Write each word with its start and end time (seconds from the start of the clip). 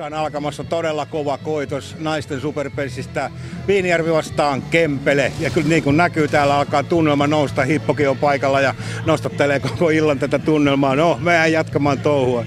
Tässä 0.00 0.16
on 0.16 0.22
alkamassa 0.22 0.64
todella 0.64 1.06
kova 1.06 1.38
koitos 1.38 1.96
naisten 1.98 2.40
superpelsistä. 2.40 3.30
Viinijärvi 3.68 4.12
vastaan 4.12 4.62
Kempele. 4.62 5.32
Ja 5.40 5.50
kyllä 5.50 5.68
niin 5.68 5.82
kuin 5.82 5.96
näkyy, 5.96 6.28
täällä 6.28 6.56
alkaa 6.56 6.82
tunnelma 6.82 7.26
nousta. 7.26 7.64
Hippokin 7.64 8.08
on 8.08 8.16
paikalla 8.16 8.60
ja 8.60 8.74
nostattelee 9.06 9.60
koko 9.60 9.90
illan 9.90 10.18
tätä 10.18 10.38
tunnelmaa. 10.38 10.96
No, 10.96 11.18
meidän 11.22 11.52
jatkamaan 11.52 11.98
touhua. 11.98 12.44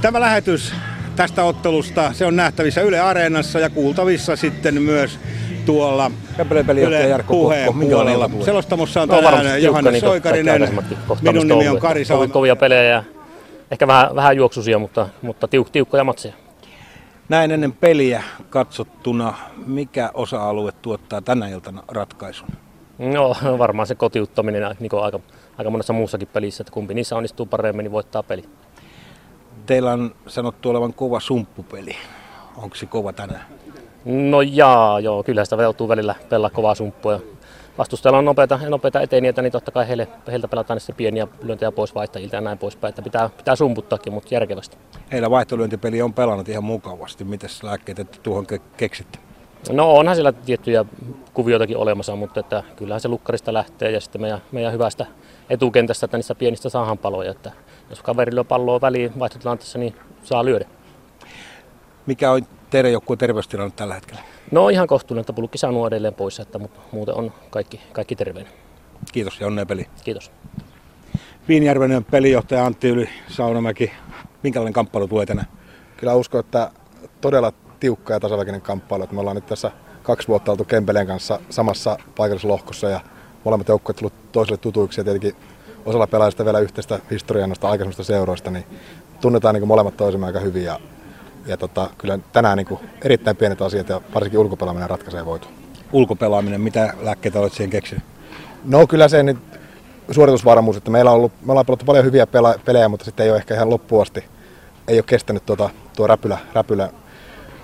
Tämä 0.00 0.20
lähetys 0.20 0.74
tästä 1.16 1.44
ottelusta, 1.44 2.12
se 2.12 2.26
on 2.26 2.36
nähtävissä 2.36 2.80
Yle 2.80 3.00
Areenassa 3.00 3.58
ja 3.60 3.70
kuultavissa 3.70 4.36
sitten 4.36 4.82
myös 4.82 5.18
tuolla 5.66 6.10
Yle 6.86 7.08
Jarkko 7.08 7.34
puheen 7.34 7.74
puolella. 7.74 8.30
Selostamossa 8.44 9.02
on 9.02 9.08
No, 9.08 9.14
tänään 9.16 9.34
varmasti 9.34 9.62
Johannes 9.64 9.92
niin 9.92 10.00
Soikarinen. 10.00 10.74
Minun 11.22 11.48
nimi 11.48 11.68
on. 11.68 11.78
Kari 11.78 12.04
Salma. 12.04 12.28
kovia 12.28 12.56
pelejä 12.56 12.82
ja 12.82 13.04
ehkä 13.70 13.86
vähän, 13.86 14.14
vähän 14.14 14.36
juoksusia, 14.36 14.78
mutta, 14.78 15.08
mutta 15.22 15.48
tiuk, 15.48 15.70
tiukkoja 15.70 16.04
matseja. 16.04 16.43
Näin 17.28 17.50
ennen 17.50 17.72
peliä 17.72 18.22
katsottuna, 18.50 19.34
mikä 19.66 20.10
osa-alue 20.14 20.72
tuottaa 20.72 21.20
tänä 21.20 21.48
iltana 21.48 21.82
ratkaisun? 21.88 22.48
No 22.98 23.36
varmaan 23.58 23.86
se 23.86 23.94
kotiuttaminen 23.94 24.76
niin 24.80 24.90
kuin 24.90 25.02
aika, 25.02 25.20
aika 25.58 25.70
monessa 25.70 25.92
muussakin 25.92 26.28
pelissä, 26.32 26.62
että 26.62 26.72
kumpi 26.72 26.94
niissä 26.94 27.16
onnistuu 27.16 27.46
paremmin, 27.46 27.84
niin 27.84 27.92
voittaa 27.92 28.22
peli. 28.22 28.44
Teillä 29.66 29.92
on 29.92 30.14
sanottu 30.26 30.70
olevan 30.70 30.94
kova 30.94 31.20
sumppupeli. 31.20 31.96
Onko 32.56 32.76
se 32.76 32.86
kova 32.86 33.12
tänään? 33.12 33.44
No 34.04 34.40
jaa, 34.42 35.00
joo, 35.00 35.22
kyllä 35.22 35.44
sitä 35.44 35.62
joutuu 35.62 35.88
välillä 35.88 36.14
pelaa 36.28 36.50
kovaa 36.50 36.74
sumppua. 36.74 37.12
Ja 37.12 37.20
vastustajalla 37.78 38.18
on 38.18 38.24
nopeita, 38.24 38.60
nopeita 38.68 39.00
etenijöitä, 39.00 39.42
niin 39.42 39.52
totta 39.52 39.70
kai 39.70 39.88
heille, 39.88 40.08
heiltä 40.30 40.48
pelataan 40.48 40.80
sitten 40.80 40.96
pieniä 40.96 41.28
lyöntejä 41.42 41.72
pois 41.72 41.94
vaihtajilta 41.94 42.36
ja 42.36 42.40
näin 42.40 42.58
poispäin. 42.58 42.88
Että 42.88 43.02
pitää, 43.02 43.30
pitää 43.36 43.56
sumputtaakin, 43.56 44.12
mutta 44.12 44.34
järkevästi. 44.34 44.76
Heillä 45.12 45.30
vaihtolyöntipeli 45.30 46.02
on 46.02 46.14
pelannut 46.14 46.48
ihan 46.48 46.64
mukavasti. 46.64 47.24
Mitäs 47.24 47.62
lääkkeet 47.62 47.96
te 47.96 48.04
tuohon 48.22 48.46
ke- 48.52 48.62
keksitte? 48.76 49.18
No 49.70 49.94
onhan 49.96 50.16
siellä 50.16 50.32
tiettyjä 50.32 50.84
kuvioitakin 51.34 51.76
olemassa, 51.76 52.16
mutta 52.16 52.40
että 52.40 52.62
kyllähän 52.76 53.00
se 53.00 53.08
lukkarista 53.08 53.52
lähtee 53.52 53.90
ja 53.90 54.00
sitten 54.00 54.20
meidän, 54.20 54.40
meidän 54.52 54.72
hyvästä 54.72 55.06
etukentästä, 55.50 56.04
että 56.04 56.16
niissä 56.16 56.34
pienistä 56.34 56.68
saadaan 56.68 56.98
paloja. 56.98 57.30
Että 57.30 57.52
jos 57.90 58.02
kaveri 58.02 58.34
lyö 58.34 58.44
palloa 58.44 58.80
väliin 58.80 59.12
vaihtotilanteessa, 59.18 59.78
niin 59.78 59.94
saa 60.22 60.44
lyödä. 60.44 60.66
Mikä 62.06 62.30
on 62.30 62.42
teidän 62.70 62.92
joukkueen 62.92 63.18
terveystilanne 63.18 63.72
tällä 63.76 63.94
hetkellä? 63.94 64.20
No 64.54 64.68
ihan 64.68 64.86
kohtuullinen, 64.86 65.20
että 65.20 65.32
pulkki 65.32 65.58
saanut 65.58 65.86
edelleen 65.86 66.14
pois, 66.14 66.40
että 66.40 66.58
mutta 66.58 66.80
muuten 66.92 67.14
on 67.14 67.32
kaikki, 67.50 67.80
kaikki 67.92 68.16
terveenä. 68.16 68.50
Kiitos 69.12 69.40
ja 69.40 69.46
onnea 69.46 69.66
peli. 69.66 69.86
Kiitos. 70.04 70.30
Viinijärven 71.48 72.04
pelijohtaja 72.10 72.66
Antti 72.66 72.88
Yli 72.88 73.08
Saunamäki. 73.28 73.92
Minkälainen 74.42 74.72
kamppailu 74.72 75.08
tulee 75.08 75.26
tänään? 75.26 75.46
kyllä 75.96 76.14
uskon, 76.14 76.40
että 76.40 76.70
todella 77.20 77.52
tiukka 77.80 78.12
ja 78.12 78.20
tasaväkinen 78.20 78.60
kamppailu. 78.60 79.02
Että 79.02 79.14
me 79.14 79.20
ollaan 79.20 79.36
nyt 79.36 79.46
tässä 79.46 79.70
kaksi 80.02 80.28
vuotta 80.28 80.50
oltu 80.50 80.64
Kempeleen 80.64 81.06
kanssa 81.06 81.40
samassa 81.50 81.96
paikallislohkossa 82.16 82.88
ja 82.88 83.00
molemmat 83.44 83.68
joukkueet 83.68 83.96
tullut 83.96 84.32
toiselle 84.32 84.58
tutuiksi 84.58 85.00
ja 85.00 85.04
tietenkin 85.04 85.36
osalla 85.84 86.06
pelaajista 86.06 86.44
vielä 86.44 86.58
yhteistä 86.58 87.00
historiaa 87.10 87.46
noista 87.46 87.68
aikaisemmista 87.68 88.04
seuroista, 88.04 88.50
niin 88.50 88.64
tunnetaan 89.20 89.54
niin 89.54 89.68
molemmat 89.68 89.96
toisemme 89.96 90.26
aika 90.26 90.40
hyvin 90.40 90.64
ja, 90.64 90.80
ja 91.46 91.56
tota, 91.56 91.90
kyllä 91.98 92.18
tänään 92.32 92.56
niin 92.56 92.78
erittäin 93.02 93.36
pienet 93.36 93.62
asiat 93.62 93.88
ja 93.88 94.00
varsinkin 94.14 94.40
ulkopelaaminen 94.40 94.90
ratkaisee 94.90 95.24
voitu. 95.24 95.48
Ulkopelaaminen, 95.92 96.60
mitä 96.60 96.94
lääkkeitä 97.00 97.40
olet 97.40 97.52
siihen 97.52 97.70
keksinyt? 97.70 98.04
No 98.64 98.86
kyllä 98.86 99.08
se 99.08 99.22
nyt 99.22 99.38
suoritusvarmuus, 100.10 100.76
että 100.76 100.90
meillä 100.90 101.10
on 101.10 101.16
ollut, 101.16 101.32
me 101.44 101.52
ollaan 101.52 101.66
pelattu 101.66 101.84
paljon 101.84 102.04
hyviä 102.04 102.26
pela, 102.26 102.54
pelejä, 102.64 102.88
mutta 102.88 103.04
sitten 103.04 103.24
ei 103.24 103.30
ole 103.30 103.38
ehkä 103.38 103.54
ihan 103.54 103.70
loppuun 103.70 104.02
asti, 104.02 104.24
ei 104.88 104.96
ole 104.96 105.04
kestänyt 105.06 105.46
tuota, 105.46 105.70
tuo 105.96 106.06
räpylä, 106.06 106.38
räpylä 106.52 106.90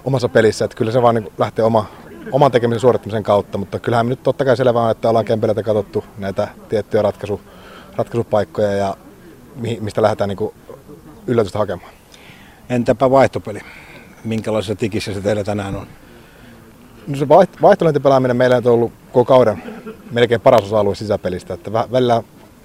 omassa 0.05 0.29
pelissä, 0.29 0.65
että 0.65 0.77
kyllä 0.77 0.93
se 0.93 1.03
vaan 1.03 1.15
niin 1.15 1.33
lähtee 1.39 1.65
oma, 1.65 1.87
oman 2.33 2.51
tekemisen 2.51 2.81
suorittamisen 2.81 3.23
kautta, 3.23 3.59
mutta 3.59 3.79
kyllähän 3.79 4.07
me 4.07 4.11
nyt 4.11 4.23
totta 4.23 4.45
kai 4.45 4.57
selvää 4.57 4.83
on, 4.83 4.91
että 4.91 5.09
ollaan 5.09 5.25
Kempeleitä 5.25 5.63
katsottu 5.63 6.05
näitä 6.19 6.49
tiettyjä 6.69 7.03
ratkaisu, 7.03 7.41
ratkaisupaikkoja 7.97 8.73
ja 8.73 8.97
mihin, 9.57 9.85
mistä 9.85 10.03
lähdetään 10.03 10.29
niin 10.29 10.51
yllätystä 11.27 11.59
hakemaan. 11.59 12.00
Entäpä 12.71 13.11
vaihtopeli? 13.11 13.61
Minkälaisessa 14.25 14.75
tikissä 14.75 15.15
se 15.15 15.21
teillä 15.21 15.45
tänään 15.45 15.77
on? 15.77 15.87
No 17.07 17.17
se 17.17 17.25
vaiht- 17.25 17.63
vaihtoläntipelaaminen 17.63 18.37
meillä 18.37 18.57
on 18.57 18.67
ollut 18.67 18.93
koko 19.13 19.25
kauden 19.25 19.63
melkein 20.11 20.41
paras 20.41 20.63
osa-alue 20.63 20.95
sisäpelistä. 20.95 21.55
Että 21.55 21.71
vä- 21.71 21.93
välillä 21.93 22.23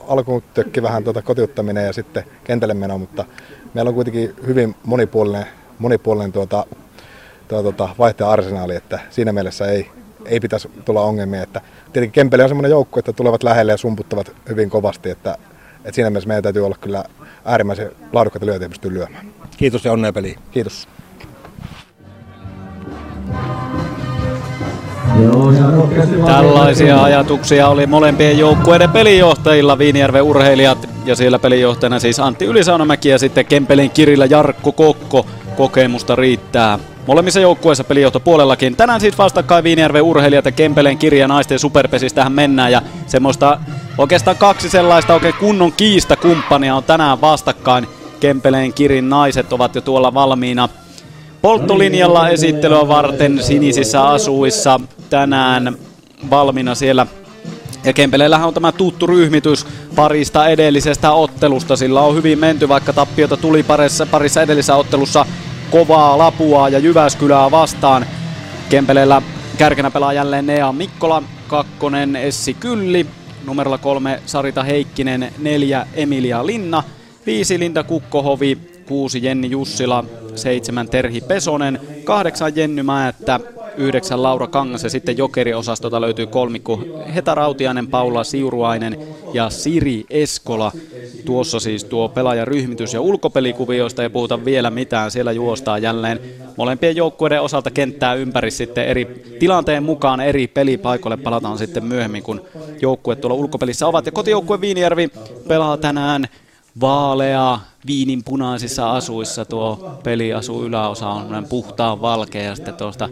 alkuun 0.08 0.44
tökki 0.54 0.82
vähän 0.82 1.04
tuota 1.04 1.22
kotiuttaminen 1.22 1.86
ja 1.86 1.94
sitten 1.94 2.24
kentälle 2.44 2.74
meno, 2.74 2.98
mutta 2.98 3.26
meillä 3.74 3.90
on 3.90 3.96
kuitenkin 3.96 4.36
hyvin 4.48 4.76
monipuolinen, 4.84 5.46
monipuolinen 5.80 6.32
tuota, 6.32 6.66
tuota, 7.48 7.90
vaihtaja-arsenaali, 8.00 8.76
että 8.76 9.00
siinä 9.10 9.34
mielessä 9.34 9.66
ei, 9.66 9.92
ei 10.26 10.40
pitäisi 10.40 10.70
tulla 10.86 11.02
ongelmia. 11.02 11.44
Että 11.44 11.62
tietenkin 11.94 12.12
Kempele 12.12 12.44
on 12.44 12.50
semmoinen 12.50 12.72
joukko, 12.72 13.00
että 13.00 13.14
tulevat 13.14 13.44
lähelle 13.44 13.72
ja 13.72 13.78
sumputtavat 13.78 14.32
hyvin 14.50 14.70
kovasti, 14.70 15.10
että, 15.10 15.38
että 15.86 15.96
siinä 15.96 16.10
mielessä 16.10 16.28
meidän 16.28 16.44
täytyy 16.44 16.66
olla 16.66 16.76
kyllä 16.82 17.04
äärimmäisen 17.46 17.92
laadukkaita 18.14 18.46
lyöntiä 18.46 18.70
pystyy 18.70 18.94
lyömään. 18.94 19.26
Kiitos 19.58 19.86
ja 19.86 19.92
onnea 19.92 20.14
peliin. 20.14 20.40
Kiitos. 20.52 20.88
Tällaisia 26.26 27.04
ajatuksia 27.04 27.68
oli 27.68 27.88
molempien 27.88 28.38
joukkueiden 28.38 28.90
pelijohtajilla, 28.90 29.78
Viinijärven 29.78 30.24
urheilijat 30.24 30.90
ja 31.06 31.16
siellä 31.16 31.40
pelijohtajana 31.40 32.00
siis 32.00 32.20
Antti 32.20 32.46
Ylisaunamäki 32.46 33.10
ja 33.10 33.20
sitten 33.20 33.46
Kempelin 33.46 33.90
kirillä 33.90 34.26
Jarkko 34.26 34.72
Kokko. 34.72 35.26
Kokemusta 35.58 36.16
riittää. 36.16 36.80
Molemmissa 37.08 37.40
joukkueissa 37.40 37.84
pelijohto 37.84 38.20
puolellakin. 38.20 38.76
Tänään 38.76 39.02
siis 39.02 39.18
vastakkain 39.18 39.64
Viinijärven 39.64 40.02
urheilijat 40.04 40.46
ja 40.46 40.52
Kempeleen 40.52 40.98
kirja 40.98 41.28
naisten 41.28 41.60
superpesistähän 41.60 42.32
mennään 42.32 42.72
ja 42.72 42.82
semmoista 43.08 43.60
oikeastaan 43.98 44.38
kaksi 44.38 44.70
sellaista 44.70 45.14
oikein 45.14 45.34
kunnon 45.40 45.74
kiistakumppania 45.74 46.76
on 46.76 46.84
tänään 46.84 47.22
vastakkain. 47.22 47.88
Kempeleen 48.20 48.74
kirin 48.74 49.10
naiset 49.10 49.54
ovat 49.54 49.76
jo 49.76 49.82
tuolla 49.82 50.14
valmiina 50.14 50.70
polttolinjalla 51.42 52.30
esittelyä 52.30 52.88
varten 52.88 53.44
sinisissä 53.44 54.08
asuissa 54.08 54.80
tänään 55.10 55.78
valmiina 56.30 56.76
siellä. 56.76 57.08
Ja 57.84 57.94
Kempeleellähän 57.94 58.48
on 58.48 58.54
tämä 58.54 58.72
tuttu 58.72 59.08
ryhmitys 59.08 59.68
parista 59.96 60.48
edellisestä 60.48 61.12
ottelusta. 61.12 61.76
Sillä 61.76 62.02
on 62.02 62.16
hyvin 62.16 62.40
menty, 62.40 62.70
vaikka 62.70 62.94
tappiota 62.94 63.38
tuli 63.38 63.64
parissa, 63.64 64.06
parissa 64.06 64.42
edellisessä 64.42 64.76
ottelussa 64.76 65.26
kovaa 65.72 66.18
Lapua 66.18 66.70
ja 66.70 66.80
Jyväskylää 66.80 67.52
vastaan. 67.52 68.06
Kempeleellä 68.70 69.22
kärkenä 69.58 69.92
pelaa 69.92 70.14
jälleen 70.14 70.46
Nea 70.46 70.72
Mikkola, 70.72 71.24
kakkonen 71.48 72.16
Essi 72.16 72.54
Kylli, 72.54 73.08
numerolla 73.46 73.78
kolme 73.78 74.22
Sarita 74.26 74.64
Heikkinen, 74.64 75.34
neljä 75.38 75.88
Emilia 75.94 76.46
Linna, 76.46 76.84
viisi 77.26 77.60
Linda 77.60 77.84
Kukkohovi, 77.84 78.58
kuusi 78.88 79.24
Jenni 79.24 79.50
Jussila, 79.50 80.06
seitsemän 80.36 80.90
Terhi 80.90 81.22
Pesonen, 81.22 81.80
kahdeksan 82.04 82.56
Jenny 82.56 82.84
Määttä, 82.84 83.40
yhdeksän 83.78 84.24
Laura 84.24 84.48
Kangas 84.48 84.84
ja 84.84 84.90
sitten 84.90 85.18
jokeriosastolta 85.18 86.02
löytyy 86.02 86.28
kolmikko 86.28 86.80
Heta 87.16 87.36
Rautiainen, 87.36 87.88
Paula 87.88 88.24
Siuruainen 88.24 89.00
ja 89.34 89.50
Siri 89.50 90.06
Eskola. 90.10 90.72
Tuossa 91.26 91.60
siis 91.60 91.84
tuo 91.84 92.10
pelaajaryhmitys 92.10 92.94
ja 92.94 93.02
ulkopelikuvioista 93.02 94.04
ei 94.04 94.10
puhuta 94.10 94.46
vielä 94.46 94.70
mitään. 94.70 95.12
Siellä 95.12 95.32
juostaa 95.32 95.78
jälleen 95.78 96.20
molempien 96.58 96.96
joukkueiden 96.96 97.42
osalta 97.42 97.72
kenttää 97.72 98.14
ympäri 98.14 98.52
sitten 98.52 98.86
eri 98.86 99.24
tilanteen 99.40 99.84
mukaan 99.84 100.22
eri 100.22 100.48
pelipaikoille. 100.48 101.18
Palataan 101.18 101.58
sitten 101.58 101.86
myöhemmin, 101.86 102.24
kun 102.24 102.42
joukkueet 102.82 103.22
tuolla 103.22 103.38
ulkopelissä 103.38 103.88
ovat. 103.88 104.06
Ja 104.06 104.12
kotijoukkue 104.12 104.62
Viinijärvi 104.62 105.10
pelaa 105.48 105.78
tänään 105.78 106.26
vaalea 106.82 107.60
viinin 107.88 108.24
punaisissa 108.24 108.92
asuissa. 108.92 109.46
Tuo 109.46 110.00
peliasu 110.04 110.64
yläosa 110.64 111.10
on 111.10 111.32
näin 111.32 111.46
puhtaan 111.46 112.02
valkea 112.02 112.44
ja 112.44 112.56
sitten 112.56 112.74
tuosta 112.74 113.10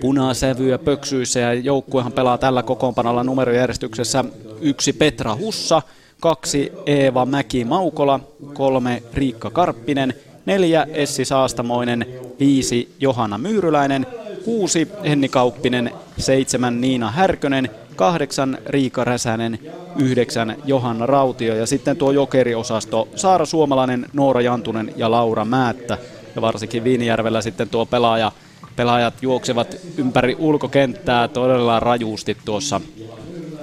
punasävyä 0.00 0.78
pöksyissä. 0.78 1.40
Ja 1.40 1.54
joukkuehan 1.54 2.12
pelaa 2.12 2.38
tällä 2.38 2.62
kokoonpanolla 2.62 3.24
numerojärjestyksessä 3.24 4.24
yksi 4.60 4.92
Petra 4.92 5.36
Hussa, 5.36 5.82
kaksi 6.20 6.72
Eeva 6.86 7.26
Mäki-Maukola, 7.26 8.20
kolme 8.54 9.02
Riikka 9.14 9.50
Karppinen, 9.50 10.14
neljä 10.46 10.86
Essi 10.92 11.24
Saastamoinen, 11.24 12.06
viisi 12.40 12.94
Johanna 13.00 13.38
Myyryläinen, 13.38 14.06
kuusi 14.44 14.88
Henni 15.04 15.28
Kauppinen, 15.28 15.90
seitsemän 16.18 16.80
Niina 16.80 17.10
Härkönen, 17.10 17.70
kahdeksan 17.96 18.58
Riika 18.66 19.04
Räsänen, 19.04 19.58
yhdeksän 19.98 20.56
Johanna 20.64 21.06
Rautio 21.06 21.54
ja 21.54 21.66
sitten 21.66 21.96
tuo 21.96 22.10
jokeriosasto 22.10 23.08
Saara 23.16 23.46
Suomalainen, 23.46 24.06
Noora 24.12 24.40
Jantunen 24.40 24.92
ja 24.96 25.10
Laura 25.10 25.44
Määttä. 25.44 25.98
Ja 26.34 26.42
varsinkin 26.42 26.84
Viinijärvellä 26.84 27.42
sitten 27.42 27.68
tuo 27.68 27.86
pelaaja, 27.86 28.32
pelaajat 28.76 29.14
juoksevat 29.22 29.76
ympäri 29.96 30.36
ulkokenttää 30.38 31.28
todella 31.28 31.80
rajusti 31.80 32.36
tuossa 32.44 32.80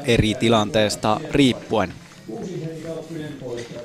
eri 0.05 0.35
tilanteesta 0.35 1.19
riippuen. 1.31 1.93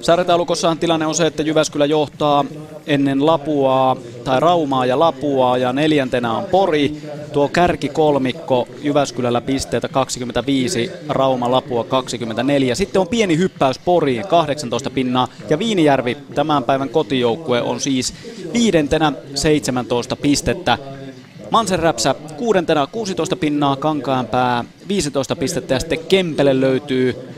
Sarjataulukossahan 0.05 0.79
tilanne 0.79 1.07
on 1.07 1.15
se, 1.15 1.27
että 1.27 1.43
Jyväskylä 1.43 1.87
johtaa 1.87 2.45
ennen 2.87 3.27
Lapuaa 3.27 3.97
tai 4.25 4.41
Raumaa 4.41 4.87
ja 4.87 4.99
Lapua 4.99 5.59
ja 5.59 5.73
neljäntenä 5.73 6.33
on 6.33 6.45
Pori. 6.45 7.03
Tuo 7.33 7.49
kärki 7.49 7.89
kolmikko 7.89 8.69
Jyväskylällä 8.83 9.41
pisteitä 9.41 9.89
25, 9.89 10.91
Rauma 11.09 11.51
Lapua 11.51 11.85
24. 11.85 12.75
Sitten 12.75 13.01
on 13.01 13.09
pieni 13.09 13.39
hyppäys 13.39 13.79
Poriin 13.79 14.27
18 14.29 14.91
pinnaa 14.91 15.29
ja 15.51 15.59
Viinijärvi 15.59 16.17
tämän 16.35 16.65
päivän 16.65 16.89
kotijoukkue 16.89 17.63
on 17.63 17.81
siis 17.81 18.15
viidentenä 18.53 19.13
17 19.35 20.17
pistettä. 20.17 20.79
Mansenräpsä 21.51 22.15
kuudentena 22.37 22.87
16 22.87 23.37
pinnaa, 23.37 23.77
Kankaanpää 23.77 24.65
15 24.89 25.37
pistettä 25.37 25.75
ja 25.75 25.81
sitten 25.81 25.99
Kempele 25.99 26.61
löytyy 26.61 27.34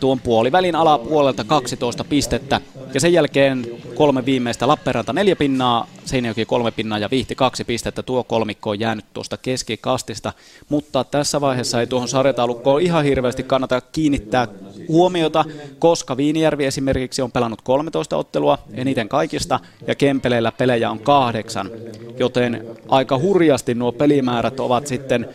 tuon 0.00 0.20
puolivälin 0.20 0.76
alapuolelta 0.76 1.44
12 1.44 2.04
pistettä. 2.04 2.60
Ja 2.94 3.00
sen 3.00 3.12
jälkeen 3.12 3.66
kolme 3.94 4.24
viimeistä 4.24 4.68
Lappeenranta 4.68 5.12
neljä 5.12 5.36
pinnaa, 5.36 5.86
Seinäjoki 6.04 6.44
kolme 6.44 6.70
pinnaa 6.70 6.98
ja 6.98 7.10
Vihti 7.10 7.34
kaksi 7.34 7.64
pistettä. 7.64 8.02
Tuo 8.02 8.24
kolmikko 8.24 8.70
on 8.70 8.80
jäänyt 8.80 9.04
tuosta 9.12 9.36
keskikastista, 9.36 10.32
mutta 10.68 11.04
tässä 11.04 11.40
vaiheessa 11.40 11.80
ei 11.80 11.86
tuohon 11.86 12.08
sarjataulukkoon 12.08 12.82
ihan 12.82 13.04
hirveästi 13.04 13.42
kannata 13.42 13.80
kiinnittää 13.80 14.48
huomiota, 14.88 15.44
koska 15.78 16.16
Viinijärvi 16.16 16.64
esimerkiksi 16.64 17.22
on 17.22 17.32
pelannut 17.32 17.62
13 17.62 18.16
ottelua 18.16 18.58
eniten 18.74 19.08
kaikista 19.08 19.60
ja 19.86 19.94
Kempeleillä 19.94 20.52
pelejä 20.52 20.90
on 20.90 20.98
kahdeksan, 20.98 21.70
joten 22.18 22.66
aika 22.88 23.18
hurjasti 23.18 23.74
nuo 23.74 23.92
pelimäärät 23.92 24.60
ovat 24.60 24.86
sitten 24.86 25.28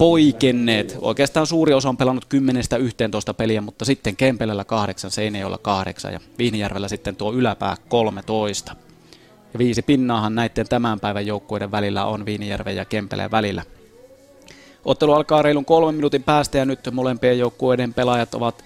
poikenneet. 0.00 0.98
Oikeastaan 1.00 1.46
suuri 1.46 1.74
osa 1.74 1.88
on 1.88 1.96
pelannut 1.96 2.26
10-11 3.30 3.34
peliä, 3.34 3.60
mutta 3.60 3.84
sitten 3.84 4.16
Kempelällä 4.16 4.64
kahdeksan, 4.64 5.10
Seinäjoella 5.10 5.58
kahdeksan 5.58 6.12
ja 6.12 6.20
Viinijärvellä 6.38 6.88
sitten 6.88 7.16
tuo 7.16 7.32
yläpää 7.32 7.76
13. 7.88 8.76
Ja 9.52 9.58
viisi 9.58 9.82
pinnaahan 9.82 10.34
näiden 10.34 10.68
tämän 10.68 11.00
päivän 11.00 11.26
joukkueiden 11.26 11.70
välillä 11.70 12.04
on 12.04 12.26
Viinijärven 12.26 12.76
ja 12.76 12.84
Kempeleen 12.84 13.30
välillä. 13.30 13.62
Ottelu 14.84 15.12
alkaa 15.12 15.42
reilun 15.42 15.64
kolmen 15.64 15.94
minuutin 15.94 16.22
päästä 16.22 16.58
ja 16.58 16.64
nyt 16.64 16.80
molempien 16.92 17.38
joukkueiden 17.38 17.94
pelaajat 17.94 18.34
ovat 18.34 18.64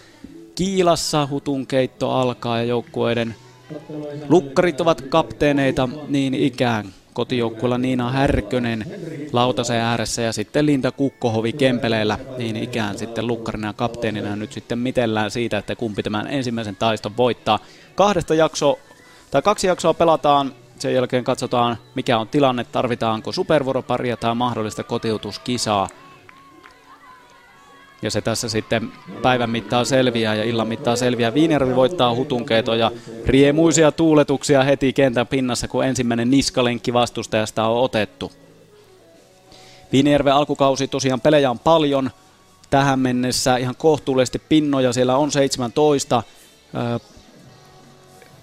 kiilassa. 0.55 1.29
Hutun 1.31 1.67
keitto 1.67 2.11
alkaa 2.11 2.59
ja 2.59 2.65
joukkueiden 2.65 3.35
lukkarit 4.29 4.81
ovat 4.81 5.01
kapteeneita 5.01 5.89
niin 6.09 6.35
ikään 6.35 6.87
kotijoukkueella 7.15 7.79
Niina 7.79 8.11
Härkönen 8.11 8.85
lautasen 9.33 9.81
ääressä 9.81 10.23
ja 10.23 10.33
sitten 10.33 10.67
Linda 10.67 10.93
Kukkohovi 10.93 11.53
Kempeleellä 11.53 12.19
niin 12.39 12.57
ikään 12.57 12.99
sitten 12.99 13.27
lukkarina 13.27 13.67
ja 13.67 13.73
kapteenina 13.73 14.37
nyt 14.37 14.53
sitten 14.53 14.79
mitellään 14.79 15.31
siitä, 15.31 15.59
että 15.59 15.77
kumpi 15.77 16.03
tämän 16.03 16.27
ensimmäisen 16.27 16.77
taiston 16.77 17.17
voittaa. 17.17 17.59
Kahdesta 17.95 18.35
jakso, 18.35 18.79
tai 19.31 19.43
kaksi 19.43 19.67
jaksoa 19.67 19.95
pelataan, 19.95 20.55
sen 20.79 20.95
jälkeen 20.95 21.25
katsotaan 21.25 21.77
mikä 21.95 22.19
on 22.19 22.29
tilanne, 22.29 22.65
tarvitaanko 22.65 23.33
supervuoroparia 23.33 24.17
tai 24.17 24.35
mahdollista 24.35 24.83
kotiutuskisaa. 24.83 25.89
Ja 28.05 28.11
se 28.11 28.21
tässä 28.21 28.49
sitten 28.49 28.93
päivän 29.23 29.51
mittaan 29.51 29.87
selviää 29.87 30.35
ja 30.35 30.45
illan 30.45 30.69
mittaan 30.69 30.97
selviää. 30.97 31.35
Viinervi 31.35 31.77
voittaa 31.77 32.15
hutunkeito 32.15 32.75
ja 32.75 32.91
riemuisia 33.27 33.93
tuuletuksia 33.93 34.63
heti 34.63 34.93
kentän 34.93 35.27
pinnassa, 35.27 35.69
kun 35.69 35.85
ensimmäinen 35.85 36.31
niskalenkki 36.31 36.93
vastustajasta 36.93 37.67
on 37.67 37.83
otettu. 37.83 38.33
Viinerven 39.93 40.35
alkukausi 40.35 40.89
tosiaan 40.89 41.21
pelejä 41.21 41.51
on 41.51 41.59
paljon. 41.59 42.11
Tähän 42.71 42.99
mennessä 42.99 43.57
ihan 43.57 43.75
kohtuullisesti 43.79 44.39
pinnoja, 44.39 44.93
siellä 44.93 45.17
on 45.17 45.33
17. 45.33 46.23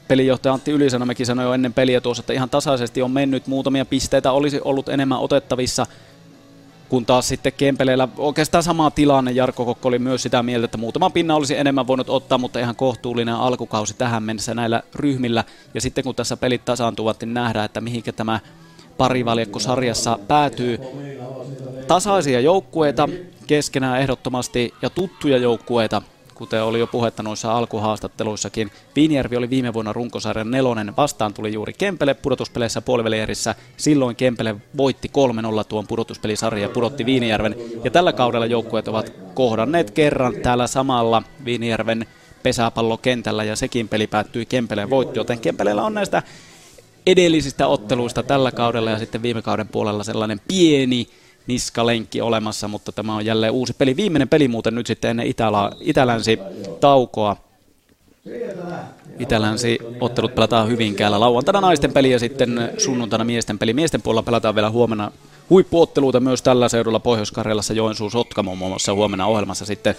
Pelijohtaja 0.07 0.53
Antti 0.53 0.71
Ylisanomäki 0.71 1.25
sanoi 1.25 1.45
jo 1.45 1.53
ennen 1.53 1.73
peliä 1.73 2.01
tuossa, 2.01 2.21
että 2.21 2.33
ihan 2.33 2.49
tasaisesti 2.49 3.01
on 3.01 3.11
mennyt. 3.11 3.47
Muutamia 3.47 3.85
pisteitä 3.85 4.31
olisi 4.31 4.61
ollut 4.63 4.89
enemmän 4.89 5.19
otettavissa– 5.19 5.85
kun 6.91 7.05
taas 7.05 7.27
sitten 7.27 7.53
Kempeleellä 7.53 8.07
oikeastaan 8.17 8.63
sama 8.63 8.91
tilanne. 8.91 9.31
Jarkko 9.31 9.65
Kokko 9.65 9.87
oli 9.87 9.99
myös 9.99 10.23
sitä 10.23 10.43
mieltä, 10.43 10.65
että 10.65 10.77
muutama 10.77 11.09
pinna 11.09 11.35
olisi 11.35 11.57
enemmän 11.57 11.87
voinut 11.87 12.09
ottaa, 12.09 12.37
mutta 12.37 12.59
ihan 12.59 12.75
kohtuullinen 12.75 13.35
alkukausi 13.35 13.93
tähän 13.93 14.23
mennessä 14.23 14.53
näillä 14.53 14.83
ryhmillä. 14.95 15.43
Ja 15.73 15.81
sitten 15.81 16.03
kun 16.03 16.15
tässä 16.15 16.37
pelit 16.37 16.65
tasaantuvat, 16.65 17.19
niin 17.21 17.33
nähdään, 17.33 17.65
että 17.65 17.81
mihinkä 17.81 18.11
tämä 18.11 18.39
parivaljakko 18.97 19.59
sarjassa 19.59 20.19
päätyy. 20.27 20.79
Tasaisia 21.87 22.39
joukkueita 22.39 23.09
keskenään 23.47 24.01
ehdottomasti 24.01 24.73
ja 24.81 24.89
tuttuja 24.89 25.37
joukkueita 25.37 26.01
kuten 26.41 26.63
oli 26.63 26.79
jo 26.79 26.87
puhetta 26.87 27.23
noissa 27.23 27.57
alkuhaastatteluissakin. 27.57 28.71
Viinijärvi 28.95 29.35
oli 29.35 29.49
viime 29.49 29.73
vuonna 29.73 29.93
runkosarjan 29.93 30.51
nelonen, 30.51 30.93
vastaan 30.97 31.33
tuli 31.33 31.53
juuri 31.53 31.73
Kempele 31.73 32.13
pudotuspeleissä 32.13 32.81
puolivälierissä. 32.81 33.55
Silloin 33.77 34.15
Kempele 34.15 34.55
voitti 34.77 35.11
3-0 35.61 35.63
tuon 35.67 35.87
pudotuspelisarjan 35.87 36.61
ja 36.61 36.69
pudotti 36.69 37.05
Viinijärven. 37.05 37.55
Ja 37.83 37.91
tällä 37.91 38.13
kaudella 38.13 38.45
joukkueet 38.45 38.87
ovat 38.87 39.13
kohdanneet 39.33 39.91
kerran 39.91 40.33
täällä 40.43 40.67
samalla 40.67 41.23
Viinijärven 41.45 42.05
pesäpallokentällä 42.43 43.43
ja 43.43 43.55
sekin 43.55 43.87
peli 43.87 44.07
päättyi 44.07 44.45
Kempeleen 44.45 44.89
voitti, 44.89 45.19
joten 45.19 45.39
Kempeleellä 45.39 45.83
on 45.83 45.93
näistä 45.93 46.23
edellisistä 47.07 47.67
otteluista 47.67 48.23
tällä 48.23 48.51
kaudella 48.51 48.91
ja 48.91 48.99
sitten 48.99 49.21
viime 49.21 49.41
kauden 49.41 49.67
puolella 49.67 50.03
sellainen 50.03 50.41
pieni 50.47 51.07
niskalenkki 51.51 52.21
olemassa, 52.21 52.67
mutta 52.67 52.91
tämä 52.91 53.15
on 53.15 53.25
jälleen 53.25 53.53
uusi 53.53 53.73
peli. 53.73 53.95
Viimeinen 53.95 54.27
peli 54.27 54.47
muuten 54.47 54.75
nyt 54.75 54.87
sitten 54.87 55.11
ennen 55.11 55.27
Itälä, 55.27 55.71
Itälänsi 55.79 56.39
taukoa. 56.79 57.37
Itälänsi 59.19 59.79
ottelut 59.99 60.35
pelataan 60.35 60.67
Hyvinkäällä 60.67 61.19
lauantaina 61.19 61.61
naisten 61.61 61.91
peli 61.91 62.11
ja 62.11 62.19
sitten 62.19 62.71
sunnuntaina 62.77 63.25
miesten 63.25 63.59
peli. 63.59 63.73
Miesten 63.73 64.01
puolella 64.01 64.23
pelataan 64.23 64.55
vielä 64.55 64.69
huomenna 64.69 65.11
huippuotteluita 65.49 66.19
myös 66.19 66.41
tällä 66.41 66.69
seudulla 66.69 66.99
Pohjois-Karjalassa 66.99 67.73
Joensuun 67.73 68.11
Sotkamo 68.11 68.55
muun 68.55 68.71
muassa 68.71 68.93
huomenna 68.93 69.25
ohjelmassa 69.25 69.65
sitten 69.65 69.95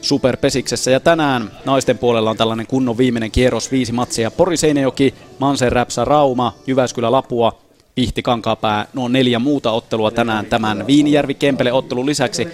Superpesiksessä. 0.00 0.90
Ja 0.90 1.00
tänään 1.00 1.50
naisten 1.64 1.98
puolella 1.98 2.30
on 2.30 2.36
tällainen 2.36 2.66
kunnon 2.66 2.98
viimeinen 2.98 3.30
kierros, 3.30 3.72
viisi 3.72 3.92
matsia. 3.92 4.30
Pori 4.30 4.56
Seinäjoki, 4.56 5.14
Mansen 5.38 5.72
Räpsä, 5.72 6.04
Rauma, 6.04 6.54
Jyväskylä, 6.66 7.12
Lapua, 7.12 7.58
Pihti 7.98 8.22
Kankaapää, 8.22 8.86
nuo 8.94 9.08
neljä 9.08 9.38
muuta 9.38 9.70
ottelua 9.70 10.10
tänään 10.10 10.46
tämän 10.46 10.86
Viinijärvi 10.86 11.34
Kempele 11.34 11.72
ottelun 11.72 12.06
lisäksi. 12.06 12.48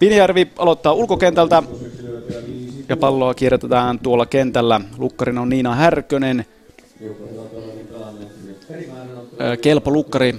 Viinijärvi 0.00 0.52
aloittaa 0.58 0.92
ulkokentältä 0.92 1.62
ja 2.88 2.96
palloa 2.96 3.34
kierrätetään 3.34 3.98
tuolla 3.98 4.26
kentällä. 4.26 4.80
Lukkarina 4.98 5.40
on 5.40 5.48
Niina 5.48 5.74
Härkönen. 5.74 6.46
Kelpo 9.62 9.90
Lukkari 9.90 10.34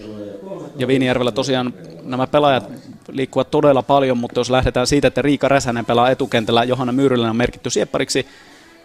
ja 0.78 0.88
Viinijärvellä 0.88 1.32
tosiaan 1.32 1.74
nämä 2.04 2.28
pelaajat 2.28 2.70
liikkuvat 3.12 3.52
todella 3.52 3.82
paljon, 3.82 4.18
mutta 4.18 4.40
jos 4.40 4.50
lähdetään 4.50 4.88
siitä, 4.88 5.08
että 5.08 5.22
Riika 5.22 5.48
Räsänen 5.48 5.86
pelaa 5.86 6.10
etukentällä, 6.10 6.64
Johanna 6.64 6.94
Myyrylänen 6.94 7.30
on 7.30 7.36
merkitty 7.36 7.70
sieppariksi, 7.70 8.26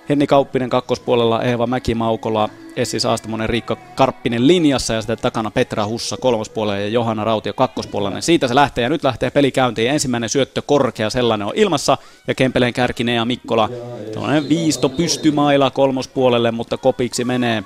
Henni 0.08 0.26
Kauppinen 0.26 0.70
kakkospuolella, 0.70 1.42
Eeva 1.42 1.66
Mäki-Maukola, 1.66 2.48
Essi 2.76 3.00
Saastamonen, 3.00 3.48
Riikka 3.48 3.76
Karppinen 3.94 4.46
linjassa 4.46 4.94
ja 4.94 5.00
sitten 5.00 5.18
takana 5.18 5.50
Petra 5.50 5.86
Hussa 5.86 6.16
kolmospuolella 6.16 6.78
ja 6.78 6.88
Johanna 6.88 7.24
Rautio 7.24 7.52
kakkospuolella. 7.52 8.20
Siitä 8.20 8.48
se 8.48 8.54
lähtee 8.54 8.82
ja 8.82 8.88
nyt 8.88 9.04
lähtee 9.04 9.30
peli 9.30 9.50
käyntiin. 9.50 9.90
Ensimmäinen 9.90 10.28
syöttö 10.28 10.62
korkea 10.62 11.10
sellainen 11.10 11.46
on 11.46 11.52
ilmassa 11.56 11.98
ja 12.26 12.34
Kempeleen 12.34 12.72
kärki 12.72 13.04
Nea 13.04 13.24
Mikkola. 13.24 13.70
Tuollainen 14.12 14.48
viisto 14.48 14.88
pystymaila 14.88 15.70
kolmospuolelle, 15.70 16.50
mutta 16.50 16.76
kopiksi 16.76 17.24
menee 17.24 17.62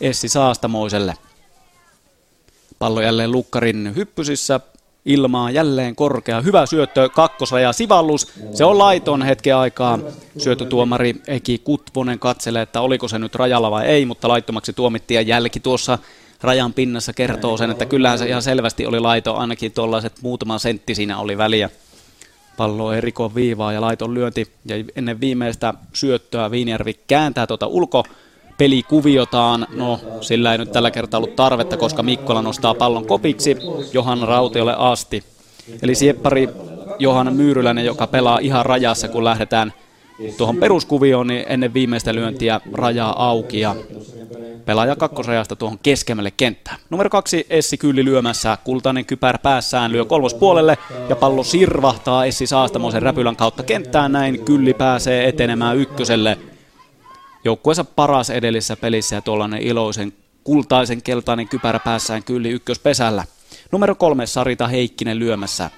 Essi 0.00 0.28
Saastamoiselle. 0.28 1.14
Pallo 2.78 3.00
jälleen 3.00 3.32
Lukkarin 3.32 3.92
hyppysissä, 3.96 4.60
ilmaa 5.04 5.50
jälleen 5.50 5.96
korkea. 5.96 6.40
Hyvä 6.40 6.66
syöttö 6.66 7.08
kakkosraja 7.08 7.72
sivallus. 7.72 8.32
Se 8.54 8.64
on 8.64 8.78
laiton 8.78 9.22
hetken 9.22 9.56
aikaa. 9.56 9.98
Syöttötuomari 10.38 11.16
Eki 11.26 11.58
Kutvonen 11.64 12.18
katselee, 12.18 12.62
että 12.62 12.80
oliko 12.80 13.08
se 13.08 13.18
nyt 13.18 13.34
rajalla 13.34 13.70
vai 13.70 13.86
ei, 13.86 14.06
mutta 14.06 14.28
laittomaksi 14.28 14.72
tuomittiin 14.72 15.16
ja 15.16 15.22
jälki 15.22 15.60
tuossa 15.60 15.98
rajan 16.40 16.72
pinnassa 16.72 17.12
kertoo 17.12 17.56
sen, 17.56 17.70
että 17.70 17.86
kyllähän 17.86 18.18
se 18.18 18.28
ihan 18.28 18.42
selvästi 18.42 18.86
oli 18.86 19.00
laito, 19.00 19.34
ainakin 19.34 19.72
tuollaiset 19.72 20.12
muutama 20.22 20.58
sentti 20.58 20.94
siinä 20.94 21.18
oli 21.18 21.38
väliä. 21.38 21.70
Pallo 22.56 22.92
ei 22.92 23.02
viivaa 23.34 23.72
ja 23.72 23.80
laiton 23.80 24.14
lyönti. 24.14 24.52
Ja 24.64 24.76
ennen 24.96 25.20
viimeistä 25.20 25.74
syöttöä 25.92 26.50
Viinjärvi 26.50 26.94
kääntää 27.06 27.46
tuota 27.46 27.66
ulko 27.66 28.04
pelikuviotaan. 28.58 29.66
No, 29.76 30.00
sillä 30.20 30.52
ei 30.52 30.58
nyt 30.58 30.72
tällä 30.72 30.90
kertaa 30.90 31.18
ollut 31.18 31.36
tarvetta, 31.36 31.76
koska 31.76 32.02
Mikkola 32.02 32.42
nostaa 32.42 32.74
pallon 32.74 33.06
kopiksi 33.06 33.56
Johanna 33.92 34.26
Rautiolle 34.26 34.74
asti. 34.78 35.24
Eli 35.82 35.94
sieppari 35.94 36.48
Johanna 36.98 37.32
Myyrylänen, 37.32 37.84
joka 37.84 38.06
pelaa 38.06 38.38
ihan 38.38 38.66
rajassa, 38.66 39.08
kun 39.08 39.24
lähdetään 39.24 39.72
tuohon 40.36 40.56
peruskuvioon, 40.56 41.26
niin 41.26 41.44
ennen 41.48 41.74
viimeistä 41.74 42.14
lyöntiä 42.14 42.60
rajaa 42.72 43.28
auki 43.28 43.60
ja 43.60 43.76
pelaaja 44.64 44.96
kakkosrajasta 44.96 45.56
tuohon 45.56 45.78
keskemmälle 45.82 46.30
kenttään. 46.36 46.76
Numero 46.90 47.10
kaksi 47.10 47.46
Essi 47.50 47.76
Kylli 47.76 48.04
lyömässä, 48.04 48.58
kultainen 48.64 49.04
kypär 49.04 49.38
päässään 49.38 49.92
lyö 49.92 50.04
kolmospuolelle 50.04 50.78
ja 51.08 51.16
pallo 51.16 51.42
sirvahtaa 51.44 52.24
Essi 52.24 52.46
Saastamoisen 52.46 53.02
räpylän 53.02 53.36
kautta 53.36 53.62
kenttään, 53.62 54.12
näin 54.12 54.44
Kylli 54.44 54.74
pääsee 54.74 55.28
etenemään 55.28 55.76
ykköselle 55.76 56.38
joukkueensa 57.44 57.84
paras 57.84 58.30
edellisessä 58.30 58.76
pelissä 58.76 59.16
ja 59.16 59.22
tuollainen 59.22 59.62
iloisen 59.62 60.12
kultaisen 60.44 61.02
keltainen 61.02 61.48
kypärä 61.48 61.78
päässään 61.78 62.22
kylli 62.22 62.50
ykköspesällä. 62.50 63.24
Numero 63.72 63.94
kolme 63.94 64.26
Sarita 64.26 64.68
Heikkinen 64.68 65.18
lyömässä. 65.18 65.70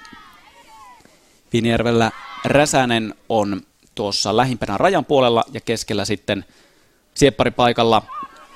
Vinjärvellä 1.53 2.11
Räsänen 2.45 3.15
on 3.29 3.61
tuossa 3.95 4.37
lähimpänä 4.37 4.79
rajan 4.79 5.05
puolella 5.05 5.45
ja 5.53 5.61
keskellä 5.61 6.05
sitten 6.05 6.45
siepparipaikalla 7.15 8.03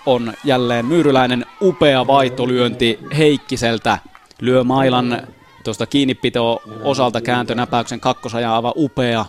on 0.07 0.33
jälleen 0.45 0.87
Myyryläinen 0.87 1.47
upea 1.63 2.07
vaihtolyönti 2.07 2.99
Heikkiseltä. 3.17 3.99
Lyö 4.41 4.65
mailan 4.65 5.27
tuosta 5.65 5.87
kiinnipito 5.87 6.63
osalta 6.83 7.21
kääntönäpäyksen 7.21 8.01
kakkosaja 8.01 8.57
aivan 8.57 8.73
upea 8.77 9.27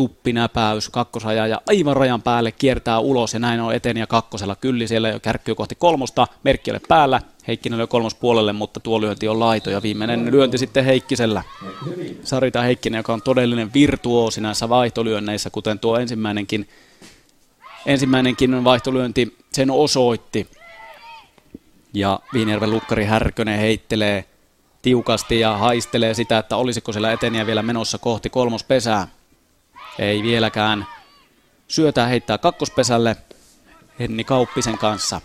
tuppinäpäys 0.00 0.88
kakkosaja 0.88 1.46
ja 1.46 1.60
aivan 1.68 1.96
rajan 1.96 2.22
päälle 2.22 2.52
kiertää 2.52 2.98
ulos 2.98 3.34
ja 3.34 3.40
näin 3.40 3.60
on 3.60 3.74
eteniä 3.74 4.06
kakkosella. 4.06 4.56
Kylli 4.56 4.88
siellä 4.88 5.08
jo 5.08 5.20
kärkkyy 5.20 5.54
kohti 5.54 5.74
kolmosta, 5.74 6.26
merkki 6.44 6.70
ole 6.70 6.80
päällä, 6.88 7.20
Heikkinen 7.48 7.78
lyö 7.78 7.86
kolmospuolelle, 7.86 8.52
mutta 8.52 8.80
tuo 8.80 9.00
lyönti 9.00 9.28
on 9.28 9.40
laito 9.40 9.70
ja 9.70 9.82
viimeinen 9.82 10.30
lyönti 10.30 10.58
sitten 10.58 10.84
Heikkisellä. 10.84 11.42
Sarita 12.24 12.62
Heikkinen, 12.62 12.98
joka 12.98 13.12
on 13.12 13.22
todellinen 13.22 13.74
virtuoosi 13.74 14.40
näissä 14.40 14.68
vaihtolyönneissä, 14.68 15.50
kuten 15.50 15.78
tuo 15.78 15.98
ensimmäinenkin, 15.98 16.68
ensimmäinenkin 17.86 18.64
vaihtolyönti 18.64 19.36
sen 19.52 19.70
osoitti. 19.70 20.48
Ja 21.94 22.20
Viinijärven 22.32 22.70
lukkari 22.70 23.04
Härkönen 23.04 23.58
heittelee 23.58 24.24
tiukasti 24.82 25.40
ja 25.40 25.56
haistelee 25.56 26.14
sitä, 26.14 26.38
että 26.38 26.56
olisiko 26.56 26.92
siellä 26.92 27.12
eteniä 27.12 27.46
vielä 27.46 27.62
menossa 27.62 27.98
kohti 27.98 28.30
kolmospesää. 28.30 29.19
Ei 29.98 30.22
vieläkään. 30.22 30.86
Syötää 31.68 32.06
heittää 32.06 32.38
kakkospesälle 32.38 33.16
Henni 33.98 34.24
Kauppisen 34.24 34.78
kanssa. 34.78 35.20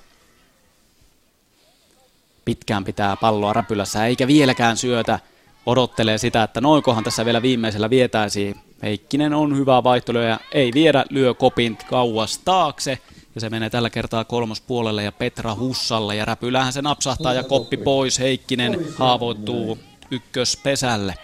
Pitkään 2.45 2.83
pitää 2.83 3.15
palloa 3.15 3.53
räpylässä, 3.53 4.05
eikä 4.05 4.27
vieläkään 4.27 4.77
syötä. 4.77 5.19
Odottelee 5.65 6.17
sitä, 6.17 6.43
että 6.43 6.61
noinkohan 6.61 7.03
tässä 7.03 7.25
vielä 7.25 7.41
viimeisellä 7.41 7.89
vietäisi. 7.89 8.55
Heikkinen 8.83 9.33
on 9.33 9.57
hyvä 9.57 9.83
vaihtolyöjä, 9.83 10.39
ei 10.51 10.71
viedä, 10.73 11.05
lyö 11.09 11.33
kopin 11.33 11.77
kauas 11.89 12.37
taakse. 12.37 12.99
Ja 13.35 13.41
se 13.41 13.49
menee 13.49 13.69
tällä 13.69 13.89
kertaa 13.89 14.23
kolmospuolelle 14.23 15.03
ja 15.03 15.11
Petra 15.11 15.55
Hussalle 15.55 16.15
ja 16.15 16.25
räpylähän 16.25 16.73
se 16.73 16.81
napsahtaa 16.81 17.33
ja 17.33 17.43
koppi 17.43 17.77
pois. 17.77 18.19
Heikkinen 18.19 18.85
haavoittuu 18.97 19.79
ykköspesälle. 20.11 21.15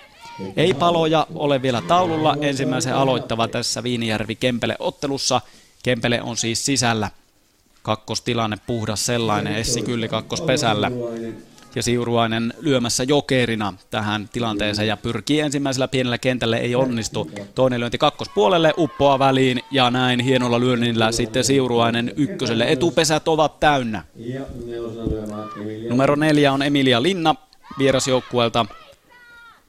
Ei 0.57 0.74
paloja 0.74 1.27
ole 1.36 1.62
vielä 1.62 1.81
taululla. 1.88 2.38
Ensimmäisen 2.41 2.95
aloittava 2.95 3.48
tässä 3.48 3.83
Viinijärvi 3.83 4.36
Kempele 4.36 4.75
ottelussa. 4.79 5.41
Kempele 5.83 6.21
on 6.21 6.38
siis 6.38 6.65
sisällä. 6.65 7.10
Kakkostilanne 7.81 8.57
puhdas 8.67 9.05
sellainen. 9.05 9.55
Essi 9.55 9.81
Kylli 9.81 10.07
kakkospesällä. 10.07 10.91
Ja 11.75 11.83
Siuruainen 11.83 12.53
lyömässä 12.60 13.03
jokerina 13.03 13.74
tähän 13.89 14.29
tilanteeseen 14.33 14.88
ja 14.88 14.98
pyrkii 14.98 15.39
ensimmäisellä 15.39 15.88
pienellä 15.88 16.17
kentällä, 16.17 16.57
ei 16.57 16.75
onnistu. 16.75 17.31
Toinen 17.55 17.79
lyönti 17.79 17.98
kakkospuolelle, 17.98 18.74
uppoa 18.77 19.19
väliin 19.19 19.62
ja 19.71 19.91
näin 19.91 20.19
hienolla 20.19 20.60
lyönnillä 20.60 21.12
sitten 21.12 21.43
Siuruainen 21.43 22.13
ykköselle. 22.15 22.71
Etupesät 22.71 23.27
ovat 23.27 23.60
täynnä. 23.60 24.03
Numero 25.89 26.15
neljä 26.15 26.53
on 26.53 26.62
Emilia 26.62 27.01
Linna 27.01 27.36
vierasjoukkueelta 27.79 28.65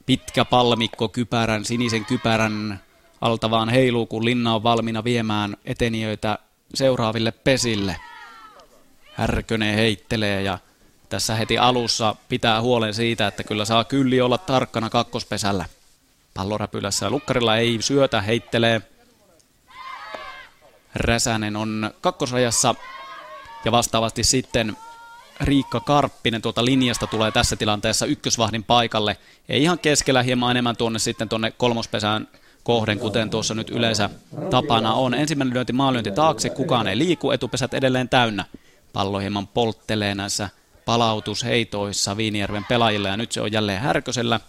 pitkä 0.06 0.44
palmikko 0.44 1.08
kypärän, 1.08 1.64
sinisen 1.64 2.04
kypärän 2.04 2.80
alta 3.20 3.50
vaan 3.50 3.68
heiluu, 3.68 4.06
kun 4.06 4.24
linna 4.24 4.54
on 4.54 4.62
valmiina 4.62 5.04
viemään 5.04 5.56
eteniöitä 5.64 6.38
seuraaville 6.74 7.30
pesille. 7.30 7.96
Härkönen 9.14 9.74
heittelee 9.74 10.42
ja 10.42 10.58
tässä 11.08 11.34
heti 11.34 11.58
alussa 11.58 12.16
pitää 12.28 12.60
huolen 12.60 12.94
siitä, 12.94 13.26
että 13.26 13.44
kyllä 13.44 13.64
saa 13.64 13.84
kylli 13.84 14.20
olla 14.20 14.38
tarkkana 14.38 14.90
kakkospesällä. 14.90 15.64
Palloräpylässä 16.34 17.10
lukkarilla 17.10 17.56
ei 17.56 17.76
syötä, 17.80 18.20
heittelee. 18.22 18.82
Räsänen 20.94 21.56
on 21.56 21.90
kakkosrajassa 22.00 22.74
ja 23.64 23.72
vastaavasti 23.72 24.24
sitten 24.24 24.76
Riikka 25.42 25.80
Karppinen 25.80 26.42
tuolta 26.42 26.64
linjasta 26.64 27.06
tulee 27.06 27.30
tässä 27.30 27.56
tilanteessa 27.56 28.06
ykkösvahdin 28.06 28.64
paikalle. 28.64 29.16
Ei 29.48 29.62
ihan 29.62 29.78
keskellä, 29.78 30.22
hieman 30.22 30.50
enemmän 30.50 30.76
tuonne 30.76 30.98
sitten 30.98 31.28
tuonne 31.28 31.50
kolmospesään 31.50 32.28
kohden, 32.62 32.98
kuten 32.98 33.30
tuossa 33.30 33.54
nyt 33.54 33.70
yleensä 33.70 34.10
tapana 34.50 34.94
on. 34.94 35.14
Ensimmäinen 35.14 35.54
lyönti 35.54 35.72
maalyönti 35.72 36.10
taakse, 36.10 36.50
kukaan 36.50 36.86
ei 36.86 36.98
liiku, 36.98 37.30
etupesät 37.30 37.74
edelleen 37.74 38.08
täynnä. 38.08 38.44
Pallo 38.92 39.18
hieman 39.18 39.46
polttelee 39.46 40.14
näissä 40.14 40.48
palautusheitoissa 40.84 42.16
Viinijärven 42.16 42.64
pelaajille 42.68 43.08
ja 43.08 43.16
nyt 43.16 43.32
se 43.32 43.40
on 43.40 43.52
jälleen 43.52 43.80
Härkösellä. 43.80 44.40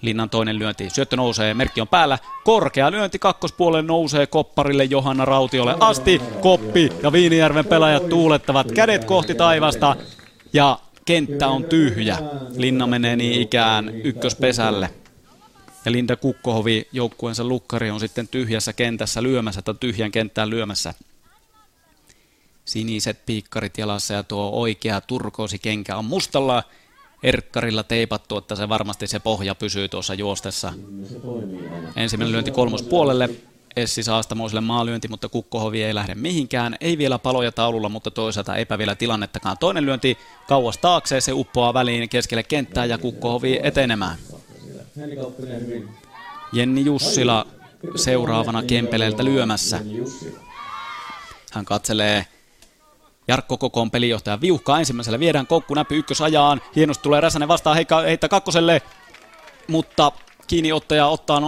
Linnan 0.00 0.30
toinen 0.30 0.58
lyönti. 0.58 0.90
Syöttö 0.90 1.16
nousee, 1.16 1.54
merkki 1.54 1.80
on 1.80 1.88
päällä. 1.88 2.18
Korkea 2.44 2.90
lyönti 2.90 3.18
kakkospuolelle 3.18 3.86
nousee 3.86 4.26
kopparille 4.26 4.84
Johanna 4.84 5.24
Rautiolle 5.24 5.76
asti. 5.80 6.22
Koppi 6.40 6.92
ja 7.02 7.12
Viinijärven 7.12 7.66
pelaajat 7.66 8.08
tuulettavat 8.08 8.72
kädet 8.72 9.04
kohti 9.04 9.34
taivasta. 9.34 9.96
Ja 10.52 10.78
kenttä 11.04 11.48
on 11.48 11.64
tyhjä. 11.64 12.18
Linna 12.56 12.86
menee 12.86 13.16
niin 13.16 13.42
ikään 13.42 13.88
ykköspesälle. 13.88 14.90
Ja 15.84 15.92
Linda 15.92 16.16
Kukkohovi, 16.16 16.88
joukkueensa 16.92 17.44
lukkari, 17.44 17.90
on 17.90 18.00
sitten 18.00 18.28
tyhjässä 18.28 18.72
kentässä 18.72 19.22
lyömässä 19.22 19.62
tai 19.62 19.74
tyhjän 19.80 20.12
kenttään 20.12 20.50
lyömässä. 20.50 20.94
Siniset 22.64 23.26
piikkarit 23.26 23.78
jalassa 23.78 24.14
ja 24.14 24.22
tuo 24.22 24.50
oikea 24.50 25.00
turkoosi-kenkä 25.00 25.96
on 25.96 26.04
mustalla 26.04 26.62
erkkarilla 27.22 27.82
teipattu, 27.82 28.38
että 28.38 28.56
se 28.56 28.68
varmasti 28.68 29.06
se 29.06 29.18
pohja 29.18 29.54
pysyy 29.54 29.88
tuossa 29.88 30.14
juostessa. 30.14 30.72
Ensimmäinen 31.96 32.32
lyönti 32.32 32.50
kolmospuolelle. 32.50 33.30
Essi 33.76 34.02
Saastamoiselle 34.02 34.60
maalyönti, 34.60 35.08
mutta 35.08 35.28
Kukkohovi 35.28 35.82
ei 35.82 35.94
lähde 35.94 36.14
mihinkään. 36.14 36.76
Ei 36.80 36.98
vielä 36.98 37.18
paloja 37.18 37.52
taululla, 37.52 37.88
mutta 37.88 38.10
toisaalta 38.10 38.56
eipä 38.56 38.78
vielä 38.78 38.94
tilannettakaan. 38.94 39.56
Toinen 39.60 39.86
lyönti 39.86 40.18
kauas 40.48 40.78
taakse, 40.78 41.20
se 41.20 41.32
uppoaa 41.32 41.74
väliin 41.74 42.08
keskelle 42.08 42.42
kenttää 42.42 42.84
ja 42.84 42.98
Kukkohovi 42.98 43.60
etenemään. 43.62 44.18
Jenni 46.52 46.84
Jussila 46.84 47.46
seuraavana 47.96 48.62
Kempeleeltä 48.62 49.24
lyömässä. 49.24 49.80
Hän 51.52 51.64
katselee 51.64 52.26
Jarkko 53.28 53.56
Kokon 53.56 53.90
pelijohtaja 53.90 54.40
viuhkaa 54.40 54.78
ensimmäisellä. 54.78 55.20
Viedään 55.20 55.46
koukku 55.46 55.74
näpy 55.74 55.98
ykkösajaan. 55.98 56.60
Hienosti 56.76 57.02
tulee 57.02 57.20
Räsänen 57.20 57.48
vastaan 57.48 57.76
heikka, 57.76 58.00
heittää 58.00 58.28
kakkoselle. 58.28 58.82
Mutta 59.68 60.12
kiinniottaja 60.46 61.06
ottaa 61.06 61.42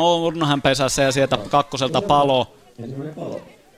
hän 0.46 0.62
pesässä 0.62 1.02
ja 1.02 1.12
sieltä 1.12 1.36
kakkoselta 1.36 2.02
palo. 2.02 2.54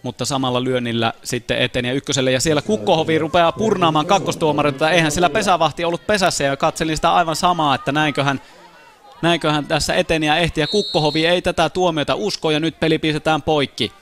Mutta 0.03 0.25
samalla 0.25 0.65
lyönnillä 0.65 1.13
sitten 1.25 1.59
eteni 1.59 1.89
ja 1.89 1.95
ykköselle. 1.95 2.33
Ja 2.33 2.41
siellä 2.41 2.63
Kukkohovi 2.63 3.19
rupeaa 3.19 3.53
purnaamaan 3.53 4.07
kakkostuomarilta. 4.07 4.91
Eihän 4.91 5.13
sillä 5.13 5.31
pesävahti 5.31 5.85
ollut 5.85 6.07
pesässä 6.07 6.45
ja 6.45 6.57
katselin 6.57 6.97
sitä 6.97 7.13
aivan 7.13 7.37
samaa, 7.37 7.75
että 7.75 7.93
näinköhän 7.93 8.41
näinköhän 9.23 9.67
tässä 9.67 9.95
eteni 9.95 10.27
ja 10.27 10.37
ehti. 10.37 10.61
Ja 10.61 10.67
Kukkohovi 10.67 11.27
ei 11.27 11.43
tätä 11.43 11.71
tuomiota 11.71 12.15
usko 12.15 12.51
ja 12.51 12.61
nyt 12.61 12.81
peli 12.81 12.99
pistetään 12.99 13.43
poikki. 13.43 13.93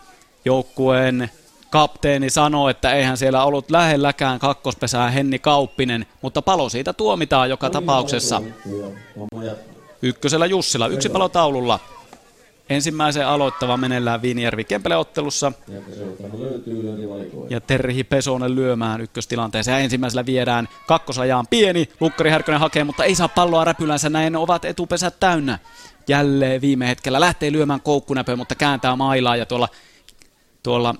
Joukkueen 0.44 1.30
kapteeni 1.70 2.30
sanoi, 2.30 2.70
että 2.70 2.92
eihän 2.92 3.16
siellä 3.16 3.44
ollut 3.44 3.70
lähelläkään 3.70 4.38
kakkospesää 4.38 5.10
Henni 5.10 5.38
Kauppinen, 5.38 6.06
mutta 6.22 6.42
palo 6.42 6.68
siitä 6.68 6.92
tuomitaan 6.92 7.50
joka 7.50 7.70
tapauksessa. 7.70 8.42
Ykkösellä 10.02 10.46
Jussila, 10.46 10.86
yksi 10.86 11.08
palo 11.08 11.28
taululla. 11.28 11.78
Ensimmäisen 12.70 13.26
aloittava 13.26 13.76
menellään 13.76 14.22
Viinijärvi 14.22 14.64
Kempele-ottelussa. 14.64 15.52
Ja 17.50 17.60
Terhi 17.60 18.04
Pesonen 18.04 18.54
lyömään 18.54 19.00
ykköstilanteeseen. 19.00 19.74
Ja 19.74 19.78
ensimmäisellä 19.78 20.26
viedään 20.26 20.68
kakkosajaan 20.86 21.46
pieni. 21.46 21.88
Lukkari 22.00 22.30
Härkönen 22.30 22.60
hakee, 22.60 22.84
mutta 22.84 23.04
ei 23.04 23.14
saa 23.14 23.28
palloa 23.28 23.64
räpylänsä. 23.64 24.10
Näin 24.10 24.36
ovat 24.36 24.64
etupesät 24.64 25.20
täynnä. 25.20 25.58
Jälleen 26.08 26.60
viime 26.60 26.88
hetkellä 26.88 27.20
lähtee 27.20 27.52
lyömään 27.52 27.80
koukkunäpöä, 27.80 28.36
mutta 28.36 28.54
kääntää 28.54 28.96
mailaa 28.96 29.36
ja 29.36 29.46
tuolla, 29.46 29.68
tuolla 30.62 30.94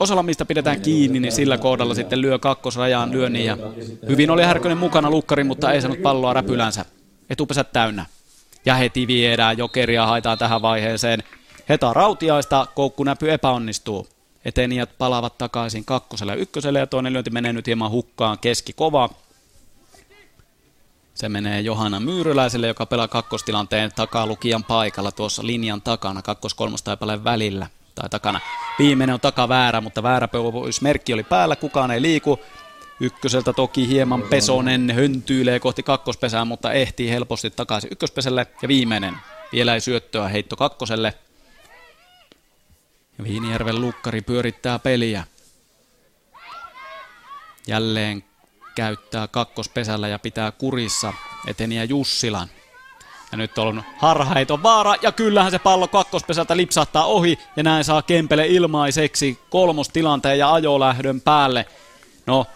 osalla 0.00 0.22
mistä 0.22 0.44
pidetään 0.44 0.80
kiinni, 0.80 1.20
niin 1.20 1.32
sillä 1.32 1.58
kohdalla 1.58 1.94
sitten 1.94 2.20
lyö 2.20 2.38
kakkosrajaan 2.38 3.12
lyönnin. 3.12 3.44
Ja 3.44 3.56
hyvin 4.08 4.30
oli 4.30 4.42
Härkönen 4.42 4.78
mukana 4.78 5.10
lukkari, 5.10 5.44
mutta 5.44 5.72
ei 5.72 5.80
saanut 5.80 6.02
palloa 6.02 6.32
räpylänsä. 6.32 6.84
Etupesät 7.30 7.72
täynnä. 7.72 8.06
Ja 8.66 8.74
heti 8.74 9.06
viedään 9.06 9.58
jokeria 9.58 10.06
haetaan 10.06 10.38
tähän 10.38 10.62
vaiheeseen. 10.62 11.22
Heta 11.68 11.92
Rautiaista 11.92 12.66
koukkunäpy 12.74 13.32
epäonnistuu. 13.32 14.06
Etenijät 14.44 14.90
palaavat 14.98 15.38
takaisin 15.38 15.84
kakkoselle 15.84 16.32
ja 16.32 16.38
ykköselle 16.38 16.78
ja 16.78 16.86
toinen 16.86 17.12
lyönti 17.12 17.30
menee 17.30 17.52
nyt 17.52 17.66
hieman 17.66 17.90
hukkaan 17.90 18.38
keski 18.38 18.72
kova. 18.72 19.10
Se 21.14 21.28
menee 21.28 21.60
Johanna 21.60 22.00
Myyryläiselle, 22.00 22.66
joka 22.66 22.86
pelaa 22.86 23.08
kakkostilanteen 23.08 23.90
takalukijan 23.96 24.64
paikalla 24.64 25.12
tuossa 25.12 25.46
linjan 25.46 25.82
takana, 25.82 26.22
kakkos-kolmostaipaleen 26.22 27.24
välillä 27.24 27.66
tai 27.94 28.08
takana. 28.08 28.40
Viimeinen 28.78 29.14
on 29.14 29.20
taka 29.20 29.48
väärä, 29.48 29.80
mutta 29.80 30.02
väärä 30.02 30.28
merkki 30.80 31.14
oli 31.14 31.22
päällä, 31.22 31.56
kukaan 31.56 31.90
ei 31.90 32.02
liiku. 32.02 32.40
Ykköseltä 33.00 33.52
toki 33.52 33.88
hieman 33.88 34.22
Pesonen 34.22 34.90
höntyilee 34.94 35.60
kohti 35.60 35.82
kakkospesää, 35.82 36.44
mutta 36.44 36.72
ehtii 36.72 37.10
helposti 37.10 37.50
takaisin 37.50 37.92
ykköspeselle. 37.92 38.46
Ja 38.62 38.68
viimeinen, 38.68 39.16
vielä 39.52 39.74
ei 39.74 39.80
syöttöä 39.80 40.28
heitto 40.28 40.56
kakkoselle. 40.56 41.14
Ja 43.18 43.24
Viinijärven 43.24 43.80
lukkari 43.80 44.20
pyörittää 44.20 44.78
peliä. 44.78 45.24
Jälleen 47.66 48.24
käyttää 48.74 49.28
kakkospesällä 49.28 50.08
ja 50.08 50.18
pitää 50.18 50.52
kurissa 50.52 51.12
eteniä 51.46 51.84
Jussilan. 51.84 52.48
Ja 53.34 53.38
nyt 53.38 53.58
on 53.58 53.82
harhaiton 53.96 54.62
vaara, 54.62 54.94
ja 55.02 55.12
kyllähän 55.12 55.50
se 55.50 55.58
pallo 55.58 55.88
kakkospesältä 55.88 56.56
lipsahtaa 56.56 57.04
ohi, 57.04 57.38
ja 57.56 57.62
näin 57.62 57.84
saa 57.84 58.02
Kempele 58.02 58.46
ilmaiseksi 58.46 59.38
kolmostilanteen 59.50 60.38
ja 60.38 60.52
ajolähdön 60.52 61.20
päälle. 61.20 61.66
No, 62.26 62.46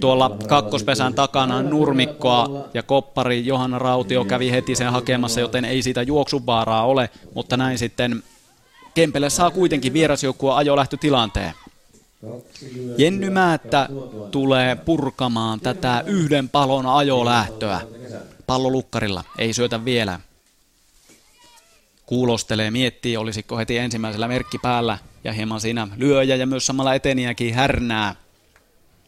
tuolla 0.00 0.36
kakkospesän 0.48 1.14
takana 1.14 1.62
nurmikkoa 1.62 2.68
ja 2.74 2.82
koppari 2.82 3.46
Johanna 3.46 3.78
Rautio 3.78 4.24
kävi 4.24 4.50
heti 4.50 4.74
sen 4.74 4.92
hakemassa, 4.92 5.40
joten 5.40 5.64
ei 5.64 5.82
siitä 5.82 6.02
juoksuvaaraa 6.02 6.86
ole, 6.86 7.10
mutta 7.34 7.56
näin 7.56 7.78
sitten 7.78 8.22
Kempele 8.94 9.30
saa 9.30 9.50
kuitenkin 9.50 9.92
vierasjoukkua 9.92 10.56
ajolähtötilanteen. 10.56 11.52
Jenny 12.98 13.30
Määttä 13.30 13.88
tulee 14.30 14.76
purkamaan 14.76 15.60
tätä 15.60 16.04
yhden 16.06 16.48
palon 16.48 16.86
ajolähtöä. 16.86 17.80
Pallo 18.46 18.70
lukkarilla, 18.70 19.24
ei 19.38 19.52
syötä 19.52 19.84
vielä. 19.84 20.20
Kuulostelee, 22.06 22.70
miettii, 22.70 23.16
olisiko 23.16 23.58
heti 23.58 23.78
ensimmäisellä 23.78 24.28
merkki 24.28 24.58
päällä 24.58 24.98
ja 25.24 25.32
hieman 25.32 25.60
siinä 25.60 25.88
lyöjä 25.96 26.36
ja 26.36 26.46
myös 26.46 26.66
samalla 26.66 26.94
eteniäkin 26.94 27.54
härnää. 27.54 28.14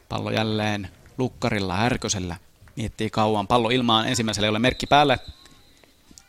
Pallo 0.09 0.31
jälleen 0.31 0.89
lukkarilla, 1.19 1.77
härkösellä. 1.77 2.37
Miettii 2.77 3.11
kauan. 3.11 3.47
Pallo 3.47 3.71
ilmaan 3.71 4.09
ensimmäisellä 4.09 4.47
ei 4.47 4.51
ole 4.51 4.59
merkki 4.59 4.87
päällä. 4.87 5.19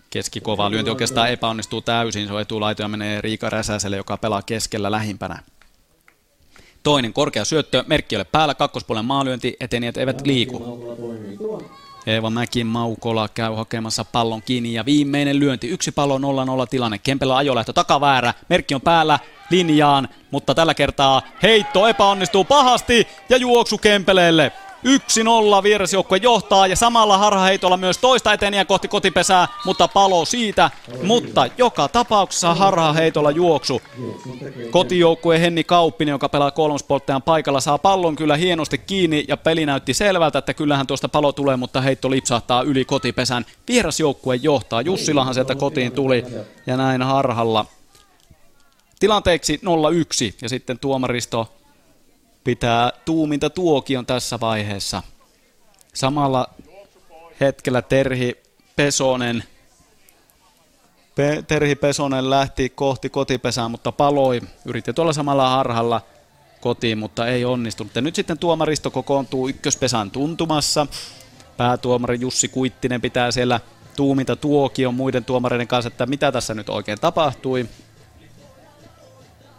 Keskikova 0.09 0.71
lyönti 0.71 0.89
oikeastaan 0.91 1.29
epäonnistuu 1.29 1.81
täysin. 1.81 2.27
Se 2.27 2.33
on 2.33 2.41
etulaito 2.41 2.81
ja 2.81 2.87
menee 2.87 3.21
Riika 3.21 3.49
Räsäselle, 3.49 3.97
joka 3.97 4.17
pelaa 4.17 4.41
keskellä 4.41 4.91
lähimpänä. 4.91 5.43
Toinen 6.83 7.13
korkea 7.13 7.45
syöttö, 7.45 7.83
merkki 7.87 8.15
ole 8.15 8.23
päällä, 8.23 8.55
kakkospuolen 8.55 9.05
maalyönti, 9.05 9.57
etenijät 9.59 9.97
eivät 9.97 10.21
liiku. 10.25 10.79
Eeva 12.07 12.29
Mäki 12.29 12.63
Maukola 12.63 13.27
käy 13.27 13.55
hakemassa 13.55 14.05
pallon 14.05 14.41
kiinni 14.41 14.73
ja 14.73 14.85
viimeinen 14.85 15.39
lyönti. 15.39 15.69
Yksi 15.69 15.91
pallo 15.91 16.17
0-0 16.17 16.21
tilanne. 16.69 16.97
Kempellä 16.97 17.37
ajolähtö 17.37 17.73
takaväärä. 17.73 18.33
Merkki 18.49 18.75
on 18.75 18.81
päällä 18.81 19.19
linjaan, 19.49 20.09
mutta 20.31 20.55
tällä 20.55 20.73
kertaa 20.73 21.21
heitto 21.43 21.87
epäonnistuu 21.87 22.43
pahasti 22.43 23.07
ja 23.29 23.37
juoksu 23.37 23.77
Kempeleelle. 23.77 24.51
1-0 25.59 25.63
vierasjoukkue 25.63 26.17
johtaa 26.17 26.67
ja 26.67 26.75
samalla 26.75 27.17
harhaheitolla 27.17 27.77
myös 27.77 27.97
toista 27.97 28.33
eteniä 28.33 28.65
kohti 28.65 28.87
kotipesää, 28.87 29.47
mutta 29.65 29.87
palo 29.87 30.25
siitä. 30.25 30.71
Mutta 31.03 31.47
joka 31.57 31.87
tapauksessa 31.87 32.53
harhaheitolla 32.55 33.31
juoksu. 33.31 33.81
Kotijoukkue 34.71 35.41
Henni 35.41 35.63
Kauppinen, 35.63 36.11
joka 36.11 36.29
pelaa 36.29 36.51
kolmospolttajan 36.51 37.21
paikalla, 37.21 37.59
saa 37.59 37.77
pallon 37.77 38.15
kyllä 38.15 38.35
hienosti 38.35 38.77
kiinni 38.77 39.25
ja 39.27 39.37
peli 39.37 39.65
näytti 39.65 39.93
selvältä, 39.93 40.39
että 40.39 40.53
kyllähän 40.53 40.87
tuosta 40.87 41.09
palo 41.09 41.31
tulee, 41.31 41.55
mutta 41.55 41.81
heitto 41.81 42.09
lipsahtaa 42.09 42.61
yli 42.61 42.85
kotipesän. 42.85 43.45
Vierasjoukkue 43.67 44.35
johtaa. 44.35 44.81
Jussilahan 44.81 45.33
sieltä 45.33 45.55
kotiin 45.55 45.91
tuli 45.91 46.25
ja 46.67 46.77
näin 46.77 47.01
harhalla. 47.01 47.65
Tilanteeksi 48.99 49.61
0-1 50.31 50.35
ja 50.41 50.49
sitten 50.49 50.79
tuomaristo 50.79 51.56
pitää 52.47 52.91
tuuminta 53.05 53.49
tuokion 53.49 54.05
tässä 54.05 54.39
vaiheessa. 54.39 55.03
Samalla 55.93 56.49
hetkellä 57.39 57.81
Terhi 57.81 58.35
Pesonen 58.75 59.43
Pe- 61.15 61.43
Terhi 61.47 61.75
Pesonen 61.75 62.29
lähti 62.29 62.69
kohti 62.69 63.09
kotipesää, 63.09 63.69
mutta 63.69 63.91
paloi. 63.91 64.41
Yritti 64.65 64.93
tuolla 64.93 65.13
samalla 65.13 65.49
harhalla 65.49 66.01
kotiin, 66.61 66.97
mutta 66.97 67.27
ei 67.27 67.45
onnistunut. 67.45 67.95
Ja 67.95 68.01
nyt 68.01 68.15
sitten 68.15 68.37
tuomaristo 68.37 68.91
kokoontuu 68.91 69.47
ykköspesän 69.47 70.11
tuntumassa. 70.11 70.87
Päätuomari 71.57 72.17
Jussi 72.21 72.47
Kuittinen 72.47 73.01
pitää 73.01 73.31
siellä 73.31 73.59
tuuminta 73.95 74.35
tuokion 74.35 74.93
muiden 74.93 75.25
tuomareiden 75.25 75.67
kanssa, 75.67 75.87
että 75.87 76.05
mitä 76.05 76.31
tässä 76.31 76.53
nyt 76.53 76.69
oikein 76.69 76.99
tapahtui. 76.99 77.69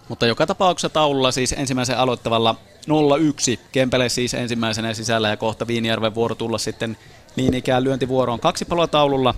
Mutta 0.08 0.26
joka 0.26 0.46
tapauksessa 0.46 0.88
taululla 0.88 1.30
siis 1.30 1.52
ensimmäisen 1.52 1.98
aloittavalla 1.98 2.54
0-1. 2.88 3.60
Kempele 3.72 4.08
siis 4.08 4.34
ensimmäisenä 4.34 4.94
sisällä 4.94 5.28
ja 5.28 5.36
kohta 5.36 5.66
Viinijärven 5.66 6.14
vuoro 6.14 6.34
tulla 6.34 6.58
sitten 6.58 6.96
niin 7.36 7.54
ikään 7.54 7.84
lyöntivuoroon. 7.84 8.40
Kaksi 8.40 8.64
paloa 8.64 8.86
taululla 8.86 9.34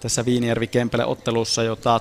tässä 0.00 0.24
Viinijärvi-Kempele 0.24 1.04
ottelussa, 1.04 1.62
jota 1.62 2.00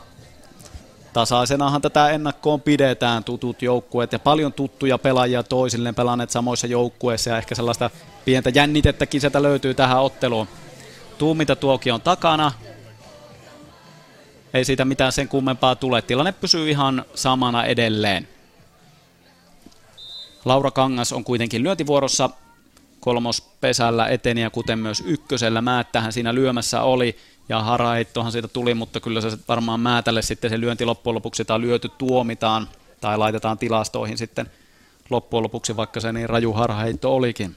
tasaisenahan 1.13 1.81
tätä 1.81 2.09
ennakkoon 2.09 2.61
pidetään 2.61 3.23
tutut 3.23 3.61
joukkueet 3.61 4.13
ja 4.13 4.19
paljon 4.19 4.53
tuttuja 4.53 4.97
pelaajia 4.97 5.43
toisilleen 5.43 5.95
pelanneet 5.95 6.29
samoissa 6.29 6.67
joukkueissa 6.67 7.29
ja 7.29 7.37
ehkä 7.37 7.55
sellaista 7.55 7.89
pientä 8.25 8.49
jännitettäkin 8.49 9.21
sieltä 9.21 9.43
löytyy 9.43 9.73
tähän 9.73 10.01
otteluun. 10.01 10.47
Tuumita 11.17 11.55
tuoki 11.55 11.91
on 11.91 12.01
takana, 12.01 12.51
ei 14.53 14.65
siitä 14.65 14.85
mitään 14.85 15.11
sen 15.11 15.27
kummempaa 15.27 15.75
tule. 15.75 16.01
Tilanne 16.01 16.31
pysyy 16.31 16.69
ihan 16.69 17.05
samana 17.15 17.65
edelleen. 17.65 18.27
Laura 20.45 20.71
Kangas 20.71 21.13
on 21.13 21.23
kuitenkin 21.23 21.63
lyöntivuorossa 21.63 22.29
kolmospesällä 22.99 24.07
eteniä, 24.07 24.49
kuten 24.49 24.79
myös 24.79 25.03
ykkösellä. 25.05 25.61
Määttähän 25.61 26.13
siinä 26.13 26.35
lyömässä 26.35 26.81
oli 26.81 27.17
ja 27.49 27.63
haraheittohan 27.63 28.31
siitä 28.31 28.47
tuli, 28.47 28.73
mutta 28.73 28.99
kyllä 28.99 29.21
se 29.21 29.37
varmaan 29.47 29.79
Määtälle 29.79 30.21
sitten 30.21 30.49
se 30.49 30.59
lyönti 30.59 30.85
loppujen 30.85 31.15
lopuksi 31.15 31.45
tai 31.45 31.61
lyöty 31.61 31.89
tuomitaan 31.89 32.67
tai 33.01 33.17
laitetaan 33.17 33.57
tilastoihin 33.57 34.17
sitten 34.17 34.51
loppujen 35.09 35.43
lopuksi, 35.43 35.77
vaikka 35.77 35.99
se 35.99 36.13
niin 36.13 36.29
raju 36.29 36.53
harhaheitto 36.53 37.15
olikin. 37.15 37.55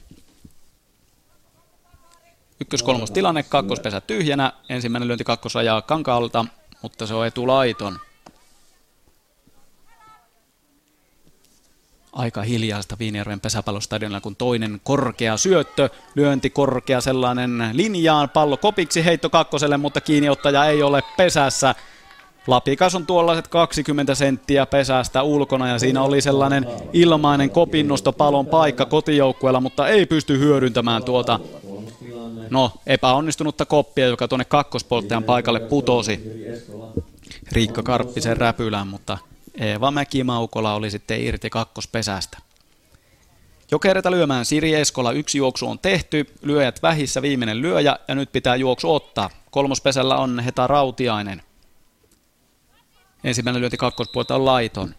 Ykkös-kolmos 2.61 3.11
tilanne, 3.11 3.43
kakkospesä 3.43 4.01
tyhjänä, 4.01 4.53
ensimmäinen 4.69 5.07
lyönti 5.07 5.23
kakkosrajaa 5.23 5.81
kankaalta, 5.81 6.45
mutta 6.81 7.07
se 7.07 7.13
on 7.13 7.27
etulaiton. 7.27 7.99
Aika 12.15 12.41
hiljaista 12.41 12.95
Viinijärven 12.99 13.39
pesäpallostadionilla, 13.39 14.21
kun 14.21 14.35
toinen 14.35 14.81
korkea 14.83 15.37
syöttö, 15.37 15.89
lyönti 16.15 16.49
korkea 16.49 17.01
sellainen 17.01 17.69
linjaan, 17.73 18.29
pallo 18.29 18.57
kopiksi 18.57 19.05
heitto 19.05 19.29
kakkoselle, 19.29 19.77
mutta 19.77 20.01
kiinniottaja 20.01 20.65
ei 20.65 20.83
ole 20.83 21.03
pesässä. 21.17 21.75
Lapikas 22.47 22.95
on 22.95 23.05
tuollaiset 23.05 23.47
20 23.47 24.15
senttiä 24.15 24.65
pesästä 24.65 25.23
ulkona 25.23 25.67
ja 25.67 25.79
siinä 25.79 26.01
oli 26.01 26.21
sellainen 26.21 26.67
ilmainen 26.93 27.49
kopinnosto 27.49 28.13
paikka 28.51 28.85
kotijoukkueella, 28.85 29.61
mutta 29.61 29.87
ei 29.87 30.05
pysty 30.05 30.39
hyödyntämään 30.39 31.03
tuota 31.03 31.39
no, 32.49 32.71
epäonnistunutta 32.87 33.65
koppia, 33.65 34.07
joka 34.07 34.27
tuonne 34.27 34.45
kakkospolttajan 34.45 35.23
paikalle 35.23 35.59
putosi. 35.59 36.21
Riikka 37.51 37.83
Karppisen 37.83 38.37
räpylään, 38.37 38.87
mutta 38.87 39.17
Eeva 39.57 39.91
Mäki-Maukola 39.91 40.73
oli 40.73 40.91
sitten 40.91 41.21
irti 41.21 41.49
kakkospesästä. 41.49 42.37
Jokereita 43.71 44.11
lyömään 44.11 44.45
Siri 44.45 44.73
Eskola, 44.73 45.11
yksi 45.11 45.37
juoksu 45.37 45.67
on 45.67 45.79
tehty, 45.79 46.25
lyöjät 46.41 46.81
vähissä 46.81 47.21
viimeinen 47.21 47.61
lyöjä 47.61 47.97
ja 48.07 48.15
nyt 48.15 48.31
pitää 48.31 48.55
juoksu 48.55 48.93
ottaa. 48.93 49.29
Kolmospesällä 49.51 50.17
on 50.17 50.39
Heta 50.39 50.67
Rautiainen. 50.67 51.41
Ensimmäinen 53.23 53.61
lyönti 53.61 53.77
kakkospuolta 53.77 54.35
on 54.35 54.45
laiton. 54.45 54.95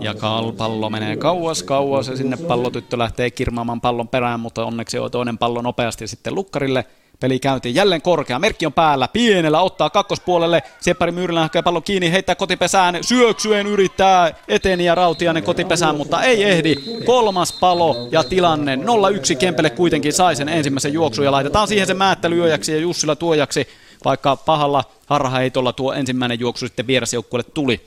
Ja 0.00 0.14
pallo 0.56 0.90
menee 0.90 1.16
kauas, 1.16 1.62
kauas 1.62 2.08
ja 2.08 2.16
sinne 2.16 2.36
pallotyttö 2.36 2.98
lähtee 2.98 3.30
kirmaamaan 3.30 3.80
pallon 3.80 4.08
perään, 4.08 4.40
mutta 4.40 4.64
onneksi 4.64 4.98
on 4.98 5.10
toinen 5.10 5.38
pallo 5.38 5.62
nopeasti 5.62 6.06
sitten 6.06 6.34
lukkarille– 6.34 6.84
Peli 7.20 7.38
käyntiin. 7.38 7.74
Jälleen 7.74 8.02
korkea, 8.02 8.38
merkki 8.38 8.66
on 8.66 8.72
päällä, 8.72 9.08
pienellä 9.08 9.60
ottaa 9.60 9.90
kakkospuolelle, 9.90 10.62
Seppari 10.80 11.12
Myyrylä 11.12 11.40
hakee 11.40 11.62
pallon 11.62 11.82
kiinni, 11.82 12.12
heittää 12.12 12.34
kotipesään, 12.34 12.98
syöksyen 13.00 13.66
yrittää 13.66 14.34
eteniä 14.48 14.94
Rautiainen 14.94 15.42
kotipesään, 15.42 15.96
mutta 15.96 16.22
ei 16.22 16.44
ehdi. 16.44 16.76
Kolmas 17.06 17.52
palo 17.52 18.08
ja 18.10 18.24
tilanne. 18.24 18.76
0-1 18.76 19.36
Kempele 19.36 19.70
kuitenkin 19.70 20.12
sai 20.12 20.36
sen 20.36 20.48
ensimmäisen 20.48 20.92
juoksun 20.92 21.24
ja 21.24 21.32
laitetaan 21.32 21.68
siihen 21.68 21.86
se 21.86 21.94
määttelyöjäksi 21.94 22.72
ja 22.72 22.78
Jussila 22.78 23.16
tuojaksi, 23.16 23.68
vaikka 24.04 24.36
pahalla 24.36 24.84
harhaheitolla 25.06 25.72
tuo 25.72 25.92
ensimmäinen 25.92 26.40
juoksu 26.40 26.66
sitten 26.66 26.86
vierasjoukkueelle 26.86 27.50
tuli. 27.54 27.80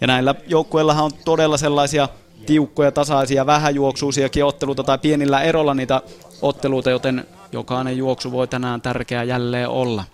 Ja 0.00 0.06
näillä 0.06 0.34
joukkueillahan 0.46 1.04
on 1.04 1.12
todella 1.24 1.56
sellaisia 1.56 2.08
tiukkoja, 2.46 2.92
tasaisia, 2.92 3.46
vähäjuoksuisiakin 3.46 4.44
otteluita 4.44 4.84
tai 4.84 4.98
pienillä 4.98 5.42
erolla 5.42 5.74
niitä 5.74 6.02
otteluita, 6.42 6.90
joten 6.90 7.26
Jokainen 7.54 7.96
juoksu 7.96 8.32
voi 8.32 8.48
tänään 8.48 8.80
tärkeä 8.80 9.22
jälleen 9.22 9.68
olla. 9.68 10.04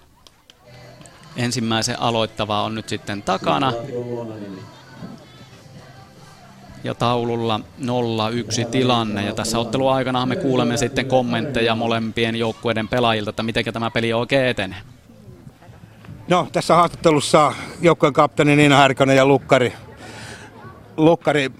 Ensimmäisen 1.36 2.00
aloittava 2.00 2.62
on 2.62 2.74
nyt 2.74 2.88
sitten 2.88 3.22
takana. 3.22 3.72
ja 6.84 6.94
taululla 6.94 7.60
0-1 8.64 8.66
tilanne. 8.70 9.26
Ja 9.26 9.34
tässä 9.34 9.58
ottelun 9.58 9.92
aikana 9.92 10.26
me 10.26 10.36
kuulemme 10.36 10.76
sitten 10.76 11.06
kommentteja 11.06 11.74
molempien 11.74 12.36
joukkueiden 12.36 12.88
pelaajilta, 12.88 13.30
että 13.30 13.42
miten 13.42 13.64
tämä 13.64 13.90
peli 13.90 14.12
oikein 14.12 14.46
etenee. 14.46 14.78
No, 16.28 16.48
tässä 16.52 16.74
haastattelussa 16.74 17.52
joukkueen 17.80 18.12
kapteeni 18.12 18.56
Niina 18.56 18.76
Härkönen 18.76 19.16
ja 19.16 19.26
Lukkari. 19.26 19.72
Lukkari, 20.96 21.50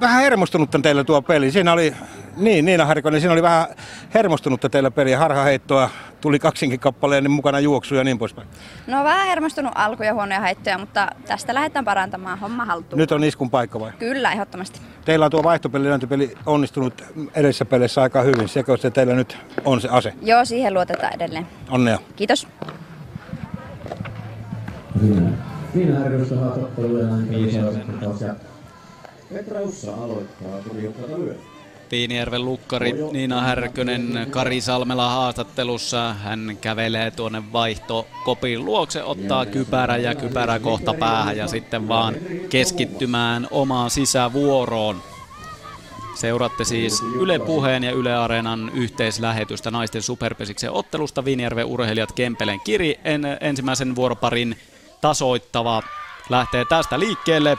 vähän 0.00 0.22
hermostunutta 0.22 0.78
teillä 0.78 1.04
tuo 1.04 1.22
peli. 1.22 1.50
Siinä 1.50 1.72
oli, 1.72 1.94
niin 2.36 2.64
Niina 2.64 2.84
Härkönen, 2.84 3.20
siinä 3.20 3.32
oli 3.32 3.42
vähän 3.42 3.66
hermostunutta 4.14 4.68
teillä 4.68 4.90
peli. 4.90 5.12
Harhaheittoa, 5.12 5.90
tuli 6.20 6.38
kaksinkin 6.38 6.80
kappaleen 6.80 7.24
niin 7.24 7.30
mukana 7.30 7.60
juoksu 7.60 7.94
ja 7.94 8.04
niin 8.04 8.18
poispäin. 8.18 8.48
No 8.86 9.04
vähän 9.04 9.26
hermostunut 9.26 9.72
alku 9.74 10.02
ja 10.02 10.14
huonoja 10.14 10.40
heittoja, 10.40 10.78
mutta 10.78 11.08
tästä 11.26 11.54
lähdetään 11.54 11.84
parantamaan 11.84 12.38
homma 12.38 12.64
haltuun. 12.64 12.98
Nyt 12.98 13.12
on 13.12 13.24
iskun 13.24 13.50
paikka 13.50 13.80
vai? 13.80 13.92
Kyllä, 13.98 14.32
ehdottomasti. 14.32 14.80
Teillä 15.04 15.24
on 15.24 15.30
tuo 15.30 15.42
vaihtopeli, 15.42 15.84
lyöntipeli 15.84 16.34
onnistunut 16.46 17.04
edessä 17.34 17.64
peleissä 17.64 18.02
aika 18.02 18.22
hyvin. 18.22 18.48
Sekö 18.48 18.76
se 18.76 18.90
teillä 18.90 19.14
nyt 19.14 19.38
on 19.64 19.80
se 19.80 19.88
ase? 19.88 20.14
Joo, 20.22 20.44
siihen 20.44 20.74
luotetaan 20.74 21.14
edelleen. 21.14 21.46
Onnea. 21.70 21.98
Kiitos. 22.16 22.48
Siinä 25.72 25.98
harjoitusta 25.98 26.36
haastatteluja 26.36 27.04
ja 28.20 28.34
Petra 29.32 29.60
Ussa 29.60 29.94
aloittaa 29.94 30.58
tulijokkata 30.68 31.18
lyö. 31.18 31.34
Viinijärven 31.90 32.44
lukkari 32.44 32.94
Niina 33.12 33.40
Härkönen 33.40 34.26
Kari 34.30 34.60
Salmela 34.60 35.08
haastattelussa. 35.08 36.14
Hän 36.14 36.58
kävelee 36.60 37.10
tuonne 37.10 37.42
vaihto 37.52 38.06
kopin 38.24 38.64
luokse, 38.64 39.02
ottaa 39.02 39.46
kypärä 39.46 39.96
ja 39.96 40.14
kypärä 40.14 40.58
kohta 40.58 40.94
päähän 40.94 41.36
ja 41.36 41.48
sitten 41.48 41.88
vaan 41.88 42.14
keskittymään 42.50 43.48
omaan 43.50 43.90
sisävuoroon. 43.90 45.02
Seuratte 46.14 46.64
siis 46.64 47.02
Yle 47.20 47.38
Puheen 47.38 47.84
ja 47.84 47.92
Yle 47.92 48.16
Areenan 48.16 48.70
yhteislähetystä 48.74 49.70
naisten 49.70 50.02
superpesiksen 50.02 50.72
ottelusta. 50.72 51.24
Viinijärven 51.24 51.66
urheilijat 51.66 52.12
Kempelen 52.12 52.60
kiri 52.60 53.00
en, 53.04 53.22
ensimmäisen 53.40 53.96
vuoroparin 53.96 54.56
tasoittava 55.00 55.82
lähtee 56.30 56.64
tästä 56.64 56.98
liikkeelle. 56.98 57.58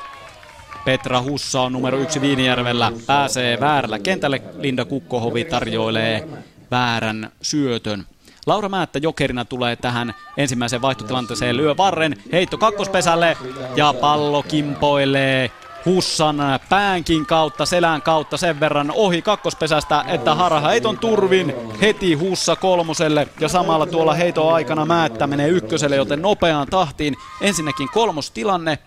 Petra 0.86 1.22
Hussa 1.22 1.62
on 1.62 1.74
numero 1.74 1.98
yksi 1.98 2.22
Viinijärvellä, 2.22 2.92
pääsee 3.08 3.60
väärällä 3.60 4.00
kentälle. 4.00 4.42
Linda 4.58 4.86
Kukkohovi 4.86 5.46
tarjoilee 5.46 6.28
väärän 6.72 7.32
syötön. 7.42 8.06
Laura 8.46 8.70
Määttä 8.70 9.00
jokerina 9.00 9.46
tulee 9.46 9.76
tähän 9.76 10.14
ensimmäiseen 10.38 10.82
vaihtotilanteeseen, 10.82 11.58
lyö 11.58 11.78
varren, 11.78 12.18
heitto 12.32 12.58
kakkospesälle 12.58 13.38
ja 13.76 13.94
pallo 14.02 14.44
kimpoilee 14.44 15.52
Hussan 15.86 16.38
päänkin 16.70 17.26
kautta, 17.26 17.66
selän 17.66 18.02
kautta 18.02 18.38
sen 18.38 18.60
verran 18.60 18.92
ohi 18.96 19.22
kakkospesästä, 19.22 20.06
että 20.08 20.36
harha 20.36 20.70
heiton 20.70 20.98
turvin 20.98 21.54
heti 21.82 22.14
Hussa 22.14 22.56
kolmoselle. 22.56 23.28
Ja 23.40 23.50
samalla 23.50 23.86
tuolla 23.86 24.14
heiton 24.14 24.54
aikana 24.54 24.86
Määttä 24.86 25.28
menee 25.28 25.48
ykköselle, 25.50 25.96
joten 25.96 26.22
nopeaan 26.22 26.68
tahtiin. 26.68 27.16
Ensinnäkin 27.42 27.90
kolmostilanne 27.94 28.80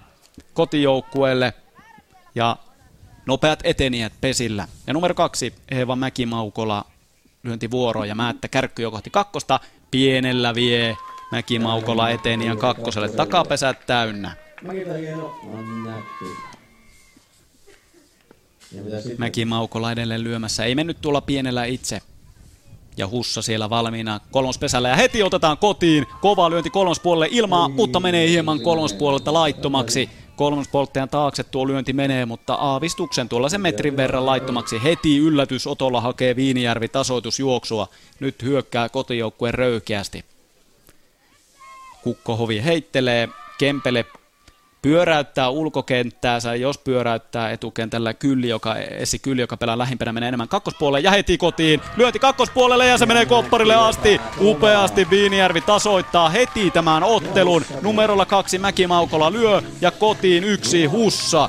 kotijoukkueelle 0.54 1.54
ja 2.34 2.56
nopeat 3.26 3.60
etenijät 3.64 4.12
pesillä. 4.20 4.68
Ja 4.86 4.92
numero 4.92 5.14
kaksi, 5.14 5.54
Eeva 5.70 5.96
Mäkimaukola 5.96 6.84
lyöntivuoro 7.42 8.04
ja 8.04 8.14
Määttä 8.14 8.48
kärkky 8.48 8.82
jo 8.82 8.90
kohti 8.90 9.10
kakkosta. 9.10 9.60
Pienellä 9.90 10.54
vie 10.54 10.96
Mäkimaukola 11.32 12.10
eteniän 12.10 12.58
kakkoselle 12.58 13.08
takapesät 13.08 13.86
täynnä. 13.86 14.36
Mäkimaukola 19.18 19.92
edelleen 19.92 20.24
lyömässä. 20.24 20.64
Ei 20.64 20.74
mennyt 20.74 21.00
tuolla 21.00 21.20
pienellä 21.20 21.64
itse. 21.64 22.00
Ja 22.96 23.08
Hussa 23.08 23.42
siellä 23.42 23.70
valmiina 23.70 24.20
kolmospesällä 24.30 24.88
ja 24.88 24.96
heti 24.96 25.22
otetaan 25.22 25.58
kotiin. 25.58 26.06
Kova 26.20 26.50
lyönti 26.50 26.70
kolmospuolelle 26.70 27.28
ilmaa, 27.30 27.68
mutta 27.68 28.00
menee 28.00 28.28
hieman 28.28 28.60
kolmospuolelta 28.60 29.32
laittomaksi 29.32 30.10
kolmospolttajan 30.36 31.08
taakse 31.08 31.44
tuo 31.44 31.66
lyönti 31.66 31.92
menee, 31.92 32.26
mutta 32.26 32.54
aavistuksen 32.54 33.28
tuolla 33.28 33.48
sen 33.48 33.60
metrin 33.60 33.96
verran 33.96 34.26
laittomaksi. 34.26 34.82
Heti 34.84 35.18
yllätys 35.18 35.66
Otolla 35.66 36.00
hakee 36.00 36.36
Viinijärvi 36.36 36.88
tasoitusjuoksua. 36.88 37.88
Nyt 38.20 38.42
hyökkää 38.42 38.88
kotijoukkueen 38.88 39.54
röykeästi. 39.54 40.24
Kukkohovi 42.02 42.64
heittelee, 42.64 43.28
Kempele 43.58 44.04
pyöräyttää 44.82 45.48
ulkokenttäänsä, 45.48 46.54
jos 46.54 46.78
pyöräyttää 46.78 47.50
etukentällä 47.50 48.14
Kylli, 48.14 48.48
joka, 48.48 48.76
Essi 48.76 49.18
Kylli, 49.18 49.40
joka 49.40 49.56
pelaa 49.56 49.78
lähimpänä, 49.78 50.12
menee 50.12 50.28
enemmän 50.28 50.48
kakkospuolelle 50.48 51.00
ja 51.00 51.10
heti 51.10 51.38
kotiin. 51.38 51.80
Lyönti 51.96 52.18
kakkospuolelle 52.18 52.86
ja 52.86 52.98
se 52.98 53.06
menee 53.06 53.26
kopparille 53.26 53.74
asti. 53.74 54.20
Upeasti 54.40 55.10
Viinijärvi 55.10 55.60
tasoittaa 55.60 56.28
heti 56.28 56.70
tämän 56.70 57.02
ottelun. 57.02 57.64
Numerolla 57.82 58.26
kaksi 58.26 58.58
Mäkimaukola 58.58 59.32
lyö 59.32 59.62
ja 59.80 59.90
kotiin 59.90 60.44
yksi 60.44 60.86
Hussa. 60.86 61.48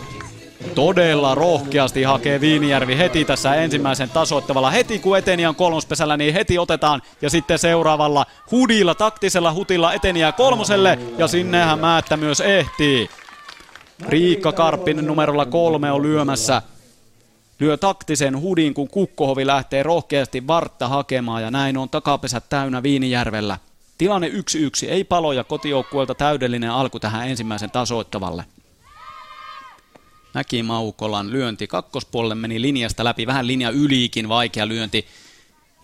Todella 0.76 1.36
rohkeasti 1.36 2.04
hakee 2.04 2.42
Viinijärvi 2.42 2.98
heti 2.98 3.26
tässä 3.26 3.56
ensimmäisen 3.56 4.10
tasoittavalla. 4.10 4.72
Heti 4.72 5.00
kun 5.00 5.18
eteniä 5.18 5.50
on 5.50 5.56
kolmospesällä, 5.56 6.18
niin 6.18 6.34
heti 6.34 6.58
otetaan. 6.58 7.02
Ja 7.22 7.30
sitten 7.30 7.60
seuraavalla 7.60 8.26
hudilla, 8.52 8.96
taktisella 8.96 9.54
hutilla 9.54 9.94
eteniä 9.94 10.32
kolmoselle. 10.32 11.00
Ja 11.18 11.28
sinnehän 11.28 11.80
Määttä 11.80 12.18
myös 12.18 12.42
ehtii. 12.42 13.10
Riikka 14.08 14.52
Karppinen 14.52 15.06
numerolla 15.06 15.46
kolme 15.46 15.92
on 15.92 16.04
lyömässä. 16.04 16.62
Lyö 17.60 17.78
taktisen 17.78 18.42
hudin, 18.42 18.74
kun 18.74 18.88
Kukkohovi 18.88 19.48
lähtee 19.48 19.84
rohkeasti 19.84 20.48
vartta 20.48 20.88
hakemaan 20.88 21.42
ja 21.42 21.52
näin 21.52 21.78
on 21.78 21.90
takapesät 21.90 22.44
täynnä 22.50 22.84
Viinijärvellä. 22.84 23.58
Tilanne 23.98 24.30
1-1, 24.30 24.32
ei 24.90 25.04
paloja 25.04 25.44
kotijoukkueelta 25.44 26.16
täydellinen 26.16 26.72
alku 26.72 27.00
tähän 27.00 27.30
ensimmäisen 27.30 27.72
tasoittavalle. 27.72 28.46
Mäki-Maukolan 30.34 31.32
lyönti 31.32 31.68
kakkospuolelle 31.68 32.36
meni 32.36 32.62
linjasta 32.62 33.04
läpi, 33.04 33.28
vähän 33.28 33.48
linja 33.48 33.70
ylikin, 33.70 34.30
vaikea 34.30 34.68
lyönti. 34.68 35.06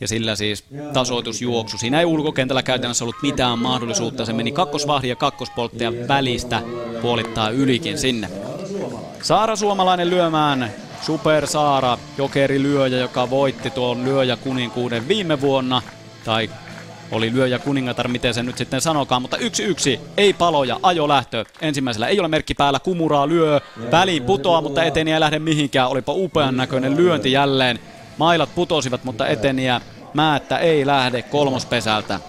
Ja 0.01 0.07
sillä 0.07 0.35
siis 0.35 0.63
tasoitusjuoksu. 0.93 1.77
Siinä 1.77 1.99
ei 1.99 2.05
ulkokentällä 2.05 2.63
käytännössä 2.63 3.05
ollut 3.05 3.21
mitään 3.21 3.59
mahdollisuutta. 3.59 4.25
Se 4.25 4.33
meni 4.33 4.51
kakkosvahdin 4.51 5.09
ja 5.09 5.15
kakkospolttajan 5.15 5.93
välistä 6.07 6.61
puolittaa 7.01 7.49
ylikin 7.49 7.97
sinne. 7.97 8.29
Saara 9.21 9.55
Suomalainen 9.55 10.09
lyömään 10.09 10.73
Super 11.01 11.47
Saara, 11.47 11.97
jokeri 12.17 12.61
lyöjä, 12.63 12.97
joka 12.97 13.29
voitti 13.29 13.69
tuon 13.69 14.05
lyöjä 14.05 14.35
kuninkuuden 14.35 15.07
viime 15.07 15.41
vuonna. 15.41 15.81
Tai 16.25 16.49
oli 17.11 17.33
lyöjä 17.33 17.59
kuningatar, 17.59 18.07
miten 18.07 18.33
se 18.33 18.43
nyt 18.43 18.57
sitten 18.57 18.81
sanokaan, 18.81 19.21
mutta 19.21 19.37
yksi 19.37 19.63
yksi, 19.63 19.99
ei 20.17 20.33
paloja, 20.33 20.79
ajolähtö. 20.83 21.45
Ensimmäisellä 21.61 22.07
ei 22.07 22.19
ole 22.19 22.27
merkki 22.27 22.53
päällä, 22.53 22.79
kumuraa 22.79 23.27
lyö, 23.27 23.61
väliin 23.91 24.23
putoaa, 24.23 24.61
mutta 24.61 24.83
eteniä 24.83 25.15
ei 25.15 25.19
lähde 25.19 25.39
mihinkään. 25.39 25.89
Olipa 25.89 26.13
upean 26.13 26.57
näköinen 26.57 26.97
lyönti 26.97 27.31
jälleen. 27.31 27.79
Mailat 28.19 28.55
putosivat, 28.55 29.03
mutta 29.03 29.27
eteniä 29.27 29.81
määttä 30.13 30.57
ei 30.57 30.85
lähde 30.85 31.21
kolmospesältä. 31.21 32.19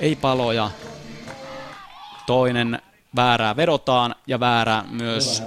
Ei 0.00 0.16
paloja. 0.16 0.70
Toinen 2.26 2.82
väärää 3.16 3.56
vedotaan 3.56 4.14
ja 4.26 4.40
väärä 4.40 4.84
myös 4.90 5.42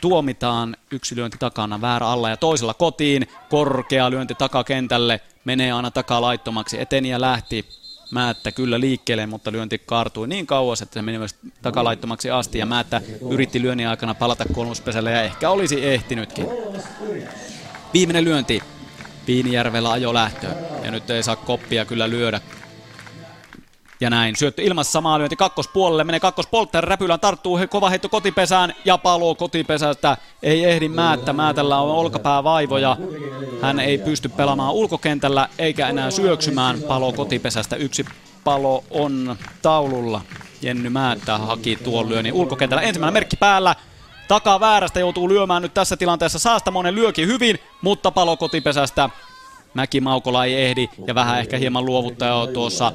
tuomitaan. 0.00 0.76
Yksi 0.90 1.16
lyönti 1.16 1.36
takana, 1.38 1.80
väärä 1.80 2.06
alla 2.06 2.28
ja 2.28 2.36
toisella 2.36 2.74
kotiin. 2.74 3.28
Korkea 3.48 4.10
lyönti 4.10 4.34
takakentälle, 4.34 5.20
menee 5.44 5.72
aina 5.72 5.90
takalaittomaksi. 5.90 6.80
Eteniä 6.80 7.20
lähti 7.20 7.66
Määttä 8.10 8.52
kyllä 8.52 8.80
liikkeelle, 8.80 9.26
mutta 9.26 9.52
lyönti 9.52 9.78
kaartui 9.78 10.28
niin 10.28 10.46
kauas, 10.46 10.82
että 10.82 10.94
se 10.94 11.02
meni 11.02 11.18
myös 11.18 11.36
takalaittomaksi 11.62 12.30
asti. 12.30 12.58
Ja 12.58 12.66
Määttä 12.66 13.00
yritti 13.30 13.62
lyönnin 13.62 13.88
aikana 13.88 14.14
palata 14.14 14.44
kolmospesälle 14.52 15.10
ja 15.10 15.22
ehkä 15.22 15.50
olisi 15.50 15.86
ehtinytkin. 15.86 16.46
Viimeinen 17.94 18.24
lyönti 18.24 18.62
Viinijärvellä 19.28 19.90
ajolähtö. 19.90 20.46
Ja 20.84 20.90
nyt 20.90 21.10
ei 21.10 21.22
saa 21.22 21.36
koppia 21.36 21.84
kyllä 21.84 22.10
lyödä. 22.10 22.40
Ja 24.00 24.10
näin, 24.10 24.36
syöttö 24.36 24.62
ilmassa 24.62 24.92
samaa 24.92 25.18
lyönti 25.18 25.36
kakkospuolelle, 25.36 26.04
menee 26.04 26.20
kakkospoltter, 26.20 26.84
räpylän 26.84 27.20
tarttuu, 27.20 27.58
kova 27.70 27.90
heitto 27.90 28.08
kotipesään 28.08 28.74
ja 28.84 28.98
paloo 28.98 29.34
kotipesästä. 29.34 30.16
Ei 30.42 30.64
ehdi 30.64 30.88
Määttä, 30.88 31.32
Määtällä 31.32 31.80
on 31.80 31.90
olkapäävaivoja. 31.90 32.96
Hän 33.62 33.80
ei 33.80 33.98
pysty 33.98 34.28
pelaamaan 34.28 34.74
ulkokentällä 34.74 35.48
eikä 35.58 35.88
enää 35.88 36.10
syöksymään 36.10 36.82
palo 36.82 37.12
kotipesästä. 37.12 37.76
Yksi 37.76 38.04
palo 38.44 38.84
on 38.90 39.36
taululla. 39.62 40.20
Jenny 40.62 40.90
Määttä 40.90 41.38
haki 41.38 41.76
tuon 41.76 42.08
lyönnin 42.08 42.32
ulkokentällä. 42.32 42.82
Ensimmäinen 42.82 43.14
merkki 43.14 43.36
päällä. 43.36 43.74
Takaa 44.28 44.60
väärästä 44.60 45.00
joutuu 45.00 45.28
lyömään 45.28 45.62
nyt 45.62 45.74
tässä 45.74 45.96
tilanteessa. 45.96 46.38
Saastamonen 46.38 46.94
lyöki 46.94 47.26
hyvin, 47.26 47.58
mutta 47.82 48.10
palo 48.10 48.36
kotipesästä. 48.36 49.10
Mäki 49.74 50.00
Maukola 50.00 50.44
ei 50.44 50.54
ehdi 50.54 50.88
ja 51.06 51.14
vähän 51.14 51.38
ehkä 51.40 51.58
hieman 51.58 51.86
luovuttaa 51.86 52.46
tuossa 52.46 52.92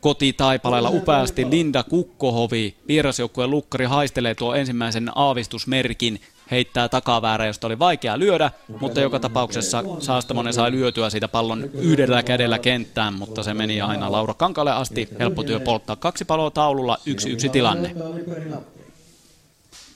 kotitaipaleella 0.00 0.90
upeasti 0.90 1.50
Linda 1.50 1.82
Kukkohovi, 1.82 2.74
vierasjoukkueen 2.88 3.50
lukkari, 3.50 3.84
haistelee 3.84 4.34
tuo 4.34 4.54
ensimmäisen 4.54 5.10
aavistusmerkin 5.14 6.20
heittää 6.50 6.88
takaväärä, 6.88 7.46
josta 7.46 7.66
oli 7.66 7.78
vaikea 7.78 8.18
lyödä, 8.18 8.50
mutta 8.80 9.00
joka 9.00 9.18
tapauksessa 9.20 9.84
Saastamonen 9.98 10.52
sai 10.52 10.70
lyötyä 10.70 11.10
siitä 11.10 11.28
pallon 11.28 11.70
yhdellä 11.74 12.22
kädellä 12.22 12.58
kenttään, 12.58 13.14
mutta 13.14 13.42
se 13.42 13.54
meni 13.54 13.80
aina 13.80 14.12
Laura 14.12 14.34
Kankalle 14.34 14.72
asti. 14.72 15.08
Helppo 15.18 15.42
työ 15.42 15.60
polttaa 15.60 15.96
kaksi 15.96 16.24
paloa 16.24 16.50
taululla, 16.50 16.98
yksi 17.06 17.30
yksi 17.30 17.48
tilanne. 17.48 17.94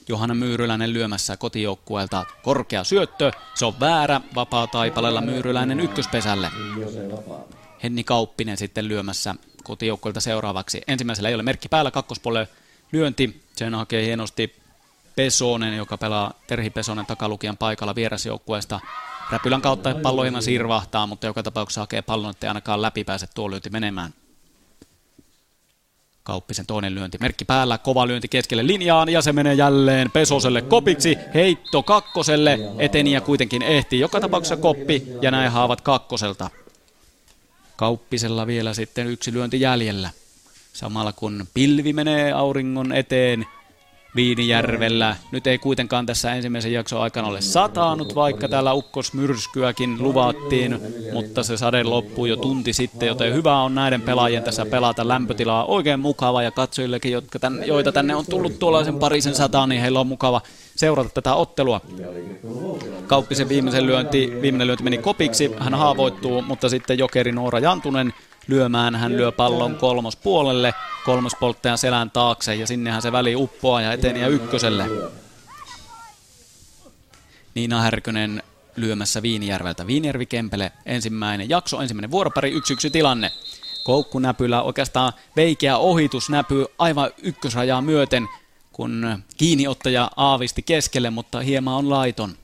Johanna 0.07 0.35
Myyryläinen 0.35 0.93
lyömässä 0.93 1.37
kotijoukkueelta 1.37 2.25
korkea 2.43 2.83
syöttö. 2.83 3.31
Se 3.55 3.65
on 3.65 3.79
väärä, 3.79 4.21
vapaa 4.35 4.67
taipaleella 4.67 5.21
Myyryläinen 5.21 5.79
ykköspesälle. 5.79 6.51
Henni 7.83 8.03
Kauppinen 8.03 8.57
sitten 8.57 8.87
lyömässä 8.87 9.35
kotijoukkueelta 9.63 10.21
seuraavaksi. 10.21 10.81
Ensimmäisellä 10.87 11.29
ei 11.29 11.35
ole 11.35 11.43
merkki 11.43 11.69
päällä, 11.69 11.91
kakkospuolelle 11.91 12.47
lyönti. 12.91 13.43
Sen 13.55 13.75
hakee 13.75 14.05
hienosti 14.05 14.55
Pesonen, 15.15 15.77
joka 15.77 15.97
pelaa 15.97 16.33
Terhi 16.47 16.69
Pesonen 16.69 17.05
takalukijan 17.05 17.57
paikalla 17.57 17.95
vierasjoukkueesta. 17.95 18.79
Räpylän 19.31 19.61
kautta 19.61 19.95
pallo 19.95 20.21
hieman 20.21 20.43
sirvahtaa, 20.43 21.07
mutta 21.07 21.27
joka 21.27 21.43
tapauksessa 21.43 21.81
hakee 21.81 22.01
pallon, 22.01 22.31
ettei 22.31 22.47
ainakaan 22.47 22.81
läpi 22.81 23.03
pääse 23.03 23.27
tuo 23.27 23.49
lyönti 23.49 23.69
menemään. 23.69 24.13
Kauppisen 26.23 26.65
toinen 26.65 26.95
lyönti. 26.95 27.17
Merkki 27.21 27.45
päällä, 27.45 27.77
kova 27.77 28.07
lyönti 28.07 28.27
keskelle 28.27 28.67
linjaan 28.67 29.09
ja 29.09 29.21
se 29.21 29.33
menee 29.33 29.53
jälleen 29.53 30.11
Pesoselle 30.11 30.61
kopiksi. 30.61 31.17
Heitto 31.33 31.83
kakkoselle, 31.83 32.59
eteni 32.79 33.11
ja 33.11 33.21
kuitenkin 33.21 33.61
ehti. 33.61 33.99
Joka 33.99 34.19
tapauksessa 34.19 34.57
koppi 34.57 35.03
ja 35.21 35.31
näin 35.31 35.51
haavat 35.51 35.81
kakkoselta. 35.81 36.49
Kauppisella 37.75 38.47
vielä 38.47 38.73
sitten 38.73 39.07
yksi 39.07 39.33
lyönti 39.33 39.61
jäljellä. 39.61 40.09
Samalla 40.73 41.13
kun 41.13 41.47
pilvi 41.53 41.93
menee 41.93 42.31
auringon 42.31 42.91
eteen, 42.91 43.45
Viinijärvellä. 44.15 45.15
Nyt 45.31 45.47
ei 45.47 45.57
kuitenkaan 45.57 46.05
tässä 46.05 46.33
ensimmäisen 46.33 46.73
jakson 46.73 47.01
aikana 47.01 47.27
ole 47.27 47.41
sataanut, 47.41 48.15
vaikka 48.15 48.47
täällä 48.47 48.73
ukkosmyrskyäkin 48.73 50.03
luvattiin, 50.03 50.79
mutta 51.13 51.43
se 51.43 51.57
sade 51.57 51.83
loppuu 51.83 52.25
jo 52.25 52.35
tunti 52.35 52.73
sitten, 52.73 53.07
joten 53.07 53.33
hyvä 53.33 53.61
on 53.61 53.75
näiden 53.75 54.01
pelaajien 54.01 54.43
tässä 54.43 54.65
pelata. 54.65 55.07
Lämpötila 55.07 55.63
on 55.63 55.69
oikein 55.69 55.99
mukava 55.99 56.43
ja 56.43 56.51
katsojillekin, 56.51 57.11
jotka 57.11 57.39
tän, 57.39 57.63
joita 57.65 57.91
tänne 57.91 58.15
on 58.15 58.25
tullut 58.25 58.59
tuollaisen 58.59 58.99
parisen 58.99 59.35
sataan, 59.35 59.69
niin 59.69 59.81
heillä 59.81 59.99
on 59.99 60.07
mukava 60.07 60.41
seurata 60.75 61.09
tätä 61.09 61.33
ottelua. 61.33 61.81
Kauppisen 63.07 63.49
viimeisen 63.49 63.85
lyönti, 63.85 64.33
viimeinen 64.41 64.67
lyönti 64.67 64.83
meni 64.83 64.97
kopiksi, 64.97 65.51
hän 65.59 65.73
haavoittuu, 65.73 66.41
mutta 66.41 66.69
sitten 66.69 66.99
jokeri 66.99 67.31
Noora 67.31 67.59
Jantunen 67.59 68.13
lyömään. 68.47 68.95
Hän 68.95 69.17
lyö 69.17 69.31
pallon 69.31 69.75
kolmospuolelle, 69.75 70.73
kolmospolttajan 71.05 71.77
selän 71.77 72.11
taakse 72.11 72.55
ja 72.55 72.67
sinnehän 72.67 73.01
se 73.01 73.11
väli 73.11 73.35
uppoaa 73.35 73.81
ja 73.81 73.93
eteni 73.93 74.21
ja 74.21 74.27
ykköselle. 74.27 74.85
Niina 77.55 77.81
Härkönen 77.81 78.43
lyömässä 78.75 79.21
Viinijärveltä. 79.21 79.87
Viinijärvi 79.87 80.25
Kempele 80.25 80.71
ensimmäinen 80.85 81.49
jakso, 81.49 81.81
ensimmäinen 81.81 82.11
vuoropari, 82.11 82.51
yksi 82.51 82.73
yksi 82.73 82.89
tilanne. 82.89 83.31
Koukkunäpylä 83.83 84.61
oikeastaan 84.61 85.13
veikeä 85.35 85.77
ohitus 85.77 86.29
näpy 86.29 86.65
aivan 86.77 87.11
ykkösrajaa 87.23 87.81
myöten, 87.81 88.29
kun 88.71 89.23
kiinniottaja 89.37 90.11
aavisti 90.15 90.61
keskelle, 90.61 91.09
mutta 91.09 91.39
hieman 91.39 91.73
on 91.73 91.89
laiton. 91.89 92.37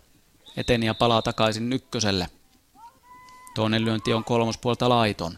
Eteni 0.58 0.86
ja 0.86 0.94
palaa 0.94 1.22
takaisin 1.22 1.74
ykköselle. 1.74 2.28
Toinen 3.56 3.86
lyönti 3.86 4.14
on 4.14 4.24
kolmospuolta 4.24 4.90
laiton. 4.90 5.38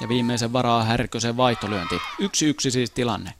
Ja 0.00 0.08
viimeisen 0.08 0.52
varaa 0.52 0.84
Härkösen 0.84 1.36
vaihtolyönti. 1.36 2.00
Yksi 2.18 2.46
yksi 2.46 2.70
siis 2.70 2.90
tilanne. 2.90 3.34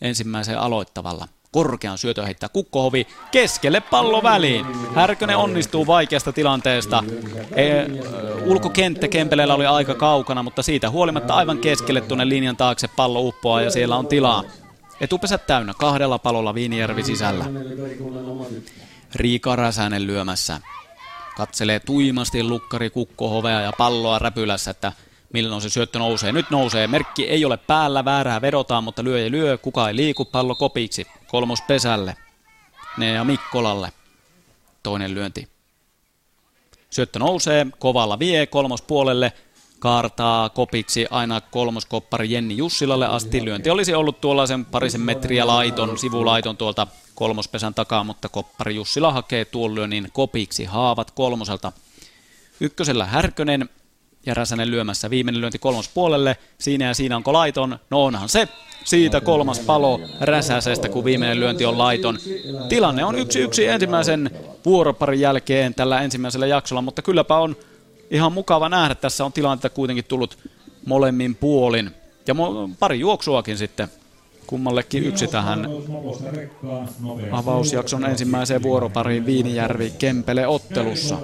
Ensimmäisen 0.00 0.58
aloittavalla. 0.58 1.28
Korkean 1.52 1.98
syötö 1.98 2.24
heittää 2.24 2.48
Kukkohovi 2.48 3.06
keskelle 3.30 3.80
pallo 3.80 4.22
väliin. 4.22 4.66
Härkönen 4.94 5.36
onnistuu 5.36 5.86
vaikeasta 5.86 6.32
tilanteesta. 6.32 7.04
E, 7.52 7.66
ulkokenttä 8.44 9.08
Kempeleellä 9.08 9.54
oli 9.54 9.66
aika 9.66 9.94
kaukana, 9.94 10.42
mutta 10.42 10.62
siitä 10.62 10.90
huolimatta 10.90 11.34
aivan 11.34 11.58
keskelle 11.58 12.00
tuonne 12.00 12.28
linjan 12.28 12.56
taakse 12.56 12.88
pallo 12.88 13.20
uppoaa 13.20 13.62
ja 13.62 13.70
siellä 13.70 13.96
on 13.96 14.06
tilaa. 14.06 14.44
Etupesät 15.00 15.46
täynnä 15.46 15.74
kahdella 15.78 16.18
palolla 16.18 16.54
Viinijärvi 16.54 17.02
sisällä. 17.02 17.44
Riika 19.14 19.56
Räsänen 19.56 20.06
lyömässä. 20.06 20.60
Katselee 21.36 21.80
tuimasti 21.80 22.42
lukkari 22.42 22.90
Kukkohovea 22.90 23.60
ja 23.60 23.72
palloa 23.78 24.18
räpylässä, 24.18 24.70
että 24.70 24.92
milloin 25.32 25.62
se 25.62 25.68
syöttö 25.68 25.98
nousee. 25.98 26.32
Nyt 26.32 26.50
nousee. 26.50 26.86
Merkki 26.86 27.28
ei 27.28 27.44
ole 27.44 27.56
päällä, 27.56 28.04
väärää 28.04 28.40
vedotaan, 28.40 28.84
mutta 28.84 29.04
lyö 29.04 29.18
ja 29.20 29.30
lyö. 29.30 29.58
Kuka 29.58 29.88
ei 29.88 29.96
liiku, 29.96 30.24
pallo 30.24 30.54
kopiksi. 30.54 31.06
Kolmos 31.26 31.62
pesälle. 31.62 32.16
ja 33.14 33.24
Mikkolalle. 33.24 33.92
Toinen 34.82 35.14
lyönti. 35.14 35.48
Syöttö 36.90 37.18
nousee, 37.18 37.66
kovalla 37.78 38.18
vie 38.18 38.46
kolmospuolelle, 38.46 39.32
kaartaa 39.78 40.48
kopiksi 40.48 41.06
aina 41.10 41.40
kolmoskoppari 41.40 42.30
Jenni 42.30 42.56
Jussilalle 42.56 43.06
asti. 43.06 43.44
Lyönti 43.44 43.70
olisi 43.70 43.94
ollut 43.94 44.20
tuollaisen 44.20 44.64
parisen 44.64 45.00
metriä 45.00 45.46
laiton, 45.46 45.98
sivulaiton 45.98 46.56
tuolta 46.56 46.86
kolmospesän 47.14 47.74
takaa, 47.74 48.04
mutta 48.04 48.28
koppari 48.28 48.74
Jussila 48.74 49.12
hakee 49.12 49.44
tuon 49.44 49.74
lyönnin 49.74 50.08
kopiksi 50.12 50.64
haavat 50.64 51.10
kolmoselta. 51.10 51.72
Ykkösellä 52.60 53.04
Härkönen, 53.04 53.68
ja 54.26 54.34
Räsänen 54.34 54.70
lyömässä 54.70 55.10
viimeinen 55.10 55.40
lyönti 55.40 55.58
kolmas 55.58 55.88
puolelle. 55.88 56.36
Siinä 56.58 56.84
ja 56.84 56.94
siinä 56.94 57.16
onko 57.16 57.32
laiton? 57.32 57.78
No 57.90 58.04
onhan 58.04 58.28
se. 58.28 58.48
Siitä 58.84 59.20
kolmas 59.20 59.58
palo 59.58 60.00
Räsäsestä, 60.20 60.88
kun 60.88 61.04
viimeinen 61.04 61.40
lyönti 61.40 61.64
on 61.64 61.78
laiton. 61.78 62.18
Tilanne 62.68 63.04
on 63.04 63.18
yksi 63.18 63.38
yksi 63.40 63.66
ensimmäisen 63.66 64.30
vuoroparin 64.64 65.20
jälkeen 65.20 65.74
tällä 65.74 66.02
ensimmäisellä 66.02 66.46
jaksolla, 66.46 66.82
mutta 66.82 67.02
kylläpä 67.02 67.36
on 67.36 67.56
ihan 68.10 68.32
mukava 68.32 68.68
nähdä. 68.68 68.94
Tässä 68.94 69.24
on 69.24 69.32
tilannetta 69.32 69.70
kuitenkin 69.70 70.04
tullut 70.04 70.38
molemmin 70.86 71.34
puolin. 71.34 71.90
Ja 72.26 72.34
pari 72.78 73.00
juoksuakin 73.00 73.58
sitten 73.58 73.88
kummallekin 74.46 75.04
yksi 75.04 75.26
tähän 75.26 75.68
avausjakson 77.32 78.04
ensimmäiseen 78.04 78.62
vuoropariin 78.62 79.26
Viinijärvi 79.26 79.92
Kempele 79.98 80.46
ottelussa. 80.46 81.18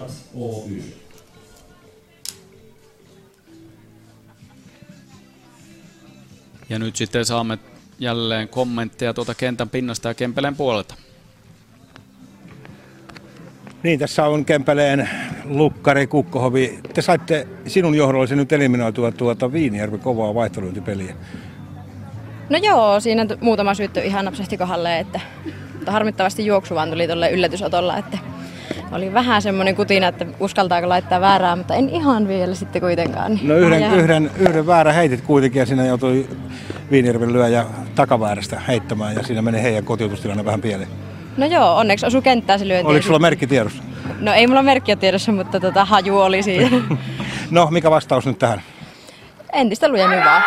Ja 6.68 6.78
nyt 6.78 6.96
sitten 6.96 7.24
saamme 7.24 7.58
jälleen 7.98 8.48
kommentteja 8.48 9.14
tuota 9.14 9.34
kentän 9.34 9.68
pinnasta 9.68 10.08
ja 10.08 10.14
Kempeleen 10.14 10.56
puolelta. 10.56 10.94
Niin, 13.82 13.98
tässä 13.98 14.24
on 14.26 14.44
Kempeleen 14.44 15.08
lukkari 15.44 16.06
Kukkohovi. 16.06 16.78
Te 16.94 17.02
saitte 17.02 17.48
sinun 17.66 17.94
johdollasi 17.94 18.36
nyt 18.36 18.52
eliminoitua 18.52 19.12
tuota 19.12 19.52
Viinijärvi 19.52 19.98
kovaa 19.98 20.34
vaihtolyöntipeliä. 20.34 21.14
No 22.50 22.58
joo, 22.58 23.00
siinä 23.00 23.26
muutama 23.40 23.74
syyttö 23.74 24.02
ihan 24.02 24.24
napsahti 24.24 24.56
kohdalle, 24.56 24.98
että 24.98 25.20
mutta 25.74 25.92
harmittavasti 25.92 26.46
juoksu 26.46 26.74
vaan 26.74 26.90
tuli 26.90 27.06
tuolle 27.06 27.30
yllätysotolla, 27.30 27.96
että 27.98 28.18
oli 28.92 29.12
vähän 29.12 29.42
semmoinen 29.42 29.76
kutina, 29.76 30.08
että 30.08 30.26
uskaltaako 30.40 30.88
laittaa 30.88 31.20
väärää, 31.20 31.56
mutta 31.56 31.74
en 31.74 31.88
ihan 31.88 32.28
vielä 32.28 32.54
sitten 32.54 32.82
kuitenkaan. 32.82 33.34
Niin 33.34 33.48
no 33.48 33.56
yhden, 33.56 33.94
yhden, 33.94 34.30
yhden 34.38 34.66
väärä 34.66 34.92
heitit 34.92 35.20
kuitenkin 35.20 35.60
ja 35.60 35.66
siinä 35.66 35.86
joutui 35.86 36.26
Viinirven 36.90 37.32
lyöjä 37.32 37.66
takaväärästä 37.94 38.60
heittämään 38.68 39.14
ja 39.14 39.22
siinä 39.22 39.42
meni 39.42 39.62
heidän 39.62 39.84
kotiutustilanne 39.84 40.44
vähän 40.44 40.60
pieleen. 40.60 40.88
No 41.36 41.46
joo, 41.46 41.76
onneksi 41.76 42.06
osu 42.06 42.22
kenttään 42.22 42.58
se 42.58 42.68
lyönti. 42.68 42.90
Oliko 42.90 43.06
sulla 43.06 43.18
merkki 43.18 43.46
tiedossa? 43.46 43.82
No 44.20 44.32
ei 44.32 44.46
mulla 44.46 44.62
merkkiä 44.62 44.96
tiedossa, 44.96 45.32
mutta 45.32 45.60
tota, 45.60 45.84
haju 45.84 46.18
oli 46.18 46.42
siinä. 46.42 46.70
no, 47.50 47.68
mikä 47.70 47.90
vastaus 47.90 48.26
nyt 48.26 48.38
tähän? 48.38 48.62
Entistä 49.52 49.88
lujemmin 49.88 50.24
vaan. 50.24 50.42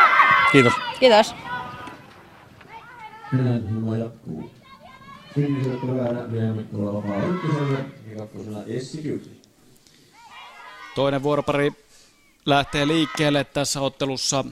Kiitos. 0.52 0.74
Kiitos. 1.00 1.36
Tänään 3.32 4.00
jatkuu. 4.00 4.52
Sinnisellä 5.36 6.04
väärä 6.04 6.32
vielä 6.32 6.54
Mikkola 6.54 6.94
vapaa 6.94 7.24
ykköselle 7.24 7.78
Toinen 10.96 11.24
vuoropari 11.24 11.72
lähtee 12.46 12.88
liikkeelle 12.88 13.44
tässä 13.44 13.82
ottelussa 13.82 14.46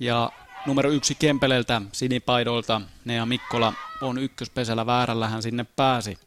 ja 0.00 0.30
numero 0.66 0.90
yksi 0.90 1.14
Kempeleltä 1.14 1.82
sinipaidoilta 1.92 2.80
Nea 3.04 3.26
Mikkola 3.26 3.72
on 4.02 4.18
ykköspesällä 4.18 4.86
väärällä, 4.86 5.28
hän 5.28 5.42
sinne 5.42 5.66
pääsi. 5.76 6.18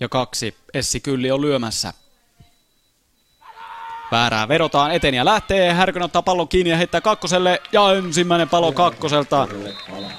Ja 0.00 0.08
kaksi, 0.08 0.54
Essi 0.74 1.00
Kylli 1.00 1.30
on 1.30 1.40
lyömässä. 1.40 1.94
Väärää 4.12 4.48
vedotaan 4.48 4.90
eteen 4.90 5.14
ja 5.14 5.24
lähtee. 5.24 5.72
Härkön 5.72 6.02
ottaa 6.02 6.22
pallon 6.22 6.48
kiinni 6.48 6.70
ja 6.70 6.76
heittää 6.76 7.00
kakkoselle. 7.00 7.62
Ja 7.72 7.92
ensimmäinen 7.92 8.48
palo 8.48 8.72
kakkoselta. 8.72 9.48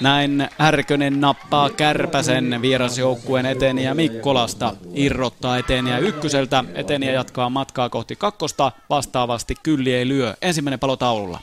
Näin 0.02 0.48
Härkönen 0.58 1.22
nappaa 1.22 1.70
Kärpäsen 1.70 2.62
vierasjoukkueen 2.62 3.46
eteen 3.46 3.80
ja 3.80 3.96
Mikkolasta. 3.96 4.74
Irrottaa 4.94 5.58
eteen 5.58 5.88
ja 5.88 5.98
ykköseltä. 5.98 6.64
Eteen 6.76 7.04
ja 7.04 7.12
jatkaa 7.12 7.50
matkaa 7.50 7.90
kohti 7.90 8.16
kakkosta. 8.16 8.72
Vastaavasti 8.90 9.56
Kylli 9.64 9.94
ei 9.94 10.08
lyö. 10.08 10.34
Ensimmäinen 10.42 10.80
palo 10.80 10.96
taululla. 10.96 11.40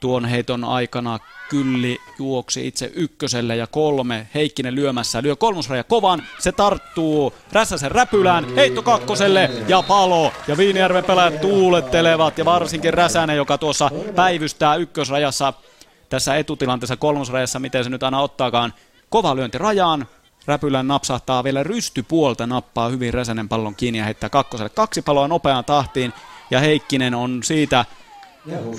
Tuon 0.00 0.24
heiton 0.24 0.64
aikana 0.64 1.18
Kylli 1.48 1.98
juoksi 2.18 2.66
itse 2.66 2.92
ykköselle 2.94 3.56
ja 3.56 3.66
kolme. 3.66 4.28
Heikkinen 4.34 4.74
lyömässä, 4.74 5.22
lyö 5.22 5.36
kolmosraja 5.36 5.84
kovan, 5.84 6.22
se 6.38 6.52
tarttuu 6.52 7.34
Räsäsen 7.52 7.90
räpylään, 7.90 8.54
heitto 8.54 8.82
kakkoselle 8.82 9.50
ja 9.68 9.82
palo. 9.82 10.32
Ja 10.48 10.56
Viinijärven 10.56 11.04
pelaajat 11.04 11.40
tuulettelevat 11.40 12.38
ja 12.38 12.44
varsinkin 12.44 12.94
Räsänen, 12.94 13.36
joka 13.36 13.58
tuossa 13.58 13.90
päivystää 14.14 14.74
ykkösrajassa 14.74 15.52
tässä 16.08 16.36
etutilanteessa 16.36 16.96
kolmosrajassa, 16.96 17.58
miten 17.58 17.84
se 17.84 17.90
nyt 17.90 18.02
aina 18.02 18.20
ottaakaan. 18.20 18.74
Kova 19.10 19.36
lyönti 19.36 19.58
rajaan, 19.58 20.06
Räpylän 20.46 20.88
napsahtaa 20.88 21.44
vielä 21.44 21.62
rystypuolta, 21.62 22.46
nappaa 22.46 22.88
hyvin 22.88 23.14
Räsänen 23.14 23.48
pallon 23.48 23.74
kiinni 23.74 23.98
ja 23.98 24.04
heittää 24.04 24.30
kakkoselle 24.30 24.68
kaksi 24.68 25.02
paloa 25.02 25.28
nopeaan 25.28 25.64
tahtiin. 25.64 26.12
Ja 26.50 26.60
Heikkinen 26.60 27.14
on 27.14 27.42
siitä 27.42 27.84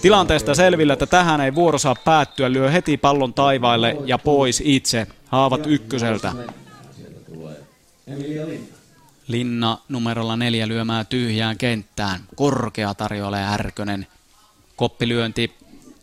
tilanteesta 0.02 0.56
selvillä, 0.56 0.94
että 0.94 1.06
tähän 1.06 1.42
ei 1.42 1.56
vuoro 1.56 1.78
saa 1.78 1.96
päättyä. 2.06 2.52
Lyö 2.52 2.72
heti 2.72 2.98
pallon 2.98 3.34
taivaille 3.34 3.98
ja 4.06 4.18
pois 4.18 4.62
itse. 4.66 5.08
Haavat 5.28 5.62
ykköseltä. 5.68 6.34
Linna 9.28 9.78
numerolla 9.90 10.36
neljä 10.38 10.68
lyömää 10.68 11.04
tyhjään 11.04 11.58
kenttään. 11.58 12.20
Korkea 12.36 12.94
tarjoilee 12.94 13.44
Härkönen. 13.44 14.08
Koppilyönti 14.76 15.56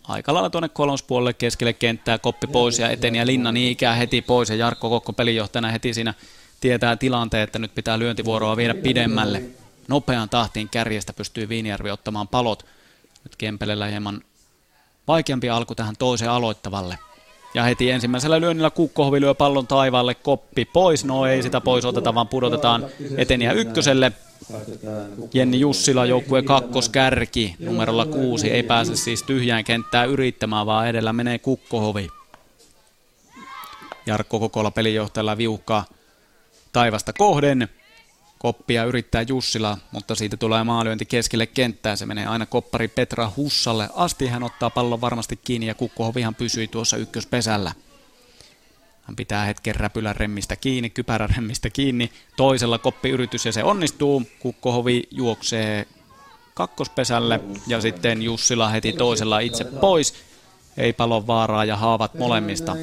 aika 0.09 0.35
lailla 0.35 0.51
tuonne 0.51 0.69
kolmospuolelle 0.69 1.33
keskelle 1.33 1.73
kenttää, 1.73 2.19
koppi 2.19 2.47
pois 2.47 2.79
ja 2.79 2.91
eteni 2.91 3.19
ja 3.19 3.27
Linna 3.27 3.53
niin 3.53 3.73
ikään 3.73 3.97
heti 3.97 4.23
pois 4.23 4.49
ja 4.51 4.57
Jarkko 4.57 4.89
Kokko 4.91 5.13
pelinjohtajana 5.13 5.71
heti 5.71 5.95
siinä 5.95 6.15
tietää 6.61 6.97
tilanteen, 6.97 7.43
että 7.43 7.59
nyt 7.59 7.75
pitää 7.75 7.99
lyöntivuoroa 7.99 8.57
viedä 8.57 8.75
pidemmälle. 8.75 9.43
Nopean 9.89 10.29
tahtiin 10.29 10.69
kärjestä 10.69 11.13
pystyy 11.13 11.49
Viinijärvi 11.49 11.91
ottamaan 11.91 12.29
palot. 12.29 12.67
Nyt 13.25 13.37
Kempelellä 13.37 13.87
hieman 13.87 14.23
vaikeampi 15.09 15.51
alku 15.51 15.75
tähän 15.75 15.97
toiseen 15.99 16.31
aloittavalle. 16.31 16.99
Ja 17.55 17.63
heti 17.63 17.91
ensimmäisellä 17.91 18.41
lyönnillä 18.41 18.71
Kukkohovi 18.71 19.21
lyö 19.21 19.35
pallon 19.35 19.67
taivaalle, 19.67 20.15
koppi 20.15 20.65
pois. 20.65 21.05
No 21.05 21.27
ei 21.27 21.43
sitä 21.43 21.61
pois 21.61 21.85
oteta, 21.85 22.15
vaan 22.15 22.29
pudotetaan 22.29 22.87
eteniä 23.17 23.53
ykköselle. 23.53 24.13
Jenni 25.35 25.61
Jussila 25.61 26.07
joukkue 26.07 26.43
kakkoskärki 26.43 27.57
numerolla 27.59 28.07
kuusi 28.07 28.51
ei 28.51 28.63
pääse 28.63 28.97
siis 28.97 29.23
tyhjään 29.23 29.65
kenttää 29.65 30.05
yrittämään, 30.05 30.67
vaan 30.67 30.89
edellä 30.89 31.13
menee 31.13 31.39
Kukkohovi. 31.39 32.09
Jarkko 34.07 34.41
Kokola 34.41 34.71
pelinjohtajalla 34.71 35.37
viuhkaa 35.37 35.85
taivasta 36.73 37.13
kohden. 37.13 37.69
Koppia 38.45 38.85
yrittää 38.85 39.23
Jussila, 39.23 39.79
mutta 39.93 40.15
siitä 40.15 40.37
tulee 40.37 40.65
maalyönti 40.65 41.07
keskelle 41.07 41.47
kenttää. 41.47 41.97
Se 41.97 42.07
menee 42.07 42.27
aina 42.27 42.47
koppari 42.47 42.89
Petra 42.89 43.33
Hussalle 43.37 43.89
asti. 43.95 44.27
Hän 44.27 44.43
ottaa 44.43 44.71
pallon 44.71 45.01
varmasti 45.01 45.37
kiinni 45.37 45.67
ja 45.67 45.75
Kukkohovihan 45.75 46.35
pysyi 46.35 46.69
tuossa 46.69 46.97
ykköspesällä. 46.97 47.73
Hän 49.03 49.17
pitää 49.17 49.45
hetken 49.45 49.75
räpylän 49.75 50.17
remmistä 50.17 50.57
kiinni, 50.57 50.91
kypärän 50.91 51.31
remmistä 51.37 51.71
kiinni. 51.71 52.13
Toisella 52.37 52.79
koppiyritys 52.79 53.47
ja 53.47 53.53
se 53.53 53.65
onnistuu. 53.65 54.23
Kukkohovi 54.39 55.03
juoksee 55.11 55.87
kakkospesälle 56.55 57.41
ja 57.67 57.81
sitten 57.81 58.23
Jussila 58.23 58.69
heti 58.69 58.93
toisella 58.93 59.39
itse 59.39 59.65
pois. 59.65 60.15
Ei 60.77 60.93
palon 60.93 61.27
vaaraa 61.27 61.65
ja 61.65 61.77
haavat 61.77 62.15
molemmista. 62.15 62.77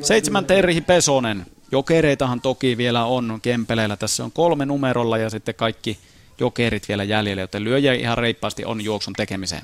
Seitsemän 0.00 0.44
Terhi 0.44 0.80
Pesonen. 0.80 1.46
Jokereitahan 1.72 2.40
toki 2.40 2.76
vielä 2.76 3.04
on 3.04 3.38
Kempeleillä. 3.42 3.96
Tässä 3.96 4.24
on 4.24 4.32
kolme 4.32 4.66
numerolla 4.66 5.18
ja 5.18 5.30
sitten 5.30 5.54
kaikki 5.54 5.98
jokerit 6.40 6.88
vielä 6.88 7.04
jäljellä, 7.04 7.42
joten 7.42 7.64
lyöjä 7.64 7.92
ihan 7.92 8.18
reippaasti 8.18 8.64
on 8.64 8.80
juoksun 8.80 9.12
tekemiseen. 9.12 9.62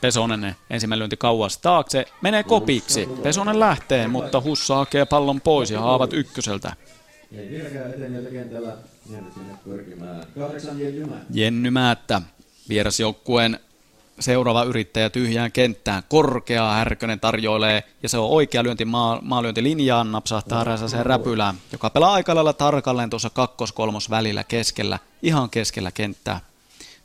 Pesonen 0.00 0.56
ensimmäinen 0.70 0.98
lyönti 0.98 1.16
kauas 1.16 1.58
taakse, 1.58 2.06
menee 2.20 2.42
kopiksi. 2.42 3.08
Pesonen 3.22 3.60
lähtee, 3.60 4.08
mutta 4.08 4.40
Hussa 4.40 4.74
hakee 4.74 5.04
pallon 5.04 5.40
pois 5.40 5.70
ja 5.70 5.80
haavat 5.80 6.12
ykköseltä. 6.12 6.72
Jenny 11.30 11.70
Määttä, 11.70 12.22
vierasjoukkueen 12.68 13.58
seuraava 14.20 14.64
yrittäjä 14.64 15.10
tyhjään 15.10 15.52
kenttään. 15.52 16.02
Korkea 16.08 16.66
Härkönen 16.66 17.20
tarjoilee 17.20 17.82
ja 18.02 18.08
se 18.08 18.18
on 18.18 18.30
oikea 18.30 18.62
lyönti 18.62 18.84
maa, 18.84 19.18
maalyöntilinjaan, 19.22 20.12
napsahtaa 20.12 20.64
Räsäsen 20.64 21.06
räpylään, 21.06 21.54
joka 21.72 21.90
pelaa 21.90 22.12
aika 22.12 22.34
lailla 22.34 22.52
tarkalleen 22.52 23.10
tuossa 23.10 23.30
kakkos-kolmos 23.30 24.10
välillä 24.10 24.44
keskellä, 24.44 24.98
ihan 25.22 25.50
keskellä 25.50 25.90
kenttää. 25.92 26.40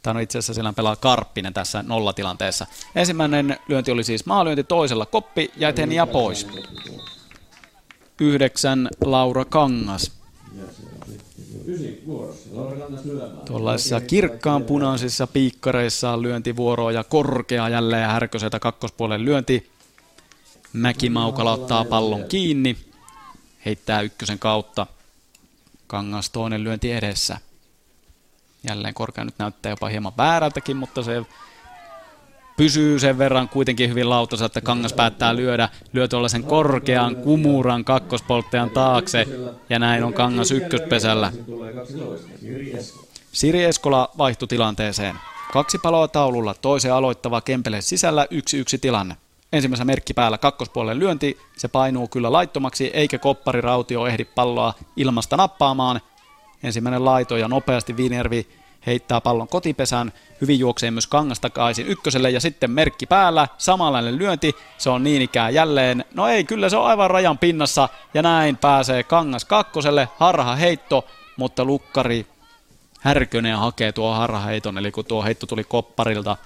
Tämä 0.04 0.17
on 0.17 0.24
itse 0.24 0.38
asiassa 0.38 0.54
siellä 0.54 0.74
pelaa 0.74 0.96
Karppinen 0.96 1.54
tässä 1.54 1.84
nollatilanteessa. 1.88 2.67
Ensimmäinen 2.96 3.60
lyönti 3.67 3.91
oli 3.91 4.04
siis 4.04 4.26
maalyönti 4.26 4.63
toisella 4.63 5.06
koppi 5.06 5.52
ja 5.58 5.74
ja 5.91 6.08
pois. 6.08 6.48
Yhdeksän 8.22 8.89
Laura 9.06 9.46
Kangas. 9.46 10.12
Tuollaisissa 13.45 14.01
kirkkaan 14.01 14.63
punaisissa 14.63 15.27
piikkareissa 15.27 16.21
lyöntivuoroa 16.21 16.91
ja 16.91 17.03
korkea 17.03 17.69
jälleen 17.69 18.10
härköseltä 18.10 18.60
kakkospuolen 18.60 19.25
lyönti. 19.25 19.71
Mäkimaukala 20.73 21.53
ottaa 21.53 21.86
pallon 21.86 22.25
kiinni, 22.30 22.77
heittää 23.65 24.01
ykkösen 24.01 24.39
kautta. 24.39 24.88
Kangas 25.88 26.30
toinen 26.30 26.63
lyönti 26.63 26.91
edessä. 26.91 27.38
Jälleen 28.63 28.93
korkea 28.93 29.25
nyt 29.25 29.36
näyttää 29.38 29.69
jopa 29.69 29.88
hieman 29.88 30.17
väärältäkin, 30.17 30.77
mutta 30.77 31.03
se 31.03 31.21
pysyy 32.58 33.00
sen 33.00 33.17
verran 33.17 33.50
kuitenkin 33.50 33.89
hyvin 33.89 34.10
lautassa, 34.10 34.46
että 34.46 34.62
Kangas 34.62 34.93
päättää 34.93 35.36
lyödä, 35.36 35.70
lyö 35.93 36.08
tuollaisen 36.08 36.43
korkean 36.43 37.15
kumuran 37.15 37.86
kakkospolttajan 37.86 38.70
taakse, 38.70 39.28
ja 39.70 39.80
näin 39.80 40.04
on 40.04 40.13
Kangas 40.13 40.52
ykköspesällä. 40.52 41.32
Siri 43.32 43.63
Eskola 43.63 44.10
vaihtui 44.17 44.48
tilanteeseen. 44.48 45.15
Kaksi 45.54 45.78
paloa 45.78 46.08
taululla, 46.08 46.54
toisen 46.54 46.93
aloittava 46.93 47.41
Kempele 47.41 47.82
sisällä, 47.82 48.28
yksi 48.32 48.58
yksi 48.58 48.78
tilanne. 48.78 49.17
Ensimmäisessä 49.54 49.86
merkki 49.86 50.13
päällä 50.13 50.38
kakkospuolen 50.38 51.00
lyönti, 51.00 51.38
se 51.58 51.67
painuu 51.67 52.08
kyllä 52.08 52.32
laittomaksi, 52.32 52.88
eikä 52.93 53.17
koppari 53.17 53.62
Rautio 53.62 54.08
ehdi 54.08 54.26
palloa 54.26 54.74
ilmasta 54.96 55.38
nappaamaan. 55.38 56.02
Ensimmäinen 56.63 57.06
laito 57.06 57.38
ja 57.38 57.48
nopeasti 57.48 57.98
Viinervi 57.98 58.48
heittää 58.88 59.21
pallon 59.21 59.47
kotipesään, 59.47 60.13
hyvin 60.41 60.60
juoksee 60.60 60.91
myös 60.91 61.08
kangas 61.08 61.39
takaisin 61.39 61.88
ykköselle 61.88 62.30
ja 62.30 62.39
sitten 62.39 62.71
merkki 62.71 63.06
päällä, 63.06 63.47
samanlainen 63.58 64.17
lyönti, 64.17 64.56
se 64.78 64.89
on 64.89 65.04
niin 65.04 65.21
ikään 65.21 65.54
jälleen, 65.54 66.06
no 66.13 66.28
ei, 66.28 66.43
kyllä 66.43 66.69
se 66.69 66.78
on 66.78 66.86
aivan 66.86 67.10
rajan 67.10 67.38
pinnassa 67.38 67.89
ja 68.13 68.21
näin 68.21 68.58
pääsee 68.58 69.04
kangas 69.04 69.45
kakkoselle, 69.45 70.10
harha 70.17 70.56
heitto, 70.56 71.06
mutta 71.38 71.65
lukkari 71.65 72.26
Härkönen 73.00 73.58
hakee 73.58 73.91
tuo 73.91 74.14
harhaheiton, 74.14 74.78
eli 74.78 74.91
kun 74.91 75.05
tuo 75.05 75.24
heitto 75.24 75.45
tuli 75.45 75.64
kopparilta 75.64 76.38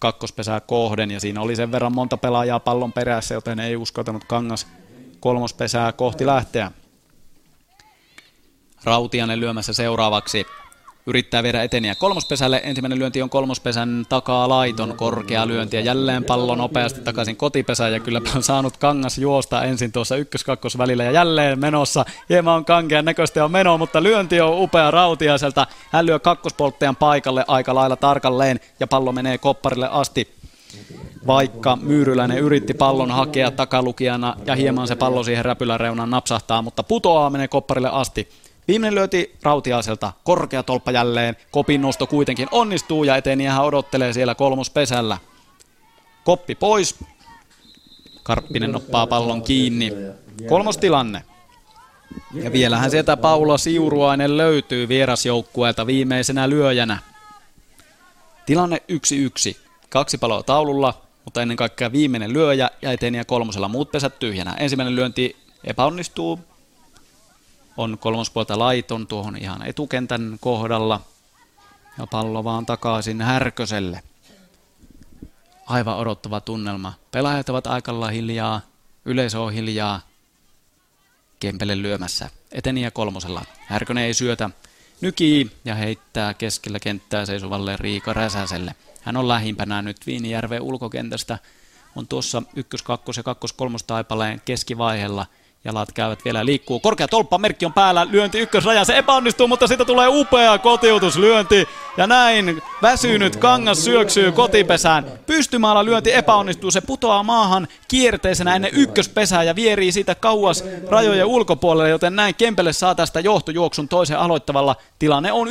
kakkospesää 0.00 0.60
kohden 0.60 1.10
ja 1.10 1.20
siinä 1.20 1.40
oli 1.40 1.56
sen 1.56 1.72
verran 1.72 1.94
monta 1.94 2.16
pelaajaa 2.16 2.60
pallon 2.60 2.92
perässä, 2.92 3.34
joten 3.34 3.60
ei 3.60 3.76
uskaltanut 3.76 4.24
kangas 4.24 4.66
kolmospesää 5.20 5.92
kohti 5.92 6.26
lähteä. 6.26 6.72
Rautianen 8.84 9.40
lyömässä 9.40 9.72
seuraavaksi 9.72 10.46
yrittää 11.06 11.42
viedä 11.42 11.62
eteniä 11.62 11.94
kolmospesälle. 11.94 12.60
Ensimmäinen 12.64 12.98
lyönti 12.98 13.22
on 13.22 13.30
kolmospesän 13.30 14.06
takaa 14.08 14.48
laiton, 14.48 14.96
korkea 14.96 15.46
lyönti 15.46 15.76
ja 15.76 15.82
jälleen 15.82 16.24
pallo 16.24 16.54
nopeasti 16.54 17.00
takaisin 17.00 17.36
kotipesään 17.36 17.92
ja 17.92 18.00
kyllä 18.00 18.20
on 18.36 18.42
saanut 18.42 18.76
kangas 18.76 19.18
juosta 19.18 19.64
ensin 19.64 19.92
tuossa 19.92 20.16
ykkös 20.16 20.44
välillä 20.78 21.04
ja 21.04 21.10
jälleen 21.10 21.58
menossa. 21.58 22.04
Hieman 22.28 22.54
on 22.56 22.64
kankean 22.64 23.04
näköistä 23.04 23.44
on 23.44 23.52
meno, 23.52 23.78
mutta 23.78 24.02
lyönti 24.02 24.40
on 24.40 24.62
upea 24.62 24.90
rautiaiselta. 24.90 25.66
Hän 25.90 26.06
lyö 26.06 26.18
kakkospolttajan 26.18 26.96
paikalle 26.96 27.44
aika 27.48 27.74
lailla 27.74 27.96
tarkalleen 27.96 28.60
ja 28.80 28.86
pallo 28.86 29.12
menee 29.12 29.38
kopparille 29.38 29.88
asti 29.90 30.40
vaikka 31.26 31.76
Myyryläinen 31.76 32.38
yritti 32.38 32.74
pallon 32.74 33.10
hakea 33.10 33.50
takalukijana 33.50 34.36
ja 34.46 34.54
hieman 34.54 34.88
se 34.88 34.96
pallo 34.96 35.22
siihen 35.22 35.44
räpyläreunaan 35.44 36.10
napsahtaa, 36.10 36.62
mutta 36.62 36.82
putoaa 36.82 37.30
menee 37.30 37.48
kopparille 37.48 37.90
asti. 37.92 38.28
Viimeinen 38.70 38.94
lyöti 38.94 39.36
Rautiaiselta, 39.42 40.12
korkea 40.24 40.62
tolppa 40.62 40.90
jälleen, 40.90 41.36
kopin 41.50 41.82
nosto 41.82 42.06
kuitenkin 42.06 42.48
onnistuu 42.50 43.04
ja 43.04 43.14
hän 43.50 43.64
odottelee 43.64 44.12
siellä 44.12 44.34
kolmospesällä. 44.34 45.18
Koppi 46.24 46.54
pois, 46.54 47.04
Karppinen 48.22 48.72
noppaa 48.72 49.06
pallon 49.06 49.42
kiinni. 49.42 49.92
Kolmos 50.48 50.78
tilanne. 50.78 51.24
Ja 52.34 52.52
vielähän 52.52 52.90
sieltä 52.90 53.16
Paula 53.16 53.58
Siuruainen 53.58 54.36
löytyy 54.36 54.88
vierasjoukkueelta 54.88 55.86
viimeisenä 55.86 56.50
lyöjänä. 56.50 56.98
Tilanne 58.46 58.82
1-1. 59.52 59.56
Kaksi 59.88 60.18
paloa 60.18 60.42
taululla, 60.42 61.02
mutta 61.24 61.42
ennen 61.42 61.56
kaikkea 61.56 61.92
viimeinen 61.92 62.32
lyöjä 62.32 62.70
ja 62.82 62.92
eteniä 62.92 63.24
kolmosella 63.24 63.68
muut 63.68 63.92
pesät 63.92 64.18
tyhjänä. 64.18 64.54
Ensimmäinen 64.58 64.96
lyönti 64.96 65.36
epäonnistuu, 65.64 66.38
on 67.76 67.98
kolmospuolta 67.98 68.58
laiton 68.58 69.06
tuohon 69.06 69.36
ihan 69.36 69.66
etukentän 69.66 70.36
kohdalla. 70.40 71.00
Ja 71.98 72.06
pallo 72.06 72.44
vaan 72.44 72.66
takaisin 72.66 73.20
Härköselle. 73.20 74.02
aivan 75.66 75.96
odottava 75.96 76.40
tunnelma. 76.40 76.92
Pelaajat 77.10 77.48
ovat 77.48 77.66
aikalla 77.66 78.08
hiljaa, 78.08 78.60
yleisö 79.04 79.40
on 79.40 79.52
hiljaa. 79.52 80.00
Kempele 81.40 81.82
lyömässä. 81.82 82.30
Eteniä 82.52 82.90
kolmosella. 82.90 83.44
Härkönen 83.66 84.04
ei 84.04 84.14
syötä. 84.14 84.50
Nykii 85.00 85.50
ja 85.64 85.74
heittää 85.74 86.34
keskellä 86.34 86.78
kenttää 86.78 87.26
seisovalle 87.26 87.76
Riika 87.76 88.12
Räsäselle. 88.12 88.74
Hän 89.02 89.16
on 89.16 89.28
lähimpänä 89.28 89.82
nyt 89.82 90.06
Viinijärven 90.06 90.62
ulkokentästä. 90.62 91.38
On 91.96 92.08
tuossa 92.08 92.42
ykkös-, 92.56 92.82
kakkos- 92.82 93.16
ja 93.16 93.22
kakkos-kolmos 93.22 93.82
taipaleen 93.82 94.42
keskivaiheella– 94.44 95.26
Jalat 95.64 95.92
käyvät 95.92 96.24
vielä 96.24 96.46
liikkuu. 96.46 96.80
Korkea 96.80 97.08
tolppa, 97.08 97.38
merkki 97.38 97.66
on 97.66 97.72
päällä, 97.72 98.06
lyönti 98.10 98.38
ykkösraja, 98.38 98.84
se 98.84 98.98
epäonnistuu, 98.98 99.48
mutta 99.48 99.66
siitä 99.66 99.84
tulee 99.84 100.08
upea 100.08 100.58
kotiutuslyönti. 100.58 101.68
Ja 101.96 102.06
näin 102.06 102.62
väsynyt 102.82 103.36
kangas 103.36 103.84
syöksyy 103.84 104.32
kotipesään. 104.32 105.04
Pystymaalla 105.26 105.84
lyönti 105.84 106.14
epäonnistuu, 106.14 106.70
se 106.70 106.80
putoaa 106.80 107.22
maahan 107.22 107.68
kierteisenä 107.88 108.56
ennen 108.56 108.70
ykköspesää 108.74 109.42
ja 109.42 109.56
vierii 109.56 109.92
siitä 109.92 110.14
kauas 110.14 110.64
rajojen 110.88 111.26
ulkopuolelle, 111.26 111.90
joten 111.90 112.16
näin 112.16 112.34
Kempele 112.34 112.72
saa 112.72 112.94
tästä 112.94 113.20
johtojuoksun 113.20 113.88
toisen 113.88 114.18
aloittavalla. 114.18 114.76
Tilanne 114.98 115.32
on 115.32 115.48
1-2. 115.48 115.50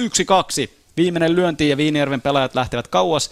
Viimeinen 0.97 1.36
lyönti 1.36 1.70
ja 1.70 1.78
Viinijärven 1.78 2.22
pelaajat 2.22 2.55
lähtevät 2.55 2.88
kauas 2.88 3.32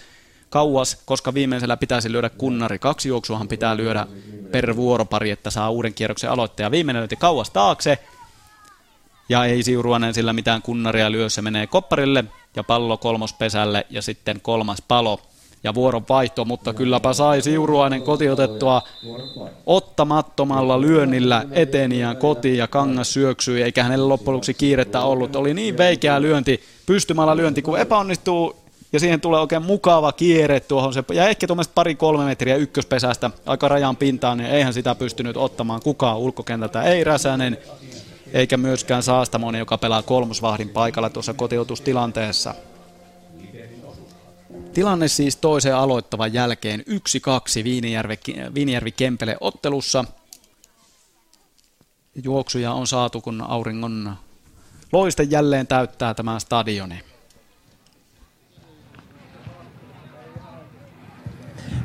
kauas, 0.50 1.02
koska 1.04 1.34
viimeisellä 1.34 1.76
pitäisi 1.76 2.12
lyödä 2.12 2.28
kunnari. 2.28 2.78
Kaksi 2.78 3.08
juoksuahan 3.08 3.48
pitää 3.48 3.76
lyödä 3.76 4.06
per 4.50 4.76
vuoropari, 4.76 5.30
että 5.30 5.50
saa 5.50 5.70
uuden 5.70 5.94
kierroksen 5.94 6.30
aloittaja. 6.30 6.70
Viimeinen 6.70 7.00
lyönti 7.00 7.16
kauas 7.16 7.50
taakse. 7.50 7.98
Ja 9.28 9.44
ei 9.44 9.62
Siuruanen 9.62 10.14
sillä 10.14 10.32
mitään 10.32 10.62
kunnaria 10.62 11.12
lyö, 11.12 11.28
se 11.28 11.42
menee 11.42 11.66
kopparille 11.66 12.24
ja 12.56 12.64
pallo 12.64 12.96
kolmospesälle 12.96 13.86
ja 13.90 14.02
sitten 14.02 14.40
kolmas 14.40 14.82
palo 14.88 15.20
ja 15.64 15.74
vuoron 15.74 16.04
vaihto, 16.08 16.44
mutta 16.44 16.74
kylläpä 16.74 17.12
sai 17.12 17.42
Siuruainen 17.42 18.02
kotiotettua 18.02 18.82
ottamattomalla 19.66 20.80
lyönnillä 20.80 21.44
eteniään 21.50 22.16
kotiin 22.16 22.56
ja 22.58 22.68
kangas 22.68 23.12
syöksyi, 23.12 23.62
eikä 23.62 23.82
hänelle 23.82 24.06
loppujen 24.06 24.34
lopuksi 24.34 24.54
kiirettä 24.54 25.00
ollut. 25.00 25.36
Oli 25.36 25.54
niin 25.54 25.78
veikeä 25.78 26.22
lyönti, 26.22 26.62
pystymällä 26.86 27.36
lyönti, 27.36 27.62
kun 27.62 27.78
epäonnistuu 27.78 28.56
ja 28.92 29.00
siihen 29.00 29.20
tulee 29.20 29.40
oikein 29.40 29.62
mukava 29.62 30.12
kierre 30.12 30.60
tuohon. 30.60 30.94
Se, 30.94 31.04
ja 31.12 31.28
ehkä 31.28 31.46
tuommoista 31.46 31.72
pari-kolme 31.74 32.24
metriä 32.24 32.56
ykköspesästä 32.56 33.30
aika 33.46 33.68
rajan 33.68 33.96
pintaan, 33.96 34.38
niin 34.38 34.50
eihän 34.50 34.74
sitä 34.74 34.94
pystynyt 34.94 35.36
ottamaan 35.36 35.80
kukaan 35.82 36.18
ulkokentältä. 36.18 36.82
Ei 36.82 37.04
Räsänen, 37.04 37.58
eikä 38.32 38.56
myöskään 38.56 39.02
Saastamoni, 39.02 39.58
joka 39.58 39.78
pelaa 39.78 40.02
kolmosvahdin 40.02 40.68
paikalla 40.68 41.10
tuossa 41.10 41.34
kotiutustilanteessa. 41.34 42.54
Tilanne 44.74 45.08
siis 45.08 45.36
toisen 45.36 45.76
aloittavan 45.76 46.32
jälkeen 46.32 46.80
1-2 46.80 47.64
Viinijärvi, 47.64 48.18
Viinijärvi 48.54 48.92
Kempele 48.92 49.36
ottelussa. 49.40 50.04
Juoksuja 52.24 52.72
on 52.72 52.86
saatu, 52.86 53.20
kun 53.20 53.40
auringon 53.40 54.16
loiste 54.92 55.22
jälleen 55.22 55.66
täyttää 55.66 56.14
tämä 56.14 56.38
stadioni. 56.38 57.07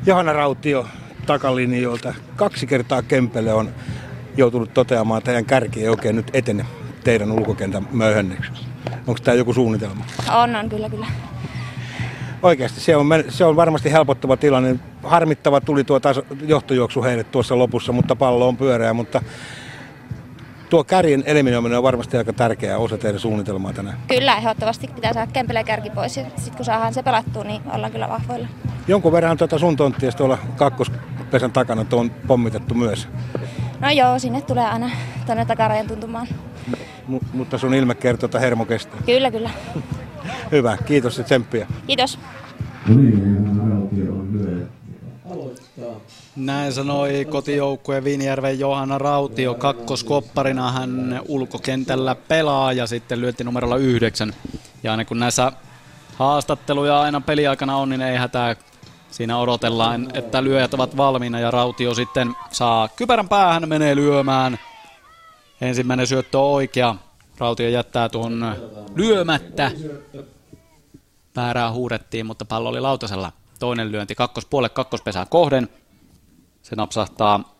Johanna 0.06 0.32
Rautio 0.32 0.86
takalinjoilta. 1.26 2.14
Kaksi 2.36 2.66
kertaa 2.66 3.02
Kempele 3.02 3.52
on 3.52 3.70
joutunut 4.36 4.74
toteamaan, 4.74 5.18
että 5.18 5.26
teidän 5.26 5.44
kärki 5.44 5.80
ei 5.80 5.88
oikein 5.88 6.16
nyt 6.16 6.30
etene 6.32 6.66
teidän 7.04 7.32
ulkokentän 7.32 7.88
möyhennykseksi. 7.92 8.66
Onko 9.06 9.20
tämä 9.24 9.34
joku 9.34 9.52
suunnitelma? 9.52 10.04
On, 10.34 10.56
on 10.56 10.68
kyllä, 10.68 10.90
kyllä. 10.90 11.06
Oikeasti, 12.42 12.80
se 12.80 12.96
on, 12.96 13.06
se 13.28 13.44
on 13.44 13.56
varmasti 13.56 13.92
helpottava 13.92 14.36
tilanne. 14.36 14.76
Harmittava 15.02 15.60
tuli 15.60 15.84
tuo 15.84 16.00
taso, 16.00 16.22
johtojuoksu 16.46 17.02
heille 17.02 17.24
tuossa 17.24 17.58
lopussa, 17.58 17.92
mutta 17.92 18.16
pallo 18.16 18.48
on 18.48 18.56
pyöreä, 18.56 18.92
mutta 18.92 19.22
tuo 20.70 20.84
kärjen 20.84 21.22
eliminoiminen 21.26 21.78
on 21.78 21.84
varmasti 21.84 22.16
aika 22.16 22.32
tärkeä 22.32 22.78
osa 22.78 22.98
teidän 22.98 23.20
suunnitelmaa 23.20 23.72
tänään. 23.72 23.98
Kyllä, 24.08 24.36
ehdottomasti 24.36 24.88
pitää 24.94 25.12
saada 25.12 25.32
Kempele 25.32 25.64
kärki 25.64 25.90
pois. 25.90 26.14
Sitten 26.14 26.56
kun 26.56 26.64
saadaan 26.64 26.94
se 26.94 27.02
pelattua, 27.02 27.44
niin 27.44 27.62
ollaan 27.72 27.92
kyllä 27.92 28.08
vahvoilla. 28.08 28.48
Jonkun 28.88 29.12
verran 29.12 29.36
tuota 29.36 29.58
sun 29.58 29.76
tonttia 29.76 30.12
tuolla 30.12 30.38
kakkospesän 30.56 31.52
takana 31.52 31.86
on 31.92 32.10
pommitettu 32.26 32.74
myös. 32.74 33.08
No 33.80 33.90
joo, 33.90 34.18
sinne 34.18 34.40
tulee 34.40 34.64
aina 34.64 34.90
tuonne 35.26 35.44
takarajan 35.44 35.86
tuntumaan. 35.86 36.26
M- 37.08 37.16
mutta 37.32 37.58
sun 37.58 37.74
ilme 37.74 37.94
kertoo, 37.94 38.26
että 38.26 38.38
hermo 38.40 38.64
kestää. 38.64 39.00
Kyllä, 39.06 39.30
kyllä. 39.30 39.50
Hyvä, 40.52 40.76
kiitos 40.86 41.18
ja 41.18 41.24
tsemppiä. 41.24 41.66
Kiitos. 41.86 42.18
Niin, 42.88 43.44
lyöjä. 44.32 44.66
Näin 46.36 46.72
sanoi 46.72 47.24
kotijoukkueen 47.30 48.04
Viinijärven 48.04 48.58
Johanna 48.58 48.98
Rautio. 48.98 49.54
Kakkoskopparina 49.54 50.72
hän 50.72 51.20
ulkokentällä 51.28 52.14
pelaa 52.14 52.72
ja 52.72 52.86
sitten 52.86 53.20
lyötti 53.20 53.44
numerolla 53.44 53.76
yhdeksän. 53.76 54.34
Ja 54.82 54.90
aina 54.90 55.04
kun 55.04 55.18
näissä 55.18 55.52
haastatteluja 56.16 57.00
aina 57.00 57.20
peliaikana 57.20 57.76
on, 57.76 57.88
niin 57.88 58.02
ei 58.02 58.16
hätää. 58.16 58.56
Siinä 59.10 59.38
odotellaan, 59.38 60.08
että 60.14 60.44
lyöjät 60.44 60.74
ovat 60.74 60.96
valmiina 60.96 61.40
ja 61.40 61.50
Rautio 61.50 61.94
sitten 61.94 62.32
saa 62.50 62.88
kypärän 62.88 63.28
päähän, 63.28 63.68
menee 63.68 63.96
lyömään. 63.96 64.58
Ensimmäinen 65.60 66.06
syöttö 66.06 66.38
on 66.38 66.50
oikea. 66.50 66.94
Rautio 67.38 67.68
jättää 67.68 68.08
tuon 68.08 68.56
lyömättä. 68.94 69.70
Väärää 71.36 71.72
huudettiin, 71.72 72.26
mutta 72.26 72.44
pallo 72.44 72.68
oli 72.68 72.80
lautasella. 72.80 73.32
Toinen 73.58 73.92
lyönti 73.92 74.14
kakkospuolelle 74.14 74.68
kakkospesään 74.68 75.26
kohden. 75.30 75.68
Se 76.64 76.76
napsahtaa 76.76 77.54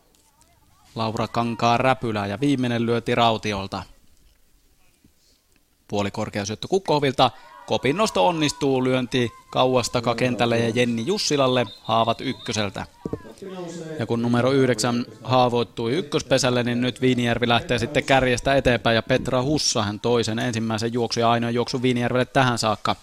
Laura 0.94 1.28
Kankaa 1.28 1.76
räpylää 1.76 2.26
ja 2.26 2.40
viimeinen 2.40 2.86
lyöti 2.86 3.14
Rautiolta. 3.14 3.82
Puoli 5.88 6.10
korkea 6.10 6.44
syöttö 6.44 6.68
Kukkovilta. 6.68 7.30
Kopin 7.66 7.96
nosto 7.96 8.26
onnistuu, 8.26 8.84
lyönti 8.84 9.30
kauas 9.50 9.90
takakentälle 9.90 10.58
ja 10.58 10.68
Jenni 10.68 11.06
Jussilalle 11.06 11.66
haavat 11.82 12.20
ykköseltä. 12.20 12.86
Ja 13.98 14.06
kun 14.06 14.22
numero 14.22 14.52
yhdeksän 14.52 15.06
haavoittui 15.24 15.92
ykköspesälle, 15.92 16.62
niin 16.62 16.80
nyt 16.80 17.00
Viinijärvi 17.00 17.48
lähtee 17.48 17.78
sitten 17.78 18.04
kärjestä 18.04 18.54
eteenpäin 18.54 18.94
ja 18.94 19.02
Petra 19.02 19.42
Hussa 19.42 19.82
hän 19.82 20.00
toisen 20.00 20.38
ensimmäisen 20.38 20.92
juoksu 20.92 21.20
ja 21.20 21.30
ainoa 21.30 21.50
juoksu 21.50 21.82
Viinijärvelle 21.82 22.24
tähän 22.24 22.58
saakka. 22.58 22.96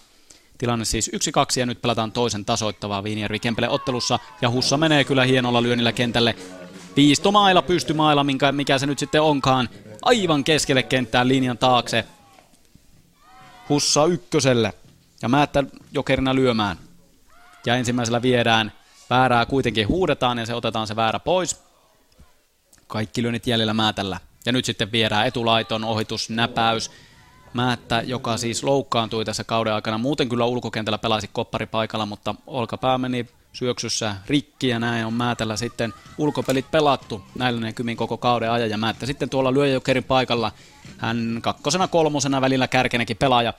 Tilanne 0.62 0.84
siis 0.84 1.10
1-2 1.14 1.60
ja 1.60 1.66
nyt 1.66 1.82
pelataan 1.82 2.12
toisen 2.12 2.44
tasoittavaa 2.44 3.04
Viinijärvi 3.04 3.38
Kempele 3.38 3.68
ottelussa 3.68 4.18
ja 4.40 4.50
Hussa 4.50 4.76
menee 4.76 5.04
kyllä 5.04 5.24
hienolla 5.24 5.62
lyönnillä 5.62 5.92
kentälle. 5.92 6.36
Viistomailla, 6.96 7.62
pystymailla, 7.62 8.24
minkä, 8.24 8.52
mikä 8.52 8.78
se 8.78 8.86
nyt 8.86 8.98
sitten 8.98 9.22
onkaan, 9.22 9.68
aivan 10.02 10.44
keskelle 10.44 10.82
kenttään 10.82 11.28
linjan 11.28 11.58
taakse. 11.58 12.04
Hussa 13.68 14.06
ykköselle 14.06 14.72
ja 15.22 15.28
Määttä 15.28 15.64
jokerina 15.92 16.34
lyömään. 16.34 16.76
Ja 17.66 17.76
ensimmäisellä 17.76 18.22
viedään, 18.22 18.72
väärää 19.10 19.46
kuitenkin 19.46 19.88
huudetaan 19.88 20.38
ja 20.38 20.46
se 20.46 20.54
otetaan 20.54 20.86
se 20.86 20.96
väärä 20.96 21.18
pois. 21.18 21.62
Kaikki 22.86 23.22
lyönnit 23.22 23.46
jäljellä 23.46 23.74
Määtällä. 23.74 24.20
Ja 24.46 24.52
nyt 24.52 24.64
sitten 24.64 24.92
viedään 24.92 25.26
etulaiton 25.26 25.84
ohitus, 25.84 26.30
näpäys. 26.30 26.90
Määttä, 27.54 28.02
joka 28.06 28.36
siis 28.36 28.64
loukkaantui 28.64 29.24
tässä 29.24 29.44
kauden 29.44 29.74
aikana. 29.74 29.98
Muuten 29.98 30.28
kyllä 30.28 30.44
ulkokentällä 30.44 30.98
pelasi 30.98 31.30
kopparipaikalla, 31.32 32.06
mutta 32.06 32.34
olkapää 32.46 32.98
meni 32.98 33.26
syöksyssä 33.52 34.16
rikki 34.26 34.68
ja 34.68 34.78
näin 34.78 35.06
on 35.06 35.12
Määtällä 35.12 35.56
sitten 35.56 35.94
ulkopelit 36.18 36.70
pelattu 36.70 37.22
näillä 37.38 37.60
näkymin 37.60 37.96
koko 37.96 38.16
kauden 38.16 38.50
ajan 38.50 38.70
ja 38.70 38.78
Määttä 38.78 39.06
sitten 39.06 39.30
tuolla 39.30 39.52
lyöjäjokerin 39.52 40.04
paikalla. 40.04 40.52
Hän 40.98 41.38
kakkosena 41.42 41.88
kolmosena 41.88 42.40
välillä 42.40 42.68
kärkenäkin 42.68 43.16
pelaaja 43.16 43.54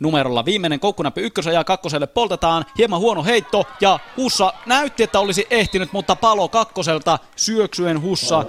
numerolla. 0.00 0.44
Viimeinen 0.44 0.80
koukkunäppi 0.80 1.20
ykkösajaa 1.20 1.64
kakkoselle 1.64 2.06
poltetaan. 2.06 2.64
Hieman 2.78 3.00
huono 3.00 3.24
heitto 3.24 3.66
ja 3.80 3.98
Hussa 4.16 4.52
näytti, 4.66 5.02
että 5.02 5.20
olisi 5.20 5.46
ehtinyt, 5.50 5.92
mutta 5.92 6.16
palo 6.16 6.48
kakkoselta 6.48 7.18
syöksyen 7.36 8.02
Hussa 8.02 8.44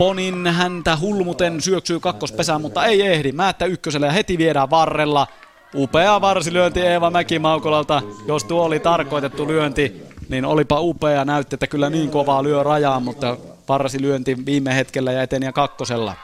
Ponin 0.00 0.46
häntä 0.46 0.96
hulmuten 0.96 1.60
syöksyy 1.60 2.00
kakkospesään, 2.00 2.60
mutta 2.60 2.84
ei 2.84 3.02
ehdi. 3.02 3.32
Määttä 3.32 3.64
ykköselle 3.64 4.06
ja 4.06 4.12
heti 4.12 4.38
viedään 4.38 4.70
varrella. 4.70 5.26
Upea 5.74 6.20
varsilyönti 6.20 6.80
Eeva 6.80 7.10
Mäki-Maukolalta. 7.10 8.02
Jos 8.26 8.44
tuo 8.44 8.64
oli 8.64 8.80
tarkoitettu 8.80 9.48
lyönti, 9.48 10.02
niin 10.28 10.44
olipa 10.44 10.80
upea. 10.80 11.24
Näytti, 11.24 11.56
että 11.56 11.66
kyllä 11.66 11.90
niin 11.90 12.10
kovaa 12.10 12.42
lyö 12.42 12.62
rajaa, 12.62 13.00
mutta 13.00 13.36
varsilyönti 13.68 14.46
viime 14.46 14.74
hetkellä 14.74 15.12
ja 15.12 15.22
eteni 15.22 15.52
kakkosella. 15.52 16.14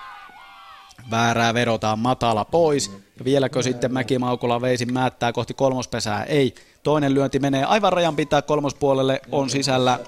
Väärää 1.11 1.55
vedotaan 1.55 1.99
matala 1.99 2.45
pois. 2.45 2.91
Ja 3.18 3.24
vieläkö 3.24 3.62
sitten 3.62 3.93
Mäki-Maukola 3.93 4.61
veisi 4.61 4.87
määttää 4.87 5.33
kohti 5.33 5.55
kolmospesää? 5.55 6.24
Ei. 6.24 6.55
Toinen 6.83 7.14
lyönti 7.14 7.39
menee 7.39 7.64
aivan 7.64 7.93
rajan 7.93 8.16
pitää 8.16 8.43
kolmospuolelle, 8.43 9.20
on 9.33 9.51
sisällä 9.51 9.99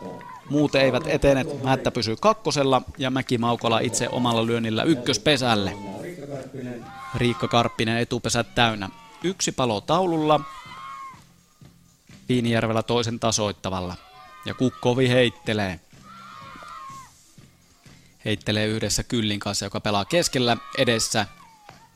Muut 0.50 0.74
eivät 0.74 1.06
etene. 1.06 1.46
Määttä 1.62 1.90
pysyy 1.90 2.16
kakkosella 2.16 2.82
ja 2.98 3.10
Mäki 3.10 3.38
Maukola 3.38 3.78
itse 3.78 4.08
omalla 4.08 4.46
lyönnillä 4.46 4.82
ykköspesälle. 4.82 5.76
Riikka 7.14 7.48
Karppinen 7.48 7.98
etupesät 7.98 8.54
täynnä. 8.54 8.88
Yksi 9.22 9.52
palo 9.52 9.80
taululla. 9.80 10.40
Viinijärvellä 12.28 12.82
toisen 12.82 13.20
tasoittavalla. 13.20 13.96
Ja 14.44 14.54
Kukkovi 14.54 15.08
heittelee. 15.08 15.80
Heittelee 18.24 18.66
yhdessä 18.66 19.02
Kyllin 19.02 19.40
kanssa, 19.40 19.66
joka 19.66 19.80
pelaa 19.80 20.04
keskellä 20.04 20.56
edessä. 20.78 21.26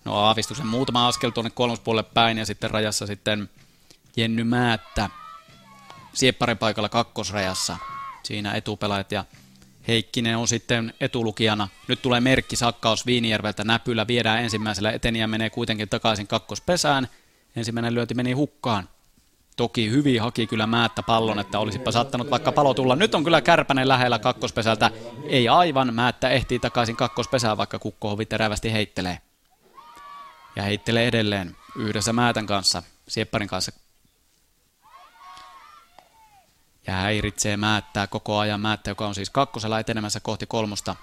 No 0.05 0.15
aavistuksen 0.15 0.67
muutama 0.67 1.09
askel 1.09 1.31
tuonne 1.31 1.51
kolmospuolelle 1.51 2.11
päin 2.15 2.39
ja 2.39 2.47
sitten 2.47 2.71
rajassa 2.71 3.07
sitten 3.07 3.51
Jenny 4.17 4.45
Määttä. 4.45 5.11
Siepparin 6.15 6.59
paikalla 6.59 6.89
kakkosrajassa. 6.89 7.77
Siinä 8.23 8.53
etupelaajat 8.53 9.13
ja 9.13 9.25
Heikkinen 9.89 10.37
on 10.37 10.49
sitten 10.49 10.95
etulukijana. 11.01 11.69
Nyt 11.89 12.03
tulee 12.03 12.21
merkki 12.21 12.57
sakkaus 12.57 13.07
Viinijärveltä 13.07 13.65
näpyllä. 13.65 14.07
Viedään 14.07 14.43
ensimmäisellä 14.43 14.93
eteni 14.93 15.21
ja 15.21 15.29
menee 15.29 15.51
kuitenkin 15.51 15.89
takaisin 15.89 16.27
kakkospesään. 16.27 17.09
Ensimmäinen 17.57 17.95
lyönti 17.95 18.15
meni 18.15 18.33
hukkaan. 18.33 18.89
Toki 19.57 19.91
hyvin 19.91 20.21
haki 20.21 20.47
kyllä 20.47 20.67
Määttä 20.67 21.03
pallon, 21.03 21.39
että 21.39 21.59
olisipa 21.59 21.93
saattanut 21.93 22.31
vaikka 22.31 22.53
palo 22.53 22.75
tulla. 22.75 22.97
Nyt 22.97 23.15
on 23.15 23.25
kyllä 23.25 23.41
Kärpänen 23.41 23.89
lähellä 23.89 24.19
kakkospesältä. 24.19 24.91
Ei 25.25 25.49
aivan, 25.49 25.95
Määttä 25.95 26.31
ehtii 26.31 26.59
takaisin 26.59 26.97
kakkospesään, 26.97 27.59
vaikka 27.59 27.79
Kukkohovi 27.79 28.27
terävästi 28.27 28.73
heittelee. 28.73 29.19
Ja 30.57 30.63
heittelee 30.63 31.07
edelleen 31.07 31.57
yhdessä 31.77 32.13
Määtän 32.13 32.47
kanssa, 32.47 32.83
Siepparin 33.09 33.49
kanssa. 33.49 33.73
Ja 36.87 36.93
häiritsee 36.95 37.57
Määttää 37.57 38.07
koko 38.07 38.39
ajan 38.39 38.61
Määttä, 38.61 38.91
joka 38.91 39.07
on 39.07 39.15
siis 39.15 39.31
kakkosella 39.31 39.81
etenemässä 39.81 40.21
kohti 40.21 40.47
kolmosta. 40.47 40.97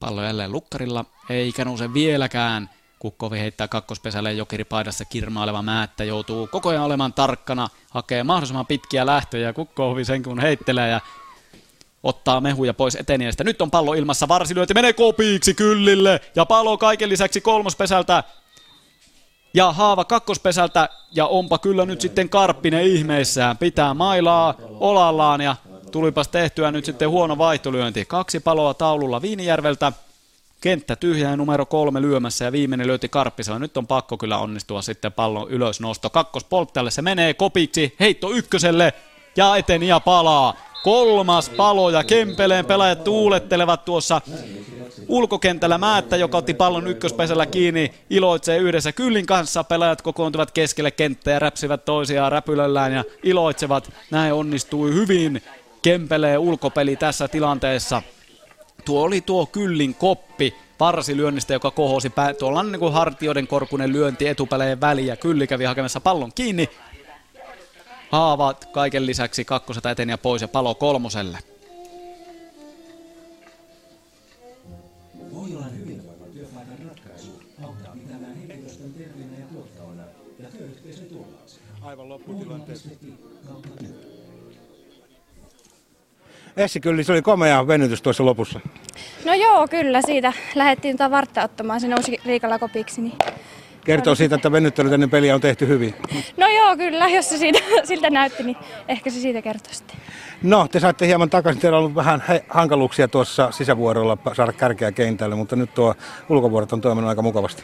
Pallo 0.00 0.22
jälleen 0.22 0.52
lukkarilla, 0.52 1.04
eikä 1.30 1.64
nouse 1.64 1.94
vieläkään. 1.94 2.70
Kukkovi 2.98 3.38
heittää 3.38 3.68
kakkospesälle 3.68 4.32
jokeripaidassa 4.32 5.04
kirmaileva 5.04 5.62
Määttä 5.62 6.04
joutuu 6.04 6.46
koko 6.46 6.68
ajan 6.68 6.84
olemaan 6.84 7.12
tarkkana, 7.12 7.68
hakee 7.90 8.24
mahdollisimman 8.24 8.66
pitkiä 8.66 9.06
lähtöjä. 9.06 9.52
Kukkovi 9.52 10.04
sen 10.04 10.22
kun 10.22 10.40
heittelee 10.40 10.90
ja 10.90 11.00
ottaa 12.02 12.40
mehuja 12.40 12.74
pois 12.74 12.94
eteniästä. 12.94 13.44
Nyt 13.44 13.62
on 13.62 13.70
pallo 13.70 13.94
ilmassa, 13.94 14.28
varsilyönti 14.28 14.74
menee 14.74 14.92
kopiiksi 14.92 15.54
kyllille 15.54 16.20
ja 16.36 16.46
pallo 16.46 16.78
kaiken 16.78 17.08
lisäksi 17.08 17.40
kolmospesältä 17.40 18.24
ja 19.54 19.72
Haava 19.72 20.04
kakkospesältä 20.04 20.88
ja 21.12 21.26
onpa 21.26 21.58
kyllä 21.58 21.86
nyt 21.86 22.00
sitten 22.00 22.28
Karppinen 22.28 22.82
ihmeissään. 22.84 23.58
Pitää 23.58 23.94
mailaa 23.94 24.54
olallaan 24.80 25.40
ja 25.40 25.56
tulipas 25.92 26.28
tehtyä 26.28 26.70
nyt 26.70 26.84
sitten 26.84 27.10
huono 27.10 27.38
vaihtolyönti. 27.38 28.04
Kaksi 28.04 28.40
paloa 28.40 28.74
taululla 28.74 29.22
Viinijärveltä. 29.22 29.92
Kenttä 30.60 30.96
tyhjää 30.96 31.36
numero 31.36 31.66
kolme 31.66 32.02
lyömässä 32.02 32.44
ja 32.44 32.52
viimeinen 32.52 32.86
lyöti 32.86 33.08
Karppisella. 33.08 33.58
Nyt 33.58 33.76
on 33.76 33.86
pakko 33.86 34.18
kyllä 34.18 34.38
onnistua 34.38 34.82
sitten 34.82 35.12
pallon 35.12 35.50
ylösnosto. 35.50 36.10
Kakkospolttajalle 36.10 36.90
se 36.90 37.02
menee 37.02 37.34
kopiksi, 37.34 37.94
heitto 38.00 38.30
ykköselle 38.30 38.92
ja 39.36 39.56
eteni 39.56 39.88
ja 39.88 40.00
palaa. 40.00 40.54
Kolmas 40.82 41.48
palo 41.48 41.90
ja 41.90 42.04
Kempeleen 42.04 42.66
pelaajat 42.66 43.04
tuulettelevat 43.04 43.84
tuossa 43.84 44.20
ulkokentällä 45.08 45.78
Määttä, 45.78 46.16
joka 46.16 46.38
otti 46.38 46.54
pallon 46.54 46.86
ykköspesällä 46.86 47.46
kiinni, 47.46 47.94
iloitsee 48.10 48.58
yhdessä 48.58 48.92
Kyllin 48.92 49.26
kanssa. 49.26 49.64
Pelaajat 49.64 50.02
kokoontuvat 50.02 50.50
keskelle 50.50 50.90
kenttää 50.90 51.34
ja 51.34 51.38
räpsivät 51.38 51.84
toisiaan 51.84 52.32
räpylöllään 52.32 52.92
ja 52.92 53.04
iloitsevat. 53.22 53.92
Näin 54.10 54.32
onnistui 54.32 54.94
hyvin 54.94 55.42
Kempeleen 55.82 56.38
ulkopeli 56.38 56.96
tässä 56.96 57.28
tilanteessa. 57.28 58.02
Tuo 58.84 59.02
oli 59.02 59.20
tuo 59.20 59.46
Kyllin 59.46 59.94
koppi 59.94 60.54
varsilyönnistä, 60.80 61.52
joka 61.52 61.70
kohosi 61.70 62.10
pää. 62.10 62.34
Tuolla 62.34 62.60
on 62.60 62.72
niin 62.72 62.80
kuin 62.80 62.92
hartioiden 62.92 63.46
korkunen 63.46 63.92
lyönti 63.92 64.28
etupeleen 64.28 64.80
väliin 64.80 65.06
ja 65.06 65.16
Kylli 65.16 65.46
kävi 65.46 65.64
hakemassa 65.64 66.00
pallon 66.00 66.32
kiinni. 66.34 66.68
Haavat 68.10 68.64
kaiken 68.64 69.06
lisäksi 69.06 69.44
kakkoselta 69.44 69.90
eteni 69.90 70.12
ja 70.12 70.18
pois 70.18 70.42
ja 70.42 70.48
palo 70.48 70.74
kolmoselle. 70.74 71.38
Pohjolan 75.34 75.78
hyvinvoivan 75.78 76.28
työpaikan 76.32 76.78
ratkaisu 76.88 77.42
auttaa 77.64 77.92
pitämään 77.92 78.36
henkilöstön 78.36 78.92
terveenä 78.92 79.38
ja 79.40 79.46
tuottavana 79.52 80.02
ja 80.38 80.48
työyhteisön 80.58 81.06
turvallisena. 81.06 81.66
Aivan 81.82 82.08
lopputilanteessa. 82.08 82.88
Kautta 83.48 83.68
työ. 83.78 83.88
Essi 86.56 86.80
kyllä, 86.80 87.02
se 87.02 87.12
oli 87.12 87.22
komea 87.22 87.66
venytys 87.66 88.02
tuossa 88.02 88.24
lopussa. 88.24 88.60
No 89.24 89.34
joo, 89.34 89.68
kyllä. 89.68 90.02
Siitä 90.02 90.32
lähdettiin 90.54 90.96
tota 90.96 91.10
vartta 91.10 91.44
ottamaan. 91.44 91.80
Se 91.80 91.88
nousi 91.88 92.18
Riikalla 92.24 92.58
kopiksi. 92.58 93.00
Niin. 93.00 93.18
Kertoo 93.84 94.14
siitä, 94.14 94.34
että 94.34 94.52
venyttelyt 94.52 94.92
ennen 94.92 95.10
peliä 95.10 95.34
on 95.34 95.40
tehty 95.40 95.68
hyvin. 95.68 95.94
No 96.36 96.46
joo, 96.48 96.76
kyllä. 96.76 97.08
Jos 97.08 97.28
se 97.28 97.38
siitä, 97.38 97.58
siltä 97.84 98.10
näytti, 98.10 98.42
niin 98.42 98.56
ehkä 98.88 99.10
se 99.10 99.20
siitä 99.20 99.42
kertoo 99.42 99.72
sitten. 99.72 99.96
No, 100.42 100.68
te 100.68 100.80
saitte 100.80 101.06
hieman 101.06 101.30
takaisin. 101.30 101.62
Teillä 101.62 101.78
on 101.78 101.84
ollut 101.84 101.94
vähän 101.94 102.22
hankaluuksia 102.48 103.08
tuossa 103.08 103.50
sisävuorolla 103.50 104.18
saada 104.32 104.52
kärkeä 104.52 104.92
kentälle, 104.92 105.34
mutta 105.34 105.56
nyt 105.56 105.74
tuo 105.74 105.94
ulkovuorot 106.28 106.72
on 106.72 106.80
toiminut 106.80 107.08
aika 107.08 107.22
mukavasti. 107.22 107.62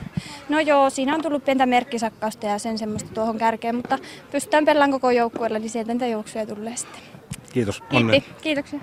No 0.48 0.60
joo, 0.60 0.90
siinä 0.90 1.14
on 1.14 1.22
tullut 1.22 1.44
pientä 1.44 1.66
merkkisakkausta 1.66 2.46
ja 2.46 2.58
sen 2.58 2.78
semmoista 2.78 3.10
tuohon 3.14 3.38
kärkeen, 3.38 3.74
mutta 3.74 3.98
pystytään 4.32 4.64
pelaamaan 4.64 4.90
koko 5.00 5.10
joukkueella, 5.10 5.58
niin 5.58 5.70
sieltä 5.70 5.92
niitä 5.92 6.06
juoksuja 6.06 6.46
tulee 6.46 6.76
sitten. 6.76 7.00
Kiitos. 7.52 7.82
Kiitti, 7.88 8.24
kiitoksia. 8.42 8.80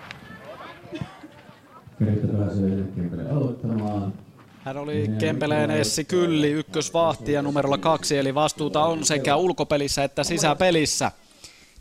Kenttä 2.00 2.28
pääsee 2.28 3.32
aloittamaan. 3.32 4.14
Hän 4.64 4.78
oli 4.78 5.10
Kempeleen 5.20 5.72
Essi 5.72 6.04
Kylli, 6.04 6.52
ykkösvahti 6.52 7.34
ja 7.34 7.42
numerolla 7.42 7.78
kaksi, 7.78 8.18
eli 8.18 8.36
vastuuta 8.36 8.84
on 8.84 9.06
sekä 9.06 9.36
ulkopelissä 9.36 10.04
että 10.04 10.24
sisäpelissä. 10.24 11.12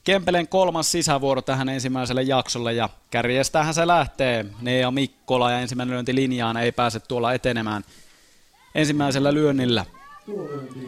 Kempeleen 0.05 0.49
kolmas 0.49 0.93
sisävuoro 0.93 1.43
tähän 1.43 1.69
ensimmäiselle 1.69 2.23
jaksolle 2.23 2.73
ja 2.73 2.89
kärjestähän 3.11 3.75
se 3.75 3.87
lähtee. 3.87 4.47
Nea 4.61 4.91
Mikkola 4.91 5.51
ja 5.51 5.59
ensimmäinen 5.59 5.95
lyönti 5.95 6.15
linjaan 6.15 6.57
ei 6.57 6.73
pääse 6.73 7.01
tuolla 7.01 7.33
etenemään 7.33 7.85
ensimmäisellä 8.75 9.35
lyönnillä. 9.35 9.85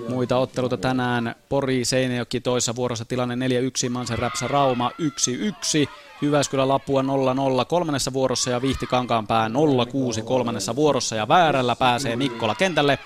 Muita 0.09 0.37
otteluita 0.37 0.77
tänään 0.77 1.35
Pori 1.49 1.85
Seinäjoki 1.85 2.41
toissa 2.41 2.77
vuorossa 2.77 3.05
tilanne 3.05 3.49
4-1, 3.87 3.91
Mansen 3.91 4.19
Räpsä 4.19 4.49
Rauma 4.49 4.91
1-1, 4.91 5.89
Jyväskylä 6.25 6.69
Lapua 6.69 7.03
0-0 7.03 7.05
kolmannessa 7.69 8.13
vuorossa 8.13 8.51
ja 8.51 8.63
Vihti 8.63 8.87
Kankaanpää 8.87 9.49
0-6 9.49 10.23
kolmannessa 10.23 10.77
vuorossa 10.77 11.17
ja 11.17 11.29
väärällä 11.29 11.77
pääsee 11.77 12.17
Mikkola 12.17 12.55
kentälle. 12.55 12.99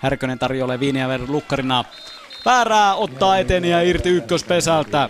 Härkönen 0.00 0.38
tarjoilee 0.38 0.80
Viiniäver 0.80 1.20
lukkarina. 1.28 1.84
Väärää 2.44 2.94
ottaa 2.94 3.38
eteniä 3.38 3.82
irti 3.82 4.08
ykköspesältä. 4.08 5.08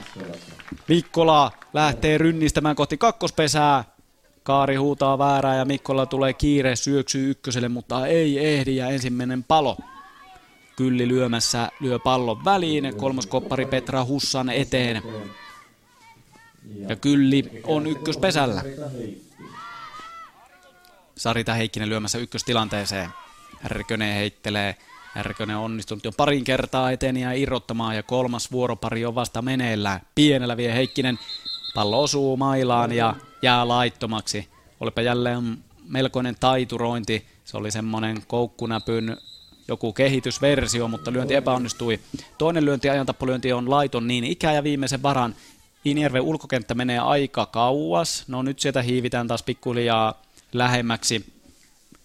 Mikkola 0.89 1.53
lähtee 1.73 2.19
rynnistämään 2.19 2.77
kohti 2.77 2.99
kakkospesää. 2.99 3.85
Kaari 4.43 4.77
huutaa 4.77 5.19
väärää 5.19 5.57
ja 5.57 5.65
Mikkola 5.65 6.07
tulee 6.07 6.33
kiire, 6.33 6.77
syöksyy 6.77 7.31
ykköselle, 7.31 7.69
mutta 7.69 8.07
ei 8.07 8.47
ehdi 8.47 8.77
ja 8.77 8.89
ensimmäinen 8.89 9.45
palo. 9.45 9.77
Kylli 10.77 11.09
lyömässä 11.09 11.69
lyö 11.81 11.99
pallon 11.99 12.45
väliin, 12.45 12.97
kolmoskoppari 12.97 13.67
Petra 13.67 14.05
Hussan 14.05 14.51
eteen. 14.51 15.03
Ja 16.89 16.97
Kylli 16.97 17.61
on 17.65 17.87
ykköspesällä. 17.87 18.63
Sarita 21.17 21.55
Heikkinen 21.55 21.89
lyömässä 21.89 22.19
ykköstilanteeseen. 22.19 23.11
Härkönen 23.61 24.15
heittelee. 24.15 24.77
Härkönen 25.15 25.57
on 25.57 25.65
onnistunut 25.65 26.05
jo 26.05 26.13
parin 26.13 26.45
kertaa 26.45 26.91
eteen 26.91 27.17
ja 27.17 27.33
irrottamaan 27.33 27.97
ja 27.97 28.03
kolmas 28.03 28.53
vuoropari 28.53 29.05
on 29.05 29.15
vasta 29.15 29.43
meneillään. 29.43 30.01
Pienellä 30.15 30.57
vie 30.57 30.75
Heikkinen. 30.75 31.19
Pallo 31.75 32.03
osuu 32.03 32.37
mailaan 32.37 32.93
ja 32.93 33.15
jää 33.43 33.69
laittomaksi. 33.69 34.49
Olipa 34.81 35.01
jälleen 35.01 35.59
melkoinen 35.89 36.37
taiturointi. 36.41 37.27
Se 37.45 37.57
oli 37.57 37.71
semmoinen 37.71 38.23
koukkunäpyn 38.27 39.17
joku 39.69 39.93
kehitysversio, 39.93 40.89
mutta 40.89 41.13
lyönti 41.13 41.35
epäonnistui. 41.35 42.01
Toinen 42.39 42.65
lyönti, 42.65 42.91
ajantappolyönti 42.91 43.53
on 43.53 43.71
laiton 43.71 44.07
niin 44.07 44.25
ikää 44.25 44.53
ja 44.53 44.65
viimeisen 44.65 45.03
varan. 45.03 45.35
Iinijärven 45.87 46.23
ulkokenttä 46.23 46.75
menee 46.75 46.99
aika 46.99 47.47
kauas. 47.47 48.25
No 48.29 48.43
nyt 48.43 48.59
sieltä 48.59 48.83
hiivitään 48.83 49.29
taas 49.29 49.43
pikkuhiljaa 49.43 50.23
lähemmäksi. 50.53 51.33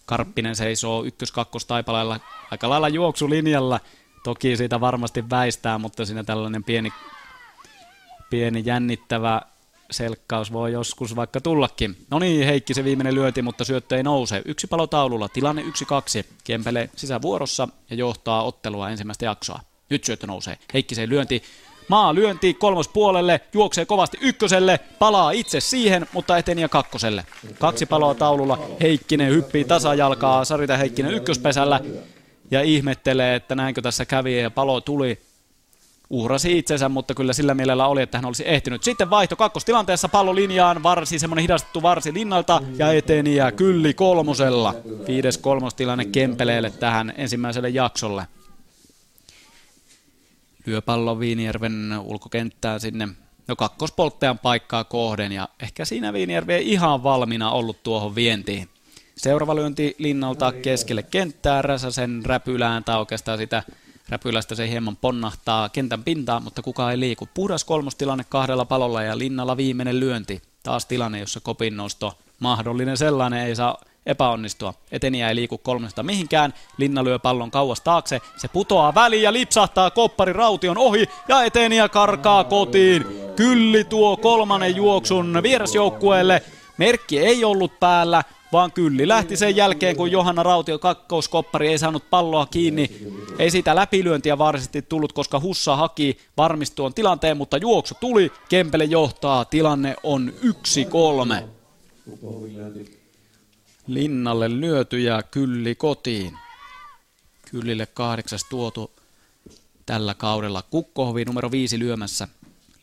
Karppinen 0.06 0.56
seisoo 0.56 1.04
ykkös-kakkos 1.04 1.64
taipaleella 1.64 2.20
aika 2.50 2.68
lailla 2.68 2.88
juoksulinjalla. 2.88 3.80
Toki 4.24 4.56
siitä 4.56 4.80
varmasti 4.80 5.30
väistää, 5.30 5.78
mutta 5.78 6.04
siinä 6.04 6.24
tällainen 6.24 6.64
pieni, 6.64 6.92
pieni 8.30 8.62
jännittävä 8.66 9.42
selkkaus 9.90 10.52
voi 10.52 10.72
joskus 10.72 11.16
vaikka 11.16 11.40
tullakin. 11.40 11.96
No 12.10 12.18
niin, 12.18 12.46
Heikki 12.46 12.74
se 12.74 12.84
viimeinen 12.84 13.14
lyönti, 13.14 13.42
mutta 13.42 13.64
syöttö 13.64 13.96
ei 13.96 14.02
nouse. 14.02 14.42
Yksi 14.44 14.66
palo 14.66 14.86
taululla, 14.86 15.28
tilanne 15.28 15.62
1-2. 15.62 15.66
Kempele 16.44 16.90
sisävuorossa 16.96 17.68
ja 17.90 17.96
johtaa 17.96 18.42
ottelua 18.42 18.90
ensimmäistä 18.90 19.24
jaksoa. 19.24 19.60
Nyt 19.90 20.04
syöttö 20.04 20.26
nousee. 20.26 20.58
Heikki 20.74 20.94
se 20.94 21.08
lyönti. 21.08 21.42
Maa 21.92 22.14
lyönti 22.14 22.54
kolmospuolelle, 22.54 23.40
juoksee 23.52 23.84
kovasti 23.84 24.18
ykköselle, 24.20 24.80
palaa 24.98 25.30
itse 25.30 25.60
siihen, 25.60 26.06
mutta 26.12 26.38
eteni 26.38 26.62
ja 26.62 26.68
kakkoselle. 26.68 27.26
Kaksi 27.58 27.86
paloa 27.86 28.14
taululla, 28.14 28.58
Heikkinen 28.80 29.30
hyppii 29.30 29.64
tasajalkaa, 29.64 30.44
Sarita 30.44 30.76
Heikkinen 30.76 31.14
ykköspesällä 31.14 31.80
ja 32.50 32.62
ihmettelee, 32.62 33.34
että 33.34 33.54
näinkö 33.54 33.82
tässä 33.82 34.04
kävi 34.04 34.40
ja 34.40 34.50
palo 34.50 34.80
tuli 34.80 35.18
uhrasi 36.10 36.58
itsensä, 36.58 36.88
mutta 36.88 37.14
kyllä 37.14 37.32
sillä 37.32 37.54
mielellä 37.54 37.86
oli, 37.86 38.02
että 38.02 38.18
hän 38.18 38.24
olisi 38.24 38.44
ehtinyt. 38.46 38.82
Sitten 38.82 39.10
vaihto 39.10 39.36
kakkostilanteessa 39.36 40.08
pallo 40.08 40.34
linjaan, 40.34 40.82
varsi, 40.82 41.18
semmoinen 41.18 41.42
hidastettu 41.42 41.82
varsi 41.82 42.14
linnalta 42.14 42.62
ja 42.76 42.92
eteni 42.92 43.36
ja 43.36 43.52
kylli 43.52 43.94
kolmosella. 43.94 44.74
Viides 45.06 45.38
kolmostilanne 45.38 46.04
Kempeleelle 46.04 46.70
tähän 46.70 47.12
ensimmäiselle 47.16 47.68
jaksolle. 47.68 48.26
Lyö 50.66 50.82
pallon 50.82 51.20
Viinijärven 51.20 51.92
ulkokenttään 52.04 52.80
sinne 52.80 53.08
no 53.48 53.56
kakkospolttajan 53.56 54.38
paikkaa 54.38 54.84
kohden 54.84 55.32
ja 55.32 55.48
ehkä 55.62 55.84
siinä 55.84 56.12
Viinijärvi 56.12 56.52
ei 56.52 56.72
ihan 56.72 57.02
valmiina 57.02 57.50
ollut 57.50 57.82
tuohon 57.82 58.14
vientiin. 58.14 58.68
Seuraava 59.16 59.54
lyönti 59.54 59.94
linnalta 59.98 60.52
keskelle 60.52 61.02
kenttää, 61.02 61.62
Räsäsen 61.62 62.22
räpylään 62.24 62.84
tai 62.84 62.98
oikeastaan 62.98 63.38
sitä 63.38 63.62
räpylästä 64.08 64.54
se 64.54 64.68
hieman 64.68 64.96
ponnahtaa 64.96 65.68
kentän 65.68 66.04
pintaan, 66.04 66.42
mutta 66.42 66.62
kukaan 66.62 66.90
ei 66.90 67.00
liiku. 67.00 67.28
Puhdas 67.34 67.64
kolmostilanne 67.64 68.24
kahdella 68.28 68.64
palolla 68.64 69.02
ja 69.02 69.18
linnalla 69.18 69.56
viimeinen 69.56 70.00
lyönti. 70.00 70.42
Taas 70.62 70.86
tilanne, 70.86 71.18
jossa 71.18 71.40
kopin 71.40 71.76
nosto 71.76 72.18
mahdollinen 72.38 72.96
sellainen 72.96 73.46
ei 73.46 73.56
saa 73.56 73.78
epäonnistua. 74.06 74.74
Eteniä 74.92 75.28
ei 75.28 75.34
liiku 75.34 75.58
kolmesta 75.58 76.02
mihinkään, 76.02 76.54
Linna 76.76 77.04
lyö 77.04 77.18
pallon 77.18 77.50
kauas 77.50 77.80
taakse, 77.80 78.20
se 78.36 78.48
putoaa 78.48 78.94
väliin 78.94 79.22
ja 79.22 79.32
lipsahtaa 79.32 79.90
koppari 79.90 80.32
raution 80.32 80.78
ohi 80.78 81.06
ja 81.28 81.42
Eteniä 81.42 81.88
karkaa 81.88 82.44
kotiin. 82.44 83.06
Kylli 83.36 83.84
tuo 83.84 84.16
kolmannen 84.16 84.76
juoksun 84.76 85.40
vierasjoukkueelle. 85.42 86.42
Merkki 86.78 87.18
ei 87.18 87.44
ollut 87.44 87.80
päällä, 87.80 88.22
vaan 88.52 88.72
Kylli 88.72 89.08
lähti 89.08 89.36
sen 89.36 89.56
jälkeen, 89.56 89.96
kun 89.96 90.10
Johanna 90.10 90.42
Rautio 90.42 90.78
kakkouskoppari 90.78 91.68
ei 91.68 91.78
saanut 91.78 92.10
palloa 92.10 92.46
kiinni. 92.46 92.90
Ei 93.38 93.50
siitä 93.50 93.76
läpilyöntiä 93.76 94.38
varsinaisesti 94.38 94.82
tullut, 94.82 95.12
koska 95.12 95.40
Hussa 95.40 95.76
haki 95.76 96.18
varmistuon 96.36 96.94
tilanteen, 96.94 97.36
mutta 97.36 97.56
juoksu 97.56 97.94
tuli. 98.00 98.32
Kempele 98.48 98.84
johtaa, 98.84 99.44
tilanne 99.44 99.96
on 100.02 100.32
1-3. 100.42 101.42
Linnalle 103.86 104.60
lyöty 104.60 105.00
ja 105.00 105.22
Kylli 105.22 105.74
kotiin. 105.74 106.38
Kyllille 107.50 107.86
kahdeksas 107.86 108.44
tuotu 108.44 108.90
tällä 109.86 110.14
kaudella. 110.14 110.62
Kukkohovi 110.62 111.24
numero 111.24 111.50
viisi 111.50 111.78
lyömässä 111.78 112.28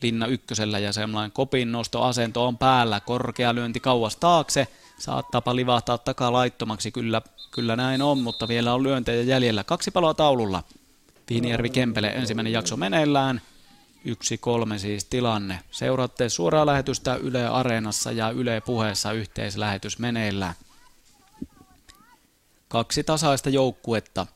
Linna 0.02 0.26
ykkösellä 0.26 0.78
ja 0.78 0.92
semmoinen 0.92 1.32
kopin 1.32 1.72
nostoasento 1.72 2.46
on 2.46 2.58
päällä. 2.58 3.00
Korkea 3.00 3.54
lyönti 3.54 3.80
kauas 3.80 4.16
taakse. 4.16 4.66
Saattaapa 4.98 5.56
livahtaa 5.56 5.98
takaa 5.98 6.32
laittomaksi, 6.32 6.90
kyllä, 6.90 7.22
kyllä 7.50 7.76
näin 7.76 8.02
on, 8.02 8.18
mutta 8.18 8.48
vielä 8.48 8.74
on 8.74 8.82
lyöntejä 8.82 9.22
jäljellä. 9.22 9.64
Kaksi 9.64 9.90
paloa 9.90 10.14
taululla. 10.14 10.62
Viinijärvi 11.30 11.70
Kempele 11.70 12.08
ensimmäinen 12.08 12.52
jakso 12.52 12.76
meneillään. 12.76 13.40
Yksi 14.04 14.38
kolme 14.38 14.78
siis 14.78 15.04
tilanne. 15.04 15.60
Seuraatte 15.70 16.28
suoraa 16.28 16.66
lähetystä 16.66 17.14
Yle 17.14 17.46
Areenassa 17.46 18.12
ja 18.12 18.30
Yle 18.30 18.60
Puheessa 18.60 19.12
yhteislähetys 19.12 19.98
meneillään. 19.98 20.54
Kaksi 22.70 23.04
tasaista 23.04 23.50
joukkuetta. 23.50 24.26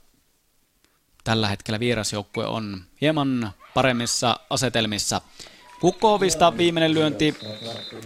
Tällä 1.25 1.49
hetkellä 1.49 1.81
vierasjoukkue 1.81 2.47
on 2.47 2.83
hieman 3.01 3.51
paremmissa 3.75 4.41
asetelmissa. 4.51 5.21
Kukkohovista 5.81 6.57
viimeinen 6.57 6.95
lyönti, 6.95 7.35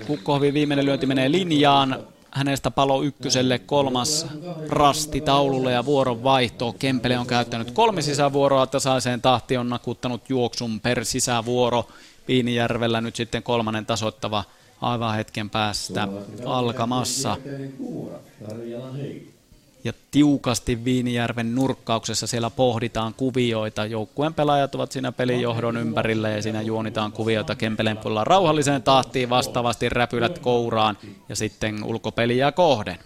Kukkohovin 0.07 0.55
viimeinen 0.55 0.87
lyönti 0.87 1.07
menee 1.07 1.31
linjaan. 1.31 2.07
Hänestä 2.31 2.71
palo 2.71 3.03
ykköselle 3.03 3.59
kolmas 3.59 4.27
rasti 4.69 5.21
taululle 5.21 5.73
ja 5.73 5.85
vuoron 5.85 6.23
vaihto. 6.23 6.77
Kempele 6.79 7.19
on 7.19 7.27
käyttänyt 7.27 7.71
kolme 7.71 8.03
sisävuoroa 8.03 8.67
tasaiseen 8.67 9.23
tahti 9.23 9.57
on 9.57 9.69
nakuttanut 9.69 10.31
juoksun 10.31 10.81
per 10.81 11.05
sisävuoro. 11.05 11.89
Viinijärvellä 12.29 13.01
nyt 13.01 13.17
sitten 13.17 13.43
kolmannen 13.43 13.87
tasoittava 13.87 14.45
aivan 14.81 15.15
hetken 15.15 15.51
päästä 15.51 16.09
alkamassa 16.45 17.37
tiukasti 20.11 20.85
Viinijärven 20.85 21.55
nurkkauksessa 21.55 22.27
siellä 22.27 22.51
pohditaan 22.51 23.15
kuvioita. 23.15 23.87
Joukkueen 23.87 24.35
pelaajat 24.35 24.75
ovat 24.75 24.93
siinä 24.93 25.13
pelijohdon 25.13 25.77
ympärillä 25.77 26.29
ja 26.29 26.43
siinä 26.43 26.63
juonitaan 26.63 27.13
kuvioita 27.13 27.55
Kempelen 27.55 27.99
puolella 27.99 28.25
rauhalliseen 28.25 28.83
tahtiin 28.83 29.31
vastaavasti 29.31 29.89
räpylät 29.89 30.39
kouraan 30.39 30.99
ja 31.29 31.37
sitten 31.37 31.85
ulkopeliä 31.85 32.53
kohden. 32.53 32.99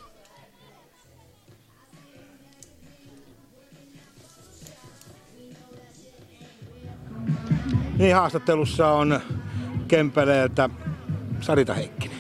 Niin 7.99 8.15
haastattelussa 8.15 8.91
on 8.91 9.21
Kempeleeltä 9.89 10.71
Sarita 11.41 11.75
Heikkinen. 11.75 12.12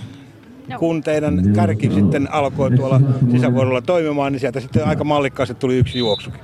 Kun 0.79 1.03
teidän 1.03 1.53
kärki 1.55 1.91
sitten 1.91 2.33
alkoi 2.33 2.71
tuolla 2.71 3.01
sisävuorolla 3.31 3.83
toimimaan, 3.83 4.33
niin 4.33 4.41
sieltä 4.41 4.61
sitten 4.61 4.87
aika 4.87 5.05
mallikkaasti 5.05 5.55
tuli 5.55 5.79
yksi 5.79 5.99
juoksukin. 5.99 6.41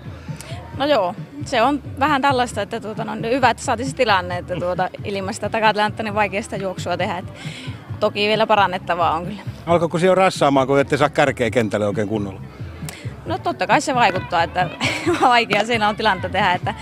No 0.76 0.86
joo, 0.86 1.14
se 1.44 1.62
on 1.62 1.82
vähän 1.98 2.22
tällaista, 2.22 2.62
että 2.62 2.80
tuota, 2.80 3.04
no, 3.04 3.12
hyvä, 3.30 3.50
että 3.50 3.62
saatiin 3.62 3.88
se 3.90 3.96
tilanne, 3.96 4.38
että 4.38 4.56
tuota, 4.56 4.88
ilman 5.04 5.34
sitä 5.34 5.48
takatläntä 5.48 6.02
niin 6.02 6.14
vaikea 6.14 6.42
sitä 6.42 6.56
juoksua 6.56 6.96
tehdä. 6.96 7.18
Että 7.18 7.32
toki 8.00 8.28
vielä 8.28 8.46
parannettavaa 8.46 9.14
on 9.14 9.26
kyllä. 9.26 9.40
Alkoiko 9.66 9.98
se 9.98 10.06
jo 10.06 10.14
rassaamaan, 10.14 10.66
kun 10.66 10.80
ette 10.80 10.96
saa 10.96 11.08
kärkeä 11.08 11.50
kentälle 11.50 11.86
oikein 11.86 12.08
kunnolla? 12.08 12.40
No 13.28 13.38
totta 13.38 13.66
kai 13.66 13.80
se 13.80 13.94
vaikuttaa, 13.94 14.42
että 14.42 14.70
vaikea 15.20 15.66
siinä 15.66 15.88
on 15.88 15.96
tilannetta 15.96 16.28
tehdä, 16.28 16.52
että 16.52 16.74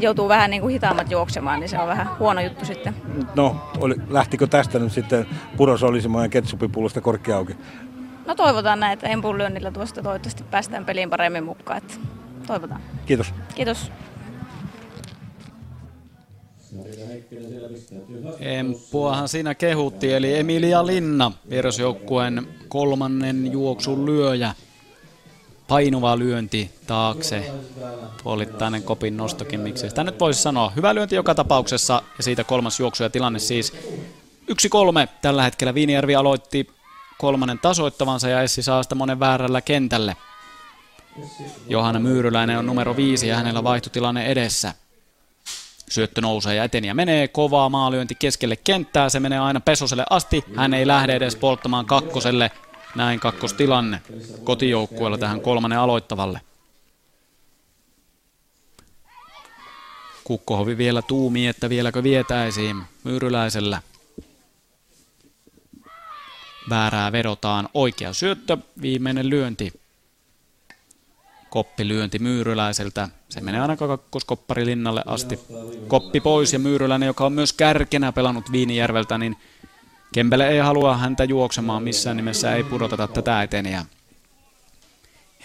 joutuu 0.00 0.28
vähän 0.28 0.50
niin 0.50 0.62
kuin 0.62 0.72
hitaammat 0.72 1.10
juoksemaan, 1.10 1.60
niin 1.60 1.68
se 1.68 1.78
on 1.78 1.88
vähän 1.88 2.18
huono 2.18 2.40
juttu 2.40 2.64
sitten. 2.64 2.94
No, 3.36 3.70
oli, 3.78 3.94
lähtikö 4.08 4.46
tästä 4.46 4.78
nyt 4.78 4.92
sitten 4.92 5.26
puros 5.56 5.82
oli 5.82 6.00
semmoinen 6.00 6.30
ketsupipullosta 6.30 7.00
korkea 7.00 7.36
auki? 7.36 7.56
No 8.26 8.34
toivotaan 8.34 8.80
näin, 8.80 8.92
että 8.92 9.08
empun 9.08 9.38
lyönnillä 9.38 9.70
tuosta 9.70 10.02
toivottavasti 10.02 10.44
päästään 10.50 10.84
peliin 10.84 11.10
paremmin 11.10 11.44
mukaan. 11.44 11.78
Että 11.78 11.94
toivotaan. 12.46 12.80
Kiitos. 13.06 13.34
Kiitos. 13.54 13.92
Emppuahan 18.40 19.28
siinä 19.28 19.54
kehutti, 19.54 20.12
eli 20.12 20.38
Emilia 20.38 20.86
Linna, 20.86 21.32
vierasjoukkueen 21.50 22.46
kolmannen 22.68 23.52
juoksun 23.52 24.06
lyöjä. 24.06 24.54
Painuva 25.72 26.18
lyönti 26.18 26.70
taakse, 26.86 27.52
puolittainen 28.22 28.82
kopin 28.82 29.16
nostokin, 29.16 29.60
miksi 29.60 29.88
sitä 29.88 30.04
nyt 30.04 30.20
voisi 30.20 30.42
sanoa. 30.42 30.72
Hyvä 30.76 30.94
lyönti 30.94 31.14
joka 31.14 31.34
tapauksessa, 31.34 32.02
ja 32.18 32.24
siitä 32.24 32.44
kolmas 32.44 32.80
juoksu 32.80 33.02
ja 33.02 33.10
tilanne 33.10 33.38
siis 33.38 33.72
1-3. 33.72 34.54
Tällä 35.22 35.42
hetkellä 35.42 35.74
Viinijärvi 35.74 36.14
aloitti 36.14 36.70
kolmannen 37.18 37.58
tasoittavansa 37.58 38.28
ja 38.28 38.42
Essi 38.42 38.62
saa 38.62 38.82
sitä 38.82 38.94
monen 38.94 39.20
väärällä 39.20 39.60
kentälle. 39.60 40.16
Johanna 41.68 42.00
Myyryläinen 42.00 42.58
on 42.58 42.66
numero 42.66 42.96
viisi 42.96 43.28
ja 43.28 43.36
hänellä 43.36 43.64
vaihtotilanne 43.64 44.26
edessä. 44.26 44.74
Syöttö 45.90 46.20
nousee 46.20 46.54
ja 46.54 46.64
eteni 46.64 46.88
ja 46.88 46.94
menee. 46.94 47.28
Kovaa 47.28 47.68
maalyönti 47.68 48.14
keskelle 48.14 48.56
kenttää. 48.56 49.08
Se 49.08 49.20
menee 49.20 49.38
aina 49.38 49.60
Pesoselle 49.60 50.04
asti. 50.10 50.44
Hän 50.56 50.74
ei 50.74 50.86
lähde 50.86 51.14
edes 51.14 51.36
polttamaan 51.36 51.86
kakkoselle. 51.86 52.50
Näin 52.94 53.20
kakkostilanne 53.20 54.02
kotijoukkueella 54.44 55.18
tähän 55.18 55.40
kolmannen 55.40 55.78
aloittavalle. 55.78 56.40
Kukkohovi 60.24 60.78
vielä 60.78 61.02
tuumii, 61.02 61.46
että 61.46 61.68
vieläkö 61.68 62.02
vietäisiin 62.02 62.82
Myyryläisellä. 63.04 63.82
Väärää 66.70 67.12
vedotaan. 67.12 67.68
Oikea 67.74 68.12
syöttö, 68.12 68.58
viimeinen 68.82 69.30
lyönti. 69.30 69.72
Koppilyönti 71.50 72.18
Myyryläiseltä. 72.18 73.08
Se 73.28 73.40
menee 73.40 73.60
aina 73.60 73.76
kakkoskoppari 73.76 74.66
linnalle 74.66 75.02
asti. 75.06 75.40
Koppi 75.88 76.20
pois 76.20 76.52
ja 76.52 76.58
Myyryläinen, 76.58 77.06
joka 77.06 77.26
on 77.26 77.32
myös 77.32 77.52
kärkenä 77.52 78.12
pelannut 78.12 78.52
Viinijärveltä, 78.52 79.18
niin 79.18 79.36
Kempele 80.12 80.48
ei 80.48 80.58
halua 80.58 80.96
häntä 80.96 81.24
juoksemaan 81.24 81.82
missään 81.82 82.16
nimessä, 82.16 82.54
ei 82.54 82.64
pudoteta 82.64 83.08
tätä 83.08 83.42
eteniä. 83.42 83.84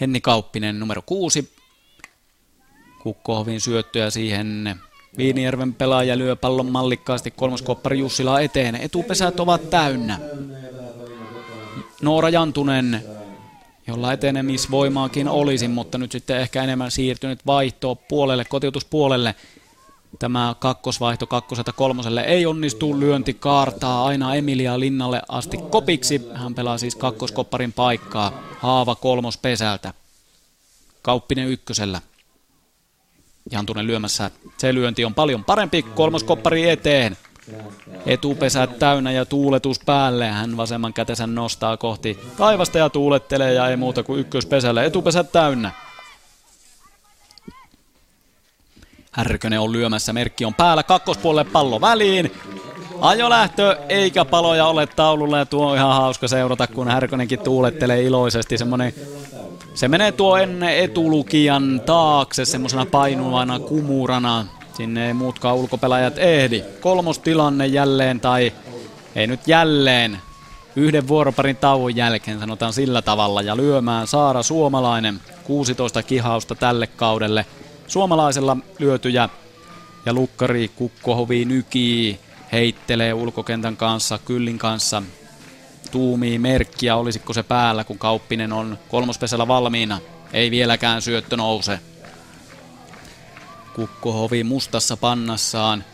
Henni 0.00 0.20
Kauppinen 0.20 0.80
numero 0.80 1.02
kuusi. 1.02 1.52
Kukkohovin 3.02 3.60
syöttöjä 3.60 4.10
siihen. 4.10 4.80
Viinijärven 5.18 5.74
pelaaja 5.74 6.18
lyö 6.18 6.36
pallon 6.36 6.72
mallikkaasti 6.72 7.30
kolmoskoppari 7.30 7.98
Jussila 7.98 8.40
eteen. 8.40 8.74
Etupesät 8.74 9.40
ovat 9.40 9.70
täynnä. 9.70 10.20
Noora 12.02 12.28
Jantunen, 12.28 13.02
jolla 13.86 14.12
etenemisvoimaakin 14.12 15.28
olisi, 15.28 15.68
mutta 15.68 15.98
nyt 15.98 16.12
sitten 16.12 16.40
ehkä 16.40 16.62
enemmän 16.62 16.90
siirtynyt 16.90 17.46
vaihtoon 17.46 17.96
puolelle, 18.08 18.44
kotiutuspuolelle. 18.44 19.34
Tämä 20.18 20.54
kakkosvaihto 20.58 21.26
kakkoselta 21.26 21.72
kolmoselle 21.72 22.20
ei 22.20 22.46
onnistu, 22.46 23.00
lyönti 23.00 23.34
kaartaa 23.34 24.04
aina 24.04 24.34
Emilia 24.34 24.80
Linnalle 24.80 25.22
asti 25.28 25.56
kopiksi. 25.56 26.28
Hän 26.34 26.54
pelaa 26.54 26.78
siis 26.78 26.94
kakkoskopparin 26.94 27.72
paikkaa, 27.72 28.32
haava 28.58 28.94
kolmos 28.94 29.38
pesältä. 29.38 29.94
Kauppinen 31.02 31.48
ykkösellä. 31.48 32.00
Jantunen 33.50 33.86
lyömässä. 33.86 34.30
Se 34.58 34.74
lyönti 34.74 35.04
on 35.04 35.14
paljon 35.14 35.44
parempi. 35.44 35.82
Kolmoskoppari 35.82 36.70
eteen. 36.70 37.16
Etupesä 38.06 38.66
täynnä 38.66 39.12
ja 39.12 39.24
tuuletus 39.24 39.80
päälle. 39.86 40.28
Hän 40.28 40.56
vasemman 40.56 40.92
kätensä 40.92 41.26
nostaa 41.26 41.76
kohti 41.76 42.18
taivasta 42.36 42.78
ja 42.78 42.90
tuulettelee 42.90 43.52
ja 43.52 43.68
ei 43.68 43.76
muuta 43.76 44.02
kuin 44.02 44.20
ykköspesälle. 44.20 44.84
Etupesä 44.84 45.24
täynnä. 45.24 45.72
Härkönen 49.18 49.60
on 49.60 49.72
lyömässä, 49.72 50.12
merkki 50.12 50.44
on 50.44 50.54
päällä, 50.54 50.82
kakkospuolelle 50.82 51.50
pallo 51.52 51.80
väliin. 51.80 52.32
Ajolähtö 53.00 53.76
eikä 53.88 54.24
paloja 54.24 54.66
ole 54.66 54.86
taululla 54.86 55.38
ja 55.38 55.46
tuo 55.46 55.70
on 55.70 55.76
ihan 55.76 55.94
hauska 55.94 56.28
seurata, 56.28 56.66
kun 56.66 56.88
Härkönenkin 56.88 57.38
tuulettelee 57.38 58.02
iloisesti. 58.02 58.58
Semmonen, 58.58 58.94
se 59.74 59.88
menee 59.88 60.12
tuo 60.12 60.36
ennen 60.36 60.78
etulukijan 60.78 61.80
taakse 61.86 62.44
semmoisena 62.44 62.86
painuvana 62.86 63.58
kumurana. 63.58 64.46
Sinne 64.72 65.06
ei 65.06 65.14
muutkaan 65.14 65.56
ulkopelaajat 65.56 66.18
ehdi. 66.18 66.64
Kolmostilanne 66.80 67.66
jälleen 67.66 68.20
tai 68.20 68.52
ei 69.14 69.26
nyt 69.26 69.40
jälleen. 69.46 70.18
Yhden 70.76 71.08
vuoroparin 71.08 71.56
tauon 71.56 71.96
jälkeen 71.96 72.40
sanotaan 72.40 72.72
sillä 72.72 73.02
tavalla 73.02 73.42
ja 73.42 73.56
lyömään 73.56 74.06
Saara 74.06 74.42
Suomalainen 74.42 75.20
16 75.44 76.02
kihausta 76.02 76.54
tälle 76.54 76.86
kaudelle. 76.86 77.46
Suomalaisella 77.88 78.56
lyötyjä 78.78 79.28
ja 80.06 80.12
lukkari 80.12 80.68
Kukkohovi 80.68 81.44
nykii 81.44 82.20
heittelee 82.52 83.14
ulkokentän 83.14 83.76
kanssa, 83.76 84.18
Kyllin 84.18 84.58
kanssa, 84.58 85.02
tuumii 85.90 86.38
merkkiä, 86.38 86.96
olisiko 86.96 87.32
se 87.32 87.42
päällä, 87.42 87.84
kun 87.84 87.98
Kauppinen 87.98 88.52
on 88.52 88.78
kolmospesällä 88.88 89.48
valmiina. 89.48 89.98
Ei 90.32 90.50
vieläkään 90.50 91.02
syöttö 91.02 91.36
nouse. 91.36 91.80
Kukkohovi 93.74 94.44
mustassa 94.44 94.96
pannassaan. 94.96 95.84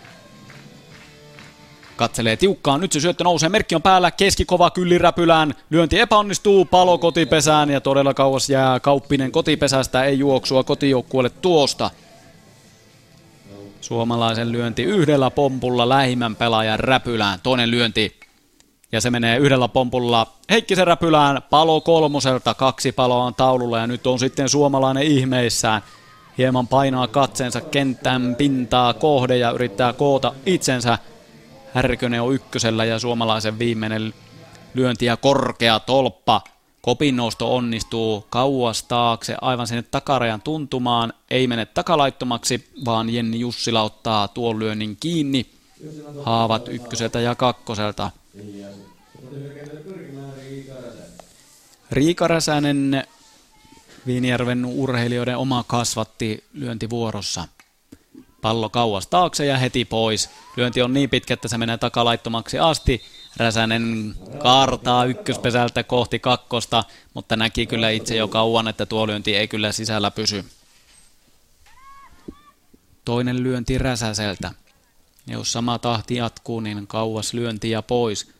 Katselee 1.96 2.36
tiukkaan, 2.36 2.80
nyt 2.80 2.92
se 2.92 3.00
syöttö 3.00 3.24
nousee, 3.24 3.48
merkki 3.48 3.74
on 3.74 3.82
päällä, 3.82 4.10
keskikova 4.10 4.70
kylliräpylään, 4.70 5.54
lyönti 5.70 6.00
epäonnistuu, 6.00 6.64
palo 6.64 6.98
kotipesään 6.98 7.70
ja 7.70 7.80
todella 7.80 8.14
kauas 8.14 8.50
jää 8.50 8.80
Kauppinen 8.80 9.32
kotipesästä, 9.32 10.04
ei 10.04 10.18
juoksua 10.18 10.64
kotijoukkueelle 10.64 11.30
tuosta. 11.30 11.90
Suomalaisen 13.80 14.52
lyönti 14.52 14.82
yhdellä 14.82 15.30
pompulla 15.30 15.88
lähimmän 15.88 16.36
pelaajan 16.36 16.80
räpylään. 16.80 17.40
Toinen 17.42 17.70
lyönti 17.70 18.20
ja 18.92 19.00
se 19.00 19.10
menee 19.10 19.38
yhdellä 19.38 19.68
pompulla 19.68 20.26
Heikkisen 20.50 20.86
räpylään 20.86 21.42
palo 21.50 21.80
kolmoselta. 21.80 22.54
Kaksi 22.54 22.92
paloa 22.92 23.24
on 23.24 23.34
taululla 23.34 23.78
ja 23.78 23.86
nyt 23.86 24.06
on 24.06 24.18
sitten 24.18 24.48
suomalainen 24.48 25.02
ihmeissään. 25.02 25.82
Hieman 26.38 26.68
painaa 26.68 27.06
katseensa 27.06 27.60
kentän 27.60 28.34
pintaa 28.38 28.94
kohde 28.94 29.36
ja 29.36 29.50
yrittää 29.50 29.92
koota 29.92 30.32
itsensä. 30.46 30.98
Härkönen 31.74 32.22
on 32.22 32.34
ykkösellä 32.34 32.84
ja 32.84 32.98
suomalaisen 32.98 33.58
viimeinen 33.58 34.14
lyönti 34.74 35.04
ja 35.04 35.16
korkea 35.16 35.80
tolppa. 35.80 36.40
Kopinnosto 36.82 37.56
onnistuu 37.56 38.26
kauas 38.30 38.82
taakse 38.82 39.36
aivan 39.40 39.66
sinne 39.66 39.82
takarajan 39.82 40.42
tuntumaan. 40.42 41.12
Ei 41.30 41.46
mene 41.46 41.66
takalaittomaksi, 41.66 42.70
vaan 42.84 43.10
Jenni 43.10 43.40
Jussila 43.40 43.82
ottaa 43.82 44.28
tuon 44.28 44.58
lyönnin 44.58 44.96
kiinni. 45.00 45.46
Haavat 46.22 46.68
ykköseltä 46.68 47.20
ja 47.20 47.34
kakkoselta. 47.34 48.10
Riika 51.90 52.28
Räsänen, 52.28 53.04
Viinijärven 54.06 54.64
urheilijoiden 54.64 55.36
oma 55.36 55.64
kasvatti 55.66 56.44
lyöntivuorossa. 56.52 57.48
Pallo 58.44 58.70
kauas 58.70 59.06
taakse 59.06 59.46
ja 59.46 59.58
heti 59.58 59.84
pois. 59.84 60.30
Lyönti 60.56 60.82
on 60.82 60.92
niin 60.94 61.10
pitkä, 61.10 61.34
että 61.34 61.48
se 61.48 61.58
menee 61.58 61.78
takalaittomaksi 61.78 62.58
asti. 62.58 63.02
Räsänen 63.36 64.14
kaartaa 64.38 65.04
ykköspesältä 65.04 65.82
kohti 65.82 66.18
kakkosta, 66.18 66.84
mutta 67.14 67.36
näki 67.36 67.66
kyllä 67.66 67.90
itse 67.90 68.16
jo 68.16 68.28
kauan, 68.28 68.68
että 68.68 68.86
tuo 68.86 69.06
lyönti 69.06 69.36
ei 69.36 69.48
kyllä 69.48 69.72
sisällä 69.72 70.10
pysy. 70.10 70.44
Toinen 73.04 73.42
lyönti 73.42 73.78
Räsäseltä. 73.78 74.52
Jos 75.26 75.52
sama 75.52 75.78
tahti 75.78 76.14
jatkuu, 76.14 76.60
niin 76.60 76.86
kauas 76.86 77.34
lyönti 77.34 77.70
ja 77.70 77.82
pois. 77.82 78.32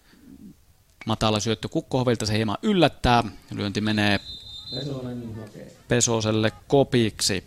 Matala 1.07 1.41
syöttö 1.41 1.69
Kukkohovilta, 1.69 2.27
se 2.27 2.37
hieman 2.37 2.59
yllättää. 2.63 3.25
Lyönti 3.55 3.81
menee 3.81 4.21
Pesoselle 5.89 6.53
kopiksi. 6.69 7.45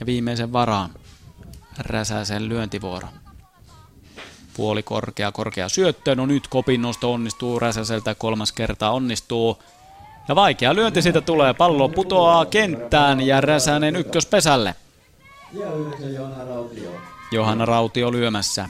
Ja 0.00 0.06
viimeisen 0.06 0.52
varaan 0.52 1.01
Räsäsen 1.78 2.48
lyöntivuoro. 2.48 3.08
Puoli 4.56 4.82
korkea, 4.82 5.32
korkea 5.32 5.68
syöttö. 5.68 6.14
No 6.14 6.26
nyt 6.26 6.48
kopinnosto 6.48 7.12
onnistuu 7.12 7.58
Räsäseltä, 7.58 8.14
kolmas 8.14 8.52
kerta 8.52 8.90
onnistuu. 8.90 9.62
Ja 10.28 10.34
vaikea 10.34 10.74
lyönti 10.74 11.02
siitä 11.02 11.20
tulee. 11.20 11.54
Pallo 11.54 11.88
putoaa 11.88 12.46
kenttään 12.46 13.20
ja 13.20 13.40
Räsänen 13.40 13.96
ykköspesälle. 13.96 14.74
Johanna 17.32 17.64
Rautio 17.64 18.12
lyömässä. 18.12 18.68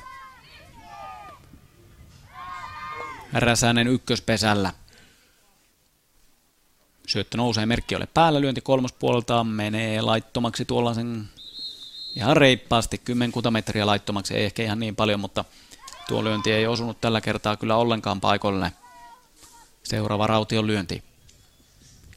Räsänen 3.33 3.89
ykköspesällä. 3.89 4.73
Syöttö 7.07 7.37
nousee, 7.37 7.67
merkki 7.67 7.97
ole 7.97 8.09
päällä, 8.15 8.41
lyönti 8.41 8.61
kolmospuolelta 8.61 9.45
menee 9.45 10.01
laittomaksi 10.01 10.65
tuollaisen 10.65 11.29
ihan 12.17 12.37
reippaasti, 12.37 12.99
kymmenkunta 12.99 13.51
metriä 13.51 13.87
laittomaksi, 13.87 14.35
ei 14.35 14.45
ehkä 14.45 14.63
ihan 14.63 14.81
niin 14.81 14.97
paljon, 14.97 15.21
mutta 15.21 15.45
tuo 16.09 16.25
lyönti 16.25 16.53
ei 16.53 16.67
osunut 16.67 17.01
tällä 17.01 17.21
kertaa 17.21 17.57
kyllä 17.57 17.77
ollenkaan 17.77 18.21
paikolle. 18.21 18.73
Seuraava 19.83 20.27
Raution 20.27 20.67
lyönti. 20.67 21.03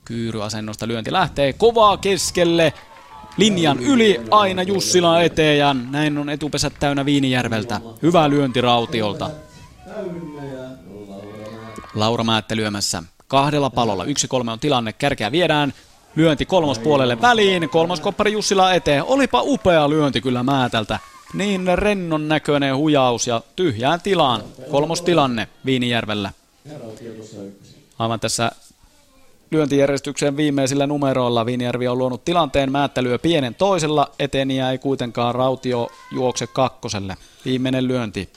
Kyyryasennosta 0.05 0.87
lyönti 0.87 1.11
lähtee 1.11 1.53
kovaa 1.53 1.97
keskelle, 1.97 2.73
linjan 3.37 3.79
yli 3.79 4.21
aina 4.31 4.63
Jussila 4.63 5.21
eteen 5.21 5.57
ja 5.57 5.73
näin 5.73 6.17
on 6.17 6.29
etupesät 6.29 6.73
täynnä 6.79 7.05
Viinijärveltä. 7.05 7.81
Hyvä 8.01 8.29
lyönti 8.29 8.61
Rautiolta. 8.61 9.29
Laura 11.95 12.23
Määttä 12.23 12.55
lyömässä 12.55 13.03
kahdella 13.27 13.69
palolla. 13.69 14.03
Yksi 14.03 14.27
kolme 14.27 14.51
on 14.51 14.59
tilanne, 14.59 14.93
kärkeä 14.93 15.31
viedään. 15.31 15.73
Lyönti 16.15 16.45
kolmospuolelle 16.45 17.21
väliin, 17.21 17.69
kolmoskoppari 17.69 18.31
Jussila 18.31 18.73
eteen. 18.73 19.03
Olipa 19.03 19.41
upea 19.41 19.89
lyönti 19.89 20.21
kyllä 20.21 20.43
Määtältä. 20.43 20.99
Niin 21.33 21.77
rennon 21.77 22.27
näköinen 22.27 22.77
hujaus 22.77 23.27
ja 23.27 23.41
tyhjään 23.55 24.01
tilaan. 24.01 24.43
Kolmostilanne 24.71 25.47
Viinijärvellä. 25.65 26.31
Aivan 27.99 28.19
tässä 28.19 28.51
lyöntijärjestyksen 29.51 30.37
viimeisillä 30.37 30.87
numeroilla 30.87 31.45
Viinijärvi 31.45 31.87
on 31.87 31.97
luonut 31.97 32.25
tilanteen. 32.25 32.71
Määttä 32.71 33.03
lyö 33.03 33.19
pienen 33.19 33.55
toisella, 33.55 34.11
eteniä 34.19 34.71
ei 34.71 34.77
kuitenkaan 34.77 35.35
Rautio 35.35 35.89
juokse 36.11 36.47
kakkoselle. 36.47 37.17
Viimeinen 37.45 37.87
lyönti. 37.87 38.29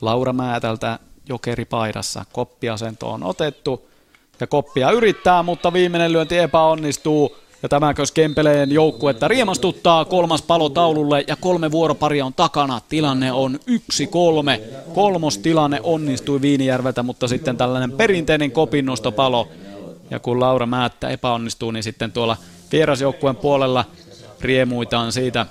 Laura 0.00 0.32
Määtältä 0.32 0.98
jokeripaidassa. 1.28 2.24
Koppiasento 2.32 3.10
on 3.10 3.22
otettu 3.22 3.88
ja 4.40 4.46
koppia 4.46 4.90
yrittää, 4.90 5.42
mutta 5.42 5.72
viimeinen 5.72 6.12
lyönti 6.12 6.38
epäonnistuu. 6.38 7.36
Ja 7.62 7.68
tämäkös 7.68 8.12
Kempeleen 8.12 8.72
joukkuetta 8.72 9.28
riemastuttaa 9.28 10.04
kolmas 10.04 10.42
palo 10.42 10.68
taululle 10.68 11.24
ja 11.26 11.36
kolme 11.36 11.70
vuoroparia 11.70 12.26
on 12.26 12.34
takana. 12.34 12.80
Tilanne 12.88 13.32
on 13.32 13.60
yksi 13.66 14.06
kolme. 14.06 14.60
Kolmos 14.94 15.38
tilanne 15.38 15.80
onnistui 15.82 16.40
Viinijärveltä, 16.40 17.02
mutta 17.02 17.28
sitten 17.28 17.56
tällainen 17.56 17.92
perinteinen 17.92 18.50
kopinnostopalo. 18.50 19.48
Ja 20.10 20.18
kun 20.18 20.40
Laura 20.40 20.66
Määttä 20.66 21.08
epäonnistuu, 21.08 21.70
niin 21.70 21.82
sitten 21.82 22.12
tuolla 22.12 22.36
vierasjoukkueen 22.72 23.36
puolella 23.36 23.84
riemuitaan 24.40 25.12
siitä 25.12 25.46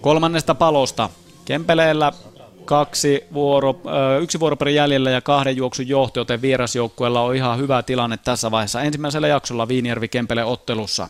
kolmannesta 0.00 0.54
palosta. 0.54 1.08
Kempeleellä 1.44 2.12
kaksi 2.70 3.24
vuoro, 3.32 3.80
yksi 4.22 4.40
vuoropari 4.40 4.74
jäljellä 4.74 5.10
ja 5.10 5.20
kahden 5.20 5.56
juoksun 5.56 5.88
johto, 5.88 6.20
joten 6.20 6.42
vierasjoukkueella 6.42 7.22
on 7.22 7.36
ihan 7.36 7.58
hyvä 7.58 7.82
tilanne 7.82 8.16
tässä 8.16 8.50
vaiheessa. 8.50 8.82
Ensimmäisellä 8.82 9.28
jaksolla 9.28 9.68
Viinijärvi 9.68 10.08
Kempele 10.08 10.44
ottelussa. 10.44 11.08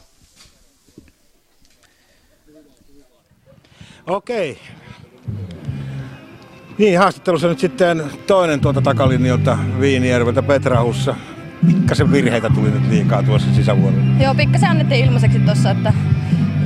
Okei. 4.07 4.59
Niin, 6.79 6.99
haastattelussa 6.99 7.49
nyt 7.49 7.59
sitten 7.59 8.05
toinen 8.27 8.61
tuolta 8.61 8.81
takalinjoilta 8.81 9.59
Viinijärveltä 9.81 10.43
Petrahussa. 10.43 11.15
Pikkasen 11.67 12.13
virheitä 12.13 12.51
tuli 12.55 12.71
nyt 12.71 12.89
liikaa 12.89 13.23
tuossa 13.23 13.55
sisävuorolla. 13.55 14.23
Joo, 14.23 14.35
pikkasen 14.35 14.71
annettiin 14.71 15.05
ilmaiseksi 15.05 15.39
tuossa, 15.39 15.71
että 15.71 15.93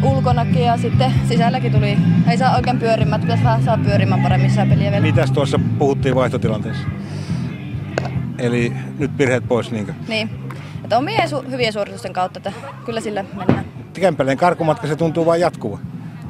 ulkonakin 0.03 0.62
ja 0.64 0.76
sitten 0.76 1.12
sisälläkin 1.28 1.72
tuli, 1.72 1.99
ei 2.30 2.36
saa 2.38 2.57
oikein 2.57 2.78
pyörimään, 2.78 3.20
pitäisi 3.20 3.45
vähän 3.45 3.62
saa 3.62 3.78
pyörimään 3.78 4.22
paremmin 4.22 4.51
peliä 4.68 4.90
vielä. 4.90 5.01
Mitäs 5.01 5.30
tuossa 5.30 5.61
puhuttiin 5.78 6.14
vaihtotilanteessa? 6.14 6.88
Eli 8.38 8.72
nyt 8.99 9.18
virheet 9.18 9.49
pois 9.49 9.70
niinkö? 9.70 9.95
Niin, 10.09 10.30
että 10.84 10.99
omien 10.99 11.28
su- 11.28 11.51
hyvien 11.51 11.72
suoritusten 11.72 12.12
kautta, 12.12 12.38
että 12.38 12.53
kyllä 12.84 13.01
sillä 13.01 13.24
mennään. 13.36 13.64
Kempeleen 13.92 14.38
karkumatka 14.38 14.86
se 14.86 14.97
tuntuu 14.97 15.26
vain 15.26 15.40
jatkuva. 15.40 15.78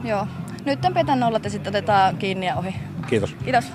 Joo. 0.04 0.26
Nyt 0.64 0.78
petän 0.94 1.20
nollat 1.20 1.44
ja 1.44 1.50
sitten 1.50 1.70
otetaan 1.70 2.16
kiinni 2.16 2.46
ja 2.46 2.56
ohi. 2.56 2.74
Kiitos. 3.06 3.36
Kiitos. 3.44 3.72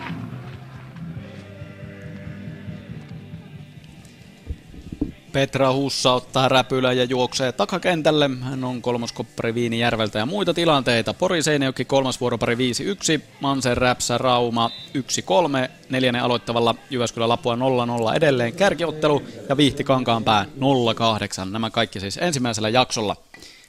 Petra 5.31 5.73
Hussa 5.73 6.13
ottaa 6.13 6.49
räpylä 6.49 6.93
ja 6.93 7.03
juoksee 7.03 7.51
takakentälle. 7.51 8.29
Hän 8.41 8.63
on 8.63 8.81
kolmoskoppari 8.81 9.55
Viinijärveltä 9.55 10.19
ja 10.19 10.25
muita 10.25 10.53
tilanteita. 10.53 11.13
Pori 11.13 11.43
Seinäjoki 11.43 11.85
kolmas 11.85 12.21
vuoropari 12.21 12.55
5-1, 12.55 12.57
Mansen 13.39 13.77
Räpsä 13.77 14.17
Rauma 14.17 14.71
1-3, 14.97 15.69
neljännen 15.89 16.23
aloittavalla 16.23 16.75
Jyväskylä 16.89 17.27
Lapua 17.27 17.55
0-0 17.55 18.15
edelleen 18.15 18.53
kärkiottelu 18.53 19.23
ja 19.49 19.57
Vihti 19.57 19.83
Kankaanpää 19.83 20.45
0-8. 21.45 21.49
Nämä 21.51 21.69
kaikki 21.69 21.99
siis 21.99 22.17
ensimmäisellä 22.17 22.69
jaksolla. 22.69 23.15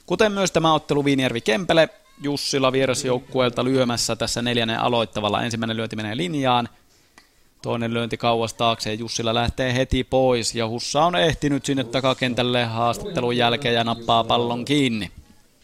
Kuten 0.05 0.31
myös 0.31 0.51
tämä 0.51 0.73
ottelu 0.73 1.05
Viinijärvi 1.05 1.41
Kempele, 1.41 1.89
Jussila 2.23 2.71
vierasjoukkueelta 2.71 3.63
lyömässä 3.63 4.15
tässä 4.15 4.41
neljännen 4.41 4.79
aloittavalla. 4.79 5.43
Ensimmäinen 5.43 5.77
lyönti 5.77 5.95
menee 5.95 6.17
linjaan, 6.17 6.69
Toinen 7.61 7.93
lyönti 7.93 8.17
kauas 8.17 8.53
taakse 8.53 8.93
Jussila 8.93 9.33
lähtee 9.33 9.73
heti 9.73 10.03
pois 10.03 10.55
ja 10.55 10.67
Hussa 10.67 11.03
on 11.03 11.15
ehtinyt 11.15 11.65
sinne 11.65 11.83
takakentälle 11.83 12.65
haastattelun 12.65 13.37
jälkeen 13.37 13.75
ja 13.75 13.83
nappaa 13.83 14.23
pallon 14.23 14.65
kiinni. 14.65 15.11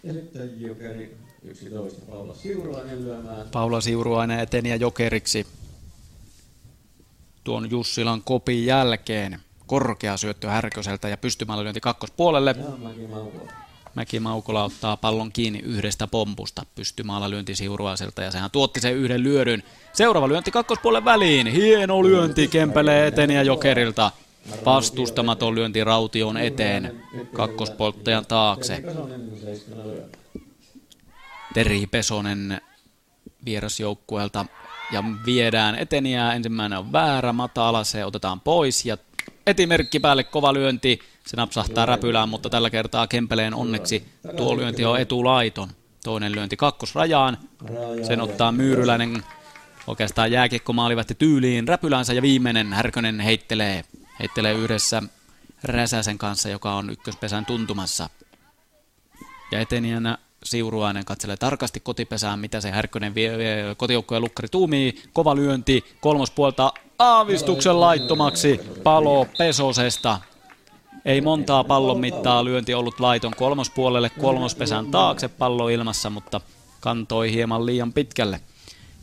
Ja 0.03 0.13
sitten 0.13 0.61
Jokeri 0.61 1.17
11, 1.43 2.01
Paula 3.51 3.81
Siuruainen 3.81 4.39
eteni 4.39 4.69
ja 4.69 4.75
Jokeriksi 4.75 5.47
tuon 7.43 7.71
Jussilan 7.71 8.21
kopin 8.21 8.65
jälkeen. 8.65 9.39
Korkea 9.67 10.17
syöttö 10.17 10.49
Härköseltä 10.49 11.09
ja 11.09 11.17
pystymällä 11.17 11.63
lyönti 11.63 11.79
kakkospuolelle. 11.79 12.55
Mäki 13.97 14.19
Maukola. 14.19 14.63
Ottaa 14.63 14.97
pallon 14.97 15.31
kiinni 15.31 15.59
yhdestä 15.59 16.07
pompusta 16.07 16.65
pystymaalla 16.75 17.29
lyönti 17.29 17.55
Siuruaiselta 17.55 18.21
ja 18.21 18.31
sehän 18.31 18.51
tuotti 18.51 18.79
sen 18.79 18.95
yhden 18.95 19.23
lyödyn. 19.23 19.63
Seuraava 19.93 20.27
lyönti 20.27 20.51
kakkospuolen 20.51 21.05
väliin. 21.05 21.47
Hieno 21.47 22.03
lyönti 22.03 22.47
Kempelee 22.47 23.07
eteni 23.07 23.35
ja 23.35 23.43
Jokerilta. 23.43 24.11
Vastustamaton 24.65 25.55
lyönti 25.55 25.83
Raution 25.83 26.37
eteen 26.37 27.03
kakkospolttajan 27.33 28.25
taakse. 28.25 28.83
Teri 31.53 31.87
Pesonen 31.87 32.61
vierasjoukkueelta 33.45 34.45
ja 34.91 35.03
viedään 35.25 35.75
eteniä. 35.75 36.33
Ensimmäinen 36.33 36.79
on 36.79 36.91
väärä, 36.91 37.33
matala, 37.33 37.83
se 37.83 38.05
otetaan 38.05 38.41
pois 38.41 38.85
ja 38.85 38.97
etimerkki 39.47 39.99
päälle 39.99 40.23
kova 40.23 40.53
lyönti. 40.53 40.99
Se 41.27 41.37
napsahtaa 41.37 41.85
räpylään, 41.85 42.29
mutta 42.29 42.49
tällä 42.49 42.69
kertaa 42.69 43.07
Kempeleen 43.07 43.53
onneksi 43.53 44.05
tuo 44.37 44.57
lyönti 44.57 44.85
on 44.85 44.99
etulaiton. 44.99 45.69
Toinen 46.03 46.35
lyönti 46.35 46.57
kakkosrajaan. 46.57 47.37
Sen 48.07 48.21
ottaa 48.21 48.51
Myyryläinen 48.51 49.23
oikeastaan 49.87 50.31
jääkiekko 50.31 50.73
maalivahti 50.73 51.15
tyyliin 51.15 51.67
räpylänsä 51.67 52.13
ja 52.13 52.21
viimeinen 52.21 52.73
Härkönen 52.73 53.19
heittelee, 53.19 53.83
heittelee 54.19 54.53
yhdessä 54.53 55.03
Räsäsen 55.63 56.17
kanssa, 56.17 56.49
joka 56.49 56.73
on 56.73 56.89
ykköspesän 56.89 57.45
tuntumassa. 57.45 58.09
Ja 59.51 59.59
etenijänä 59.59 60.17
Siuruainen 60.43 61.05
katselee 61.05 61.37
tarkasti 61.37 61.79
kotipesään, 61.79 62.39
mitä 62.39 62.61
se 62.61 62.71
Härkönen 62.71 63.15
vie, 63.15 63.37
vie 63.37 63.75
kotijoukkojen 63.77 64.23
lukkari 64.23 64.47
tuumii. 64.47 65.03
Kova 65.13 65.35
lyönti, 65.35 65.85
kolmospuolta 66.01 66.73
aavistuksen 66.99 67.79
laittomaksi 67.79 68.59
palo 68.83 69.27
Pesosesta. 69.37 70.19
Ei 71.07 71.21
montaa 71.21 71.63
pallon 71.63 71.99
mittaa 71.99 72.45
lyönti 72.45 72.73
ollut 72.73 72.99
laiton 72.99 73.35
kolmospuolelle, 73.35 74.09
kolmospesän 74.09 74.85
taakse 74.85 75.27
pallo 75.27 75.69
ilmassa, 75.69 76.09
mutta 76.09 76.41
kantoi 76.79 77.31
hieman 77.31 77.65
liian 77.65 77.93
pitkälle. 77.93 78.41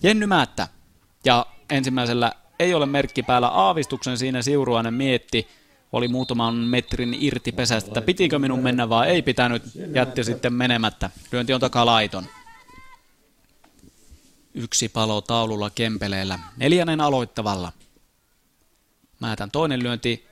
Jenny 0.03 0.27
Määttä. 0.27 0.69
Ja 1.25 1.47
ensimmäisellä 1.71 2.33
ei 2.59 2.75
ole 2.75 2.87
merkki 2.87 3.23
päällä 3.23 3.49
aavistuksen 3.49 4.19
siinä 4.19 4.43
Siuruainen 4.43 4.95
mietti, 4.95 5.49
oli 5.93 6.09
muutaman 6.09 6.55
metrin 6.55 7.17
irti 7.21 7.53
pesästä, 7.53 8.03
pitikö 8.03 8.39
minun 8.39 8.63
mennä 8.63 8.89
vai 8.89 9.09
ei 9.09 9.23
pitänyt, 9.23 9.63
jätti 9.95 10.25
sitten 10.25 10.53
menemättä. 10.53 11.11
Lyönti 11.33 11.53
on 11.55 11.61
takalaiton. 11.61 12.27
Yksi 14.55 14.89
palo 14.89 15.21
taululla 15.21 15.71
Kempeleellä, 15.71 16.39
neljännen 16.57 17.01
aloittavalla. 17.01 17.73
Määtän 19.21 19.51
toinen 19.51 19.83
lyönti, 19.83 20.27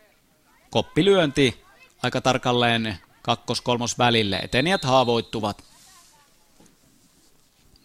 koppilyönti, 0.70 1.61
aika 2.02 2.20
tarkalleen 2.20 2.98
kakkos-kolmos 3.22 3.98
välille. 3.98 4.36
Etenijät 4.36 4.84
haavoittuvat. 4.84 5.64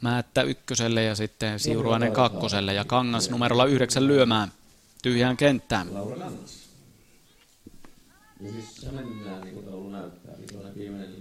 Määttä 0.02 0.42
ykköselle 0.42 1.04
ja 1.04 1.16
sitten 1.16 1.60
Siuruainen 1.60 2.12
kakkoselle 2.12 2.74
ja 2.74 2.86
Kangas 2.86 3.30
numerolla 3.30 3.66
yhdeksän 3.66 4.08
lyömään 4.08 4.52
tyhjään 5.02 5.38
kenttään. 5.38 5.88
Siis 8.40 8.88
niin 8.92 9.26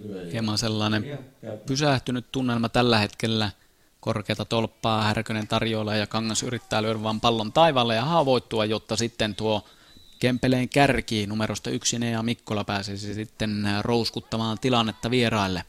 lyö. 0.04 0.30
Hieman 0.32 0.58
sellainen 0.58 1.18
pysähtynyt 1.66 2.26
tunnelma 2.32 2.68
tällä 2.68 2.98
hetkellä. 2.98 3.50
Korkeata 4.00 4.44
tolppaa 4.44 5.02
Härkönen 5.02 5.48
tarjoilla 5.48 5.94
ja 5.94 6.06
Kangas 6.06 6.42
yrittää 6.42 6.82
lyödä 6.82 7.02
vaan 7.02 7.20
pallon 7.20 7.52
taivaalle 7.52 7.94
ja 7.94 8.04
haavoittua, 8.04 8.64
jotta 8.64 8.96
sitten 8.96 9.34
tuo 9.34 9.64
Kempeleen 10.18 10.68
kärki 10.68 11.26
numerosta 11.26 11.70
yksi 11.70 11.96
ja 12.12 12.22
Mikkola 12.22 12.64
pääsisi 12.64 13.14
sitten 13.14 13.66
rouskuttamaan 13.80 14.58
tilannetta 14.58 15.10
vieraille. 15.10 15.64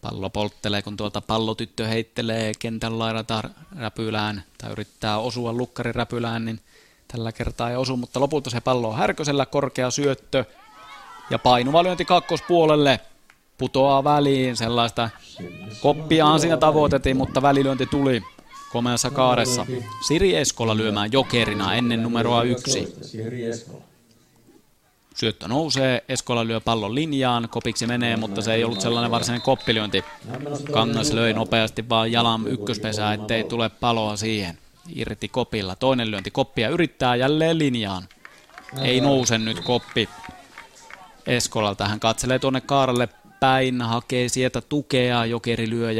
Pallo 0.00 0.30
polttelee, 0.30 0.82
kun 0.82 0.96
tuolta 0.96 1.20
pallotyttö 1.20 1.86
heittelee 1.86 2.52
kentän 2.58 2.98
laidata 2.98 3.42
räpylään 3.78 4.42
tai 4.58 4.72
yrittää 4.72 5.18
osua 5.18 5.52
lukkari 5.52 5.92
räpylään, 5.92 6.44
niin 6.44 6.60
tällä 7.08 7.32
kertaa 7.32 7.70
ei 7.70 7.76
osu, 7.76 7.96
mutta 7.96 8.20
lopulta 8.20 8.50
se 8.50 8.60
pallo 8.60 8.88
on 8.88 8.96
Härkösellä, 8.96 9.46
korkea 9.46 9.90
syöttö 9.90 10.44
ja 11.30 11.38
painuva 11.38 11.82
lyönti 11.82 12.04
kakkospuolelle. 12.04 13.00
Putoaa 13.58 14.04
väliin, 14.04 14.56
sellaista 14.56 15.10
koppiaan 15.80 16.40
siinä 16.40 16.56
tavoitettiin, 16.56 17.16
mutta 17.16 17.42
välilyönti 17.42 17.86
tuli 17.86 18.22
komeassa 18.74 19.10
kaaressa. 19.10 19.66
Siri 20.06 20.36
Eskola 20.36 20.76
lyömään 20.76 21.12
jokerina 21.12 21.74
ennen 21.74 22.02
numeroa 22.02 22.42
yksi. 22.42 22.94
Syöttö 25.14 25.48
nousee, 25.48 26.04
Eskola 26.08 26.46
lyö 26.46 26.60
pallon 26.60 26.94
linjaan, 26.94 27.48
kopiksi 27.50 27.86
menee, 27.86 28.16
mutta 28.16 28.42
se 28.42 28.54
ei 28.54 28.64
ollut 28.64 28.80
sellainen 28.80 29.10
varsinainen 29.10 29.44
koppilyönti. 29.44 30.04
Kangas 30.72 31.12
löi 31.12 31.32
nopeasti 31.32 31.88
vaan 31.88 32.12
jalan 32.12 32.48
ykköspesää, 32.48 33.14
ettei 33.14 33.44
tule 33.44 33.68
paloa 33.68 34.16
siihen. 34.16 34.58
Irti 34.94 35.28
kopilla. 35.28 35.76
Toinen 35.76 36.10
lyönti 36.10 36.30
koppia 36.30 36.68
yrittää 36.68 37.16
jälleen 37.16 37.58
linjaan. 37.58 38.02
Ei 38.82 39.00
nouse 39.00 39.38
nyt 39.38 39.60
koppi. 39.60 40.08
Eskolalta 41.26 41.88
hän 41.88 42.00
katselee 42.00 42.38
tuonne 42.38 42.60
kaaralle 42.60 43.08
päin, 43.40 43.82
hakee 43.82 44.28
sieltä 44.28 44.60
tukea, 44.60 45.26
jokeri 45.26 45.70
lyö 45.70 45.92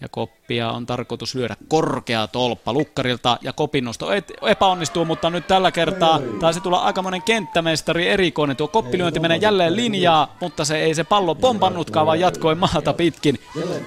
ja, 0.00 0.08
koppia 0.08 0.70
on 0.70 0.86
tarkoitus 0.86 1.34
lyödä 1.34 1.56
korkea 1.68 2.26
tolppa 2.26 2.72
lukkarilta 2.72 3.38
ja 3.42 3.52
kopinnosto 3.52 4.08
epäonnistuu, 4.42 5.04
mutta 5.04 5.30
nyt 5.30 5.46
tällä 5.46 5.72
kertaa 5.72 6.20
taisi 6.40 6.60
tulla 6.60 6.78
aikamoinen 6.78 7.22
kenttämestari 7.22 8.08
erikoinen. 8.08 8.56
Tuo 8.56 8.68
koppilyönti 8.68 9.20
menee 9.20 9.36
jälleen 9.36 9.76
linjaa, 9.76 10.36
mutta 10.40 10.64
se 10.64 10.78
ei 10.78 10.94
se 10.94 11.04
pallo 11.04 11.34
pompannutkaan, 11.34 12.06
vaan 12.06 12.20
jatkoi 12.20 12.54
maata 12.54 12.92
pitkin. 12.92 13.38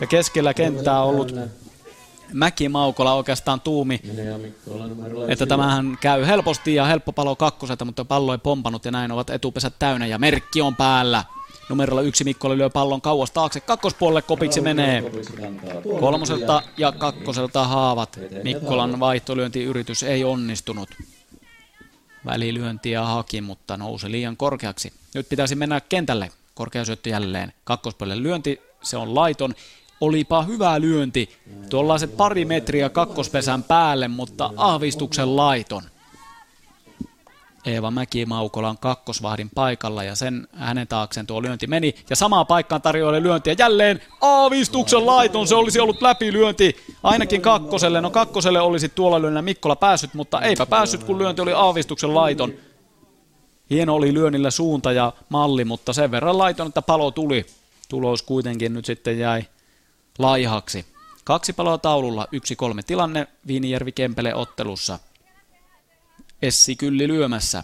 Ja 0.01 0.07
keskellä 0.07 0.53
kenttää 0.53 1.03
ollut 1.03 1.35
Mäki 2.33 2.69
Maukola 2.69 3.13
oikeastaan 3.13 3.61
tuumi, 3.61 4.01
numerolla 4.87 5.25
että 5.27 5.45
tämähän 5.45 5.97
käy 6.01 6.27
helposti 6.27 6.75
ja 6.75 6.85
helppo 6.85 7.13
palo 7.13 7.35
kakkoselta, 7.35 7.85
mutta 7.85 8.05
pallo 8.05 8.31
ei 8.31 8.37
pompannut 8.37 8.85
ja 8.85 8.91
näin 8.91 9.11
ovat 9.11 9.29
etupesät 9.29 9.73
täynnä 9.79 10.05
ja 10.05 10.19
merkki 10.19 10.61
on 10.61 10.75
päällä. 10.75 11.23
Numerolla 11.69 12.01
yksi 12.01 12.23
Mikkola 12.23 12.57
lyö 12.57 12.69
pallon 12.69 13.01
kauas 13.01 13.31
taakse, 13.31 13.59
kakkospuolelle 13.59 14.21
kopiksi 14.21 14.61
menee. 14.61 15.03
Kolmoselta 15.99 16.61
ja 16.77 16.91
kakkoselta 16.91 17.67
haavat. 17.67 18.19
Mikkolan 18.43 18.99
vaihtolyöntiyritys 18.99 20.03
ei 20.03 20.23
onnistunut. 20.23 20.89
Välilyöntiä 22.25 23.03
haki, 23.03 23.41
mutta 23.41 23.77
nousi 23.77 24.11
liian 24.11 24.37
korkeaksi. 24.37 24.93
Nyt 25.15 25.29
pitäisi 25.29 25.55
mennä 25.55 25.81
kentälle. 25.81 26.31
Korkea 26.55 26.85
syöttö 26.85 27.09
jälleen. 27.09 27.53
Kakkospuolelle 27.63 28.23
lyönti, 28.23 28.61
se 28.81 28.97
on 28.97 29.15
laiton. 29.15 29.55
Olipa 30.01 30.43
hyvä 30.43 30.81
lyönti. 30.81 31.29
Tuollaiset 31.69 32.17
pari 32.17 32.45
metriä 32.45 32.89
kakkospesän 32.89 33.63
päälle, 33.63 34.07
mutta 34.07 34.51
aavistuksen 34.57 35.35
laiton. 35.35 35.83
Eeva 37.65 37.91
Mäki-Maukola 37.91 38.69
on 38.69 38.77
kakkosvahdin 38.77 39.49
paikalla 39.55 40.03
ja 40.03 40.15
sen 40.15 40.47
hänen 40.53 40.87
taakseen 40.87 41.27
tuo 41.27 41.41
lyönti 41.41 41.67
meni. 41.67 41.95
Ja 42.09 42.15
samaan 42.15 42.47
paikkaan 42.47 42.81
tarjoilee 42.81 43.23
lyöntiä 43.23 43.55
jälleen 43.57 44.01
aavistuksen 44.21 45.05
laiton. 45.05 45.47
Se 45.47 45.55
olisi 45.55 45.79
ollut 45.79 46.01
läpilyönti 46.01 46.75
ainakin 47.03 47.41
kakkoselle. 47.41 48.01
No 48.01 48.09
kakkoselle 48.09 48.61
olisi 48.61 48.89
tuolla 48.89 49.21
lyönnä 49.21 49.41
Mikkola 49.41 49.75
päässyt, 49.75 50.13
mutta 50.13 50.41
eipä 50.41 50.65
päässyt 50.65 51.03
kun 51.03 51.17
lyönti 51.19 51.41
oli 51.41 51.53
aavistuksen 51.53 52.15
laiton. 52.15 52.53
Hieno 53.69 53.95
oli 53.95 54.13
lyönnillä 54.13 54.51
suunta 54.51 54.91
ja 54.91 55.13
malli, 55.29 55.65
mutta 55.65 55.93
sen 55.93 56.11
verran 56.11 56.37
laiton, 56.37 56.67
että 56.67 56.81
palo 56.81 57.11
tuli. 57.11 57.45
Tulos 57.89 58.21
kuitenkin 58.21 58.73
nyt 58.73 58.85
sitten 58.85 59.19
jäi 59.19 59.43
laihaksi. 60.17 60.85
Kaksi 61.23 61.53
paloa 61.53 61.77
taululla, 61.77 62.27
yksi 62.31 62.55
kolme 62.55 62.83
tilanne 62.83 63.27
Viinijärvi 63.47 63.91
Kempele 63.91 64.35
ottelussa. 64.35 64.99
Essi 66.41 66.75
Kylli 66.75 67.07
lyömässä. 67.07 67.63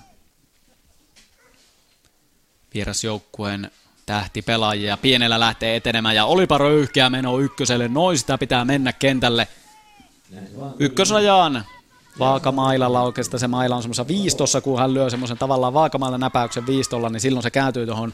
Vierasjoukkueen 2.74 3.72
tähti 4.06 4.42
pelaajia 4.42 4.98
pienellä 4.98 5.40
lähtee 5.40 5.76
etenemään 5.76 6.16
ja 6.16 6.26
olipa 6.26 6.58
röyhkeä 6.58 7.10
meno 7.10 7.40
ykköselle, 7.40 7.88
noin 7.88 8.18
sitä 8.18 8.38
pitää 8.38 8.66
mennä 8.66 8.94
kentälle. 8.94 9.48
Ykkösajaan 10.80 11.66
vaakamailalla 12.20 13.02
oikeastaan 13.02 13.40
se 13.40 13.48
maila 13.48 13.76
on 13.76 13.82
semmoisessa 13.82 14.08
viistossa, 14.08 14.62
kun 14.62 14.80
hän 14.80 14.94
lyö 14.94 15.10
semmoisen 15.10 15.38
tavallaan 15.38 15.74
vaakamailla 15.74 16.18
näpäyksen 16.18 16.68
viistolla, 16.68 17.10
niin 17.10 17.22
silloin 17.22 17.44
se 17.44 17.52
kääntyy 17.52 17.86
tuohon 17.86 18.14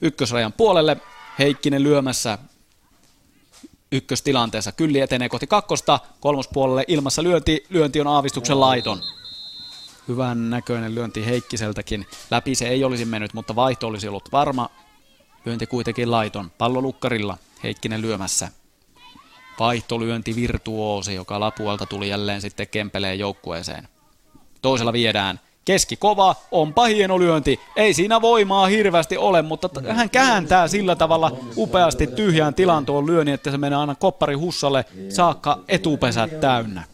ykkösrajan 0.00 0.52
puolelle. 0.52 0.96
Heikkinen 1.38 1.82
lyömässä 1.82 2.38
ykköstilanteessa. 3.92 4.72
Kylli 4.72 5.00
etenee 5.00 5.28
kohti 5.28 5.46
kakkosta, 5.46 6.00
kolmospuolelle 6.20 6.84
ilmassa 6.88 7.22
lyönti, 7.22 7.66
lyönti 7.68 8.00
on 8.00 8.06
aavistuksen 8.06 8.60
laiton. 8.60 9.02
Hyvän 10.08 10.50
näköinen 10.50 10.94
lyönti 10.94 11.26
Heikkiseltäkin. 11.26 12.06
Läpi 12.30 12.54
se 12.54 12.68
ei 12.68 12.84
olisi 12.84 13.04
mennyt, 13.04 13.34
mutta 13.34 13.56
vaihto 13.56 13.86
olisi 13.86 14.08
ollut 14.08 14.32
varma. 14.32 14.70
Lyönti 15.44 15.66
kuitenkin 15.66 16.10
laiton. 16.10 16.50
Pallo 16.58 16.82
lukkarilla. 16.82 17.38
Heikkinen 17.62 18.02
lyömässä. 18.02 18.48
Vaihtolyönti 19.58 20.36
virtuoosi, 20.36 21.14
joka 21.14 21.40
Lapualta 21.40 21.86
tuli 21.86 22.08
jälleen 22.08 22.40
sitten 22.40 22.68
Kempeleen 22.68 23.18
joukkueeseen. 23.18 23.88
Toisella 24.62 24.92
viedään. 24.92 25.40
Keski 25.64 25.96
kova, 25.96 26.34
onpa 26.50 26.84
hieno 26.84 27.18
lyönti. 27.18 27.60
Ei 27.76 27.94
siinä 27.94 28.20
voimaa 28.20 28.66
hirveästi 28.66 29.16
ole, 29.16 29.42
mutta 29.42 29.70
hän 29.88 30.10
kääntää 30.10 30.68
sillä 30.68 30.96
tavalla 30.96 31.36
upeasti 31.56 32.06
tyhjään 32.06 32.54
tilan 32.54 32.86
tuon 32.86 33.06
lyönnin, 33.06 33.34
että 33.34 33.50
se 33.50 33.58
menee 33.58 33.78
aina 33.78 33.94
koppari 33.94 34.34
hussalle 34.34 34.84
saakka 35.08 35.58
etupesät 35.68 36.40
täynnä. 36.40 36.84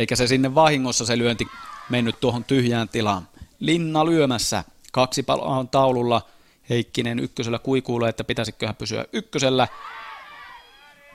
Eikä 0.00 0.16
se 0.16 0.26
sinne 0.26 0.54
vahingossa 0.54 1.06
se 1.06 1.18
lyönti 1.18 1.46
mennyt 1.88 2.20
tuohon 2.20 2.44
tyhjään 2.44 2.88
tilaan. 2.88 3.28
Linna 3.58 4.06
lyömässä. 4.06 4.64
Kaksi 4.92 5.22
paloa 5.22 5.56
on 5.56 5.68
taululla. 5.68 6.22
Heikkinen 6.70 7.18
ykkösellä 7.18 7.58
kuikuulee, 7.58 8.08
että 8.08 8.24
pitäisiköhän 8.24 8.76
pysyä 8.76 9.04
ykkösellä. 9.12 9.68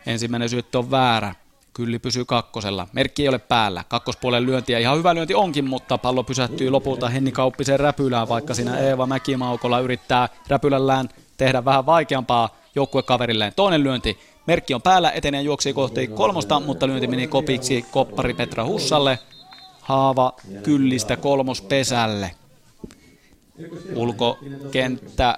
Ensimmäinen 0.06 0.50
syöttö 0.50 0.78
on 0.80 0.92
väärä. 0.92 1.36
Kylli 1.74 2.00
pysyy 2.00 2.26
kakkosella. 2.26 2.88
Merkki 2.94 3.22
ei 3.24 3.30
ole 3.30 3.40
päällä. 3.40 3.84
Kakkospuolen 3.88 4.46
lyönti 4.46 4.74
ja 4.74 4.80
ihan 4.80 4.98
hyvä 4.98 5.16
lyönti 5.16 5.36
onkin, 5.36 5.70
mutta 5.70 5.98
pallo 5.98 6.24
pysähtyy 6.24 6.70
lopulta 6.70 7.10
Henni 7.10 7.32
Kauppisen 7.32 7.80
räpylään, 7.80 8.30
vaikka 8.30 8.54
siinä 8.54 8.78
Eeva 8.78 9.08
Mäkimaukola 9.08 9.80
yrittää 9.80 10.30
räpylällään 10.48 11.10
tehdä 11.38 11.66
vähän 11.66 11.86
vaikeampaa 11.86 12.56
joukkuekaverilleen. 12.76 13.54
Toinen 13.56 13.84
lyönti. 13.84 14.20
Merkki 14.48 14.74
on 14.74 14.82
päällä, 14.82 15.12
etenee 15.12 15.41
juoksi 15.41 15.74
kohti 15.74 16.08
kolmosta, 16.08 16.60
mutta 16.60 16.88
lyönti 16.88 17.08
meni 17.08 17.28
kopiksi 17.28 17.86
koppari 17.91 18.34
Petra 18.34 18.66
Hussalle. 18.66 19.20
Haava 19.82 20.34
Kyllistä 20.64 21.18
kolmospesälle. 21.18 22.32
Ulkokenttä 23.96 25.38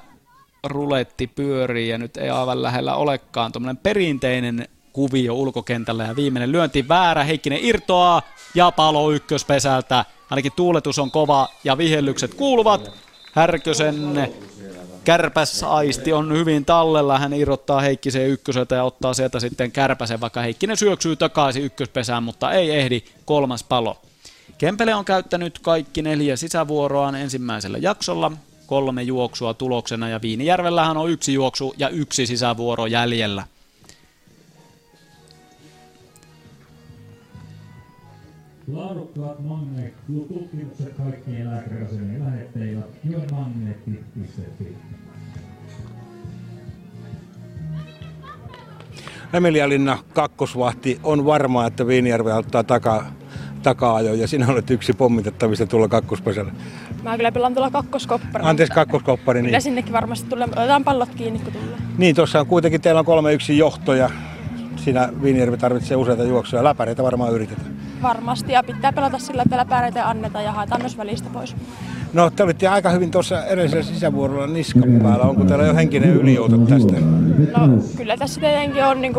ruletti 0.64 1.28
pyörii 1.28 1.89
ja 1.89 1.97
nyt 1.97 2.18
ei 2.18 2.30
aivan 2.30 2.64
lähellä 2.64 2.95
olekaan. 2.95 3.51
Tuommoinen 3.51 3.78
perinteinen 3.78 4.68
kuvio 4.93 5.34
ulkokentällä 5.34 6.03
ja 6.03 6.16
viimeinen 6.16 6.51
lyönti 6.51 6.88
väärä. 6.88 7.24
Heikkinen 7.24 7.60
irtoaa 7.62 8.22
ja 8.55 8.72
palo 8.72 9.12
ykköspesältä. 9.12 10.05
Ainakin 10.30 10.51
tuuletus 10.55 10.99
on 10.99 11.12
kova 11.12 11.49
ja 11.64 11.78
vihellykset 11.78 12.34
kuuluvat. 12.34 12.91
Härkösen 13.34 14.30
kärpäsaisti 15.08 16.14
on 16.14 16.34
hyvin 16.34 16.66
tallella. 16.66 17.20
Hän 17.20 17.34
irrottaa 17.34 17.82
Heikkisen 17.82 18.28
ykköseltä 18.28 18.76
ja 18.76 18.84
ottaa 18.84 19.14
sieltä 19.14 19.39
sitten 19.39 19.72
kärpäsen, 19.72 20.22
vaikka 20.22 20.41
Heikkinen 20.41 20.78
syöksyy 20.78 21.16
takaisin 21.16 21.64
ykköspesään, 21.64 22.24
mutta 22.24 22.51
ei 22.51 22.72
ehdi 22.72 23.03
kolmas 23.26 23.64
palo. 23.64 24.01
Kempele 24.58 24.95
on 24.95 25.05
käyttänyt 25.05 25.60
kaikki 25.60 26.01
neljä 26.01 26.36
sisävuoroaan 26.36 27.16
ensimmäisellä 27.16 27.78
jaksolla. 27.78 28.32
Kolme 28.66 29.03
juoksua 29.03 29.53
tuloksena 29.53 30.10
ja 30.10 30.22
Viinijärvellähän 30.22 30.97
on 30.97 31.10
yksi 31.10 31.34
juoksu 31.34 31.76
ja 31.78 31.89
yksi 31.89 32.26
sisävuoro 32.26 32.86
jäljellä. 32.86 33.43
Laadukkaat 38.74 39.39
magneettitutkimukset 39.39 40.93
kaikkien 40.97 41.51
lääkäriasemien 41.51 42.26
lähetteillä 42.26 42.82
joenmagneetti.fi. 43.09 44.76
Emilialinna 49.34 49.97
kakkosvahti 50.13 50.99
on 51.03 51.26
varmaa, 51.26 51.68
että 51.68 51.88
Viinijärvi 51.88 52.32
ottaa 52.32 52.63
takaa, 52.63 53.05
taka-ajo 53.63 54.13
ja 54.13 54.28
sinä 54.28 54.47
olet 54.47 54.70
yksi 54.70 54.93
pommitettavista 54.93 55.65
tuolla 55.65 55.88
kakkospesällä. 55.88 56.51
Mä 57.03 57.18
kyllä 57.18 57.32
pelaan 57.32 57.53
tuolla 57.53 57.72
kakkoskoppari. 57.72 58.45
Anteeksi, 58.45 58.74
kakkoskoppari. 58.74 59.39
Kyllä 59.41 59.51
Niin, 59.51 59.61
sinnekin 59.61 59.93
varmasti 59.93 60.30
tulee. 60.30 60.47
Otetaan 60.47 60.84
pallot 60.84 61.15
kiinni, 61.15 61.39
kun 61.39 61.53
tulee. 61.53 61.78
niin 61.97 62.15
tuossa 62.15 62.39
on 62.39 62.47
kuitenkin 62.47 62.82
teillä 62.82 62.99
on 62.99 63.05
kolme 63.05 63.34
yksi 63.34 63.57
johto 63.57 63.93
ja 63.93 64.09
siinä 64.78 65.09
Viinijärvi 65.21 65.57
tarvitsee 65.57 65.97
useita 65.97 66.23
juoksuja. 66.23 66.63
Läpäreitä 66.63 67.03
varmaan 67.03 67.34
yritetään. 67.34 67.67
Varmasti. 68.01 68.51
Ja 68.51 68.63
pitää 68.63 68.93
pelata 68.93 69.19
sillä, 69.19 69.41
että 69.41 69.57
läpäreitä 69.57 70.09
annetaan 70.09 70.45
ja 70.45 70.51
haetaan 70.51 70.82
myös 70.82 70.97
välistä 70.97 71.30
pois. 71.34 71.55
No, 72.13 72.30
te 72.30 72.43
olitte 72.43 72.67
aika 72.67 72.89
hyvin 72.89 73.11
tuossa 73.11 73.45
edellisellä 73.45 73.84
sisävuorolla 73.84 74.47
niskan 74.47 74.99
päällä. 75.03 75.25
Onko 75.25 75.43
teillä 75.43 75.65
jo 75.65 75.75
henkinen 75.75 76.09
yliote 76.09 76.55
tästä? 76.69 76.93
No 77.57 77.84
kyllä 77.97 78.17
tässä 78.17 78.39
tietenkin 78.41 78.86
on 78.86 79.01
niin 79.01 79.13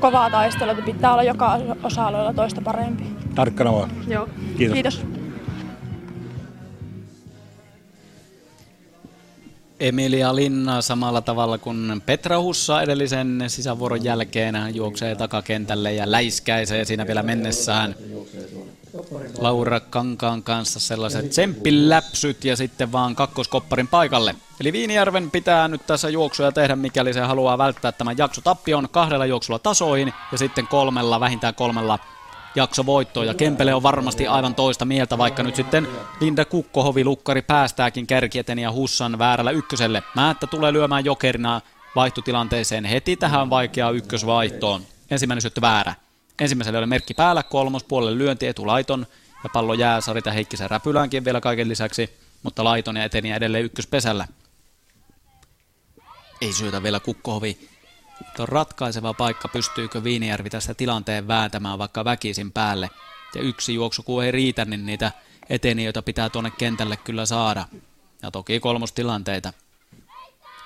kovaa 0.00 0.30
taistelua, 0.30 0.72
että 0.72 0.84
pitää 0.84 1.12
olla 1.12 1.22
joka 1.22 1.58
osa-alueella 1.82 2.32
toista 2.32 2.60
parempi. 2.60 3.04
Tarkkana 3.34 3.72
vaan. 3.72 3.90
Joo. 4.08 4.28
Kiitos. 4.56 4.74
Kiitos. 4.74 5.19
Emilia 9.80 10.36
Linna 10.36 10.82
samalla 10.82 11.20
tavalla 11.20 11.58
kuin 11.58 12.02
Petra 12.06 12.40
Hussa 12.40 12.82
edellisen 12.82 13.44
sisävuoron 13.46 14.04
jälkeen. 14.04 14.54
Juoksee 14.74 15.14
takakentälle 15.14 15.92
ja 15.92 16.10
läiskäisee 16.10 16.84
siinä 16.84 17.06
vielä 17.06 17.22
mennessään. 17.22 17.94
Laura 19.38 19.80
Kankaan 19.80 20.42
kanssa 20.42 20.80
sellaiset 20.80 21.30
tsemppiläpsyt 21.30 22.44
ja 22.44 22.56
sitten 22.56 22.92
vaan 22.92 23.14
kakkoskopparin 23.14 23.88
paikalle. 23.88 24.34
Eli 24.60 24.72
Viinijärven 24.72 25.30
pitää 25.30 25.68
nyt 25.68 25.86
tässä 25.86 26.08
juoksuja 26.08 26.52
tehdä, 26.52 26.76
mikäli 26.76 27.14
se 27.14 27.20
haluaa 27.20 27.58
välttää 27.58 27.92
tämän 27.92 28.18
jaksotappion 28.18 28.88
kahdella 28.90 29.26
juoksulla 29.26 29.58
tasoihin 29.58 30.12
ja 30.32 30.38
sitten 30.38 30.66
kolmella, 30.66 31.20
vähintään 31.20 31.54
kolmella 31.54 31.98
jaksovoittoon. 32.54 33.26
Ja 33.26 33.34
Kempele 33.34 33.74
on 33.74 33.82
varmasti 33.82 34.26
aivan 34.26 34.54
toista 34.54 34.84
mieltä, 34.84 35.18
vaikka 35.18 35.42
nyt 35.42 35.56
sitten 35.56 35.88
Linda 36.20 36.44
Kukkohovi 36.44 37.04
lukkari 37.04 37.42
päästääkin 37.42 38.06
kärkieten 38.06 38.58
ja 38.58 38.72
Hussan 38.72 39.18
väärällä 39.18 39.50
ykköselle. 39.50 40.02
Määttä 40.16 40.46
tulee 40.46 40.72
lyömään 40.72 41.04
jokerina 41.04 41.60
vaihtotilanteeseen 41.96 42.84
heti 42.84 43.16
tähän 43.16 43.50
vaikeaan 43.50 43.96
ykkösvaihtoon. 43.96 44.82
Ensimmäinen 45.10 45.42
syöttö 45.42 45.60
väärä. 45.60 45.94
Ensimmäisellä 46.40 46.78
oli 46.78 46.86
merkki 46.86 47.14
päällä, 47.14 47.42
kolmospuolelle 47.42 48.18
lyönti 48.18 48.46
etulaiton 48.46 49.06
ja 49.44 49.50
pallo 49.52 49.74
jää 49.74 50.00
Sarita 50.00 50.30
Heikkisen 50.30 50.70
räpyläänkin 50.70 51.24
vielä 51.24 51.40
kaiken 51.40 51.68
lisäksi, 51.68 52.10
mutta 52.42 52.64
laiton 52.64 52.96
ja 52.96 53.04
eteni 53.04 53.30
edelleen 53.30 53.64
ykköspesällä. 53.64 54.26
Ei 56.40 56.52
syötä 56.52 56.82
vielä 56.82 57.00
Kukkohovi. 57.00 57.69
Tuo 58.36 58.46
ratkaiseva 58.46 59.14
paikka, 59.14 59.48
pystyykö 59.48 60.04
Viinijärvi 60.04 60.50
tästä 60.50 60.74
tilanteen 60.74 61.28
vääntämään 61.28 61.78
vaikka 61.78 62.04
väkisin 62.04 62.52
päälle. 62.52 62.90
Ja 63.34 63.42
yksi 63.42 63.74
juoksu 63.74 64.02
kun 64.02 64.24
ei 64.24 64.32
riitä, 64.32 64.64
niin 64.64 64.86
niitä 64.86 65.12
etenijöitä 65.50 66.02
pitää 66.02 66.30
tuonne 66.30 66.50
kentälle 66.50 66.96
kyllä 66.96 67.26
saada. 67.26 67.66
Ja 68.22 68.30
toki 68.30 68.60
kolmostilanteita. 68.60 69.52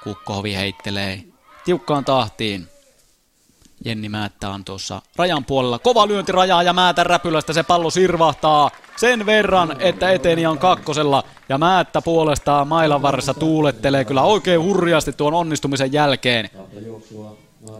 Kukkohovi 0.04 0.54
heittelee 0.54 1.24
tiukkaan 1.64 2.04
tahtiin. 2.04 2.73
Jenni 3.84 4.08
Määttä 4.08 4.48
on 4.48 4.64
tuossa 4.64 5.02
rajan 5.16 5.44
puolella. 5.44 5.78
Kova 5.78 6.08
lyönti 6.08 6.32
rajaa 6.32 6.62
ja 6.62 6.72
Määtä 6.72 7.04
räpylästä 7.04 7.52
se 7.52 7.62
pallo 7.62 7.90
sirvahtaa 7.90 8.70
sen 8.96 9.26
verran, 9.26 9.76
että 9.78 10.10
eteni 10.10 10.46
on 10.46 10.58
kakkosella. 10.58 11.22
Ja 11.48 11.58
Määttä 11.58 12.02
puolestaan 12.02 12.68
mailan 12.68 13.02
varressa 13.02 13.34
tuulettelee 13.34 14.04
kyllä 14.04 14.22
oikein 14.22 14.62
hurjasti 14.62 15.12
tuon 15.12 15.34
onnistumisen 15.34 15.92
jälkeen. 15.92 16.50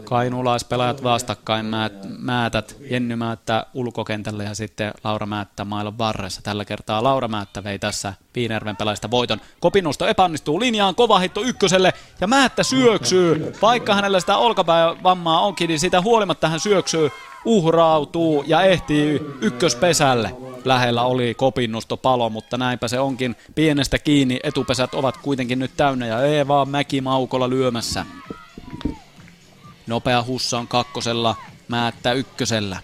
Kainuulaispelaajat 0.03 1.03
vastakkain, 1.03 1.65
Määt, 1.65 1.93
Määtät, 2.17 2.75
Jenny 2.91 3.15
Määttä 3.15 3.65
ulkokentällä 3.73 4.43
ja 4.43 4.55
sitten 4.55 4.93
Laura 5.03 5.25
Määttä 5.25 5.65
mailon 5.65 5.97
varressa. 5.97 6.41
Tällä 6.41 6.65
kertaa 6.65 7.03
Laura 7.03 7.27
Määttä 7.27 7.63
vei 7.63 7.79
tässä 7.79 8.13
Viinerven 8.35 8.75
pelaajista 8.75 9.11
voiton. 9.11 9.41
Kopinnosto 9.59 10.07
epäonnistuu 10.07 10.59
linjaan, 10.59 10.95
kova 10.95 11.19
hitto 11.19 11.41
ykköselle 11.41 11.93
ja 12.21 12.27
Määttä 12.27 12.63
syöksyy. 12.63 13.53
Vaikka 13.61 13.95
hänellä 13.95 14.19
sitä 14.19 14.37
olkapäävammaa 14.37 15.41
onkin, 15.41 15.67
niin 15.67 15.79
sitä 15.79 16.01
huolimatta 16.01 16.49
hän 16.49 16.59
syöksyy, 16.59 17.09
uhrautuu 17.45 18.43
ja 18.47 18.61
ehtii 18.61 19.21
ykköspesälle. 19.41 20.35
Lähellä 20.65 21.01
oli 21.01 21.33
kopinnosto 21.33 21.97
palo, 21.97 22.29
mutta 22.29 22.57
näinpä 22.57 22.87
se 22.87 22.99
onkin 22.99 23.35
pienestä 23.55 23.99
kiinni. 23.99 24.39
Etupesät 24.43 24.93
ovat 24.93 25.17
kuitenkin 25.17 25.59
nyt 25.59 25.71
täynnä 25.77 26.05
ja 26.05 26.25
Eeva 26.25 26.65
Mäki 26.65 27.01
Maukola 27.01 27.49
lyömässä. 27.49 28.05
Nopea 29.87 30.23
hussa 30.23 30.57
on 30.57 30.67
kakkosella, 30.67 31.35
Määttä 31.67 32.13
ykkösellä. 32.13 32.79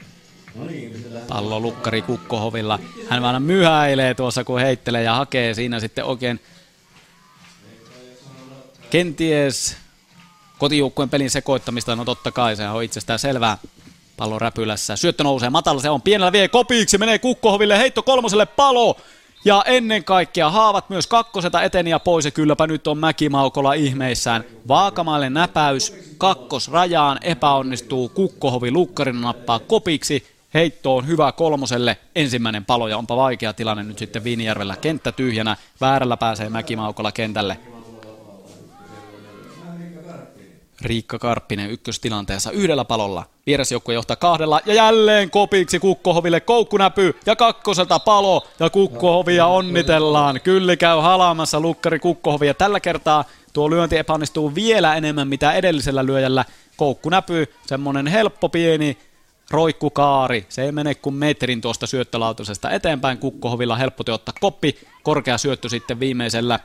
Pallo 1.28 1.60
lukkari 1.60 2.02
Kukkohovilla. 2.02 2.80
Hän 3.10 3.22
vaan 3.22 3.42
myhäilee 3.42 4.14
tuossa 4.14 4.44
kun 4.44 4.60
heittelee 4.60 5.04
ja 5.04 5.16
hakee 5.16 5.54
siinä 5.54 5.80
sitten 5.80 6.06
oikein 6.06 6.40
kenties 8.90 9.78
kotijoukkueen 10.58 11.10
pelin 11.10 11.30
sekoittamista. 11.30 11.96
No 11.96 12.06
totta 12.06 12.32
kai 12.32 12.56
se 12.56 12.70
on 12.70 12.84
itsestään 12.84 13.20
selvää. 13.20 13.58
Pallo 14.18 14.40
räpylässä. 14.40 14.96
Syöttö 14.96 15.24
nousee 15.24 15.50
matalla, 15.50 15.82
se 15.82 15.90
on 15.90 16.02
pienellä 16.02 16.32
vie 16.32 16.48
kopiiksi, 16.48 16.98
menee 16.98 17.20
Kukkohoville, 17.20 17.78
heitto 17.78 18.04
kolmoselle 18.04 18.46
palo. 18.46 18.98
Ja 19.46 19.64
ennen 19.68 20.04
kaikkea 20.04 20.50
haavat 20.50 20.90
myös 20.90 21.08
kakkoseta 21.08 21.62
eteni 21.62 21.90
ja 21.90 22.00
pois 22.00 22.26
ja 22.26 22.32
kylläpä 22.32 22.68
nyt 22.68 22.88
on 22.88 22.98
Mäkimaukola 22.98 23.74
ihmeissään. 23.74 24.44
Vaakamaille 24.68 25.30
näpäys, 25.30 26.14
kakkosrajaan 26.18 27.20
epäonnistuu, 27.22 28.10
Kukkohovi 28.10 28.72
lukkarin 28.72 29.22
nappaa 29.22 29.60
kopiksi. 29.60 30.28
Heitto 30.54 30.96
on 30.96 31.08
hyvä 31.08 31.32
kolmoselle, 31.32 31.98
ensimmäinen 32.16 32.66
palo 32.66 32.88
ja 32.88 32.98
onpa 32.98 33.18
vaikea 33.18 33.54
tilanne 33.54 33.84
nyt 33.84 33.98
sitten 33.98 34.24
Viinijärvellä. 34.24 34.76
Kenttä 34.76 35.12
tyhjänä, 35.12 35.58
väärällä 35.82 36.18
pääsee 36.18 36.50
Mäkimaukola 36.50 37.12
kentälle. 37.12 37.58
Riikka 40.82 41.20
Karppinen 41.20 41.72
ykköstilanteessa 41.72 42.52
yhdellä 42.52 42.86
palolla. 42.86 43.26
Vierasjoukkue 43.46 43.94
johtaa 43.94 44.16
kahdella 44.16 44.62
ja 44.66 44.74
jälleen 44.74 45.30
kopiksi 45.30 45.80
Kukkohoville 45.80 46.40
koukkunäpy 46.40 47.16
ja 47.26 47.36
kakkoselta 47.36 48.00
palo 48.00 48.48
ja 48.60 48.70
Kukkohovia 48.70 49.46
onnitellaan. 49.46 50.42
Kyllä 50.44 50.76
käy 50.76 50.98
halaamassa 50.98 51.60
lukkari 51.60 52.00
Kukkohovi 52.00 52.48
ja 52.48 52.54
tällä 52.54 52.80
kertaa 52.80 53.26
tuo 53.54 53.70
lyönti 53.70 53.98
epäonnistuu 53.98 54.56
vielä 54.56 54.96
enemmän 54.96 55.28
mitä 55.28 55.52
edellisellä 55.52 56.06
lyöjällä. 56.06 56.46
Koukkunäpy, 56.78 57.54
semmonen 57.68 58.08
helppo 58.08 58.50
pieni 58.50 58.98
roikkukaari. 59.50 60.46
Se 60.50 60.64
ei 60.64 60.72
mene 60.72 60.96
kuin 60.96 61.16
metrin 61.16 61.62
tuosta 61.62 61.88
syöttölautasesta 61.88 62.72
eteenpäin. 62.72 63.18
Kukkohovilla 63.18 63.76
helppo 63.76 64.04
ottaa 64.12 64.36
koppi. 64.42 64.78
Korkea 65.04 65.38
syöttö 65.38 65.70
sitten 65.70 66.00
viimeisellä 66.00 66.60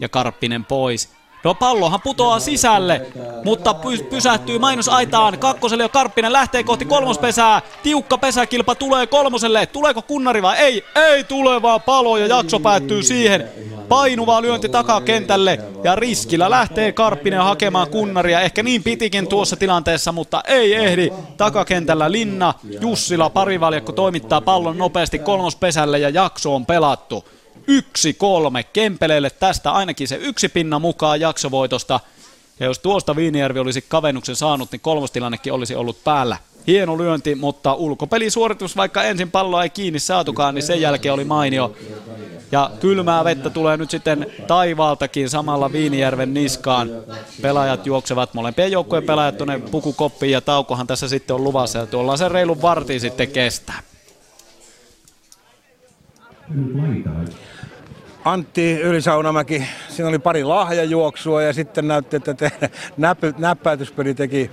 ja 0.00 0.08
Karppinen 0.08 0.64
pois. 0.64 1.17
No 1.44 1.54
pallohan 1.54 2.00
putoaa 2.00 2.40
sisälle, 2.40 3.06
mutta 3.44 3.72
py- 3.72 4.04
pysähtyy 4.04 4.58
mainosaitaan. 4.58 5.38
Kakkoselle 5.38 5.84
jo 5.84 5.88
Karppinen 5.88 6.32
lähtee 6.32 6.64
kohti 6.64 6.84
kolmospesää. 6.84 7.62
Tiukka 7.82 8.18
pesäkilpa 8.18 8.74
tulee 8.74 9.06
kolmoselle. 9.06 9.66
Tuleeko 9.66 10.02
kunnari 10.02 10.42
vai 10.42 10.56
ei? 10.58 10.84
Ei 10.94 11.24
tule 11.24 11.62
vaan 11.62 11.82
palo 11.82 12.16
ja 12.16 12.26
jakso 12.26 12.60
päättyy 12.60 13.02
siihen. 13.02 13.48
Painuva 13.88 14.42
lyönti 14.42 14.68
takakentälle 14.68 15.58
ja 15.84 15.94
riskillä 15.94 16.50
lähtee 16.50 16.92
Karppinen 16.92 17.40
hakemaan 17.42 17.90
kunnaria. 17.90 18.40
Ehkä 18.40 18.62
niin 18.62 18.82
pitikin 18.82 19.28
tuossa 19.28 19.56
tilanteessa, 19.56 20.12
mutta 20.12 20.42
ei 20.46 20.74
ehdi. 20.74 21.10
Takakentällä 21.36 22.12
Linna, 22.12 22.54
Jussila, 22.80 23.30
parivaljakko 23.30 23.92
toimittaa 23.92 24.40
pallon 24.40 24.78
nopeasti 24.78 25.18
kolmospesälle 25.18 25.98
ja 25.98 26.08
jakso 26.08 26.54
on 26.54 26.66
pelattu. 26.66 27.24
Yksi 27.70 28.14
kolme 28.14 28.62
Kempeleelle 28.62 29.30
tästä 29.30 29.70
ainakin 29.70 30.08
se 30.08 30.16
yksi 30.16 30.48
pinna 30.48 30.78
mukaan 30.78 31.20
jaksovoitosta. 31.20 32.00
Ja 32.60 32.66
jos 32.66 32.78
tuosta 32.78 33.16
Viinijärvi 33.16 33.58
olisi 33.58 33.84
kavennuksen 33.88 34.36
saanut, 34.36 34.72
niin 34.72 34.80
kolmostilannekin 34.80 35.52
olisi 35.52 35.74
ollut 35.74 36.04
päällä. 36.04 36.36
Hieno 36.66 36.98
lyönti, 36.98 37.34
mutta 37.34 37.74
ulkopelisuoritus, 37.74 38.76
vaikka 38.76 39.02
ensin 39.02 39.30
palloa 39.30 39.62
ei 39.62 39.70
kiinni 39.70 39.98
saatukaan, 39.98 40.54
niin 40.54 40.62
sen 40.62 40.80
jälkeen 40.80 41.14
oli 41.14 41.24
mainio. 41.24 41.76
Ja 42.52 42.70
kylmää 42.80 43.24
vettä 43.24 43.50
tulee 43.50 43.76
nyt 43.76 43.90
sitten 43.90 44.26
taivaaltakin 44.46 45.30
samalla 45.30 45.72
Viinijärven 45.72 46.34
niskaan. 46.34 46.90
Pelaajat 47.42 47.86
juoksevat, 47.86 48.34
molempien 48.34 48.72
joukkueen 48.72 49.04
pelaajat 49.04 49.36
tuonne 49.36 49.58
pukukoppiin 49.58 50.32
ja 50.32 50.40
taukohan 50.40 50.86
tässä 50.86 51.08
sitten 51.08 51.36
on 51.36 51.44
luvassa. 51.44 51.78
Ja 51.78 51.86
tuolla 51.86 52.16
se 52.16 52.28
reilun 52.28 52.62
vartin 52.62 53.00
sitten 53.00 53.28
kestää. 53.28 53.82
Antti 58.32 58.80
Ylisaunamäki, 58.80 59.66
siinä 59.88 60.08
oli 60.08 60.18
pari 60.18 60.44
lahjajuoksua 60.44 61.42
ja 61.42 61.52
sitten 61.52 61.88
näytti, 61.88 62.16
että 62.16 62.34
teidän 62.34 62.70
näpy, 62.96 63.34
näppäytyspeli 63.38 64.14
teki 64.14 64.50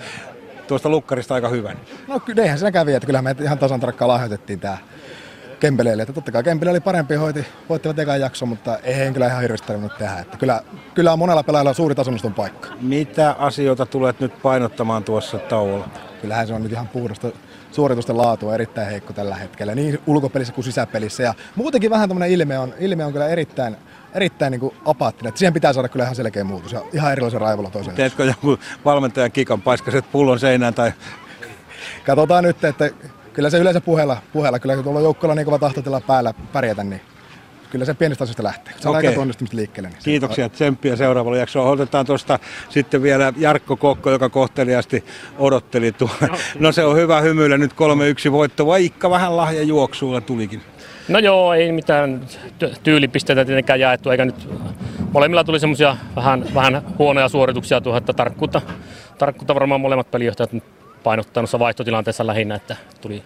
tuosta 0.68 0.90
lukkarista 0.90 1.36
aika 1.36 1.50
hyvän. 1.50 1.78
No 2.08 2.20
kyllä 2.20 2.44
eihän 2.44 2.58
siinä 2.58 2.72
kävi, 2.72 2.94
että 2.94 3.06
kyllähän 3.06 3.24
me 3.24 3.36
ihan 3.42 3.58
tasan 3.58 3.80
tarkkaan 3.80 4.10
lahjoitettiin 4.10 4.60
tämä 4.60 4.78
Kempeleelle. 5.60 6.04
Että 6.04 6.14
totta 6.14 6.32
kai 6.32 6.44
Kempele 6.44 6.72
oli 6.72 6.80
parempi, 6.80 7.16
hoiti, 7.16 7.46
voittivat 7.70 8.00
ekan 8.00 8.20
jakso, 8.20 8.46
mutta 8.46 8.78
ei 8.84 9.12
kyllä 9.12 9.28
ihan 9.28 9.42
hirveästi 9.42 9.68
tarvinnut 9.68 9.98
tehdä. 9.98 10.20
Että 10.20 10.38
kyllä, 10.38 10.62
kyllä 10.94 11.14
on 11.14 11.20
monella 11.20 11.44
pelaajalla 11.44 11.74
suuri 11.74 11.96
tasonnoston 11.96 12.34
paikka. 12.34 12.70
Mitä 12.82 13.36
asioita 13.40 13.86
tulet 13.86 14.20
nyt 14.20 14.42
painottamaan 14.42 15.04
tuossa 15.04 15.38
tauolla? 15.38 15.88
Kyllähän 16.22 16.48
se 16.48 16.54
on 16.54 16.64
nyt 16.64 16.72
ihan 16.72 16.88
puhdasta 16.88 17.28
suoritusten 17.76 18.18
laatu 18.18 18.48
on 18.48 18.54
erittäin 18.54 18.90
heikko 18.90 19.14
tällä 19.14 19.36
hetkellä, 19.36 19.76
niin 19.76 20.00
ulkopelissä 20.08 20.54
kuin 20.54 20.66
sisäpelissä. 20.66 21.24
Ja 21.24 21.34
muutenkin 21.56 21.90
vähän 21.90 22.10
tämmöinen 22.10 22.32
ilme 22.32 22.60
on, 22.60 22.74
ilme 22.80 23.06
on 23.06 23.12
kyllä 23.12 23.28
erittäin, 23.28 23.78
erittäin 24.14 24.52
niin 24.52 24.60
kuin 24.60 24.76
apaattinen. 24.86 25.30
Että 25.30 25.40
siihen 25.40 25.54
pitää 25.54 25.74
saada 25.74 25.90
kyllä 25.90 26.04
ihan 26.04 26.16
selkeä 26.16 26.44
muutos 26.44 26.72
ja 26.72 26.82
ihan 26.94 27.12
erilaisen 27.12 27.42
raivolla 27.42 27.70
toiseen. 27.70 27.96
Teetkö 27.96 28.26
jonkun 28.26 28.58
valmentajan 28.86 29.32
kikan, 29.32 29.62
paiskaset 29.62 30.12
pullon 30.12 30.40
seinään 30.40 30.74
tai... 30.74 30.94
Katsotaan 32.06 32.44
nyt, 32.44 32.64
että 32.64 32.90
kyllä 33.34 33.50
se 33.50 33.58
yleensä 33.58 33.82
puheella, 33.82 34.18
puheella 34.34 34.60
kyllä 34.60 34.76
kun 34.76 34.84
tuolla 34.84 35.02
joukkueella 35.02 35.36
niin 35.36 35.46
kova 35.46 35.60
tahtotila 35.60 36.02
päällä 36.02 36.34
pärjätä, 36.54 36.84
niin 36.84 37.02
kyllä 37.76 37.86
se 37.86 37.94
pienistä 37.94 38.24
asioista 38.24 38.44
lähtee. 38.44 38.74
Se 38.80 38.90
on 38.90 38.96
aika 38.96 39.22
onnistumista 39.22 39.58
liikkeelle. 39.58 39.90
Niin 39.90 40.00
Kiitoksia, 40.04 40.50
tsemppiä 40.50 40.96
seuraavalla 40.96 41.38
jaksolla. 41.38 41.70
Otetaan 41.70 42.06
tuosta 42.06 42.40
sitten 42.70 43.04
vielä 43.04 43.34
Jarkko 43.38 43.78
Kokko, 43.78 44.12
joka 44.12 44.30
kohteliasti 44.30 45.04
odotteli 45.38 45.92
tuo. 45.92 46.10
No 46.60 46.72
se 46.72 46.84
on 46.84 46.98
hyvä 46.98 47.22
hymyillä, 47.22 47.58
nyt 47.58 47.72
3-1 48.28 48.32
voitto, 48.32 48.66
vaikka 48.66 49.10
vähän 49.10 49.38
lahjajuoksuilla 49.38 50.22
tulikin. 50.22 50.62
No 51.08 51.20
joo, 51.20 51.54
ei 51.54 51.72
mitään 51.72 52.22
tyylipisteitä 52.84 53.46
tietenkään 53.46 53.80
jaettu, 53.80 54.10
eikä 54.10 54.26
nyt 54.26 54.50
molemmilla 55.14 55.44
tuli 55.44 55.60
semmoisia 55.60 55.98
vähän, 56.16 56.46
vähän 56.54 56.82
huonoja 57.00 57.30
suorituksia 57.30 57.82
tuohon, 57.82 57.98
että 57.98 58.14
tarkkuutta, 58.14 58.62
tarkkuutta 59.18 59.56
varmaan 59.56 59.82
molemmat 59.82 60.12
pelijohtajat 60.12 60.52
painottanut 61.04 61.60
vaihtotilanteessa 61.60 62.28
lähinnä, 62.28 62.56
että 62.56 62.76
tuli, 63.02 63.24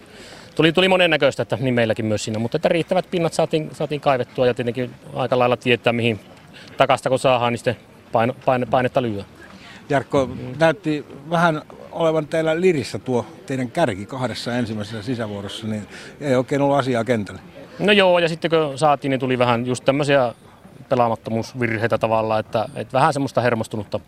tuli, 0.54 0.72
tuli 0.72 0.88
monennäköistä, 0.88 1.42
että 1.42 1.58
niin 1.60 1.74
meilläkin 1.74 2.06
myös 2.06 2.24
siinä, 2.24 2.38
mutta 2.38 2.56
että 2.56 2.68
riittävät 2.68 3.10
pinnat 3.10 3.32
saatiin, 3.32 3.70
saatiin 3.72 4.00
kaivettua 4.00 4.46
ja 4.46 4.54
tietenkin 4.54 4.90
aika 5.14 5.38
lailla 5.38 5.56
tietää, 5.56 5.92
mihin 5.92 6.20
takasta 6.76 7.08
kun 7.08 7.18
saadaan, 7.18 7.52
niin 7.52 7.58
sitten 7.58 7.76
paino, 8.12 8.34
paine, 8.44 8.66
painetta 8.66 9.02
lyö. 9.02 9.22
Jarkko, 9.88 10.30
näytti 10.58 11.06
vähän 11.30 11.62
olevan 11.92 12.26
teillä 12.26 12.60
lirissä 12.60 12.98
tuo 12.98 13.26
teidän 13.46 13.70
kärki 13.70 14.06
kahdessa 14.06 14.54
ensimmäisessä 14.54 15.02
sisävuorossa, 15.02 15.66
niin 15.66 15.86
ei 16.20 16.34
oikein 16.34 16.62
ollut 16.62 16.78
asiaa 16.78 17.04
kentällä. 17.04 17.40
No 17.78 17.92
joo, 17.92 18.18
ja 18.18 18.28
sitten 18.28 18.50
kun 18.50 18.78
saatiin, 18.78 19.10
niin 19.10 19.20
tuli 19.20 19.38
vähän 19.38 19.66
just 19.66 19.84
tämmöisiä 19.84 20.34
pelaamattomuusvirheitä 20.88 21.98
tavallaan, 21.98 22.40
että, 22.40 22.68
että 22.74 22.92
vähän 22.92 23.12
semmoista 23.12 23.40
hermostunutta, 23.40 24.00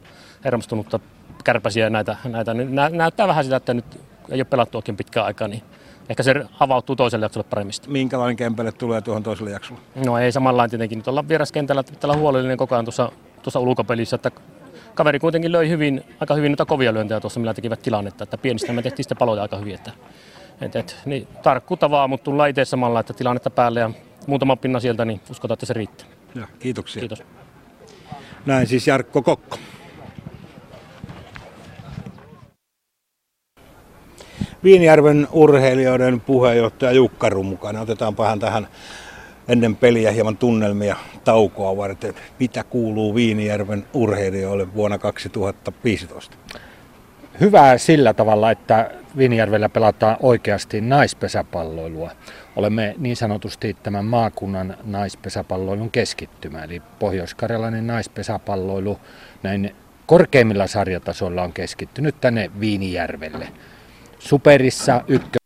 hermostunutta 0.45 1.01
kärpäsiä 1.45 1.91
näitä, 1.91 2.17
näitä 2.25 2.55
nä, 2.55 2.89
näyttää 2.89 3.29
vähän 3.29 3.45
sitä, 3.45 3.57
että 3.57 3.75
nyt 3.75 3.85
ei 4.31 4.39
ole 4.39 4.45
pelattu 4.45 4.79
oikein 4.79 4.97
pitkään 4.97 5.27
aikaa, 5.27 5.49
niin 5.49 5.63
ehkä 6.09 6.23
se 6.23 6.35
avautuu 6.61 6.97
toiselle 6.97 7.25
jaksolle 7.25 7.47
paremmin. 7.51 7.75
Minkälainen 7.87 8.37
kempele 8.37 8.73
tulee 8.73 9.01
tuohon 9.01 9.23
toiselle 9.23 9.51
jaksolle? 9.51 9.81
No 10.07 10.19
ei 10.19 10.33
samanlainen 10.33 10.71
tietenkin. 10.71 10.99
Nyt 10.99 11.09
ollaan 11.09 11.29
vieraskentällä, 11.29 11.81
että 11.81 11.93
pitää 11.93 12.11
olla 12.11 12.21
huolellinen 12.21 12.57
koko 12.57 12.75
ajan 12.75 12.85
tuossa, 12.85 13.13
tuossa 13.43 13.61
ulkopelissä, 13.61 14.17
että 14.17 14.31
kaveri 14.95 15.19
kuitenkin 15.19 15.53
löi 15.53 15.69
hyvin, 15.69 16.05
aika 16.21 16.35
hyvin 16.35 16.53
noita 16.53 16.65
kovia 16.65 16.95
lyöntejä 16.95 17.21
tuossa, 17.21 17.41
millä 17.41 17.55
tekivät 17.55 17.83
tilannetta, 17.83 18.25
että 18.25 18.39
pienistä 18.39 18.73
me 18.73 18.83
tehtiin 18.83 19.05
sitten 19.05 19.19
paloja 19.19 19.43
aika 19.43 19.57
hyvin, 19.57 19.75
että, 19.75 19.93
et, 20.61 20.77
et, 20.77 20.97
niin, 21.05 21.29
tarkkuutta 21.43 21.91
vaan, 21.91 22.11
mutta 22.11 22.25
tullaan 22.25 22.51
itse 22.51 22.65
samalla, 22.65 23.01
että 23.01 23.13
tilannetta 23.13 23.51
päälle 23.51 23.81
ja 23.81 23.91
muutama 24.27 24.57
pinna 24.57 24.81
sieltä, 24.81 25.05
niin 25.05 25.21
uskotaan, 25.31 25.55
että 25.55 25.67
se 25.67 25.73
riittää. 25.73 26.07
Ja, 26.35 26.47
kiitoksia. 26.59 27.01
Kiitos. 27.01 27.23
Näin 28.47 28.67
siis 28.67 28.87
Jarkko 28.87 29.23
Kokko. 29.23 29.59
Viinijärven 34.65 35.29
urheilijoiden 35.33 36.21
puheenjohtaja 36.21 36.93
Jukka 36.93 37.31
mukana. 37.31 37.81
Otetaanpa 37.81 38.29
hän 38.29 38.39
tähän 38.39 38.69
ennen 39.49 39.77
peliä 39.77 40.11
hieman 40.11 40.37
tunnelmia 40.37 40.97
taukoa 41.25 41.77
varten. 41.77 42.15
Mitä 42.41 42.65
kuuluu 42.65 43.15
Viinijärven 43.15 43.85
urheilijoille 43.95 44.75
vuonna 44.75 44.99
2015? 44.99 46.37
hyvää 47.41 47.79
sillä 47.79 48.15
tavalla, 48.15 48.51
että 48.51 48.91
Vinjärvellä 49.17 49.69
pelataan 49.69 50.17
oikeasti 50.21 50.81
naispesäpalloilua. 50.81 52.11
Olemme 52.57 52.95
niin 52.99 53.17
sanotusti 53.17 53.77
tämän 53.83 54.05
maakunnan 54.05 54.77
naispesäpalloilun 54.85 55.91
keskittymä, 55.91 56.65
eli 56.65 56.83
pohjoiskarjalainen 56.99 57.87
naispesäpalloilu 57.87 58.99
näin 59.43 59.75
korkeimmilla 60.07 60.67
sarjatasoilla 60.67 61.43
on 61.43 61.53
keskittynyt 61.53 62.15
tänne 62.21 62.51
Viinijärvelle. 62.61 63.49
Superissa 64.23 65.05
ykkö 65.09 65.39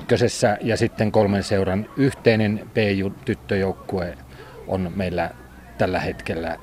ykkösessä 0.00 0.58
ja 0.60 0.76
sitten 0.76 1.12
kolmen 1.12 1.42
seuran 1.42 1.86
yhteinen 1.96 2.70
PJ-tyttöjoukkue 2.74 4.18
on 4.66 4.92
meillä 4.96 5.30
tällä 5.78 6.00
hetkellä 6.00 6.58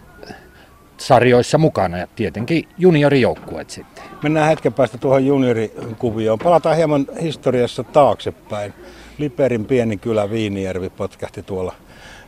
sarjoissa 0.98 1.58
mukana 1.58 1.98
ja 1.98 2.08
tietenkin 2.08 2.70
juniorijoukkueet 2.78 3.70
sitten. 3.70 4.04
Mennään 4.24 4.48
hetken 4.48 4.74
päästä 4.74 4.98
tuohon 4.98 5.26
juniorikuvioon. 5.26 6.40
Palataan 6.40 6.78
hieman 6.78 7.08
historiassa 7.22 7.84
taaksepäin. 7.84 8.74
Liperin 9.18 9.66
pieni 9.66 9.98
kylä 9.98 10.30
Viinijärvi 10.30 10.90
potkähti 10.90 11.44
tuolla 11.44 11.76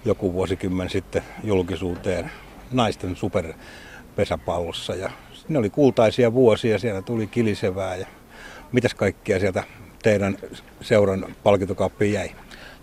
joku 0.05 0.33
vuosikymmen 0.33 0.89
sitten 0.89 1.23
julkisuuteen 1.43 2.31
naisten 2.71 3.15
superpesäpallossa. 3.15 4.95
Ja 4.95 5.11
ne 5.49 5.59
oli 5.59 5.69
kultaisia 5.69 6.33
vuosia, 6.33 6.79
siellä 6.79 7.01
tuli 7.01 7.27
kilisevää 7.27 7.95
ja 7.95 8.07
mitäs 8.71 8.93
kaikkia 8.93 9.39
sieltä 9.39 9.63
teidän 10.03 10.37
seuran 10.81 11.25
palkintokappiin 11.43 12.13
jäi? 12.13 12.31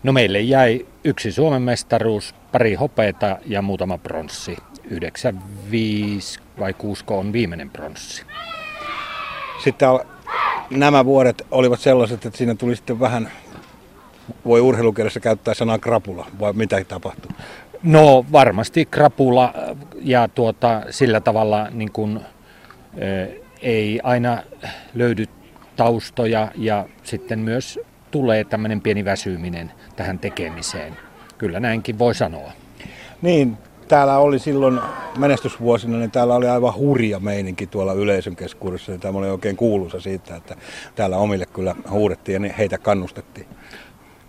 No 0.03 0.13
meille 0.13 0.41
jäi 0.41 0.87
yksi 1.05 1.33
Suomen 1.33 1.63
mestaruus, 1.63 2.35
pari 2.53 2.75
hopeita 2.75 3.39
ja 3.47 3.63
muutama 3.63 3.99
pronssi. 3.99 4.57
95 4.91 6.41
vai 6.59 6.75
6 6.75 7.05
on 7.07 7.33
viimeinen 7.33 7.71
pronssi. 7.71 8.25
Sitten 9.65 9.89
nämä 10.71 11.05
vuodet 11.05 11.47
olivat 11.51 11.81
sellaiset, 11.81 12.27
että 12.27 12.39
siinä 12.39 12.55
tuli 12.55 12.77
sitten 12.77 13.01
vähän, 13.01 13.31
voi 14.45 14.61
urheilukielessä 14.61 15.21
käyttää 15.21 15.55
sanaa 15.55 15.79
krapula, 15.79 16.27
vai 16.41 16.53
mitä 16.53 16.85
tapahtui? 16.85 17.31
No 17.83 18.25
varmasti 18.33 18.87
krapula 18.87 19.55
ja 20.01 20.29
tuota, 20.29 20.83
sillä 20.91 21.21
tavalla 21.21 21.69
niin 21.71 21.93
kuin, 21.93 22.21
ei 23.63 24.01
aina 24.03 24.43
löydy 24.95 25.27
taustoja 25.77 26.49
ja 26.57 26.87
sitten 27.03 27.39
myös 27.39 27.81
tulee 28.11 28.45
tämmöinen 28.45 28.81
pieni 28.81 29.05
väsyminen 29.05 29.73
tähän 29.97 30.19
tekemiseen. 30.19 30.97
Kyllä 31.39 31.61
näinkin 31.61 31.99
voi 31.99 32.15
sanoa. 32.15 32.53
Niin, 33.23 33.57
täällä 33.89 34.19
oli 34.19 34.39
silloin 34.39 34.81
menestysvuosina, 35.19 35.99
niin 35.99 36.11
täällä 36.11 36.35
oli 36.35 36.49
aivan 36.49 36.75
hurja 36.75 37.21
meininki 37.21 37.67
tuolla 37.67 37.93
yleisön 37.93 38.37
keskuudessa. 38.37 38.99
Tämä 38.99 39.19
oli 39.19 39.31
oikein 39.31 39.57
kuuluisa 39.57 40.01
siitä, 40.01 40.37
että 40.37 40.57
täällä 40.95 41.17
omille 41.17 41.47
kyllä 41.47 41.75
huudettiin 41.91 42.45
ja 42.45 42.53
heitä 42.53 42.79
kannustettiin. 42.79 43.47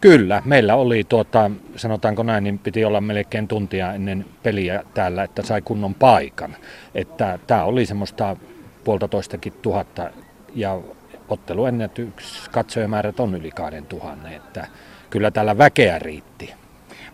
Kyllä, 0.01 0.41
meillä 0.45 0.75
oli, 0.75 1.03
tuota, 1.03 1.51
sanotaanko 1.75 2.23
näin, 2.23 2.43
niin 2.43 2.59
piti 2.59 2.85
olla 2.85 3.01
melkein 3.01 3.47
tuntia 3.47 3.93
ennen 3.93 4.25
peliä 4.43 4.83
täällä, 4.93 5.23
että 5.23 5.41
sai 5.41 5.61
kunnon 5.61 5.93
paikan. 5.93 6.55
Että 6.95 7.39
tämä 7.47 7.63
oli 7.63 7.85
semmoista 7.85 8.37
puolitoistakin 8.83 9.53
tuhatta 9.61 10.09
ja 10.55 10.81
otteluennätyks 11.29 12.49
katsojamäärät 12.49 13.19
on 13.19 13.35
yli 13.35 13.51
kahden 13.51 13.85
tuhannen, 13.85 14.33
että 14.33 14.67
kyllä 15.09 15.31
täällä 15.31 15.57
väkeä 15.57 15.99
riitti. 15.99 16.53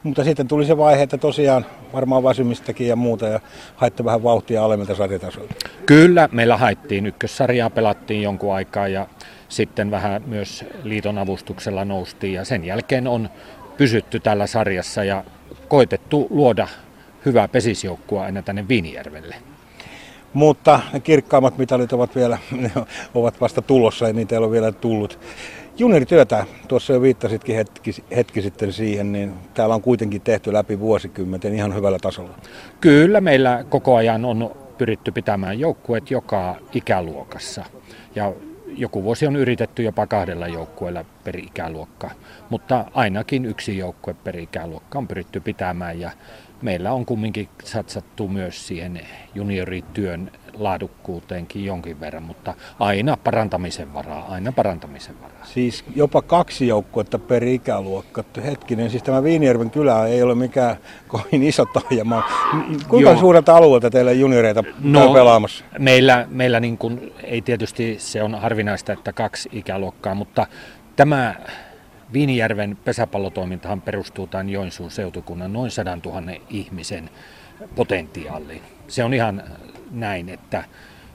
Mutta 0.04 0.24
sitten 0.24 0.48
tuli 0.48 0.66
se 0.66 0.78
vaihe, 0.78 1.04
että 1.04 1.18
tosiaan 1.18 1.66
varmaan 1.94 2.24
väsymistäkin 2.24 2.88
ja 2.88 2.96
muuta 2.96 3.28
ja 3.28 3.40
haitte 3.76 4.06
vähän 4.06 4.24
vauhtia 4.24 4.66
alemmilta 4.66 4.96
sarjatasoilta. 4.96 5.56
Kyllä, 5.86 6.30
meillä 6.32 6.58
haettiin 6.58 7.06
ykkössarjaa, 7.06 7.70
pelattiin 7.70 8.22
jonkun 8.22 8.54
aikaa 8.54 8.88
ja 8.88 9.08
sitten 9.50 9.92
vähän 9.92 10.24
myös 10.26 10.66
liiton 10.84 11.18
avustuksella 11.18 11.86
noustiin 11.86 12.34
ja 12.34 12.46
sen 12.46 12.66
jälkeen 12.66 13.08
on 13.08 13.30
pysytty 13.78 14.20
tällä 14.20 14.48
sarjassa 14.48 15.04
ja 15.04 15.24
koitettu 15.68 16.28
luoda 16.30 16.68
hyvää 17.26 17.48
pesisjoukkua 17.48 18.24
aina 18.24 18.42
tänne 18.42 18.68
Viinijärvelle. 18.68 19.36
Mutta 20.34 20.80
ne 20.94 21.00
kirkkaammat 21.00 21.58
mitalit 21.58 21.94
ovat 21.94 22.16
vielä, 22.16 22.38
ne 22.62 22.72
ovat 23.14 23.42
vasta 23.42 23.62
tulossa 23.62 24.08
ja 24.08 24.14
niitä 24.14 24.36
ei 24.36 24.40
ole 24.40 24.52
vielä 24.52 24.72
tullut. 24.72 25.20
Juniorityötä, 25.78 26.46
tuossa 26.68 26.94
jo 26.94 27.02
viittasitkin 27.02 27.56
hetki, 27.56 27.92
hetki 28.16 28.42
sitten 28.42 28.74
siihen, 28.74 29.12
niin 29.12 29.34
täällä 29.54 29.76
on 29.76 29.82
kuitenkin 29.82 30.22
tehty 30.22 30.54
läpi 30.54 30.80
vuosikymmenten 30.80 31.56
ihan 31.56 31.76
hyvällä 31.76 31.98
tasolla. 32.02 32.36
Kyllä, 32.82 33.22
meillä 33.22 33.66
koko 33.70 33.96
ajan 33.96 34.26
on 34.26 34.56
pyritty 34.78 35.12
pitämään 35.12 35.60
joukkueet 35.60 36.12
joka 36.12 36.56
ikäluokassa. 36.74 37.66
Ja 38.16 38.34
joku 38.78 39.04
vuosi 39.04 39.28
on 39.28 39.36
yritetty 39.36 39.84
jopa 39.84 40.08
kahdella 40.08 40.48
joukkueella 40.48 41.06
per 41.24 41.38
ikäluokka, 41.38 42.10
mutta 42.50 42.86
ainakin 42.94 43.46
yksi 43.46 43.78
joukkue 43.78 44.14
per 44.14 44.38
ikäluokka 44.38 44.98
on 44.98 45.08
pyritty 45.08 45.40
pitämään 45.40 46.00
ja 46.00 46.12
meillä 46.62 46.94
on 46.94 47.06
kumminkin 47.06 47.50
satsattu 47.64 48.28
myös 48.28 48.68
siihen 48.68 49.02
juniorityön 49.36 50.32
laadukkuuteenkin 50.54 51.66
jonkin 51.66 52.00
verran, 52.00 52.24
mutta 52.24 52.54
aina 52.80 53.18
parantamisen 53.18 53.94
varaa, 53.94 54.26
aina 54.30 54.52
parantamisen 54.52 55.16
varaa. 55.22 55.46
Siis 55.46 55.84
jopa 55.96 56.22
kaksi 56.22 56.68
joukkuetta 56.68 57.20
per 57.20 57.44
ikäluokka. 57.44 58.24
Hetkinen, 58.44 58.90
siis 58.90 59.04
tämä 59.04 59.24
Viinijärven 59.24 59.72
kylä 59.72 60.06
ei 60.06 60.24
ole 60.24 60.36
mikään 60.36 60.78
kovin 61.08 61.44
iso 61.44 61.66
taajama. 61.66 62.24
Kuinka 62.88 63.10
Joo. 63.10 63.20
suurelta 63.20 63.58
alueelta 63.58 63.90
teillä 63.90 64.12
junioreita 64.12 64.64
no, 64.80 65.14
pelaamassa? 65.14 65.66
Meillä, 65.80 66.28
meillä 66.30 66.60
niin 66.60 66.78
kuin, 66.78 67.14
ei 67.24 67.42
tietysti 67.42 67.96
se 68.00 68.24
on 68.24 68.36
harvinaista, 68.36 68.94
että 68.94 69.14
kaksi 69.14 69.50
ikäluokkaa, 69.52 70.16
mutta 70.16 70.48
tämä 70.96 71.36
Viinijärven 72.14 72.78
pesäpallotoimintahan 72.86 73.82
perustuu 73.82 74.28
tämän 74.28 74.50
Joensuun 74.50 74.92
seutukunnan 74.92 75.54
noin 75.54 75.72
100 75.72 75.98
000 76.06 76.22
ihmisen 76.50 77.10
potentiaaliin. 77.76 78.62
Se 78.88 79.04
on 79.04 79.14
ihan 79.14 79.44
näin, 79.92 80.30
että 80.30 80.64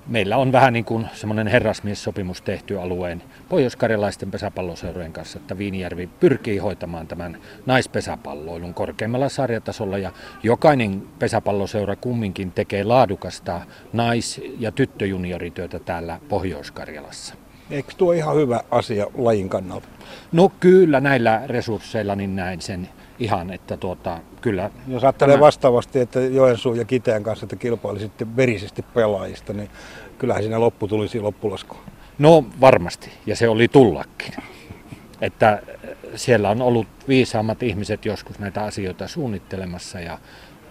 meillä 0.06 0.36
on 0.36 0.52
vähän 0.52 0.72
niin 0.72 0.84
kuin 0.84 1.06
semmoinen 1.12 1.46
herrasmiessopimus 1.46 2.42
tehty 2.42 2.80
alueen 2.80 3.22
pohjoiskarjalaisten 3.48 4.30
pesäpalloseurojen 4.30 5.12
kanssa, 5.12 5.38
että 5.38 5.58
Viinijärvi 5.58 6.06
pyrkii 6.06 6.58
hoitamaan 6.58 7.06
tämän 7.06 7.38
naispesäpalloilun 7.66 8.74
korkeimmalla 8.74 9.28
sarjatasolla 9.28 9.98
ja 9.98 10.12
jokainen 10.42 11.02
pesäpalloseura 11.18 11.96
kumminkin 11.96 12.52
tekee 12.52 12.84
laadukasta 12.84 13.60
nais- 13.92 14.40
ja 14.58 14.72
tyttöjuniorityötä 14.72 15.78
täällä 15.78 16.20
Pohjois-Karjalassa. 16.28 17.43
Eikö 17.70 17.92
tuo 17.96 18.12
ihan 18.12 18.36
hyvä 18.36 18.60
asia 18.70 19.06
lajin 19.18 19.48
kannalta? 19.48 19.88
No 20.32 20.52
kyllä 20.60 21.00
näillä 21.00 21.42
resursseilla 21.46 22.14
niin 22.14 22.36
näin 22.36 22.60
sen 22.60 22.88
ihan, 23.18 23.50
että 23.50 23.76
tuota, 23.76 24.18
kyllä... 24.40 24.70
Jos 24.88 25.04
ajattelee 25.04 25.34
tämä... 25.34 25.44
vastaavasti, 25.44 26.00
että 26.00 26.20
Joensuun 26.20 26.76
ja 26.76 26.84
Kiteen 26.84 27.22
kanssa 27.22 27.44
että 27.44 27.56
kilpailisitte 27.56 28.26
verisesti 28.36 28.82
pelaajista, 28.82 29.52
niin 29.52 29.70
kyllähän 30.18 30.42
siinä 30.42 30.60
loppu 30.60 30.88
tulisi 30.88 31.20
loppulasku. 31.20 31.76
No 32.18 32.44
varmasti, 32.60 33.10
ja 33.26 33.36
se 33.36 33.48
oli 33.48 33.68
tullakin. 33.68 34.34
Että 35.20 35.62
siellä 36.14 36.50
on 36.50 36.62
ollut 36.62 36.86
viisaammat 37.08 37.62
ihmiset 37.62 38.04
joskus 38.04 38.38
näitä 38.38 38.64
asioita 38.64 39.08
suunnittelemassa 39.08 40.00
ja 40.00 40.18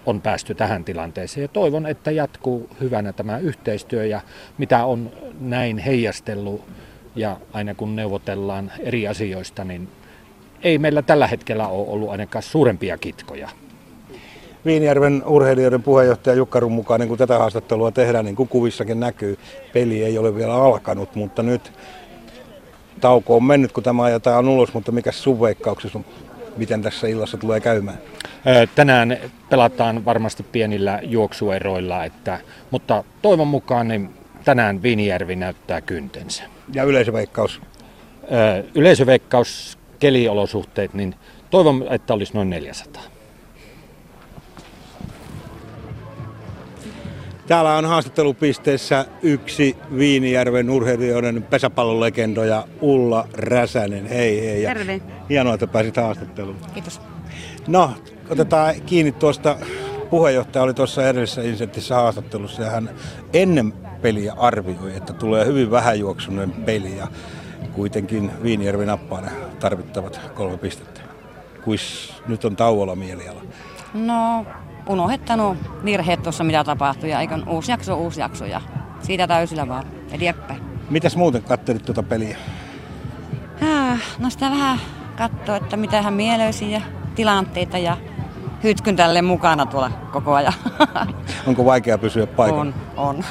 on 0.06 0.22
päästy 0.22 0.56
tähän 0.56 0.84
tilanteeseen. 0.84 1.42
Ja 1.42 1.48
toivon, 1.48 1.86
että 1.86 2.12
jatkuu 2.12 2.70
hyvänä 2.82 3.14
tämä 3.14 3.38
yhteistyö 3.38 4.06
ja 4.06 4.22
mitä 4.58 4.86
on 4.86 5.12
näin 5.40 5.78
heijastellut 5.78 6.62
ja 7.16 7.38
aina 7.54 7.76
kun 7.76 7.96
neuvotellaan 7.96 8.72
eri 8.80 9.08
asioista, 9.08 9.64
niin 9.64 9.90
ei 10.64 10.78
meillä 10.78 11.02
tällä 11.02 11.28
hetkellä 11.28 11.68
ole 11.68 11.88
ollut 11.90 12.10
ainakaan 12.10 12.44
suurempia 12.44 12.98
kitkoja. 12.98 13.50
Viinijärven 14.66 15.24
urheilijoiden 15.26 15.84
puheenjohtaja 15.84 16.36
Jukka 16.36 16.62
mukaan, 16.70 17.00
niin 17.00 17.10
kun 17.10 17.18
tätä 17.18 17.40
haastattelua 17.40 17.92
tehdään, 17.92 18.26
niin 18.26 18.36
kuin 18.36 18.50
kuvissakin 18.50 19.00
näkyy, 19.00 19.38
peli 19.74 20.04
ei 20.04 20.18
ole 20.18 20.36
vielä 20.36 20.56
alkanut, 20.56 21.16
mutta 21.16 21.44
nyt 21.44 21.72
tauko 23.02 23.36
on 23.36 23.44
mennyt, 23.44 23.72
kun 23.72 23.84
tämä 23.84 24.04
ajetaan 24.04 24.48
ulos, 24.48 24.74
mutta 24.74 24.92
mikä 24.92 25.12
sun 25.12 25.42
veikkauksessa 25.42 26.00
on, 26.00 26.06
miten 26.58 26.82
tässä 26.82 27.08
illassa 27.08 27.38
tulee 27.38 27.60
käymään? 27.60 27.98
Tänään 28.76 29.18
pelataan 29.50 30.06
varmasti 30.06 30.44
pienillä 30.44 31.00
juoksueroilla, 31.04 32.06
että, 32.06 32.40
mutta 32.72 33.04
toivon 33.22 33.48
mukaan 33.48 33.88
niin 33.88 34.10
tänään 34.46 34.82
Viinijärvi 34.82 35.36
näyttää 35.36 35.82
kyntensä. 35.82 36.44
Ja 36.74 36.84
yleisöveikkaus? 36.84 37.62
Yleisöveikkaus 38.76 39.78
keliolosuhteet, 40.00 40.94
niin 40.94 41.16
toivon, 41.50 41.86
että 41.90 42.14
olisi 42.14 42.34
noin 42.34 42.50
400. 42.50 43.04
Täällä 47.48 47.76
on 47.76 47.86
haastattelupisteessä 47.86 49.06
yksi 49.22 49.78
Viinijärven 49.98 50.70
urheilijoiden 50.70 51.44
pesäpallolegendoja 51.44 52.68
Ulla 52.82 53.28
Räsänen. 53.34 54.06
Hei 54.06 54.42
hei. 54.42 54.64
Ja 54.64 54.74
Terve. 54.74 55.02
Hienoa, 55.30 55.54
että 55.54 55.68
pääsit 55.68 55.98
haastatteluun. 55.98 56.58
Kiitos. 56.74 57.02
No, 57.68 57.92
otetaan 58.30 58.76
kiinni 58.86 59.12
tuosta 59.12 59.58
puheenjohtaja 60.14 60.64
oli 60.64 60.74
tuossa 60.74 61.08
edellisessä 61.08 61.42
insentissä 61.42 61.96
haastattelussa 61.96 62.62
ja 62.62 62.70
hän 62.70 62.90
ennen 63.34 63.74
peliä 64.02 64.34
arvioi, 64.38 64.96
että 64.96 65.14
tulee 65.14 65.46
hyvin 65.46 65.72
vähäjuoksunen 65.72 66.52
peli 66.52 66.98
ja 66.98 67.08
kuitenkin 67.72 68.32
Viinijärvi 68.44 68.86
nappaa 68.86 69.22
ne 69.22 69.32
tarvittavat 69.60 70.22
kolme 70.36 70.58
pistettä. 70.58 71.02
Kuis 71.64 72.14
nyt 72.28 72.46
on 72.46 72.56
tauolla 72.56 72.96
mieliala? 72.96 73.42
No, 73.94 74.46
unohtanut 74.88 75.58
virheet 75.86 76.24
tuossa 76.24 76.44
mitä 76.44 76.64
tapahtui 76.64 77.10
ja 77.10 77.22
eikö 77.22 77.36
uusi 77.48 77.72
jakso, 77.72 77.96
uusi 77.96 78.20
jakso 78.20 78.46
ja 78.46 78.62
siitä 79.02 79.28
täysillä 79.28 79.68
vaan 79.68 79.86
eteenpäin. 80.12 80.62
Mitäs 80.90 81.16
muuten 81.16 81.44
kattelit 81.44 81.86
tuota 81.86 82.04
peliä? 82.04 82.38
Ah, 83.62 84.00
no 84.20 84.30
sitä 84.30 84.50
vähän 84.50 84.80
katsoa, 85.18 85.56
että 85.56 85.78
mitä 85.78 86.02
hän 86.02 86.14
mielöisi 86.14 86.72
ja 86.72 86.82
tilanteita 87.16 87.78
ja 87.78 87.98
hytkyn 88.64 88.96
tälle 88.96 89.22
mukana 89.22 89.66
tuolla 89.66 89.92
koko 90.12 90.34
ajan. 90.34 90.54
Onko 91.48 91.66
vaikea 91.66 91.98
pysyä 91.98 92.28
paikalla? 92.28 92.62
On, 92.62 92.74
on. 92.98 93.24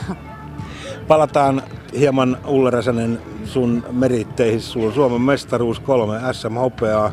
Palataan 1.08 1.62
hieman 1.98 2.38
Ulle 2.46 2.70
Räsänen 2.70 3.18
sun 3.44 3.84
meritteihin. 3.90 4.60
Sulla 4.60 4.86
on 4.86 4.92
Suomen 4.92 5.20
mestaruus, 5.20 5.80
kolme 5.80 6.20
SM-hopeaa, 6.32 7.12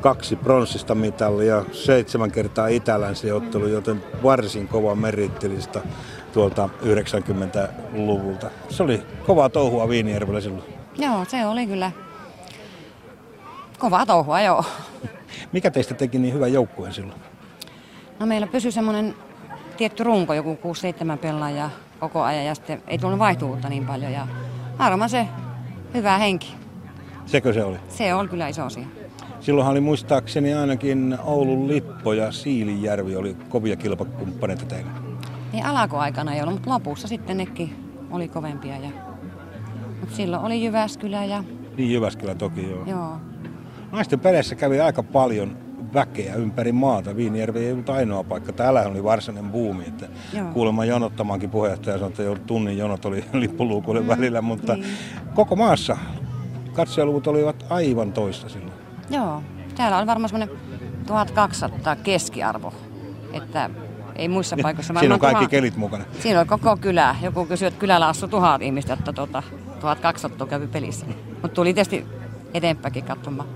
kaksi 0.00 0.36
pronssista 0.36 0.94
mitalia, 0.94 1.64
seitsemän 1.72 2.30
kertaa 2.30 2.68
itälänsiottelu, 2.68 3.66
joten 3.66 4.02
varsin 4.22 4.68
kova 4.68 4.94
merittilista 4.94 5.80
tuolta 6.32 6.68
90-luvulta. 6.82 8.50
Se 8.68 8.82
oli 8.82 9.02
kovaa 9.26 9.48
touhua 9.48 9.88
Viinijärvellä 9.88 10.40
silloin. 10.40 10.64
Joo, 10.98 11.24
se 11.28 11.46
oli 11.46 11.66
kyllä 11.66 11.90
kovaa 13.78 14.06
touhua, 14.06 14.40
joo. 14.40 14.64
Mikä 15.52 15.70
teistä 15.70 15.94
teki 15.94 16.18
niin 16.18 16.34
hyvän 16.34 16.52
joukkueen 16.52 16.92
silloin? 16.92 17.20
No 18.20 18.26
meillä 18.26 18.46
pysyi 18.46 18.72
semmoinen 18.72 19.14
tietty 19.76 20.04
runko, 20.04 20.34
joku 20.34 20.58
6-7 21.14 21.18
pelaajaa 21.18 21.70
koko 22.00 22.22
ajan 22.22 22.44
ja 22.44 22.54
sitten 22.54 22.82
ei 22.86 22.98
tullut 22.98 23.18
vaihtuvuutta 23.18 23.68
niin 23.68 23.86
paljon 23.86 24.12
ja 24.12 24.26
varmaan 24.78 25.10
se 25.10 25.28
hyvä 25.94 26.18
henki. 26.18 26.54
Sekö 27.26 27.52
se 27.52 27.64
oli? 27.64 27.76
Se 27.88 28.14
on 28.14 28.28
kyllä 28.28 28.48
iso 28.48 28.64
asia. 28.64 28.86
Silloinhan 29.40 29.72
oli 29.72 29.80
muistaakseni 29.80 30.54
ainakin 30.54 31.18
Oulun 31.24 31.68
Lippo 31.68 32.12
ja 32.12 32.32
Siilijärvi 32.32 33.16
oli 33.16 33.36
kovia 33.48 33.76
kilpakumppaneita 33.76 34.66
teillä. 34.66 34.90
Niin 35.52 35.66
alakoaikana 35.66 36.34
ei 36.34 36.40
ollut, 36.40 36.54
mutta 36.54 36.70
lopussa 36.70 37.08
sitten 37.08 37.36
nekin 37.36 37.76
oli 38.10 38.28
kovempia. 38.28 38.76
Ja... 38.76 38.90
Mutta 40.00 40.16
silloin 40.16 40.42
oli 40.42 40.64
Jyväskylä 40.64 41.24
ja... 41.24 41.44
Niin 41.76 41.92
Jyväskylä 41.92 42.34
toki 42.34 42.70
joo. 42.70 42.84
Joo. 42.86 43.16
Naisten 43.92 44.20
peleissä 44.20 44.54
kävi 44.54 44.80
aika 44.80 45.02
paljon 45.02 45.56
väkeä 45.94 46.34
ympäri 46.34 46.72
maata. 46.72 47.16
Viinijärvi 47.16 47.58
ei 47.66 47.72
ollut 47.72 47.90
ainoa 47.90 48.24
paikka. 48.24 48.52
Täällä 48.52 48.82
oli 48.82 49.04
varsinainen 49.04 49.52
buumi. 49.52 49.84
Että 49.88 50.06
Joo. 50.32 50.50
kuulemma 50.52 50.84
jonottamaankin 50.84 51.50
puheenjohtaja 51.50 51.96
sanoi, 51.98 52.10
että 52.10 52.22
jo 52.22 52.36
tunnin 52.46 52.78
jonot 52.78 53.04
oli 53.04 53.24
lippuluukulle 53.32 54.00
Mm, 54.00 54.06
välillä, 54.08 54.42
mutta 54.42 54.74
niin. 54.74 54.86
koko 55.34 55.56
maassa 55.56 55.96
katsojaluvut 56.72 57.26
olivat 57.26 57.66
aivan 57.70 58.12
toista 58.12 58.48
silloin. 58.48 58.72
Joo. 59.10 59.42
Täällä 59.76 59.98
on 59.98 60.06
varmaan 60.06 60.28
semmoinen 60.28 60.56
1200 61.06 61.96
keskiarvo. 61.96 62.72
Että 63.32 63.70
ei 64.16 64.28
muissa 64.28 64.56
paikoissa 64.62 64.94
Siinä 65.00 65.14
on 65.14 65.20
kaikki 65.20 65.38
tuhat- 65.44 65.50
kelit 65.50 65.76
mukana. 65.76 66.04
Siinä 66.20 66.40
on 66.40 66.46
koko 66.46 66.76
kylä. 66.76 67.16
Joku 67.22 67.44
kysyi, 67.46 67.68
että 67.68 67.80
kylällä 67.80 68.08
asui 68.08 68.28
tuhat 68.28 68.62
ihmistä, 68.62 68.92
että 68.92 69.12
tota, 69.12 69.42
1200 69.80 70.46
kävi 70.46 70.66
pelissä. 70.66 71.06
Mutta 71.42 71.48
tuli 71.48 71.74
tietysti 71.74 72.06
eteenpäinkin 72.54 73.04
katsomaan. 73.04 73.48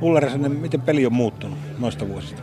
Ulla 0.00 0.20
Räsänen, 0.20 0.52
miten 0.52 0.80
peli 0.80 1.06
on 1.06 1.12
muuttunut 1.12 1.58
noista 1.78 2.08
vuosista? 2.08 2.42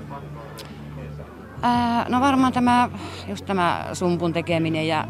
Ää, 1.62 2.06
no 2.10 2.22
varmaan 2.22 2.54
tämä, 2.54 2.90
just 3.28 3.46
tämä 3.46 3.86
sumpun 3.94 4.34
tekeminen 4.34 4.88
ja 4.88 5.08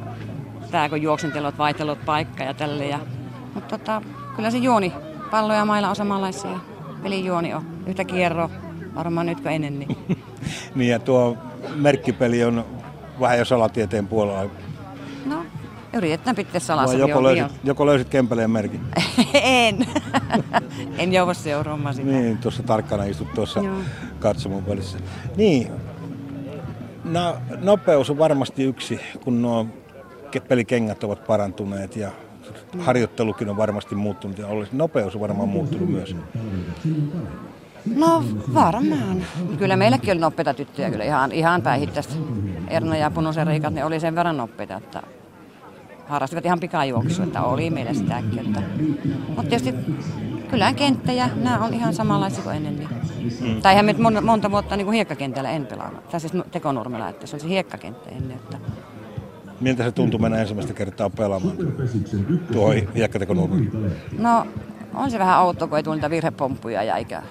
tämä 0.71 0.89
kun 0.89 1.01
juoksentelot, 1.01 1.57
vaihtelot, 1.57 2.05
paikka 2.05 2.43
ja 2.43 2.53
tälle. 2.53 2.85
Ja, 2.85 2.99
mutta 3.53 3.77
tota, 3.77 4.01
kyllä 4.35 4.51
se 4.51 4.57
juoni, 4.57 4.93
pallo 5.31 5.53
ja 5.53 5.65
mailla 5.65 5.89
on 5.89 5.95
samanlaisia. 5.95 6.59
Pelin 7.03 7.25
juoni 7.25 7.53
on 7.53 7.63
yhtä 7.87 8.05
kierro, 8.05 8.49
varmaan 8.95 9.25
nyt 9.25 9.41
kuin 9.41 9.53
ennen. 9.53 9.79
Niin. 9.79 9.97
Niin 10.75 10.91
ja 10.91 10.99
tuo 10.99 11.37
merkkipeli 11.75 12.43
on 12.43 12.65
vähän 13.19 13.37
jo 13.37 13.45
salatieteen 13.45 14.07
puolella. 14.07 14.49
Yritetään 15.93 16.35
pitää 16.35 16.59
salassa. 16.59 16.97
Vai 16.97 17.09
joko 17.09 17.23
löysit, 17.23 17.51
joko 17.63 17.85
löysit 17.85 18.09
Kempeleen 18.09 18.51
merkin? 18.51 18.81
en. 19.33 19.87
en 20.97 21.13
joudu 21.13 21.33
seuraamaan 21.33 21.95
sitä. 21.95 22.07
Niin, 22.11 22.37
tuossa 22.37 22.63
tarkkana 22.63 23.03
istut 23.03 23.33
tuossa 23.33 23.61
katsomon 24.19 24.67
välissä. 24.67 24.97
Niin, 25.35 25.71
no, 27.03 27.37
nopeus 27.61 28.09
on 28.09 28.17
varmasti 28.17 28.63
yksi, 28.63 28.99
kun 29.23 29.41
nuo 29.41 29.67
ke- 30.31 30.47
pelikengät 30.47 31.03
ovat 31.03 31.27
parantuneet 31.27 31.95
ja 31.95 32.11
harjoittelukin 32.79 33.49
on 33.49 33.57
varmasti 33.57 33.95
muuttunut 33.95 34.37
ja 34.37 34.47
olisi 34.47 34.75
nopeus 34.75 35.15
on 35.15 35.21
varmaan 35.21 35.49
muuttunut 35.49 35.89
myös. 35.89 36.15
No 37.95 38.23
varmaan. 38.53 39.23
Kyllä 39.57 39.75
meilläkin 39.75 40.11
oli 40.11 40.19
nopeita 40.19 40.53
tyttöjä 40.53 40.89
kyllä 40.89 41.03
ihan, 41.03 41.31
ihan 41.31 41.61
päihittäistä. 41.61 42.13
Erna 42.67 42.97
ja 42.97 43.11
Punosen 43.11 43.47
Riikat, 43.47 43.73
ne 43.73 43.85
oli 43.85 43.99
sen 43.99 44.15
verran 44.15 44.37
nopeita, 44.37 44.75
että 44.77 45.03
harrastivat 46.07 46.45
ihan 46.45 46.59
pikajuoksua, 46.59 47.25
että 47.25 47.41
oli 47.41 47.69
meillä 47.69 47.93
sitäkin. 47.93 48.39
Että. 48.39 48.61
Mutta 49.27 49.43
tietysti 49.43 49.73
kyllähän 50.49 50.75
kenttä 50.75 51.11
ja 51.11 51.29
nämä 51.35 51.65
on 51.65 51.73
ihan 51.73 51.93
samanlaisia 51.93 52.43
kuin 52.43 52.55
ennen. 52.55 52.77
Niin. 52.77 52.89
Mm. 53.41 53.61
Tai 53.61 53.71
eihän 53.71 53.85
me 53.85 53.93
nyt 53.93 54.01
mon- 54.01 54.21
monta 54.21 54.51
vuotta 54.51 54.77
niin 54.77 54.85
kuin 54.85 54.95
hiekkakentällä 54.95 55.51
en 55.51 55.65
pelannut. 55.65 56.09
Tai 56.09 56.19
siis 56.19 56.33
tekonurmella, 56.51 57.09
että 57.09 57.27
se 57.27 57.35
oli 57.35 57.41
se 57.41 57.49
hiekkakenttä 57.49 58.09
ennen. 58.09 58.37
Että. 58.37 58.57
Miltä 59.61 59.83
se 59.83 59.91
tuntui 59.91 60.19
mennä 60.19 60.37
ensimmäistä 60.37 60.73
kertaa 60.73 61.09
pelaamaan 61.09 61.57
tuohon 62.53 62.75
hiekkatekonurmelle? 62.95 63.89
No 64.17 64.47
on 64.93 65.11
se 65.11 65.19
vähän 65.19 65.41
outo, 65.41 65.67
kun 65.67 65.77
ei 65.77 65.83
tule 65.83 65.95
niitä 65.95 66.09
virhepomppuja 66.09 66.83
ja 66.83 66.95
eikä 66.95 67.23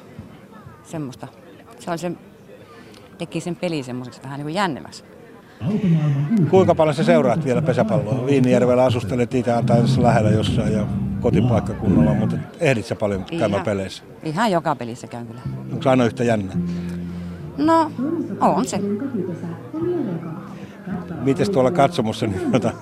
semmoista. 0.85 1.29
Se 1.79 1.91
oli 1.91 1.99
se, 1.99 2.13
teki 3.19 3.41
sen 3.41 3.57
peli 3.57 3.83
semmoiseksi 3.83 4.23
vähän 4.23 4.39
niin 4.39 4.45
kuin 4.45 4.55
jännemmäksi. 4.55 5.05
Kuinka 6.51 6.75
paljon 6.75 6.95
sä 6.95 7.05
seuraat 7.05 7.45
vielä 7.45 7.63
pesäpalloa? 7.63 8.27
Viinijärvellä 8.27 8.85
asustelet 8.85 9.35
itse 9.35 9.53
tässä 9.67 10.03
lähellä 10.03 10.31
jossain 10.31 10.73
ja 10.73 10.87
kotipaikkakunnalla, 11.21 12.15
mutta 12.15 12.37
ehdit 12.61 12.87
sä 12.87 12.97
paljon 12.97 13.25
käymään 13.39 13.65
peleissä? 13.65 14.03
Ihan 14.23 14.51
joka 14.51 14.75
pelissä 14.77 15.07
käyn 15.07 15.27
kyllä. 15.27 15.41
Onko 15.73 15.83
se 15.83 15.89
aina 15.91 16.05
yhtä 16.05 16.25
jännä? 16.25 16.53
No, 17.57 17.93
on 18.41 18.67
se. 18.67 18.81
Mites 21.23 21.51
tuolla 21.51 21.71
katsomossa, 21.71 22.27
niin 22.27 22.53
tota, 22.53 22.73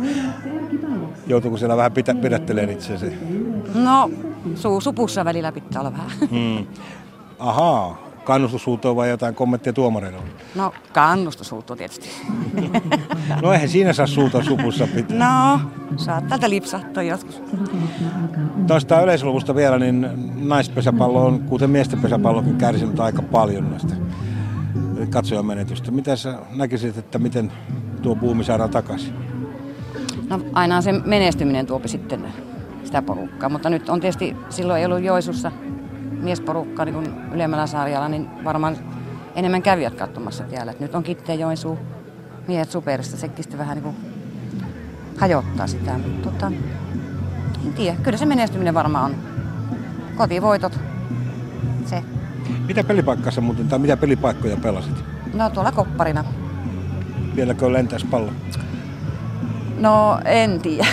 joutuuko 1.26 1.56
siellä 1.58 1.76
vähän 1.76 1.92
pitä, 1.92 2.14
pidättelemään 2.14 2.72
itseäsi? 2.72 3.06
No, 3.74 4.10
suu 4.54 4.80
supussa 4.80 5.24
välillä 5.24 5.52
pitää 5.52 5.80
olla 5.80 5.92
vähän. 5.92 6.10
Hmm. 6.30 6.66
Ahaa, 7.38 7.98
kannustushuutoa 8.24 8.96
vai 8.96 9.10
jotain 9.10 9.34
kommenttia 9.34 9.72
tuomareilla? 9.72 10.22
No, 10.54 10.72
kannustushuuttu 10.92 11.76
tietysti. 11.76 12.08
No 13.42 13.52
eihän 13.52 13.68
siinä 13.68 13.92
saa 13.92 14.06
suuta 14.06 14.42
supussa 14.42 14.86
pitää. 14.94 15.18
No, 15.18 15.60
saat 15.96 16.28
täältä 16.28 16.50
lipsahtaa 16.50 17.02
joskus. 17.02 17.42
Tuosta 18.66 19.00
yleisluvusta 19.02 19.54
vielä, 19.54 19.78
niin 19.78 20.08
naispesäpallo 20.48 21.26
on, 21.26 21.40
kuten 21.40 21.70
miesten 21.70 22.00
pesäpallokin, 22.00 22.56
kärsinyt 22.56 23.00
aika 23.00 23.22
paljon 23.22 23.70
näistä 23.70 23.94
katsojamenetystä. 25.10 25.90
Mitä 25.90 26.16
sä 26.16 26.38
näkisit, 26.56 26.98
että 26.98 27.18
miten 27.18 27.52
tuo 28.02 28.14
buumi 28.14 28.44
saadaan 28.44 28.70
takaisin? 28.70 29.14
No, 30.28 30.40
aina 30.52 30.80
se 30.80 30.92
menestyminen 30.92 31.66
tuopi 31.66 31.88
sitten 31.88 32.24
sitä 32.84 33.02
porukkaa, 33.02 33.48
mutta 33.48 33.70
nyt 33.70 33.88
on 33.88 34.00
tietysti, 34.00 34.36
silloin 34.48 34.80
ei 34.80 34.86
ollut 34.86 35.02
Joisussa 35.02 35.52
miesporukka 36.22 36.84
niin 36.84 36.94
kuin 36.94 37.32
ylemmällä 37.32 37.66
sarjalla, 37.66 38.08
niin 38.08 38.44
varmaan 38.44 38.76
enemmän 39.34 39.62
kävijät 39.62 39.94
katsomassa 39.94 40.44
täällä. 40.44 40.72
Et 40.72 40.80
nyt 40.80 40.94
on 40.94 41.02
Kitteen 41.02 41.40
Joensuu, 41.40 41.78
miehet 42.48 42.70
superista, 42.70 43.16
sekin 43.16 43.44
sitten 43.44 43.58
vähän 43.58 43.76
niin 43.76 43.82
kuin 43.84 43.96
hajottaa 45.18 45.66
sitä, 45.66 45.98
mutta 45.98 46.30
tota, 46.30 46.52
en 47.66 47.72
tiedä, 47.72 47.96
kyllä 48.02 48.18
se 48.18 48.26
menestyminen 48.26 48.74
varmaan 48.74 49.04
on. 49.04 49.16
Kotivoitot, 50.16 50.80
se. 51.86 52.02
Mitä 52.66 52.84
pelipaikkaa 52.84 53.32
muuten, 53.40 53.68
tai 53.68 53.78
mitä 53.78 53.96
pelipaikkoja 53.96 54.56
pelasit? 54.56 55.04
No 55.34 55.50
tuolla 55.50 55.72
kopparina. 55.72 56.24
Vieläkö 57.36 57.72
lentäisi 57.72 58.06
pallo? 58.06 58.32
No 59.78 60.18
en 60.24 60.60
tiedä. 60.60 60.86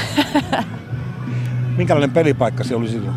Minkälainen 1.78 2.12
pelipaikka 2.12 2.64
se 2.64 2.76
oli 2.76 2.88
silloin? 2.88 3.16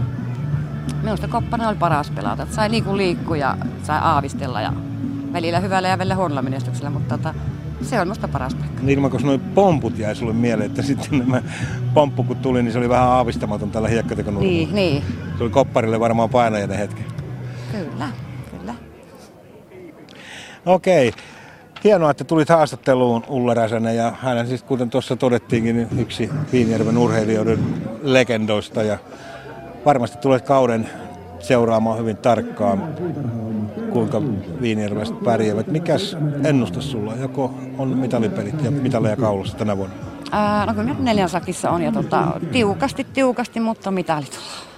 Minusta 1.02 1.28
kopparina 1.28 1.68
oli 1.68 1.76
paras 1.76 2.10
pelata. 2.10 2.42
että 2.42 2.54
Sai 2.54 2.70
liiku 2.70 2.96
liikkua 2.96 3.36
ja 3.36 3.56
sai 3.82 3.98
aavistella 4.02 4.60
ja 4.60 4.72
välillä 5.32 5.60
hyvällä 5.60 5.88
ja 5.88 5.98
välillä 5.98 6.14
huonolla 6.14 6.42
menestyksellä, 6.42 6.90
mutta 6.90 7.18
tota, 7.18 7.34
se 7.82 8.00
on 8.00 8.06
minusta 8.06 8.28
paras 8.28 8.54
paikka. 8.54 8.82
Niin 8.82 8.98
ilman, 8.98 9.10
koska 9.10 9.26
noin 9.26 9.40
pomput 9.40 9.98
jäi 9.98 10.14
sulle 10.14 10.32
mieleen, 10.32 10.70
että 10.70 10.82
sitten 10.82 11.18
nämä 11.18 11.42
pomppu 11.94 12.24
kun 12.24 12.36
tuli, 12.36 12.62
niin 12.62 12.72
se 12.72 12.78
oli 12.78 12.88
vähän 12.88 13.08
aavistamaton 13.08 13.70
tällä 13.70 13.88
hiekkatekonurmalla. 13.88 14.52
Niin, 14.52 14.74
niin. 14.74 15.02
Se 15.38 15.44
oli 15.44 15.50
kopparille 15.50 16.00
varmaan 16.00 16.30
painajainen 16.30 16.78
hetki. 16.78 17.02
Kyllä, 17.72 18.08
kyllä. 18.58 18.74
Okei. 20.66 21.12
Hienoa, 21.84 22.10
että 22.10 22.24
tulit 22.24 22.48
haastatteluun 22.48 23.24
Ulla 23.28 23.54
Räsänen 23.54 23.96
ja 23.96 24.12
hän 24.22 24.46
siis 24.48 24.62
kuten 24.62 24.90
tuossa 24.90 25.16
todettiinkin 25.16 25.76
niin 25.76 25.88
yksi 25.98 26.30
Viinijärven 26.52 26.98
urheilijoiden 26.98 27.58
legendoista 28.02 28.82
ja 28.82 28.98
varmasti 29.84 30.18
tulet 30.18 30.44
kauden 30.44 30.90
seuraamaan 31.38 31.98
hyvin 31.98 32.16
tarkkaan, 32.16 32.94
kuinka 33.90 34.22
Viinijärvestä 34.60 35.16
pärjäävät. 35.24 35.66
Mikäs 35.66 36.16
ennustus 36.44 36.90
sulla? 36.90 37.14
Joko 37.14 37.54
on 37.78 37.88
mitalipelit 37.88 38.64
ja 38.64 38.70
mitaleja 38.70 39.16
kaulassa 39.16 39.56
tänä 39.56 39.76
vuonna? 39.76 39.94
Ää, 40.32 40.66
no 40.66 40.74
kyllä 40.74 40.94
neljän 40.98 41.28
sakissa 41.28 41.70
on 41.70 41.82
ja 41.82 41.92
tota, 41.92 42.40
tiukasti, 42.52 43.06
tiukasti, 43.14 43.60
mutta 43.60 43.90
mitali 43.90 44.24
tulee. 44.24 44.74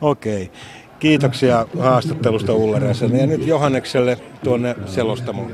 Okei. 0.00 0.50
Kiitoksia 0.98 1.66
haastattelusta 1.78 2.54
Ulla 2.54 2.78
Räsänen. 2.78 3.20
Ja 3.20 3.26
nyt 3.26 3.46
Johannekselle 3.46 4.18
tuonne 4.44 4.76
selostamoon. 4.86 5.52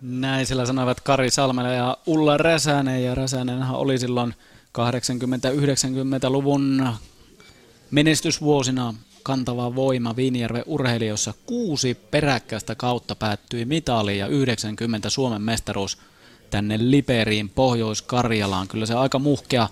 Näin 0.00 0.46
sillä 0.46 0.66
sanoivat 0.66 1.00
Kari 1.00 1.30
Salmela 1.30 1.68
ja 1.68 1.96
Ulla 2.06 2.36
Räsänen. 2.36 3.04
Ja 3.04 3.14
Räsänenhän 3.14 3.76
oli 3.76 3.98
silloin 3.98 4.34
80-90-luvun 4.78 6.88
menestysvuosina 7.90 8.94
kantava 9.22 9.74
voima 9.74 10.16
Viinijärven 10.16 10.62
urheilijoissa. 10.66 11.34
Kuusi 11.46 11.94
peräkkäistä 11.94 12.74
kautta 12.74 13.14
päättyi 13.14 13.64
mitaliin 13.64 14.18
ja 14.18 14.26
90 14.26 15.10
Suomen 15.10 15.42
mestaruus 15.42 15.98
tänne 16.50 16.78
Liperiin 16.80 17.48
Pohjois-Karjalaan. 17.48 18.68
Kyllä 18.68 18.86
se 18.86 18.94
aika 18.94 19.18
muhkea 19.18 19.68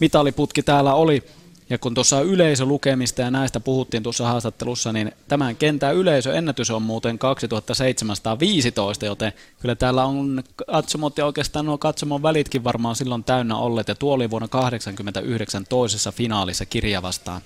mitaliputki 0.00 0.62
täällä 0.62 0.94
oli. 0.94 1.22
Ja 1.70 1.78
kun 1.78 1.94
tuossa 1.94 2.20
yleisölukemista 2.20 3.22
ja 3.22 3.30
näistä 3.30 3.60
puhuttiin 3.60 4.02
tuossa 4.02 4.26
haastattelussa, 4.26 4.92
niin 4.92 5.12
tämän 5.28 5.56
kentän 5.56 5.94
yleisöennätys 5.94 6.70
on 6.70 6.82
muuten 6.82 7.18
2715, 7.18 9.06
joten 9.06 9.32
kyllä 9.60 9.74
täällä 9.74 10.04
on 10.04 10.42
katsomot 10.66 11.18
ja 11.18 11.26
oikeastaan 11.26 11.66
nuo 11.66 11.78
katsomon 11.78 12.22
välitkin 12.22 12.64
varmaan 12.64 12.96
silloin 12.96 13.24
täynnä 13.24 13.56
olleet. 13.56 13.88
Ja 13.88 13.94
tuo 13.94 14.14
oli 14.14 14.30
vuonna 14.30 14.48
89 14.48 15.66
toisessa 15.68 16.12
finaalissa 16.12 16.66
kirja 16.66 17.02
vastaan 17.02 17.42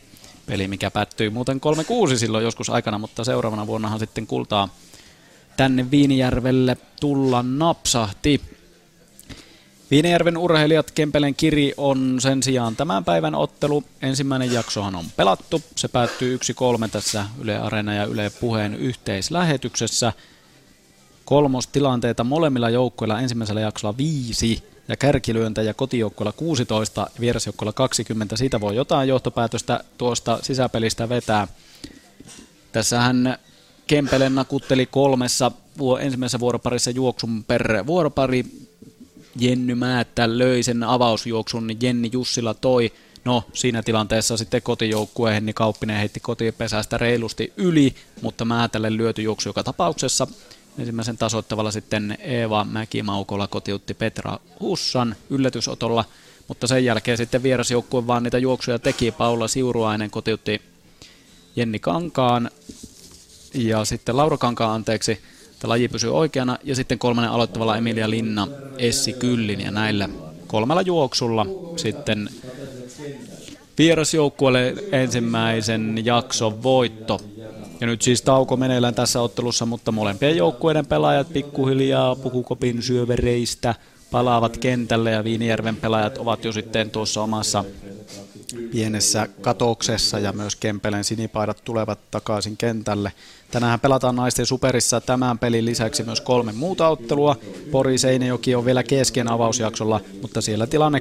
peli, 0.46 0.68
mikä 0.68 0.90
päättyi 0.90 1.30
muuten 1.30 1.60
3-6 2.14 2.18
silloin 2.18 2.44
joskus 2.44 2.70
aikana, 2.70 2.98
mutta 2.98 3.24
seuraavana 3.24 3.66
vuonnahan 3.66 3.98
sitten 3.98 4.26
kultaa 4.26 4.68
tänne 5.56 5.90
Viinijärvelle 5.90 6.76
tulla 7.00 7.42
napsahti. 7.42 8.57
Viinijärven 9.90 10.36
urheilijat 10.36 10.90
Kempelen 10.90 11.34
kiri 11.34 11.74
on 11.76 12.16
sen 12.20 12.42
sijaan 12.42 12.76
tämän 12.76 13.04
päivän 13.04 13.34
ottelu. 13.34 13.84
Ensimmäinen 14.02 14.52
jaksohan 14.52 14.94
on 14.94 15.04
pelattu. 15.16 15.62
Se 15.76 15.88
päättyy 15.88 16.38
1-3 16.84 16.88
tässä 16.92 17.24
Yle 17.40 17.58
Areena 17.58 17.94
ja 17.94 18.04
Yle 18.04 18.30
Puheen 18.40 18.74
yhteislähetyksessä. 18.74 20.12
Kolmostilanteita 21.24 22.24
molemmilla 22.24 22.70
joukkueilla 22.70 23.20
ensimmäisellä 23.20 23.60
jaksolla 23.60 23.96
viisi 23.96 24.62
ja 24.88 24.96
kärkilyöntäjä 24.96 25.74
kotijoukkueella 25.74 26.32
16 26.32 27.00
ja 27.00 27.20
vierasjoukkueella 27.20 27.72
20. 27.72 28.36
Siitä 28.36 28.60
voi 28.60 28.76
jotain 28.76 29.08
johtopäätöstä 29.08 29.84
tuosta 29.98 30.38
sisäpelistä 30.42 31.08
vetää. 31.08 31.48
Tässähän 32.72 33.38
Kempelen 33.86 34.34
nakutteli 34.34 34.86
kolmessa 34.86 35.52
ensimmäisessä 36.00 36.40
vuoroparissa 36.40 36.90
juoksun 36.90 37.44
per 37.44 37.86
vuoropari. 37.86 38.67
Jenny 39.40 39.74
Määttä 39.74 40.38
löi 40.38 40.62
sen 40.62 40.82
avausjuoksun, 40.82 41.66
niin 41.66 41.78
Jenni 41.82 42.10
Jussila 42.12 42.54
toi. 42.54 42.92
No, 43.24 43.44
siinä 43.52 43.82
tilanteessa 43.82 44.36
sitten 44.36 44.62
kotijoukkue 44.62 45.34
Henni 45.34 45.52
Kauppinen 45.52 45.96
heitti 45.96 46.20
kotipesästä 46.20 46.98
reilusti 46.98 47.52
yli, 47.56 47.94
mutta 48.22 48.44
Määtälle 48.44 48.96
lyöty 48.96 49.22
juoksu 49.22 49.48
joka 49.48 49.62
tapauksessa. 49.62 50.26
Ensimmäisen 50.78 51.18
tasoittavalla 51.18 51.70
sitten 51.70 52.18
Eeva 52.20 52.64
Mäkimaukola 52.64 53.46
kotiutti 53.46 53.94
Petra 53.94 54.38
Hussan 54.60 55.16
yllätysotolla, 55.30 56.04
mutta 56.48 56.66
sen 56.66 56.84
jälkeen 56.84 57.16
sitten 57.16 57.42
vierasjoukkue 57.42 58.06
vaan 58.06 58.22
niitä 58.22 58.38
juoksuja 58.38 58.78
teki. 58.78 59.10
Paula 59.10 59.48
Siuruainen 59.48 60.10
kotiutti 60.10 60.62
Jenni 61.56 61.78
Kankaan 61.78 62.50
ja 63.54 63.84
sitten 63.84 64.16
Laura 64.16 64.38
Kankaan 64.38 64.74
anteeksi. 64.74 65.20
Tämä 65.58 65.68
laji 65.68 65.88
pysyy 65.88 66.16
oikeana 66.16 66.58
ja 66.64 66.74
sitten 66.74 66.98
kolmannen 66.98 67.32
aloittavalla 67.32 67.76
Emilia 67.76 68.10
Linna, 68.10 68.48
Essi 68.78 69.12
Kyllin 69.12 69.60
ja 69.60 69.70
näillä 69.70 70.08
kolmella 70.46 70.82
juoksulla 70.82 71.46
sitten 71.76 72.28
vierasjoukkueelle 73.78 74.74
ensimmäisen 74.92 76.02
jakson 76.04 76.62
voitto. 76.62 77.20
Ja 77.80 77.86
nyt 77.86 78.02
siis 78.02 78.22
tauko 78.22 78.56
meneillään 78.56 78.94
tässä 78.94 79.20
ottelussa, 79.20 79.66
mutta 79.66 79.92
molempien 79.92 80.36
joukkueiden 80.36 80.86
pelaajat 80.86 81.32
pikkuhiljaa 81.32 82.16
pukukopin 82.16 82.82
syövereistä 82.82 83.74
palaavat 84.10 84.56
kentälle 84.56 85.10
ja 85.10 85.24
Viinijärven 85.24 85.76
pelaajat 85.76 86.18
ovat 86.18 86.44
jo 86.44 86.52
sitten 86.52 86.90
tuossa 86.90 87.22
omassa 87.22 87.64
pienessä 88.70 89.28
katoksessa 89.40 90.18
ja 90.18 90.32
myös 90.32 90.56
Kempelen 90.56 91.04
sinipaidat 91.04 91.64
tulevat 91.64 91.98
takaisin 92.10 92.56
kentälle. 92.56 93.12
Tänään 93.50 93.80
pelataan 93.80 94.16
naisten 94.16 94.46
superissa 94.46 95.00
tämän 95.00 95.38
pelin 95.38 95.64
lisäksi 95.64 96.02
myös 96.02 96.20
kolme 96.20 96.52
muuta 96.52 96.88
ottelua. 96.88 97.36
Pori 97.70 97.98
Seinäjoki 97.98 98.54
on 98.54 98.64
vielä 98.64 98.82
kesken 98.82 99.30
avausjaksolla, 99.30 100.00
mutta 100.22 100.40
siellä 100.40 100.66
tilanne 100.66 100.98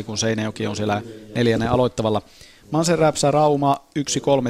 6-2, 0.00 0.02
kun 0.02 0.18
Seinäjoki 0.18 0.66
on 0.66 0.76
siellä 0.76 1.02
neljännen 1.34 1.70
aloittavalla. 1.70 2.22
Mansenräpsä 2.70 3.30
Rauma 3.30 3.76
1-3 3.98 4.02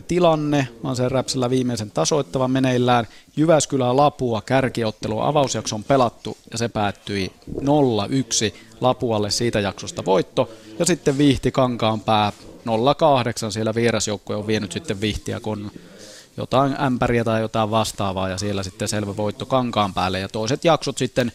tilanne. 0.08 0.68
Mansenräpsällä 0.82 1.50
viimeisen 1.50 1.90
tasoittava 1.90 2.48
meneillään. 2.48 3.06
Jyväskylä 3.36 3.96
Lapua 3.96 4.42
kärkiottelu 4.42 5.20
avausjakson 5.20 5.84
pelattu 5.84 6.36
ja 6.52 6.58
se 6.58 6.68
päättyi 6.68 7.32
0-1 7.60 7.62
Lapualle 8.80 9.30
siitä 9.30 9.60
jaksosta 9.60 10.04
voitto. 10.04 10.50
Ja 10.78 10.86
sitten 10.86 11.18
Vihti 11.18 11.52
Kankaanpää 11.52 12.32
0-8 13.48 13.50
siellä 13.50 13.74
vierasjoukkue 13.74 14.36
on 14.36 14.46
vienyt 14.46 14.72
sitten 14.72 15.00
Vihtiä 15.00 15.40
kun 15.40 15.70
jotain 16.36 16.80
ämpäriä 16.80 17.24
tai 17.24 17.40
jotain 17.40 17.70
vastaavaa 17.70 18.28
ja 18.28 18.38
siellä 18.38 18.62
sitten 18.62 18.88
selvä 18.88 19.16
voitto 19.16 19.46
Kankaan 19.46 19.94
päälle 19.94 20.20
ja 20.20 20.28
toiset 20.28 20.64
jaksot 20.64 20.98
sitten 20.98 21.32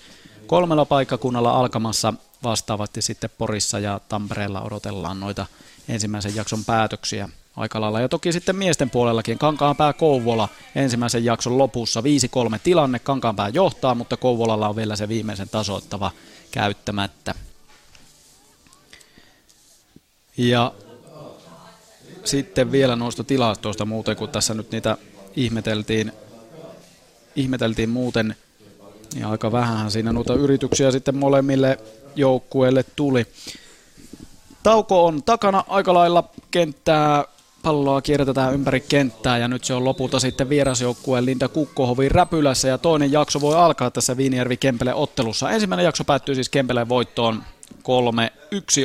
kolmella 0.48 0.86
paikkakunnalla 0.86 1.52
alkamassa 1.52 2.14
vastaavasti 2.43 3.01
sitten 3.01 3.30
Porissa 3.38 3.80
ja 3.80 3.99
Tampereella 4.09 4.61
odotellaan 4.61 5.19
noita 5.19 5.45
ensimmäisen 5.88 6.35
jakson 6.35 6.65
päätöksiä 6.65 7.30
aika 7.55 7.81
lailla. 7.81 7.99
Ja 7.99 8.09
toki 8.09 8.31
sitten 8.31 8.55
miesten 8.55 8.89
puolellakin 8.89 9.38
Kankaanpää 9.38 9.93
Kouvola 9.93 10.49
ensimmäisen 10.76 11.26
jakson 11.26 11.57
lopussa 11.57 12.01
5-3 12.01 12.03
tilanne. 12.63 12.99
Kankaanpää 12.99 13.49
johtaa, 13.49 13.95
mutta 13.95 14.18
Kouvolalla 14.18 14.69
on 14.69 14.76
vielä 14.76 14.95
se 14.95 15.07
viimeisen 15.07 15.49
tasoittava 15.49 16.11
käyttämättä. 16.51 17.35
Ja 20.38 20.73
sitten 22.23 22.72
vielä 22.72 22.95
noista 22.95 23.23
tilastoista 23.23 23.85
muuten, 23.85 24.15
kun 24.15 24.30
tässä 24.30 24.53
nyt 24.53 24.72
niitä 24.72 24.97
ihmeteltiin, 25.35 26.11
ihmeteltiin 27.35 27.89
muuten, 27.89 28.35
niin 29.14 29.26
aika 29.26 29.52
vähän 29.52 29.92
siinä 29.92 30.14
noita 30.14 30.34
yrityksiä 30.34 30.92
sitten 30.92 31.16
molemmille 31.16 31.78
joukkueille 32.16 32.86
tuli. 32.96 33.28
Tauko 34.64 35.06
on 35.06 35.24
takana 35.24 35.64
aika 35.68 35.94
lailla 35.94 36.24
kenttää, 36.52 37.26
palloa 37.64 38.02
kierrätetään 38.02 38.54
ympäri 38.54 38.80
kenttää 38.80 39.38
ja 39.38 39.48
nyt 39.48 39.64
se 39.64 39.74
on 39.74 39.86
lopulta 39.86 40.20
sitten 40.20 40.50
vierasjoukkueen 40.50 41.26
Linda 41.26 41.48
Kukkohovin 41.48 42.12
räpylässä 42.12 42.68
ja 42.68 42.78
toinen 42.78 43.12
jakso 43.12 43.42
voi 43.42 43.56
alkaa 43.56 43.92
tässä 43.92 44.18
Viinijärvi 44.18 44.58
Kempele 44.58 44.94
ottelussa. 44.94 45.52
Ensimmäinen 45.52 45.84
jakso 45.84 46.04
päättyy 46.04 46.36
siis 46.36 46.50
Kempeleen 46.50 46.90
voittoon 46.90 47.44
3-1 47.74 47.82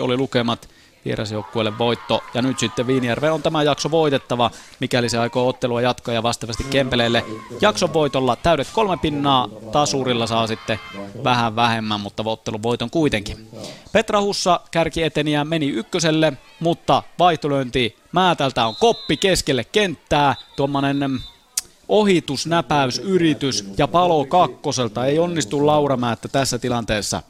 oli 0.01 0.17
lukemat 0.17 0.69
vierasjoukkueelle 1.07 1.79
voitto. 1.79 2.25
Ja 2.35 2.43
nyt 2.43 2.59
sitten 2.59 2.87
Viinijärve 2.87 3.31
on 3.31 3.43
tämä 3.43 3.63
jakso 3.63 3.91
voitettava, 3.91 4.51
mikäli 4.81 5.09
se 5.09 5.19
aikoo 5.19 5.49
ottelua 5.49 5.81
jatkaa 5.81 6.15
ja 6.15 6.23
vastaavasti 6.23 6.65
Kempeleelle. 6.65 7.25
Jakson 7.61 7.93
voitolla 7.93 8.37
täydet 8.37 8.69
kolme 8.73 8.97
pinnaa, 8.97 9.49
tasurilla 9.73 10.27
saa 10.27 10.47
sitten 10.47 10.81
vähän 11.25 11.57
vähemmän, 11.57 12.01
mutta 12.01 12.23
ottelun 12.27 12.63
voiton 12.63 12.91
kuitenkin. 12.91 13.49
Petra 13.93 14.21
Hussa 14.21 14.61
kärki 14.71 15.03
eteniä 15.03 15.45
meni 15.45 15.69
ykköselle, 15.69 16.33
mutta 16.61 17.03
vaihtolöinti 17.19 17.97
Määtältä 18.13 18.67
on 18.67 18.77
koppi 18.81 19.17
keskelle 19.17 19.65
kenttää, 19.65 20.35
tuommoinen 20.57 20.97
mm, 20.97 21.19
ohitusnäpäys, 21.89 22.99
yritys 22.99 23.65
ja 23.79 23.89
palo 23.89 24.25
kakkoselta. 24.25 25.07
Ei 25.07 25.19
onnistu 25.19 25.67
Laura 25.67 25.97
Määttä 25.97 26.29
tässä 26.29 26.59
tilanteessa 26.59 27.23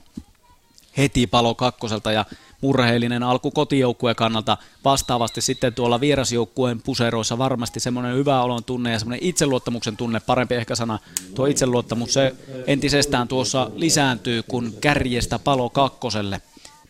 heti 0.97 1.27
palo 1.27 1.55
kakkoselta 1.55 2.13
ja 2.13 2.25
murheellinen 2.61 3.23
alku 3.23 3.51
kotijoukkueen 3.51 4.17
kannalta. 4.17 4.57
Vastaavasti 4.85 5.41
sitten 5.41 5.75
tuolla 5.75 6.01
vierasjoukkueen 6.01 6.83
puseroissa 6.83 7.39
varmasti 7.39 7.81
semmoinen 7.81 8.17
hyvä 8.17 8.43
olon 8.43 8.65
tunne 8.65 8.93
ja 8.93 8.99
semmoinen 8.99 9.29
itseluottamuksen 9.29 9.97
tunne, 9.97 10.21
parempi 10.21 10.55
ehkä 10.55 10.75
sana, 10.75 10.99
tuo 11.35 11.47
itseluottamus, 11.47 12.13
se 12.13 12.35
entisestään 12.67 13.29
tuossa 13.29 13.71
lisääntyy, 13.75 14.43
kun 14.43 14.73
kärjestä 14.81 15.39
palo 15.39 15.71
kakkoselle. 15.71 16.43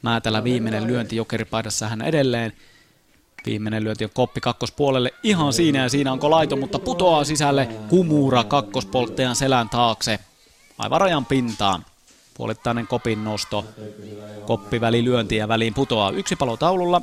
Määtällä 0.03 0.45
viimeinen 0.45 0.87
lyönti 0.87 1.17
jokeripaidassa 1.17 1.89
hän 1.89 2.03
edelleen 2.03 2.53
Viimeinen 3.47 3.85
lyönti 3.85 4.05
on 4.05 4.11
koppi 4.15 4.41
kakkospuolelle 4.41 5.15
ihan 5.23 5.53
siinä 5.53 5.83
ja 5.83 5.89
siinä 5.89 6.13
onko 6.13 6.31
laito, 6.31 6.57
mutta 6.57 6.79
putoaa 6.79 7.25
sisälle 7.25 7.69
Kumura 7.89 8.45
kakkospolttajan 8.45 9.37
selän 9.37 9.69
taakse. 9.69 10.19
Aivan 10.79 11.01
rajan 11.01 11.27
pintaan. 11.27 11.85
Puolittainen 12.37 12.87
kopin 12.87 13.25
nosto. 13.25 13.65
Koppi 14.47 14.81
väli 14.81 15.05
lyönti 15.05 15.37
ja 15.37 15.49
väliin 15.49 15.75
putoaa. 15.75 16.11
Yksi 16.11 16.37
palo 16.37 16.57
taululla. 16.57 17.03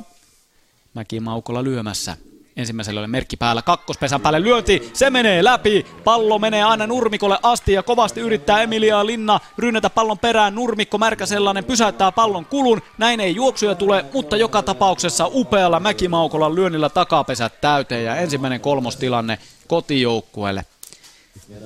Mäki 0.94 1.20
Maukola 1.20 1.64
lyömässä. 1.64 2.16
Ensimmäisellä 2.56 3.00
oli 3.00 3.08
merkki 3.08 3.36
päällä, 3.36 3.62
kakkospesän 3.62 4.20
päälle 4.20 4.42
lyönti, 4.42 4.90
se 4.92 5.10
menee 5.10 5.44
läpi, 5.44 5.86
pallo 6.04 6.38
menee 6.38 6.62
aina 6.62 6.86
Nurmikolle 6.86 7.38
asti 7.42 7.72
ja 7.72 7.82
kovasti 7.82 8.20
yrittää 8.20 8.62
Emilia 8.62 9.06
Linna 9.06 9.40
rynnätä 9.58 9.90
pallon 9.90 10.18
perään, 10.18 10.54
Nurmikko 10.54 10.98
märkä 10.98 11.26
sellainen 11.26 11.64
pysäyttää 11.64 12.12
pallon 12.12 12.44
kulun, 12.44 12.82
näin 12.98 13.20
ei 13.20 13.34
juoksuja 13.34 13.74
tule, 13.74 14.04
mutta 14.12 14.36
joka 14.36 14.62
tapauksessa 14.62 15.30
upealla 15.32 15.80
Mäkimaukolan 15.80 16.54
lyönnillä 16.54 16.88
takapesät 16.88 17.60
täyteen 17.60 18.04
ja 18.04 18.16
ensimmäinen 18.16 18.60
kolmostilanne 18.60 19.38
kotijoukkueelle. 19.66 20.64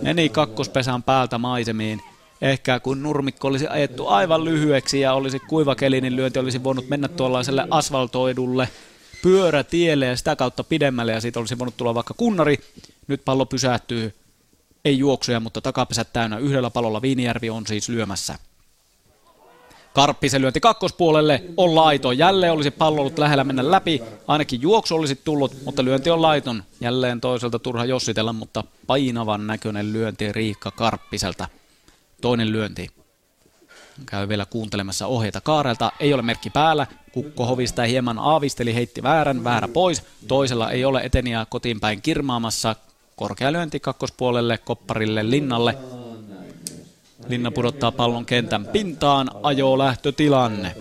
Meni 0.02 0.28
kakkospesän 0.28 1.02
päältä 1.02 1.38
maisemiin, 1.38 2.02
Ehkä 2.40 2.80
kun 2.80 3.02
nurmikko 3.02 3.48
olisi 3.48 3.66
ajettu 3.66 4.06
aivan 4.06 4.44
lyhyeksi 4.44 5.00
ja 5.00 5.12
olisi 5.12 5.38
kuivakeli, 5.38 6.00
niin 6.00 6.16
lyönti 6.16 6.38
olisi 6.38 6.64
voinut 6.64 6.88
mennä 6.88 7.08
tuollaiselle 7.08 7.66
asfaltoidulle 7.70 8.68
pyörätielle 9.22 10.06
ja 10.06 10.16
sitä 10.16 10.36
kautta 10.36 10.64
pidemmälle 10.64 11.12
ja 11.12 11.20
siitä 11.20 11.40
olisi 11.40 11.58
voinut 11.58 11.76
tulla 11.76 11.94
vaikka 11.94 12.14
kunnari. 12.16 12.58
Nyt 13.08 13.22
pallo 13.24 13.46
pysähtyy, 13.46 14.14
ei 14.84 14.98
juoksuja, 14.98 15.40
mutta 15.40 15.60
takapesät 15.60 16.12
täynnä. 16.12 16.38
Yhdellä 16.38 16.70
palolla 16.70 17.02
Viinijärvi 17.02 17.50
on 17.50 17.66
siis 17.66 17.88
lyömässä. 17.88 18.38
Karppisen 19.94 20.42
lyönti 20.42 20.60
kakkospuolelle 20.60 21.42
on 21.56 21.74
laito. 21.74 22.12
Jälleen 22.12 22.52
olisi 22.52 22.70
pallo 22.70 23.00
ollut 23.00 23.18
lähellä 23.18 23.44
mennä 23.44 23.70
läpi. 23.70 24.02
Ainakin 24.26 24.62
juoksu 24.62 24.94
olisi 24.94 25.20
tullut, 25.24 25.56
mutta 25.64 25.84
lyönti 25.84 26.10
on 26.10 26.22
laiton. 26.22 26.62
Jälleen 26.80 27.20
toiselta 27.20 27.58
turha 27.58 27.84
jossitella, 27.84 28.32
mutta 28.32 28.64
painavan 28.86 29.46
näköinen 29.46 29.92
lyönti 29.92 30.32
Riikka 30.32 30.70
Karppiselta. 30.70 31.48
Toinen 32.20 32.52
lyönti. 32.52 32.88
Käy 34.06 34.28
vielä 34.28 34.46
kuuntelemassa 34.46 35.06
ohjeita 35.06 35.40
Kaarelta. 35.40 35.92
Ei 36.00 36.14
ole 36.14 36.22
merkki 36.22 36.50
päällä. 36.50 36.86
Kukko 37.12 37.46
hovista 37.46 37.82
hieman 37.82 38.18
aavisteli, 38.18 38.74
heitti 38.74 39.02
väärän, 39.02 39.44
väärä 39.44 39.68
pois. 39.68 40.02
Toisella 40.28 40.70
ei 40.70 40.84
ole 40.84 41.00
eteniä 41.00 41.46
kotiin 41.50 41.80
päin 41.80 42.02
kirmaamassa. 42.02 42.76
Korkea 43.16 43.52
lyönti 43.52 43.80
kakkospuolelle, 43.80 44.58
kopparille, 44.58 45.30
linnalle. 45.30 45.78
Linna 47.28 47.50
pudottaa 47.50 47.92
pallon 47.92 48.26
kentän 48.26 48.66
pintaan, 48.66 49.30
ajoo 49.42 49.78
lähtötilanne. 49.78 50.74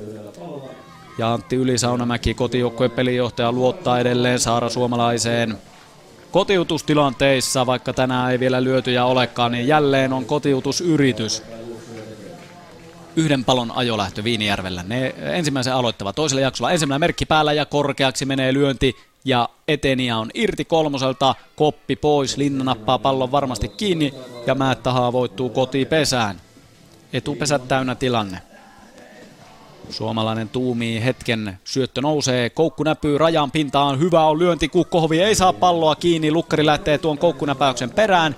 Ja 1.18 1.34
Antti 1.34 1.55
Ylisaunamäki, 1.55 2.34
kotijoukkueen 2.34 2.91
pelijohtaja, 2.91 3.51
luottaa 3.51 3.99
edelleen 3.99 4.39
Saara 4.39 4.69
Suomalaiseen. 4.69 5.57
Kotiutustilanteissa, 6.38 7.65
vaikka 7.65 7.93
tänään 7.93 8.31
ei 8.31 8.39
vielä 8.39 8.64
lyötyjä 8.64 9.05
olekaan, 9.05 9.51
niin 9.51 9.68
jälleen 9.68 10.14
on 10.14 10.26
kotiutusyritys 10.26 11.43
yhden 13.15 13.45
palon 13.45 13.72
ajolähtö 13.72 14.23
Viinijärvellä. 14.23 14.84
Ne 14.84 15.15
ensimmäisen 15.19 15.73
aloittava 15.73 16.14
toisella 16.14 16.41
jaksolla. 16.41 16.72
Ensimmäinen 16.72 16.99
merkki 16.99 17.26
päällä 17.26 17.53
ja 17.53 17.65
korkeaksi 17.65 18.26
menee 18.26 18.53
lyönti 18.53 18.95
ja 19.26 19.49
Eteniä 19.68 20.18
on 20.18 20.31
irti 20.34 20.65
kolmoselta, 20.65 21.35
koppi 21.55 21.95
pois, 21.95 22.38
Linna 22.38 22.64
nappaa 22.64 22.99
pallon 22.99 23.31
varmasti 23.31 23.68
kiinni 23.68 24.14
ja 24.47 24.55
Määttä 24.55 24.91
haavoittuu 24.91 25.49
kotipesään. 25.49 26.41
Etupesät 27.14 27.68
täynnä 27.68 27.95
tilanne. 27.95 28.41
Suomalainen 29.89 30.49
tuumii 30.49 31.03
hetken, 31.03 31.59
syöttö 31.64 32.01
nousee, 32.01 32.49
koukku 32.49 32.84
näpyy 32.84 33.18
rajan 33.18 33.51
pintaan, 33.51 33.99
hyvä 33.99 34.26
on 34.26 34.39
lyönti, 34.39 34.69
Kukkohovi 34.69 35.22
ei 35.22 35.35
saa 35.35 35.53
palloa 35.53 35.95
kiinni, 35.95 36.31
Lukkari 36.31 36.65
lähtee 36.65 36.97
tuon 36.97 37.18
koukkunäpäyksen 37.18 37.89
perään. 37.89 38.35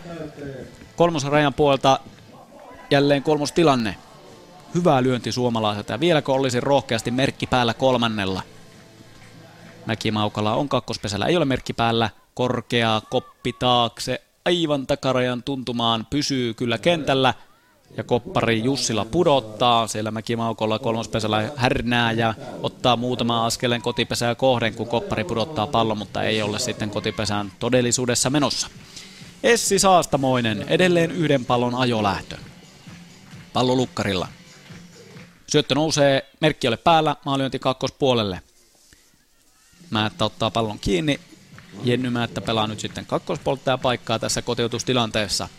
Kolmosrajan 0.95 1.53
puolelta 1.53 1.99
jälleen 2.91 3.23
kolmostilanne. 3.23 3.95
Hyvä 4.75 5.03
lyönti 5.03 5.31
suomalaiselta 5.31 5.91
ja 5.91 5.99
vieläkö 5.99 6.31
olisi 6.31 6.59
rohkeasti 6.59 7.11
merkki 7.11 7.47
päällä 7.47 7.73
kolmannella. 7.73 8.41
Mäkimaukala 9.85 10.55
on 10.55 10.69
kakkospesällä, 10.69 11.25
ei 11.25 11.37
ole 11.37 11.45
merkki 11.45 11.73
päällä, 11.73 12.09
korkea 12.33 13.01
koppi 13.09 13.53
taakse, 13.53 14.21
aivan 14.45 14.87
takarajan 14.87 15.43
tuntumaan, 15.43 16.07
pysyy 16.09 16.53
kyllä 16.53 16.77
kentällä. 16.77 17.33
Ja 17.97 18.03
koppari 18.03 18.63
Jussila 18.63 19.05
pudottaa, 19.05 19.87
siellä 19.87 20.11
Mäkimaukolla 20.11 20.79
kolmospesällä 20.79 21.51
härnää 21.55 22.11
ja 22.11 22.33
ottaa 22.63 22.95
muutama 22.95 23.45
askeleen 23.45 23.81
kotipesää 23.81 24.35
kohden, 24.35 24.73
kun 24.73 24.87
koppari 24.87 25.23
pudottaa 25.23 25.67
pallon, 25.67 25.97
mutta 25.97 26.23
ei 26.23 26.41
ole 26.41 26.59
sitten 26.59 26.89
kotipesään 26.89 27.51
todellisuudessa 27.59 28.29
menossa. 28.29 28.67
Essi 29.43 29.79
Saastamoinen, 29.79 30.65
edelleen 30.67 31.11
yhden 31.11 31.45
pallon 31.45 31.75
ajolähtö. 31.75 32.37
Pallo 33.53 33.75
lukkarilla. 33.75 34.27
Syöttö 35.47 35.75
nousee, 35.75 36.29
merkki 36.41 36.67
ole 36.67 36.77
päällä, 36.77 37.15
maalyönti 37.25 37.59
kakkospuolelle. 37.59 38.41
Määttä 39.89 40.25
ottaa 40.25 40.51
pallon 40.51 40.79
kiinni. 40.79 41.19
Jenny 41.83 42.09
Määttä 42.09 42.41
pelaa 42.41 42.67
nyt 42.67 42.79
sitten 42.79 43.05
kakkospolttaja 43.05 43.77
paikkaa 43.77 44.19
tässä 44.19 44.41
kotiutustilanteessa. 44.41 45.49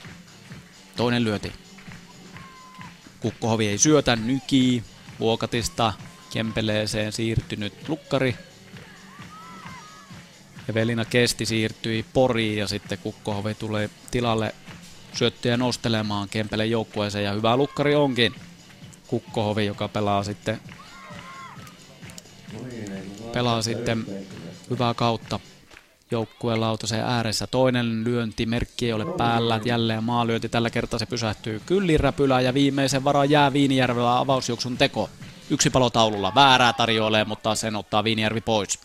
Toinen 0.96 1.24
lyöti. 1.24 1.52
Kukkohovi 3.20 3.68
ei 3.68 3.78
syötä, 3.78 4.16
nykii. 4.16 4.82
Vuokatista 5.20 5.92
Kempeleeseen 6.30 7.12
siirtynyt 7.12 7.88
lukkari. 7.88 8.36
Evelina 10.68 11.04
Kesti 11.04 11.46
siirtyi 11.46 12.04
Poriin 12.12 12.58
ja 12.58 12.68
sitten 12.68 12.98
Kukkohovi 12.98 13.54
tulee 13.54 13.90
tilalle 14.10 14.54
syöttöjä 15.14 15.56
nostelemaan 15.56 16.28
Kempele 16.28 16.66
joukkueeseen 16.66 17.24
ja 17.24 17.32
hyvä 17.32 17.56
lukkari 17.56 17.94
onkin. 17.94 18.34
Kukkohovi, 19.06 19.66
joka 19.66 19.88
pelaa 19.88 20.24
sitten 20.24 20.60
pelaa 23.32 23.62
sitten 23.62 24.06
hyvää 24.70 24.94
kautta 24.94 25.40
joukkueen 26.10 26.60
lautaseen 26.60 27.04
ääressä. 27.04 27.46
Toinen 27.46 28.04
lyönti, 28.04 28.46
merkki 28.46 28.86
ei 28.86 28.92
ole 28.92 29.06
päällä, 29.16 29.60
jälleen 29.64 30.04
maalyönti, 30.04 30.48
tällä 30.48 30.70
kertaa 30.70 30.98
se 30.98 31.06
pysähtyy 31.06 31.60
kylliräpylään 31.66 32.44
ja 32.44 32.54
viimeisen 32.54 33.04
varaan 33.04 33.30
jää 33.30 33.52
Viinijärvellä 33.52 34.18
avausjuoksun 34.18 34.76
teko. 34.76 35.10
Yksi 35.50 35.70
palotaululla, 35.70 36.32
väärää 36.34 36.72
tarjoilee, 36.72 37.24
mutta 37.24 37.54
sen 37.54 37.76
ottaa 37.76 38.04
Viinijärvi 38.04 38.40
pois. 38.40 38.78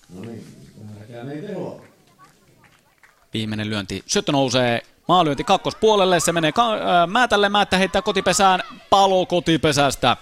Viimeinen 3.33 3.69
lyönti, 3.69 4.03
syöttö 4.05 4.31
nousee 4.31 4.81
Maalyönti 5.07 5.43
kakkospuolelle, 5.43 6.19
se 6.19 6.31
menee 6.31 6.51
ka- 6.51 6.73
äh, 6.73 7.07
Määtälle, 7.07 7.49
Määttä 7.49 7.77
heittää 7.77 8.01
kotipesään, 8.01 8.63
palo 8.89 9.25
kotipesästä. 9.25 10.17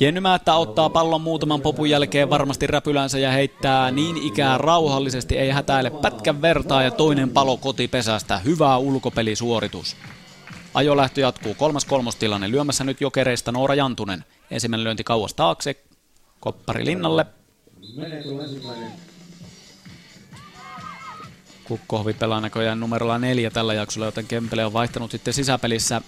Jenny 0.00 0.20
Määttä 0.20 0.54
ottaa 0.54 0.90
pallon 0.90 1.20
muutaman 1.20 1.60
popun 1.60 1.90
jälkeen 1.90 2.30
varmasti 2.30 2.66
räpylänsä 2.66 3.18
ja 3.18 3.30
heittää 3.30 3.90
niin 3.90 4.16
ikään 4.16 4.60
rauhallisesti, 4.60 5.38
ei 5.38 5.50
hätäile 5.50 5.90
pätkän 5.90 6.42
vertaa 6.42 6.82
ja 6.82 6.90
toinen 6.90 7.30
palo 7.30 7.56
kotipesästä. 7.56 8.38
Hyvä 8.38 8.76
ulkopelisuoritus. 8.76 9.96
Ajolähtö 10.74 11.20
jatkuu, 11.20 11.54
kolmas 11.54 11.84
kolmostilanne, 11.84 12.50
lyömässä 12.50 12.84
nyt 12.84 13.00
jokereista 13.00 13.52
Noora 13.52 13.74
Jantunen. 13.74 14.24
Ensimmäinen 14.50 14.84
lyönti 14.84 15.04
kauas 15.04 15.34
taakse, 15.34 15.76
koppari 16.40 16.84
linnalle. 16.84 17.26
Kukkohovi 21.64 22.12
pelaa 22.12 22.40
näköjään 22.40 22.80
numerolla 22.80 23.18
neljä 23.18 23.50
tällä 23.50 23.74
jaksolla, 23.74 24.06
joten 24.06 24.26
Kempele 24.26 24.66
on 24.66 24.72
vaihtanut 24.72 25.10
sitten 25.10 25.34
sisäpelissä 25.34 26.02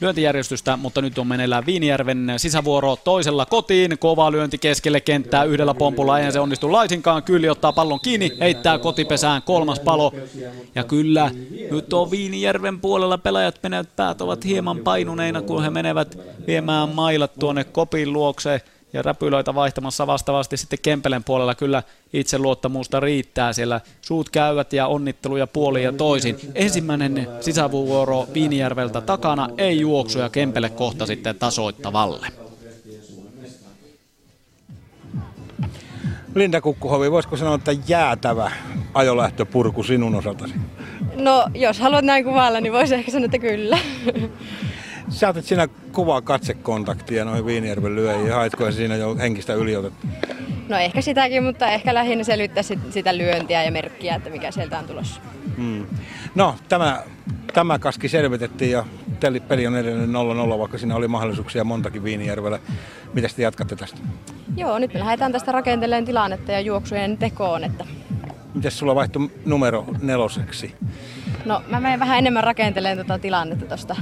lyöntijärjestystä, 0.00 0.76
mutta 0.76 1.02
nyt 1.02 1.18
on 1.18 1.26
meneillään 1.26 1.66
Viinijärven 1.66 2.32
sisävuoro 2.36 2.96
toisella 2.96 3.46
kotiin. 3.46 3.98
Kova 3.98 4.32
lyönti 4.32 4.58
keskelle 4.58 5.00
kenttää 5.00 5.44
yhdellä 5.44 5.74
pompulla, 5.74 6.18
eihän 6.18 6.32
se 6.32 6.40
onnistu 6.40 6.72
laisinkaan. 6.72 7.22
Kyli 7.22 7.48
ottaa 7.48 7.72
pallon 7.72 8.00
kiinni, 8.00 8.32
heittää 8.40 8.78
kotipesään 8.78 9.42
kolmas 9.42 9.80
palo. 9.80 10.12
Ja 10.74 10.84
kyllä, 10.84 11.30
nyt 11.70 11.92
on 11.92 12.10
Viinijärven 12.10 12.80
puolella 12.80 13.18
pelaajat 13.18 13.58
menevät 13.62 13.96
päät 13.96 14.20
ovat 14.20 14.44
hieman 14.44 14.78
painuneina, 14.78 15.42
kun 15.42 15.62
he 15.62 15.70
menevät 15.70 16.18
viemään 16.46 16.88
mailat 16.88 17.32
tuonne 17.40 17.64
kopin 17.64 18.12
luokse 18.12 18.60
ja 18.92 19.02
räpylöitä 19.02 19.54
vaihtamassa 19.54 20.06
vastaavasti 20.06 20.56
sitten 20.56 20.78
Kempelen 20.82 21.24
puolella 21.24 21.54
kyllä 21.54 21.82
itseluottamusta 22.12 23.00
riittää. 23.00 23.52
Siellä 23.52 23.80
suut 24.00 24.30
käyvät 24.30 24.72
ja 24.72 24.86
onnitteluja 24.86 25.46
puoli 25.46 25.82
ja 25.82 25.92
toisin. 25.92 26.36
Ensimmäinen 26.54 27.28
sisävuoro 27.40 28.26
Viinijärveltä 28.34 29.00
takana, 29.00 29.48
ei 29.58 29.80
juoksu 29.80 30.18
ja 30.18 30.28
Kempele 30.28 30.70
kohta 30.70 31.06
sitten 31.06 31.36
tasoittavalle. 31.36 32.26
Linda 36.34 36.60
Kukkuhovi, 36.60 37.10
voisiko 37.10 37.36
sanoa, 37.36 37.54
että 37.54 37.72
jäätävä 37.88 38.50
ajolähtöpurku 38.94 39.82
sinun 39.82 40.14
osaltasi? 40.14 40.54
No, 41.16 41.46
jos 41.54 41.80
haluat 41.80 42.04
näin 42.04 42.24
kuvailla, 42.24 42.60
niin 42.60 42.72
voisi 42.72 42.94
ehkä 42.94 43.10
sanoa, 43.10 43.24
että 43.24 43.38
kyllä. 43.38 43.78
Sä 45.08 45.28
otit 45.28 45.44
siinä 45.44 45.68
kuvaa 45.92 46.22
katsekontaktia 46.22 47.24
noihin 47.24 47.46
Viinijärven 47.46 47.96
lyöjiin. 47.96 48.32
Haitko 48.32 48.72
siinä 48.72 48.96
jo 48.96 49.16
henkistä 49.16 49.54
yliotetta? 49.54 50.06
No 50.68 50.76
ehkä 50.76 51.00
sitäkin, 51.00 51.44
mutta 51.44 51.70
ehkä 51.70 51.94
lähinnä 51.94 52.24
selvittää 52.24 52.62
sit, 52.62 52.78
sitä 52.90 53.18
lyöntiä 53.18 53.64
ja 53.64 53.70
merkkiä, 53.70 54.14
että 54.14 54.30
mikä 54.30 54.50
sieltä 54.50 54.78
on 54.78 54.84
tulossa. 54.84 55.20
Hmm. 55.56 55.86
No, 56.34 56.54
tämä, 56.68 57.02
tämä 57.54 57.78
kaski 57.78 58.08
selvitettiin 58.08 58.70
ja 58.70 58.84
peli 59.48 59.66
on 59.66 59.76
edelleen 59.76 60.10
0-0, 60.54 60.58
vaikka 60.58 60.78
siinä 60.78 60.96
oli 60.96 61.08
mahdollisuuksia 61.08 61.64
montakin 61.64 62.04
Viinijärvellä. 62.04 62.58
Miten 63.14 63.30
te 63.36 63.42
jatkatte 63.42 63.76
tästä? 63.76 63.98
Joo, 64.56 64.78
nyt 64.78 64.94
me 64.94 65.00
lähdetään 65.00 65.32
tästä 65.32 65.52
rakenteleen 65.52 66.04
tilannetta 66.04 66.52
ja 66.52 66.60
juoksujen 66.60 67.18
tekoon. 67.18 67.64
Että... 67.64 67.84
Miten 68.54 68.70
sulla 68.70 68.94
vaihtui 68.94 69.30
numero 69.44 69.86
neloseksi? 70.02 70.74
No, 71.44 71.62
mä 71.70 71.80
menen 71.80 72.00
vähän 72.00 72.18
enemmän 72.18 72.44
rakenteleen 72.44 72.96
tuota 72.96 73.18
tilannetta 73.18 73.66
tuosta 73.66 73.96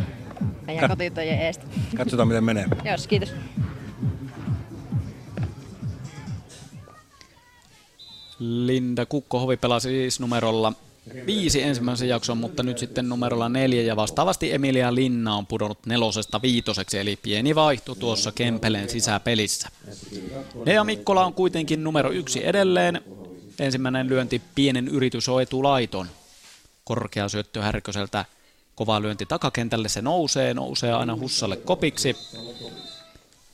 meidän 0.66 0.84
Kat- 0.84 0.88
kotityöjen 0.88 1.38
eestä. 1.38 1.66
Katsotaan, 1.96 2.28
miten 2.28 2.44
menee. 2.44 2.66
Joo, 2.84 2.96
kiitos. 3.08 3.32
Linda 8.38 9.06
Kukkohovi 9.06 9.56
pelasi 9.56 9.88
siis 9.88 10.20
numerolla 10.20 10.72
viisi 11.26 11.62
ensimmäisen 11.62 12.08
jakson, 12.08 12.38
mutta 12.38 12.62
nyt 12.62 12.78
sitten 12.78 13.08
numerolla 13.08 13.48
neljä 13.48 13.82
ja 13.82 13.96
vastaavasti 13.96 14.52
Emilia 14.52 14.94
Linna 14.94 15.36
on 15.36 15.46
pudonnut 15.46 15.86
nelosesta 15.86 16.42
viitoseksi, 16.42 16.98
eli 16.98 17.18
pieni 17.22 17.54
vaihto 17.54 17.94
tuossa 17.94 18.32
Kempeleen 18.32 18.88
sisäpelissä. 18.88 19.68
Nea 20.66 20.84
Mikkola 20.84 21.26
on 21.26 21.34
kuitenkin 21.34 21.84
numero 21.84 22.10
yksi 22.10 22.46
edelleen. 22.46 23.00
Ensimmäinen 23.58 24.08
lyönti 24.08 24.42
pienen 24.54 24.88
yritys 24.88 25.28
on 25.28 25.42
etulaiton. 25.42 26.06
Korkea 26.84 27.28
syöttö 27.28 27.62
Härköseltä, 27.62 28.24
kova 28.76 29.02
lyönti 29.02 29.26
takakentälle, 29.26 29.88
se 29.88 30.02
nousee, 30.02 30.54
nousee 30.54 30.92
aina 30.92 31.16
Hussalle 31.16 31.56
kopiksi. 31.56 32.16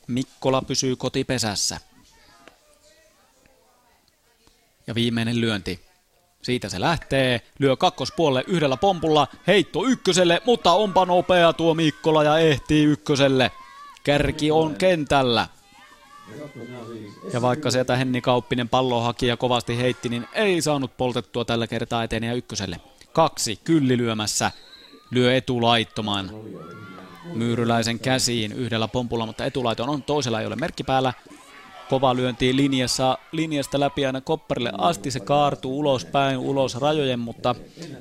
Mikkola 0.07 0.63
pysyy 0.63 0.97
kotipesässä. 0.97 1.81
Ja 4.87 4.95
viimeinen 4.95 5.41
lyönti 5.41 5.93
siitä 6.43 6.69
se 6.69 6.81
lähtee, 6.81 7.41
lyö 7.59 7.77
kakkospuolelle 7.77 8.45
yhdellä 8.47 8.77
pompulla, 8.77 9.29
heitto 9.47 9.85
ykköselle, 9.87 10.43
mutta 10.47 10.73
onpa 10.73 11.07
nopea 11.07 11.53
tuo 11.53 11.75
Mikkola 11.75 12.25
ja 12.25 12.39
ehtii 12.39 12.85
ykköselle. 12.85 13.51
Kärki 14.05 14.51
on 14.51 14.75
kentällä. 14.75 15.49
Ja 17.33 17.43
vaikka 17.43 17.71
sieltä 17.71 17.97
Henni 17.97 18.21
Kauppinen 18.21 18.69
pallo 18.69 19.01
haki 19.01 19.27
ja 19.27 19.37
kovasti 19.37 19.79
heitti, 19.79 20.09
niin 20.09 20.27
ei 20.33 20.63
saanut 20.63 20.97
poltettua 20.97 21.45
tällä 21.45 21.67
kertaa 21.67 22.05
eteen 22.05 22.25
ja 22.25 22.35
ykköselle. 22.35 22.81
Kaksi, 23.13 23.61
kylli 23.65 23.97
lyömässä, 23.97 24.51
lyö 25.13 25.37
etulaittomaan. 25.37 26.31
Myyryläisen 27.35 27.99
käsiin 27.99 28.53
yhdellä 28.53 28.89
pompulla, 28.89 29.27
mutta 29.27 29.45
etulaiton 29.45 29.89
on 29.89 30.03
toisella 30.03 30.41
ei 30.41 30.47
ole 30.47 30.57
merkki 30.57 30.85
päällä 30.85 31.13
kova 31.89 32.17
lyönti 32.17 32.57
linjassa, 32.57 33.19
linjasta 33.33 33.81
läpi 33.81 34.07
aina 34.07 34.21
kopparille 34.21 34.73
asti. 34.79 35.11
Se 35.11 35.21
kaartuu 35.21 35.79
ulospäin, 35.79 36.39
ulos 36.39 36.75
rajojen, 36.75 37.19
mutta 37.19 37.55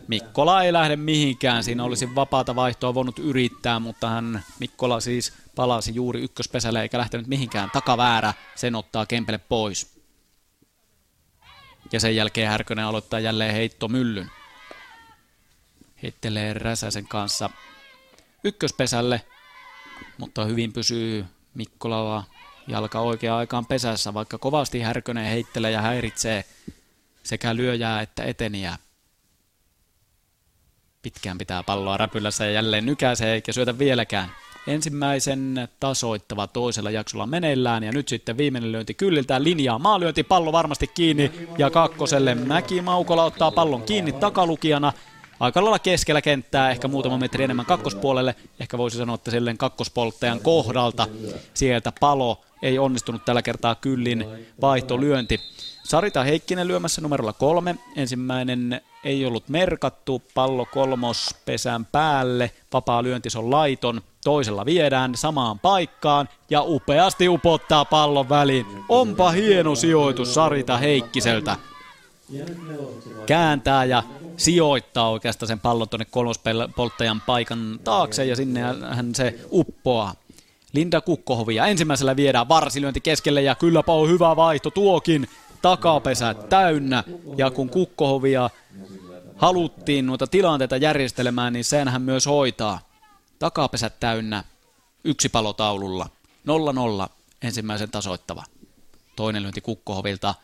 Mikkola 0.08 0.64
ei 0.64 0.74
lähde 0.74 0.96
mihinkään. 0.96 1.64
Siinä 1.64 1.84
olisi 1.84 2.16
vapaata 2.16 2.56
vaihtoa 2.56 2.94
voinut 2.94 3.20
yrittää, 3.20 3.80
mutta 3.80 4.10
hän 4.10 4.44
Mikkola 4.60 5.00
siis 5.00 5.34
palasi 5.56 5.96
juuri 5.96 6.22
ykköspesälle 6.22 6.82
eikä 6.82 6.98
lähtenyt 6.98 7.28
mihinkään. 7.28 7.70
Takaväärä, 7.72 8.34
sen 8.56 8.76
ottaa 8.76 9.06
Kempele 9.06 9.38
pois. 9.38 10.02
Ja 11.92 12.00
sen 12.00 12.16
jälkeen 12.16 12.50
Härkönen 12.50 12.86
aloittaa 12.86 13.20
jälleen 13.20 13.54
heitto 13.54 13.88
myllyn. 13.88 14.32
Heittelee 16.04 16.54
Räsäsen 16.54 17.08
kanssa 17.08 17.50
ykköspesälle, 18.44 19.22
mutta 20.18 20.46
hyvin 20.46 20.74
pysyy 20.74 21.26
Mikkolalla 21.54 22.24
jalka 22.68 23.00
oikeaan 23.00 23.40
aikaan 23.40 23.66
pesässä, 23.66 24.14
vaikka 24.14 24.38
kovasti 24.38 24.80
Härkönen 24.80 25.26
heittelee 25.26 25.72
ja 25.72 25.82
häiritsee 25.82 26.46
sekä 27.24 27.56
lyöjää 27.56 28.02
että 28.02 28.24
eteniä. 28.24 28.78
Pitkään 31.02 31.38
pitää 31.38 31.64
palloa 31.64 31.98
räpylässä 31.98 32.46
ja 32.46 32.52
jälleen 32.52 32.86
nykäisee 32.86 33.34
eikä 33.34 33.54
syötä 33.54 33.80
vieläkään. 33.80 34.32
Ensimmäisen 34.68 35.70
tasoittava 35.80 36.48
toisella 36.48 36.92
jaksolla 36.92 37.26
meneillään 37.26 37.84
ja 37.84 37.92
nyt 37.92 38.08
sitten 38.08 38.38
viimeinen 38.38 38.72
lyönti 38.72 38.94
kylliltään 38.94 39.44
linjaa. 39.44 39.80
Maalyönti 39.80 40.24
pallo 40.24 40.52
varmasti 40.52 40.88
kiinni 40.88 41.32
ja 41.58 41.70
kakkoselle 41.70 42.36
Mäki 42.36 42.82
Maukola 42.82 43.24
ottaa 43.24 43.52
pallon 43.52 43.84
kiinni 43.84 44.12
takalukijana. 44.12 44.94
Aika 45.42 45.64
lailla 45.64 45.80
keskellä 45.80 46.22
kenttää, 46.22 46.72
ehkä 46.72 46.88
muutama 46.88 47.18
metri 47.18 47.44
enemmän 47.44 47.66
kakkospuolelle. 47.66 48.36
Ehkä 48.60 48.78
voisi 48.78 48.98
sanoa, 48.98 49.16
että 49.16 49.32
silleen 49.32 49.58
kakkospolttajan 49.58 50.40
kohdalta 50.40 51.08
sieltä 51.54 51.94
palo 52.00 52.42
ei 52.62 52.80
onnistunut 52.80 53.26
tällä 53.26 53.42
kertaa 53.42 53.76
kyllin 53.76 54.26
vaihtolyönti. 54.62 55.40
Sarita 55.84 56.24
Heikkinen 56.24 56.68
lyömässä 56.68 57.02
numerolla 57.02 57.34
kolme. 57.34 57.76
Ensimmäinen 57.96 58.82
ei 59.04 59.26
ollut 59.26 59.50
merkattu, 59.50 60.22
pallo 60.34 60.66
kolmos 60.66 61.36
pesän 61.46 61.86
päälle, 61.86 62.52
vapaa 62.74 63.04
lyönti 63.04 63.30
on 63.38 63.52
laiton. 63.52 64.02
Toisella 64.24 64.66
viedään 64.66 65.16
samaan 65.16 65.60
paikkaan 65.60 66.30
ja 66.50 66.64
upeasti 66.64 67.30
upottaa 67.30 67.86
pallon 67.86 68.30
väliin. 68.30 68.66
Onpa 68.90 69.32
hieno 69.32 69.76
sijoitus 69.76 70.34
Sarita 70.34 70.78
Heikkiseltä. 70.78 71.71
Kääntää 73.26 73.86
ja 73.86 74.04
sijoittaa 74.38 75.10
oikeastaan 75.10 75.48
sen 75.48 75.60
pallon 75.60 75.90
tuonne 75.90 76.06
kolmospolttajan 76.06 77.22
paikan 77.22 77.80
taakse 77.84 78.26
ja 78.26 78.36
sinne 78.36 78.62
hän 78.90 79.16
se 79.16 79.40
uppoaa. 79.52 80.14
Linda 80.74 81.02
Kukkohovia 81.02 81.66
ensimmäisellä 81.66 82.16
viedään 82.16 82.50
varsilyönti 82.50 83.02
keskelle 83.02 83.42
ja 83.42 83.56
kylläpä 83.56 83.92
on 83.92 84.10
hyvä 84.10 84.36
vaihto 84.36 84.70
tuokin. 84.70 85.28
Takapesä 85.62 86.34
täynnä 86.34 87.04
ja 87.38 87.52
kun 87.52 87.70
Kukkohovia 87.70 88.50
haluttiin 89.36 90.06
noita 90.06 90.28
tilanteita 90.28 90.78
järjestelemään, 90.78 91.54
niin 91.54 91.66
sen 91.66 91.88
hän 91.88 92.02
myös 92.02 92.26
hoitaa. 92.26 92.80
Takapesä 93.40 93.90
täynnä, 93.90 94.44
yksi 95.04 95.30
palotaululla, 95.30 96.10
0-0 97.06 97.10
ensimmäisen 97.42 97.92
tasoittava. 97.92 98.44
Toinen 99.16 99.44
lyönti 99.44 99.62
Kukkohovilta, 99.62 100.36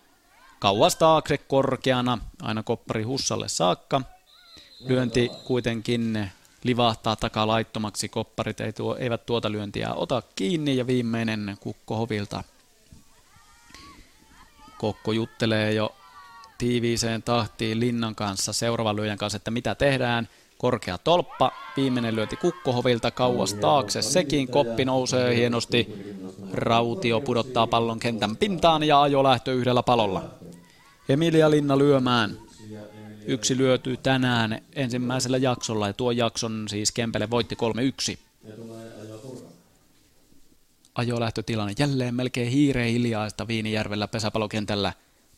kauas 0.60 0.96
taakse 0.96 1.38
korkeana, 1.38 2.18
aina 2.42 2.64
koppari 2.64 3.04
Hussalle 3.04 3.48
saakka. 3.48 4.02
Lyönti 4.88 5.32
kuitenkin 5.46 6.30
livahtaa 6.64 7.16
takaa 7.16 7.48
laittomaksi, 7.48 8.10
kopparit 8.10 8.62
ei 8.62 8.74
tuo, 8.74 8.96
eivät 8.96 9.26
tuota 9.26 9.52
lyöntiä 9.52 9.94
ota 9.94 10.24
kiinni 10.36 10.78
ja 10.78 10.88
viimeinen 10.88 11.58
kukko 11.60 11.96
hovilta. 11.98 12.44
Kokko 14.78 15.12
juttelee 15.12 15.74
jo 15.74 15.96
tiiviiseen 16.58 17.24
tahtiin 17.24 17.80
Linnan 17.80 18.16
kanssa, 18.16 18.54
seuraavan 18.54 18.96
lyöjän 18.96 19.18
kanssa, 19.18 19.38
että 19.38 19.52
mitä 19.52 19.76
tehdään. 19.76 20.30
Korkea 20.58 20.98
tolppa, 20.98 21.52
viimeinen 21.78 22.16
lyönti 22.16 22.36
kukkohovilta 22.36 23.12
kauas 23.12 23.54
taakse, 23.54 24.02
sekin 24.02 24.48
koppi 24.48 24.86
nousee 24.86 25.36
hienosti. 25.36 25.88
Rautio 26.54 27.22
pudottaa 27.22 27.68
pallon 27.68 28.00
kentän 28.00 28.38
pintaan 28.38 28.84
ja 28.84 29.02
ajo 29.02 29.24
lähtö 29.24 29.54
yhdellä 29.54 29.84
palolla. 29.84 30.30
Emilia 31.10 31.52
Linna 31.52 31.78
lyömään. 31.78 32.38
Yksi 33.26 33.58
lyöty 33.58 33.98
tänään 33.98 34.62
ensimmäisellä 34.76 35.38
jaksolla 35.38 35.88
ja 35.88 35.94
tuo 35.94 36.12
jakson 36.12 36.66
siis 36.70 36.92
Kempele 36.92 37.30
voitti 37.30 37.58
3-1. 38.16 38.18
Ajolähtötilanne 40.96 41.74
jälleen 41.80 42.16
melkein 42.16 42.52
hiireen 42.52 42.92
hiljaista 42.92 43.48
Viinijärvellä 43.48 44.08
pesäpalokentällä. 44.08 44.94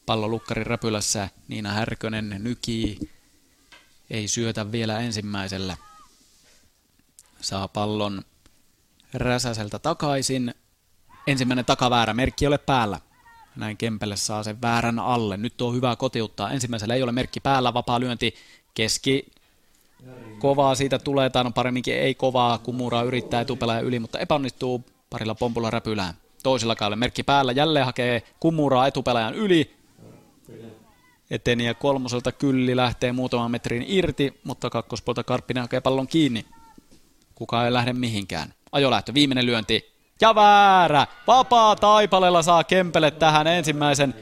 Pallo 0.05 0.27
lukkarin 0.27 0.67
räpylässä, 0.67 1.29
Niina 1.47 1.69
Härkönen 1.69 2.35
nykii, 2.39 2.99
ei 4.09 4.27
syötä 4.27 4.71
vielä 4.71 4.99
ensimmäisellä. 4.99 5.77
Saa 7.41 7.67
pallon 7.67 8.21
Räsäseltä 9.13 9.79
takaisin. 9.79 10.53
Ensimmäinen 11.27 11.65
takaväärä, 11.65 12.13
merkki 12.13 12.47
ole 12.47 12.57
päällä. 12.57 12.99
Näin 13.55 13.77
Kempele 13.77 14.15
saa 14.15 14.43
sen 14.43 14.61
väärän 14.61 14.99
alle. 14.99 15.37
Nyt 15.37 15.61
on 15.61 15.75
hyvä 15.75 15.95
kotiuttaa. 15.95 16.51
Ensimmäisellä 16.51 16.95
ei 16.95 17.03
ole 17.03 17.11
merkki 17.11 17.39
päällä, 17.39 17.73
vapaa 17.73 17.99
lyönti 17.99 18.35
keski. 18.73 19.31
Kovaa 20.39 20.75
siitä 20.75 20.99
tulee, 20.99 21.29
tai 21.29 21.43
no 21.43 21.51
paremminkin 21.51 21.93
ei 21.93 22.15
kovaa, 22.15 22.57
kun 22.57 22.75
Muura 22.75 23.01
yrittää 23.01 23.41
etupelaajan 23.41 23.85
yli, 23.85 23.99
mutta 23.99 24.19
epäonnistuu 24.19 24.85
parilla 25.09 25.35
pompulla 25.35 25.69
räpylään. 25.69 26.13
Toisella 26.43 26.75
kaudella 26.75 26.95
merkki 26.95 27.23
päällä, 27.23 27.51
jälleen 27.51 27.85
hakee 27.85 28.23
kumuraa 28.39 28.87
etupelaajan 28.87 29.35
yli. 29.35 29.78
Eteni 31.31 31.65
ja 31.65 31.73
kolmoselta 31.73 32.31
Kylli 32.31 32.75
lähtee 32.75 33.11
muutaman 33.11 33.51
metrin 33.51 33.85
irti, 33.87 34.39
mutta 34.43 34.69
kakkospuolta 34.69 35.23
Karppinen 35.23 35.63
hakee 35.63 35.81
pallon 35.81 36.07
kiinni. 36.07 36.45
Kuka 37.35 37.65
ei 37.65 37.73
lähde 37.73 37.93
mihinkään. 37.93 38.53
Ajolähtö, 38.71 39.13
viimeinen 39.13 39.45
lyönti, 39.45 39.99
ja 40.21 40.35
väärä. 40.35 41.07
Vapaa 41.27 41.75
taipalella 41.75 42.41
saa 42.41 42.63
Kempele 42.63 43.11
tähän 43.11 43.47
ensimmäisen 43.47 44.15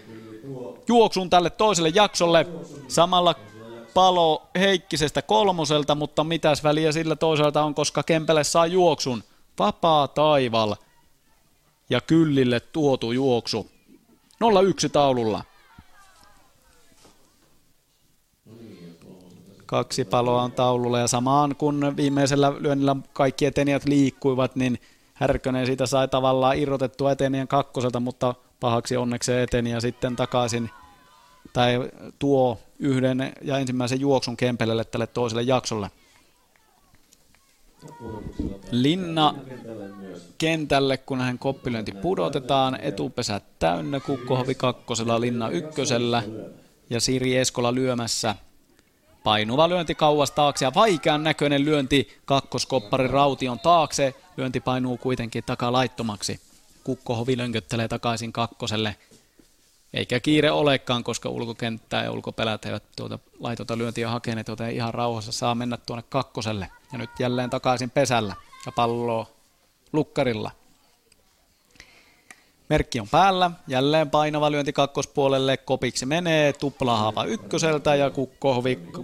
juoksun 0.88 1.29
tälle 1.29 1.49
toiselle 1.49 1.91
jaksolle. 1.95 2.47
Samalla 2.88 3.35
palo 3.93 4.49
Heikkisestä 4.59 5.21
kolmoselta, 5.21 5.95
mutta 5.95 6.23
mitäs 6.23 6.63
väliä 6.63 6.91
sillä 6.91 7.15
toisaalta 7.15 7.63
on, 7.63 7.75
koska 7.75 8.03
Kempele 8.03 8.43
saa 8.43 8.65
juoksun. 8.65 9.23
vapaa 9.59 10.07
taival 10.07 10.75
ja 11.89 12.01
kyllille 12.01 12.59
tuotu 12.59 13.11
juoksu. 13.11 13.67
0-1 14.43 14.89
taululla. 14.91 15.43
Kaksi 19.68 20.06
paloa 20.06 20.41
on 20.41 20.52
taululla 20.52 20.99
ja 20.99 21.07
samaan 21.07 21.56
kun 21.56 21.94
viimeisellä 21.98 22.53
lyönnillä 22.60 22.95
kaikki 23.14 23.45
etenijät 23.45 23.85
liikkuivat, 23.85 24.56
niin 24.56 24.80
Härkönen 25.14 25.65
siitä 25.65 25.85
sai 25.85 26.07
tavallaan 26.07 26.57
irrotettua 26.57 27.11
etenijän 27.11 27.48
kakkoselta, 27.48 27.99
mutta 27.99 28.35
pahaksi 28.60 28.98
onneksi 28.98 29.34
eteni 29.34 29.81
sitten 29.81 30.15
takaisin 30.15 30.69
tai 31.53 31.89
tuo 32.19 32.60
yhden 32.80 33.34
ja 33.41 33.57
ensimmäisen 33.57 33.99
juoksun 33.99 34.38
Kempelelle 34.38 34.84
tälle 34.84 35.07
toiselle 35.07 35.41
jaksolle. 35.41 35.91
Linna 38.72 39.35
kentälle, 40.38 40.98
kun 40.98 41.22
hän 41.22 41.39
koppilöinti 41.39 41.91
pudotetaan. 41.91 42.80
Etupesä 42.81 43.41
täynnä, 43.60 43.99
Kukkohovi 43.99 44.56
kakkosella, 44.56 45.22
Linna 45.22 45.49
ykkösellä 45.49 46.23
ja 46.89 47.02
Siri 47.02 47.38
Eskola 47.38 47.76
lyömässä. 47.76 48.35
Painuva 49.27 49.69
lyönti 49.69 49.95
kauas 49.95 50.31
taakse 50.31 50.65
ja 50.65 50.71
vaikean 50.75 51.23
näköinen 51.23 51.65
lyönti 51.65 52.19
kakkoskoppari 52.25 53.07
Raution 53.07 53.59
taakse. 53.59 54.15
Lyönti 54.37 54.59
painuu 54.59 54.97
kuitenkin 54.97 55.43
takalaittomaksi. 55.43 56.41
Kukkohovi 56.83 57.37
lönköttelee 57.37 57.87
takaisin 57.87 58.33
kakkoselle. 58.33 58.95
Eikä 59.93 60.19
kiire 60.19 60.51
olekaan, 60.51 61.03
koska 61.03 61.29
ulkokenttää 61.29 62.03
ja 62.03 62.11
ulkopelät 62.11 62.65
eivät 62.65 62.83
tuota 62.95 63.19
laitonta 63.39 63.77
lyöntiä 63.77 64.09
hakeneet, 64.09 64.47
joten 64.47 64.71
ihan 64.71 64.93
rauhassa 64.93 65.31
saa 65.31 65.55
mennä 65.55 65.77
tuonne 65.77 66.03
kakkoselle. 66.09 66.69
Ja 66.91 66.97
nyt 66.97 67.09
jälleen 67.19 67.49
takaisin 67.49 67.89
pesällä 67.89 68.35
ja 68.65 68.71
palloa 68.71 69.27
lukkarilla. 69.93 70.51
Merkki 72.69 72.99
on 72.99 73.07
päällä, 73.10 73.52
jälleen 73.68 74.10
painava 74.10 74.52
lyönti 74.52 74.73
kakkospuolelle, 74.73 75.57
kopiksi 75.57 76.06
menee, 76.06 76.53
tuplahaava 76.53 77.23
ykköseltä 77.23 77.95
ja 77.95 78.10
kukkohovi 78.10 78.80
äh, 78.98 79.03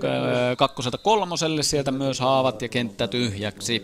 kakkoselta 0.58 0.98
kolmoselle, 0.98 1.64
sieltä 1.64 1.92
myös 1.92 2.20
haavat 2.20 2.62
ja 2.62 2.70
kenttä 2.70 3.08
tyhjäksi. 3.08 3.84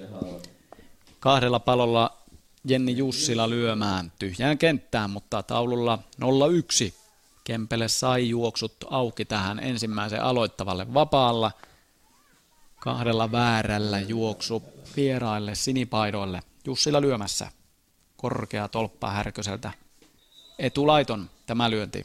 Kahdella 1.19 1.59
palolla 1.59 2.17
Jenni 2.63 2.97
Jussila 2.97 3.49
lyömään 3.49 4.11
tyhjään 4.19 4.57
kenttään, 4.57 5.09
mutta 5.09 5.43
taululla 5.43 5.99
0-1. 6.21 6.93
Kempele 7.43 7.87
sai 7.87 8.29
juoksut 8.29 8.75
auki 8.89 9.25
tähän 9.25 9.59
ensimmäiseen 9.59 10.23
aloittavalle 10.23 10.93
vapaalla. 10.93 11.51
Kahdella 12.79 13.31
väärällä 13.31 13.99
juoksu 13.99 14.63
vieraille 14.95 15.55
sinipaidoille. 15.55 16.41
Jussila 16.65 17.01
lyömässä. 17.01 17.51
Korkea 18.21 18.67
tolppa 18.67 19.09
Härköseltä. 19.09 19.71
Etulaiton 20.59 21.29
tämä 21.45 21.69
lyönti. 21.69 22.03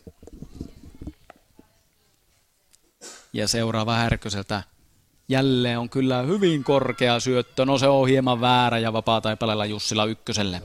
Ja 3.32 3.48
seuraava 3.48 3.94
Härköseltä 3.94 4.62
Jälleen 5.28 5.78
on 5.78 5.90
kyllä 5.90 6.22
hyvin 6.22 6.64
korkea 6.64 7.20
syöttö. 7.20 7.66
No 7.66 7.78
se 7.78 7.88
on 7.88 8.08
hieman 8.08 8.40
väärä 8.40 8.78
ja 8.78 8.92
vapaa 8.92 9.20
taipaleella 9.20 9.66
Jussila 9.66 10.04
ykköselle. 10.04 10.62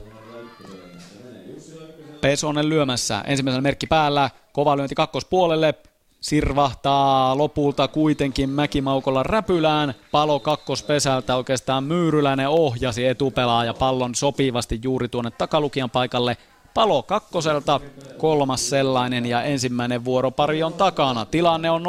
Pesonen 2.20 2.68
lyömässä. 2.68 3.24
Ensimmäisellä 3.26 3.62
merkki 3.62 3.86
päällä. 3.86 4.30
Kova 4.52 4.76
lyönti 4.76 4.94
kakkospuolelle. 4.94 5.74
Sirvahtaa 6.20 7.38
lopulta 7.38 7.88
kuitenkin 7.88 8.50
Mäkimaukolla 8.50 9.22
räpylään. 9.22 9.94
Palo 10.10 10.40
kakkospesältä 10.40 11.36
oikeastaan 11.36 11.84
Myyryläinen 11.84 12.48
ohjasi 12.48 13.06
etupelaaja 13.06 13.74
pallon 13.74 14.14
sopivasti 14.14 14.80
juuri 14.84 15.08
tuonne 15.08 15.30
takalukijan 15.30 15.90
paikalle. 15.90 16.36
Palo 16.74 17.02
kakkoselta, 17.02 17.80
kolmas 18.18 18.70
sellainen 18.70 19.26
ja 19.26 19.42
ensimmäinen 19.42 20.04
vuoropari 20.04 20.62
on 20.62 20.72
takana. 20.72 21.24
Tilanne 21.24 21.70
on 21.70 21.82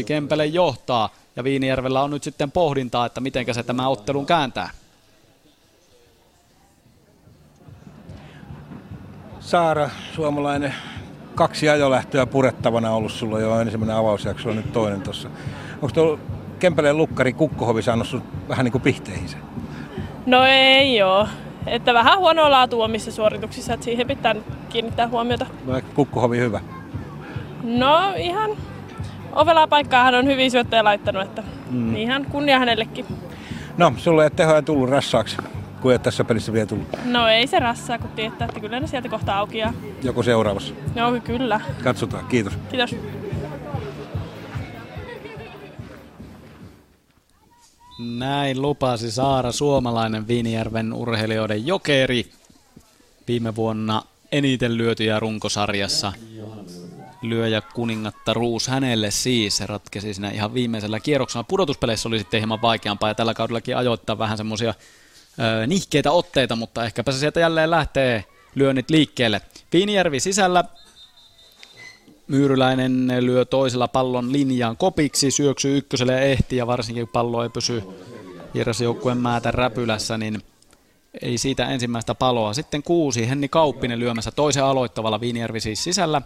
0-1, 0.00 0.04
Kempele 0.04 0.46
johtaa 0.46 1.08
ja 1.36 1.44
Viinijärvellä 1.44 2.02
on 2.02 2.10
nyt 2.10 2.22
sitten 2.22 2.52
pohdintaa, 2.52 3.06
että 3.06 3.20
miten 3.20 3.54
se 3.54 3.62
tämä 3.62 3.88
ottelun 3.88 4.26
kääntää. 4.26 4.70
Saara, 9.40 9.90
suomalainen, 10.14 10.74
kaksi 11.36 11.68
ajolähtöä 11.68 12.26
purettavana 12.26 12.90
ollut 12.90 13.12
sulla 13.12 13.40
jo 13.40 13.60
ensimmäinen 13.60 13.96
avausjakso, 13.96 14.52
nyt 14.52 14.72
toinen 14.72 15.00
tuossa. 15.00 15.28
Onko 15.74 15.88
tuo 15.94 16.18
Kempeleen 16.58 16.96
lukkari 16.96 17.32
Kukkohovi 17.32 17.82
saanut 17.82 18.06
sun 18.06 18.22
vähän 18.48 18.64
niin 18.64 18.72
kuin 18.72 18.82
pihteihinsä? 18.82 19.36
No 20.26 20.44
ei 20.44 20.96
joo. 20.96 21.28
Että 21.66 21.94
vähän 21.94 22.18
huonoa 22.18 22.50
laatua 22.50 22.84
omissa 22.84 23.12
suorituksissa, 23.12 23.74
että 23.74 23.84
siihen 23.84 24.06
pitää 24.06 24.34
kiinnittää 24.68 25.08
huomiota. 25.08 25.46
Vai 25.66 25.82
Kukkohovi 25.82 26.38
hyvä? 26.38 26.60
No 27.62 28.12
ihan 28.16 28.50
ovelaa 29.32 29.66
paikkaa 29.66 30.04
hän 30.04 30.14
on 30.14 30.26
hyvin 30.26 30.50
syöttöjä 30.50 30.84
laittanut, 30.84 31.22
että 31.22 31.42
mm. 31.70 31.96
ihan 31.96 32.24
kunnia 32.24 32.58
hänellekin. 32.58 33.06
No, 33.78 33.92
sulle 33.96 34.24
ei 34.24 34.30
tehoja 34.30 34.62
tullut 34.62 34.90
rassaaksi, 34.90 35.36
kun 35.80 35.92
ei 35.92 35.98
tässä 35.98 36.24
pelissä 36.24 36.52
vielä 36.52 36.66
tullut. 36.66 36.88
No 37.04 37.28
ei 37.28 37.46
se 37.46 37.58
rassaa, 37.58 37.98
kun 37.98 38.10
tietää, 38.10 38.48
että 38.48 38.60
kyllä 38.60 38.80
ne 38.80 38.86
sieltä 38.86 39.08
kohta 39.08 39.36
aukeaa. 39.36 39.72
Joko 40.02 40.22
seuraavassa? 40.22 40.74
No 40.94 41.20
kyllä. 41.24 41.60
Katsotaan, 41.84 42.26
kiitos. 42.26 42.52
Kiitos. 42.70 42.96
Näin 48.18 48.62
lupasi 48.62 49.10
Saara 49.10 49.52
Suomalainen 49.52 50.28
Viinijärven 50.28 50.92
urheilijoiden 50.92 51.66
jokeri. 51.66 52.26
Viime 53.28 53.56
vuonna 53.56 54.02
eniten 54.32 54.78
lyötyjä 54.78 55.20
runkosarjassa 55.20 56.12
lyöjä 57.22 57.62
kuningatta 57.74 58.34
Ruus 58.34 58.68
hänelle 58.68 59.10
siis. 59.10 59.56
Se 59.56 59.66
ratkesi 59.66 60.14
siinä 60.14 60.30
ihan 60.30 60.54
viimeisellä 60.54 61.00
kierroksella. 61.00 61.44
Pudotuspeleissä 61.44 62.08
oli 62.08 62.18
sitten 62.18 62.40
hieman 62.40 62.62
vaikeampaa 62.62 63.10
ja 63.10 63.14
tällä 63.14 63.34
kaudellakin 63.34 63.76
ajoittaa 63.76 64.18
vähän 64.18 64.36
semmoisia 64.36 64.74
nihkeitä 65.66 66.12
otteita, 66.12 66.56
mutta 66.56 66.84
ehkäpä 66.84 67.12
se 67.12 67.18
sieltä 67.18 67.40
jälleen 67.40 67.70
lähtee 67.70 68.24
lyönnit 68.54 68.90
liikkeelle. 68.90 69.40
Viinijärvi 69.72 70.20
sisällä 70.20 70.64
Myyryläinen 72.28 73.12
lyö 73.20 73.44
toisella 73.44 73.88
pallon 73.88 74.32
linjaan 74.32 74.76
kopiksi, 74.76 75.30
syöksyy 75.30 75.76
ykköselle 75.76 76.12
ja 76.12 76.20
ehti 76.20 76.56
ja 76.56 76.66
varsinkin 76.66 77.08
pallo 77.08 77.42
ei 77.42 77.48
pysy 77.48 77.82
vierasjoukkueen 78.54 79.18
määtä 79.18 79.50
räpylässä, 79.50 80.18
niin 80.18 80.42
ei 81.22 81.38
siitä 81.38 81.66
ensimmäistä 81.66 82.14
paloa. 82.14 82.54
Sitten 82.54 82.82
kuusi, 82.82 83.28
Henni 83.28 83.48
Kauppinen 83.48 83.98
lyömässä 83.98 84.30
toisen 84.30 84.64
aloittavalla 84.64 85.20
Viinijärvi 85.20 85.60
siis 85.60 85.84
sisällä. 85.84 86.22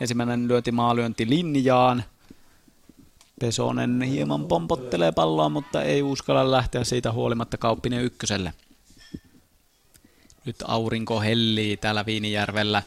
Ensimmäinen 0.00 0.48
lyönti 0.48 0.72
maalyönti 0.72 1.28
linjaan. 1.28 2.04
Pesonen 3.40 4.02
hieman 4.02 4.44
pompottelee 4.44 5.12
palloa, 5.12 5.48
mutta 5.48 5.82
ei 5.82 6.02
uskalla 6.02 6.50
lähteä 6.50 6.84
siitä 6.84 7.12
huolimatta 7.12 7.58
Kauppinen 7.58 8.04
ykköselle. 8.04 8.52
Nyt 10.44 10.56
aurinko 10.68 11.20
hellii 11.20 11.76
täällä 11.76 12.06
Viinijärvellä. 12.06 12.82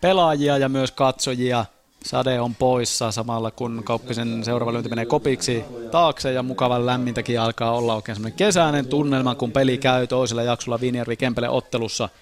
Pelaajia 0.00 0.58
ja 0.58 0.68
myös 0.68 0.90
katsojia. 0.92 1.64
Sade 2.04 2.40
on 2.40 2.54
poissa 2.54 3.12
samalla 3.12 3.50
kun 3.50 3.82
Kauppisen 3.84 4.44
seuraava 4.44 4.72
lyönti 4.72 4.88
menee 4.88 5.06
kopiksi 5.06 5.64
taakse 5.90 6.32
ja 6.32 6.42
mukavan 6.42 6.86
lämmintäkin 6.86 7.40
alkaa 7.40 7.72
olla 7.72 7.94
oikein 7.94 8.16
semmoinen 8.16 8.36
kesäinen 8.36 8.86
tunnelma, 8.86 9.34
kun 9.34 9.52
peli 9.52 9.78
käy 9.78 10.06
toisella 10.06 10.42
jaksolla 10.42 10.80
Viinijärvi 10.80 11.16
Kempele 11.16 11.48
ottelussa– 11.48 12.08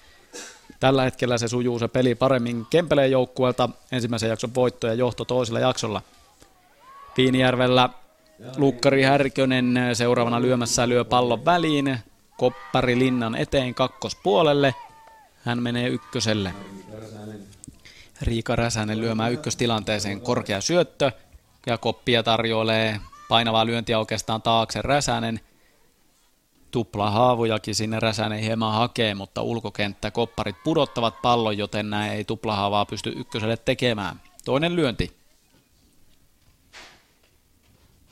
Tällä 0.81 1.03
hetkellä 1.03 1.37
se 1.37 1.47
sujuu 1.47 1.79
se 1.79 1.87
peli 1.87 2.15
paremmin 2.15 2.65
Kempeleen 2.69 3.11
joukkueelta. 3.11 3.69
Ensimmäisen 3.91 4.29
jakson 4.29 4.55
voitto 4.55 4.87
ja 4.87 4.93
johto 4.93 5.25
toisella 5.25 5.59
jaksolla. 5.59 6.01
Viinijärvellä 7.17 7.89
Lukkari 8.57 9.03
Härkönen 9.03 9.79
seuraavana 9.93 10.41
lyömässä 10.41 10.89
lyö 10.89 11.03
pallon 11.03 11.45
väliin. 11.45 11.99
Koppari 12.37 12.99
Linnan 12.99 13.35
eteen 13.35 13.75
kakkospuolelle. 13.75 14.75
Hän 15.43 15.63
menee 15.63 15.87
ykköselle. 15.87 16.53
Riika 18.21 18.55
Räsänen 18.55 19.01
lyömään 19.01 19.33
ykköstilanteeseen 19.33 20.21
korkea 20.21 20.61
syöttö. 20.61 21.11
Ja 21.65 21.77
koppia 21.77 22.23
tarjoilee 22.23 22.99
painavaa 23.29 23.65
lyöntiä 23.65 23.99
oikeastaan 23.99 24.41
taakse 24.41 24.81
Räsänen– 24.81 25.39
tupla 26.71 27.09
haavujakin 27.09 27.75
sinne 27.75 27.99
Räsänen 27.99 28.39
hieman 28.39 28.73
hakee, 28.73 29.15
mutta 29.15 29.41
ulkokenttä 29.41 30.11
kopparit 30.11 30.55
pudottavat 30.63 31.21
pallon, 31.21 31.57
joten 31.57 31.89
näin 31.89 32.11
ei 32.11 32.23
tuplahaavaa 32.23 32.85
pysty 32.85 33.13
ykköselle 33.15 33.57
tekemään. 33.57 34.21
Toinen 34.45 34.75
lyönti. 34.75 35.20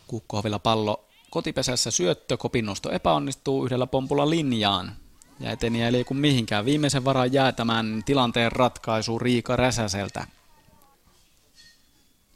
Kukkohovilla 0.09 0.59
pallo 0.59 1.05
kotipesässä 1.29 1.91
syöttö, 1.91 2.37
kopinnosto 2.37 2.91
epäonnistuu 2.91 3.65
yhdellä 3.65 3.87
pompulla 3.87 4.29
linjaan. 4.29 4.91
Ja 5.39 5.51
eteni 5.51 5.83
eli 5.83 6.03
kun 6.03 6.17
mihinkään. 6.17 6.65
Viimeisen 6.65 7.05
varan 7.05 7.33
jää 7.33 7.51
tämän 7.51 8.03
tilanteen 8.05 8.51
ratkaisu 8.51 9.19
Riika 9.19 9.55
Räsäseltä. 9.55 10.27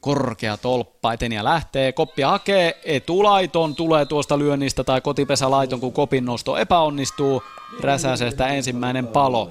korkea 0.01 0.57
tolppa 0.57 1.13
eteni 1.13 1.35
ja 1.35 1.43
lähtee. 1.43 1.91
Koppia 1.91 2.29
hakee, 2.29 2.81
etulaiton 2.85 3.75
tulee 3.75 4.05
tuosta 4.05 4.39
lyönnistä 4.39 4.83
tai 4.83 5.01
kotipesälaiton, 5.01 5.79
kun 5.79 5.93
kopin 5.93 6.25
nosto 6.25 6.57
epäonnistuu. 6.57 7.43
Räsäsestä 7.81 8.47
ensimmäinen 8.47 9.07
palo. 9.07 9.49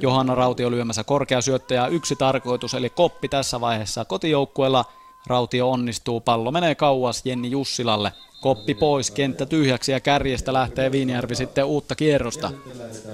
Johanna 0.00 0.34
Rautio 0.34 0.70
lyömässä 0.70 1.04
korkea 1.04 1.40
syöttäjä 1.40 1.86
yksi 1.86 2.16
tarkoitus, 2.16 2.74
eli 2.74 2.90
koppi 2.90 3.28
tässä 3.28 3.60
vaiheessa 3.60 4.04
kotijoukkueella. 4.04 4.84
Rautio 5.26 5.70
onnistuu, 5.70 6.20
pallo 6.20 6.50
menee 6.50 6.74
kauas 6.74 7.22
Jenni 7.24 7.50
Jussilalle. 7.50 8.12
Koppi 8.40 8.74
pois, 8.74 9.10
kenttä 9.10 9.46
tyhjäksi 9.46 9.92
ja 9.92 10.00
kärjestä 10.00 10.52
lähtee 10.52 10.92
Viinijärvi 10.92 11.34
sitten 11.34 11.64
uutta 11.64 11.94
kierrosta. 11.94 12.50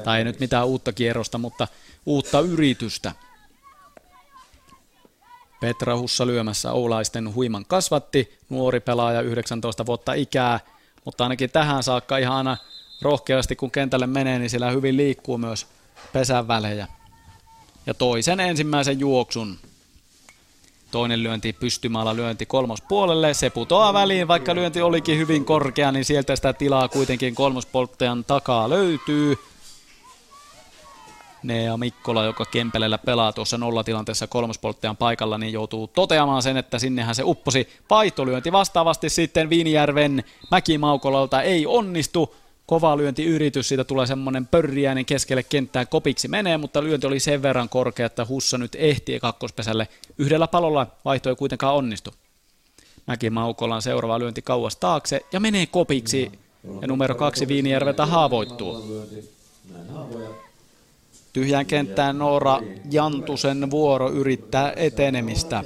Tai 0.05 0.18
ei 0.18 0.24
nyt 0.24 0.40
mitään 0.40 0.66
uutta 0.66 0.93
kierrosta, 0.93 1.39
mutta 1.39 1.68
uutta 2.06 2.40
yritystä. 2.40 3.12
Petra 5.60 5.97
Hussa 5.97 6.26
lyömässä 6.26 6.72
Oulaisten 6.72 7.35
huiman 7.35 7.64
kasvatti, 7.64 8.39
nuori 8.51 8.81
pelaaja 8.81 9.20
19 9.20 9.86
vuotta 9.86 10.12
ikää, 10.12 10.60
mutta 11.05 11.24
ainakin 11.24 11.51
tähän 11.51 11.82
saakka 11.82 12.18
ihan 12.18 12.36
aina 12.36 12.56
rohkeasti 13.02 13.56
kun 13.56 13.70
kentälle 13.70 14.06
menee, 14.06 14.39
niin 14.39 14.51
siellä 14.51 14.70
hyvin 14.70 14.97
liikkuu 14.97 15.39
myös 15.39 15.66
pesän 16.12 16.48
välejä. 16.48 16.86
Ja 17.86 17.94
toisen 17.94 18.40
ensimmäisen 18.40 19.01
juoksun. 19.01 19.59
Toinen 20.94 21.22
lyönti 21.22 21.52
pystymaalla 21.52 22.16
lyönti 22.16 22.46
kolmospuolelle. 22.46 23.34
Se 23.34 23.50
putoaa 23.50 23.92
väliin, 23.92 24.28
vaikka 24.28 24.54
lyönti 24.54 24.82
olikin 24.82 25.18
hyvin 25.18 25.44
korkea, 25.44 25.92
niin 25.92 26.04
sieltä 26.04 26.36
sitä 26.36 26.52
tilaa 26.52 26.88
kuitenkin 26.88 27.34
kolmospolttajan 27.34 28.24
takaa 28.24 28.70
löytyy. 28.70 29.38
Nea 31.42 31.76
Mikkola, 31.76 32.24
joka 32.24 32.44
Kempelellä 32.44 32.98
pelaa 32.98 33.32
tuossa 33.32 33.58
nollatilanteessa 33.58 34.26
kolmospolttajan 34.26 34.96
paikalla, 34.96 35.38
niin 35.38 35.52
joutuu 35.52 35.86
toteamaan 35.86 36.42
sen, 36.42 36.56
että 36.56 36.78
sinnehän 36.78 37.14
se 37.14 37.22
upposi. 37.24 37.68
Vaihtolyönti 37.90 38.52
vastaavasti 38.52 39.10
sitten 39.10 39.50
Viinijärven 39.50 40.24
Mäkimaukolalta 40.50 41.42
ei 41.42 41.66
onnistu. 41.66 42.34
Kova 42.66 42.96
lyöntiyritys, 42.96 43.68
siitä 43.68 43.84
tulee 43.84 44.06
semmoinen 44.06 44.46
pörriäinen 44.46 45.04
keskelle 45.04 45.42
kenttää 45.42 45.86
kopiksi 45.86 46.28
menee, 46.28 46.56
mutta 46.56 46.84
lyönti 46.84 47.06
oli 47.06 47.20
sen 47.20 47.42
verran 47.42 47.68
korkea, 47.68 48.06
että 48.06 48.26
Hussa 48.28 48.58
nyt 48.58 48.74
ehti 48.74 49.20
kakkospesälle. 49.20 49.88
Yhdellä 50.18 50.46
palolla 50.46 50.86
vaihto 51.04 51.28
ei 51.30 51.36
kuitenkaan 51.36 51.74
onnistu. 51.74 52.14
Mäkimaukolan 53.06 53.82
seuraava 53.82 54.18
lyönti 54.18 54.42
kauas 54.42 54.76
taakse 54.76 55.20
ja 55.32 55.40
menee 55.40 55.66
kopiksi. 55.66 56.32
Ja 56.80 56.88
numero 56.88 57.14
kaksi 57.14 57.48
Viinijärveltä 57.48 58.06
haavoittuu. 58.06 59.04
Tyhjään 61.32 61.66
kenttään 61.66 62.18
Noora 62.18 62.60
Jantusen 62.90 63.70
vuoro 63.70 64.10
yrittää 64.10 64.72
etenemistä. 64.76 65.64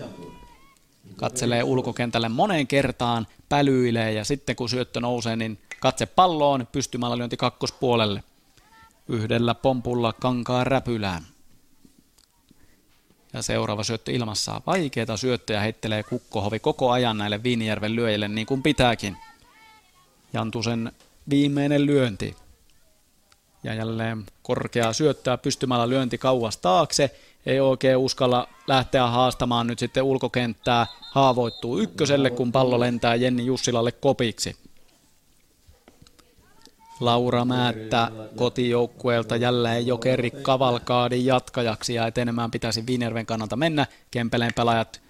Katselee 1.16 1.62
ulkokentälle 1.62 2.28
moneen 2.28 2.66
kertaan, 2.66 3.26
pälyilee 3.48 4.12
ja 4.12 4.24
sitten 4.24 4.56
kun 4.56 4.68
syöttö 4.68 5.00
nousee, 5.00 5.36
niin 5.36 5.58
katse 5.80 6.06
palloon, 6.06 6.68
pystymällä 6.72 7.18
lyönti 7.18 7.36
kakkospuolelle. 7.36 8.22
Yhdellä 9.08 9.54
pompulla 9.54 10.12
kankaa 10.12 10.64
räpylään. 10.64 11.22
Ja 13.32 13.42
seuraava 13.42 13.84
syöttö 13.84 14.12
ilmassa. 14.12 14.60
Vaikeita 14.66 15.16
syöttöjä 15.16 15.60
heittelee 15.60 16.02
Kukkohovi 16.02 16.58
koko 16.58 16.90
ajan 16.90 17.18
näille 17.18 17.42
Viinijärven 17.42 17.96
lyöjille 17.96 18.28
niin 18.28 18.46
kuin 18.46 18.62
pitääkin. 18.62 19.16
Jantusen 20.32 20.92
viimeinen 21.30 21.86
lyönti. 21.86 22.36
Ja 23.62 23.74
jälleen 23.74 24.26
korkeaa 24.42 24.92
syöttöä 24.92 25.38
pystymällä 25.38 25.88
lyönti 25.88 26.18
kauas 26.18 26.56
taakse. 26.56 27.10
Ei 27.46 27.60
oikein 27.60 27.96
uskalla 27.96 28.48
lähteä 28.66 29.06
haastamaan 29.06 29.66
nyt 29.66 29.78
sitten 29.78 30.02
ulkokenttää. 30.02 30.86
Haavoittuu 31.10 31.78
ykköselle, 31.78 32.30
kun 32.30 32.52
pallo 32.52 32.80
lentää 32.80 33.14
Jenni 33.14 33.46
Jussilalle 33.46 33.92
kopiksi. 33.92 34.56
Laura 37.00 37.44
Määttä 37.44 38.10
kotijoukkueelta 38.36 39.36
jälleen 39.36 39.86
Jokeri 39.86 40.30
Kavalkaadin 40.30 41.26
jatkajaksi 41.26 41.94
ja 41.94 42.06
etenemään 42.06 42.50
pitäisi 42.50 42.86
Viinerven 42.86 43.26
kannalta 43.26 43.56
mennä. 43.56 43.86
Kempeleen 44.10 44.54
pelaajat 44.56 45.00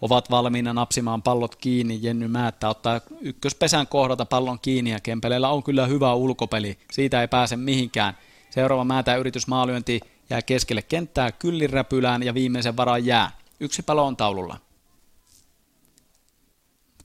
ovat 0.00 0.30
valmiina 0.30 0.72
napsimaan 0.72 1.22
pallot 1.22 1.56
kiinni. 1.56 1.98
Jenny 2.02 2.28
Määttä 2.28 2.68
ottaa 2.68 3.00
ykköspesän 3.20 3.86
kohdata 3.86 4.24
pallon 4.24 4.58
kiinni 4.60 4.90
ja 4.90 5.00
Kempeleellä 5.00 5.48
on 5.48 5.62
kyllä 5.62 5.86
hyvä 5.86 6.14
ulkopeli. 6.14 6.78
Siitä 6.92 7.20
ei 7.20 7.28
pääse 7.28 7.56
mihinkään. 7.56 8.14
Seuraava 8.50 8.84
Määttä 8.84 9.16
yritys 9.16 9.46
maalyönti 9.46 10.00
jää 10.30 10.42
keskelle 10.42 10.82
kenttää 10.82 11.32
kylliräpylään 11.32 12.22
ja 12.22 12.34
viimeisen 12.34 12.76
varaan 12.76 13.06
jää. 13.06 13.30
Yksi 13.60 13.82
palo 13.82 14.06
on 14.06 14.16
taululla. 14.16 14.56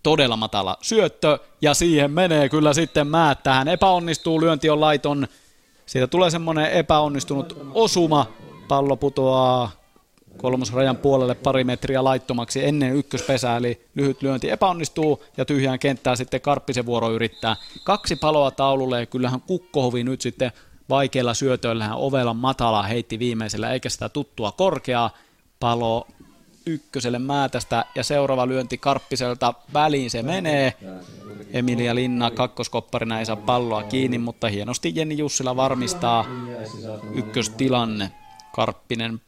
Todella 0.07 0.37
matala 0.37 0.77
syöttö 0.81 1.39
ja 1.61 1.73
siihen 1.73 2.11
menee 2.11 2.49
kyllä 2.49 2.73
sitten 2.73 3.07
Määttä. 3.07 3.53
Hän 3.53 3.67
epäonnistuu, 3.67 4.41
lyönti 4.41 4.69
on 4.69 4.81
laiton. 4.81 5.27
Siitä 5.85 6.07
tulee 6.07 6.29
semmoinen 6.29 6.71
epäonnistunut 6.71 7.57
osuma. 7.73 8.25
Pallo 8.67 8.95
putoaa 8.95 9.71
kolmosrajan 10.37 10.97
puolelle 10.97 11.35
pari 11.35 11.63
metriä 11.63 12.03
laittomaksi 12.03 12.65
ennen 12.65 12.95
ykköspesää, 12.95 13.57
eli 13.57 13.85
lyhyt 13.95 14.21
lyönti 14.21 14.49
epäonnistuu 14.49 15.23
ja 15.37 15.45
tyhjään 15.45 15.79
kenttää 15.79 16.15
sitten 16.15 16.41
Karppisen 16.41 16.85
vuoro 16.85 17.11
yrittää. 17.11 17.55
Kaksi 17.83 18.15
paloa 18.15 18.51
taululle 18.51 18.99
ja 18.99 19.05
kyllähän 19.05 19.41
Kukkohovi 19.41 20.03
nyt 20.03 20.21
sitten 20.21 20.51
vaikeilla 20.89 21.33
syötöillähän 21.33 21.97
ovella 21.97 22.33
matala 22.33 22.83
heitti 22.83 23.19
viimeisellä 23.19 23.71
eikä 23.71 23.89
sitä 23.89 24.09
tuttua 24.09 24.51
korkeaa. 24.51 25.09
Palo 25.59 26.07
ykköselle 26.67 27.19
Määtästä 27.19 27.85
ja 27.95 28.03
seuraava 28.03 28.47
lyönti 28.47 28.77
Karppiselta 28.77 29.53
väliin 29.73 30.09
se 30.09 30.23
menee. 30.23 30.73
Emilia 31.53 31.95
Linna 31.95 32.31
kakkoskopparina 32.31 33.19
ei 33.19 33.25
saa 33.25 33.35
palloa 33.35 33.83
kiinni, 33.83 34.17
mutta 34.17 34.47
hienosti 34.47 34.91
Jenni 34.95 35.17
Jussila 35.17 35.55
varmistaa 35.55 36.25
ykköstilanne. 37.13 38.11
Karppinen 38.55 39.21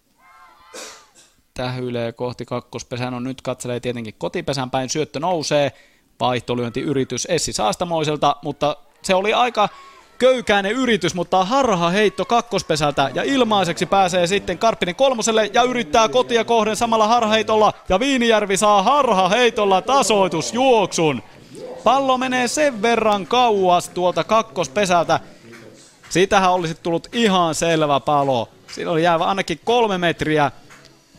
tähyilee 1.54 2.12
kohti 2.12 2.46
kakkospesän. 2.46 3.14
On 3.14 3.24
nyt 3.24 3.42
katselee 3.42 3.80
tietenkin 3.80 4.16
kotipesän 4.18 4.72
päin. 4.72 4.90
Syöttö 4.90 5.20
nousee. 5.20 5.72
Vaihtolyöntiyritys 6.20 7.28
Essi 7.30 7.54
Saastamoiselta, 7.54 8.36
mutta 8.42 8.76
se 9.02 9.16
oli 9.16 9.34
aika 9.34 9.70
köykäinen 10.20 10.72
yritys, 10.72 11.16
mutta 11.16 11.46
harha 11.46 11.90
heitto 11.90 12.26
kakkospesältä 12.26 13.12
ja 13.14 13.24
ilmaiseksi 13.24 13.86
pääsee 13.86 14.28
sitten 14.28 14.58
Karppinen 14.58 14.96
kolmoselle 14.96 15.50
ja 15.54 15.64
yrittää 15.64 16.10
kotia 16.10 16.46
kohden 16.46 16.76
samalla 16.76 17.08
harhaheitolla 17.08 17.74
ja 17.90 18.00
Viinijärvi 18.00 18.58
saa 18.58 18.84
harha 18.84 19.30
heitolla 19.30 19.82
tasoitusjuoksun. 19.82 21.24
Pallo 21.84 22.18
menee 22.18 22.48
sen 22.48 22.82
verran 22.82 23.28
kauas 23.28 23.90
tuolta 23.90 24.24
kakkospesältä. 24.24 25.20
Siitähän 26.10 26.52
olisi 26.52 26.76
tullut 26.84 27.08
ihan 27.14 27.56
selvä 27.56 28.00
palo. 28.00 28.50
Siinä 28.72 28.92
oli 28.92 29.04
jäävä 29.04 29.26
ainakin 29.26 29.60
kolme 29.64 29.98
metriä 29.98 30.52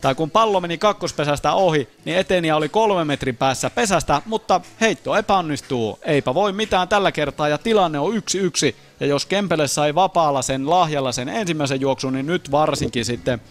tai 0.01 0.15
kun 0.15 0.31
pallo 0.31 0.61
meni 0.61 0.77
kakkospesästä 0.77 1.53
ohi, 1.53 1.89
niin 2.05 2.17
eteniä 2.17 2.55
oli 2.55 2.69
kolme 2.69 3.05
metrin 3.05 3.37
päässä 3.37 3.69
pesästä, 3.69 4.21
mutta 4.25 4.61
heitto 4.81 5.15
epäonnistuu. 5.15 5.99
Eipä 6.01 6.33
voi 6.33 6.53
mitään 6.53 6.87
tällä 6.87 7.11
kertaa 7.11 7.47
ja 7.47 7.57
tilanne 7.57 7.99
on 7.99 8.15
yksi 8.15 8.37
yksi. 8.37 8.75
Ja 8.99 9.07
jos 9.07 9.25
Kempele 9.25 9.67
sai 9.67 9.95
vapaalla 9.95 10.41
sen 10.41 10.69
lahjalla 10.69 11.11
sen 11.11 11.29
ensimmäisen 11.29 11.81
juoksun, 11.81 12.13
niin 12.13 12.25
nyt 12.25 12.51
varsinkin 12.51 13.05
sitten 13.05 13.41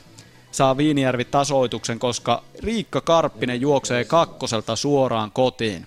saa 0.51 0.77
Viinijärvi 0.77 1.25
tasoituksen, 1.25 1.99
koska 1.99 2.43
Riikka 2.59 3.01
Karppinen 3.01 3.61
juoksee 3.61 4.05
kakkoselta 4.05 4.77
suoraan 4.77 5.31
kotiin. 5.31 5.87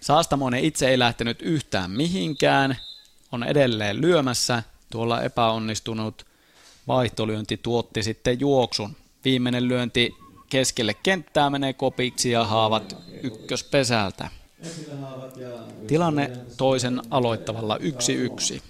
Saastamoinen 0.00 0.64
itse 0.64 0.88
ei 0.88 0.98
lähtenyt 0.98 1.42
yhtään 1.42 1.90
mihinkään, 1.90 2.76
on 3.32 3.44
edelleen 3.44 4.00
lyömässä. 4.00 4.62
Tuolla 4.90 5.22
epäonnistunut 5.22 6.29
vaihtolyönti 6.90 7.56
tuotti 7.56 8.02
sitten 8.02 8.40
juoksun. 8.40 8.96
Viimeinen 9.24 9.68
lyönti 9.68 10.14
keskelle 10.50 10.94
kenttää 10.94 11.50
menee 11.50 11.72
kopiksi 11.72 12.30
ja 12.30 12.44
haavat 12.44 12.96
ykköspesältä. 13.22 14.28
Tilanne 15.86 16.30
toisen 16.56 17.02
aloittavalla 17.10 17.76
1-1. 18.56 18.60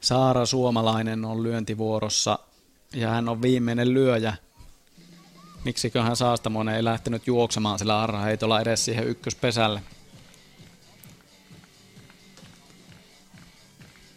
Saara 0.00 0.46
Suomalainen 0.46 1.24
on 1.24 1.42
lyöntivuorossa 1.42 2.38
ja 2.94 3.08
hän 3.08 3.28
on 3.28 3.42
viimeinen 3.42 3.94
lyöjä. 3.94 4.34
Miksiköhän 5.64 6.16
Saastamoinen 6.16 6.74
ei 6.74 6.84
lähtenyt 6.84 7.26
juoksemaan 7.26 7.78
sillä 7.78 8.02
arraheitolla 8.02 8.60
edes 8.60 8.84
siihen 8.84 9.08
ykköspesälle. 9.08 9.82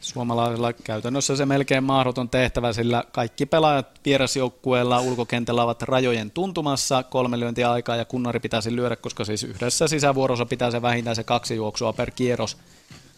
Suomalaisilla 0.09 0.73
käytännössä 0.73 1.35
se 1.35 1.45
melkein 1.45 1.83
mahdoton 1.83 2.29
tehtävä, 2.29 2.73
sillä 2.73 3.03
kaikki 3.11 3.45
pelaajat 3.45 3.87
vierasjoukkueella 4.05 5.01
ulkokentällä 5.01 5.63
ovat 5.63 5.81
rajojen 5.81 6.31
tuntumassa 6.31 7.03
kolme 7.03 7.39
lyöntiä 7.39 7.71
aikaa 7.71 7.95
ja 7.95 8.05
kunnari 8.05 8.39
pitäisi 8.39 8.75
lyödä, 8.75 8.95
koska 8.95 9.25
siis 9.25 9.43
yhdessä 9.43 9.87
sisävuorossa 9.87 10.45
pitää 10.45 10.71
se 10.71 10.81
vähintään 10.81 11.15
se 11.15 11.23
kaksi 11.23 11.55
juoksua 11.55 11.93
per 11.93 12.11
kierros 12.11 12.57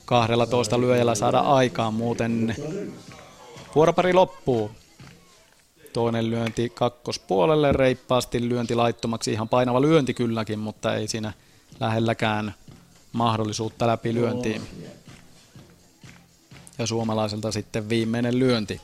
12 0.05 0.81
lyöjällä 0.81 1.15
saada 1.15 1.39
aikaan, 1.39 1.93
muuten 1.93 2.55
vuoropari 3.75 4.13
loppuu. 4.13 4.71
Toinen 5.93 6.29
lyönti 6.31 6.69
kakkospuolelle 6.69 7.71
reippaasti 7.71 8.49
lyönti 8.49 8.75
laittomaksi. 8.75 9.31
Ihan 9.31 9.49
painava 9.49 9.81
lyönti 9.81 10.13
kylläkin, 10.13 10.59
mutta 10.59 10.95
ei 10.95 11.07
siinä 11.07 11.33
lähelläkään 11.79 12.53
mahdollisuutta 13.11 13.87
läpi 13.87 14.13
lyöntiin. 14.13 14.61
Ja 16.81 16.87
suomalaiselta 16.87 17.51
sitten 17.51 17.89
viimeinen 17.89 18.39
lyönti. 18.39 18.81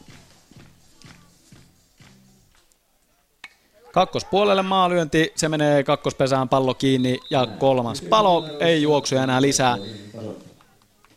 Kakkospuolelle 3.92 4.62
maalyönti, 4.62 5.34
se 5.36 5.50
menee 5.50 5.84
kakkospesään 5.84 6.50
pallo 6.50 6.74
kiinni 6.74 7.20
ja 7.30 7.46
kolmas 7.46 8.02
palo, 8.02 8.46
ei 8.60 8.82
juoksuja 8.82 9.24
enää 9.24 9.42
lisää. 9.42 9.78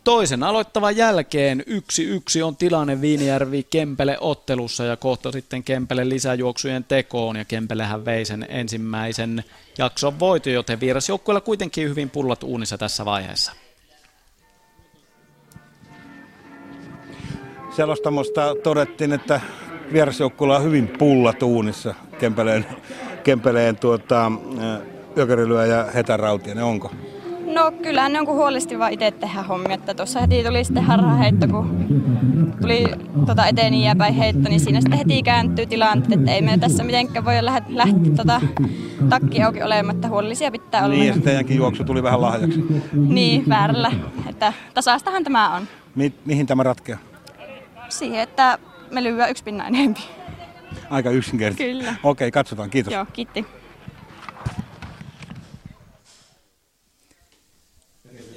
Toisen 0.03 0.43
aloittavan 0.43 0.97
jälkeen 0.97 1.63
yksi 1.67 2.03
yksi 2.03 2.43
on 2.43 2.55
tilanne 2.55 3.01
Viinijärvi 3.01 3.63
Kempele 3.63 4.17
ottelussa 4.19 4.83
ja 4.83 4.97
kohta 4.97 5.31
sitten 5.31 5.63
Kempele 5.63 6.09
lisäjuoksujen 6.09 6.83
tekoon 6.83 7.35
ja 7.35 7.45
Kempelehän 7.45 8.05
vei 8.05 8.25
sen 8.25 8.45
ensimmäisen 8.49 9.43
jakson 9.77 10.19
voito, 10.19 10.49
joten 10.49 10.79
vierasjoukkueella 10.79 11.41
kuitenkin 11.41 11.89
hyvin 11.89 12.09
pullat 12.09 12.43
uunissa 12.43 12.77
tässä 12.77 13.05
vaiheessa. 13.05 13.51
Selostamosta 17.71 18.55
todettiin, 18.63 19.13
että 19.13 19.41
vierasjoukkueella 19.93 20.57
on 20.57 20.63
hyvin 20.63 20.87
pullat 20.87 21.43
uunissa 21.43 21.95
Kempeleen, 22.19 22.65
Kempeleen 23.23 23.77
tuota, 23.77 24.31
Jökerilyö 25.15 25.65
ja 25.65 25.85
Hetärautinen, 25.93 26.63
onko? 26.63 26.91
No 27.53 27.71
kyllä 27.83 28.09
ne 28.09 28.19
on 28.19 28.25
kun 28.25 28.35
huolesti 28.35 28.79
vaan 28.79 28.93
itse 28.93 29.11
tehdä 29.11 29.43
hommia, 29.43 29.73
että 29.73 29.93
tuossa 29.93 30.19
heti 30.19 30.43
tuli 30.43 30.63
sitten 30.63 30.85
heitto, 31.19 31.47
kun 31.47 31.85
tuli 32.61 32.85
tota 33.25 33.45
eteen 33.45 33.73
ja 33.73 33.95
päin 33.95 34.13
heitto, 34.13 34.49
niin 34.49 34.59
siinä 34.59 34.81
sitten 34.81 34.97
heti 34.97 35.23
kääntyy 35.23 35.65
tilanteet, 35.65 36.19
että 36.19 36.31
ei 36.31 36.41
me 36.41 36.57
tässä 36.57 36.83
mitenkään 36.83 37.25
voi 37.25 37.45
lähteä 37.45 37.77
lähti, 37.77 38.09
tota, 38.15 38.41
takki 39.09 39.43
auki 39.43 39.63
olematta, 39.63 40.07
huolellisia 40.07 40.51
pitää 40.51 40.85
olla. 40.85 40.95
Niin 40.95 41.07
ja 41.07 41.21
teidänkin 41.21 41.57
juoksu 41.57 41.83
tuli 41.83 42.03
vähän 42.03 42.21
lahjaksi. 42.21 42.63
niin, 42.93 43.43
väärällä, 43.49 43.91
että 44.29 44.53
tasaistahan 44.73 45.23
tämä 45.23 45.55
on. 45.55 45.63
Mi- 45.95 46.13
mihin 46.25 46.47
tämä 46.47 46.63
ratkeaa? 46.63 47.10
Siihen, 47.91 48.19
että 48.19 48.59
me 48.91 49.03
lyödään 49.03 49.29
yksi 49.31 49.43
pinna 49.43 49.67
enemmän. 49.67 50.03
Aika 50.89 51.09
yksinkertaisesti. 51.09 51.73
Kyllä. 51.73 51.95
Okei, 52.03 52.31
katsotaan. 52.31 52.69
Kiitos. 52.69 52.93
Joo, 52.93 53.05
kiitti. 53.13 53.45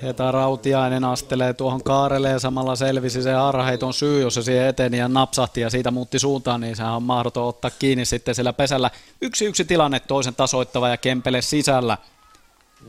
Heta 0.02 0.32
Rautiainen 0.32 1.04
astelee 1.04 1.52
tuohon 1.52 1.82
kaarelle 1.82 2.28
ja 2.28 2.38
samalla 2.38 2.76
selvisi 2.76 3.22
se 3.22 3.32
harheiton 3.32 3.94
syy, 3.94 4.20
jos 4.20 4.34
se 4.34 4.42
siihen 4.42 4.66
eteni 4.66 4.98
ja 4.98 5.08
napsahti 5.08 5.60
ja 5.60 5.70
siitä 5.70 5.90
muutti 5.90 6.18
suuntaan, 6.18 6.60
niin 6.60 6.76
sehän 6.76 6.92
on 6.92 7.02
mahdoton 7.02 7.46
ottaa 7.46 7.70
kiinni 7.78 8.04
sitten 8.04 8.34
siellä 8.34 8.52
pesällä. 8.52 8.90
Yksi 9.20 9.44
yksi 9.44 9.64
tilanne 9.64 10.00
toisen 10.00 10.34
tasoittava 10.34 10.88
ja 10.88 10.96
Kempele 10.96 11.42
sisällä. 11.42 11.98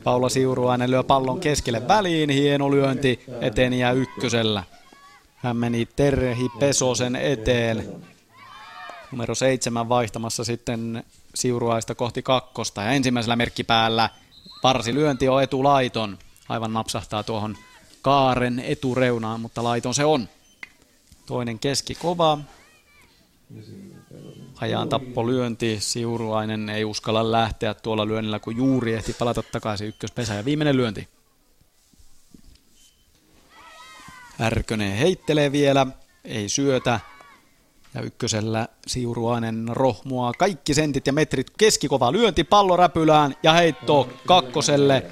Paula 0.04 0.28
Siuruainen 0.28 0.90
lyö 0.90 1.02
pallon 1.02 1.40
keskelle 1.40 1.88
väliin, 1.88 2.30
hieno 2.30 2.70
lyönti 2.70 3.24
eteni 3.40 3.80
ja 3.80 3.92
ykkösellä. 3.92 4.62
Hän 5.36 5.56
meni 5.56 5.86
Terhi 5.96 6.48
Pesosen 6.58 7.16
eteen. 7.16 8.02
Numero 9.12 9.34
seitsemän 9.34 9.88
vaihtamassa 9.88 10.44
sitten 10.44 11.04
Siuruaista 11.34 11.94
kohti 11.94 12.22
kakkosta 12.22 12.82
ja 12.82 12.90
ensimmäisellä 12.90 13.36
merkkipäällä 13.36 14.10
varsi 14.62 14.94
lyönti 14.94 15.28
on 15.28 15.42
etulaiton 15.42 16.18
aivan 16.48 16.72
napsahtaa 16.72 17.22
tuohon 17.22 17.56
kaaren 18.02 18.58
etureunaan, 18.58 19.40
mutta 19.40 19.64
laiton 19.64 19.94
se 19.94 20.04
on. 20.04 20.28
Toinen 21.26 21.58
keski 21.58 21.94
kova. 21.94 22.38
Tappo 24.88 25.26
lyönti. 25.26 25.80
Siuruainen 25.80 26.68
ei 26.68 26.84
uskalla 26.84 27.32
lähteä 27.32 27.74
tuolla 27.74 28.06
lyönnillä, 28.06 28.38
kun 28.38 28.56
juuri 28.56 28.94
ehti 28.94 29.12
palata 29.12 29.42
takaisin 29.42 29.88
ykköspesä. 29.88 30.34
Ja 30.34 30.44
viimeinen 30.44 30.76
lyönti. 30.76 31.08
Ärkönen 34.40 34.96
heittelee 34.96 35.52
vielä, 35.52 35.86
ei 36.24 36.48
syötä. 36.48 37.00
Ja 37.94 38.02
ykkösellä 38.02 38.68
Siuruainen 38.86 39.68
rohmua 39.70 40.32
kaikki 40.38 40.74
sentit 40.74 41.06
ja 41.06 41.12
metrit 41.12 41.50
keskikova 41.58 42.12
lyönti 42.12 42.44
pallo 42.44 42.76
räpylään 42.76 43.34
ja 43.42 43.52
heitto 43.52 44.08
kakkoselle. 44.26 45.02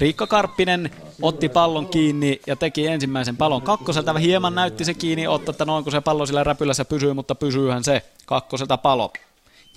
Riikka 0.00 0.26
Karppinen 0.26 0.90
otti 1.22 1.48
pallon 1.48 1.88
kiinni 1.88 2.40
ja 2.46 2.56
teki 2.56 2.86
ensimmäisen 2.86 3.36
pallon 3.36 3.62
kakkoselta. 3.62 4.14
Hieman 4.14 4.54
näytti 4.54 4.84
se 4.84 4.94
kiinni 4.94 5.26
ottaa, 5.26 5.50
että 5.50 5.64
noin 5.64 5.84
kun 5.84 5.92
se 5.92 6.00
pallo 6.00 6.26
sillä 6.26 6.44
räpylässä 6.44 6.84
pysyy, 6.84 7.12
mutta 7.12 7.34
pysyyhän 7.34 7.84
se 7.84 8.02
kakkoselta 8.26 8.76
palo. 8.76 9.12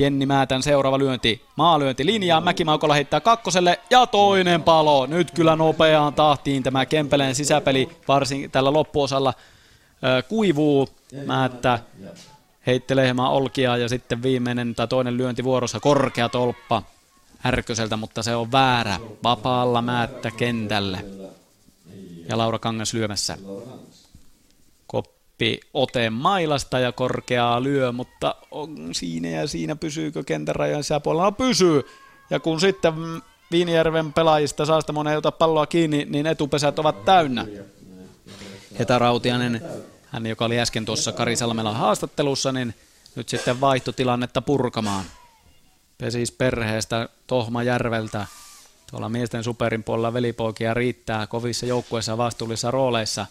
Jenni 0.01 0.25
Määtän 0.25 0.63
seuraava 0.63 0.99
lyönti. 0.99 1.45
Maalyönti 1.55 2.05
linjaan. 2.05 2.43
Mäkimaukolla 2.43 2.93
heittää 2.93 3.19
kakkoselle 3.19 3.79
ja 3.89 4.07
toinen 4.07 4.63
palo. 4.63 5.05
Nyt 5.05 5.31
kyllä 5.31 5.55
nopeaan 5.55 6.13
tahtiin 6.13 6.63
tämä 6.63 6.85
Kempeleen 6.85 7.35
sisäpeli 7.35 7.89
varsin 8.07 8.51
tällä 8.51 8.73
loppuosalla 8.73 9.33
kuivuu. 10.27 10.89
Määttä 11.25 11.79
heittelee 12.67 13.05
hieman 13.05 13.31
olkia 13.31 13.77
ja 13.77 13.89
sitten 13.89 14.23
viimeinen 14.23 14.75
tai 14.75 14.87
toinen 14.87 15.17
lyönti 15.17 15.43
vuorossa 15.43 15.79
korkea 15.79 16.29
tolppa. 16.29 16.83
Härköseltä, 17.39 17.97
mutta 17.97 18.23
se 18.23 18.35
on 18.35 18.51
väärä. 18.51 18.99
Vapaalla 19.23 19.81
määttä 19.81 20.31
kentälle. 20.31 21.05
Ja 22.29 22.37
Laura 22.37 22.59
Kangas 22.59 22.93
lyömässä. 22.93 23.37
Ote 25.73 26.09
mailasta 26.09 26.80
ja 26.80 26.91
korkeaa 26.91 27.63
lyö, 27.63 27.91
mutta 27.91 28.35
on 28.51 28.95
siinä 28.95 29.27
ja 29.27 29.47
siinä 29.47 29.76
pysyykö 29.76 30.23
kentän 30.23 30.55
rajan 30.55 30.84
sisäpuolella? 30.84 31.23
No 31.23 31.31
pysyy. 31.31 31.84
Ja 32.30 32.39
kun 32.39 32.59
sitten 32.59 32.93
Viinijärven 33.51 34.13
pelaajista 34.13 34.65
saa 34.65 34.81
sitä 34.81 34.93
monen 34.93 35.18
ota 35.18 35.31
palloa 35.31 35.65
kiinni, 35.65 36.05
niin 36.09 36.27
etupesät 36.27 36.80
ovat 36.80 37.05
täynnä. 37.05 37.45
Heta 38.80 38.99
Rautianen, 38.99 39.61
hän 40.07 40.26
joka 40.26 40.45
oli 40.45 40.59
äsken 40.59 40.85
tuossa 40.85 41.11
Kari 41.11 41.35
Salmela 41.35 41.73
haastattelussa, 41.73 42.51
niin 42.51 42.73
nyt 43.15 43.30
sitten 43.30 43.61
vaihtotilannetta 43.61 44.41
purkamaan 44.41 45.05
pesis 45.97 46.31
perheestä 46.31 47.09
Tohmajärveltä. 47.27 48.26
Tuolla 48.91 49.09
miesten 49.09 49.43
superin 49.43 49.84
puolella 49.84 50.13
velipoikia 50.13 50.73
riittää 50.73 51.27
kovissa 51.27 51.65
joukkueissa 51.65 52.18
vastuullisissa 52.18 52.72
rooleissa. 52.72 53.26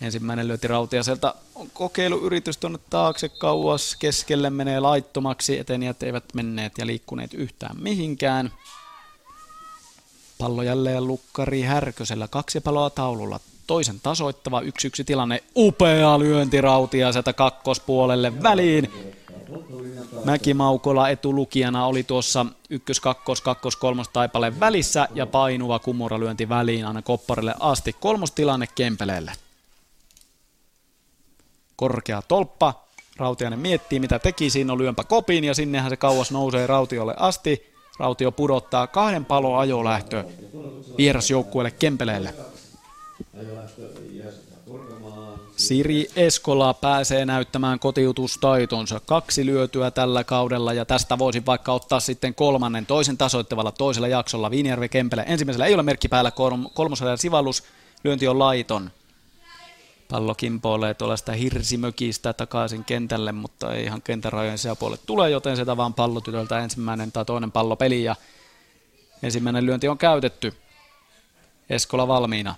Ensimmäinen 0.00 0.48
lyöti 0.48 0.68
Rautiaselta 0.68 1.34
on 1.54 1.70
kokeiluyritys 1.74 2.56
tuonne 2.56 2.78
taakse 2.90 3.28
kauas. 3.28 3.96
Keskelle 3.98 4.50
menee 4.50 4.80
laittomaksi. 4.80 5.58
Etenijät 5.58 6.02
eivät 6.02 6.24
menneet 6.34 6.72
ja 6.78 6.86
liikkuneet 6.86 7.34
yhtään 7.34 7.76
mihinkään. 7.80 8.52
Pallo 10.38 10.62
jälleen 10.62 11.06
lukkari 11.06 11.62
Härkösellä. 11.62 12.28
Kaksi 12.28 12.60
paloa 12.60 12.90
taululla. 12.90 13.40
Toisen 13.66 14.00
tasoittava 14.00 14.60
yksi 14.60 14.86
yksi 14.86 15.04
tilanne. 15.04 15.42
Upea 15.56 16.18
lyönti 16.18 16.60
Rautiaselta 16.60 17.32
kakkospuolelle 17.32 18.42
väliin. 18.42 18.90
Mäkimaukola 20.24 21.08
etulukijana 21.08 21.86
oli 21.86 22.02
tuossa 22.02 22.46
ykkös, 22.70 23.00
kakkos, 23.00 23.40
kakkos, 23.40 23.76
kolmos 23.76 24.08
taipaleen 24.08 24.60
välissä 24.60 25.08
ja 25.14 25.26
painuva 25.26 25.78
kumura 25.78 26.20
lyönti 26.20 26.48
väliin 26.48 26.86
aina 26.86 27.02
kopparille 27.02 27.54
asti. 27.60 27.92
Kolmos 27.92 28.30
tilanne 28.30 28.66
Kempeleelle. 28.74 29.32
Korkea 31.76 32.22
tolppa. 32.22 32.86
Rautiainen 33.16 33.58
miettii 33.58 34.00
mitä 34.00 34.18
teki, 34.18 34.50
siinä 34.50 34.72
on 34.72 34.78
lyömpä 34.78 35.04
kopin 35.04 35.44
ja 35.44 35.54
sinnehän 35.54 35.90
se 35.90 35.96
kauas 35.96 36.30
nousee 36.30 36.66
Rautiolle 36.66 37.14
asti. 37.18 37.72
Rautio 37.98 38.32
pudottaa 38.32 38.86
kahden 38.86 39.24
palon 39.24 39.58
ajolähtö 39.58 40.24
vierasjoukkueelle 40.98 41.70
Kempeleelle. 41.70 42.34
Siri 45.56 46.10
Eskola 46.16 46.74
pääsee 46.74 47.24
näyttämään 47.24 47.78
kotiutustaitonsa. 47.78 49.00
Kaksi 49.06 49.46
lyötyä 49.46 49.90
tällä 49.90 50.24
kaudella 50.24 50.72
ja 50.72 50.84
tästä 50.84 51.18
voisi 51.18 51.46
vaikka 51.46 51.72
ottaa 51.72 52.00
sitten 52.00 52.34
kolmannen 52.34 52.86
toisen 52.86 53.18
tasoittavalla 53.18 53.72
toisella 53.72 54.08
jaksolla. 54.08 54.50
Viinijärvi 54.50 54.88
Kempele. 54.88 55.24
Ensimmäisellä 55.26 55.66
ei 55.66 55.74
ole 55.74 55.82
merkki 55.82 56.08
päällä, 56.08 56.32
kolmosella 56.74 57.16
sivallus. 57.16 57.64
Lyönti 58.04 58.28
on 58.28 58.38
laiton. 58.38 58.90
Pallo 60.08 60.34
kimpoilee 60.34 60.94
tuollaista 60.94 61.32
hirsimökistä 61.32 62.32
takaisin 62.32 62.84
kentälle, 62.84 63.32
mutta 63.32 63.74
ei 63.74 63.84
ihan 63.84 64.02
kentän 64.02 64.32
rajojen 64.32 64.58
sisäpuolelle 64.58 65.02
tule, 65.06 65.30
joten 65.30 65.56
se 65.56 65.66
vaan 65.76 65.94
pallotytöltä 65.94 66.58
ensimmäinen 66.58 67.12
tai 67.12 67.24
toinen 67.24 67.52
pallo 67.52 67.76
peli 67.76 68.04
ja 68.04 68.16
ensimmäinen 69.22 69.66
lyönti 69.66 69.88
on 69.88 69.98
käytetty. 69.98 70.54
Eskola 71.70 72.08
valmiina. 72.08 72.54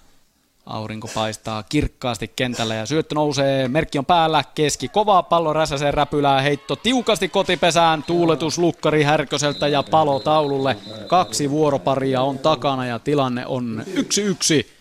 Aurinko 0.67 1.09
paistaa 1.15 1.63
kirkkaasti 1.63 2.33
kentällä 2.37 2.75
ja 2.75 2.87
syöttö 2.87 3.15
nousee, 3.15 3.69
merkki 3.69 3.99
on 3.99 4.07
päällä, 4.07 4.45
keski, 4.55 4.89
kova 4.89 5.23
pallo 5.23 5.53
räsäseen 5.53 5.95
räpylää, 5.95 6.41
heitto 6.41 6.77
tiukasti 6.77 7.29
kotipesään, 7.29 8.03
tuuletus 8.03 8.59
lukkari 8.59 9.03
Härköseltä 9.03 9.69
ja 9.69 9.83
palo 9.83 10.21
taululle. 10.21 10.77
Kaksi 11.07 11.51
vuoroparia 11.51 12.23
on 12.23 12.39
takana 12.39 12.87
ja 12.87 12.99
tilanne 12.99 13.47
on 13.47 13.83
yksi 13.95 14.23
yksi. 14.23 14.78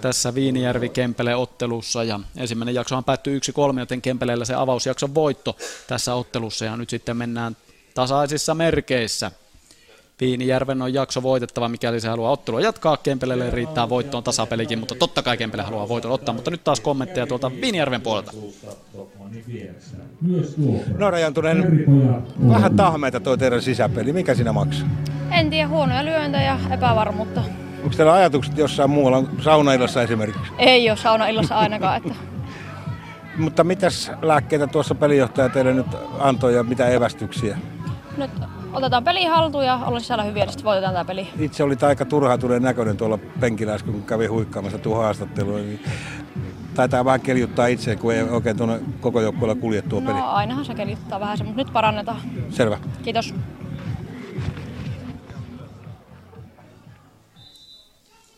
Tässä 0.00 0.34
Viinijärvi 0.34 0.88
Kempele 0.88 1.36
ottelussa 1.36 2.04
ja 2.04 2.20
ensimmäinen 2.36 2.74
jaksohan 2.74 3.04
päättyy 3.04 3.40
1-3, 3.74 3.78
joten 3.78 4.02
Kempeleellä 4.02 4.44
se 4.44 4.54
avausjakson 4.54 5.14
voitto 5.14 5.56
tässä 5.86 6.14
ottelussa 6.14 6.64
ja 6.64 6.76
nyt 6.76 6.90
sitten 6.90 7.16
mennään 7.16 7.56
tasaisissa 7.94 8.54
merkeissä. 8.54 9.30
Viinijärven 10.20 10.82
on 10.82 10.94
jakso 10.94 11.22
voitettava, 11.22 11.68
mikäli 11.68 12.00
se 12.00 12.08
haluaa 12.08 12.30
ottelua 12.30 12.60
jatkaa. 12.60 12.96
Kempelelle 12.96 13.50
riittää 13.50 13.88
voittoon 13.88 14.24
tasapelikin, 14.24 14.78
mutta 14.78 14.94
totta 14.94 15.22
kai 15.22 15.36
Kempele 15.36 15.62
haluaa 15.62 15.88
voiton 15.88 16.12
ottaa. 16.12 16.34
Mutta 16.34 16.50
nyt 16.50 16.64
taas 16.64 16.80
kommentteja 16.80 17.26
tuolta 17.26 17.50
Viinijärven 17.60 18.00
puolelta. 18.00 18.32
Noora 20.98 21.18
Jantunen, 21.18 21.84
vähän 22.48 22.76
tahmeita 22.76 23.20
toi 23.20 23.38
teidän 23.38 23.62
sisäpeli. 23.62 24.12
Mikä 24.12 24.34
siinä 24.34 24.52
maksaa? 24.52 24.88
En 25.30 25.50
tiedä, 25.50 25.68
huonoja 25.68 26.04
lyöntejä 26.04 26.42
ja 26.42 26.58
epävarmuutta. 26.74 27.42
Onko 27.94 28.02
teillä 28.02 28.12
ajatukset 28.12 28.58
jossain 28.58 28.90
muualla, 28.90 29.22
saunailassa 29.40 30.02
esimerkiksi? 30.02 30.52
Ei 30.58 30.90
ole 30.90 30.96
saunaillassa 30.96 31.58
ainakaan. 31.58 31.96
Että 31.96 32.14
Mutta 33.44 33.64
mitäs 33.64 34.10
lääkkeitä 34.22 34.66
tuossa 34.66 34.94
pelijohtaja 34.94 35.48
teille 35.48 35.74
nyt 35.74 35.86
antoi 36.18 36.54
ja 36.54 36.62
mitä 36.62 36.88
evästyksiä? 36.88 37.58
nyt 38.16 38.30
otetaan 38.72 39.04
peli 39.04 39.24
haltuun 39.24 39.66
ja 39.66 39.74
ollaan 39.74 40.00
sisällä 40.00 40.24
hyviä, 40.24 40.44
niin 40.44 40.52
sitten 40.52 40.64
voitetaan 40.64 40.92
tämä 40.92 41.04
peli. 41.04 41.28
Itse 41.38 41.62
oli 41.62 41.76
aika 41.82 42.04
turhautuneen 42.04 42.62
näköinen 42.62 42.96
tuolla 42.96 43.18
penkillä 43.40 43.74
äsken, 43.74 43.92
kun 43.92 44.02
kävi 44.02 44.26
huikkaamassa 44.26 44.78
tuo 44.78 44.96
haastattelua. 44.96 45.58
Niin 45.58 45.80
taitaa 46.74 47.04
vähän 47.04 47.20
keljuttaa 47.20 47.66
itse, 47.66 47.96
kun 47.96 48.14
ei 48.14 48.22
oikein 48.22 48.56
tuonne 48.56 48.80
koko 49.00 49.20
joukkueella 49.20 49.60
kulje 49.60 49.82
tuo 49.82 50.00
peli. 50.00 50.12
No 50.12 50.30
ainahan 50.30 50.64
se 50.64 50.74
kelittää 50.74 51.20
vähän 51.20 51.38
se, 51.38 51.44
mutta 51.44 51.62
nyt 51.62 51.72
parannetaan. 51.72 52.20
Selvä. 52.50 52.78
Kiitos. 53.02 53.34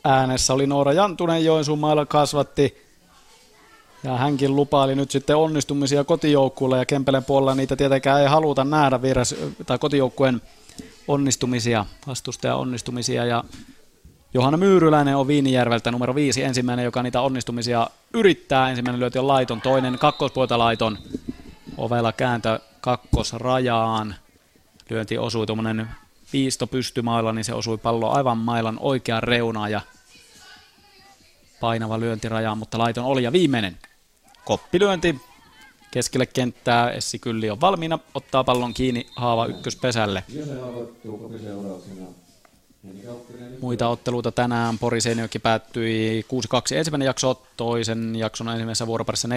Äänessä 0.08 0.54
oli 0.54 0.66
Noora 0.66 0.92
Jantunen, 0.92 1.44
Joensuun 1.44 1.78
mailla 1.78 2.06
kasvatti. 2.06 2.86
Ja 4.04 4.16
hänkin 4.16 4.56
lupaili 4.56 4.94
nyt 4.94 5.10
sitten 5.10 5.36
onnistumisia 5.36 6.04
kotijoukkueelle 6.04 6.78
ja 6.78 6.84
Kempelen 6.84 7.24
puolella 7.24 7.54
niitä 7.54 7.76
tietenkään 7.76 8.20
ei 8.20 8.26
haluta 8.26 8.64
nähdä 8.64 9.02
vieras, 9.02 9.34
tai 9.66 9.78
kotijoukkueen 9.78 10.42
onnistumisia, 11.08 11.84
vastustajan 12.06 12.58
onnistumisia. 12.58 13.24
Ja 13.24 13.44
Johanna 14.34 14.56
Myyryläinen 14.56 15.16
on 15.16 15.26
Viinijärveltä 15.26 15.90
numero 15.90 16.14
viisi, 16.14 16.42
ensimmäinen, 16.42 16.84
joka 16.84 17.02
niitä 17.02 17.20
onnistumisia 17.20 17.86
yrittää. 18.14 18.70
Ensimmäinen 18.70 19.00
lyöti 19.00 19.18
on 19.18 19.28
laiton, 19.28 19.60
toinen 19.60 19.98
kakkospuolta 19.98 20.58
laiton. 20.58 20.98
Ovella 21.76 22.12
kääntö 22.12 22.60
kakkosrajaan. 22.80 24.14
Lyönti 24.90 25.18
osui 25.18 25.46
tuommoinen 25.46 25.88
viisto 26.32 26.66
pystymailla, 26.66 27.32
niin 27.32 27.44
se 27.44 27.54
osui 27.54 27.78
pallo 27.78 28.10
aivan 28.10 28.38
mailan 28.38 28.76
oikeaan 28.80 29.22
reunaan 29.22 29.70
ja 29.70 29.80
painava 31.60 32.00
lyöntiraja, 32.00 32.54
mutta 32.54 32.78
laiton 32.78 33.04
oli. 33.04 33.22
Ja 33.22 33.32
viimeinen 33.32 33.78
koppilyönti 34.44 35.20
keskelle 35.90 36.26
kenttää. 36.26 36.90
Essi 36.90 37.18
Kylli 37.18 37.50
on 37.50 37.60
valmiina, 37.60 37.98
ottaa 38.14 38.44
pallon 38.44 38.74
kiinni 38.74 39.06
Haava 39.16 39.46
ykköspesälle. 39.46 40.24
Muita 43.60 43.88
otteluita 43.88 44.32
tänään. 44.32 44.78
Pori 44.78 45.00
Seinäjoki 45.00 45.38
päättyi 45.38 46.26
6-2 46.72 46.74
ensimmäinen 46.74 47.06
jakso, 47.06 47.42
toisen 47.56 48.16
jakson 48.16 48.48
ensimmäisessä 48.48 48.86
vuoroparissa 48.86 49.28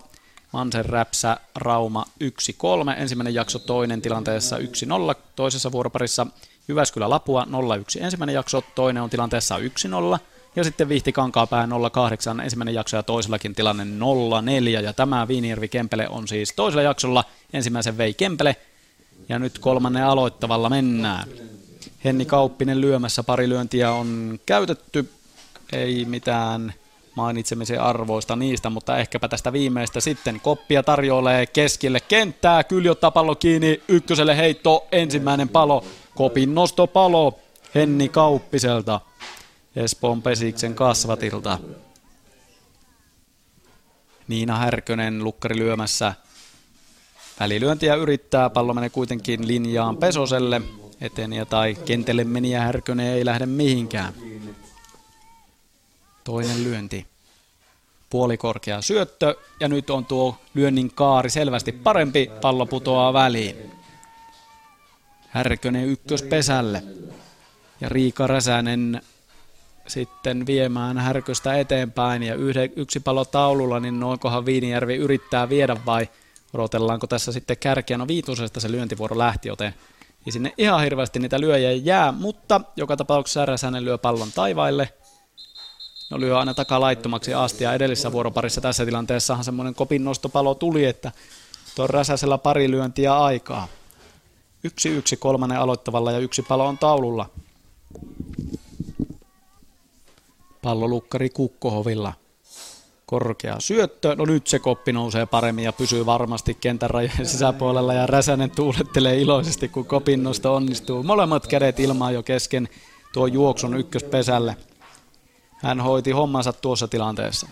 4-0. 0.00 0.04
Mansen 0.52 0.84
Räpsä 0.84 1.36
Rauma 1.54 2.04
1-3, 2.24 2.26
ensimmäinen 2.96 3.34
jakso 3.34 3.58
toinen 3.58 4.02
tilanteessa 4.02 4.56
1-0, 4.58 4.60
toisessa 5.36 5.72
vuoroparissa 5.72 6.26
Jyväskylä 6.68 7.10
Lapua 7.10 7.44
0-1, 7.44 8.04
ensimmäinen 8.04 8.34
jakso 8.34 8.62
toinen 8.74 9.02
on 9.02 9.10
tilanteessa 9.10 9.58
1-0, 9.58 9.60
ja 10.56 10.64
sitten 10.64 10.88
Vihti 10.88 11.12
Kankaapää 11.12 11.68
08, 11.92 12.40
ensimmäinen 12.40 12.74
jakso 12.74 12.96
ja 12.96 13.02
toisellakin 13.02 13.54
tilanne 13.54 13.84
0-4, 13.84 14.84
ja 14.84 14.92
tämä 14.92 15.28
Viinijärvi 15.28 15.68
Kempele 15.68 16.08
on 16.08 16.28
siis 16.28 16.52
toisella 16.56 16.82
jaksolla, 16.82 17.24
ensimmäisen 17.52 17.98
vei 17.98 18.14
Kempele, 18.14 18.56
ja 19.28 19.38
nyt 19.38 19.58
kolmannen 19.58 20.04
aloittavalla 20.04 20.68
mennään. 20.68 21.28
Henni 22.04 22.24
Kauppinen 22.24 22.80
lyömässä 22.80 23.22
pari 23.22 23.48
lyöntiä 23.48 23.92
on 23.92 24.40
käytetty, 24.46 25.10
ei 25.72 26.04
mitään 26.04 26.74
mainitsemisen 27.14 27.80
arvoista 27.80 28.36
niistä, 28.36 28.70
mutta 28.70 28.98
ehkäpä 28.98 29.28
tästä 29.28 29.52
viimeistä 29.52 30.00
sitten. 30.00 30.40
Koppia 30.40 30.82
tarjoilee 30.82 31.46
keskelle 31.46 32.00
kenttää, 32.00 32.64
Kyli 32.64 32.88
ottaa 32.88 33.10
pallo 33.10 33.34
kiinni, 33.34 33.82
ykköselle 33.88 34.36
heitto, 34.36 34.86
ensimmäinen 34.92 35.48
palo, 35.48 35.84
Kopin 36.14 36.54
nostopalo 36.54 37.38
Henni 37.74 38.08
Kauppiselta, 38.08 39.00
Espoon 39.78 40.22
Pesiksen 40.22 40.74
kasvatilta. 40.74 41.58
Niina 44.28 44.56
Härkönen 44.56 45.24
lukkari 45.24 45.56
lyömässä. 45.56 46.14
Välilyöntiä 47.40 47.94
yrittää, 47.94 48.50
pallo 48.50 48.74
menee 48.74 48.90
kuitenkin 48.90 49.46
linjaan 49.46 49.96
Pesoselle. 49.96 50.62
Eteniä 51.00 51.44
tai 51.44 51.74
kentälle 51.74 52.24
meniä 52.24 52.60
Härkönen 52.60 53.06
ei 53.06 53.24
lähde 53.24 53.46
mihinkään. 53.46 54.12
Toinen 56.24 56.64
lyönti. 56.64 57.06
Puolikorkea 58.10 58.82
syöttö 58.82 59.36
ja 59.60 59.68
nyt 59.68 59.90
on 59.90 60.04
tuo 60.04 60.36
lyönnin 60.54 60.90
kaari 60.90 61.30
selvästi 61.30 61.72
parempi. 61.72 62.30
Pallo 62.40 62.66
putoaa 62.66 63.12
väliin. 63.12 63.56
Härkönen 65.28 65.84
ykköspesälle. 65.84 66.82
Ja 67.80 67.88
Riika 67.88 68.26
Räsänen 68.26 69.02
sitten 69.88 70.46
viemään 70.46 70.98
Härköstä 70.98 71.58
eteenpäin 71.58 72.22
ja 72.22 72.34
yhde, 72.34 72.70
yksi 72.76 73.00
palo 73.00 73.24
taululla, 73.24 73.80
niin 73.80 74.00
noinkohan 74.00 74.46
Viinijärvi 74.46 74.96
yrittää 74.96 75.48
viedä 75.48 75.76
vai 75.86 76.08
odotellaanko 76.54 77.06
tässä 77.06 77.32
sitten 77.32 77.56
kärkeä? 77.56 77.98
No 77.98 78.08
viitosesta 78.08 78.60
se 78.60 78.70
lyöntivuoro 78.70 79.18
lähti, 79.18 79.48
joten 79.48 79.74
ei 80.26 80.32
sinne 80.32 80.52
ihan 80.58 80.82
hirveästi 80.82 81.18
niitä 81.18 81.40
lyöjiä 81.40 81.72
jää, 81.72 82.12
mutta 82.12 82.60
joka 82.76 82.96
tapauksessa 82.96 83.46
Räsänen 83.46 83.84
lyö 83.84 83.98
pallon 83.98 84.32
taivaille. 84.34 84.88
No 86.10 86.20
lyö 86.20 86.38
aina 86.38 86.54
takalaittomaksi 86.54 87.34
asti 87.34 87.64
ja 87.64 87.72
edellisessä 87.72 88.12
vuoroparissa 88.12 88.60
tässä 88.60 88.84
tilanteessahan 88.84 89.44
semmoinen 89.44 89.74
kopin 89.74 90.04
nostopalo 90.04 90.54
tuli, 90.54 90.84
että 90.84 91.12
tuo 91.74 91.86
Räsäsellä 91.86 92.38
pari 92.38 92.70
lyöntiä 92.70 93.18
aikaa. 93.18 93.68
Yksi 94.64 94.88
yksi 94.88 95.16
kolmannen 95.16 95.58
aloittavalla 95.58 96.12
ja 96.12 96.18
yksi 96.18 96.42
palo 96.42 96.66
on 96.66 96.78
taululla. 96.78 97.30
Pallolukkari 100.68 101.30
Kukkohovilla. 101.30 102.12
Korkea 103.06 103.56
syöttö. 103.58 104.16
No 104.16 104.24
nyt 104.24 104.46
se 104.46 104.58
koppi 104.58 104.92
nousee 104.92 105.26
paremmin 105.26 105.64
ja 105.64 105.72
pysyy 105.72 106.06
varmasti 106.06 106.54
kentän 106.54 106.90
rajojen 106.90 107.26
sisäpuolella 107.26 107.94
ja 107.94 108.06
Räsänen 108.06 108.50
tuulettelee 108.50 109.20
iloisesti, 109.20 109.68
kun 109.68 109.84
kopin 109.84 110.22
nosto 110.22 110.54
onnistuu. 110.54 111.02
Molemmat 111.02 111.46
kädet 111.46 111.80
ilmaan 111.80 112.14
jo 112.14 112.22
kesken 112.22 112.68
tuo 113.12 113.26
juoksun 113.26 113.76
ykköspesälle. 113.76 114.56
Hän 115.62 115.80
hoiti 115.80 116.10
hommansa 116.10 116.52
tuossa 116.52 116.88
tilanteessa. 116.88 117.48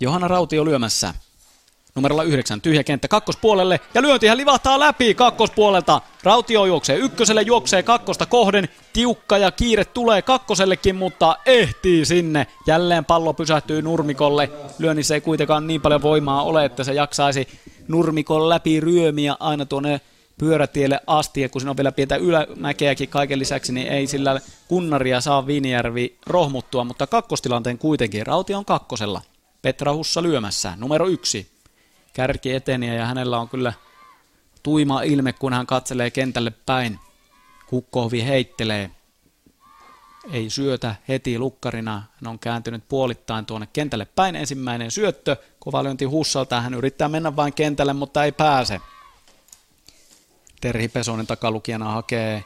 Johanna 0.00 0.28
Rautio 0.28 0.64
lyömässä. 0.64 1.14
Numerolla 1.98 2.22
9, 2.22 2.60
tyhjä 2.60 2.84
kenttä 2.84 3.08
kakkospuolelle 3.08 3.80
ja 3.94 4.02
lyönti 4.02 4.26
hän 4.26 4.38
livahtaa 4.38 4.78
läpi 4.78 5.14
kakkospuolelta. 5.14 6.00
Rautio 6.22 6.64
juoksee 6.64 6.96
ykköselle, 6.96 7.42
juoksee 7.42 7.82
kakkosta 7.82 8.26
kohden. 8.26 8.68
Tiukka 8.92 9.38
ja 9.38 9.50
kiire 9.50 9.84
tulee 9.84 10.22
kakkosellekin, 10.22 10.96
mutta 10.96 11.36
ehtii 11.46 12.04
sinne. 12.04 12.46
Jälleen 12.66 13.04
pallo 13.04 13.34
pysähtyy 13.34 13.82
nurmikolle. 13.82 14.50
Lyönnissä 14.78 15.14
ei 15.14 15.20
kuitenkaan 15.20 15.66
niin 15.66 15.80
paljon 15.80 16.02
voimaa 16.02 16.42
ole, 16.42 16.64
että 16.64 16.84
se 16.84 16.92
jaksaisi 16.92 17.48
nurmikon 17.88 18.48
läpi 18.48 18.80
ryömiä 18.80 19.36
aina 19.40 19.66
tuonne 19.66 20.00
pyörätielle 20.38 21.00
asti, 21.06 21.40
ja 21.40 21.48
kun 21.48 21.60
siinä 21.60 21.70
on 21.70 21.76
vielä 21.76 21.92
pientä 21.92 22.16
ylämäkeäkin 22.16 23.08
kaiken 23.08 23.38
lisäksi, 23.38 23.72
niin 23.72 23.86
ei 23.86 24.06
sillä 24.06 24.40
kunnaria 24.68 25.20
saa 25.20 25.46
Viinijärvi 25.46 26.18
rohmuttua, 26.26 26.84
mutta 26.84 27.06
kakkostilanteen 27.06 27.78
kuitenkin 27.78 28.26
Rautio 28.26 28.58
on 28.58 28.64
kakkosella. 28.64 29.22
Petra 29.62 29.94
Hussa 29.94 30.22
lyömässä, 30.22 30.72
numero 30.76 31.06
yksi. 31.06 31.57
Kärki 32.18 32.54
eteniä 32.54 32.94
ja 32.94 33.06
hänellä 33.06 33.38
on 33.38 33.48
kyllä 33.48 33.72
tuima 34.62 35.02
ilme, 35.02 35.32
kun 35.32 35.52
hän 35.52 35.66
katselee 35.66 36.10
kentälle 36.10 36.50
päin. 36.66 36.98
Kukkohovi 37.66 38.24
heittelee. 38.24 38.90
Ei 40.32 40.50
syötä 40.50 40.94
heti 41.08 41.38
lukkarina. 41.38 41.92
Hän 41.92 42.30
on 42.30 42.38
kääntynyt 42.38 42.88
puolittain 42.88 43.46
tuonne 43.46 43.68
kentälle 43.72 44.04
päin. 44.04 44.36
Ensimmäinen 44.36 44.90
syöttö. 44.90 45.36
Kova 45.58 45.84
lyönti 45.84 46.04
Hussalta. 46.04 46.60
Hän 46.60 46.74
yrittää 46.74 47.08
mennä 47.08 47.36
vain 47.36 47.52
kentälle, 47.52 47.92
mutta 47.92 48.24
ei 48.24 48.32
pääse. 48.32 48.80
Terhi 50.60 50.88
Pesonen 50.88 51.26
takalukijana 51.26 51.92
hakee 51.92 52.44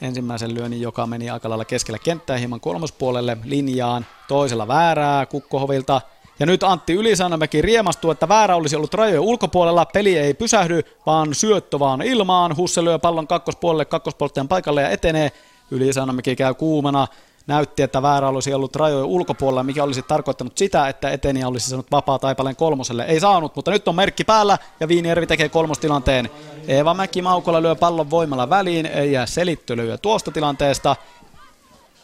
ensimmäisen 0.00 0.54
lyönnin, 0.54 0.80
joka 0.80 1.06
meni 1.06 1.30
aika 1.30 1.48
lailla 1.48 1.64
keskellä 1.64 1.98
kenttää 1.98 2.36
hieman 2.36 2.60
kolmospuolelle 2.60 3.36
linjaan. 3.44 4.06
Toisella 4.28 4.68
väärää 4.68 5.26
Kukkohovilta. 5.26 6.00
Ja 6.38 6.46
nyt 6.46 6.62
Antti 6.62 6.92
Ylisanamäki 6.92 7.62
riemastuu, 7.62 8.10
että 8.10 8.28
väärä 8.28 8.56
olisi 8.56 8.76
ollut 8.76 8.94
rajojen 8.94 9.20
ulkopuolella. 9.20 9.86
Peli 9.86 10.18
ei 10.18 10.34
pysähdy, 10.34 10.82
vaan 11.06 11.34
syöttö 11.34 11.78
vaan 11.78 12.02
ilmaan. 12.02 12.56
Husse 12.56 12.84
lyö 12.84 12.98
pallon 12.98 13.26
kakkospuolelle, 13.26 13.84
kakkospuolten 13.84 14.48
paikalle 14.48 14.82
ja 14.82 14.88
etenee. 14.88 15.32
Ylisanomäki 15.70 16.36
käy 16.36 16.54
kuumana. 16.54 17.06
Näytti, 17.46 17.82
että 17.82 18.02
väärä 18.02 18.28
olisi 18.28 18.54
ollut 18.54 18.76
rajojen 18.76 19.04
ulkopuolella, 19.04 19.62
mikä 19.62 19.84
olisi 19.84 20.02
tarkoittanut 20.02 20.58
sitä, 20.58 20.88
että 20.88 21.10
eteniä 21.10 21.48
olisi 21.48 21.70
saanut 21.70 21.90
vapaa 21.90 22.18
taipaleen 22.18 22.56
kolmoselle. 22.56 23.04
Ei 23.04 23.20
saanut, 23.20 23.56
mutta 23.56 23.70
nyt 23.70 23.88
on 23.88 23.94
merkki 23.94 24.24
päällä 24.24 24.58
ja 24.80 24.88
Viinijärvi 24.88 25.26
tekee 25.26 25.48
kolmostilanteen. 25.48 26.30
Eeva 26.68 26.94
Mäki 26.94 27.22
Maukola 27.22 27.62
lyö 27.62 27.74
pallon 27.74 28.10
voimalla 28.10 28.50
väliin, 28.50 28.90
jää 29.10 29.26
selittelyä 29.26 29.98
tuosta 29.98 30.30
tilanteesta. 30.30 30.96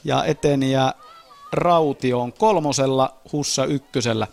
Ja 0.05 0.24
eteniä 0.24 0.93
Rautio 1.52 2.20
on 2.20 2.32
kolmosella, 2.32 3.14
Hussa 3.32 3.64
ykkösellä. 3.64 4.27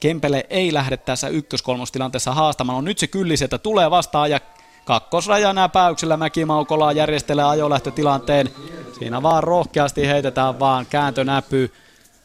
Kempele 0.00 0.46
ei 0.50 0.74
lähde 0.74 0.96
tässä 0.96 1.28
ykköskolmostilanteessa 1.28 2.34
haastamaan. 2.34 2.78
On 2.78 2.84
nyt 2.84 2.98
se 2.98 3.06
kylliseltä 3.06 3.58
tulee 3.58 3.90
vastaan 3.90 4.30
ja 4.30 4.40
kakkosraja 4.84 5.52
näpäyksellä 5.52 6.16
Mäkimaukolaa 6.16 6.92
järjestelee 6.92 7.44
ajolähtötilanteen. 7.44 8.50
Siinä 8.98 9.22
vaan 9.22 9.44
rohkeasti 9.44 10.06
heitetään 10.06 10.60
vaan 10.60 10.86
kääntönäpy. 10.86 11.72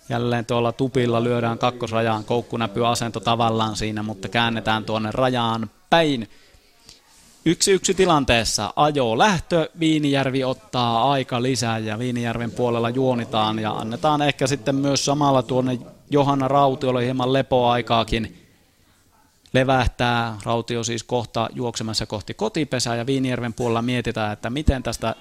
Jälleen 0.09 0.45
tuolla 0.45 0.71
tupilla 0.71 1.23
lyödään 1.23 1.57
kakkosrajaan 1.57 2.23
koukkunäpy 2.23 2.87
asento 2.87 3.19
tavallaan 3.19 3.75
siinä, 3.75 4.03
mutta 4.03 4.27
käännetään 4.29 4.85
tuonne 4.85 5.09
rajaan 5.11 5.69
päin. 5.89 6.29
Yksi 7.45 7.71
yksi 7.71 7.93
tilanteessa 7.93 8.73
ajo 8.75 9.17
lähtö, 9.17 9.69
Viinijärvi 9.79 10.43
ottaa 10.43 11.11
aika 11.11 11.41
lisää 11.41 11.77
ja 11.77 11.99
Viinijärven 11.99 12.51
puolella 12.51 12.89
juonitaan 12.89 13.59
ja 13.59 13.71
annetaan 13.71 14.21
ehkä 14.21 14.47
sitten 14.47 14.75
myös 14.75 15.05
samalla 15.05 15.43
tuonne 15.43 15.79
Johanna 16.09 16.47
Rautiolle 16.47 17.03
hieman 17.03 17.33
lepoaikaakin 17.33 18.37
levähtää. 19.53 20.37
Rautio 20.43 20.83
siis 20.83 21.03
kohta 21.03 21.49
juoksemassa 21.53 22.05
kohti 22.05 22.33
kotipesää 22.33 22.95
ja 22.95 23.05
Viinijärven 23.05 23.53
puolella 23.53 23.81
mietitään, 23.81 24.33
että 24.33 24.49
miten 24.49 24.83
tästä 24.83 25.15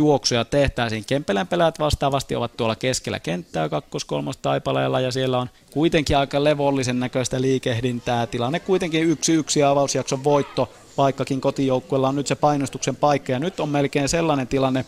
juoksuja 0.00 0.44
tehtäisiin. 0.44 1.04
Kempelän 1.04 1.46
pelaajat 1.46 1.78
vastaavasti 1.78 2.36
ovat 2.36 2.56
tuolla 2.56 2.76
keskellä 2.76 3.20
kenttää 3.20 3.68
kakkos-kolmos 3.68 4.36
taipaleella 4.36 5.00
ja 5.00 5.12
siellä 5.12 5.38
on 5.38 5.50
kuitenkin 5.70 6.16
aika 6.16 6.44
levollisen 6.44 7.00
näköistä 7.00 7.40
liikehdintää. 7.40 8.26
Tilanne 8.26 8.60
kuitenkin 8.60 9.02
yksi 9.02 9.32
yksi 9.32 9.62
avausjakson 9.62 10.24
voitto, 10.24 10.68
vaikkakin 10.96 11.40
kotijoukkueella 11.40 12.08
on 12.08 12.16
nyt 12.16 12.26
se 12.26 12.34
painostuksen 12.34 12.96
paikka 12.96 13.32
ja 13.32 13.38
nyt 13.38 13.60
on 13.60 13.68
melkein 13.68 14.08
sellainen 14.08 14.46
tilanne 14.46 14.84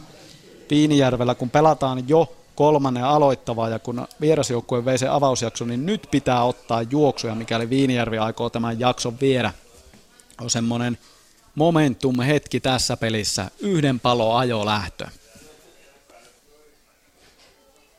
Viinijärvellä, 0.70 1.34
kun 1.34 1.50
pelataan 1.50 2.08
jo 2.08 2.32
kolmannen 2.54 3.04
aloittavaa 3.04 3.68
ja 3.68 3.78
kun 3.78 4.06
vierasjoukkue 4.20 4.84
vei 4.84 4.98
se 4.98 5.08
avausjakso, 5.08 5.64
niin 5.64 5.86
nyt 5.86 6.08
pitää 6.10 6.44
ottaa 6.44 6.82
juoksuja, 6.82 7.34
mikäli 7.34 7.70
Viinijärvi 7.70 8.18
aikoo 8.18 8.50
tämän 8.50 8.80
jakson 8.80 9.20
viedä. 9.20 9.52
On 10.40 10.50
semmoinen 10.50 10.98
momentum-hetki 11.54 12.60
tässä 12.60 12.96
pelissä. 12.96 13.50
Yhden 13.58 14.00
palo 14.00 14.34
ajo 14.34 14.66
lähtö. 14.66 15.06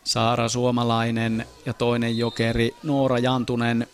Saara 0.03 0.49
Suomalainen 0.49 1.45
ja 1.65 1.73
toinen 1.73 2.17
jokeri 2.17 2.75
Noora 2.83 3.19
Jantunen 3.19 3.87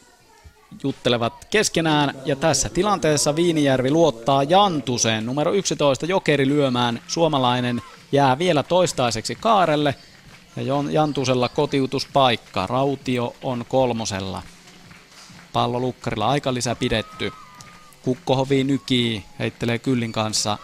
juttelevat 0.84 1.46
keskenään 1.50 2.16
ja 2.26 2.36
tässä 2.36 2.70
tilanteessa 2.70 3.36
Viinijärvi 3.36 3.92
luottaa 3.92 4.44
Jantuseen. 4.44 5.26
Numero 5.26 5.54
11 5.54 6.06
jokeri 6.06 6.48
lyömään. 6.48 7.02
Suomalainen 7.08 7.82
jää 8.12 8.38
vielä 8.38 8.64
toistaiseksi 8.64 9.36
kaarelle– 9.36 9.96
ja 10.56 10.64
Jantusella 10.92 11.50
kotiutuspaikka. 11.50 12.68
Rautio 12.68 13.36
on 13.42 13.66
kolmosella. 13.70 14.42
Pallo 15.54 15.80
lukkarilla 15.80 16.30
aika 16.30 16.54
lisä 16.54 16.76
pidetty. 18.00 18.20
Kukkohovi 18.20 18.64
nykii, 18.64 19.24
heittelee 19.40 19.80
kyllin 19.80 20.12
kanssa. 20.12 20.58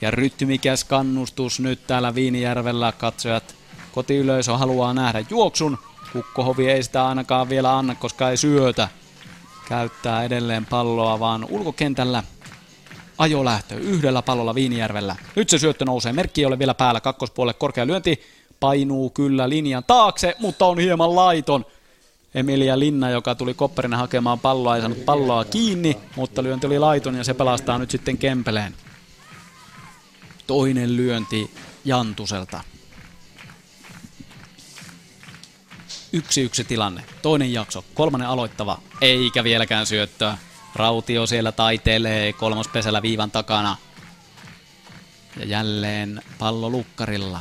Ja 0.00 0.10
rytmikäs 0.10 0.84
kannustus 0.84 1.60
nyt 1.60 1.86
täällä 1.86 2.14
Viinijärvellä. 2.14 2.92
Katsojat 2.92 3.54
kotiyleisö 3.92 4.56
haluaa 4.56 4.94
nähdä 4.94 5.24
juoksun. 5.30 5.78
Kukkohovi 6.12 6.70
ei 6.70 6.82
sitä 6.82 7.06
ainakaan 7.06 7.48
vielä 7.48 7.78
anna, 7.78 7.94
koska 7.94 8.30
ei 8.30 8.36
syötä. 8.36 8.88
Käyttää 9.68 10.24
edelleen 10.24 10.66
palloa, 10.66 11.20
vaan 11.20 11.46
ulkokentällä 11.50 12.22
ajolähtö 13.18 13.74
yhdellä 13.74 14.22
pallolla 14.22 14.54
Viinijärvellä. 14.54 15.16
Nyt 15.36 15.48
se 15.48 15.58
syöttö 15.58 15.84
nousee. 15.84 16.12
Merkki 16.12 16.40
ei 16.40 16.46
ole 16.46 16.58
vielä 16.58 16.74
päällä. 16.74 17.00
Kakkospuolelle 17.00 17.58
korkea 17.58 17.86
lyönti 17.86 18.20
painuu 18.60 19.10
kyllä 19.10 19.48
linjan 19.48 19.84
taakse, 19.86 20.36
mutta 20.38 20.66
on 20.66 20.78
hieman 20.78 21.16
laiton. 21.16 21.64
Emilia 22.34 22.78
Linna, 22.78 23.10
joka 23.10 23.34
tuli 23.34 23.54
Kopperina 23.54 23.96
hakemaan 23.96 24.40
palloa, 24.40 24.76
ei 24.76 24.82
saanut 24.82 25.04
palloa 25.04 25.44
kiinni, 25.44 25.96
mutta 26.16 26.42
lyönti 26.42 26.66
oli 26.66 26.78
laiton 26.78 27.14
ja 27.14 27.24
se 27.24 27.34
pelastaa 27.34 27.78
nyt 27.78 27.90
sitten 27.90 28.18
Kempeleen. 28.18 28.74
Toinen 30.46 30.96
lyönti 30.96 31.50
Jantuselta. 31.84 32.60
Yksi 36.12 36.40
yksi 36.40 36.64
tilanne. 36.64 37.04
Toinen 37.22 37.52
jakso. 37.52 37.84
Kolmannen 37.94 38.28
aloittava. 38.28 38.78
Eikä 39.00 39.44
vieläkään 39.44 39.86
syöttöä. 39.86 40.38
Rautio 40.74 41.26
siellä 41.26 41.52
taitelee 41.52 42.32
kolmospesällä 42.32 43.02
viivan 43.02 43.30
takana. 43.30 43.76
Ja 45.36 45.46
jälleen 45.46 46.22
pallo 46.38 46.70
lukkarilla. 46.70 47.40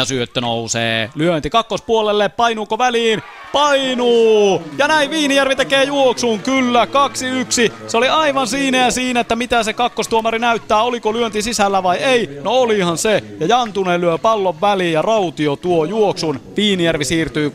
Ja 0.00 0.04
syöttö 0.04 0.40
nousee. 0.40 1.10
Lyönti 1.14 1.50
kakkospuolelle. 1.50 2.28
Painuuko 2.28 2.78
väliin? 2.78 3.22
Painuu! 3.52 4.62
Ja 4.78 4.88
näin 4.88 5.10
Viinijärvi 5.10 5.56
tekee 5.56 5.84
juoksun. 5.84 6.40
Kyllä, 6.40 6.84
2-1. 6.84 7.72
Se 7.86 7.96
oli 7.96 8.08
aivan 8.08 8.48
siinä 8.48 8.78
ja 8.78 8.90
siinä, 8.90 9.20
että 9.20 9.36
mitä 9.36 9.62
se 9.62 9.72
kakkostuomari 9.72 10.38
näyttää. 10.38 10.82
Oliko 10.82 11.12
lyönti 11.12 11.42
sisällä 11.42 11.82
vai 11.82 11.96
ei? 11.96 12.28
No 12.42 12.50
olihan 12.50 12.98
se. 12.98 13.24
Ja 13.40 13.46
Jantunen 13.46 14.00
lyö 14.00 14.18
pallon 14.18 14.60
väliin 14.60 14.92
ja 14.92 15.02
Rautio 15.02 15.56
tuo 15.56 15.84
juoksun. 15.84 16.40
Viinijärvi 16.56 17.04
siirtyy 17.04 17.48
2-1 17.48 17.52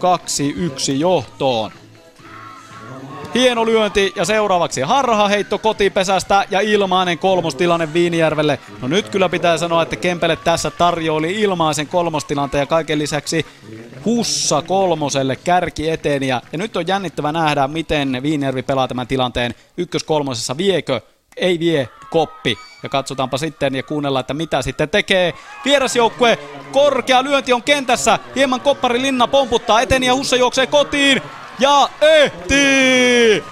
johtoon. 0.92 1.72
Hieno 3.36 3.66
lyönti 3.66 4.14
ja 4.16 4.26
seuraavaksi 4.26 4.82
harha 4.82 5.28
heitto 5.28 5.58
kotipesästä 5.58 6.46
ja 6.50 6.62
ilmainen 6.62 7.20
kolmostilanne 7.20 7.94
Viinijärvelle. 7.94 8.60
No 8.82 8.88
nyt 8.88 9.10
kyllä 9.10 9.30
pitää 9.30 9.58
sanoa, 9.58 9.82
että 9.82 9.96
Kempele 9.96 10.36
tässä 10.36 10.72
tarjoili 10.72 11.42
ilmaisen 11.42 11.88
kolmostilanteen 11.88 12.60
ja 12.60 12.66
kaiken 12.66 13.00
lisäksi 13.00 13.46
Hussa 14.06 14.62
kolmoselle 14.62 15.36
kärki 15.36 15.90
eteen. 15.90 16.24
Ja, 16.24 16.42
ja 16.52 16.58
nyt 16.58 16.78
on 16.78 16.88
jännittävä 16.88 17.32
nähdä, 17.32 17.68
miten 17.68 18.20
Viinijärvi 18.24 18.64
pelaa 18.64 18.88
tämän 18.88 19.08
tilanteen 19.08 19.56
ykköskolmosessa. 19.78 20.58
Viekö? 20.58 21.02
Ei 21.38 21.60
vie 21.60 21.90
koppi. 22.10 22.58
Ja 22.84 22.90
katsotaanpa 22.90 23.38
sitten 23.38 23.76
ja 23.76 23.84
kuunnella, 23.84 24.20
että 24.20 24.34
mitä 24.34 24.62
sitten 24.62 24.90
tekee. 24.90 25.34
Vierasjoukkue, 25.66 26.40
korkea 26.72 27.24
lyönti 27.24 27.54
on 27.54 27.64
kentässä. 27.64 28.20
Hieman 28.36 28.62
koppari 28.62 29.02
Linna 29.02 29.28
pomputtaa 29.28 29.82
eteen 29.82 30.04
ja 30.04 30.16
Hussa 30.16 30.36
juoksee 30.36 30.68
kotiin 30.68 31.22
ja 31.60 31.90
ehtii! 32.02 33.44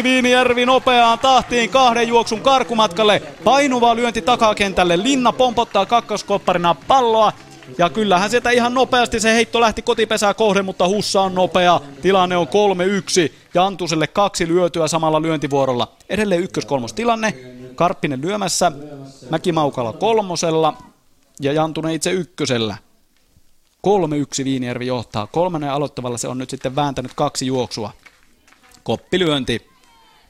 3-1 0.00 0.02
Viinijärvi 0.02 0.66
nopeaan 0.66 1.18
tahtiin 1.18 1.70
kahden 1.70 2.08
juoksun 2.08 2.40
karkumatkalle. 2.40 3.22
Painuva 3.44 3.96
lyönti 3.96 4.22
takakentälle. 4.22 5.02
Linna 5.02 5.32
pompottaa 5.32 5.86
kakkoskopparina 5.86 6.76
palloa. 6.88 7.32
Ja 7.78 7.90
kyllähän 7.90 8.30
sieltä 8.30 8.50
ihan 8.50 8.74
nopeasti 8.74 9.20
se 9.20 9.34
heitto 9.34 9.60
lähti 9.60 9.82
kotipesää 9.82 10.34
kohden, 10.34 10.64
mutta 10.64 10.88
Hussa 10.88 11.20
on 11.20 11.34
nopea. 11.34 11.80
Tilanne 12.02 12.36
on 12.36 12.46
3-1. 12.46 12.50
Jantuselle 13.54 14.06
kaksi 14.06 14.48
lyötyä 14.48 14.88
samalla 14.88 15.22
lyöntivuorolla. 15.22 15.92
Edelleen 16.08 16.42
ykkös-kolmos 16.42 16.92
tilanne. 16.92 17.34
Karppinen 17.74 18.20
lyömässä. 18.22 18.72
Mäkimaukalla 19.30 19.92
kolmosella. 19.92 20.74
Ja 21.40 21.52
Jantunen 21.52 21.94
itse 21.94 22.10
ykkösellä. 22.10 22.76
3-1 24.40 24.44
Viinijärvi 24.44 24.86
johtaa. 24.86 25.26
Kolmannen 25.26 25.70
aloittavalla 25.70 26.18
se 26.18 26.28
on 26.28 26.38
nyt 26.38 26.50
sitten 26.50 26.76
vääntänyt 26.76 27.14
kaksi 27.14 27.46
juoksua. 27.46 27.92
Koppilyönti 28.82 29.68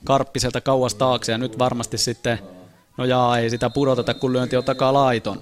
Karppiselta 0.04 0.60
kauas 0.60 0.94
taakse 0.94 1.32
ja 1.32 1.38
nyt 1.38 1.58
varmasti 1.58 1.98
sitten, 1.98 2.38
no 2.96 3.04
jaa, 3.04 3.38
ei 3.38 3.50
sitä 3.50 3.70
pudoteta, 3.70 4.14
kun 4.14 4.32
lyönti 4.32 4.56
on 4.56 4.64
takaa 4.64 4.92
laiton. 4.92 5.40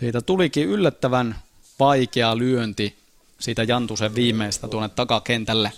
Siitä 0.00 0.20
tulikin 0.20 0.68
yllättävän 0.68 1.36
vaikea 1.80 2.38
lyönti 2.38 2.96
siitä 3.38 3.62
Jantusen 3.62 4.14
viimeistä 4.14 4.68
tuonne 4.68 4.88
takakentälle. 4.88 5.72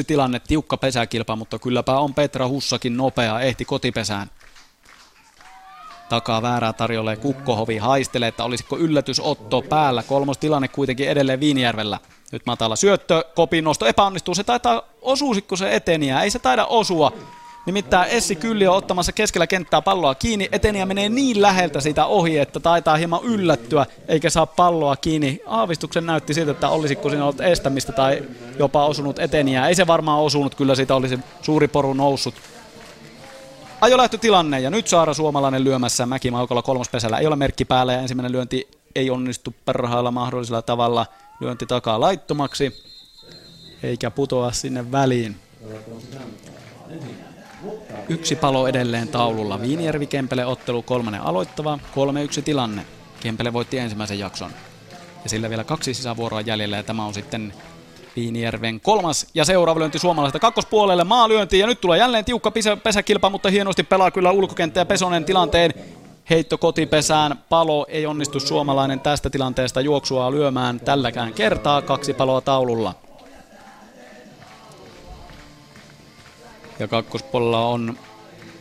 3-1 0.00 0.04
tilanne, 0.06 0.40
tiukka 0.40 0.76
pesäkilpa, 0.76 1.36
mutta 1.36 1.58
kylläpä 1.58 1.98
on 1.98 2.14
Petra 2.14 2.48
Hussakin 2.48 2.96
nopea, 2.96 3.40
ehti 3.40 3.64
kotipesään 3.64 4.30
takaa 6.12 6.42
väärää 6.42 6.72
tarjolle. 6.72 7.16
Kukkohovi 7.16 7.78
haistelee, 7.78 8.28
että 8.28 8.44
olisiko 8.44 8.78
yllätysotto 8.78 9.62
päällä. 9.62 10.02
Kolmos 10.02 10.38
tilanne 10.38 10.68
kuitenkin 10.68 11.08
edelleen 11.08 11.40
Viinijärvellä. 11.40 11.98
Nyt 12.32 12.46
matala 12.46 12.76
syöttö, 12.76 13.24
kopin 13.34 13.64
nosto 13.64 13.86
epäonnistuu. 13.86 14.34
Se 14.34 14.44
taitaa, 14.44 14.82
osuusiko 15.02 15.56
se 15.56 15.74
eteniä? 15.74 16.22
Ei 16.22 16.30
se 16.30 16.38
taida 16.38 16.64
osua. 16.64 17.12
Nimittäin 17.66 18.10
Essi 18.10 18.36
Kylli 18.36 18.66
on 18.66 18.76
ottamassa 18.76 19.12
keskellä 19.12 19.46
kenttää 19.46 19.82
palloa 19.82 20.14
kiinni. 20.14 20.48
Eteniä 20.52 20.86
menee 20.86 21.08
niin 21.08 21.42
läheltä 21.42 21.80
siitä 21.80 22.06
ohi, 22.06 22.38
että 22.38 22.60
taitaa 22.60 22.96
hieman 22.96 23.24
yllättyä, 23.24 23.86
eikä 24.08 24.30
saa 24.30 24.46
palloa 24.46 24.96
kiinni. 24.96 25.42
Aavistuksen 25.46 26.06
näytti 26.06 26.34
siltä, 26.34 26.50
että 26.50 26.68
olisiko 26.68 27.08
siinä 27.08 27.24
ollut 27.24 27.40
estämistä 27.40 27.92
tai 27.92 28.22
jopa 28.58 28.86
osunut 28.86 29.18
eteniä. 29.18 29.68
Ei 29.68 29.74
se 29.74 29.86
varmaan 29.86 30.20
osunut, 30.20 30.54
kyllä 30.54 30.74
siitä 30.74 30.94
olisi 30.94 31.18
suuri 31.42 31.68
poru 31.68 31.92
noussut. 31.92 32.34
Ajolähtötilanne 33.82 34.60
ja 34.60 34.70
nyt 34.70 34.88
Saara 34.88 35.14
Suomalainen 35.14 35.64
lyömässä 35.64 36.06
Mäki-Maukolla 36.06 36.62
kolmospesällä. 36.62 37.18
Ei 37.18 37.26
ole 37.26 37.36
merkki 37.36 37.64
päällä 37.64 37.92
ja 37.92 38.00
ensimmäinen 38.00 38.32
lyönti 38.32 38.68
ei 38.94 39.10
onnistu 39.10 39.54
parhaalla 39.64 40.10
mahdollisella 40.10 40.62
tavalla. 40.62 41.06
Lyönti 41.40 41.66
takaa 41.66 42.00
laittomaksi 42.00 42.82
eikä 43.82 44.10
putoa 44.10 44.52
sinne 44.52 44.92
väliin. 44.92 45.36
Yksi 48.08 48.36
palo 48.36 48.66
edelleen 48.68 49.08
taululla. 49.08 49.60
Viinijärvi 49.60 50.06
Kempele 50.06 50.46
ottelu 50.46 50.82
kolmannen 50.82 51.22
aloittava. 51.22 51.78
3-1 52.38 52.42
tilanne. 52.42 52.86
Kempele 53.20 53.52
voitti 53.52 53.78
ensimmäisen 53.78 54.18
jakson. 54.18 54.50
Ja 55.24 55.30
sillä 55.30 55.50
vielä 55.50 55.64
kaksi 55.64 55.94
sisävuoroa 55.94 56.40
jäljellä 56.40 56.76
ja 56.76 56.82
tämä 56.82 57.04
on 57.04 57.14
sitten 57.14 57.52
Viinijärven 58.16 58.80
kolmas 58.80 59.26
ja 59.34 59.44
seuraava 59.44 59.80
lyönti 59.80 59.98
suomalaisesta 59.98 60.38
kakkospuolelle 60.38 61.04
maalyönti 61.04 61.58
ja 61.58 61.66
nyt 61.66 61.80
tulee 61.80 61.98
jälleen 61.98 62.24
tiukka 62.24 62.52
pesäkilpa, 62.82 63.30
mutta 63.30 63.50
hienosti 63.50 63.82
pelaa 63.82 64.10
kyllä 64.10 64.30
ulkokenttä 64.30 64.80
ja 64.80 64.86
Pesonen 64.86 65.24
tilanteen 65.24 65.74
heitto 66.30 66.58
kotipesään. 66.58 67.38
Palo 67.48 67.86
ei 67.88 68.06
onnistu 68.06 68.40
suomalainen 68.40 69.00
tästä 69.00 69.30
tilanteesta 69.30 69.80
juoksua 69.80 70.30
lyömään 70.30 70.80
tälläkään 70.80 71.34
kertaa. 71.34 71.82
Kaksi 71.82 72.14
paloa 72.14 72.40
taululla. 72.40 72.94
Ja 76.78 76.88
kakkospuolella 76.88 77.66
on 77.66 77.98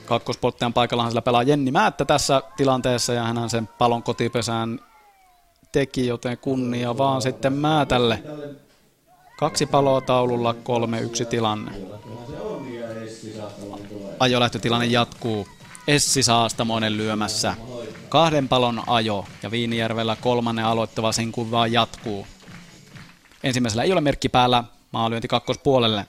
kakkospolttajan 0.05 0.73
paikallahan 0.73 1.11
sillä 1.11 1.21
pelaa 1.21 1.43
Jenni 1.43 1.71
Määttä 1.71 2.05
tässä 2.05 2.41
tilanteessa 2.57 3.13
ja 3.13 3.23
hän 3.23 3.49
sen 3.49 3.67
palon 3.67 4.03
kotipesään 4.03 4.79
teki, 5.71 6.07
joten 6.07 6.37
kunnia 6.37 6.97
vaan 6.97 7.21
sitten 7.21 7.53
Määtälle. 7.53 8.23
Kaksi 9.41 9.65
paloa 9.65 10.01
taululla, 10.01 10.53
kolme 10.53 10.99
yksi 10.99 11.25
tilanne. 11.25 11.71
Ajolähtötilanne 14.19 14.85
jatkuu. 14.85 15.47
Essi 15.87 16.23
Saastamoinen 16.23 16.97
lyömässä. 16.97 17.55
Kahden 18.09 18.47
palon 18.47 18.83
ajo 18.87 19.25
ja 19.43 19.51
Viinijärvellä 19.51 20.15
kolmannen 20.15 20.65
aloittava 20.65 21.11
sen 21.11 21.31
kun 21.31 21.51
vaan 21.51 21.71
jatkuu. 21.71 22.27
Ensimmäisellä 23.43 23.83
ei 23.83 23.91
ole 23.91 24.01
merkki 24.01 24.29
päällä, 24.29 24.63
maalyönti 24.91 25.27
kakkospuolelle. 25.27 26.07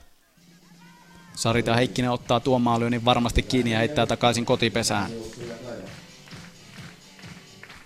Sarita 1.35 1.75
Heikkinen 1.75 2.11
ottaa 2.11 2.39
tuon 2.39 2.61
maalyönnin 2.61 3.05
varmasti 3.05 3.41
kiinni 3.41 3.71
ja 3.71 3.77
heittää 3.77 4.05
takaisin 4.05 4.45
kotipesään. 4.45 5.11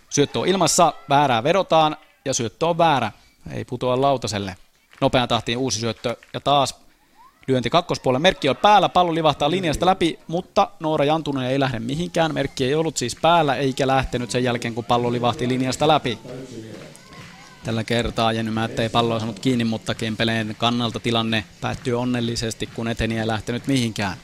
Syöttö 0.10 0.40
on 0.40 0.48
ilmassa, 0.48 0.94
väärää 1.10 1.44
vedotaan 1.44 1.98
ja 2.26 2.34
syöttö 2.34 2.68
on 2.68 2.78
väärä. 2.78 3.12
Ei 3.52 3.66
putoa 3.66 4.02
lautaselle. 4.02 4.58
Nopean 5.02 5.28
tahtiin 5.28 5.58
uusi 5.58 5.80
syöttö 5.80 6.16
ja 6.34 6.40
taas 6.40 6.76
lyönti 7.48 7.70
kakkospuolen. 7.70 8.22
Merkki 8.22 8.50
on 8.50 8.58
päällä, 8.58 8.90
pallo 8.90 9.16
livahtaa 9.16 9.52
linjasta 9.52 9.86
läpi, 9.86 10.20
mutta 10.28 10.72
Noora 10.80 11.06
Jantunen 11.06 11.44
ei 11.44 11.60
lähde 11.60 11.80
mihinkään. 11.80 12.34
Merkki 12.34 12.66
ei 12.66 12.76
ollut 12.76 12.98
siis 12.98 13.16
päällä 13.16 13.56
eikä 13.56 13.88
lähtenyt 13.88 14.32
sen 14.32 14.44
jälkeen, 14.44 14.76
kun 14.76 14.86
pallo 14.86 15.12
livahti 15.12 15.48
linjasta 15.48 15.88
läpi. 15.88 16.20
Tällä 17.64 17.84
kertaa 17.84 18.34
Jenny 18.34 18.52
Määttä 18.52 18.82
ei 18.82 18.90
palloa 18.90 19.20
saanut 19.20 19.40
kiinni, 19.40 19.64
mutta 19.64 19.96
Kempeleen 19.96 20.56
kannalta 20.58 21.00
tilanne 21.00 21.44
päättyy 21.62 22.00
onnellisesti, 22.00 22.70
kun 22.76 22.88
eteni 22.88 23.20
ei 23.20 23.28
lähtenyt 23.28 23.68
mihinkään. 23.68 24.18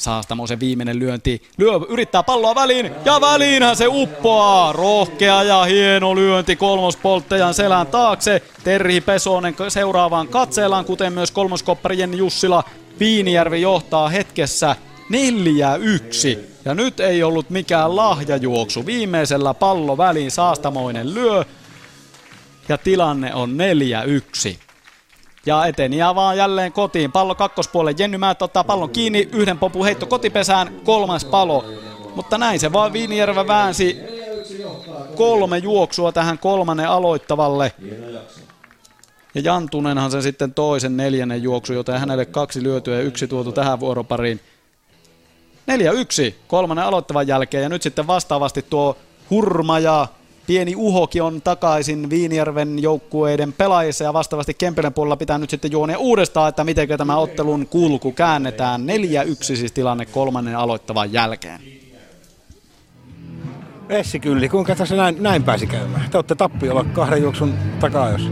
Saastamo 0.00 0.46
se 0.46 0.60
viimeinen 0.60 0.98
lyönti. 0.98 1.42
Lyö, 1.58 1.72
yrittää 1.88 2.22
palloa 2.22 2.54
väliin 2.54 2.90
ja 3.04 3.20
väliinhän 3.20 3.76
se 3.76 3.86
uppoaa. 3.88 4.72
Rohkea 4.72 5.42
ja 5.42 5.64
hieno 5.64 6.14
lyönti 6.14 6.56
kolmospolttajan 6.56 7.54
selän 7.54 7.86
taakse. 7.86 8.42
Terhi 8.64 9.00
Pesonen 9.00 9.54
seuraavaan 9.68 10.28
katseellaan, 10.28 10.84
kuten 10.84 11.12
myös 11.12 11.30
kolmoskoppari 11.30 11.98
Jenni 11.98 12.16
Jussila. 12.16 12.64
Viinijärvi 13.00 13.60
johtaa 13.60 14.08
hetkessä 14.08 14.76
4-1. 16.36 16.38
Ja 16.64 16.74
nyt 16.74 17.00
ei 17.00 17.22
ollut 17.22 17.50
mikään 17.50 17.96
lahjajuoksu. 17.96 18.86
Viimeisellä 18.86 19.54
pallo 19.54 19.98
väliin 19.98 20.30
Saastamoinen 20.30 21.14
lyö. 21.14 21.44
Ja 22.68 22.78
tilanne 22.78 23.34
on 23.34 23.56
4-1. 24.50 24.69
Ja 25.46 25.66
eteni 25.66 25.96
ja 25.96 26.14
vaan 26.14 26.36
jälleen 26.36 26.72
kotiin. 26.72 27.12
Pallo 27.12 27.34
kakkospuolelle. 27.34 27.96
Jenny 27.98 28.18
Määt 28.18 28.42
ottaa 28.42 28.64
pallon 28.64 28.90
kiinni. 28.90 29.28
Yhden 29.32 29.58
popu 29.58 29.84
heitto 29.84 30.06
kotipesään. 30.06 30.80
Kolmas 30.84 31.24
palo. 31.24 31.64
Mutta 32.14 32.38
näin 32.38 32.60
se 32.60 32.72
vaan 32.72 32.92
Viinijärvä 32.92 33.46
väänsi 33.46 34.00
kolme 35.16 35.58
juoksua 35.58 36.12
tähän 36.12 36.38
kolmannen 36.38 36.88
aloittavalle. 36.88 37.72
Ja 39.34 39.40
Jantunenhan 39.40 40.10
se 40.10 40.22
sitten 40.22 40.54
toisen 40.54 40.96
neljännen 40.96 41.42
juoksu, 41.42 41.72
joten 41.72 42.00
hänelle 42.00 42.26
kaksi 42.26 42.62
lyötyä 42.62 42.94
ja 42.94 43.02
yksi 43.02 43.28
tuotu 43.28 43.52
tähän 43.52 43.80
vuoropariin. 43.80 44.40
4-1 46.30 46.34
kolmannen 46.46 46.84
aloittavan 46.84 47.26
jälkeen 47.26 47.62
ja 47.62 47.68
nyt 47.68 47.82
sitten 47.82 48.06
vastaavasti 48.06 48.66
tuo 48.70 48.96
Hurma 49.30 49.78
ja 49.78 50.06
pieni 50.50 50.76
uhoki 50.76 51.20
on 51.20 51.42
takaisin 51.42 52.10
Viinijärven 52.10 52.82
joukkueiden 52.82 53.52
pelaajissa 53.52 54.04
ja 54.04 54.12
vastaavasti 54.12 54.54
Kempelen 54.54 54.92
puolella 54.92 55.16
pitää 55.16 55.38
nyt 55.38 55.50
sitten 55.50 55.72
juonia 55.72 55.98
uudestaan, 55.98 56.48
että 56.48 56.64
miten 56.64 56.88
tämä 56.88 57.16
ottelun 57.16 57.66
kulku 57.66 58.12
käännetään. 58.12 58.80
4-1 58.80 58.84
siis 59.42 59.72
tilanne 59.72 60.06
kolmannen 60.06 60.56
aloittavan 60.56 61.12
jälkeen. 61.12 61.60
Essi 63.88 64.20
Kylli, 64.20 64.48
kuinka 64.48 64.74
tässä 64.74 64.96
näin, 64.96 65.22
näin 65.22 65.42
pääsi 65.42 65.66
käymään? 65.66 66.10
Te 66.10 66.18
olette 66.18 66.34
tappiolla 66.34 66.84
kahden 66.84 67.22
juoksun 67.22 67.54
takaa, 67.80 68.10
jos... 68.10 68.30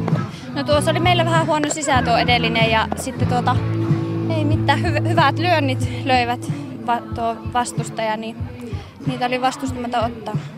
No 0.55 0.65
tuossa 0.65 0.90
oli 0.90 1.01
meillä 1.01 1.24
vähän 1.24 1.47
huono 1.47 1.70
sisä 1.70 2.03
tuo 2.03 2.16
edellinen 2.16 2.70
ja 2.70 2.89
sitten 2.97 3.28
tuota, 3.28 3.57
ei 4.36 4.45
mitään, 4.45 4.81
hy- 4.81 5.09
hyvät 5.09 5.39
lyönnit 5.39 5.89
löivät 6.05 6.53
va- 6.86 7.03
tuo 7.15 7.36
vastustaja, 7.53 8.16
niin 8.16 8.36
niitä 9.07 9.27
oli 9.27 9.40
vastustamatta 9.40 10.07
ottaa. 10.07 10.57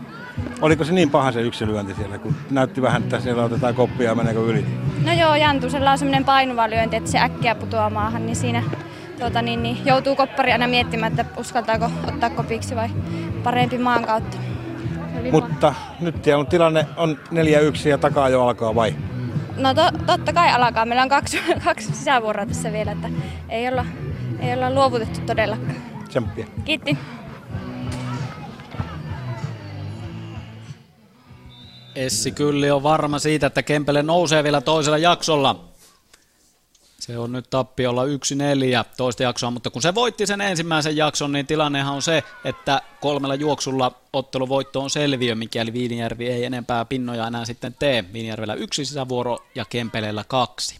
Oliko 0.61 0.83
se 0.83 0.93
niin 0.93 1.09
paha 1.09 1.31
se 1.31 1.41
yksi 1.41 1.67
lyönti 1.67 1.95
siellä, 1.95 2.17
kun 2.17 2.35
näytti 2.51 2.81
vähän, 2.81 3.03
että 3.03 3.19
siellä 3.19 3.43
otetaan 3.43 3.75
koppia 3.75 4.09
ja 4.09 4.15
meneekö 4.15 4.39
yli? 4.39 4.65
No 5.05 5.13
joo, 5.13 5.35
Jantusella 5.35 5.91
on 5.91 5.97
semmoinen 5.97 6.25
painuva 6.25 6.69
lyönti, 6.69 6.95
että 6.95 7.11
se 7.11 7.19
äkkiä 7.19 7.55
putoaa 7.55 7.89
maahan, 7.89 8.25
niin 8.25 8.35
siinä 8.35 8.63
tuota, 9.19 9.41
niin, 9.41 9.63
niin, 9.63 9.85
joutuu 9.85 10.15
koppari 10.15 10.51
aina 10.51 10.67
miettimään, 10.67 11.11
että 11.11 11.25
uskaltaako 11.39 11.89
ottaa 12.07 12.29
kopiksi 12.29 12.75
vai 12.75 12.89
parempi 13.43 13.77
maan 13.77 14.05
kautta. 14.05 14.37
Mutta 15.31 15.73
nyt 15.99 16.15
tilanne 16.49 16.87
on 16.97 17.17
4-1 17.85 17.89
ja 17.89 17.97
takaa 17.97 18.29
jo 18.29 18.45
alkaa 18.45 18.75
vai? 18.75 18.95
No 19.57 19.73
to, 19.73 19.81
totta 20.05 20.33
kai 20.33 20.51
alkaa. 20.51 20.85
Meillä 20.85 21.03
on 21.03 21.09
kaksi, 21.09 21.39
kaksi 21.65 21.87
sisävuoroa 21.93 22.45
tässä 22.45 22.71
vielä, 22.71 22.91
että 22.91 23.09
ei 23.49 23.67
olla, 23.67 23.85
ei 24.39 24.53
olla 24.53 24.69
luovutettu 24.69 25.19
todellakaan. 25.25 25.75
Tsemppiä. 26.07 26.45
Kiitti. 26.65 26.97
Essi 31.95 32.31
Kylli 32.31 32.71
on 32.71 32.83
varma 32.83 33.19
siitä, 33.19 33.47
että 33.47 33.63
Kempele 33.63 34.03
nousee 34.03 34.43
vielä 34.43 34.61
toisella 34.61 34.97
jaksolla. 34.97 35.65
Se 36.99 37.17
on 37.17 37.31
nyt 37.31 37.49
tappiolla 37.49 38.05
1-4 38.05 38.07
toista 38.97 39.23
jaksoa, 39.23 39.51
mutta 39.51 39.69
kun 39.69 39.81
se 39.81 39.95
voitti 39.95 40.27
sen 40.27 40.41
ensimmäisen 40.41 40.97
jakson, 40.97 41.31
niin 41.31 41.47
tilannehan 41.47 41.95
on 41.95 42.01
se, 42.01 42.23
että 42.45 42.81
kolmella 43.01 43.35
juoksulla 43.35 43.91
otteluvoitto 44.13 44.81
on 44.81 44.89
selviö, 44.89 45.35
mikäli 45.35 45.73
Viinijärvi 45.73 46.27
ei 46.27 46.43
enempää 46.43 46.85
pinnoja 46.85 47.27
enää 47.27 47.45
sitten 47.45 47.75
tee. 47.79 48.05
Viinijärvellä 48.13 48.53
yksi 48.53 48.85
sisävuoro 48.85 49.37
ja 49.55 49.65
Kempeleellä 49.65 50.23
kaksi. 50.27 50.79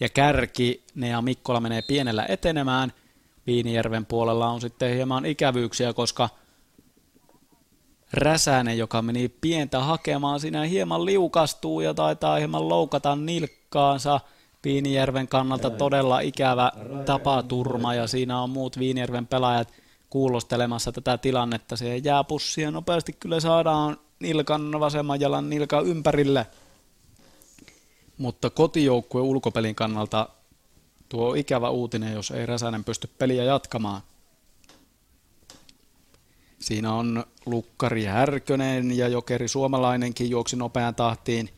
Ja 0.00 0.08
kärki, 0.08 0.82
ne 0.94 1.08
ja 1.08 1.22
Mikkola 1.22 1.60
menee 1.60 1.82
pienellä 1.82 2.26
etenemään. 2.28 2.92
Viinijärven 3.46 4.06
puolella 4.06 4.48
on 4.48 4.60
sitten 4.60 4.94
hieman 4.94 5.26
ikävyyksiä, 5.26 5.92
koska 5.92 6.28
Räsänen, 8.14 8.78
joka 8.78 9.02
meni 9.02 9.28
pientä 9.28 9.80
hakemaan, 9.80 10.40
siinä 10.40 10.62
hieman 10.62 11.04
liukastuu 11.04 11.80
ja 11.80 11.94
taitaa 11.94 12.36
hieman 12.36 12.68
loukata 12.68 13.16
nilkkaansa. 13.16 14.20
Viinijärven 14.64 15.28
kannalta 15.28 15.70
todella 15.70 16.20
ikävä 16.20 16.72
tapaturma 17.04 17.94
ja 17.94 18.06
siinä 18.06 18.40
on 18.40 18.50
muut 18.50 18.78
Viinijärven 18.78 19.26
pelaajat 19.26 19.72
kuulostelemassa 20.10 20.92
tätä 20.92 21.18
tilannetta. 21.18 21.76
Se 21.76 21.96
jää 21.96 22.24
pussia 22.24 22.70
nopeasti 22.70 23.12
kyllä 23.12 23.40
saadaan 23.40 23.96
nilkan 24.20 24.80
vasemman 24.80 25.20
jalan 25.20 25.50
nilkan 25.50 25.86
ympärille. 25.86 26.46
Mutta 28.18 28.50
kotijoukkueen 28.50 29.26
ulkopelin 29.26 29.74
kannalta 29.74 30.28
tuo 31.08 31.34
ikävä 31.34 31.68
uutinen, 31.68 32.12
jos 32.12 32.30
ei 32.30 32.46
Räsänen 32.46 32.84
pysty 32.84 33.10
peliä 33.18 33.44
jatkamaan. 33.44 34.02
Siinä 36.64 36.94
on 36.94 37.24
Lukkari 37.46 38.04
Härkönen 38.04 38.98
ja 38.98 39.08
Jokeri 39.08 39.48
Suomalainenkin 39.48 40.30
juoksi 40.30 40.56
nopean 40.56 40.94
tahtiin 40.94 41.50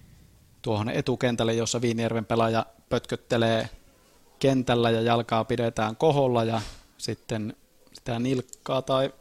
tuohon 0.63 0.89
etukentälle, 0.89 1.55
jossa 1.55 1.81
Viinijärven 1.81 2.25
pelaaja 2.25 2.67
pötköttelee 2.89 3.69
kentällä 4.39 4.91
ja 4.91 5.01
jalkaa 5.01 5.45
pidetään 5.45 5.97
koholla 5.97 6.45
ja 6.45 6.61
sitten 6.99 7.57
sitä 7.93 8.19
nilkkaa 8.19 8.83
tai 8.83 9.13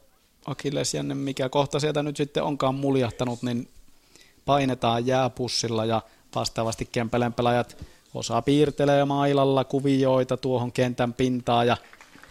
akillesjänne, 0.46 1.16
mikä 1.16 1.50
kohta 1.50 1.80
sieltä 1.80 2.04
nyt 2.04 2.18
sitten 2.18 2.44
onkaan 2.44 2.76
muljahtanut, 2.76 3.44
niin 3.44 3.68
painetaan 4.46 5.08
jääpussilla 5.08 5.86
ja 5.86 6.02
vastaavasti 6.36 6.90
Kempeleen 6.92 7.34
pelaajat 7.34 7.86
osaa 8.14 8.42
piirtelee 8.42 9.06
mailalla 9.06 9.64
kuvioita 9.64 10.38
tuohon 10.38 10.72
kentän 10.72 11.14
pintaan 11.14 11.68
ja 11.68 11.78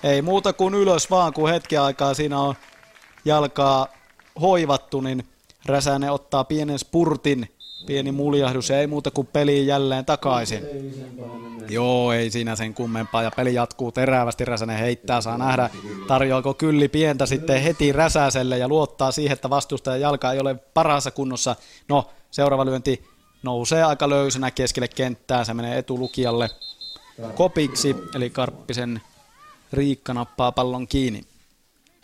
Ei 0.03 0.23
muuta 0.23 0.53
kuin 0.53 0.75
ylös 0.75 1.11
vaan, 1.11 1.33
kun 1.33 1.51
hetken 1.51 1.81
aikaa 1.81 2.15
siinä 2.15 2.41
on 2.41 2.55
jalkaa 3.25 3.89
hoivattu, 4.41 5.01
niin 5.01 5.25
Räsänen 5.67 6.13
ottaa 6.13 6.45
pienen 6.45 6.79
spurtin, 6.79 7.49
pieni 7.87 8.13
muljahdus 8.13 8.71
ja 8.71 8.81
ei 8.81 8.87
muuta 8.87 9.11
kuin 9.11 9.27
peliin 9.27 9.67
jälleen 9.67 10.05
takaisin. 10.05 10.63
Joo, 11.69 12.13
ei 12.13 12.31
siinä 12.31 12.57
sen 12.57 12.75
kummempaa 12.75 13.23
ja 13.23 13.31
peli 13.37 13.55
jatkuu 13.55 13.93
terävästi. 13.93 14.45
Räsänen 14.45 14.79
heittää, 14.79 15.21
saa 15.21 15.39
nähdä 15.39 15.71
tarjoako 16.09 16.55
Kylli 16.55 16.89
pientä 16.89 17.27
sitten 17.27 17.63
heti 17.63 17.93
Räsäselle 17.93 18.59
ja 18.59 18.69
luottaa 18.69 19.13
siihen, 19.13 19.33
että 19.33 19.51
vastustajan 19.51 20.01
jalka 20.01 20.33
ei 20.33 20.41
ole 20.41 20.55
parhaassa 20.55 21.11
kunnossa. 21.11 21.57
No, 21.89 22.11
seuraava 22.31 22.65
lyönti 22.65 23.05
nousee 23.43 23.85
aika 23.85 24.09
löysänä 24.09 24.51
keskelle 24.51 24.89
kenttää, 24.89 25.45
se 25.45 25.55
menee 25.55 25.79
etulukijalle 25.79 26.51
kopiksi, 27.35 27.97
eli 28.15 28.31
Karppisen 28.31 29.03
Riikka 29.73 30.15
nappaa 30.15 30.53
pallon 30.53 30.87
kiinni. 30.87 31.21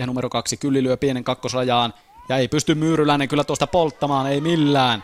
Ja 0.01 0.07
numero 0.07 0.31
kaksi 0.31 0.57
Kylli 0.57 0.83
lyö 0.83 0.97
pienen 0.97 1.25
kakkosrajaan, 1.25 1.95
ja 2.29 2.37
ei 2.37 2.49
pysty 2.49 2.75
Myyryläinen 2.75 3.29
kyllä 3.29 3.45
tuosta 3.45 3.67
polttamaan, 3.67 4.33
ei 4.33 4.41
millään. 4.41 5.03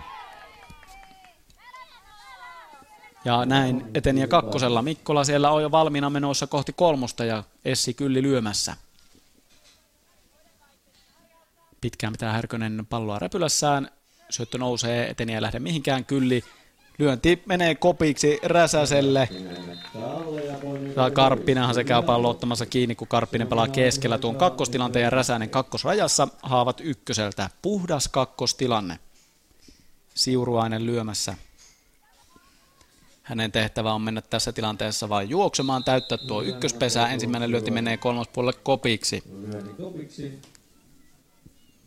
Ja 3.25 3.45
näin 3.45 3.91
eteni 3.95 4.21
ja 4.21 4.29
kakkosella. 4.29 4.83
Mikkola 4.83 5.25
siellä 5.25 5.51
on 5.51 5.63
jo 5.63 5.71
valmiina 5.71 6.11
menossa 6.11 6.47
kohti 6.47 6.73
kolmosta 6.73 7.25
ja 7.25 7.45
Essi 7.65 7.95
Kylli 7.95 8.23
lyömässä. 8.23 8.77
Pitkään 11.81 12.13
pitää 12.13 12.33
Härkönen 12.33 12.87
palloa 12.91 13.19
räpylässään. 13.19 13.91
Syöttö 14.31 14.59
nousee, 14.59 15.11
eteni 15.11 15.35
ja 15.35 15.43
lähde 15.43 15.59
mihinkään 15.59 16.05
Kylli. 16.05 16.45
Lyönti 16.99 17.43
menee 17.47 17.75
kopiksi 17.75 18.39
Räsäselle. 18.43 19.29
Ja 20.97 21.11
Karppinenhan 21.11 21.75
se 21.75 21.85
käy 21.85 22.03
pallo 22.03 22.31
ottamassa 22.31 22.67
kiinni, 22.67 22.95
kun 22.95 23.09
Karppinen 23.09 23.49
pelaa 23.49 23.69
keskellä 23.69 24.19
tuon 24.19 24.37
kakkostilanteen 24.37 25.03
ja 25.03 25.11
Räsänen 25.11 25.51
kakkosrajassa. 25.51 26.29
Haavat 26.43 26.81
ykköseltä. 26.81 27.51
Puhdas 27.63 28.09
kakkostilanne. 28.09 28.99
Siuruainen 30.15 30.87
lyömässä. 30.87 31.35
Hänen 33.23 33.53
tehtävä 33.53 33.93
on 33.93 34.03
mennä 34.03 34.23
tässä 34.23 34.53
tilanteessa 34.53 35.09
vain 35.09 35.31
juoksemaan, 35.31 35.85
täyttää 35.85 36.19
tuo 36.19 36.43
ykköspesä. 36.43 37.09
Ensimmäinen 37.09 37.51
lyönti 37.51 37.71
menee 37.71 37.97
kolmospuolelle 37.97 38.61
kopiksi. 38.63 39.23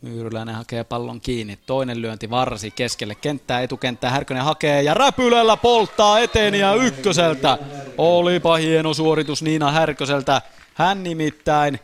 Myyryläinen 0.02 0.54
hakee 0.54 0.84
pallon 0.84 1.20
kiinni. 1.20 1.58
Toinen 1.66 2.02
lyönti 2.02 2.30
varsi 2.30 2.70
keskelle 2.70 3.14
kenttää, 3.14 3.60
etukenttää. 3.60 4.10
Härkönen 4.10 4.44
hakee 4.44 4.82
ja 4.82 4.94
räpylällä 4.94 5.56
polttaa 5.56 6.18
eteniä 6.18 6.74
ykköseltä. 6.74 7.58
Olipa 7.98 8.56
hieno 8.56 8.94
suoritus 8.94 9.42
Niina 9.42 9.70
Härköseltä. 9.70 10.42
Hän 10.74 11.02
nimittäin 11.02 11.80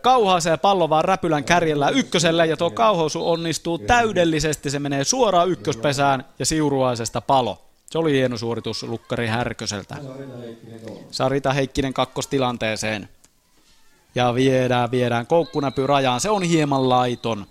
kauhaisee 0.00 0.56
pallo 0.56 0.90
vaan 0.90 1.04
räpylän 1.04 1.44
kärjellä 1.44 1.88
ykköselle 1.88 2.46
ja 2.46 2.56
tuo 2.56 2.70
kauhousu 2.70 3.30
onnistuu 3.30 3.78
täydellisesti. 3.78 4.70
Se 4.70 4.78
menee 4.78 5.04
suoraan 5.04 5.50
ykköspesään 5.50 6.24
ja 6.38 6.46
siuruaisesta 6.46 7.20
palo. 7.20 7.62
Se 7.90 7.98
oli 7.98 8.12
hieno 8.12 8.36
suoritus 8.36 8.82
Lukkari 8.82 9.26
Härköseltä. 9.26 9.96
Sarita 11.10 11.52
Heikkinen 11.52 11.94
kakkostilanteeseen. 11.94 13.08
Ja 14.14 14.34
viedään, 14.34 14.90
viedään 14.90 15.26
koukkunäpy 15.26 15.86
rajaan. 15.86 16.20
Se 16.20 16.30
on 16.30 16.42
hieman 16.42 16.88
laiton. 16.88 17.46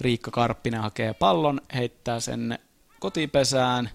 Riikka 0.00 0.30
Karppinen 0.30 0.80
hakee 0.80 1.14
pallon, 1.14 1.60
heittää 1.74 2.20
sen 2.20 2.58
kotipesään. 3.00 3.90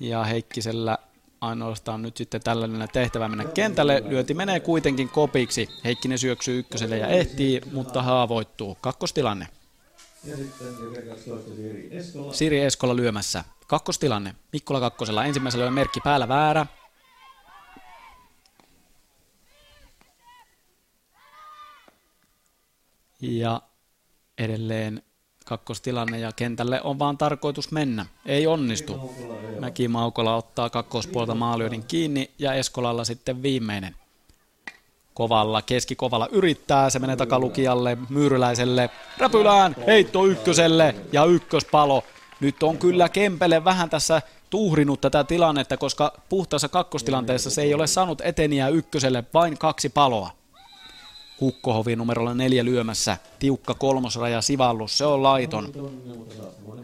Ja 0.00 0.24
Heikkisellä 0.24 0.98
ainoastaan 1.40 2.02
nyt 2.02 2.16
sitten 2.16 2.40
tällainen 2.40 2.88
tehtävä 2.92 3.28
mennä 3.28 3.44
kentälle. 3.44 4.02
Lyöti 4.08 4.34
menee 4.34 4.60
kuitenkin 4.60 5.08
kopiksi. 5.08 5.68
Heikkinen 5.84 6.18
syöksyy 6.18 6.58
ykköselle 6.58 6.98
ja 6.98 7.06
ehtii, 7.06 7.60
mutta 7.72 8.02
haavoittuu. 8.02 8.78
Kakkostilanne. 8.80 9.46
Siri 12.32 12.60
Eskola 12.60 12.96
lyömässä. 12.96 13.44
Kakkostilanne. 13.66 14.34
Mikkola 14.52 14.80
kakkosella. 14.80 15.24
Ensimmäisellä 15.24 15.66
on 15.66 15.72
merkki 15.72 16.00
päällä 16.04 16.28
väärä. 16.28 16.66
Ja 23.20 23.62
edelleen 24.38 25.02
kakkostilanne 25.46 26.18
ja 26.18 26.32
kentälle 26.32 26.80
on 26.84 26.98
vaan 26.98 27.18
tarkoitus 27.18 27.72
mennä. 27.72 28.06
Ei 28.26 28.46
onnistu. 28.46 29.14
Mäki 29.58 29.88
Maukola 29.88 30.36
ottaa 30.36 30.70
kakkospuolta 30.70 31.34
maalyödin 31.34 31.84
kiinni 31.84 32.30
ja 32.38 32.54
Eskolalla 32.54 33.04
sitten 33.04 33.42
viimeinen. 33.42 33.96
Kovalla, 35.14 35.62
keskikovalla 35.62 36.28
yrittää, 36.32 36.90
se 36.90 36.98
menee 36.98 37.16
takalukijalle, 37.16 37.98
myyryläiselle, 38.08 38.90
räpylään, 39.18 39.76
heitto 39.86 40.26
ykköselle 40.26 40.94
ja 41.12 41.24
ykköspalo. 41.24 42.04
Nyt 42.40 42.62
on 42.62 42.78
kyllä 42.78 43.08
Kempele 43.08 43.64
vähän 43.64 43.90
tässä 43.90 44.22
tuhrinut 44.50 45.00
tätä 45.00 45.24
tilannetta, 45.24 45.76
koska 45.76 46.12
puhtaassa 46.28 46.68
kakkostilanteessa 46.68 47.50
se 47.50 47.62
ei 47.62 47.74
ole 47.74 47.86
saanut 47.86 48.20
eteniä 48.20 48.68
ykköselle, 48.68 49.24
vain 49.34 49.58
kaksi 49.58 49.88
paloa. 49.88 50.39
Kukkohovi 51.40 51.96
numerolla 51.96 52.34
neljä 52.34 52.64
lyömässä, 52.64 53.16
tiukka 53.38 53.74
kolmosraja 53.74 54.42
sivallus, 54.42 54.98
se 54.98 55.04
on 55.04 55.22
laiton. 55.22 55.72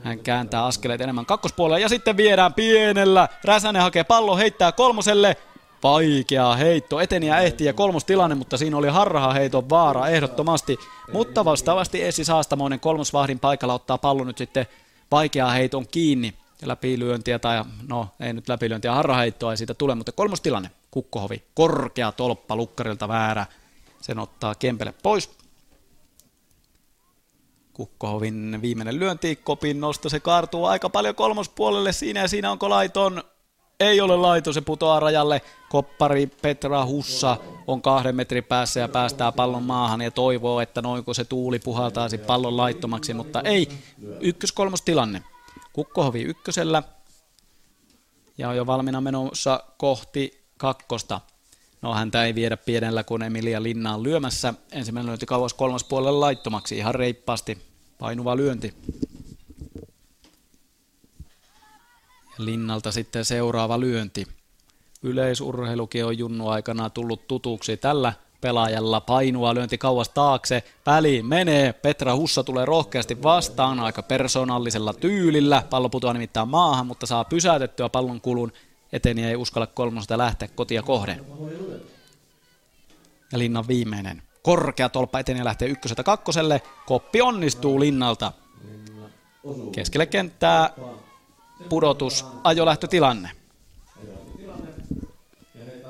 Hän 0.03 0.19
kääntää 0.19 0.65
askeleet 0.65 1.01
enemmän 1.01 1.27
kakkospuolelle 1.27 1.81
ja 1.81 1.89
sitten 1.89 2.17
viedään 2.17 2.55
pienellä. 2.55 3.29
Räsänen 3.45 3.83
hakee 3.83 4.05
pallo, 4.05 4.37
heittää 4.37 4.73
kolmoselle, 4.73 5.37
Vaikea 5.83 6.55
heitto, 6.55 7.01
eteniä 7.01 7.39
ehti 7.39 7.65
ja 7.65 7.73
kolmostilanne, 7.73 8.35
mutta 8.35 8.57
siinä 8.57 8.77
oli 8.77 8.89
harha 8.89 9.33
heiton 9.33 9.71
vaara 9.71 10.09
ehdottomasti. 10.09 10.79
Mutta 11.13 11.45
vastaavasti 11.45 12.03
Essi 12.03 12.25
Saastamoinen 12.25 12.81
kolmosvahdin 12.81 13.39
paikalla 13.39 13.75
ottaa 13.75 13.99
pallon 13.99 14.27
nyt 14.27 14.39
sitten 14.39 14.67
vaikeaa 15.11 15.51
heiton 15.51 15.87
kiinni. 15.87 16.35
Läpilyöntiä 16.65 17.39
tai, 17.39 17.65
no 17.89 18.09
ei 18.21 18.33
nyt 18.33 18.49
läpilyöntiä, 18.49 18.93
harraheittoa 18.93 19.51
ei 19.51 19.57
siitä 19.57 19.75
tule, 19.75 19.95
mutta 19.95 20.13
kolmostilanne. 20.13 20.71
Kukkohovi, 20.91 21.43
korkea 21.55 22.13
tolppa, 22.13 22.57
lukkarilta 22.57 23.09
väärä. 23.09 23.47
Sen 24.07 24.19
ottaa 24.19 24.55
Kempele 24.55 24.95
pois. 25.03 25.31
Kukkohovin 27.73 28.59
viimeinen 28.63 28.99
lyönti, 28.99 29.37
kopin 29.37 29.81
nosto, 29.81 30.09
se 30.09 30.21
kaartuu 30.21 30.65
aika 30.65 30.91
paljon 30.91 31.15
kolmospuolelle 31.15 31.93
siinä 31.93 32.21
ja 32.21 32.29
siinä 32.29 32.51
onko 32.51 32.71
laiton 32.71 33.25
ei 33.81 34.01
ole 34.01 34.17
laito, 34.17 34.53
se 34.53 34.61
putoaa 34.61 35.01
rajalle. 35.01 35.43
Koppari 35.69 36.27
Petra 36.27 36.85
Hussa 36.85 37.37
on 37.67 37.83
kahden 37.83 38.17
metrin 38.17 38.45
päässä 38.45 38.81
ja 38.81 38.89
päästää 38.89 39.33
pallon 39.33 39.63
maahan 39.63 40.01
ja 40.01 40.11
toivoo, 40.11 40.61
että 40.61 40.83
noin 40.83 41.05
kun 41.05 41.15
se 41.15 41.25
tuuli 41.25 41.59
puhaltaisi 41.59 42.19
pallon 42.19 42.57
laittomaksi, 42.57 43.15
mutta 43.15 43.41
ei. 43.41 43.69
Ykkös-kolmos 44.21 44.83
tilanne. 44.83 45.23
Kukkohovi 45.73 46.23
ykkösellä 46.23 46.83
ja 48.39 48.49
on 48.49 48.57
jo 48.57 48.67
valmiina 48.67 49.01
menossa 49.01 49.65
kohti 49.77 50.45
kakkosta. 50.57 51.21
No 51.83 51.95
häntä 51.95 52.25
ei 52.25 52.35
viedä 52.35 52.57
pienellä, 52.57 53.05
kun 53.05 53.23
Emilia 53.23 53.63
Linna 53.63 53.95
on 53.95 54.03
lyömässä. 54.03 54.55
Ensimmäinen 54.73 55.07
lyönti 55.07 55.27
kauas 55.27 55.55
kolmas 55.55 55.85
puolelle 55.85 56.19
laittomaksi, 56.19 56.77
ihan 56.77 56.95
reippaasti. 56.95 57.59
Painuva 57.99 58.37
lyönti. 58.37 58.75
Linnalta 62.39 62.93
sitten 62.93 63.25
seuraava 63.25 63.81
lyönti. 63.81 64.27
Yleisurheilukin 65.03 66.05
on 66.05 66.19
junnu 66.19 66.49
aikana 66.49 66.91
tullut 66.91 67.29
tutuksi 67.29 67.77
tällä 67.77 68.13
pelaajalla. 68.41 69.01
Painua 69.01 69.55
lyönti 69.55 69.79
kauas 69.79 70.09
taakse. 70.09 70.63
Väliin 70.87 71.27
menee. 71.27 71.73
Petra 71.73 72.17
Hussa 72.17 72.45
tulee 72.45 72.65
rohkeasti 72.65 73.23
vastaan 73.23 73.81
aika 73.81 74.03
persoonallisella 74.03 74.93
tyylillä. 74.93 75.63
Pallo 75.71 75.89
putoaa 75.89 76.13
nimittäin 76.13 76.49
maahan, 76.49 76.87
mutta 76.87 77.07
saa 77.07 77.25
pysäytettyä 77.25 77.89
pallon 77.89 78.21
kulun. 78.21 78.53
Eteni 78.97 79.25
ei 79.25 79.37
uskalla 79.37 79.67
kolmosta 79.67 80.19
lähteä 80.19 80.49
kotia 80.49 80.83
kohden. 80.83 81.27
Ja 83.33 83.39
Linnan 83.39 83.69
viimeinen. 83.69 84.23
Korkea 84.43 84.89
tolppa 84.89 85.19
eteni 85.19 85.45
lähtee 85.45 85.69
ykköseltä 85.69 86.03
kakkoselle. 86.03 86.63
Koppi 86.87 87.21
onnistuu 87.21 87.81
Linnalta. 87.81 88.33
Keskelle 89.73 90.07
kenttää 90.07 90.71
pudotus, 91.69 92.27
ajolähtötilanne. 92.45 93.31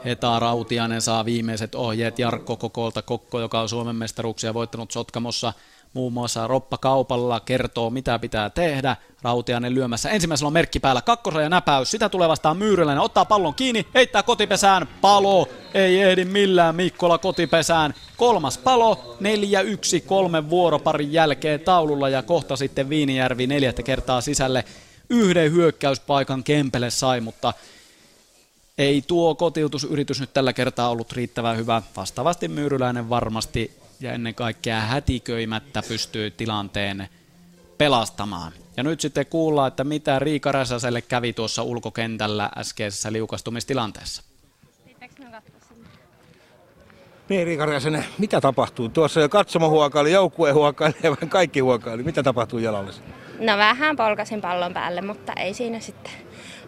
Heta 0.04 0.38
Rautianen 0.38 1.02
saa 1.02 1.24
viimeiset 1.24 1.74
ohjeet 1.74 2.18
Jarkko 2.18 2.56
Kokolta. 2.56 3.02
Kokko, 3.02 3.40
joka 3.40 3.60
on 3.60 3.68
Suomen 3.68 3.96
mestaruuksia 3.96 4.54
voittanut 4.54 4.90
Sotkamossa 4.90 5.52
muun 5.96 6.12
muassa 6.12 6.46
Roppa 6.46 6.78
Kaupalla, 6.78 7.40
kertoo 7.40 7.90
mitä 7.90 8.18
pitää 8.18 8.50
tehdä. 8.50 8.96
Rautianen 9.22 9.74
lyömässä. 9.74 10.10
Ensimmäisellä 10.10 10.46
on 10.46 10.52
merkki 10.52 10.80
päällä, 10.80 11.02
kakkosraja 11.02 11.48
näpäys. 11.48 11.90
Sitä 11.90 12.08
tulee 12.08 12.28
vastaan 12.28 12.56
Myyryläinen, 12.56 13.02
ottaa 13.02 13.24
pallon 13.24 13.54
kiinni, 13.54 13.86
heittää 13.94 14.22
kotipesään, 14.22 14.88
palo. 15.00 15.48
Ei 15.74 16.02
ehdi 16.02 16.24
millään 16.24 16.74
Mikkola 16.74 17.18
kotipesään. 17.18 17.94
Kolmas 18.16 18.58
palo, 18.58 19.16
4-1 20.00 20.00
kolmen 20.06 20.50
vuoroparin 20.50 21.12
jälkeen 21.12 21.60
taululla 21.60 22.08
ja 22.08 22.22
kohta 22.22 22.56
sitten 22.56 22.88
Viinijärvi 22.88 23.46
neljättä 23.46 23.82
kertaa 23.82 24.20
sisälle 24.20 24.64
yhden 25.10 25.52
hyökkäyspaikan 25.52 26.44
Kempele 26.44 26.90
sai, 26.90 27.20
mutta 27.20 27.52
Ei 28.78 29.02
tuo 29.06 29.34
kotiutusyritys 29.34 30.20
nyt 30.20 30.32
tällä 30.32 30.52
kertaa 30.52 30.88
ollut 30.88 31.12
riittävän 31.12 31.56
hyvä. 31.56 31.82
Vastaavasti 31.96 32.48
Myyryläinen 32.48 33.10
varmasti 33.10 33.85
ja 34.00 34.12
ennen 34.12 34.34
kaikkea 34.34 34.80
hätiköimättä 34.80 35.82
pystyy 35.88 36.30
tilanteen 36.30 37.08
pelastamaan. 37.78 38.52
Ja 38.76 38.82
nyt 38.82 39.00
sitten 39.00 39.26
kuullaan, 39.26 39.68
että 39.68 39.84
mitä 39.84 40.18
Riika 40.18 40.52
Räsäselle 40.52 41.02
kävi 41.02 41.32
tuossa 41.32 41.62
ulkokentällä 41.62 42.50
äskeisessä 42.56 43.12
liukastumistilanteessa. 43.12 44.22
Niin, 47.28 47.46
Riika 47.46 47.66
Räsänen, 47.66 48.04
mitä 48.18 48.40
tapahtuu? 48.40 48.88
Tuossa 48.88 49.20
jo 49.20 49.28
katsomo 49.28 49.68
huokaili, 49.68 50.12
joukkue 50.12 50.52
huokaili 50.52 50.94
ja 51.02 51.16
kaikki 51.28 51.60
huokaili. 51.60 52.02
Mitä 52.02 52.22
tapahtuu 52.22 52.58
jalalle? 52.58 52.92
No 53.38 53.56
vähän 53.56 53.96
polkasin 53.96 54.40
pallon 54.40 54.74
päälle, 54.74 55.00
mutta 55.00 55.32
ei 55.32 55.54
siinä 55.54 55.80
sitten 55.80 56.12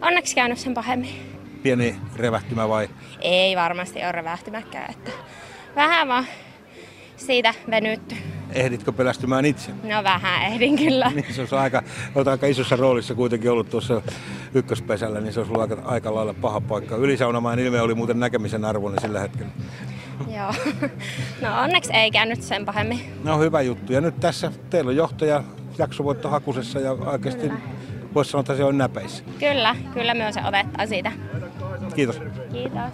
onneksi 0.01 0.35
käynyt 0.35 0.59
sen 0.59 0.73
pahemmin. 0.73 1.39
Pieni 1.63 1.95
revähtymä 2.15 2.69
vai? 2.69 2.89
Ei 3.21 3.55
varmasti 3.55 3.99
ole 3.99 4.11
revähtymäkään, 4.11 4.91
että 4.91 5.11
vähän 5.75 6.07
vaan 6.07 6.25
siitä 7.19 7.53
venytty. 7.69 8.15
Ehditkö 8.53 8.91
pelästymään 8.91 9.45
itse? 9.45 9.71
No 9.83 10.03
vähän 10.03 10.51
ehdin 10.51 10.75
kyllä. 10.77 11.11
Niin, 11.15 11.33
se 11.33 11.41
olisi 11.41 11.55
aika, 11.55 11.83
olet 12.15 12.27
aika 12.27 12.47
isossa 12.47 12.75
roolissa 12.75 13.15
kuitenkin 13.15 13.51
ollut 13.51 13.69
tuossa 13.69 14.01
ykköspesällä, 14.53 15.21
niin 15.21 15.33
se 15.33 15.39
olisi 15.39 15.53
ollut 15.53 15.71
aika, 15.71 15.81
aika 15.85 16.15
lailla 16.15 16.33
paha 16.33 16.61
paikka. 16.61 16.95
Ylisaunamaan 16.95 17.59
ilme 17.59 17.81
oli 17.81 17.95
muuten 17.95 18.19
näkemisen 18.19 18.65
arvoinen 18.65 19.01
sillä 19.01 19.19
hetkellä. 19.19 19.51
Joo. 20.37 20.53
No 21.41 21.61
onneksi 21.61 21.93
ei 21.93 22.11
käynyt 22.11 22.41
sen 22.41 22.65
pahemmin. 22.65 22.99
No 23.23 23.39
hyvä 23.39 23.61
juttu. 23.61 23.93
Ja 23.93 24.01
nyt 24.01 24.19
tässä 24.19 24.51
teillä 24.69 24.89
on 24.89 24.95
johtaja 24.95 25.43
jaksovoitto 25.77 26.29
hakusessa 26.29 26.79
ja 26.79 26.91
oikeasti 26.91 27.51
voisi 28.15 28.31
sanoa, 28.31 28.41
että 28.41 28.55
se 28.55 28.63
on 28.63 28.77
näpeissä. 28.77 29.23
Kyllä, 29.39 29.75
kyllä 29.93 30.13
myös 30.13 30.35
se 30.35 30.41
otettaa 30.45 30.87
siitä. 30.87 31.11
Kiitos. 31.95 32.21
Kiitos. 32.51 32.91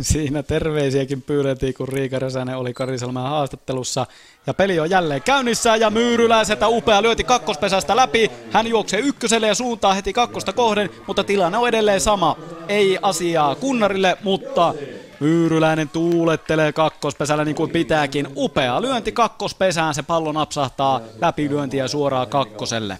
Siinä 0.12 0.42
terveisiäkin 0.42 1.22
pyydettiin, 1.22 1.74
kun 1.74 1.88
Riika 1.88 2.18
Räsänen 2.18 2.56
oli 2.56 2.74
Karisalmään 2.74 3.30
haastattelussa. 3.30 4.06
Ja 4.46 4.54
peli 4.54 4.80
on 4.80 4.90
jälleen 4.90 5.22
käynnissä 5.22 5.76
ja 5.76 5.90
Myyryläiseltä 5.90 6.68
upea 6.68 7.02
lyöti 7.02 7.24
kakkospesästä 7.24 7.96
läpi. 7.96 8.30
Hän 8.50 8.66
juoksee 8.66 9.00
ykköselle 9.00 9.46
ja 9.46 9.54
suuntaa 9.54 9.94
heti 9.94 10.12
kakkosta 10.12 10.52
kohden, 10.52 10.90
mutta 11.06 11.24
tilanne 11.24 11.58
on 11.58 11.68
edelleen 11.68 12.00
sama. 12.00 12.36
Ei 12.68 12.98
asiaa 13.02 13.54
kunnarille, 13.54 14.18
mutta 14.22 14.74
Myyryläinen 15.20 15.88
tuulettelee 15.88 16.72
kakkospesällä 16.72 17.44
niin 17.44 17.56
kuin 17.56 17.70
pitääkin. 17.70 18.28
Upea 18.36 18.82
lyönti 18.82 19.12
kakkospesään, 19.12 19.94
se 19.94 20.02
pallo 20.02 20.32
napsahtaa 20.32 21.00
läpilyöntiä 21.20 21.88
suoraan 21.88 22.28
kakkoselle. 22.28 22.98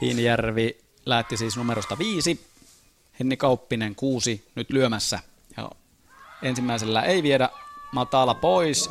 Piinijärvi 0.00 0.76
lähti 1.06 1.36
siis 1.36 1.56
numerosta 1.56 1.98
viisi. 1.98 2.49
Henni 3.20 3.36
Kauppinen 3.36 3.94
kuusi 3.94 4.48
nyt 4.54 4.70
lyömässä. 4.70 5.20
Ja 5.56 5.70
ensimmäisellä 6.42 7.02
ei 7.02 7.22
viedä 7.22 7.48
matala 7.92 8.34
pois. 8.34 8.90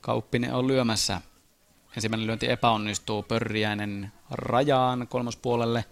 Kauppinen 0.00 0.54
on 0.54 0.66
lyömässä. 0.66 1.20
Ensimmäinen 1.96 2.26
lyönti 2.26 2.50
epäonnistuu. 2.50 3.22
Pörriäinen 3.22 4.12
rajaan 4.30 5.06
kolmospuolelle. 5.08 5.84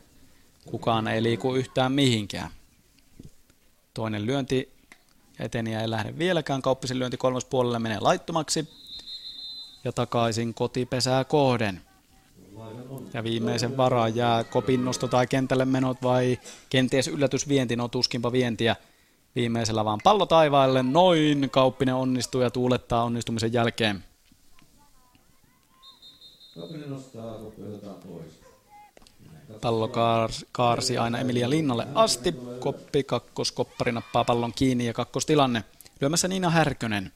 Kukaan 0.66 1.08
ei 1.08 1.22
liiku 1.22 1.54
yhtään 1.54 1.92
mihinkään. 1.92 2.50
Toinen 3.94 4.26
lyönti 4.26 4.72
eteniä 5.38 5.80
ei 5.80 5.90
lähde 5.90 6.18
vieläkään. 6.18 6.62
Kauppisen 6.62 6.98
lyönti 6.98 7.16
kolmospuolelle 7.16 7.78
menee 7.78 8.00
laittomaksi. 8.00 8.68
Ja 9.84 9.92
takaisin 9.92 10.54
kotipesää 10.54 11.24
kohden. 11.24 11.83
Ja 13.12 13.24
viimeisen 13.24 13.76
varaan 13.76 14.16
jää 14.16 14.44
kopinnosto 14.44 15.08
tai 15.08 15.26
kentälle 15.26 15.64
menot 15.64 16.02
vai 16.02 16.38
kenties 16.70 17.08
yllätysvienti, 17.08 17.76
no 17.76 17.88
tuskinpa 17.88 18.32
vientiä. 18.32 18.76
Viimeisellä 19.36 19.84
vaan 19.84 20.00
pallo 20.04 20.26
taivaalle, 20.26 20.82
noin, 20.82 21.50
Kauppinen 21.50 21.94
onnistuu 21.94 22.40
ja 22.40 22.50
tuulettaa 22.50 23.04
onnistumisen 23.04 23.52
jälkeen. 23.52 24.04
Kauppinen 26.54 26.90
nostaa, 26.90 27.38
pois. 28.06 28.44
Pallo 29.60 29.88
kaarsi, 29.88 30.46
kaarsi 30.52 30.98
aina 30.98 31.18
Emilia 31.18 31.50
Linnalle 31.50 31.86
asti. 31.94 32.34
Koppi 32.60 33.04
kakkoskoppari 33.04 33.92
nappaa 33.92 34.24
pallon 34.24 34.52
kiinni 34.52 34.86
ja 34.86 34.92
kakkostilanne. 34.92 35.64
Lyömässä 36.00 36.28
Niina 36.28 36.50
Härkönen. 36.50 37.12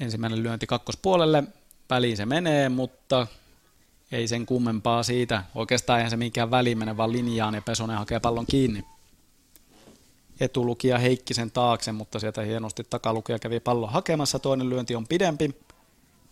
Ensimmäinen 0.00 0.42
lyönti 0.42 0.66
kakkospuolelle. 0.66 1.44
Väliin 1.90 2.16
se 2.16 2.26
menee, 2.26 2.68
mutta 2.68 3.26
ei 4.12 4.28
sen 4.28 4.46
kummempaa 4.46 5.02
siitä. 5.02 5.44
Oikeastaan 5.54 5.98
eihän 5.98 6.10
se 6.10 6.16
mikään 6.16 6.50
väliin 6.50 6.78
mene, 6.78 6.96
vaan 6.96 7.12
linjaan 7.12 7.54
ja 7.54 7.62
Pesonen 7.62 7.98
hakee 7.98 8.20
pallon 8.20 8.46
kiinni. 8.46 8.84
Etulukija 10.40 10.98
Heikkisen 10.98 11.50
taakse, 11.50 11.92
mutta 11.92 12.18
sieltä 12.18 12.42
hienosti 12.42 12.84
takalukija 12.90 13.38
kävi 13.38 13.60
pallon 13.60 13.90
hakemassa. 13.90 14.38
Toinen 14.38 14.70
lyönti 14.70 14.94
on 14.96 15.06
pidempi. 15.06 15.54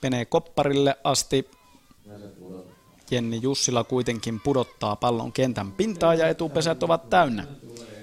Menee 0.02 0.24
kopparille 0.24 0.96
asti. 1.04 1.50
Jenni 3.10 3.38
Jussila 3.42 3.84
kuitenkin 3.84 4.40
pudottaa 4.40 4.96
pallon 4.96 5.32
kentän 5.32 5.72
pintaa 5.72 6.14
ja 6.14 6.28
etupesät 6.28 6.82
ovat 6.82 7.10
täynnä. 7.10 7.46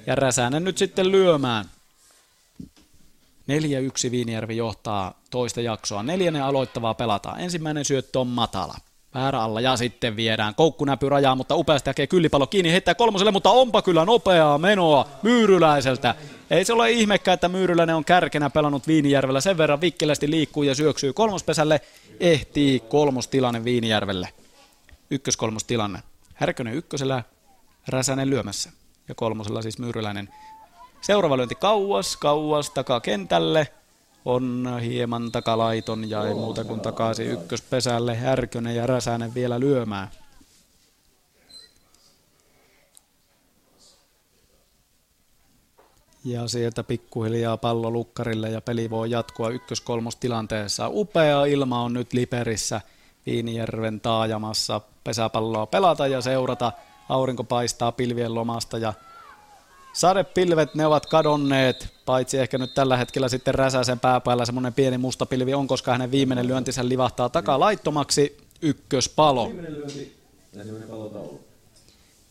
Ja 0.07 0.15
Räsänen 0.15 0.63
nyt 0.63 0.77
sitten 0.77 1.11
lyömään. 1.11 1.65
4-1 3.49 4.11
Viinijärvi 4.11 4.57
johtaa 4.57 5.21
toista 5.31 5.61
jaksoa. 5.61 6.03
Neljännen 6.03 6.43
aloittavaa 6.43 6.93
pelataan. 6.93 7.39
Ensimmäinen 7.39 7.85
syöttö 7.85 8.19
on 8.19 8.27
matala. 8.27 8.75
Väärä 9.13 9.41
alla 9.41 9.61
ja 9.61 9.77
sitten 9.77 10.15
viedään. 10.15 10.55
Koukku 10.55 10.85
näpy 10.85 11.09
rajaa, 11.09 11.35
mutta 11.35 11.55
upeasti 11.55 11.89
hakee 11.89 12.07
kyllipallo 12.07 12.47
kiinni, 12.47 12.71
heittää 12.71 12.95
kolmoselle, 12.95 13.31
mutta 13.31 13.51
onpa 13.51 13.81
kyllä 13.81 14.05
nopeaa 14.05 14.57
menoa 14.57 15.07
Myyryläiseltä. 15.23 16.15
Ei 16.49 16.65
se 16.65 16.73
ole 16.73 16.91
ihmekään, 16.91 17.33
että 17.33 17.49
Myyryläinen 17.49 17.95
on 17.95 18.05
kärkenä 18.05 18.49
pelannut 18.49 18.87
Viinijärvellä. 18.87 19.41
Sen 19.41 19.57
verran 19.57 19.81
vikkelästi 19.81 20.31
liikkuu 20.31 20.63
ja 20.63 20.75
syöksyy 20.75 21.13
kolmospesälle. 21.13 21.81
Ehtii 22.19 22.79
kolmostilanne 22.79 23.63
Viinijärvelle. 23.63 24.29
Ykköskolmostilanne. 25.11 25.99
Härkönen 26.33 26.73
ykkösellä, 26.73 27.23
Räsänen 27.87 28.29
lyömässä. 28.29 28.71
Ja 29.07 29.15
kolmosella 29.15 29.61
siis 29.61 29.79
Myyryläinen. 29.79 30.29
Seuraava 31.01 31.37
lyönti 31.37 31.55
kauas, 31.55 32.17
kauas, 32.17 32.69
takakentälle 32.69 33.67
on 34.25 34.67
hieman 34.81 35.31
takalaiton 35.31 36.09
ja 36.09 36.27
ei 36.27 36.33
muuta 36.33 36.63
kuin 36.63 36.81
takaisin 36.81 37.31
ykköspesälle 37.31 38.15
Härkönen 38.15 38.75
ja 38.75 38.87
Räsänen 38.87 39.33
vielä 39.33 39.59
lyömään. 39.59 40.09
Ja 46.25 46.47
sieltä 46.47 46.83
pikkuhiljaa 46.83 47.57
pallo 47.57 47.91
lukkarille 47.91 48.49
ja 48.49 48.61
peli 48.61 48.89
voi 48.89 49.11
jatkua 49.11 49.49
ykkös-kolmostilanteessa. 49.49 50.87
Upea 50.87 51.45
ilma 51.45 51.83
on 51.83 51.93
nyt 51.93 52.13
Liperissä 52.13 52.81
Viinijärven 53.25 54.01
taajamassa. 54.01 54.81
Pesäpalloa 55.03 55.65
pelata 55.65 56.07
ja 56.07 56.21
seurata. 56.21 56.71
Aurinko 57.09 57.43
paistaa 57.43 57.91
pilvien 57.91 58.35
lomasta 58.35 58.77
ja 58.77 58.93
Sadepilvet, 59.93 60.75
ne 60.75 60.85
ovat 60.85 61.05
kadonneet, 61.05 61.87
paitsi 62.05 62.37
ehkä 62.37 62.57
nyt 62.57 62.73
tällä 62.73 62.97
hetkellä 62.97 63.29
sitten 63.29 63.55
Räsäsen 63.55 63.99
pääpäällä 63.99 64.45
semmoinen 64.45 64.73
pieni 64.73 64.97
musta 64.97 65.25
pilvi 65.25 65.53
on, 65.53 65.67
koska 65.67 65.91
hänen 65.91 66.11
viimeinen 66.11 66.47
lyöntinsä 66.47 66.89
livahtaa 66.89 67.29
takaa 67.29 67.59
laittomaksi. 67.59 68.37
Ykköspalo. 68.61 69.51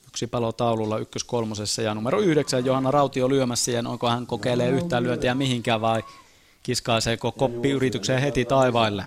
Yksi 0.09 0.27
palo 0.27 0.53
taululla 0.53 0.99
ykköskolmosessa 0.99 1.83
ja 1.83 1.95
numero 1.95 2.21
yhdeksän 2.21 2.65
Johanna 2.65 2.91
Rautio 2.91 3.29
lyömässä 3.29 3.71
ja 3.71 3.83
onko 3.87 4.09
hän 4.09 4.27
kokeilee 4.27 4.71
yhtään 4.71 5.03
lyöntiä 5.03 5.35
mihinkään 5.35 5.81
vai 5.81 6.03
kiskaiseeko 6.63 7.33
koppi 7.33 7.71
yritykseen 7.71 8.23
heti 8.23 8.45
taivaille. 8.45 9.05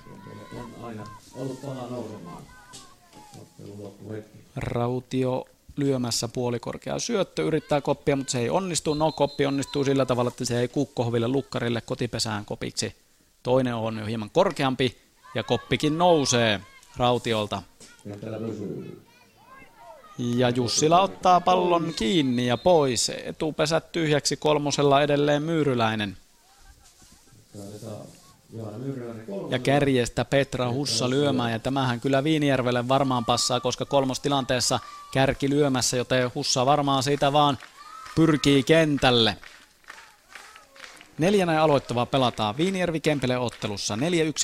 Rautio 4.55 5.45
lyömässä 5.77 6.27
puolikorkea 6.27 6.99
syöttö, 6.99 7.43
yrittää 7.43 7.81
koppia, 7.81 8.15
mutta 8.15 8.31
se 8.31 8.39
ei 8.39 8.49
onnistu. 8.49 8.93
No, 8.93 9.11
koppi 9.11 9.45
onnistuu 9.45 9.83
sillä 9.83 10.05
tavalla, 10.05 10.27
että 10.27 10.45
se 10.45 10.59
ei 10.59 10.67
kukkohoville 10.67 11.27
lukkarille 11.27 11.81
kotipesään 11.81 12.45
kopiksi. 12.45 12.95
Toinen 13.43 13.75
on 13.75 13.97
jo 13.97 14.05
hieman 14.05 14.29
korkeampi 14.29 14.97
ja 15.35 15.43
koppikin 15.43 15.97
nousee 15.97 16.59
Rautiolta. 16.97 17.61
Ja 20.17 20.49
Jussila 20.49 21.01
ottaa 21.01 21.41
pallon 21.41 21.93
kiinni 21.95 22.47
ja 22.47 22.57
pois. 22.57 23.09
Etupesät 23.09 23.91
tyhjäksi 23.91 24.37
kolmosella 24.37 25.01
edelleen 25.01 25.43
Myyryläinen. 25.43 26.17
Ja 29.49 29.59
kärjestä 29.59 30.25
Petra 30.25 30.71
Hussa 30.71 31.09
lyömään, 31.09 31.51
ja 31.51 31.59
tämähän 31.59 31.99
kyllä 31.99 32.23
Viinijärvelle 32.23 32.87
varmaan 32.87 33.25
passaa, 33.25 33.59
koska 33.59 33.85
kolmostilanteessa 33.85 34.79
kärki 35.13 35.49
lyömässä, 35.49 35.97
joten 35.97 36.31
Hussa 36.35 36.65
varmaan 36.65 37.03
siitä 37.03 37.33
vaan 37.33 37.57
pyrkii 38.15 38.63
kentälle. 38.63 39.37
Neljänä 41.17 41.63
aloittavaa 41.63 42.05
pelataan 42.05 42.57
Viinijärvi 42.57 42.99
Kempele 42.99 43.37
ottelussa. 43.37 43.95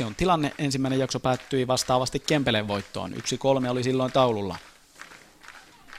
4-1 0.02 0.06
on 0.06 0.16
tilanne. 0.16 0.54
Ensimmäinen 0.58 1.00
jakso 1.00 1.20
päättyi 1.20 1.68
vastaavasti 1.68 2.20
Kempeleen 2.20 2.68
voittoon. 2.68 3.14
1-3 3.14 3.70
oli 3.70 3.84
silloin 3.84 4.12
taululla. 4.12 4.58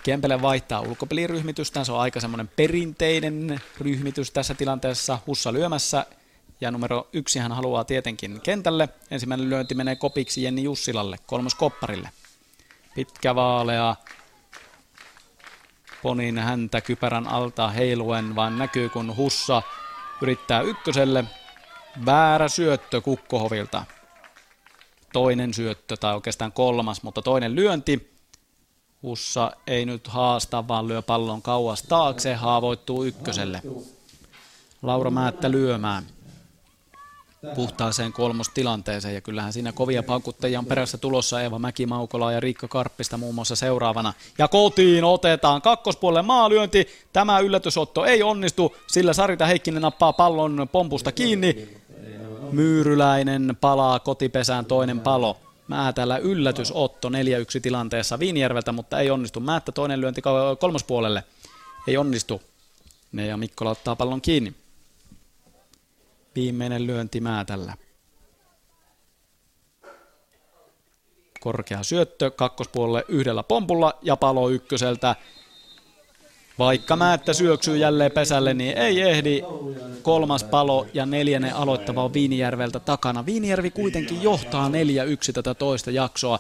Kempele 0.03 0.43
vaihtaa 0.43 0.81
ulkopeliryhmitystään. 0.81 1.87
Se 1.87 1.93
on 1.93 2.01
aika 2.01 2.21
semmoinen 2.21 2.51
perinteinen 2.57 3.61
ryhmitys 3.79 4.31
tässä 4.31 4.55
tilanteessa. 4.55 5.19
Hussa 5.27 5.53
lyömässä 5.53 6.07
ja 6.61 6.71
numero 6.71 7.09
yksi 7.13 7.39
hän 7.39 7.53
haluaa 7.53 7.85
tietenkin 7.85 8.41
kentälle. 8.41 8.89
Ensimmäinen 9.11 9.51
lyönti 9.51 9.75
menee 9.75 9.97
kopiksi 9.97 10.43
Jenni 10.43 10.63
Jussilalle, 10.63 11.19
kolmos 11.27 11.55
kopparille. 11.55 12.11
Pitkä 12.95 13.35
vaalea 13.35 13.97
ponin 16.03 16.39
häntä 16.39 16.81
kypärän 16.81 17.27
alta 17.27 17.69
heiluen, 17.69 18.37
vaan 18.37 18.59
näkyy 18.59 18.89
kun 18.89 19.17
Hussa 19.17 19.63
yrittää 20.23 20.61
ykköselle. 20.61 21.25
Väärä 22.07 22.49
syöttö 22.49 23.01
Kukkohovilta. 23.01 23.85
Toinen 25.13 25.55
syöttö, 25.55 25.97
tai 25.97 26.15
oikeastaan 26.15 26.53
kolmas, 26.53 27.03
mutta 27.03 27.23
toinen 27.23 27.55
lyönti. 27.55 28.19
Hussa 29.03 29.53
ei 29.67 29.87
nyt 29.87 30.09
haasta, 30.09 30.69
vaan 30.69 30.89
lyö 30.89 31.03
pallon 31.03 31.43
kauas 31.43 31.83
taakse, 31.83 32.35
haavoittuu 32.35 33.05
ykköselle. 33.05 33.63
Laura 34.83 35.11
Määttä 35.11 35.51
lyömään 35.51 36.07
puhtaaseen 37.55 38.13
kolmostilanteeseen. 38.13 39.15
Ja 39.15 39.21
kyllähän 39.21 39.53
siinä 39.53 39.73
kovia 39.73 40.03
paukuttajia 40.03 40.59
on 40.59 40.67
perässä 40.67 40.99
tulossa 40.99 41.43
Eeva 41.43 41.59
Mäki-Maukola 41.59 42.33
ja 42.33 42.41
Riikka 42.41 42.69
Karppista 42.69 43.17
muun 43.17 43.35
muassa 43.35 43.57
seuraavana. 43.57 44.13
Ja 44.39 44.49
kotiin 44.49 45.05
otetaan 45.05 45.63
kakkospuolelle 45.63 46.23
maalyönti. 46.23 46.89
Tämä 47.13 47.39
yllätysotto 47.39 48.05
ei 48.05 48.23
onnistu, 48.23 48.77
sillä 48.87 49.13
Sarita 49.13 49.47
Heikkinen 49.47 49.83
nappaa 49.83 50.13
pallon 50.13 50.69
pompusta 50.73 51.13
kiinni. 51.13 51.69
Myyryläinen 52.53 53.57
palaa 53.61 53.99
kotipesään 53.99 54.65
toinen 54.65 55.01
palo. 55.01 55.37
Määtällä 55.69 56.17
yllätysotto 56.17 57.09
4-1 57.09 57.13
tilanteessa 57.63 58.19
Viinijärveltä, 58.19 58.73
mutta 58.73 59.01
ei 59.01 59.11
onnistu. 59.11 59.41
Määttä 59.41 59.73
toinen 59.73 60.01
lyönti 60.01 60.23
kolmospuolelle. 60.59 61.25
Ei 61.87 61.97
onnistu. 61.97 62.43
Ne 63.13 63.27
ja 63.27 63.37
Mikkola 63.37 63.71
ottaa 63.71 63.97
pallon 63.97 64.21
kiinni. 64.21 64.55
Viimeinen 66.35 66.87
lyönti 66.87 67.21
Määtällä. 67.21 67.75
Korkea 71.41 71.83
syöttö 71.83 72.31
kakkospuolelle 72.31 73.05
yhdellä 73.09 73.43
pompulla 73.43 73.99
ja 74.03 74.17
palo 74.17 74.51
ykköseltä. 74.51 75.17
Vaikka 76.59 76.97
Määttä 76.97 77.33
syöksyy 77.33 77.77
jälleen 77.77 78.13
pesälle, 78.13 78.55
niin 78.55 78.79
ei 78.79 79.03
ehdi. 79.03 79.43
Kolmas 80.03 80.45
palo 80.45 80.87
ja 80.95 81.07
neljännen 81.07 81.55
aloittava 81.55 82.05
on 82.05 82.15
Viinijärveltä 82.15 82.81
takana. 82.81 83.27
Viinijärvi 83.27 83.71
kuitenkin 83.71 84.23
johtaa 84.23 84.69
4-1 84.69 84.73
tätä 85.35 85.55
toista 85.55 85.91
jaksoa. 85.91 86.39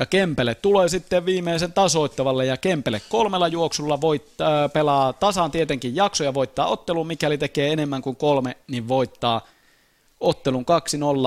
Ja 0.00 0.06
Kempele 0.06 0.54
tulee 0.54 0.88
sitten 0.88 1.26
viimeisen 1.26 1.72
tasoittavalle 1.72 2.46
ja 2.46 2.56
Kempele 2.56 3.00
kolmella 3.08 3.48
juoksulla 3.48 4.00
voittaa, 4.00 4.68
pelaa 4.68 5.12
tasaan 5.12 5.50
tietenkin 5.50 5.96
jaksoja, 5.96 6.34
voittaa 6.34 6.66
ottelun, 6.66 7.06
mikäli 7.06 7.38
tekee 7.38 7.72
enemmän 7.72 8.02
kuin 8.02 8.16
kolme, 8.16 8.56
niin 8.68 8.88
voittaa 8.88 9.46
ottelun 10.20 10.64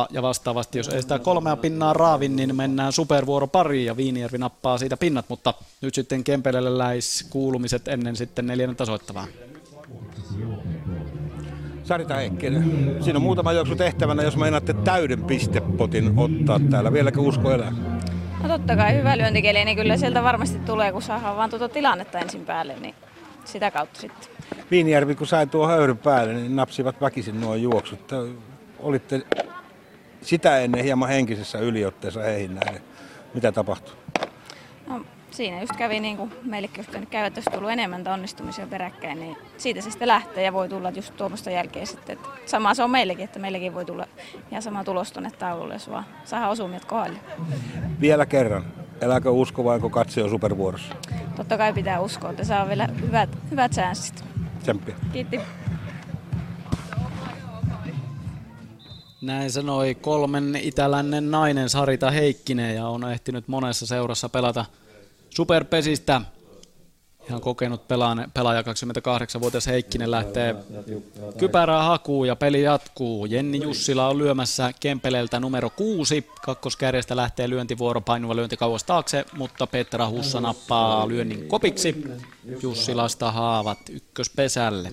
2-0 0.06 0.08
ja 0.12 0.22
vastaavasti, 0.22 0.78
jos 0.78 0.90
ei 0.90 1.02
sitä 1.02 1.20
kolmea 1.20 1.56
pinnaa 1.56 1.94
raavin, 1.94 2.36
niin 2.36 2.56
mennään 2.56 2.92
supervuoro 2.92 3.48
pariin 3.48 3.86
ja 3.86 3.98
Viinijärvi 3.98 4.38
nappaa 4.38 4.78
siitä 4.78 4.98
pinnat, 4.98 5.26
mutta 5.30 5.54
nyt 5.82 5.96
sitten 5.96 6.24
Kempelelle 6.24 6.78
läis 6.78 7.28
kuulumiset 7.30 7.88
ennen 7.88 8.16
sitten 8.16 8.48
neljännen 8.48 8.78
tasoittavaa. 8.78 9.28
Sarita 11.84 12.16
Heikkinen, 12.16 12.98
siinä 13.02 13.18
on 13.18 13.24
muutama 13.24 13.54
juoksu 13.54 13.76
tehtävänä, 13.76 14.24
jos 14.24 14.38
meinaatte 14.38 14.74
täyden 14.74 15.24
pistepotin 15.24 16.14
ottaa 16.18 16.60
täällä. 16.70 16.94
Vieläkö 16.94 17.22
usko 17.22 17.52
elää? 17.52 17.74
No 18.44 18.50
totta 18.50 18.76
kai 18.76 18.96
hyvä 18.96 19.18
lyöntikeli, 19.18 19.66
niin 19.66 19.78
kyllä 19.78 19.98
sieltä 19.98 20.24
varmasti 20.24 20.60
tulee, 20.60 20.92
kun 20.92 21.02
saadaan 21.02 21.38
vaan 21.38 21.50
tuota 21.50 21.70
tilannetta 21.70 22.20
ensin 22.20 22.46
päälle, 22.46 22.76
niin 22.80 22.96
sitä 23.46 23.72
kautta 23.72 24.00
sitten. 24.00 24.30
Viinijärvi, 24.72 25.16
kun 25.16 25.28
sai 25.28 25.48
tuo 25.48 25.68
höyry 25.68 25.96
päälle, 25.96 26.34
niin 26.34 26.56
napsivat 26.56 27.02
väkisin 27.02 27.42
nuo 27.42 27.56
juoksut. 27.56 28.12
Olitte 28.80 29.22
sitä 30.22 30.60
ennen 30.60 30.84
hieman 30.84 31.10
henkisessä 31.10 31.60
yliotteessa 31.60 32.22
heihin 32.22 32.56
nähden. 32.56 32.82
Mitä 33.34 33.52
tapahtui? 33.52 33.96
No, 34.88 35.06
siinä 35.34 35.60
just 35.62 35.76
kävi 35.76 36.00
niin 36.00 36.18
kuin 36.18 36.34
meillekin 36.44 36.78
olisi 36.78 36.90
pitänyt 36.90 37.10
käydä, 37.10 37.28
että 37.28 37.38
olisi 37.38 37.50
tullut 37.50 37.72
enemmän 37.72 38.08
onnistumisia 38.08 38.68
peräkkäin, 38.68 39.20
niin 39.20 39.38
siitä 39.58 39.82
se 39.82 39.92
sitten 39.92 40.08
lähtee 40.08 40.44
ja 40.44 40.54
voi 40.54 40.70
tulla 40.70 40.90
just 40.90 41.18
tuommoista 41.18 41.52
jälkeen 41.52 41.88
sitten. 41.88 42.14
Että 42.14 42.30
sama 42.46 42.74
se 42.74 42.84
on 42.84 42.92
meillekin, 42.92 43.26
että 43.26 43.40
meillekin 43.40 43.74
voi 43.74 43.86
tulla 43.86 44.08
ihan 44.52 44.62
sama 44.62 44.84
tulos 44.84 45.12
tuonne 45.12 45.32
taululle, 45.32 45.74
jos 45.74 45.90
vaan 45.90 46.06
saadaan 46.26 46.52
osumiat 46.52 46.86
kohdalle. 46.86 47.20
Vielä 48.02 48.26
kerran, 48.26 48.66
elääkö 49.02 49.32
usko 49.32 49.64
vai 49.64 49.76
onko 49.76 49.90
katse 49.90 50.30
supervuorossa? 50.30 50.96
Totta 51.36 51.58
kai 51.58 51.74
pitää 51.74 52.00
uskoa, 52.00 52.30
että 52.30 52.44
saa 52.44 52.68
vielä 52.68 52.90
hyvät, 53.02 53.30
hyvät 53.52 53.72
chanssit. 53.72 54.24
Tsemppiä. 54.64 54.96
Kiitti. 55.14 55.40
Näin 59.22 59.52
sanoi 59.52 59.96
kolmen 59.96 60.56
itälännen 60.56 61.32
nainen 61.32 61.70
Sarita 61.70 62.12
Heikkinen 62.12 62.76
ja 62.76 62.88
on 62.88 63.12
ehtinyt 63.12 63.48
monessa 63.48 63.86
seurassa 63.86 64.30
pelata 64.30 64.66
superpesistä. 65.36 66.22
Ihan 67.28 67.42
kokenut 67.42 67.88
pelaaja, 67.88 68.28
pelaaja 68.34 68.62
28-vuotias 68.62 69.68
Heikkinen 69.68 70.12
lähtee 70.12 70.56
kypärää 71.38 71.84
hakuun 71.84 72.28
ja 72.28 72.36
peli 72.36 72.62
jatkuu. 72.62 73.26
Jenni 73.26 73.62
Jussila 73.64 74.08
on 74.08 74.18
lyömässä 74.18 74.74
Kempeleltä 74.80 75.40
numero 75.40 75.70
6. 75.70 76.28
Kakkoskärjestä 76.46 77.16
lähtee 77.16 77.50
lyöntivuoro, 77.50 78.02
painuva 78.02 78.36
lyönti 78.36 78.58
kauas 78.58 78.84
taakse, 78.84 79.26
mutta 79.34 79.68
Petra 79.68 80.10
Hussa 80.10 80.42
nappaa 80.42 81.08
lyönnin 81.08 81.48
kopiksi. 81.48 82.04
Jussilasta 82.62 83.32
haavat 83.32 83.80
ykköspesälle. 83.90 84.92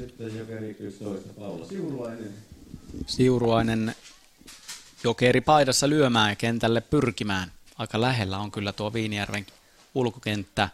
Siuruainen 3.07 3.94
jokeri 5.05 5.41
paidassa 5.41 5.89
lyömään 5.89 6.31
ja 6.31 6.36
kentälle 6.36 6.81
pyrkimään. 6.81 7.52
Aika 7.78 8.01
lähellä 8.01 8.39
on 8.39 8.51
kyllä 8.51 8.73
tuo 8.73 8.93
Viinijärven 8.93 9.47
ulkokenttä. 9.94 10.69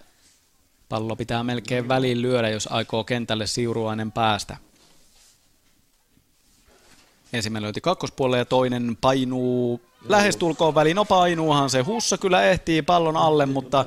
Pallo 0.88 1.16
pitää 1.16 1.44
melkein 1.44 1.88
väliin 1.88 2.22
lyödä, 2.22 2.48
jos 2.48 2.68
aikoo 2.72 3.04
kentälle 3.04 3.46
siuruainen 3.46 4.12
päästä. 4.12 4.56
Ensimmäinen 7.32 7.64
löyti 7.66 7.80
kakkospuolelle 7.80 8.38
ja 8.38 8.44
toinen 8.44 8.98
painuu 9.00 9.80
lähestulkoon 10.08 10.74
väliin. 10.74 10.96
No 10.96 11.04
painuuhan 11.04 11.70
se. 11.70 11.80
Hussa 11.80 12.18
kyllä 12.18 12.42
ehtii 12.42 12.82
pallon 12.82 13.16
alle, 13.16 13.46
mutta 13.46 13.86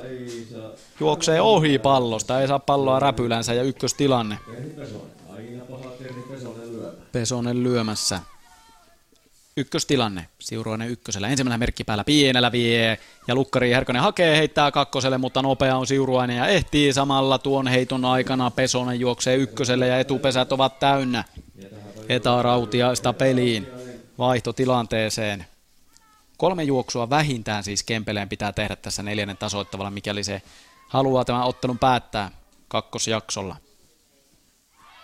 juoksee 0.99 1.41
ohi 1.41 1.79
pallosta. 1.79 2.41
Ei 2.41 2.47
saa 2.47 2.59
palloa 2.59 2.99
räpylänsä 2.99 3.53
ja 3.53 3.63
ykköstilanne. 3.63 4.37
Pesonen 7.11 7.63
lyömässä 7.63 8.19
ykköstilanne. 9.57 10.27
Siuruinen 10.39 10.89
ykkösellä. 10.89 11.27
Ensimmäinen 11.27 11.59
merkki 11.59 11.83
päällä 11.83 12.03
pienellä 12.03 12.51
vie. 12.51 12.99
Ja 13.27 13.35
Lukkari 13.35 13.71
Herkonen 13.71 14.01
hakee, 14.01 14.37
heittää 14.37 14.71
kakkoselle, 14.71 15.17
mutta 15.17 15.41
nopea 15.41 15.77
on 15.77 15.87
Siuruainen 15.87 16.37
ja 16.37 16.47
ehtii 16.47 16.93
samalla 16.93 17.37
tuon 17.37 17.67
heiton 17.67 18.05
aikana. 18.05 18.51
Pesonen 18.51 18.99
juoksee 18.99 19.35
ykköselle 19.35 19.87
ja 19.87 19.99
etupesät 19.99 20.51
ovat 20.51 20.79
täynnä. 20.79 21.23
Eta 22.09 22.41
Rautiaista 22.41 23.13
peliin 23.13 23.67
vaihtotilanteeseen. 24.17 25.45
Kolme 26.37 26.63
juoksua 26.63 27.09
vähintään 27.09 27.63
siis 27.63 27.83
Kempeleen 27.83 28.29
pitää 28.29 28.53
tehdä 28.53 28.75
tässä 28.75 29.03
neljännen 29.03 29.37
tasoittavalla, 29.37 29.91
mikäli 29.91 30.23
se 30.23 30.41
haluaa 30.87 31.25
tämän 31.25 31.43
ottelun 31.43 31.79
päättää 31.79 32.31
kakkosjaksolla. 32.67 33.55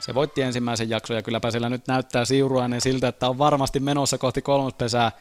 Se 0.05 0.13
voitti 0.13 0.41
ensimmäisen 0.41 0.89
jakson 0.89 1.15
ja 1.15 1.21
kylläpä 1.21 1.51
sillä 1.51 1.69
nyt 1.69 1.87
näyttää 1.87 2.25
Siuruainen 2.25 2.81
siltä, 2.81 3.07
että 3.07 3.29
on 3.29 3.37
varmasti 3.37 3.79
menossa 3.79 4.17
kohti 4.17 4.41
kolmospesää. 4.41 5.11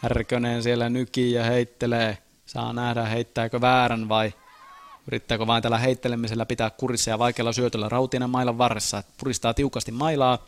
Härkönen 0.00 0.62
siellä 0.62 0.88
nykii 0.88 1.32
ja 1.32 1.44
heittelee. 1.44 2.18
Saa 2.46 2.72
nähdä, 2.72 3.04
heittääkö 3.04 3.60
väärän 3.60 4.08
vai 4.08 4.32
yrittääkö 5.06 5.46
vain 5.46 5.62
tällä 5.62 5.78
heittelemisellä 5.78 6.46
pitää 6.46 6.70
kurissa 6.70 7.10
ja 7.10 7.18
vaikealla 7.18 7.52
syötöllä 7.52 7.88
Rautinen 7.88 8.30
mailan 8.30 8.58
varressa. 8.58 9.02
Puristaa 9.18 9.54
tiukasti 9.54 9.92
mailaa. 9.92 10.38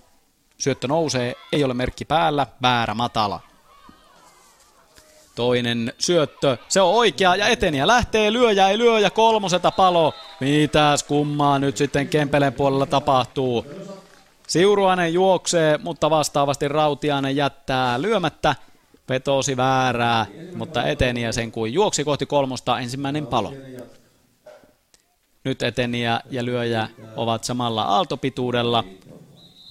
Syöttö 0.58 0.88
nousee, 0.88 1.34
ei 1.52 1.64
ole 1.64 1.74
merkki 1.74 2.04
päällä, 2.04 2.46
väärä 2.62 2.94
matala. 2.94 3.40
Toinen 5.34 5.92
syöttö, 5.98 6.56
se 6.68 6.80
on 6.80 6.94
oikea 6.94 7.36
ja 7.36 7.46
eteniä 7.46 7.86
lähtee, 7.86 8.32
lyö 8.32 8.52
ja 8.52 8.68
ei 8.68 8.78
lyö 8.78 8.98
ja 8.98 9.10
kolmoseta 9.10 9.70
palo. 9.70 10.14
Mitäs 10.40 11.02
kummaa 11.02 11.58
nyt 11.58 11.76
sitten 11.76 12.08
Kempeleen 12.08 12.52
puolella 12.52 12.86
tapahtuu? 12.86 13.66
Siuruainen 14.46 15.14
juoksee, 15.14 15.78
mutta 15.78 16.10
vastaavasti 16.10 16.68
Rautiainen 16.68 17.36
jättää 17.36 18.02
lyömättä. 18.02 18.54
Petosi 19.06 19.56
väärää, 19.56 20.26
mutta 20.54 20.84
eteniä 20.84 21.32
sen 21.32 21.52
kuin 21.52 21.72
juoksi 21.72 22.04
kohti 22.04 22.26
kolmosta 22.26 22.78
ensimmäinen 22.78 23.26
palo. 23.26 23.52
Nyt 25.44 25.62
eteniä 25.62 26.20
ja 26.30 26.44
lyöjä 26.44 26.88
ovat 27.16 27.44
samalla 27.44 27.82
aaltopituudella, 27.82 28.84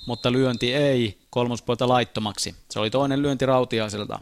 mutta 0.07 0.31
lyönti 0.31 0.73
ei 0.73 1.17
kolmospuolta 1.29 1.87
laittomaksi. 1.87 2.55
Se 2.69 2.79
oli 2.79 2.89
toinen 2.89 3.21
lyönti 3.21 3.45
Rautiaiselta. 3.45 4.19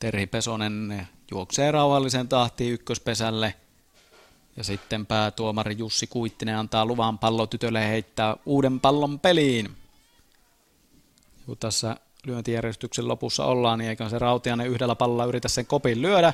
Terhi 0.00 0.26
Pesonen 0.26 1.06
juoksee 1.30 1.70
rauhallisen 1.70 2.28
tahtiin 2.28 2.72
ykköspesälle. 2.72 3.54
Ja 4.56 4.64
sitten 4.64 5.06
päätuomari 5.06 5.78
Jussi 5.78 6.06
Kuittinen 6.06 6.56
antaa 6.56 6.86
luvan 6.86 7.18
pallotytölle 7.18 7.88
heittää 7.88 8.36
uuden 8.46 8.80
pallon 8.80 9.20
peliin. 9.20 9.76
Kun 11.46 11.56
tässä 11.56 11.96
lyöntijärjestyksen 12.26 13.08
lopussa 13.08 13.44
ollaan, 13.44 13.78
niin 13.78 13.88
eikä 13.88 14.08
se 14.08 14.18
Rautiainen 14.18 14.66
yhdellä 14.66 14.94
pallolla 14.94 15.24
yritä 15.24 15.48
sen 15.48 15.66
kopin 15.66 16.02
lyödä. 16.02 16.32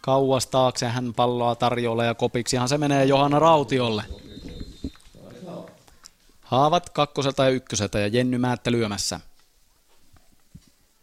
Kauas 0.00 0.46
taakse 0.46 0.88
hän 0.88 1.14
palloa 1.14 1.54
tarjolla 1.54 2.04
ja 2.04 2.14
kopiksihan 2.14 2.68
se 2.68 2.78
menee 2.78 3.04
Johanna 3.04 3.38
Rautiolle. 3.38 4.04
Haavat 6.40 6.90
kakkoselta 6.90 7.44
ja 7.44 7.50
ykköseltä 7.50 7.98
ja 7.98 8.06
Jenny 8.06 8.38
Määttä 8.38 8.70
lyömässä. 8.70 9.20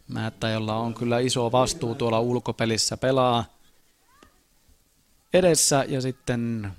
Määttä, 0.08 0.48
jolla 0.48 0.76
on 0.76 0.94
kyllä 0.94 1.18
iso 1.18 1.52
vastuu 1.52 1.94
tuolla 1.94 2.20
ulkopelissä, 2.20 2.96
pelaa 2.96 3.44
edessä 5.34 5.84
ja 5.88 6.00
sitten 6.00 6.72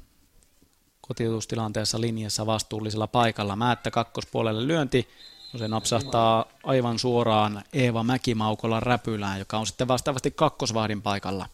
kotiutustilanteessa 1.02 2.02
linjassa 2.02 2.46
vastuullisella 2.46 3.08
paikalla. 3.08 3.56
Määttä 3.56 3.92
kakkospuolelle 3.92 4.68
lyönti. 4.68 5.08
No 5.54 5.60
se 5.60 5.68
napsahtaa 5.68 6.46
aivan 6.64 7.00
suoraan 7.00 7.64
Eeva 7.74 8.04
Mäkimaukolla 8.04 8.80
räpylään, 8.80 9.40
joka 9.40 9.58
on 9.58 9.68
sitten 9.68 9.88
vastaavasti 9.88 10.32
kakkosvahdin 10.32 11.02
paikalla. 11.02 11.50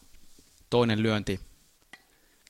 Toinen 0.70 1.02
lyönti 1.02 1.40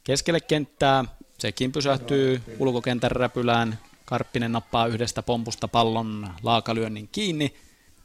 keskelle 0.04 0.40
kenttää. 0.40 1.04
Sekin 1.38 1.72
pysähtyy 1.72 2.42
ulkokentän 2.58 3.10
räpylään. 3.10 3.78
Karppinen 4.04 4.52
nappaa 4.52 4.86
yhdestä 4.86 5.22
pompusta 5.22 5.68
pallon 5.68 6.30
laakalyönnin 6.42 7.08
kiinni. 7.12 7.56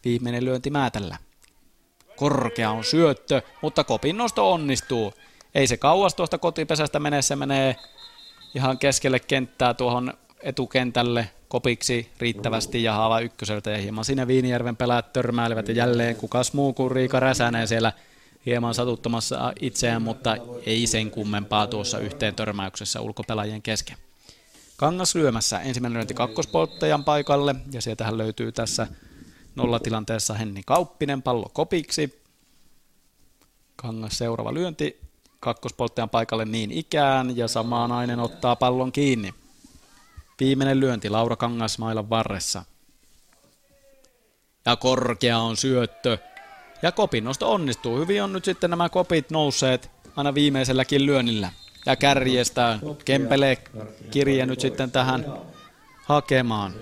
Viimeinen 0.05 0.45
lyönti 0.45 0.69
Määtällä. 0.69 1.17
Korkea 2.15 2.71
on 2.71 2.83
syöttö, 2.83 3.41
mutta 3.61 3.83
kopin 3.83 4.17
nosto 4.17 4.51
onnistuu. 4.51 5.13
Ei 5.55 5.67
se 5.67 5.77
kauas 5.77 6.15
tuosta 6.15 6.37
kotipesästä 6.37 6.99
mene, 6.99 7.21
se 7.21 7.35
menee 7.35 7.75
ihan 8.55 8.77
keskelle 8.77 9.19
kenttää 9.19 9.73
tuohon 9.73 10.13
etukentälle 10.39 11.29
kopiksi 11.47 12.09
riittävästi 12.19 12.83
ja 12.83 12.93
haava 12.93 13.19
ykköseltä 13.19 13.69
ja 13.69 13.77
hieman 13.77 14.05
sinne 14.05 14.27
Viinijärven 14.27 14.75
pelaat 14.75 15.13
törmäilevät 15.13 15.67
ja 15.67 15.73
jälleen 15.73 16.15
kukas 16.15 16.53
muu 16.53 16.73
kuin 16.73 16.91
Riika 16.91 17.19
Räsänen 17.19 17.67
siellä 17.67 17.93
hieman 18.45 18.73
satuttamassa 18.73 19.53
itseään, 19.61 20.01
mutta 20.01 20.37
ei 20.65 20.87
sen 20.87 21.11
kummempaa 21.11 21.67
tuossa 21.67 21.99
yhteen 21.99 22.35
törmäyksessä 22.35 23.01
ulkopelaajien 23.01 23.61
kesken. 23.61 23.97
Kangas 24.77 25.15
lyömässä 25.15 25.59
ensimmäinen 25.59 25.97
lyönti 25.97 26.13
kakkospolttajan 26.13 27.03
paikalle 27.03 27.55
ja 27.71 27.81
sieltähän 27.81 28.17
löytyy 28.17 28.51
tässä 28.51 28.87
nollatilanteessa 29.59 30.33
Henni 30.33 30.61
Kauppinen 30.65 31.21
pallo 31.21 31.49
kopiksi. 31.53 32.21
Kangas 33.75 34.17
seuraava 34.17 34.53
lyönti 34.53 34.99
kakkospolttajan 35.39 36.09
paikalle 36.09 36.45
niin 36.45 36.71
ikään 36.71 37.37
ja 37.37 37.47
sama 37.47 37.87
nainen 37.87 38.19
ottaa 38.19 38.55
pallon 38.55 38.91
kiinni. 38.91 39.33
Viimeinen 40.39 40.79
lyönti 40.79 41.09
Laura 41.09 41.35
Kangas 41.35 41.79
mailan 41.79 42.09
varressa. 42.09 42.63
Ja 44.65 44.75
korkea 44.75 45.39
on 45.39 45.57
syöttö. 45.57 46.17
Ja 46.81 46.91
kopin 46.91 47.23
nosto 47.23 47.53
onnistuu. 47.53 47.97
Hyvin 47.97 48.23
on 48.23 48.33
nyt 48.33 48.45
sitten 48.45 48.69
nämä 48.69 48.89
kopit 48.89 49.29
nousseet 49.29 49.91
aina 50.15 50.33
viimeiselläkin 50.33 51.05
lyönnillä. 51.05 51.51
Ja 51.85 51.95
kärjestä 51.95 52.79
Kempele 53.05 53.57
kirje 54.11 54.45
nyt 54.45 54.59
sitten 54.59 54.91
tähän 54.91 55.25
hakemaan. 56.05 56.73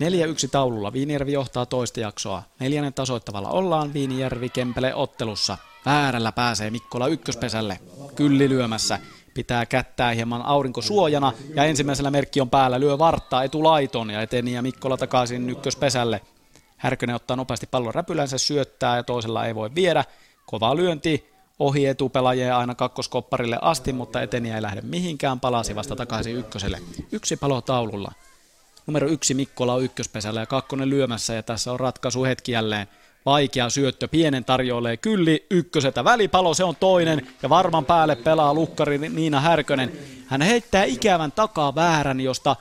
4-1 0.00 0.02
taululla. 0.50 0.92
Viinijärvi 0.92 1.32
johtaa 1.32 1.66
toista 1.66 2.00
jaksoa. 2.00 2.42
Neljännen 2.58 2.94
tasoittavalla 2.94 3.48
ollaan 3.48 3.94
Viinijärvi 3.94 4.48
Kempele 4.48 4.94
ottelussa. 4.94 5.58
Väärällä 5.86 6.32
pääsee 6.32 6.70
Mikkola 6.70 7.06
ykköspesälle. 7.06 7.80
Kylli 8.14 8.48
lyömässä. 8.48 8.98
Pitää 9.34 9.66
kättää 9.66 10.12
hieman 10.12 10.42
aurinkosuojana 10.42 11.32
ja 11.54 11.64
ensimmäisellä 11.64 12.10
merkki 12.10 12.40
on 12.40 12.50
päällä. 12.50 12.80
Lyö 12.80 12.98
varttaa 12.98 13.44
etulaiton 13.44 14.10
ja 14.10 14.22
eteni 14.22 14.52
ja 14.52 14.62
Mikkola 14.62 14.96
takaisin 14.96 15.50
ykköspesälle. 15.50 16.20
Härkönen 16.76 17.16
ottaa 17.16 17.36
nopeasti 17.36 17.66
pallon 17.66 17.94
räpylänsä, 17.94 18.38
syöttää 18.38 18.96
ja 18.96 19.02
toisella 19.02 19.46
ei 19.46 19.54
voi 19.54 19.74
viedä. 19.74 20.04
Kova 20.46 20.76
lyönti, 20.76 21.30
ohi 21.58 21.86
etupelaajia 21.86 22.58
aina 22.58 22.74
kakkoskopparille 22.74 23.58
asti, 23.62 23.92
mutta 23.92 24.22
eteniä 24.22 24.54
ei 24.56 24.62
lähde 24.62 24.80
mihinkään, 24.80 25.40
palasi 25.40 25.74
vasta 25.74 25.96
takaisin 25.96 26.36
ykköselle. 26.36 26.78
Yksi 27.12 27.36
palo 27.36 27.60
taululla. 27.60 28.12
Numero 28.86 29.08
yksi 29.08 29.34
Mikkola 29.34 29.74
on 29.74 29.84
ykköspesällä 29.84 30.40
ja 30.40 30.46
kakkonen 30.46 30.90
lyömässä 30.90 31.34
ja 31.34 31.42
tässä 31.42 31.72
on 31.72 31.80
ratkaisu 31.80 32.24
hetki 32.24 32.52
jälleen. 32.52 32.86
Vaikea 33.26 33.70
syöttö, 33.70 34.08
pienen 34.08 34.44
tarjoilee 34.44 34.96
Kylli 34.96 35.46
ykköseltä 35.50 36.04
välipalo, 36.04 36.54
se 36.54 36.64
on 36.64 36.76
toinen 36.76 37.26
ja 37.42 37.48
varman 37.48 37.84
päälle 37.84 38.16
pelaa 38.16 38.54
lukkari 38.54 38.98
Niina 38.98 39.40
Härkönen. 39.40 39.92
Hän 40.26 40.42
heittää 40.42 40.84
ikävän 40.84 41.32
takaa 41.32 41.74
väärän, 41.74 42.20
josta 42.20 42.56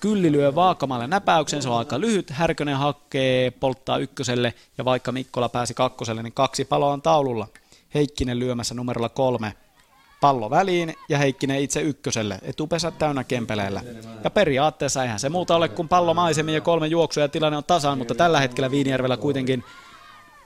Kylli 0.00 0.32
lyö 0.32 0.54
vaakamalle 0.54 1.06
näpäyksen, 1.06 1.62
se 1.62 1.68
on 1.68 1.78
aika 1.78 2.00
lyhyt. 2.00 2.30
Härkönen 2.30 2.76
hakee, 2.76 3.50
polttaa 3.50 3.98
ykköselle 3.98 4.54
ja 4.78 4.84
vaikka 4.84 5.12
Mikkola 5.12 5.48
pääsi 5.48 5.74
kakkoselle, 5.74 6.22
niin 6.22 6.32
kaksi 6.32 6.64
paloa 6.64 6.92
on 6.92 7.02
taululla. 7.02 7.48
Heikkinen 7.94 8.38
lyömässä 8.38 8.74
numerolla 8.74 9.08
kolme. 9.08 9.54
Pallo 10.20 10.50
väliin 10.50 10.94
ja 11.08 11.18
Heikkinen 11.18 11.60
itse 11.60 11.80
ykköselle. 11.80 12.38
Etupesä 12.42 12.90
täynnä 12.90 13.24
kempeleellä. 13.24 13.82
Ja 14.24 14.30
periaatteessa 14.30 15.02
eihän 15.02 15.20
se 15.20 15.28
muuta 15.28 15.56
ole 15.56 15.68
kuin 15.68 15.88
pallo 15.88 16.14
maisemmin 16.14 16.54
ja 16.54 16.60
kolme 16.60 16.86
juoksua 16.86 17.22
ja 17.22 17.28
tilanne 17.28 17.56
on 17.56 17.64
tasaan, 17.64 17.98
mutta 17.98 18.14
tällä 18.14 18.40
hetkellä 18.40 18.70
Viinijärvellä 18.70 19.16
kuitenkin 19.16 19.64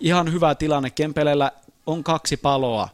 ihan 0.00 0.32
hyvä 0.32 0.54
tilanne. 0.54 0.90
Kempeleellä 0.90 1.52
on 1.86 2.04
kaksi 2.04 2.36
paloa. 2.36 2.88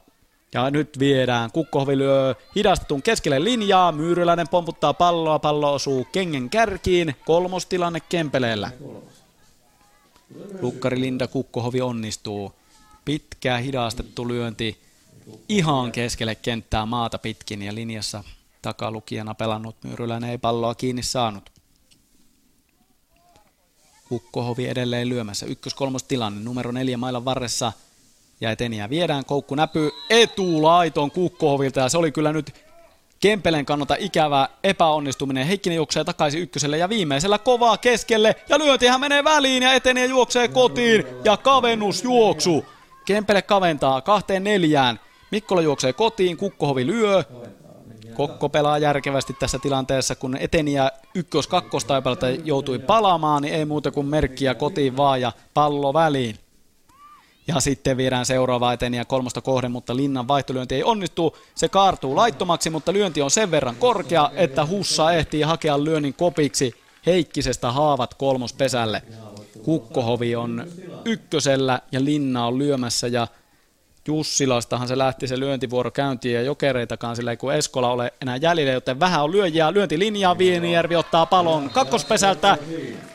Ja 0.54 0.70
nyt 0.70 0.98
viedään. 0.98 1.50
Kukkohovi 1.52 1.98
lyö 1.98 2.34
hidastetun 2.56 3.02
keskelle 3.02 3.44
linjaa. 3.44 3.92
Myyryläinen 3.92 4.48
pomputtaa 4.48 4.94
palloa. 4.94 5.38
Pallo 5.38 5.74
osuu 5.74 6.06
kengen 6.12 6.50
kärkiin. 6.50 7.16
Kolmostilanne 7.26 8.00
Kempeleellä. 8.00 8.70
Lukkari 10.60 11.00
Linda 11.00 11.26
Kukkohovi 11.26 11.80
onnistuu. 11.80 12.52
Pitkä 13.04 13.56
hidastettu 13.56 14.28
lyönti 14.28 14.89
ihan 15.48 15.92
keskelle 15.92 16.34
kenttää 16.34 16.86
maata 16.86 17.18
pitkin 17.18 17.62
ja 17.62 17.74
linjassa 17.74 18.24
takalukijana 18.62 19.34
pelannut 19.34 19.76
Myyryläinen 19.84 20.30
ei 20.30 20.38
palloa 20.38 20.74
kiinni 20.74 21.02
saanut. 21.02 21.50
Kukkohovi 24.08 24.68
edelleen 24.68 25.08
lyömässä. 25.08 25.46
Ykkös-kolmos 25.46 26.02
tilanne. 26.02 26.44
Numero 26.44 26.72
neljä 26.72 26.96
mailan 26.96 27.24
varressa 27.24 27.72
ja 28.40 28.50
eteniä 28.50 28.90
viedään. 28.90 29.24
Koukku 29.24 29.54
näpy 29.54 29.90
etulaiton 30.10 31.10
Kukkohovilta 31.10 31.80
ja 31.80 31.88
se 31.88 31.98
oli 31.98 32.12
kyllä 32.12 32.32
nyt 32.32 32.54
Kempelen 33.20 33.66
kannalta 33.66 33.96
ikävä 33.98 34.48
epäonnistuminen. 34.64 35.46
Heikkinen 35.46 35.76
juoksee 35.76 36.04
takaisin 36.04 36.40
ykköselle 36.40 36.78
ja 36.78 36.88
viimeisellä 36.88 37.38
kovaa 37.38 37.76
keskelle 37.76 38.36
ja 38.48 38.58
lyöntihän 38.58 39.00
menee 39.00 39.24
väliin 39.24 39.62
ja 39.62 39.72
etenee 39.72 40.06
juoksee 40.06 40.48
kotiin 40.48 41.04
ja 41.24 41.36
kavennusjuoksu. 41.36 42.64
Kempele 43.04 43.42
kaventaa 43.42 44.00
kahteen 44.00 44.44
neljään. 44.44 45.00
Mikkola 45.30 45.62
juoksee 45.62 45.92
kotiin, 45.92 46.36
Kukkohovi 46.36 46.86
lyö. 46.86 47.24
Kokko 48.14 48.48
pelaa 48.48 48.78
järkevästi 48.78 49.36
tässä 49.40 49.58
tilanteessa, 49.58 50.14
kun 50.14 50.36
eteniä 50.36 50.90
ykkös 51.14 51.46
kakkostaipalta 51.46 52.30
joutui 52.30 52.78
palaamaan, 52.78 53.42
niin 53.42 53.54
ei 53.54 53.64
muuta 53.64 53.90
kuin 53.90 54.06
merkkiä 54.06 54.54
kotiin 54.54 54.96
vaan 54.96 55.20
ja 55.20 55.32
pallo 55.54 55.94
väliin. 55.94 56.36
Ja 57.46 57.60
sitten 57.60 57.96
viedään 57.96 58.26
seuraava 58.26 58.72
eteniä 58.72 59.04
kolmosta 59.04 59.40
kohden, 59.40 59.72
mutta 59.72 59.96
Linnan 59.96 60.28
vaihtolyönti 60.28 60.74
ei 60.74 60.84
onnistu. 60.84 61.36
Se 61.54 61.68
kaartuu 61.68 62.16
laittomaksi, 62.16 62.70
mutta 62.70 62.92
lyönti 62.92 63.22
on 63.22 63.30
sen 63.30 63.50
verran 63.50 63.76
korkea, 63.76 64.30
että 64.34 64.66
Hussa 64.66 65.12
ehtii 65.12 65.42
hakea 65.42 65.84
lyönnin 65.84 66.14
kopiksi 66.14 66.74
Heikkisestä 67.06 67.72
haavat 67.72 68.14
kolmospesälle. 68.14 69.02
Kukkohovi 69.62 70.36
on 70.36 70.66
ykkösellä 71.04 71.80
ja 71.92 72.04
Linna 72.04 72.46
on 72.46 72.58
lyömässä 72.58 73.06
ja 73.06 73.26
Jussilastahan 74.10 74.88
se 74.88 74.98
lähti 74.98 75.26
se 75.26 75.40
lyöntivuoro 75.40 75.90
käyntiin 75.90 76.34
ja 76.34 76.42
jokereitakaan 76.42 77.16
sillä 77.16 77.30
ei 77.30 77.36
kun 77.36 77.54
Eskola 77.54 77.92
ole 77.92 78.12
enää 78.22 78.36
jäljellä, 78.36 78.72
joten 78.72 79.00
vähän 79.00 79.22
on 79.22 79.32
lyöjiä. 79.32 79.72
Lyöntilinjaa 79.72 80.38
Viinijärvi 80.38 80.96
ottaa 80.96 81.26
palon 81.26 81.70
kakkospesältä. 81.70 82.58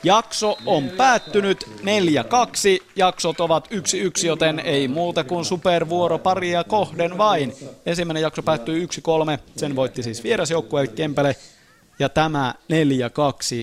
Jakso 0.03 0.57
on 0.65 0.89
päättynyt 0.89 1.63
4-2. 1.63 2.83
Jaksot 2.95 3.39
ovat 3.39 3.67
1-1, 3.67 4.25
joten 4.25 4.59
ei 4.59 4.87
muuta 4.87 5.23
kuin 5.23 5.45
supervuoro 5.45 6.19
paria 6.19 6.63
kohden 6.63 7.17
vain. 7.17 7.53
Ensimmäinen 7.85 8.23
jakso 8.23 8.43
päättyi 8.43 8.85
1-3. 8.85 8.89
Sen 9.57 9.75
voitti 9.75 10.03
siis 10.03 10.23
vierasjoukkue 10.23 10.87
Kempele. 10.87 11.35
ja 11.99 12.09
tämä 12.09 12.53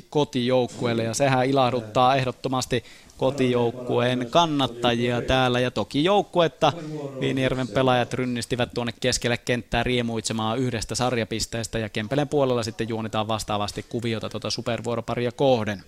4-2 0.01 0.05
kotijoukkueelle 0.11 1.05
ja 1.05 1.15
sehän 1.15 1.47
ilahduttaa 1.47 2.17
ehdottomasti 2.17 2.85
kotijoukkueen 3.16 4.26
kannattajia 4.31 5.23
täällä 5.23 5.60
ja 5.60 5.70
toki 5.70 6.05
joukkuetta 6.05 6.73
Viinijärven 7.20 7.68
pelaajat 7.68 8.12
rynnistivät 8.15 8.74
tuonne 8.74 8.92
keskelle 9.00 9.36
kenttää 9.36 9.82
riemuitsemaan 9.82 10.58
yhdestä 10.58 10.94
sarjapisteestä 10.94 11.78
ja 11.78 11.89
Kempelen 11.89 12.28
puolella 12.28 12.62
sitten 12.62 12.89
juonitaan 12.89 13.28
vastaavasti 13.28 13.84
kuviota 13.89 14.28
tuota 14.28 14.50
supervuoroparia 14.50 15.32
kohden. 15.32 15.84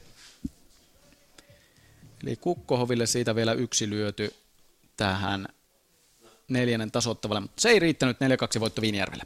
Eli 2.22 2.36
Kukkohoville 2.36 3.06
siitä 3.06 3.34
vielä 3.34 3.52
yksi 3.52 3.90
lyöty 3.90 4.34
tähän 4.96 5.46
neljännen 6.48 6.90
tasoittavalle, 6.90 7.40
mutta 7.40 7.60
se 7.60 7.68
ei 7.68 7.78
riittänyt 7.78 8.16
4-2 8.56 8.60
voitto 8.60 8.82
Viinijärvelle. 8.82 9.24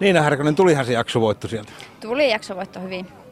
Niina 0.00 0.22
Härkönen, 0.22 0.54
tulihan 0.54 0.86
se 0.86 0.92
jaksovoitto 0.92 1.48
sieltä. 1.48 1.72
Tuli 2.00 2.30
jaksovoitto 2.30 2.80
hyvin. 2.80 3.23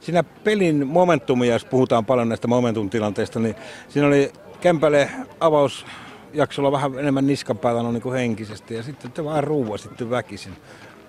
Siinä 0.00 0.22
pelin 0.22 0.86
momentumia, 0.86 1.52
jos 1.52 1.64
puhutaan 1.64 2.06
paljon 2.06 2.28
näistä 2.28 2.48
momentum-tilanteista, 2.48 3.40
niin 3.40 3.54
siinä 3.88 4.08
oli 4.08 4.32
Kämpäle 4.60 5.10
avausjaksolla 5.40 6.72
vähän 6.72 6.98
enemmän 6.98 7.26
niskan 7.26 7.58
päällä 7.58 7.82
no 7.82 7.92
niin 7.92 8.02
kuin 8.02 8.14
henkisesti 8.14 8.74
ja 8.74 8.82
sitten 8.82 9.12
te 9.12 9.24
vaan 9.24 9.44
ruuva 9.44 9.78
sitten 9.78 10.10
väkisin. 10.10 10.52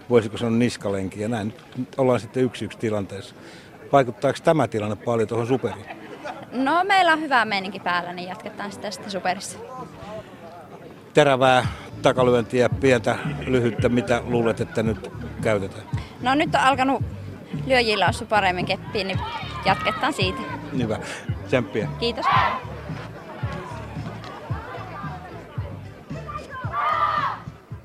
Voisiko 0.10 0.38
sanoa 0.38 0.58
niskalenki 0.58 1.22
ja 1.22 1.28
näin. 1.28 1.54
Nyt 1.78 1.96
ollaan 1.98 2.20
sitten 2.20 2.44
yksi 2.44 2.66
yksi 2.66 2.78
tilanteessa. 2.78 3.36
Vaikuttaako 3.92 4.40
tämä 4.44 4.68
tilanne 4.68 4.96
paljon 4.96 5.28
tuohon 5.28 5.48
superiin? 5.48 5.86
No 6.52 6.84
meillä 6.84 7.14
on 7.14 7.22
hyvä 7.22 7.46
meininki 7.46 7.80
päällä, 7.80 8.14
niin 8.14 8.30
jatketaan 8.30 8.72
sitä 8.72 8.92
sitten 8.92 9.12
superissa. 9.12 9.60
Terävää 11.14 11.68
takalyöntiä, 12.02 12.70
pientä, 12.70 13.18
lyhyttä, 13.48 13.90
mitä 13.90 14.22
luulet, 14.26 14.62
että 14.62 14.84
nyt 14.84 15.12
käytetään? 15.42 15.84
No 16.22 16.36
nyt 16.36 16.56
on 16.56 16.62
alkanut 16.62 17.04
lyöjillä 17.68 18.08
osua 18.08 18.28
paremmin 18.28 18.66
keppiin, 18.66 19.08
niin 19.08 19.20
jatketaan 19.66 20.14
siitä. 20.14 20.42
Hyvä. 20.78 21.00
Tsemppiä. 21.48 21.90
Kiitos. 22.00 22.26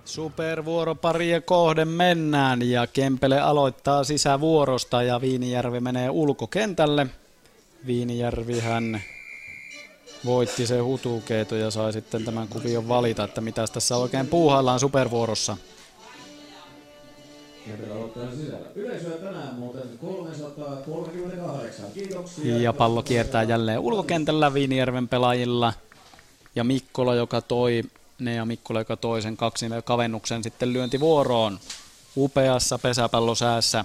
Supervuoroparia 0.04 1.40
kohden 1.40 1.88
mennään 1.88 2.70
ja 2.70 2.86
Kempele 2.86 3.40
aloittaa 3.40 4.04
sisävuorosta 4.04 5.02
ja 5.02 5.20
Viinijärvi 5.20 5.80
menee 5.80 6.10
ulkokentälle. 6.10 7.06
Viinijärvihän 7.86 9.02
voitti 10.24 10.66
se 10.66 10.78
hutukeito 10.78 11.56
ja 11.56 11.70
sai 11.70 11.92
sitten 11.92 12.24
tämän 12.24 12.48
kuvion 12.48 12.88
valita, 12.88 13.24
että 13.24 13.40
mitä 13.40 13.64
tässä 13.66 13.96
oikein 13.96 14.26
puuhaillaan 14.26 14.80
supervuorossa. 14.80 15.56
Yleisöä 18.74 19.18
tänään 19.18 19.54
muuten 19.54 19.98
338. 20.00 21.84
Kiitoksia. 21.94 22.58
Ja 22.58 22.72
pallo 22.72 23.02
kiertää 23.02 23.42
jälleen 23.42 23.78
ulkokentällä 23.78 24.54
Viinijärven 24.54 25.08
pelaajilla. 25.08 25.72
Ja 26.54 26.64
Mikkola, 26.64 27.14
joka 27.14 27.40
toi 27.40 27.82
ne 28.18 28.34
ja 28.34 28.44
Mikkola, 28.44 28.80
joka 28.80 28.96
toi 28.96 29.22
sen 29.22 29.36
kaksi 29.36 29.66
kavennuksen 29.84 30.42
sitten 30.42 30.72
lyöntivuoroon. 30.72 31.58
Upeassa 32.16 32.78
pesäpallosäässä. 32.78 33.84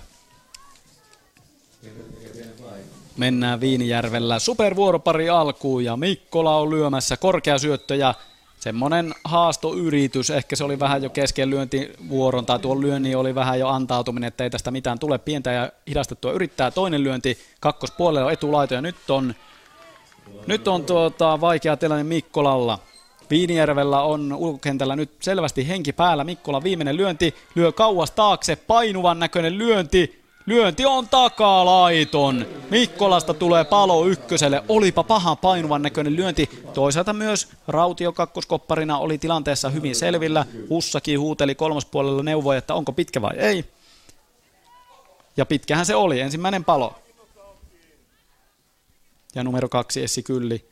Mennään 3.18 3.60
Viinijärvellä. 3.60 4.40
Supervuoropari 4.40 5.30
alkuun 5.30 5.84
ja 5.84 5.98
Mikkola 5.98 6.58
on 6.58 6.70
lyömässä 6.70 7.18
korkea 7.18 7.58
syöttö 7.58 7.96
ja 7.96 8.16
semmoinen 8.62 9.14
haastoyritys. 9.24 10.30
Ehkä 10.30 10.56
se 10.56 10.64
oli 10.64 10.80
vähän 10.80 11.04
jo 11.04 11.10
kesken 11.10 11.50
lyöntivuoron 11.50 12.46
tai 12.46 12.60
tuon 12.60 12.82
lyönnin 12.82 13.18
oli 13.18 13.36
vähän 13.36 13.60
jo 13.60 13.68
antautuminen, 13.68 14.28
että 14.28 14.44
ei 14.44 14.50
tästä 14.50 14.72
mitään 14.72 15.00
tule 15.00 15.18
pientä 15.18 15.52
ja 15.52 15.72
hidastettua. 15.90 16.32
Yrittää 16.32 16.72
toinen 16.72 17.04
lyönti 17.04 17.38
kakkospuolella 17.60 18.28
on 18.28 18.34
etulaito 18.34 18.74
ja 18.74 18.82
nyt 18.82 19.10
on, 19.10 19.36
nyt 20.48 20.68
on 20.68 20.86
tuota, 20.86 21.42
vaikea 21.42 21.78
tilanne 21.78 22.04
Mikkolalla. 22.04 22.80
Viinijärvellä 23.30 24.02
on 24.02 24.34
ulkokentällä 24.34 24.96
nyt 24.96 25.12
selvästi 25.20 25.68
henki 25.68 25.94
päällä. 25.94 26.24
Mikkola 26.24 26.64
viimeinen 26.64 26.98
lyönti 26.98 27.36
lyö 27.56 27.72
kauas 27.72 28.12
taakse, 28.12 28.56
painuvan 28.56 29.20
näköinen 29.20 29.58
lyönti. 29.58 30.21
Lyönti 30.46 30.86
on 30.86 31.10
takalaiton. 31.10 32.46
Mikkolasta 32.70 33.34
tulee 33.34 33.64
palo 33.64 34.06
ykköselle. 34.06 34.64
Olipa 34.70 35.04
paha 35.04 35.36
painuvan 35.36 35.82
näköinen 35.82 36.16
lyönti. 36.16 36.50
Toisaalta 36.74 37.14
myös 37.14 37.50
Rautio 37.68 38.12
kakkoskopparina 38.12 38.98
oli 38.98 39.18
tilanteessa 39.18 39.70
hyvin 39.70 39.96
selvillä. 39.96 40.46
Hussakin 40.70 41.20
huuteli 41.20 41.56
kolmospuolella 41.56 42.24
neuvoja, 42.24 42.58
että 42.58 42.74
onko 42.74 42.92
pitkä 42.92 43.22
vai 43.22 43.38
ei. 43.38 43.66
Ja 45.38 45.46
pitkähän 45.46 45.86
se 45.86 45.96
oli. 45.96 46.20
Ensimmäinen 46.20 46.66
palo. 46.66 46.96
Ja 49.36 49.44
numero 49.44 49.70
kaksi 49.70 50.04
Essi 50.04 50.24
Kylli 50.24 50.70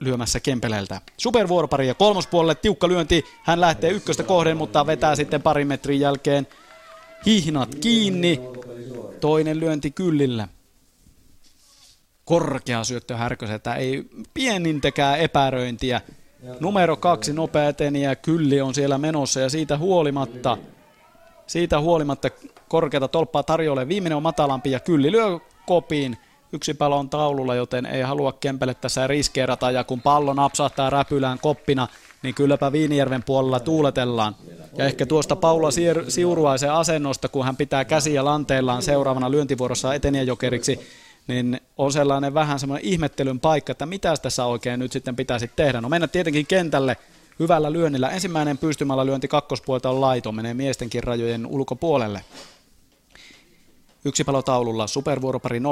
lyömässä 0.00 0.40
Kempeleltä. 0.40 1.00
Supervuoropari 1.16 1.88
ja 1.88 1.94
kolmospuolelle 1.94 2.54
tiukka 2.54 2.88
lyönti. 2.88 3.24
Hän 3.42 3.60
lähtee 3.60 3.90
ykköstä 3.90 4.22
kohden, 4.22 4.56
mutta 4.56 4.86
vetää 4.86 5.16
sitten 5.16 5.42
parin 5.42 5.68
metrin 5.68 6.00
jälkeen 6.00 6.46
hihnat 7.26 7.74
kiinni. 7.74 8.40
Toinen 9.20 9.60
lyönti 9.60 9.90
Kyllillä. 9.90 10.48
Korkea 12.24 12.84
syöttö 12.84 13.16
Härköseltä, 13.16 13.74
ei 13.74 14.04
pienintäkään 14.34 15.20
epäröintiä. 15.20 16.00
Numero 16.60 16.96
kaksi 16.96 17.32
nopea 17.32 17.68
eteniä, 17.68 18.16
Kylli 18.16 18.60
on 18.60 18.74
siellä 18.74 18.98
menossa 18.98 19.40
ja 19.40 19.50
siitä 19.50 19.78
huolimatta, 19.78 20.58
siitä 21.46 21.80
huolimatta 21.80 22.28
korkeata 22.68 23.08
tolppaa 23.08 23.42
tarjolle. 23.42 23.88
Viimeinen 23.88 24.16
on 24.16 24.22
matalampi 24.22 24.70
ja 24.70 24.80
Kylli 24.80 25.12
lyö 25.12 25.38
kopiin. 25.66 26.16
Yksi 26.52 26.74
palo 26.74 26.98
on 26.98 27.10
taululla, 27.10 27.54
joten 27.54 27.86
ei 27.86 28.02
halua 28.02 28.32
Kempele 28.32 28.74
tässä 28.74 29.06
riskeerata 29.06 29.70
ja 29.70 29.84
kun 29.84 30.02
pallo 30.02 30.34
napsahtaa 30.34 30.90
räpylään 30.90 31.38
koppina, 31.38 31.88
niin 32.22 32.34
kylläpä 32.34 32.72
Viinijärven 32.72 33.22
puolella 33.22 33.60
tuuletellaan. 33.60 34.36
Ja 34.76 34.84
ehkä 34.84 35.06
tuosta 35.06 35.36
Paula 35.36 35.68
Siuruaisen 36.08 36.72
asennosta, 36.72 37.28
kun 37.28 37.44
hän 37.44 37.56
pitää 37.56 37.84
käsiä 37.84 38.24
lanteillaan 38.24 38.82
seuraavana 38.82 39.30
lyöntivuorossa 39.30 39.94
eteniäjokeriksi, 39.94 40.80
niin 41.26 41.60
on 41.76 41.92
sellainen 41.92 42.34
vähän 42.34 42.58
semmoinen 42.58 42.88
ihmettelyn 42.88 43.40
paikka, 43.40 43.72
että 43.72 43.86
mitä 43.86 44.14
tässä 44.22 44.44
oikein 44.44 44.80
nyt 44.80 44.92
sitten 44.92 45.16
pitäisi 45.16 45.50
tehdä. 45.56 45.80
No 45.80 45.88
mennä 45.88 46.08
tietenkin 46.08 46.46
kentälle 46.46 46.96
hyvällä 47.38 47.72
lyönnillä. 47.72 48.10
Ensimmäinen 48.10 48.58
pystymällä 48.58 49.06
lyönti 49.06 49.28
kakkospuolta 49.28 49.90
on 49.90 50.00
laito, 50.00 50.32
menee 50.32 50.54
miestenkin 50.54 51.04
rajojen 51.04 51.46
ulkopuolelle. 51.46 52.24
Yksi 54.06 54.24
palo 54.24 54.42
taululla, 54.42 54.86
supervuoropari 54.86 55.58
0-0 55.58 55.62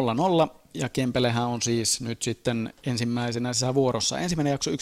ja 0.75 0.89
Kempelehän 0.89 1.47
on 1.47 1.63
siis 1.63 2.01
nyt 2.01 2.23
sitten 2.23 2.75
ensimmäisenä 2.87 3.75
vuorossa. 3.75 4.19
Ensimmäinen 4.19 4.51
jakso 4.51 4.71
1-3, 4.71 4.75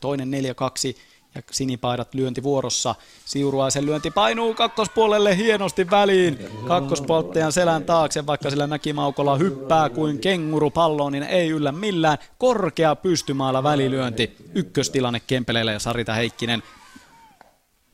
toinen 0.00 0.28
4-2 0.28 0.96
ja 1.34 1.42
sinipaidat 1.50 2.14
lyönti 2.14 2.42
vuorossa. 2.42 2.94
Siuruaisen 3.24 3.86
lyönti 3.86 4.10
painuu 4.10 4.54
kakkospuolelle 4.54 5.36
hienosti 5.36 5.90
väliin. 5.90 6.38
Kakkospolttajan 6.68 7.52
selän 7.52 7.84
taakse, 7.84 8.26
vaikka 8.26 8.50
sillä 8.50 8.66
Mäkimaukola 8.66 9.36
hyppää 9.36 9.88
kuin 9.88 10.18
kenguru 10.18 10.70
palloon, 10.70 11.12
niin 11.12 11.22
ei 11.22 11.48
yllä 11.48 11.72
millään. 11.72 12.18
Korkea 12.38 12.96
pystymaalla 12.96 13.62
välilyönti. 13.62 14.36
Ykköstilanne 14.54 15.20
Kempeleelle 15.26 15.72
ja 15.72 15.78
Sarita 15.78 16.12
Heikkinen 16.12 16.62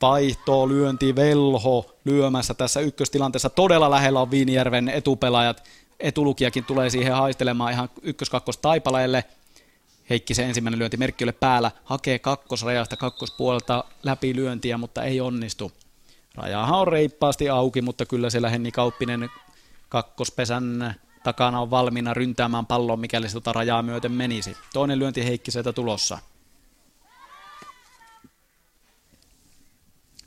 vaihto, 0.03 0.69
lyönti, 0.69 1.17
velho 1.17 1.97
lyömässä 2.05 2.55
tässä 2.55 2.81
ykköstilanteessa. 2.81 3.51
Todella 3.51 3.91
lähellä 3.91 4.21
on 4.21 4.31
Viinijärven 4.31 4.89
etupelaajat. 4.89 5.63
Etulukijakin 6.01 6.65
tulee 6.65 6.91
siihen 6.91 7.15
haistelemaan 7.15 7.73
ihan 7.73 7.89
ykkös-kakkos 8.03 8.59
taipaleelle. 8.59 9.25
Heikki 10.11 10.35
se 10.35 10.45
ensimmäinen 10.45 10.79
lyönti 10.79 10.97
merkkiölle 10.97 11.33
päällä, 11.33 11.71
hakee 11.85 12.19
kakkosrajasta 12.19 12.97
kakkospuolelta 12.97 13.85
läpi 14.03 14.37
lyöntiä, 14.37 14.79
mutta 14.79 15.03
ei 15.03 15.21
onnistu. 15.21 15.73
Rajahan 16.35 16.81
on 16.81 16.89
reippaasti 16.89 17.49
auki, 17.49 17.83
mutta 17.83 18.07
kyllä 18.07 18.31
siellä 18.31 18.51
Henni 18.51 18.73
Kauppinen 18.73 19.31
kakkospesän 19.89 20.95
takana 21.25 21.61
on 21.61 21.71
valmiina 21.71 22.15
ryntäämään 22.15 22.67
pallon, 22.67 23.01
mikäli 23.01 23.29
se 23.29 23.35
tota 23.35 23.53
rajaa 23.53 23.83
myöten 23.83 24.13
menisi. 24.13 24.57
Toinen 24.73 24.99
lyönti 24.99 25.25
Heikkiseltä 25.25 25.73
tulossa. 25.73 26.19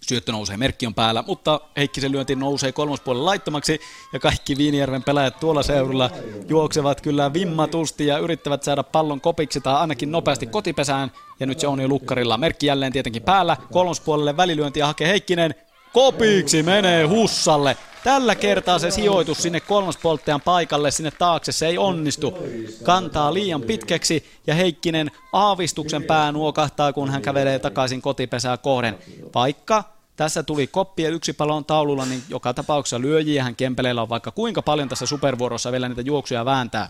Syöttö 0.08 0.32
nousee, 0.32 0.58
merkki 0.58 0.88
on 0.88 0.93
päällä, 0.93 1.24
mutta 1.27 1.61
Heikkisen 1.77 2.11
lyönti 2.11 2.35
nousee 2.35 2.72
kolmospuolelle 2.72 3.25
laittomaksi 3.25 3.80
ja 4.14 4.19
kaikki 4.19 4.58
Viinijärven 4.58 5.03
pelaajat 5.03 5.40
tuolla 5.40 5.64
seudulla 5.64 6.09
juoksevat 6.48 7.01
kyllä 7.01 7.34
vimmatusti 7.34 8.08
ja 8.08 8.17
yrittävät 8.17 8.64
saada 8.64 8.84
pallon 8.84 9.22
kopiksi 9.22 9.61
tai 9.61 9.75
ainakin 9.75 10.11
nopeasti 10.11 10.48
kotipesään 10.48 11.11
ja 11.40 11.45
nyt 11.45 11.59
se 11.59 11.67
on 11.67 11.80
jo 11.80 11.88
lukkarilla. 11.88 12.38
Merkki 12.38 12.66
jälleen 12.66 12.93
tietenkin 12.93 13.24
päällä, 13.24 13.58
kolmospuolelle 13.72 14.35
ja 14.75 14.88
hakee 14.88 15.08
Heikkinen, 15.08 15.56
kopiksi 15.93 16.64
menee 16.64 17.03
Hussalle. 17.03 17.77
Tällä 18.03 18.35
kertaa 18.35 18.80
se 18.80 18.92
sijoitus 18.92 19.38
sinne 19.38 19.59
kolmospolttajan 19.59 20.42
paikalle, 20.42 20.92
sinne 20.92 21.11
taakse, 21.11 21.51
se 21.51 21.67
ei 21.67 21.77
onnistu. 21.77 22.38
Kantaa 22.84 23.34
liian 23.34 23.61
pitkäksi 23.61 24.25
ja 24.48 24.56
Heikkinen 24.56 25.11
aavistuksen 25.34 26.03
pää 26.03 26.32
nuokahtaa, 26.32 26.93
kun 26.93 27.09
hän 27.09 27.22
kävelee 27.22 27.59
takaisin 27.59 28.01
kotipesää 28.01 28.58
kohden. 28.58 28.98
Vaikka 29.35 29.94
Tässä 30.16 30.44
tuli 30.44 30.68
koppia 30.68 31.10
yksi 31.10 31.34
palon 31.34 31.66
taululla, 31.66 32.06
niin 32.06 32.24
joka 32.30 32.53
tapauksessa 32.53 33.02
lyöjiähän 33.02 33.56
Kempeleillä 33.56 34.02
on 34.02 34.10
vaikka 34.10 34.32
kuinka 34.32 34.61
paljon 34.61 34.90
tässä 34.90 35.06
supervuorossa 35.06 35.72
vielä 35.72 35.90
niitä 35.90 36.02
juoksuja 36.02 36.45
vääntää. 36.45 36.90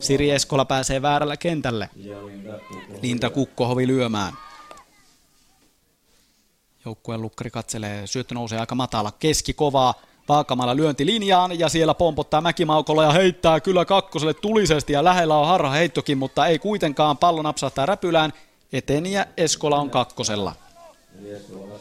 Siri 0.00 0.30
Eskola 0.30 0.64
pääsee 0.64 1.02
väärällä 1.02 1.36
kentälle. 1.36 1.90
Linta 3.02 3.30
Kukkohovi 3.30 3.86
lyömään. 3.86 4.32
Joukkueen 6.84 7.22
lukkari 7.22 7.50
katselee, 7.50 8.06
syöttö 8.06 8.34
nousee 8.34 8.60
aika 8.60 8.74
matala, 8.74 9.12
keski 9.18 9.52
kovaa, 9.52 9.94
Vaakamalla 10.28 10.76
lyönti 10.76 11.06
linjaan 11.06 11.58
ja 11.58 11.68
siellä 11.68 11.94
pompottaa 11.94 12.40
Mäkimaukolla 12.40 13.04
ja 13.04 13.12
heittää 13.12 13.60
kyllä 13.60 13.84
kakkoselle 13.84 14.34
tulisesti 14.34 14.92
ja 14.92 15.04
lähellä 15.04 15.36
on 15.36 15.46
harha 15.46 15.70
heittokin, 15.70 16.18
mutta 16.18 16.46
ei 16.46 16.58
kuitenkaan 16.58 17.16
pallo 17.16 17.42
napsahtaa 17.42 17.86
räpylään. 17.86 18.32
Eteniä 18.72 19.26
Eskola 19.36 19.76
on 19.80 19.90
kakkosella. 19.90 20.54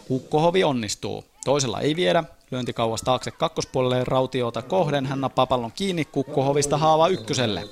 Kukkohovi 0.07 0.63
onnistuu. 0.63 1.23
Toisella 1.45 1.81
ei 1.81 1.95
viedä. 1.95 2.23
Lyönti 2.51 2.73
kauas 2.73 3.01
taakse 3.01 3.31
kakkospuolelle 3.31 4.03
Rautiota 4.03 4.61
kohden. 4.61 5.05
Hän 5.05 5.21
nappaa 5.21 5.45
pallon 5.45 5.71
kiinni 5.71 6.05
Kukkohovista 6.05 6.77
haava 6.77 7.07
ykköselle. 7.07 7.63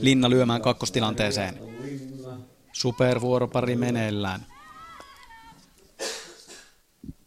Linna 0.00 0.30
lyömään 0.30 0.62
kakkostilanteeseen. 0.62 1.58
Supervuoropari 2.72 3.76
meneillään. 3.76 4.46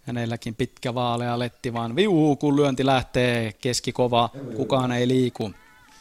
Hänelläkin 0.02 0.56
pitkä 0.56 0.96
vaalea 0.96 1.40
letti 1.40 1.74
vaan 1.74 1.96
viuhuu, 1.96 2.36
kun 2.36 2.56
lyönti 2.56 2.86
lähtee 2.86 3.54
keskikova, 3.54 4.30
kukaan 4.56 4.92
ei 4.92 5.08
liiku. 5.08 5.52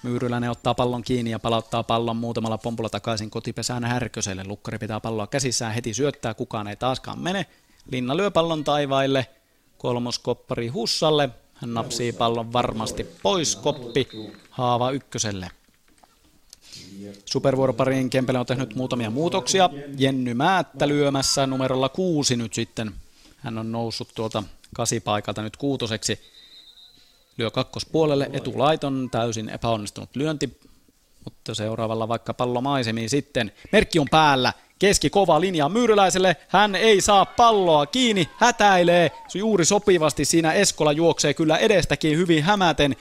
Myyryläinen 0.03 0.51
ottaa 0.51 0.75
pallon 0.75 1.03
kiinni 1.03 1.31
ja 1.31 1.39
palauttaa 1.39 1.83
pallon 1.83 2.17
muutamalla 2.17 2.59
pompulla 2.59 2.89
takaisin 2.89 3.31
kotipesään 3.31 3.85
Härköselle. 3.85 4.45
Lukkari 4.45 4.79
pitää 4.79 5.01
palloa 5.01 5.27
käsissään, 5.27 5.75
heti 5.75 5.95
syöttää, 5.95 6.35
kukaan 6.35 6.69
ei 6.69 6.77
taaskaan 6.77 7.19
mene. 7.19 7.47
Linna 7.91 8.17
lyö 8.17 8.31
pallon 8.31 8.65
taivaille, 8.65 9.27
kolmoskoppari 9.79 10.69
Hussalle. 10.69 11.31
Hän 11.55 11.75
napsii 11.75 12.13
pallon 12.13 12.53
varmasti 12.53 13.05
pois, 13.23 13.57
koppi 13.57 14.09
Haava 14.51 14.91
ykköselle. 14.91 15.51
Supervuoropariin 17.25 18.11
Kempele 18.11 18.39
on 18.39 18.47
tehnyt 18.47 18.75
muutamia 18.75 19.11
muutoksia. 19.11 19.71
Jenny 19.99 20.35
Määttä 20.35 20.89
lyömässä 20.89 21.47
numerolla 21.47 21.89
kuusi 21.89 22.37
nyt 22.37 22.55
sitten 22.55 22.95
hän 23.47 23.59
on 23.59 23.73
noussut 23.73 24.09
tuolta 24.15 24.43
kasipaikalta 24.75 25.43
nyt 25.43 25.57
kuutoseksi. 25.57 26.19
Lyö 27.39 27.51
kakkospuolelle, 27.51 28.31
etulaiton, 28.33 29.09
täysin 29.11 29.49
epäonnistunut 29.49 30.17
lyönti, 30.17 30.61
mutta 31.25 31.55
seuraavalla 31.55 32.09
vaikka 32.09 32.35
pallo 32.35 32.61
maisemiin 32.61 33.11
sitten. 33.11 33.53
Merkki 33.73 33.99
on 33.99 34.07
päällä, 34.11 34.53
keski 34.79 35.11
kova 35.11 35.41
linja 35.41 35.69
Myyryläiselle, 35.69 36.37
hän 36.49 36.75
ei 36.75 37.01
saa 37.01 37.27
palloa 37.27 37.87
kiinni, 37.87 38.29
hätäilee, 38.37 39.11
se 39.29 39.39
juuri 39.39 39.65
sopivasti 39.65 40.25
siinä 40.25 40.53
Eskola 40.53 40.93
juoksee 40.93 41.35
kyllä 41.35 41.57
edestäkin 41.57 42.19
hyvin 42.19 42.43
hämäten. 42.43 42.97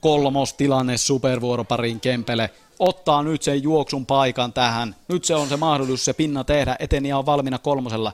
Kolmostilanne 0.00 0.96
supervuoroparin 0.96 2.00
Kempele 2.00 2.50
ottaa 2.78 3.22
nyt 3.22 3.42
sen 3.42 3.62
juoksun 3.62 4.06
paikan 4.06 4.52
tähän. 4.52 4.96
Nyt 5.08 5.24
se 5.24 5.34
on 5.34 5.48
se 5.48 5.56
mahdollisuus 5.56 6.04
se 6.04 6.12
pinna 6.12 6.44
tehdä, 6.44 6.76
eteniä 6.78 7.18
on 7.18 7.26
valmiina 7.26 7.58
kolmosella. 7.58 8.12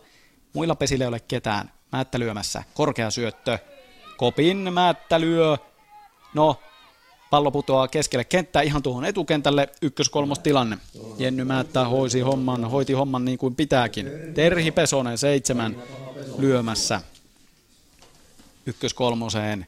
Muilla 0.52 0.74
pesillä 0.74 1.04
ei 1.04 1.08
ole 1.08 1.20
ketään. 1.20 1.70
Määttä 1.92 2.18
lyömässä. 2.18 2.62
Korkea 2.74 3.10
syöttö. 3.10 3.58
Kopin 4.18 4.72
Määttä 4.72 5.20
lyö. 5.20 5.56
No, 6.34 6.56
pallo 7.30 7.50
putoaa 7.50 7.88
keskelle 7.88 8.24
kenttää 8.24 8.62
ihan 8.62 8.82
tuohon 8.82 9.04
etukentälle. 9.04 9.68
Ykkös-kolmos 9.82 10.38
tilanne. 10.38 10.78
Jenny 11.18 11.44
Määttä 11.44 11.84
hoisi 11.84 12.20
homman, 12.20 12.64
hoiti 12.64 12.92
homman 12.92 13.24
niin 13.24 13.38
kuin 13.38 13.54
pitääkin. 13.54 14.10
Terhi 14.34 14.70
Pesonen 14.70 15.18
seitsemän 15.18 15.76
lyömässä. 16.38 17.00
Ykkös-kolmoseen. 18.66 19.66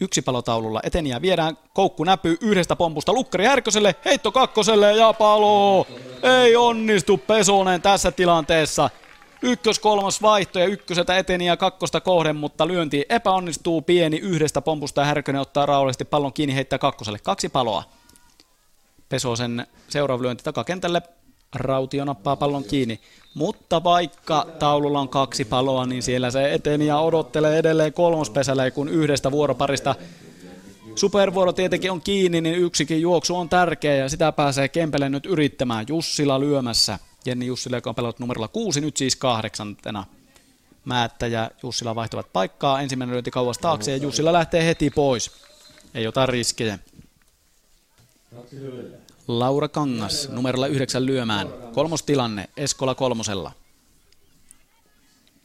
Yksi 0.00 0.22
palotaululla 0.22 0.80
eteniä 0.82 1.22
viedään, 1.22 1.58
koukku 1.74 2.04
näpyy 2.04 2.36
yhdestä 2.40 2.76
pompusta 2.76 3.12
Lukkari 3.12 3.44
Härköselle, 3.44 3.94
heitto 4.04 4.32
kakkoselle 4.32 4.92
ja 4.92 5.12
palo! 5.12 5.86
Ei 6.22 6.56
onnistu 6.56 7.18
Pesonen 7.18 7.82
tässä 7.82 8.10
tilanteessa. 8.12 8.90
Ykkös, 9.42 9.78
kolmas 9.78 10.22
vaihto 10.22 10.58
ja 10.58 10.66
ykköseltä 10.66 11.18
eteni 11.18 11.46
ja 11.46 11.56
kakkosta 11.56 12.00
kohden, 12.00 12.36
mutta 12.36 12.68
lyönti 12.68 13.06
epäonnistuu 13.08 13.82
pieni 13.82 14.16
yhdestä 14.16 14.60
pompusta 14.60 15.00
ja 15.00 15.04
Härkönen 15.04 15.40
ottaa 15.40 15.66
rauhallisesti 15.66 16.04
pallon 16.04 16.32
kiinni 16.32 16.54
heittää 16.54 16.78
kakkoselle. 16.78 17.18
Kaksi 17.18 17.48
paloa. 17.48 17.84
Pesosen 19.08 19.66
seuraava 19.88 20.22
lyönti 20.22 20.44
takakentälle. 20.44 21.02
Rautio 21.54 22.04
nappaa 22.04 22.36
pallon 22.36 22.64
kiinni. 22.64 23.00
Mutta 23.34 23.84
vaikka 23.84 24.46
taululla 24.58 25.00
on 25.00 25.08
kaksi 25.08 25.44
paloa, 25.44 25.86
niin 25.86 26.02
siellä 26.02 26.30
se 26.30 26.54
eteni 26.54 26.86
ja 26.86 26.98
odottelee 26.98 27.58
edelleen 27.58 27.92
kolmospesälle, 27.92 28.70
kun 28.70 28.88
yhdestä 28.88 29.30
vuoroparista 29.30 29.94
Supervuoro 30.94 31.52
tietenkin 31.52 31.90
on 31.90 32.00
kiinni, 32.00 32.40
niin 32.40 32.58
yksikin 32.58 33.00
juoksu 33.00 33.36
on 33.36 33.48
tärkeä 33.48 33.94
ja 33.94 34.08
sitä 34.08 34.32
pääsee 34.32 34.68
Kempele 34.68 35.08
nyt 35.08 35.26
yrittämään. 35.26 35.86
Jussila 35.88 36.40
lyömässä. 36.40 36.98
Jenni 37.24 37.46
Jussila, 37.46 37.76
joka 37.76 37.90
on 37.90 37.94
pelannut 37.94 38.18
numerolla 38.18 38.48
kuusi, 38.48 38.80
nyt 38.80 38.96
siis 38.96 39.16
kahdeksantena. 39.16 40.04
Määttä 40.84 41.26
ja 41.26 41.50
Jussila 41.62 41.94
vaihtavat 41.94 42.32
paikkaa. 42.32 42.80
Ensimmäinen 42.80 43.12
lyönti 43.12 43.30
kauas 43.30 43.58
taakse 43.58 43.90
ja 43.90 43.96
Jussila 43.96 44.32
lähtee 44.32 44.66
heti 44.66 44.90
pois. 44.90 45.30
Ei 45.94 46.06
ota 46.06 46.26
riskejä. 46.26 46.78
Laura 49.28 49.68
Kangas 49.68 50.28
numerolla 50.28 50.66
yhdeksän 50.66 51.06
lyömään. 51.06 51.48
Kolmostilanne 51.74 52.48
Eskola 52.56 52.94
kolmosella. 52.94 53.52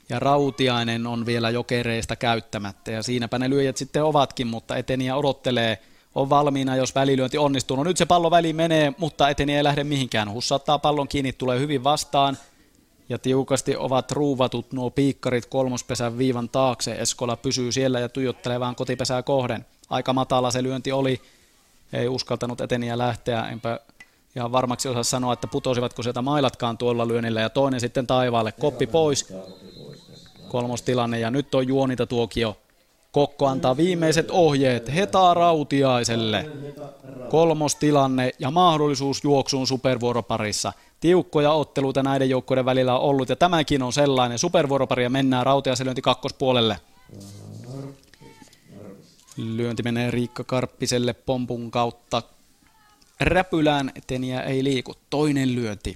Ja 0.10 0.20
Rautiainen 0.20 1.08
on 1.08 1.26
vielä 1.26 1.50
jokereista 1.50 2.16
käyttämättä 2.16 2.92
ja 2.92 3.04
siinäpä 3.04 3.40
ne 3.40 3.50
lyöjät 3.50 3.78
sitten 3.78 4.04
ovatkin, 4.04 4.48
mutta 4.48 4.78
eteniä 4.78 5.16
odottelee– 5.16 5.78
on 6.16 6.30
valmiina, 6.30 6.76
jos 6.76 6.96
välilyönti 6.96 7.38
onnistuu. 7.38 7.78
No 7.78 7.84
nyt 7.84 7.98
se 7.98 8.06
pallo 8.06 8.32
väli 8.32 8.54
menee, 8.54 8.94
mutta 8.98 9.30
eteni 9.30 9.56
ei 9.56 9.64
lähde 9.64 9.84
mihinkään. 9.84 10.32
Hussattaa 10.32 10.80
pallon 10.80 11.08
kiinni, 11.08 11.34
tulee 11.34 11.60
hyvin 11.60 11.84
vastaan. 11.84 12.38
Ja 13.10 13.20
tiukasti 13.20 13.76
ovat 13.76 14.12
ruuvatut 14.12 14.72
nuo 14.72 14.90
piikkarit 14.90 15.46
kolmospesän 15.46 16.18
viivan 16.18 16.50
taakse. 16.50 16.92
Eskola 16.92 17.36
pysyy 17.36 17.72
siellä 17.72 18.00
ja 18.00 18.10
tuijottelee 18.10 18.60
vaan 18.60 18.76
kotipesää 18.76 19.24
kohden. 19.24 19.66
Aika 19.90 20.14
matala 20.14 20.52
se 20.52 20.64
lyönti 20.64 20.92
oli. 20.92 21.22
Ei 21.94 22.08
uskaltanut 22.08 22.62
eteniä 22.62 22.98
lähteä. 22.98 23.50
Enpä 23.50 23.80
ihan 24.36 24.52
varmaksi 24.52 24.90
osaa 24.90 25.04
sanoa, 25.04 25.34
että 25.34 25.48
putosivatko 25.48 26.04
sieltä 26.04 26.22
mailatkaan 26.22 26.78
tuolla 26.78 27.08
lyönnillä. 27.08 27.42
Ja 27.42 27.50
toinen 27.50 27.80
sitten 27.80 28.08
taivaalle. 28.08 28.52
Koppi 28.52 28.88
pois. 28.88 29.34
Kolmostilanne 30.48 31.20
ja 31.20 31.32
nyt 31.32 31.56
on 31.56 31.68
juonita 31.68 32.06
tuokio 32.06 32.58
Kokko 33.16 33.48
antaa 33.48 33.78
viimeiset 33.78 34.32
ohjeet 34.32 34.96
Heta 34.96 35.34
Rautiaiselle. 35.34 36.50
Kolmostilanne 37.30 38.32
ja 38.40 38.52
mahdollisuus 38.52 39.24
juoksuun 39.24 39.68
supervuoroparissa. 39.68 40.74
Tiukkoja 41.00 41.52
otteluita 41.52 42.04
näiden 42.04 42.30
joukkojen 42.30 42.66
välillä 42.66 42.96
on 42.96 43.02
ollut 43.02 43.30
ja 43.30 43.36
tämäkin 43.36 43.84
on 43.84 43.94
sellainen. 43.94 44.40
Supervuoropari 44.40 45.04
ja 45.04 45.10
mennään 45.10 45.46
Rautiaisen 45.46 45.86
lyönti 45.86 46.02
kakkospuolelle. 46.02 46.78
Lyönti 49.38 49.84
menee 49.84 50.12
Riikka 50.12 50.44
Karppiselle 50.44 51.14
pompun 51.14 51.72
kautta. 51.72 52.22
Räpylään 53.20 53.92
eteniä 53.96 54.42
ei 54.42 54.64
liiku. 54.64 54.94
Toinen 55.10 55.56
lyönti. 55.56 55.96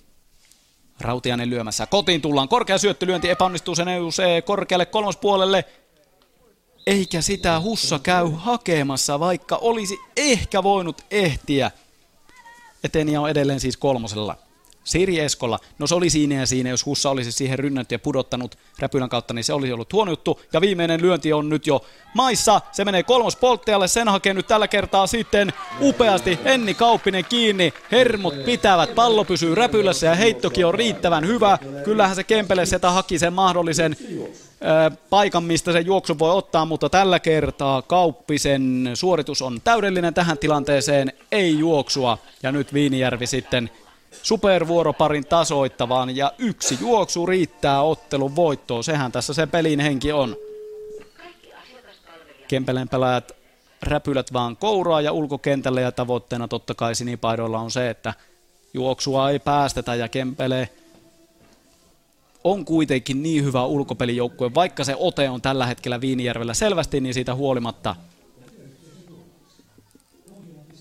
Rautiainen 0.99 1.49
lyömässä. 1.49 1.85
Kotiin 1.85 2.21
tullaan. 2.21 2.49
Korkea 2.49 2.77
syöttölyönti 2.77 3.29
epäonnistuu. 3.29 3.75
Se 3.75 3.85
nousee 3.85 4.41
korkealle 4.41 4.85
kolmospuolelle 4.85 5.65
eikä 6.87 7.21
sitä 7.21 7.59
Hussa 7.59 7.99
käy 7.99 8.31
hakemassa, 8.35 9.19
vaikka 9.19 9.55
olisi 9.55 9.97
ehkä 10.17 10.63
voinut 10.63 11.01
ehtiä. 11.11 11.71
Eteniä 12.83 13.21
on 13.21 13.29
edelleen 13.29 13.59
siis 13.59 13.77
kolmosella. 13.77 14.37
Siri 14.89 15.19
Eskola, 15.19 15.59
no 15.79 15.87
se 15.87 15.95
oli 15.95 16.09
siinä 16.09 16.35
ja 16.35 16.45
siinä, 16.45 16.69
jos 16.69 16.85
Hussa 16.85 17.09
olisi 17.09 17.31
siihen 17.31 17.59
rynnänyt 17.59 17.91
ja 17.91 17.99
pudottanut 17.99 18.57
räpylän 18.79 19.09
kautta, 19.09 19.33
niin 19.33 19.43
se 19.43 19.53
olisi 19.53 19.73
ollut 19.73 19.93
huono 19.93 20.11
juttu. 20.11 20.41
Ja 20.53 20.61
viimeinen 20.61 21.01
lyönti 21.01 21.33
on 21.33 21.49
nyt 21.49 21.67
jo 21.67 21.85
maissa, 22.13 22.61
se 22.71 22.85
menee 22.85 23.03
kolmos 23.03 23.35
polttajalle, 23.35 23.87
sen 23.87 24.07
hakee 24.07 24.33
nyt 24.33 24.47
tällä 24.47 24.67
kertaa 24.67 25.07
sitten 25.07 25.53
upeasti 25.81 26.39
Enni 26.45 26.73
Kauppinen 26.73 27.25
kiinni. 27.25 27.73
Hermot 27.91 28.45
pitävät, 28.45 28.95
pallo 28.95 29.23
pysyy 29.23 29.55
räpylässä 29.55 30.07
ja 30.07 30.15
heittokin 30.15 30.65
on 30.65 30.73
riittävän 30.73 31.27
hyvä. 31.27 31.57
Kyllähän 31.83 32.15
se 32.15 32.23
Kempele 32.23 32.65
sitä 32.65 32.91
haki 32.91 33.19
sen 33.19 33.33
mahdollisen 33.33 33.97
paikan, 35.09 35.43
mistä 35.43 35.71
se 35.71 35.79
juoksu 35.79 36.19
voi 36.19 36.31
ottaa, 36.31 36.65
mutta 36.65 36.89
tällä 36.89 37.19
kertaa 37.19 37.81
Kauppisen 37.81 38.91
suoritus 38.93 39.41
on 39.41 39.61
täydellinen 39.63 40.13
tähän 40.13 40.37
tilanteeseen, 40.37 41.13
ei 41.31 41.59
juoksua. 41.59 42.17
Ja 42.43 42.51
nyt 42.51 42.73
Viinijärvi 42.73 43.27
sitten 43.27 43.69
supervuoroparin 44.11 45.25
tasoittavaan 45.25 46.15
ja 46.15 46.33
yksi 46.37 46.77
juoksu 46.81 47.25
riittää 47.25 47.81
ottelun 47.81 48.35
voittoon. 48.35 48.83
Sehän 48.83 49.11
tässä 49.11 49.33
se 49.33 49.47
pelin 49.47 49.79
henki 49.79 50.11
on. 50.11 50.35
Kempeleen 52.47 52.89
pelaajat 52.89 53.31
räpylät 53.81 54.33
vaan 54.33 54.57
kouraa 54.57 55.01
ja 55.01 55.11
ulkokentälle 55.11 55.81
ja 55.81 55.91
tavoitteena 55.91 56.47
totta 56.47 56.75
kai 56.75 56.95
sinipaidoilla 56.95 57.59
on 57.59 57.71
se, 57.71 57.89
että 57.89 58.13
juoksua 58.73 59.29
ei 59.29 59.39
päästetä 59.39 59.95
ja 59.95 60.07
Kempele 60.07 60.69
on 62.43 62.65
kuitenkin 62.65 63.23
niin 63.23 63.43
hyvä 63.43 63.65
ulkopelijoukkue, 63.65 64.53
vaikka 64.53 64.83
se 64.83 64.95
ote 64.97 65.29
on 65.29 65.41
tällä 65.41 65.65
hetkellä 65.65 66.01
Viinijärvellä 66.01 66.53
selvästi, 66.53 67.01
niin 67.01 67.13
siitä 67.13 67.35
huolimatta 67.35 67.95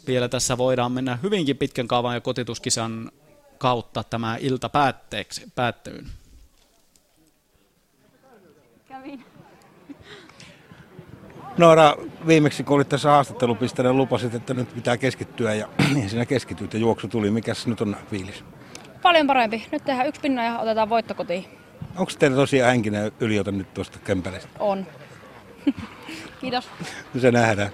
vielä 0.09 0.29
tässä 0.29 0.59
voidaan 0.59 0.93
mennä 0.93 1.19
hyvinkin 1.23 1.57
pitkän 1.57 1.89
kaavan 1.89 2.15
ja 2.15 2.21
kotituskisan 2.21 3.13
kautta 3.59 4.05
tämä 4.05 4.37
ilta 4.41 4.69
päätteeksi, 4.69 5.43
päättyyn. 5.55 6.07
Kävin. 8.89 9.25
Noora, 11.59 11.97
viimeksi 12.27 12.65
kun 12.65 12.77
olit 12.77 12.89
tässä 12.89 13.11
haastattelupisteellä, 13.11 13.93
lupasit, 13.93 14.35
että 14.35 14.55
nyt 14.55 14.75
pitää 14.75 14.97
keskittyä 14.97 15.55
ja 15.55 15.69
niin 15.95 16.11
siinä 16.11 16.27
keskityit 16.27 16.75
ja 16.75 16.81
juoksu 16.81 17.09
tuli. 17.09 17.31
Mikäs 17.31 17.67
nyt 17.67 17.81
on 17.81 17.97
fiilis? 18.11 18.45
Paljon 19.03 19.27
parempi. 19.27 19.67
Nyt 19.73 19.85
tehdään 19.85 20.09
yksi 20.09 20.21
pinna 20.21 20.45
ja 20.45 20.59
otetaan 20.59 20.89
voitto 20.89 21.15
kotiin. 21.15 21.45
Onko 21.97 22.13
teillä 22.19 22.37
tosiaan 22.37 22.71
henkinen 22.71 23.13
yliote 23.21 23.51
nyt 23.51 23.75
tuosta 23.75 23.99
Kempelestä? 23.99 24.49
On. 24.59 24.87
Kiitos. 26.41 26.69
Se 27.21 27.31
nähdään. 27.31 27.71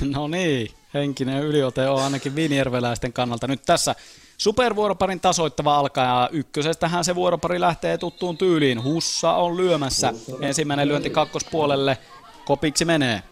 No 0.00 0.28
niin, 0.28 0.70
henkinen 0.94 1.42
yliote 1.42 1.88
on 1.88 2.02
ainakin 2.02 2.34
viinijärveläisten 2.34 3.12
kannalta 3.12 3.46
nyt 3.46 3.62
tässä 3.66 3.94
supervuoroparin 4.38 5.20
tasoittava 5.20 5.76
alkaa 5.76 6.04
ja 6.04 6.28
ykkösestähän 6.32 7.04
se 7.04 7.14
vuoropari 7.14 7.60
lähtee 7.60 7.98
tuttuun 7.98 8.38
tyyliin. 8.38 8.82
Hussa 8.82 9.32
on 9.32 9.56
lyömässä. 9.56 10.14
Ensimmäinen 10.40 10.88
lyönti 10.88 11.10
kakkospuolelle. 11.10 11.98
Kopiksi 12.44 12.84
menee. 12.84 13.22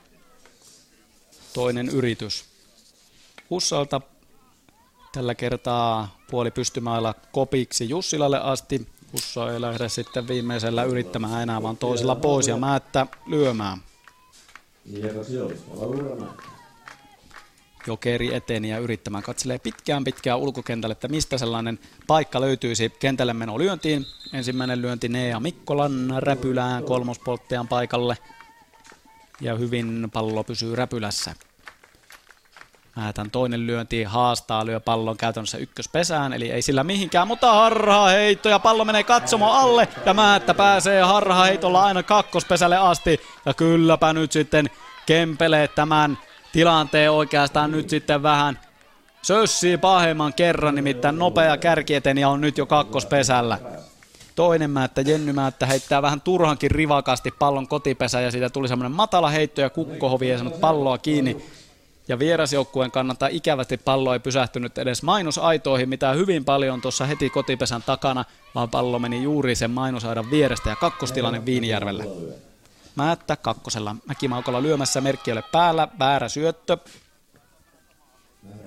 Toinen 1.54 1.88
yritys. 1.88 2.44
Hussalta 3.50 4.00
tällä 5.12 5.34
kertaa 5.34 6.18
puoli 6.30 6.50
pystymailla 6.50 7.14
kopiksi 7.32 7.88
Jussilalle 7.88 8.40
asti. 8.40 8.88
Hussa 9.12 9.52
ei 9.52 9.60
lähde 9.60 9.88
sitten 9.88 10.28
viimeisellä 10.28 10.84
yrittämään 10.84 11.42
enää, 11.42 11.62
vaan 11.62 11.76
toisella 11.76 12.14
pois 12.14 12.48
ja 12.48 12.56
määttä 12.56 13.06
lyömään. 13.26 13.78
Jokeri 17.86 18.34
eteni 18.34 18.70
ja 18.70 18.78
yrittämään 18.78 19.22
katselee 19.22 19.58
pitkään 19.58 20.04
pitkään 20.04 20.38
ulkokentälle, 20.38 20.92
että 20.92 21.08
mistä 21.08 21.38
sellainen 21.38 21.78
paikka 22.06 22.40
löytyisi 22.40 22.92
kentälle 22.98 23.32
meno 23.32 23.58
lyöntiin. 23.58 24.06
Ensimmäinen 24.32 24.82
lyönti 24.82 25.08
Nea 25.08 25.40
Mikkolan 25.40 26.12
räpylään 26.16 26.84
kolmospolttajan 26.84 27.68
paikalle 27.68 28.18
ja 29.40 29.54
hyvin 29.54 30.08
pallo 30.12 30.44
pysyy 30.44 30.76
räpylässä. 30.76 31.34
Määtän 32.96 33.30
toinen 33.30 33.66
lyönti 33.66 34.04
haastaa, 34.04 34.66
lyö 34.66 34.80
pallon 34.80 35.16
käytännössä 35.16 35.58
ykköspesään, 35.58 36.32
eli 36.32 36.50
ei 36.50 36.62
sillä 36.62 36.84
mihinkään, 36.84 37.28
mutta 37.28 37.52
harha 37.52 38.06
heitto 38.06 38.48
ja 38.48 38.58
pallo 38.58 38.84
menee 38.84 39.02
katsomo 39.02 39.52
alle 39.52 39.88
ja 40.06 40.14
Määttä 40.14 40.54
pääsee 40.54 41.02
harha 41.02 41.44
heitolla 41.44 41.84
aina 41.84 42.02
kakkospesälle 42.02 42.76
asti 42.76 43.20
ja 43.46 43.54
kylläpä 43.54 44.12
nyt 44.12 44.32
sitten 44.32 44.70
Kempele 45.06 45.68
tämän 45.68 46.18
tilanteen 46.52 47.10
oikeastaan 47.10 47.70
nyt 47.70 47.90
sitten 47.90 48.22
vähän 48.22 48.58
sössii 49.22 49.78
pahemman 49.78 50.34
kerran, 50.34 50.74
nimittäin 50.74 51.18
nopea 51.18 51.56
kärkieteni 51.56 52.24
on 52.24 52.40
nyt 52.40 52.58
jo 52.58 52.66
kakkospesällä. 52.66 53.58
Toinen 54.34 54.70
määttä, 54.70 55.00
Jenny 55.00 55.32
määttä 55.32 55.66
heittää 55.66 56.02
vähän 56.02 56.20
turhankin 56.20 56.70
rivakasti 56.70 57.30
pallon 57.30 57.68
kotipesä 57.68 58.20
ja 58.20 58.30
siitä 58.30 58.50
tuli 58.50 58.68
semmoinen 58.68 58.96
matala 58.96 59.30
heitto 59.30 59.60
ja 59.60 59.70
kukkohovi 59.70 60.30
ei 60.30 60.38
saanut 60.38 60.60
palloa 60.60 60.98
kiinni. 60.98 61.61
Ja 62.08 62.18
vierasjoukkueen 62.18 62.90
kannalta 62.90 63.26
ikävästi 63.26 63.78
pallo 63.78 64.12
ei 64.12 64.20
pysähtynyt 64.20 64.78
edes 64.78 65.02
mainosaitoihin, 65.02 65.88
mitä 65.88 66.12
hyvin 66.12 66.44
paljon 66.44 66.80
tuossa 66.80 67.06
heti 67.06 67.30
kotipesän 67.30 67.82
takana, 67.82 68.24
vaan 68.54 68.70
pallo 68.70 68.98
meni 68.98 69.22
juuri 69.22 69.54
sen 69.54 69.70
mainosaidan 69.70 70.30
vierestä 70.30 70.70
ja 70.70 70.76
kakkostilanne 70.76 71.46
Viinijärvellä. 71.46 72.04
Määttä 72.96 73.36
kakkosella. 73.36 73.96
Mäkimaukalla 74.06 74.62
lyömässä 74.62 75.00
merkki 75.00 75.32
ole 75.32 75.42
päällä. 75.52 75.88
Väärä 75.98 76.28
syöttö. 76.28 76.76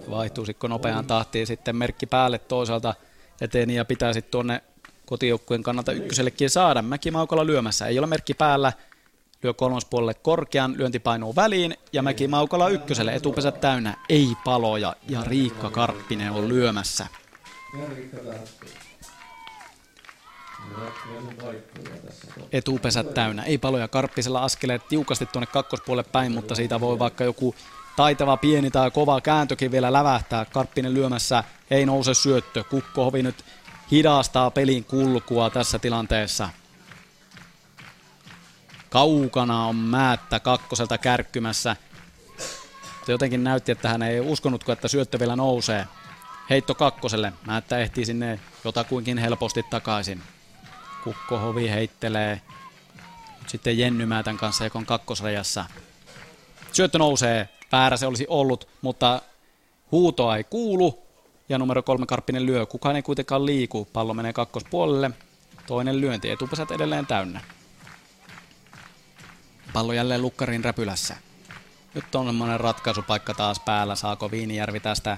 Vaihtuisiko 0.10 0.68
nopeaan 0.68 1.06
tahtiin 1.06 1.48
sitten 1.48 1.76
merkki 1.76 2.06
päälle 2.06 2.40
toisaalta 2.40 2.94
eteen 3.42 3.70
ja 3.70 3.86
pitää 3.86 4.14
sitten 4.14 4.32
tuonne 4.32 4.62
kotijoukkueen 5.06 5.64
kannalta 5.64 5.92
ykkösellekin 5.92 6.50
saada. 6.50 6.82
Mäkimaukalla 6.82 7.46
lyömässä. 7.46 7.88
Ei 7.88 8.00
ole 8.00 8.08
merkki 8.08 8.34
päällä. 8.34 8.74
Lyö 9.44 9.54
kolmospuolelle 9.54 10.14
korkean, 10.14 10.78
lyönti 10.78 11.00
painuu 11.00 11.36
väliin 11.36 11.78
ja 11.94 12.02
Mäkimaukalla 12.02 12.70
ykköselle 12.70 13.14
etupesä 13.14 13.52
täynnä. 13.52 13.98
Ei 14.10 14.28
paloja 14.46 14.96
ja 15.10 15.24
Riikka 15.24 15.70
Karppinen 15.70 16.32
on 16.32 16.50
lyömässä. 16.50 17.08
Etupesät 22.52 23.14
täynnä. 23.14 23.44
Ei 23.44 23.58
paloja 23.58 23.88
Karppisella 23.88 24.44
askeleet 24.44 24.88
tiukasti 24.88 25.26
tuonne 25.26 25.48
kakkospuolelle 25.48 26.10
päin, 26.12 26.32
mutta 26.32 26.56
siitä 26.56 26.80
voi 26.80 27.00
vaikka 27.00 27.24
joku 27.24 27.56
taitava 27.96 28.38
pieni 28.38 28.72
tai 28.72 28.92
kova 28.92 29.22
kääntökin 29.22 29.72
vielä 29.72 29.94
lävähtää. 29.94 30.46
Karppinen 30.46 30.94
lyömässä 30.94 31.44
ei 31.72 31.86
nouse 31.86 32.14
syöttö. 32.14 32.64
Kukkohovi 32.64 33.24
nyt 33.24 33.46
hidastaa 33.92 34.52
pelin 34.52 34.84
kulkua 34.84 35.50
tässä 35.50 35.80
tilanteessa. 35.80 36.50
Kaukana 38.90 39.66
on 39.66 39.76
Määttä 39.76 40.40
kakkoselta 40.40 40.98
kärkkymässä. 40.98 41.76
Se 43.06 43.12
jotenkin 43.12 43.44
näytti, 43.44 43.72
että 43.72 43.90
hän 43.90 44.02
ei 44.02 44.20
uskonutko, 44.20 44.72
että 44.72 44.88
syöttö 44.88 45.20
vielä 45.20 45.36
nousee. 45.36 45.88
Heitto 46.50 46.76
kakkoselle. 46.76 47.34
Määttä 47.46 47.78
ehtii 47.78 48.06
sinne 48.06 48.40
jotakuinkin 48.64 49.18
helposti 49.18 49.64
takaisin. 49.70 50.22
Kukkohovi 51.04 51.70
heittelee 51.70 52.42
sitten 53.48 53.78
Jenny 53.78 54.06
Määtän 54.06 54.38
kanssa, 54.38 54.64
joka 54.64 54.80
on 54.80 54.86
kakkosrajassa. 54.86 55.66
Syöttö 56.72 56.98
nousee, 56.98 57.50
väärä 57.72 57.98
se 57.98 58.08
olisi 58.08 58.26
ollut, 58.30 58.68
mutta 58.82 59.22
huutoa 59.92 60.38
ei 60.38 60.44
kuulu. 60.44 61.06
Ja 61.50 61.58
numero 61.58 61.84
kolme 61.84 62.06
Karppinen 62.06 62.46
lyö, 62.46 62.66
kukaan 62.66 62.96
ei 62.96 63.02
kuitenkaan 63.02 63.46
liiku. 63.46 63.88
Pallo 63.94 64.14
menee 64.14 64.34
kakkospuolelle. 64.34 65.12
Toinen 65.68 66.02
lyönti, 66.02 66.30
etupesät 66.30 66.72
edelleen 66.72 67.06
täynnä. 67.06 67.42
Pallo 69.76 69.94
jälleen 69.94 70.22
lukkarin 70.22 70.64
räpylässä. 70.64 71.16
Nyt 71.94 72.16
on 72.16 72.26
semmoinen 72.26 72.60
ratkaisupaikka 72.60 73.34
taas 73.34 73.60
päällä. 73.60 73.96
Saako 73.96 74.32
Viinijärvi 74.32 74.80
tästä 74.80 75.18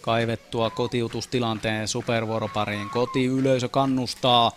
kaivettua 0.00 0.70
kotiutustilanteen 0.70 1.88
supervuoropariin. 1.88 2.90
Kotiyleisö 2.90 3.68
kannustaa 3.68 4.52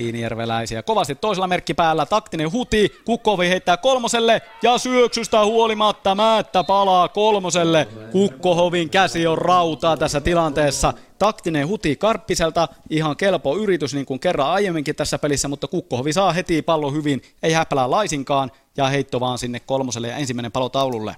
Viinijärveläisiä. 0.00 0.82
Kovasti 0.82 1.14
toisella 1.14 1.46
merkki 1.46 1.74
päällä, 1.74 2.06
taktinen 2.06 2.52
huti, 2.52 2.92
Kukkovi 3.04 3.48
heittää 3.48 3.76
kolmoselle 3.76 4.42
ja 4.62 4.78
syöksystä 4.78 5.44
huolimatta 5.44 6.14
Määttä 6.14 6.64
palaa 6.64 7.08
kolmoselle. 7.08 7.88
Kukkohovin 8.12 8.90
käsi 8.90 9.26
on 9.26 9.38
rautaa 9.38 9.96
tässä 9.96 10.20
tilanteessa. 10.20 10.92
Taktinen 11.18 11.68
huti 11.68 11.96
Karppiselta, 11.96 12.68
ihan 12.90 13.16
kelpo 13.16 13.56
yritys 13.56 13.94
niin 13.94 14.06
kuin 14.06 14.20
kerran 14.20 14.48
aiemminkin 14.50 14.96
tässä 14.96 15.18
pelissä, 15.18 15.48
mutta 15.48 15.68
Kukkohovi 15.68 16.12
saa 16.12 16.32
heti 16.32 16.62
pallo 16.62 16.90
hyvin, 16.90 17.22
ei 17.42 17.52
häpälää 17.52 17.90
laisinkaan 17.90 18.50
ja 18.76 18.88
heitto 18.88 19.20
vaan 19.20 19.38
sinne 19.38 19.60
kolmoselle 19.60 20.08
ja 20.08 20.16
ensimmäinen 20.16 20.52
palo 20.52 20.68
taululle. 20.68 21.16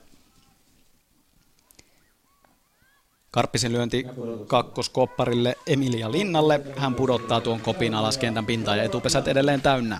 Karppisen 3.32 3.72
lyönti 3.72 4.06
kakkoskopparille 4.46 5.56
Emilia 5.66 6.12
Linnalle. 6.12 6.60
Hän 6.76 6.94
pudottaa 6.94 7.40
tuon 7.40 7.60
kopin 7.60 7.94
alas 7.94 8.18
kentän 8.18 8.46
pintaan 8.46 8.78
ja 8.78 8.84
etupesät 8.84 9.28
edelleen 9.28 9.60
täynnä. 9.62 9.98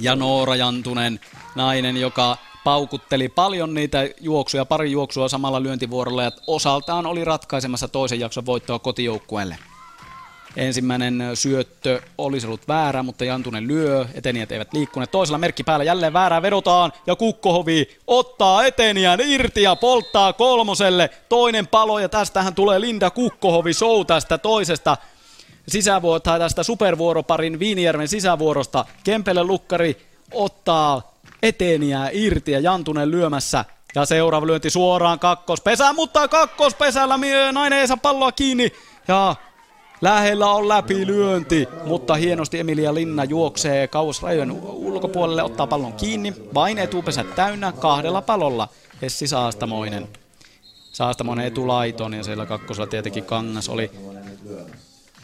Ja 0.00 0.16
Noora 0.16 0.56
Jantunen, 0.56 1.20
nainen, 1.54 1.96
joka 1.96 2.36
paukutteli 2.64 3.28
paljon 3.28 3.74
niitä 3.74 4.08
juoksuja, 4.20 4.64
pari 4.64 4.90
juoksua 4.90 5.28
samalla 5.28 5.62
lyöntivuorolla 5.62 6.22
ja 6.22 6.30
osaltaan 6.46 7.06
oli 7.06 7.24
ratkaisemassa 7.24 7.88
toisen 7.88 8.20
jakson 8.20 8.46
voittoa 8.46 8.78
kotijoukkueelle. 8.78 9.58
Ensimmäinen 10.56 11.22
syöttö 11.34 12.02
olisi 12.18 12.46
ollut 12.46 12.68
väärä, 12.68 13.02
mutta 13.02 13.24
Jantunen 13.24 13.66
lyö. 13.66 14.06
Etenijät 14.14 14.52
eivät 14.52 14.72
liikkuneet. 14.72 15.10
Toisella 15.10 15.38
merkki 15.38 15.64
päällä 15.64 15.84
jälleen 15.84 16.12
väärää 16.12 16.42
vedotaan. 16.42 16.92
Ja 17.06 17.16
Kukkohovi 17.16 17.88
ottaa 18.06 18.64
etenijän 18.64 19.20
irti 19.20 19.62
ja 19.62 19.76
polttaa 19.76 20.32
kolmoselle. 20.32 21.10
Toinen 21.28 21.66
palo 21.66 21.98
ja 21.98 22.08
tästähän 22.08 22.54
tulee 22.54 22.80
Linda 22.80 23.10
Kukkohovi 23.10 23.74
show 23.74 24.06
tästä 24.06 24.38
toisesta 24.38 24.96
sisävuorosta 25.68 26.38
tästä 26.38 26.62
supervuoroparin 26.62 27.58
Viinijärven 27.58 28.08
sisävuorosta. 28.08 28.84
Kempele 29.04 29.44
Lukkari 29.44 29.96
ottaa 30.32 31.12
eteniä 31.42 32.10
irti 32.12 32.52
ja 32.52 32.60
Jantunen 32.60 33.10
lyömässä. 33.10 33.64
Ja 33.94 34.04
seuraava 34.04 34.46
lyönti 34.46 34.70
suoraan 34.70 35.18
kakkospesään, 35.18 35.94
mutta 35.94 36.28
kakkospesällä 36.28 37.18
nainen 37.52 37.78
ei 37.78 37.86
saa 37.86 37.96
palloa 37.96 38.32
kiinni. 38.32 38.72
Ja 39.08 39.36
Lähellä 40.04 40.50
on 40.50 40.68
läpilyönti, 40.68 41.68
mutta 41.84 42.14
hienosti 42.14 42.60
Emilia 42.60 42.94
Linna 42.94 43.24
juoksee 43.24 43.88
kauas 43.88 44.22
rajojen 44.22 44.50
ulkopuolelle, 44.62 45.42
ottaa 45.42 45.66
pallon 45.66 45.92
kiinni. 45.92 46.34
Vain 46.54 46.78
etupesä 46.78 47.24
täynnä 47.24 47.72
kahdella 47.72 48.22
palolla. 48.22 48.68
Essi 49.02 49.26
Saastamoinen. 49.26 50.08
Saastamoinen 50.92 51.46
etulaiton 51.46 52.14
ja 52.14 52.24
siellä 52.24 52.46
kakkosella 52.46 52.86
tietenkin 52.86 53.24
Kangas 53.24 53.68
oli 53.68 53.90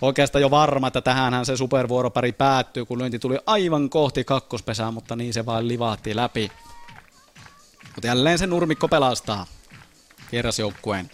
oikeastaan 0.03 0.43
jo 0.43 0.51
varma, 0.51 0.87
että 0.87 1.01
tähänhän 1.01 1.47
se 1.47 1.57
supervuoropari 1.57 2.33
päättyy, 2.33 2.85
kun 2.85 2.99
lyönti 2.99 3.19
tuli 3.19 3.39
aivan 3.47 3.91
kohti 3.91 4.25
kakkospesää, 4.25 4.91
mutta 4.91 5.17
niin 5.17 5.35
se 5.35 5.47
vain 5.47 5.69
livahti 5.69 6.17
läpi. 6.17 6.53
Mutta 7.95 8.07
jälleen 8.07 8.39
se 8.39 8.47
nurmikko 8.47 8.89
pelastaa 8.89 9.47
vierasjoukkueen. 10.33 11.11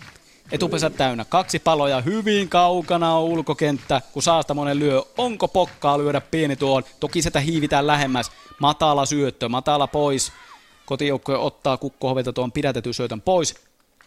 Etupesä 0.53 0.91
täynnä, 0.91 1.25
kaksi 1.25 1.59
paloja 1.59 2.01
hyvin 2.01 2.49
kaukana 2.49 3.15
on 3.15 3.25
ulkokenttä, 3.25 4.03
kun 4.13 4.23
Saastamonen 4.23 4.79
lyö. 4.79 5.03
Onko 5.19 5.49
pokkaa 5.49 5.99
lyödä 5.99 6.21
pieni 6.21 6.57
tuon? 6.57 6.83
Toki 7.01 7.23
sitä 7.23 7.41
hiivitään 7.41 7.87
lähemmäs. 7.87 8.33
Matala 8.61 9.07
syöttö, 9.07 9.49
matala 9.49 9.87
pois. 9.87 10.33
Kotijoukkue 10.87 11.39
ottaa 11.39 11.77
kukkohovelta 11.77 12.33
tuon 12.33 12.53
pidätetyn 12.53 12.95
syötön 12.95 13.21
pois. 13.21 13.55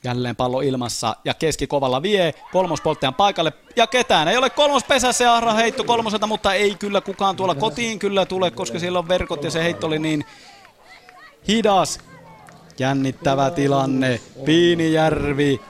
Jälleen 0.04 0.36
pallo 0.36 0.62
ilmassa 0.62 1.16
ja 1.26 1.34
keskikovalla 1.34 2.02
vie 2.02 2.34
kolmospolttajan 2.52 3.14
paikalle. 3.14 3.54
Ja 3.76 3.88
ketään 3.88 4.28
ei 4.28 4.38
ole 4.38 4.50
kolmospesässä 4.50 5.24
ja 5.24 5.36
Ahra 5.36 5.54
heitto 5.54 5.84
kolmoselta, 5.84 6.28
mutta 6.28 6.54
ei 6.54 6.76
kyllä 6.76 7.02
kukaan 7.02 7.36
tuolla 7.36 7.56
kotiin 7.56 8.00
kyllä 8.00 8.26
tule, 8.26 8.52
koska 8.52 8.80
siellä 8.80 9.00
on 9.00 9.08
verkot 9.08 9.44
ja 9.44 9.52
se 9.52 9.64
heitto 9.64 9.88
oli 9.88 10.00
niin 10.00 10.26
hidas. 11.48 12.00
Jännittävä 12.80 13.52
tilanne. 13.52 14.22
Piinijärvi 14.46 15.62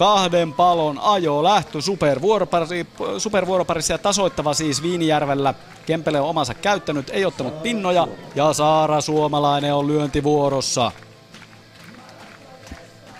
kahden 0.00 0.52
palon 0.52 0.98
ajo 0.98 1.42
lähtö 1.42 1.80
supervuoropari, 1.80 2.86
supervuoroparissa 3.18 3.92
ja 3.92 3.98
tasoittava 3.98 4.54
siis 4.54 4.82
Viinijärvellä. 4.82 5.54
Kempele 5.86 6.20
on 6.20 6.28
omansa 6.28 6.54
käyttänyt, 6.54 7.10
ei 7.10 7.24
ottanut 7.24 7.62
pinnoja 7.62 8.08
ja 8.34 8.52
Saara 8.52 9.00
Suomalainen 9.00 9.74
on 9.74 9.86
lyöntivuorossa. 9.86 10.92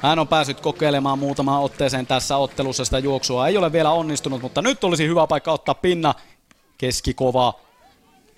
Hän 0.03 0.19
on 0.19 0.29
päässyt 0.29 0.61
kokeilemaan 0.61 1.19
muutamaan 1.19 1.63
otteeseen 1.63 2.07
tässä 2.07 2.37
ottelussa 2.37 2.85
sitä 2.85 2.99
juoksua. 2.99 3.47
Ei 3.47 3.57
ole 3.57 3.73
vielä 3.73 3.91
onnistunut, 3.91 4.43
mutta 4.43 4.63
nyt 4.63 4.85
olisi 4.85 5.07
hyvä 5.07 5.27
paikka 5.27 5.53
ottaa 5.53 5.75
pinna. 5.75 6.15
Keskikova 6.79 7.55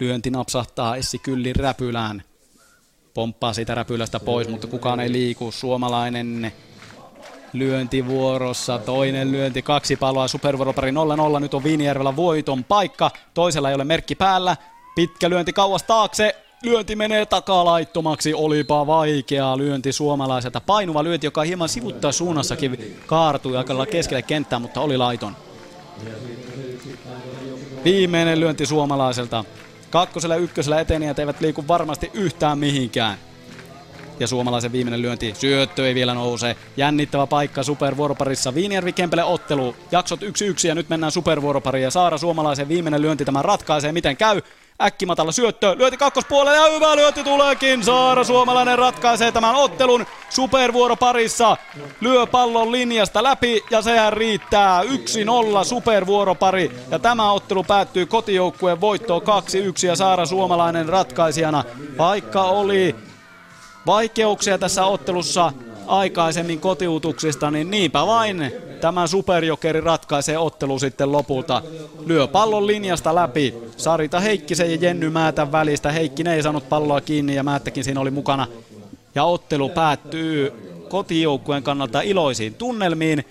lyönti 0.01 0.31
napsahtaa 0.31 0.97
Essi 0.97 1.19
Kyllin 1.19 1.57
räpylään. 1.57 2.23
Pomppaa 3.15 3.53
siitä 3.53 3.75
räpylästä 3.75 4.21
pois, 4.21 4.49
mutta 4.49 4.67
kukaan 4.67 5.01
ei 5.01 5.13
liiku. 5.13 5.53
Suomalainen 5.53 6.53
lyöntivuorossa. 7.53 8.79
Toinen 8.79 9.33
lyönti, 9.33 9.63
kaksi 9.63 9.97
paloa, 9.97 10.29
supervuoropari 10.29 10.91
0-0. 11.37 11.41
Nyt 11.41 11.55
on 11.55 11.65
Viinijärvellä 11.65 12.17
voiton 12.17 12.65
paikka. 12.65 13.11
Toisella 13.35 13.69
ei 13.69 13.75
ole 13.75 13.85
merkki 13.85 14.15
päällä. 14.15 14.57
Pitkä 14.95 15.31
lyönti 15.31 15.53
kauas 15.53 15.83
taakse. 15.83 16.37
Lyönti 16.63 16.97
menee 16.97 17.27
takalaittomaksi, 17.27 18.35
olipa 18.35 18.87
vaikea 18.87 19.59
lyönti 19.59 19.93
suomalaiselta. 19.93 20.61
Painuva 20.61 21.05
lyönti, 21.05 21.27
joka 21.27 21.43
hieman 21.43 21.69
sivuttaa 21.69 22.13
suunnassakin 22.13 22.97
kaartui 23.07 23.57
aika 23.57 23.87
keskelle 23.87 24.23
kenttää, 24.23 24.59
mutta 24.59 24.81
oli 24.81 24.97
laiton. 24.97 25.37
Viimeinen 27.85 28.41
lyönti 28.41 28.67
suomalaiselta. 28.67 29.45
Kakkosella 29.91 30.35
ja 30.35 30.41
ykkösellä 30.41 30.81
etenijät 30.81 31.19
eivät 31.19 31.41
liiku 31.41 31.65
varmasti 31.69 32.11
yhtään 32.15 32.59
mihinkään. 32.59 33.19
Ja 34.21 34.27
suomalaisen 34.27 34.73
viimeinen 34.73 35.03
lyönti, 35.03 35.35
syöttö 35.35 35.89
ei 35.89 35.95
vielä 35.95 36.15
nouse. 36.15 36.57
Jännittävä 36.77 37.27
paikka 37.27 37.63
supervuoroparissa. 37.63 38.55
Viinijärvi 38.55 38.93
Kempele 38.93 39.25
ottelu. 39.25 39.77
Jaksot 39.93 40.23
1-1 40.23 40.25
ja 40.69 40.75
nyt 40.75 40.89
mennään 40.89 41.13
supervuoropariin. 41.13 41.83
Ja 41.83 41.91
Saara 41.91 42.19
suomalaisen 42.19 42.69
viimeinen 42.69 43.03
lyönti 43.03 43.25
tämä 43.25 43.43
ratkaisee, 43.43 43.93
miten 43.93 44.17
käy. 44.17 44.43
Äkkimatalla 44.83 45.33
syöttö, 45.33 45.75
lyöti 45.79 45.97
kakkospuolelle 45.97 46.59
ja 46.59 46.75
hyvä 46.75 46.97
lyönti 46.97 47.25
tuleekin. 47.25 47.85
Saara 47.85 48.25
Suomalainen 48.25 48.79
ratkaisee 48.79 49.33
tämän 49.33 49.55
ottelun 49.55 50.07
supervuoroparissa. 50.31 51.57
Lyö 52.01 52.27
pallon 52.27 52.73
linjasta 52.73 53.23
läpi 53.23 53.65
ja 53.71 53.83
sehän 53.83 54.13
riittää 54.13 54.83
1-0 54.83 54.87
supervuoropari. 55.65 56.71
Ja 56.91 56.99
tämä 56.99 57.33
ottelu 57.33 57.65
päättyy 57.65 58.07
kotijoukkueen 58.07 58.81
voittoon 58.81 59.23
2-1 59.23 59.25
ja 59.87 59.97
Saara 59.97 60.27
Suomalainen 60.27 60.89
ratkaisijana. 60.89 61.65
Vaikka 61.99 62.43
oli 62.43 62.95
vaikeuksia 63.87 64.59
tässä 64.59 64.85
ottelussa 64.85 65.53
aikaisemmin 65.87 66.61
kotiutuksista, 66.61 67.51
niin 67.51 67.71
niinpä 67.71 68.07
vain 68.07 68.53
tämä 68.81 69.07
superjokeri 69.07 69.81
ratkaisee 69.81 70.39
ottelu 70.39 70.79
sitten 70.79 71.13
lopulta. 71.13 71.63
Lyö 72.07 72.27
pallon 72.27 72.67
linjasta 72.67 73.15
läpi. 73.15 73.55
Sarita 73.77 74.21
Heikkisen 74.21 74.71
ja 74.71 74.79
Jenny 74.81 75.11
Määtän 75.11 75.53
välistä. 75.53 75.93
Heikkinen 75.93 76.35
ei 76.35 76.43
saanut 76.43 76.69
palloa 76.69 77.01
kiinni 77.01 77.35
ja 77.35 77.43
Määttäkin 77.43 77.85
siinä 77.85 78.01
oli 78.01 78.11
mukana. 78.11 78.47
Ja 79.15 79.25
ottelu 79.25 79.69
päättyy 79.69 80.53
kotijoukkueen 80.89 81.63
kannalta 81.63 82.01
iloisiin 82.01 82.55
tunnelmiin. 82.55 83.25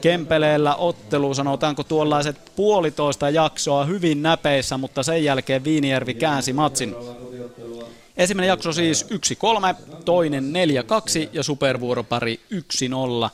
Kempeleellä 0.00 0.74
ottelu, 0.74 1.34
sanotaanko 1.34 1.84
tuollaiset 1.84 2.36
puolitoista 2.56 3.30
jaksoa 3.30 3.84
hyvin 3.84 4.22
näpeissä, 4.22 4.78
mutta 4.78 5.02
sen 5.02 5.24
jälkeen 5.24 5.64
Viinijärvi 5.64 6.14
käänsi 6.14 6.52
matsin. 6.52 6.94
Ensimmäinen 8.18 8.48
jakso 8.48 8.72
siis 8.72 9.06
1-3, 9.10 9.74
toinen 10.04 10.52
4-2 11.24 11.28
ja 11.32 11.42
supervuoropari 11.42 12.40
1-0 13.26 13.30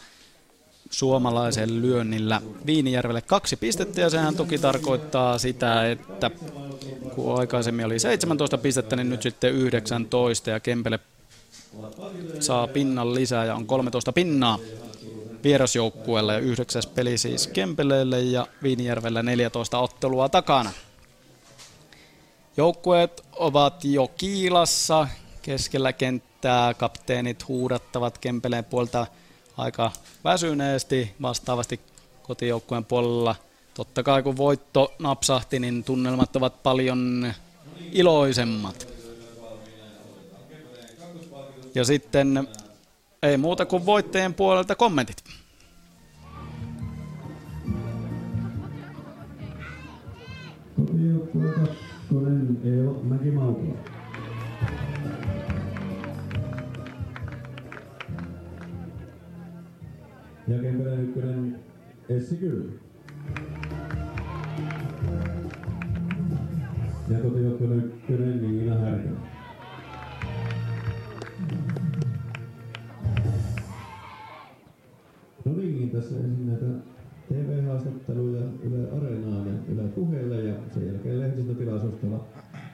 suomalaisen 0.91 1.83
lyönnillä 1.83 2.43
Viinijärvelle 2.67 3.23
kaksi 3.23 3.57
pistettä 3.57 4.01
ja 4.01 4.11
sehän 4.11 4.37
toki 4.37 4.59
tarkoittaa 4.59 5.39
sitä, 5.39 5.91
että 5.91 6.31
kun 7.15 7.39
aikaisemmin 7.39 7.87
oli 7.87 7.99
17 7.99 8.59
pistettä, 8.59 8.97
niin 8.97 9.11
nyt 9.11 9.23
sitten 9.23 9.55
19 9.55 10.51
ja 10.51 10.61
Kempele 10.61 10.99
saa 12.41 12.67
pinnan 12.67 13.15
lisää 13.15 13.45
ja 13.45 13.55
on 13.55 13.67
13 13.67 14.13
pinnaa 14.13 14.59
vierasjoukkueella 15.45 16.33
ja 16.33 16.39
yhdeksäs 16.39 16.87
peli 16.87 17.19
siis 17.19 17.47
Kempeleelle 17.47 18.21
ja 18.21 18.47
Viinijärvellä 18.63 19.23
14 19.23 19.79
ottelua 19.79 20.29
takana. 20.29 20.71
Joukkueet 22.57 23.25
ovat 23.33 23.85
jo 23.85 24.09
kiilassa 24.17 25.09
keskellä 25.43 25.93
kenttää. 25.93 26.75
Kapteenit 26.75 27.49
huudattavat 27.49 28.19
Kempeleen 28.19 28.65
puolta 28.65 29.07
aika 29.57 29.93
väsyneesti. 30.25 31.15
Vastaavasti 31.23 31.81
kotijoukkueen 32.23 32.85
puolella 32.85 33.37
totta 33.75 34.03
kai 34.03 34.23
kun 34.23 34.37
voitto 34.37 34.95
napsahti, 34.99 35.59
niin 35.61 35.85
tunnelmat 35.85 36.37
ovat 36.37 36.63
paljon 36.63 37.33
iloisemmat. 37.93 38.89
Ja 41.75 41.85
sitten 41.85 42.49
ei 43.23 43.37
muuta 43.37 43.67
kuin 43.67 43.87
voittajien 43.87 44.35
puolelta 44.35 44.75
kommentit. 44.75 45.25
Kotijoukkue 50.77 51.94
kakkonen 52.09 52.59
Eeva 52.65 52.93
Mäki-Maukila. 53.03 53.75
Ja 60.49 60.59
Kempeleen 60.59 61.01
ykkönen 61.01 61.59
Essi 62.09 62.37
Kyl. 62.37 62.63
Ja 67.09 67.19
kotijoukkueen 67.19 67.85
ykkönen 67.85 68.43
Niina 68.43 68.79
Härkälä. 68.79 69.19
No 75.45 75.53
niin, 75.53 75.91
tässä 75.91 76.17
ensin 76.17 76.47
näitä 76.47 76.94
TV-haastatteluja 77.35 78.41
Yle 78.63 78.91
Areenaan 78.97 79.47
ja 79.47 79.53
Yle 79.69 79.83
Puheelle 79.83 80.43
ja 80.43 80.55
sen 80.75 80.87
jälkeen 80.87 81.21
lehdistötilaisuus 81.21 81.95
tuolla 81.95 82.25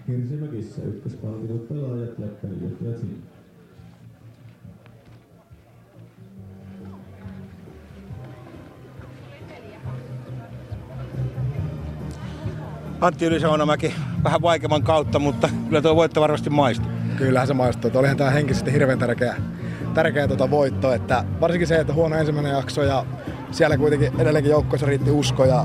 Hirsimäkissä. 0.09 0.83
Ykköspalkitut 0.83 1.69
pelaajat 1.69 2.19
ja 2.19 2.27
pelijohtajat 2.43 2.99
sinne. 2.99 3.17
Antti 13.01 13.27
Ylisaunamäki 13.27 13.95
vähän 14.25 14.43
vaikeamman 14.43 14.83
kautta, 14.83 15.19
mutta 15.19 15.49
kyllä 15.69 15.83
tuo 15.83 15.97
voitto 15.97 16.21
varmasti 16.21 16.51
maistuu. 16.51 16.91
Kyllähän 17.17 17.47
se 17.47 17.55
maistuu. 17.55 17.91
Olihan 17.95 18.17
tämä 18.17 18.31
henkisesti 18.31 18.73
hirveän 18.73 18.99
tärkeä, 18.99 19.37
tärkeä 19.95 20.29
tuota 20.29 20.51
voitto. 20.51 20.93
Että 20.93 21.25
varsinkin 21.41 21.69
se, 21.69 21.77
että 21.77 21.93
huono 21.93 22.17
ensimmäinen 22.17 22.53
jakso 22.53 22.83
ja 22.83 23.07
siellä 23.51 23.79
kuitenkin 23.79 24.13
edelleenkin 24.19 24.51
joukkoissa 24.51 24.87
riitti 24.87 25.11
usko 25.11 25.45
ja, 25.45 25.65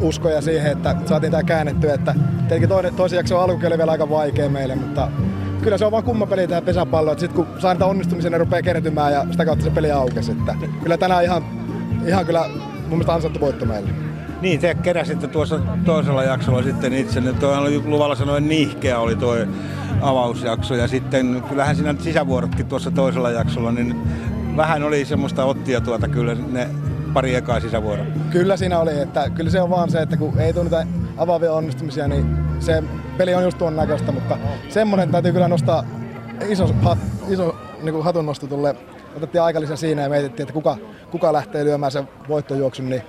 usko 0.00 0.28
ja 0.28 0.40
siihen, 0.40 0.72
että 0.72 0.96
saatiin 1.06 1.30
tämä 1.30 1.42
käännettyä. 1.42 1.94
Että 1.94 2.14
tietenkin 2.38 2.68
toinen, 2.68 2.94
toisen 2.94 3.16
jakson 3.16 3.40
alkukin 3.40 3.66
oli 3.66 3.78
vielä 3.78 3.92
aika 3.92 4.10
vaikea 4.10 4.48
meille, 4.48 4.74
mutta 4.74 5.08
kyllä 5.62 5.78
se 5.78 5.84
on 5.84 5.92
vaan 5.92 6.04
kumma 6.04 6.26
peli 6.26 6.48
tämä 6.48 6.62
pesäpallo. 6.62 7.18
Sitten 7.18 7.44
kun 7.44 7.60
saa 7.60 7.74
niitä 7.74 7.86
onnistumisia, 7.86 8.30
ne 8.30 8.38
rupeaa 8.38 8.62
kertymään 8.62 9.12
ja 9.12 9.26
sitä 9.30 9.44
kautta 9.44 9.64
se 9.64 9.70
peli 9.70 9.90
aukesi. 9.90 10.32
Että 10.32 10.54
kyllä 10.82 10.98
tänään 10.98 11.24
ihan, 11.24 11.44
ihan 12.06 12.26
kyllä 12.26 12.48
mun 12.48 12.88
mielestä 12.88 13.14
ansattu 13.14 13.40
voitto 13.40 13.64
meille. 13.64 13.90
Niin, 14.40 14.60
te 14.60 14.74
keräsitte 14.74 15.26
tuossa 15.26 15.60
toisella 15.84 16.22
jaksolla 16.22 16.62
sitten 16.62 16.92
itsenne. 16.92 17.32
Tuo 17.32 17.58
oli 17.58 17.82
luvalla 17.84 18.14
sanoen 18.14 18.48
nihkeä 18.48 18.98
oli 18.98 19.16
tuo 19.16 19.36
avausjakso. 20.00 20.74
Ja 20.74 20.88
sitten 20.88 21.42
kyllähän 21.48 21.76
siinä 21.76 21.94
sisävuorotkin 21.98 22.66
tuossa 22.66 22.90
toisella 22.90 23.30
jaksolla, 23.30 23.72
niin 23.72 23.96
vähän 24.56 24.82
oli 24.82 25.04
semmoista 25.04 25.44
ottia 25.44 25.80
tuota 25.80 26.08
kyllä 26.08 26.36
ne 26.52 26.68
pari 27.14 27.34
ekaa 27.34 27.60
sisävuoroa. 27.60 28.06
Kyllä 28.30 28.56
siinä 28.56 28.78
oli, 28.78 29.00
että 29.00 29.30
kyllä 29.30 29.50
se 29.50 29.60
on 29.60 29.70
vaan 29.70 29.90
se, 29.90 30.02
että 30.02 30.16
kun 30.16 30.40
ei 30.40 30.52
tule 30.52 30.64
niitä 30.64 30.86
avaavia 31.16 31.52
onnistumisia, 31.52 32.08
niin 32.08 32.36
se 32.60 32.82
peli 33.16 33.34
on 33.34 33.42
just 33.42 33.58
tuon 33.58 33.76
näköistä, 33.76 34.12
mutta 34.12 34.38
semmoinen 34.68 35.10
täytyy 35.10 35.32
kyllä 35.32 35.48
nostaa 35.48 35.84
iso, 36.48 36.66
hat, 36.82 36.98
iso 37.28 37.56
niin 37.82 37.92
kuin 37.92 38.04
hatunnosto 38.04 38.46
tulle. 38.46 38.76
Otettiin 39.16 39.42
aikalisä 39.42 39.76
siinä 39.76 40.02
ja 40.02 40.08
mietittiin, 40.08 40.44
että 40.44 40.52
kuka, 40.52 40.76
kuka 41.10 41.32
lähtee 41.32 41.64
lyömään 41.64 41.92
sen 41.92 42.08
voittojuoksun, 42.28 42.88
niin 42.88 43.02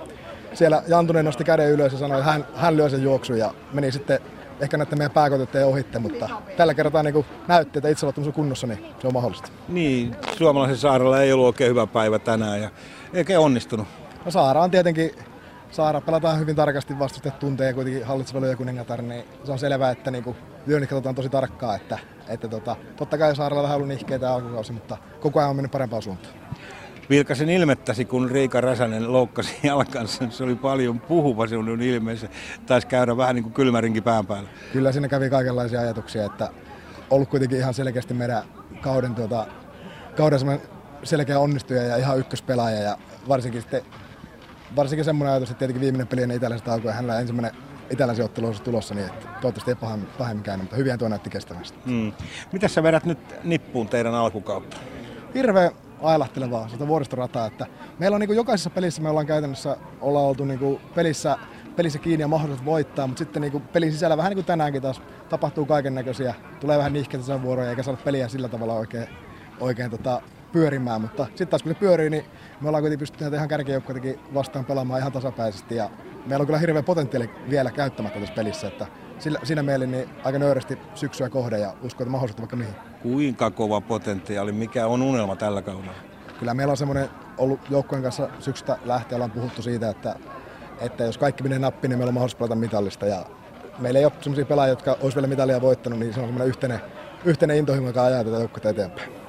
siellä 0.54 0.82
Jantunen 0.88 1.24
nosti 1.24 1.44
käden 1.44 1.70
ylös 1.70 1.92
ja 1.92 1.98
sanoi, 1.98 2.18
että 2.18 2.32
hän, 2.32 2.46
hän 2.54 2.76
lyö 2.76 2.88
sen 2.88 3.02
juoksun 3.02 3.38
ja 3.38 3.54
meni 3.72 3.92
sitten 3.92 4.20
ehkä 4.60 4.76
näiden 4.76 4.98
meidän 4.98 5.10
pääkotetteen 5.10 5.66
ohitte, 5.66 5.98
mutta 5.98 6.28
tällä 6.56 6.74
kertaa 6.74 7.02
niin 7.02 7.24
näytti, 7.48 7.78
että 7.78 7.88
itseluottamus 7.88 8.28
on 8.28 8.32
kunnossa, 8.32 8.66
niin 8.66 8.86
se 9.00 9.06
on 9.06 9.12
mahdollista. 9.12 9.48
Niin, 9.68 10.16
suomalaisen 10.38 10.76
saarella 10.76 11.22
ei 11.22 11.32
ollut 11.32 11.46
oikein 11.46 11.70
hyvä 11.70 11.86
päivä 11.86 12.18
tänään 12.18 12.60
ja 12.60 12.70
eikä 13.14 13.40
onnistunut. 13.40 13.86
No 14.24 14.30
Saara 14.30 14.62
on 14.62 14.70
tietenkin, 14.70 15.10
Saara 15.70 16.00
pelataan 16.00 16.38
hyvin 16.38 16.56
tarkasti 16.56 16.98
vastustajat 16.98 17.38
tuntee 17.38 17.72
kuitenkin 17.72 18.04
hallitseva 18.04 18.40
lyökuningatar, 18.40 19.02
niin 19.02 19.24
se 19.44 19.52
on 19.52 19.58
selvää, 19.58 19.90
että 19.90 20.10
niin 20.10 20.36
lyönnit 20.66 20.90
katsotaan 20.90 21.14
tosi 21.14 21.28
tarkkaa, 21.28 21.74
että, 21.74 21.98
että 22.28 22.48
tota, 22.48 22.76
totta 22.96 23.18
kai 23.18 23.36
Saarella 23.36 23.62
vähän 23.62 23.76
ollut 23.76 23.88
nihkeitä 23.88 24.34
alkukausi, 24.34 24.72
mutta 24.72 24.96
koko 25.20 25.38
ajan 25.38 25.50
on 25.50 25.56
mennyt 25.56 25.72
parempaan 25.72 26.02
suuntaan. 26.02 26.34
Vilkasen 27.10 27.50
ilmettäsi, 27.50 28.04
kun 28.04 28.30
Riika 28.30 28.60
Räsänen 28.60 29.12
loukkasi 29.12 29.56
jalkansa. 29.68 30.24
Se 30.30 30.44
oli 30.44 30.54
paljon 30.54 31.00
puhuva 31.00 31.46
sinun 31.46 31.82
ilmeessä. 31.82 32.28
Taisi 32.66 32.86
käydä 32.86 33.16
vähän 33.16 33.34
niin 33.34 33.42
kuin 33.42 33.52
kylmärinkin 33.52 34.02
pään 34.02 34.26
päällä. 34.26 34.48
Kyllä 34.72 34.92
siinä 34.92 35.08
kävi 35.08 35.30
kaikenlaisia 35.30 35.80
ajatuksia, 35.80 36.24
että 36.24 36.48
ollut 37.10 37.28
kuitenkin 37.28 37.58
ihan 37.58 37.74
selkeästi 37.74 38.14
meidän 38.14 38.42
kauden, 38.80 39.14
tuota, 39.14 39.46
kauden 40.16 40.40
selkeä 41.02 41.38
onnistuja 41.38 41.82
ja 41.82 41.96
ihan 41.96 42.18
ykköspelaaja. 42.18 42.80
Ja 42.80 42.98
varsinkin, 43.28 43.60
sitten, 43.60 43.82
varsinkin 44.76 45.04
semmoinen 45.04 45.32
ajatus, 45.32 45.50
että 45.50 45.58
tietenkin 45.58 45.80
viimeinen 45.80 46.06
peli 46.06 46.22
ennen 46.22 46.36
itäläiset 46.36 46.68
alkoi 46.68 46.90
ja 46.90 46.94
hänellä 46.94 47.20
ensimmäinen 47.20 47.62
itäläisen 47.90 48.24
ottelu 48.24 48.46
on 48.46 48.54
tulossa, 48.64 48.94
niin 48.94 49.06
että 49.06 49.26
toivottavasti 49.26 49.70
ei 49.70 49.74
pahemmin, 49.74 50.08
pahemmin 50.18 50.44
käynyt, 50.44 50.62
mutta 50.62 50.76
hyvin 50.76 50.98
tuo 50.98 51.08
näytti 51.08 51.30
kestävästi. 51.30 51.78
Mm. 51.84 52.12
Mitä 52.52 52.68
sä 52.68 52.82
vedät 52.82 53.04
nyt 53.04 53.18
nippuun 53.44 53.88
teidän 53.88 54.14
alkukautta? 54.14 54.76
Hirveä 55.34 55.70
ailahtelevaa 56.02 56.68
sitä 56.68 56.88
vuoristorataa. 56.88 57.46
Että 57.46 57.66
meillä 57.98 58.14
on 58.14 58.20
niin 58.20 58.28
kuin 58.28 58.36
jokaisessa 58.36 58.70
pelissä 58.70 59.02
me 59.02 59.08
ollaan 59.08 59.26
käytännössä 59.26 59.76
ollaan 60.00 60.26
oltu 60.26 60.44
niin 60.44 60.58
kuin 60.58 60.80
pelissä, 60.94 61.36
pelissä 61.76 61.98
kiinni 61.98 62.22
ja 62.22 62.28
mahdollisuus 62.28 62.66
voittaa, 62.66 63.06
mutta 63.06 63.18
sitten 63.18 63.42
niin 63.42 63.52
kuin 63.52 63.62
pelin 63.62 63.92
sisällä 63.92 64.16
vähän 64.16 64.30
niin 64.30 64.36
kuin 64.36 64.46
tänäänkin 64.46 64.82
taas 64.82 65.02
tapahtuu 65.28 65.66
kaiken 65.66 65.94
näköisiä, 65.94 66.34
tulee 66.60 66.78
vähän 66.78 66.92
nihkeitä 66.92 67.26
sen 67.26 67.42
vuoroja 67.42 67.70
eikä 67.70 67.82
saada 67.82 67.98
peliä 68.04 68.28
sillä 68.28 68.48
tavalla 68.48 68.74
oikein, 68.74 69.08
oikein 69.60 69.90
tota, 69.90 70.22
pyörimään, 70.52 71.00
mutta 71.00 71.24
sitten 71.26 71.48
taas 71.48 71.62
kun 71.62 71.72
se 71.72 71.78
pyörii, 71.78 72.10
niin 72.10 72.24
me 72.60 72.68
ollaan 72.68 72.82
kuitenkin 72.82 72.98
pystytty 72.98 73.36
ihan 73.36 73.48
kärkijoukkoitakin 73.48 74.20
vastaan 74.34 74.64
pelaamaan 74.64 75.00
ihan 75.00 75.12
tasapäisesti 75.12 75.76
ja 75.76 75.90
meillä 76.26 76.42
on 76.42 76.46
kyllä 76.46 76.58
hirveä 76.58 76.82
potentiaali 76.82 77.30
vielä 77.50 77.70
käyttämättä 77.70 78.20
tässä 78.20 78.34
pelissä, 78.34 78.68
että 78.68 78.86
sillä, 79.18 79.38
siinä 79.42 79.62
mielin 79.62 79.90
niin 79.90 80.08
aika 80.24 80.38
nöyrästi 80.38 80.78
syksyä 80.94 81.28
kohde 81.28 81.58
ja 81.58 81.74
uskon, 81.82 82.04
että 82.04 82.10
mahdollisuutta 82.10 82.42
vaikka 82.42 82.56
mihin. 82.56 82.74
Kuinka 83.02 83.50
kova 83.50 83.80
potentiaali, 83.80 84.52
mikä 84.52 84.86
on 84.86 85.02
unelma 85.02 85.36
tällä 85.36 85.62
kaudella? 85.62 85.92
Kyllä 86.38 86.54
meillä 86.54 86.70
on 86.70 86.76
semmoinen 86.76 87.08
ollut 87.38 87.60
joukkueen 87.70 88.02
kanssa 88.02 88.28
syksystä 88.38 88.78
lähtien 88.84 89.16
ollaan 89.16 89.30
puhuttu 89.30 89.62
siitä, 89.62 89.90
että, 89.90 90.16
että 90.80 91.04
jos 91.04 91.18
kaikki 91.18 91.42
menee 91.42 91.58
nappiin, 91.58 91.88
niin 91.88 91.98
meillä 91.98 92.10
on 92.10 92.14
mahdollisuus 92.14 92.38
pelata 92.38 92.54
mitallista 92.54 93.06
ja 93.06 93.26
meillä 93.78 93.98
ei 93.98 94.04
ole 94.04 94.12
sellaisia 94.20 94.44
pelaajia, 94.44 94.72
jotka 94.72 94.96
olisi 95.00 95.16
vielä 95.16 95.26
mitalia 95.26 95.60
voittanut, 95.60 95.98
niin 95.98 96.14
se 96.14 96.20
on 96.20 96.26
semmoinen 96.26 96.48
yhteinen, 96.48 96.80
yhteinen 97.24 97.56
intohimo, 97.56 97.86
joka 97.86 98.04
ajaa 98.04 98.24
tätä 98.24 98.36
joukkuetta 98.36 98.68
eteenpäin. 98.68 99.19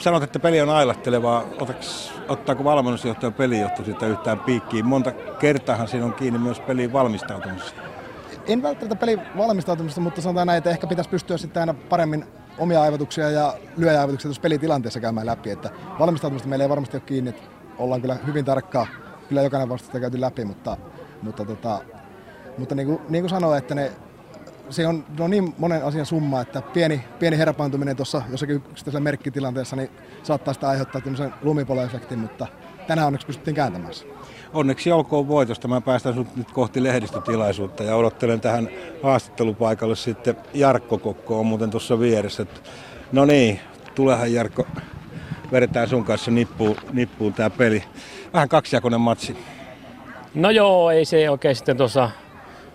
Sanot, 0.00 0.22
että 0.22 0.38
peli 0.38 0.60
on 0.60 0.70
ailahtelevaa. 0.70 1.44
Otaks, 1.60 2.12
ottaako 2.28 2.64
valmennusjohtaja 2.64 3.30
pelijohto 3.30 3.84
sitä 3.84 4.06
yhtään 4.06 4.40
piikkiin? 4.40 4.86
Monta 4.86 5.12
kertaahan 5.12 5.88
siinä 5.88 6.06
on 6.06 6.14
kiinni 6.14 6.38
myös 6.38 6.60
peliin 6.60 6.92
valmistautumisesta 6.92 7.80
en 8.46 8.62
välttämättä 8.62 8.96
pelin 8.96 9.20
valmistautumista, 9.36 10.00
mutta 10.00 10.20
sanotaan 10.20 10.46
näin, 10.46 10.58
että 10.58 10.70
ehkä 10.70 10.86
pitäisi 10.86 11.10
pystyä 11.10 11.36
sitten 11.36 11.60
aina 11.60 11.74
paremmin 11.74 12.24
omia 12.58 12.82
aivotuksia 12.82 13.30
ja 13.30 13.54
lyöjäaivotuksia 13.76 14.28
tuossa 14.28 14.42
pelitilanteessa 14.42 15.00
käymään 15.00 15.26
läpi. 15.26 15.50
Että 15.50 15.70
valmistautumista 15.98 16.48
meillä 16.48 16.64
ei 16.64 16.68
varmasti 16.68 16.96
ole 16.96 17.02
kiinni, 17.06 17.30
että 17.30 17.42
ollaan 17.78 18.00
kyllä 18.00 18.16
hyvin 18.26 18.44
tarkkaa, 18.44 18.86
kyllä 19.28 19.42
jokainen 19.42 19.68
vastustaja 19.68 20.00
käyty 20.00 20.20
läpi, 20.20 20.44
mutta, 20.44 20.76
mutta, 21.22 21.44
tota, 21.44 21.80
mutta 22.58 22.74
niin, 22.74 22.86
kuin, 22.86 23.00
niin 23.08 23.22
kuin 23.22 23.30
sanoin, 23.30 23.58
että 23.58 23.74
ne, 23.74 23.92
se 24.70 24.86
on, 24.86 25.04
ne 25.18 25.24
on 25.24 25.30
niin 25.30 25.54
monen 25.58 25.84
asian 25.84 26.06
summa, 26.06 26.40
että 26.40 26.62
pieni, 26.62 27.04
pieni 27.18 27.38
herpaantuminen 27.38 27.96
tuossa 27.96 28.22
jossakin 28.30 28.56
yksittäisellä 28.56 29.04
merkkitilanteessa 29.04 29.76
niin 29.76 29.90
saattaa 30.22 30.54
sitä 30.54 30.68
aiheuttaa 30.68 31.00
tämmöisen 31.00 31.34
lumipaloefektin, 31.42 32.18
mutta 32.18 32.46
tänään 32.86 33.06
onneksi 33.06 33.26
pystyttiin 33.26 33.54
kääntämään 33.54 33.94
se 33.94 34.06
onneksi 34.54 34.92
olkoon 34.92 35.28
voitosta. 35.28 35.68
Mä 35.68 35.80
päästän 35.80 36.14
sut 36.14 36.36
nyt 36.36 36.50
kohti 36.50 36.82
lehdistötilaisuutta 36.82 37.82
ja 37.82 37.96
odottelen 37.96 38.40
tähän 38.40 38.68
haastattelupaikalle 39.02 39.96
sitten 39.96 40.36
Jarkko 40.54 40.98
Kokko 40.98 41.40
on 41.40 41.46
muuten 41.46 41.70
tuossa 41.70 42.00
vieressä. 42.00 42.46
No 43.12 43.24
niin, 43.24 43.60
tulehan 43.94 44.32
Jarkko, 44.32 44.66
vedetään 45.52 45.88
sun 45.88 46.04
kanssa 46.04 46.30
nippuun, 46.30 46.76
nippuun 46.92 47.32
tää 47.32 47.50
peli. 47.50 47.82
Vähän 48.32 48.48
kaksijakoinen 48.48 49.00
matsi. 49.00 49.36
No 50.34 50.50
joo, 50.50 50.90
ei 50.90 51.04
se 51.04 51.30
oikein 51.30 51.56
sitten 51.56 51.76
tuossa 51.76 52.10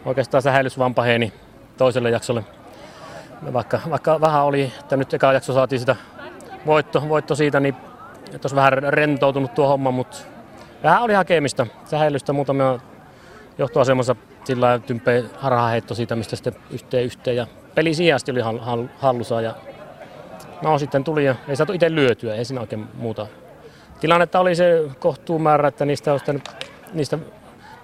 oikeastaan 0.05 0.41
sähäilys 0.41 0.77
vaan 0.77 0.95
paheni 0.95 1.33
toiselle 1.77 2.09
jaksolle. 2.09 2.43
Vaikka, 3.53 3.79
vaikka 3.89 4.21
vähän 4.21 4.43
oli, 4.43 4.73
että 4.79 4.97
nyt 4.97 5.13
eka 5.13 5.33
jakso 5.33 5.53
saatiin 5.53 5.79
sitä 5.79 5.95
voitto, 6.65 7.09
voitto 7.09 7.35
siitä, 7.35 7.59
niin 7.59 7.75
tuossa 8.41 8.55
vähän 8.55 8.73
rentoutunut 8.73 9.53
tuo 9.53 9.67
homma, 9.67 9.91
mutta 9.91 10.17
Vähän 10.85 11.01
oli 11.01 11.13
hakemista, 11.13 11.67
säheilystä 11.85 12.33
muutamia 12.33 12.79
johtoasemassa 13.57 14.15
sillä 14.43 14.79
tympeen 14.79 15.29
harhaheitto 15.37 15.95
siitä, 15.95 16.15
mistä 16.15 16.35
sitten 16.35 16.55
yhteen 16.71 17.05
yhteen. 17.05 17.35
Ja 17.37 17.47
peli 17.75 17.93
sijasti 17.93 18.31
oli 18.31 18.41
hallussa 18.97 19.41
ja 19.41 19.55
no 20.61 20.77
sitten 20.77 21.03
tuli 21.03 21.25
ja 21.25 21.35
ei 21.47 21.55
saatu 21.55 21.73
itse 21.73 21.95
lyötyä, 21.95 22.35
ei 22.35 22.45
siinä 22.45 22.61
oikein 22.61 22.87
muuta. 22.93 23.27
Tilannetta 23.99 24.39
oli 24.39 24.55
se 24.55 24.83
kohtuumäärä, 24.99 25.67
että 25.67 25.85
niistä 25.85 26.11
olisi 26.11 26.25
niistä 26.93 27.19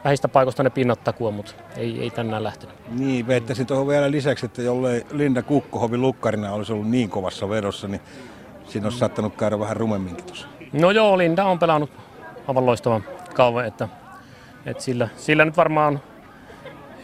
vähistä 0.04 0.28
paikoista 0.28 0.64
ne 0.64 0.70
pinnat 0.70 1.04
takua, 1.04 1.32
mutta 1.32 1.52
ei, 1.78 2.02
ei 2.02 2.10
tänään 2.10 2.44
lähtenyt. 2.44 2.76
Niin, 2.90 3.28
veittäisin 3.28 3.66
tuohon 3.66 3.88
vielä 3.88 4.12
lisäksi, 4.12 4.46
että 4.46 4.62
jollei 4.62 5.06
Linda 5.12 5.42
Kukkohovi 5.42 5.98
lukkarina 5.98 6.54
olisi 6.54 6.74
ollut 6.74 6.90
niin 6.90 7.10
kovassa 7.10 7.50
vedossa, 7.50 7.88
niin 7.88 8.02
siinä 8.68 8.86
olisi 8.86 9.00
saattanut 9.00 9.36
käydä 9.36 9.60
vähän 9.60 9.78
rumemminkin 9.78 10.26
tuossa. 10.26 10.48
No 10.74 10.92
joo, 10.92 11.18
Linda 11.18 11.46
on 11.46 11.60
pelannut 11.60 11.90
aivan 12.48 12.66
loistava 12.66 13.02
kauan, 13.34 13.66
että, 13.66 13.90
että 14.66 14.84
sillä, 14.84 15.10
sillä 15.18 15.46
nyt 15.46 15.58
varmaan 15.58 16.02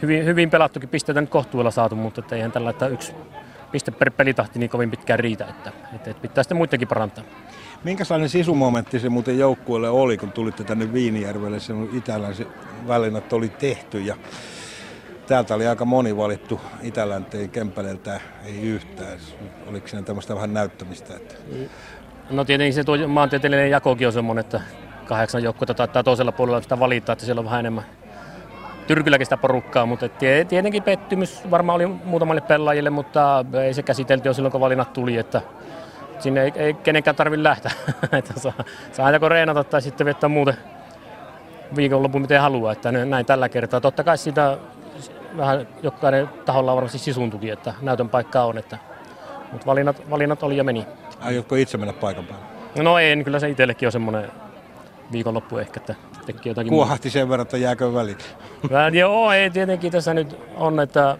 hyvin, 0.02 0.24
hyvin 0.24 0.50
pelattukin 0.50 0.88
pisteitä 0.88 1.20
nyt 1.20 1.30
kohtuudella 1.30 1.70
saatu, 1.70 1.96
mutta 1.96 2.20
että 2.20 2.36
eihän 2.36 2.52
tällä, 2.52 2.70
että 2.70 2.86
yksi 2.86 3.12
piste 3.72 3.90
per 3.90 4.10
pelitahti 4.10 4.58
niin 4.58 4.70
kovin 4.70 4.90
pitkään 4.90 5.18
riitä, 5.18 5.44
että, 5.44 5.72
että, 5.94 6.10
että 6.10 6.22
pitää 6.22 6.44
sitten 6.44 6.56
muidenkin 6.56 6.88
parantaa. 6.88 7.24
Minkälainen 7.84 8.28
sisumomentti 8.28 9.00
se 9.00 9.08
muuten 9.08 9.38
joukkueelle 9.38 9.88
oli, 9.88 10.16
kun 10.16 10.32
tulitte 10.32 10.64
tänne 10.64 10.92
Viinijärvelle, 10.92 11.60
se 11.60 11.74
se 12.32 12.46
välinnät 12.88 13.32
oli 13.32 13.48
tehty 13.48 14.00
ja 14.00 14.16
täältä 15.26 15.54
oli 15.54 15.66
aika 15.66 15.84
moni 15.84 16.16
valittu 16.16 16.60
Itälänteen 16.82 17.50
Kempäleltä 17.50 18.20
ei 18.44 18.60
yhtään. 18.60 19.18
Oliko 19.66 19.88
siinä 19.88 20.02
tämmöistä 20.02 20.34
vähän 20.34 20.54
näyttämistä? 20.54 21.14
Että... 21.16 21.34
No 22.30 22.44
tietenkin 22.44 22.74
se 22.74 22.84
tuo 22.84 23.08
maantieteellinen 23.08 23.70
jakokin 23.70 24.06
on 24.06 24.12
semmoinen, 24.12 24.40
että 24.40 24.60
kahdeksan 25.04 25.42
joukkuetta 25.42 25.74
taittaa 25.74 26.02
toisella 26.02 26.32
puolella 26.32 26.62
sitä 26.62 26.78
valita, 26.78 27.12
että 27.12 27.24
siellä 27.24 27.40
on 27.40 27.44
vähän 27.44 27.60
enemmän 27.60 27.84
Tyrkylläkin 28.86 29.26
sitä 29.26 29.36
porukkaa, 29.36 29.86
mutta 29.86 30.08
tietenkin 30.48 30.82
pettymys 30.82 31.50
varmaan 31.50 31.76
oli 31.76 31.86
muutamalle 31.86 32.40
pelaajille, 32.40 32.90
mutta 32.90 33.44
ei 33.64 33.74
se 33.74 33.82
käsitelty 33.82 34.28
jo 34.28 34.32
silloin, 34.32 34.52
kun 34.52 34.60
valinnat 34.60 34.92
tuli, 34.92 35.16
että 35.16 35.42
sinne 36.18 36.42
ei, 36.42 36.52
ei 36.56 36.74
kenenkään 36.74 37.16
tarvitse 37.16 37.42
lähteä. 37.42 37.72
että 38.18 38.40
saa, 38.40 38.52
saa 38.92 39.10
joko 39.10 39.28
reenata 39.28 39.64
tai 39.64 39.82
sitten 39.82 40.04
viettää 40.04 40.28
muuten 40.28 40.56
viikonloppu 41.76 42.18
miten 42.18 42.40
haluaa, 42.40 42.72
että 42.72 42.92
näin 42.92 43.26
tällä 43.26 43.48
kertaa. 43.48 43.80
Totta 43.80 44.04
kai 44.04 44.18
sitä 44.18 44.58
vähän 45.36 45.68
jokainen 45.82 46.28
taholla 46.44 46.72
on 46.72 46.76
varmasti 46.76 46.98
sisuntukin, 46.98 47.52
että 47.52 47.74
näytön 47.82 48.08
paikka 48.08 48.44
on, 48.44 48.58
että, 48.58 48.78
mutta 49.52 49.66
valinnat, 49.66 50.10
valinnat 50.10 50.42
oli 50.42 50.56
ja 50.56 50.64
meni. 50.64 50.86
Aiotko 51.20 51.54
itse 51.54 51.78
mennä 51.78 51.92
paikan 51.92 52.24
päälle? 52.24 52.46
No 52.82 52.98
en, 52.98 53.24
kyllä 53.24 53.38
se 53.38 53.48
itsellekin 53.48 53.88
on 53.88 53.92
semmoinen 53.92 54.30
viikonloppu 55.12 55.58
ehkä, 55.58 55.80
että 55.80 55.94
teki 56.26 56.48
jotakin 56.48 56.70
Kuohahti 56.70 57.10
sen 57.10 57.28
verran, 57.28 57.42
että 57.42 57.56
jääkö 57.56 57.94
väliin? 57.94 58.18
Joo, 58.92 59.32
ei 59.32 59.50
tietenkin 59.50 59.92
tässä 59.92 60.14
nyt 60.14 60.36
on, 60.56 60.80
että 60.80 61.18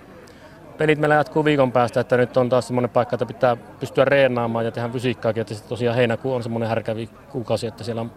pelit 0.78 0.98
meillä 0.98 1.15
jatkuu 1.15 1.44
viikon 1.44 1.73
päästä, 1.73 2.00
että 2.00 2.16
nyt 2.16 2.36
on 2.36 2.48
taas 2.48 2.66
semmoinen 2.66 2.90
paikka, 2.90 3.15
että 3.15 3.26
pitää 3.26 3.57
pystyä 3.81 4.05
reenaamaan 4.05 4.65
ja 4.65 4.73
tehdä 4.73 4.89
fysiikkaakin, 4.89 5.40
että 5.40 5.55
sitten 5.55 5.68
tosiaan 5.68 5.97
heinäkuu 5.97 6.34
on 6.34 6.42
semmoinen 6.42 6.68
härkävi 6.68 7.08
kuukausi, 7.28 7.66
että 7.66 7.84
siellä 7.84 8.00
on 8.00 8.10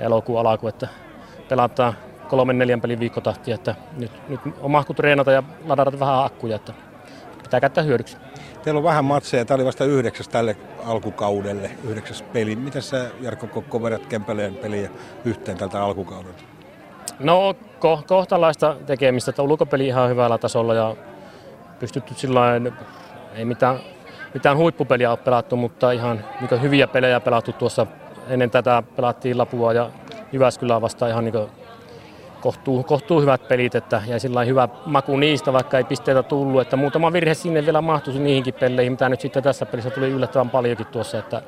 elokuun 0.00 0.40
alaku, 0.40 0.68
että 0.68 0.88
pelataan 1.48 1.94
kolmen 2.28 2.58
neljän 2.58 2.80
pelin 2.80 3.00
viikkotahtia, 3.00 3.54
että 3.54 3.74
nyt, 3.96 4.10
nyt 4.28 4.40
on 4.60 4.70
mahku 4.70 4.94
treenata 4.94 5.32
ja 5.32 5.42
ladata 5.66 6.00
vähän 6.00 6.24
akkuja, 6.24 6.56
että 6.56 6.72
pitää 7.42 7.60
käyttää 7.60 7.84
hyödyksi. 7.84 8.16
Teillä 8.62 8.78
on 8.78 8.84
vähän 8.84 9.04
matseja. 9.04 9.44
Tämä 9.44 9.56
oli 9.56 9.64
vasta 9.64 9.84
yhdeksäs 9.84 10.28
tälle 10.28 10.56
alkukaudelle, 10.84 11.70
yhdeksäs 11.84 12.22
peli. 12.22 12.56
Miten 12.56 12.82
sä 12.82 13.10
Jarkko 13.20 13.46
Kokko 13.46 13.82
vedät 13.82 14.06
Kempeleen 14.06 14.54
peliä 14.54 14.90
yhteen 15.24 15.58
tältä 15.58 15.82
alkukaudelta? 15.82 16.42
No 17.18 17.54
ko- 17.80 18.02
kohtalaista 18.06 18.76
tekemistä, 18.86 19.30
että 19.30 19.42
ulkopeli 19.42 19.86
ihan 19.86 20.10
hyvällä 20.10 20.38
tasolla 20.38 20.74
ja 20.74 20.96
pystytty 21.78 22.14
sillä 22.14 22.40
ei 23.34 23.44
mitään, 23.44 23.76
mitään 24.34 24.56
huippupeliä 24.56 25.10
ole 25.10 25.16
pelattu, 25.18 25.56
mutta 25.56 25.92
ihan 25.92 26.24
niin 26.40 26.62
hyviä 26.62 26.86
pelejä 26.86 27.20
pelattu 27.20 27.52
tuossa. 27.52 27.86
Ennen 28.28 28.50
tätä 28.50 28.82
pelattiin 28.96 29.38
Lapua 29.38 29.72
ja 29.72 29.90
Jyväskylää 30.32 30.80
vastaan 30.80 31.10
ihan 31.10 31.24
niin 31.24 31.48
kohtuu, 32.40 32.82
kohtuu 32.82 33.20
hyvät 33.20 33.48
pelit, 33.48 33.74
että 33.74 34.02
jäi 34.06 34.20
sillä 34.20 34.44
hyvä 34.44 34.68
maku 34.86 35.16
niistä, 35.16 35.52
vaikka 35.52 35.78
ei 35.78 35.84
pisteitä 35.84 36.22
tullut, 36.22 36.60
että 36.60 36.76
muutama 36.76 37.12
virhe 37.12 37.34
sinne 37.34 37.64
vielä 37.64 37.80
mahtuisi 37.80 38.20
niihinkin 38.20 38.54
peleihin, 38.54 38.92
mitä 38.92 39.08
nyt 39.08 39.20
sitten 39.20 39.42
tässä 39.42 39.66
pelissä 39.66 39.90
tuli 39.90 40.08
yllättävän 40.08 40.50
paljonkin 40.50 40.86
tuossa, 40.86 41.18
että 41.18 41.42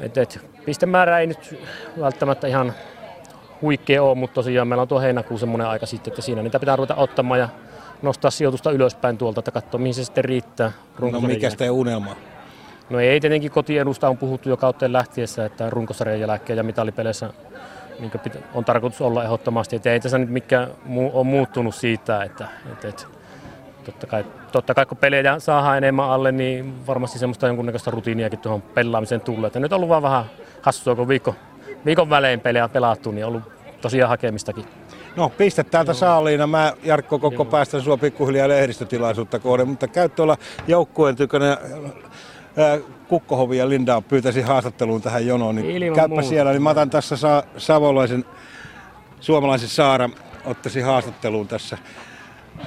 et, 0.00 0.18
et, 0.18 0.46
pistemäärä 0.64 1.18
ei 1.18 1.26
nyt 1.26 1.60
välttämättä 2.00 2.46
ihan 2.46 2.72
huikea 3.62 4.02
ole, 4.02 4.14
mutta 4.14 4.34
tosiaan 4.34 4.68
meillä 4.68 4.82
on 4.82 4.88
tuo 4.88 5.00
heinäkuun 5.00 5.40
semmoinen 5.40 5.66
aika 5.66 5.86
sitten, 5.86 6.10
että 6.10 6.22
siinä 6.22 6.42
niitä 6.42 6.60
pitää 6.60 6.76
ruveta 6.76 6.94
ottamaan 6.94 7.40
ja 7.40 7.48
nostaa 8.02 8.30
sijoitusta 8.30 8.70
ylöspäin 8.70 9.18
tuolta, 9.18 9.40
että 9.40 9.50
katsoa 9.50 9.80
mihin 9.80 9.94
se 9.94 10.04
sitten 10.04 10.24
riittää. 10.24 10.72
No 11.12 11.20
mikä 11.20 11.50
sitä 11.50 11.72
unelma? 11.72 12.16
No 12.90 13.00
ei 13.00 13.20
tietenkin 13.20 13.50
kotiedusta 13.50 14.08
on 14.08 14.18
puhuttu 14.18 14.48
jo 14.48 14.56
kautta 14.56 14.92
lähtiessä, 14.92 15.44
että 15.44 15.70
runkosarjan 15.70 16.20
jälkeen 16.20 16.56
ja 16.56 16.62
mitalipeleissä 16.62 17.30
niin 18.00 18.12
on 18.54 18.64
tarkoitus 18.64 19.00
olla 19.00 19.24
ehdottomasti. 19.24 19.76
Että 19.76 19.92
ei 19.92 20.00
tässä 20.00 20.18
nyt 20.18 20.30
mikään 20.30 20.68
muu, 20.84 21.10
on 21.14 21.26
muuttunut 21.26 21.74
siitä, 21.74 22.22
että, 22.22 22.48
että, 22.72 22.88
että 22.88 23.04
totta, 23.84 24.06
kai, 24.06 24.24
totta 24.52 24.74
kai 24.74 24.86
kun 24.86 24.98
pelejä 24.98 25.38
saadaan 25.38 25.76
enemmän 25.76 26.10
alle, 26.10 26.32
niin 26.32 26.86
varmasti 26.86 27.18
semmoista 27.18 27.46
jonkunnäköistä 27.46 27.90
rutiiniakin 27.90 28.38
tuohon 28.38 28.62
pelaamiseen 28.62 29.20
tulee. 29.20 29.46
Että 29.46 29.60
nyt 29.60 29.72
on 29.72 29.76
ollut 29.76 29.88
vaan 29.88 30.02
vähän 30.02 30.24
hassua, 30.62 30.96
kun 30.96 31.08
viikko, 31.08 31.34
viikon 31.84 32.10
välein 32.10 32.40
pelejä 32.40 32.68
pelattu, 32.68 33.10
niin 33.10 33.24
on 33.24 33.28
ollut 33.28 33.52
tosiaan 33.80 34.08
hakemistakin. 34.08 34.79
No 35.16 35.28
pistä 35.28 35.64
täältä 35.64 35.94
saaliina. 35.94 36.46
Mä 36.46 36.72
Jarkko 36.82 37.18
koko 37.18 37.44
päästän 37.44 37.82
sua 37.82 37.96
pikkuhiljaa 37.96 38.48
lehdistötilaisuutta 38.48 39.38
kohden, 39.38 39.68
mutta 39.68 39.88
käy 39.88 40.08
tuolla 40.08 40.36
joukkueen 40.68 41.16
tykönä 41.16 41.58
Kukkohovi 43.08 43.56
ja 43.58 43.68
Linda 43.68 44.00
pyytäisi 44.00 44.40
haastatteluun 44.42 45.02
tähän 45.02 45.26
jonoon, 45.26 45.54
niin 45.54 45.70
Ilman 45.70 45.96
käypä 45.96 46.08
muuta. 46.08 46.28
siellä. 46.28 46.52
Niin 46.52 46.62
mä 46.62 46.70
otan 46.70 46.90
tässä 46.90 47.16
sa- 47.16 47.42
savolaisen, 47.56 48.24
suomalaisen 49.20 49.68
Saara 49.68 50.10
ottaisi 50.44 50.80
haastatteluun 50.80 51.48
tässä 51.48 51.78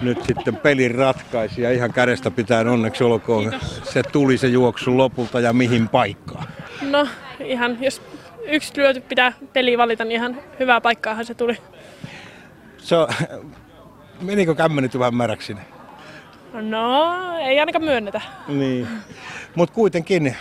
nyt 0.02 0.24
sitten 0.24 0.56
pelin 0.56 0.96
ratkaisi 0.96 1.62
ja 1.62 1.72
ihan 1.72 1.94
kädestä 1.94 2.32
pitää 2.32 2.62
onneksi 2.62 3.04
olkoon. 3.04 3.50
Kiitos. 3.50 3.82
Se 3.84 4.04
tuli 4.04 4.38
se 4.38 4.48
juoksu 4.48 4.98
lopulta 4.98 5.40
ja 5.40 5.54
mihin 5.54 5.90
paikkaan? 5.90 6.48
No 6.82 7.08
ihan, 7.40 7.78
jos 7.82 8.02
yksi 8.44 8.74
lyöty 8.78 9.02
pitää 9.02 9.34
peli 9.54 9.78
valita, 9.78 10.06
niin 10.06 10.16
ihan 10.16 10.38
hyvää 10.60 10.82
paikkaahan 10.82 11.26
se 11.26 11.34
tuli. 11.34 11.58
Se 12.84 12.96
on, 12.96 13.08
menikö 14.22 14.56
kämmenet 14.56 15.00
vähän 15.00 15.16
märäksi? 15.16 15.58
No, 16.54 17.14
ei 17.40 17.60
ainakaan 17.60 17.86
myönnetä. 17.86 18.22
Niin. 18.48 18.88
Mutta 19.56 19.76
kuitenkin 19.76 20.36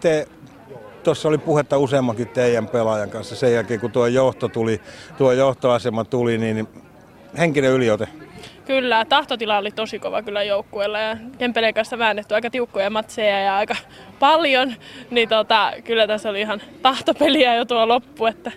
te 0.00 0.28
tuossa 1.04 1.28
oli 1.28 1.38
puhetta 1.38 1.78
useammankin 1.78 2.28
teidän 2.28 2.68
pelaajan 2.68 3.10
kanssa 3.10 3.36
sen 3.36 3.52
jälkeen, 3.52 3.80
kun 3.80 3.92
tuo 3.92 4.06
johto 4.06 4.48
tuli, 4.48 4.80
tuo 5.18 5.32
johtoasema 5.32 6.04
tuli, 6.04 6.38
niin 6.38 6.68
henkinen 7.38 7.70
yliote. 7.70 8.08
Kyllä, 8.66 9.04
tahtotila 9.04 9.58
oli 9.58 9.70
tosi 9.70 9.98
kova 9.98 10.22
kyllä 10.22 10.42
joukkueella 10.42 10.98
ja 10.98 11.16
Kempeleen 11.38 11.74
kanssa 11.74 11.98
väännetty 11.98 12.34
aika 12.34 12.50
tiukkoja 12.50 12.90
matseja 12.90 13.40
ja 13.40 13.56
aika 13.56 13.76
paljon, 14.18 14.74
niin 15.10 15.28
tota, 15.28 15.72
kyllä 15.84 16.06
tässä 16.06 16.30
oli 16.30 16.40
ihan 16.40 16.62
tahtopeliä 16.82 17.54
jo 17.54 17.64
tuo 17.64 17.88
loppu. 17.88 18.26
Että... 18.26 18.52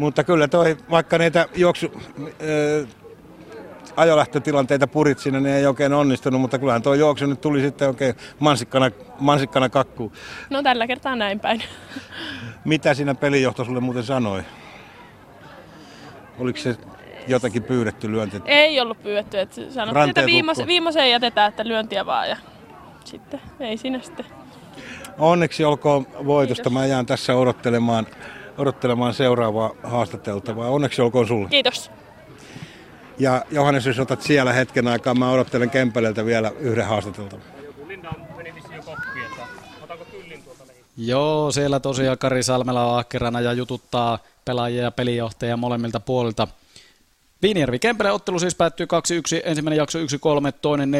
Mutta 0.00 0.24
kyllä 0.24 0.48
toi, 0.48 0.76
vaikka 0.90 1.18
niitä 1.18 1.46
juoksu, 1.56 1.92
ajolähtötilanteita 3.96 4.86
purit 4.86 5.18
siinä, 5.18 5.40
niin 5.40 5.54
ei 5.54 5.66
oikein 5.66 5.92
onnistunut, 5.92 6.40
mutta 6.40 6.58
kyllähän 6.58 6.82
tuo 6.82 6.94
juoksu 6.94 7.26
nyt 7.26 7.40
tuli 7.40 7.60
sitten 7.60 7.88
oikein 7.88 8.14
mansikkana, 8.38 8.90
mansikkana 9.18 9.68
kakkuun. 9.68 10.12
No 10.50 10.62
tällä 10.62 10.86
kertaa 10.86 11.16
näin 11.16 11.40
päin. 11.40 11.62
Mitä 12.64 12.94
siinä 12.94 13.14
pelijohto 13.14 13.64
sulle 13.64 13.80
muuten 13.80 14.02
sanoi? 14.02 14.42
Oliko 16.38 16.58
se 16.58 16.76
jotakin 17.28 17.62
pyydetty 17.62 18.12
lyönti? 18.12 18.42
Ei 18.44 18.80
ollut 18.80 19.02
pyydetty, 19.02 19.38
että 19.38 19.60
sanottiin, 19.70 20.08
että 20.08 20.26
viimeiseen, 20.26 20.68
viimeiseen 20.68 21.10
jätetään, 21.10 21.48
että 21.48 21.68
lyöntiä 21.68 22.06
vaan 22.06 22.28
ja 22.28 22.36
sitten 23.04 23.40
ei 23.60 23.76
siinä 23.76 24.00
sitten. 24.02 24.26
Onneksi 25.18 25.64
olkoon 25.64 26.06
voitosta. 26.26 26.62
Kiitos. 26.62 26.72
Mä 26.72 26.86
jään 26.86 27.06
tässä 27.06 27.36
odottelemaan, 27.36 28.06
odottelemaan 28.60 29.14
seuraavaa 29.14 29.70
haastateltavaa. 29.82 30.68
Onneksi 30.68 31.02
olkoon 31.02 31.26
sulle. 31.26 31.48
Kiitos. 31.48 31.90
Ja 33.18 33.44
Johannes, 33.50 33.86
jos 33.86 33.98
otat 33.98 34.22
siellä 34.22 34.52
hetken 34.52 34.88
aikaa, 34.88 35.14
mä 35.14 35.30
odottelen 35.30 35.70
Kempeleltä 35.70 36.24
vielä 36.24 36.52
yhden 36.58 36.86
haastateltavan. 36.86 37.44
Joo, 40.96 41.50
siellä 41.50 41.80
tosiaan 41.80 42.18
Kari 42.18 42.42
Salmela 42.42 42.86
on 42.92 42.98
ahkerana 42.98 43.40
ja 43.40 43.52
jututtaa 43.52 44.18
pelaajia 44.44 44.82
ja 44.82 44.90
pelijohtajia 44.90 45.56
molemmilta 45.56 46.00
puolilta. 46.00 46.48
Viinijärvi 47.42 47.78
Kempele 47.78 48.12
ottelu 48.12 48.38
siis 48.38 48.54
päättyy 48.54 48.86
2-1, 48.86 49.42
ensimmäinen 49.44 49.76
jakso 49.76 49.98
1-3, 49.98 50.02
toinen 50.62 50.90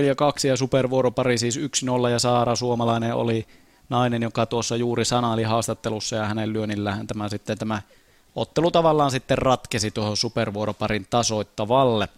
4-2 0.44 0.48
ja 0.48 0.56
supervuoropari 0.56 1.38
siis 1.38 1.58
1-0 1.58 1.62
ja 2.10 2.18
Saara 2.18 2.56
Suomalainen 2.56 3.14
oli 3.14 3.46
nainen, 3.90 4.22
joka 4.22 4.46
tuossa 4.46 4.76
juuri 4.76 5.04
sanaili 5.04 5.42
haastattelussa 5.42 6.16
ja 6.16 6.24
hänen 6.24 6.52
lyönnillähän 6.52 7.06
tämä 7.06 7.28
sitten 7.28 7.58
tämä 7.58 7.82
ottelu 8.36 8.70
tavallaan 8.70 9.10
sitten 9.10 9.38
ratkesi 9.38 9.90
tuohon 9.90 10.16
supervuoroparin 10.16 11.06
tasoittavalle. 11.10 12.08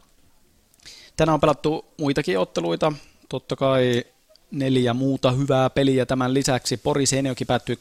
Tänään 1.17 1.34
on 1.34 1.41
pelattu 1.41 1.84
muitakin 1.99 2.39
otteluita, 2.39 2.92
totta 3.28 3.57
kai 3.57 4.05
neljä 4.51 4.94
muuta 4.94 5.31
hyvää 5.31 5.70
peliä 5.70 6.07
tämän 6.07 6.34
lisäksi. 6.34 6.76
Pori 6.76 7.07
Seinäjoki 7.07 7.44
päättyi 7.44 7.76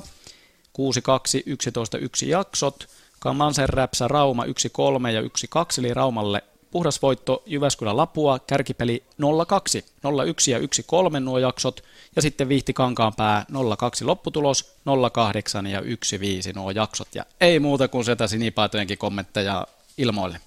2-0, 0.00 0.02
6-2, 0.02 0.02
11-1 2.24 2.26
jaksot. 2.26 2.88
Kamansen 3.18 3.68
Räpsä 3.68 4.08
Rauma 4.08 4.44
1-3 4.44 4.48
ja 5.08 5.22
1-2, 5.22 5.24
eli 5.78 5.94
Raumalle 5.94 6.42
puhdas 6.70 7.02
voitto 7.02 7.42
Lapua, 7.92 8.38
kärkipeli 8.38 9.02
0-2, 9.22 9.24
0-1 9.24 10.50
ja 10.50 10.58
1-3 10.58 11.20
nuo 11.20 11.38
jaksot, 11.38 11.82
ja 12.16 12.22
sitten 12.22 12.48
Vihti 12.48 12.72
Kankaanpää 12.72 13.44
0-2 13.52 13.54
lopputulos, 14.02 14.76
0-8 15.64 15.66
ja 15.66 15.80
1-5 15.80 15.84
nuo 16.54 16.70
jaksot, 16.70 17.08
ja 17.14 17.24
ei 17.40 17.60
muuta 17.60 17.88
kuin 17.88 18.04
sieltä 18.04 18.26
sinipaitojenkin 18.26 18.98
kommentteja 18.98 19.66
ilmoille. 19.98 20.40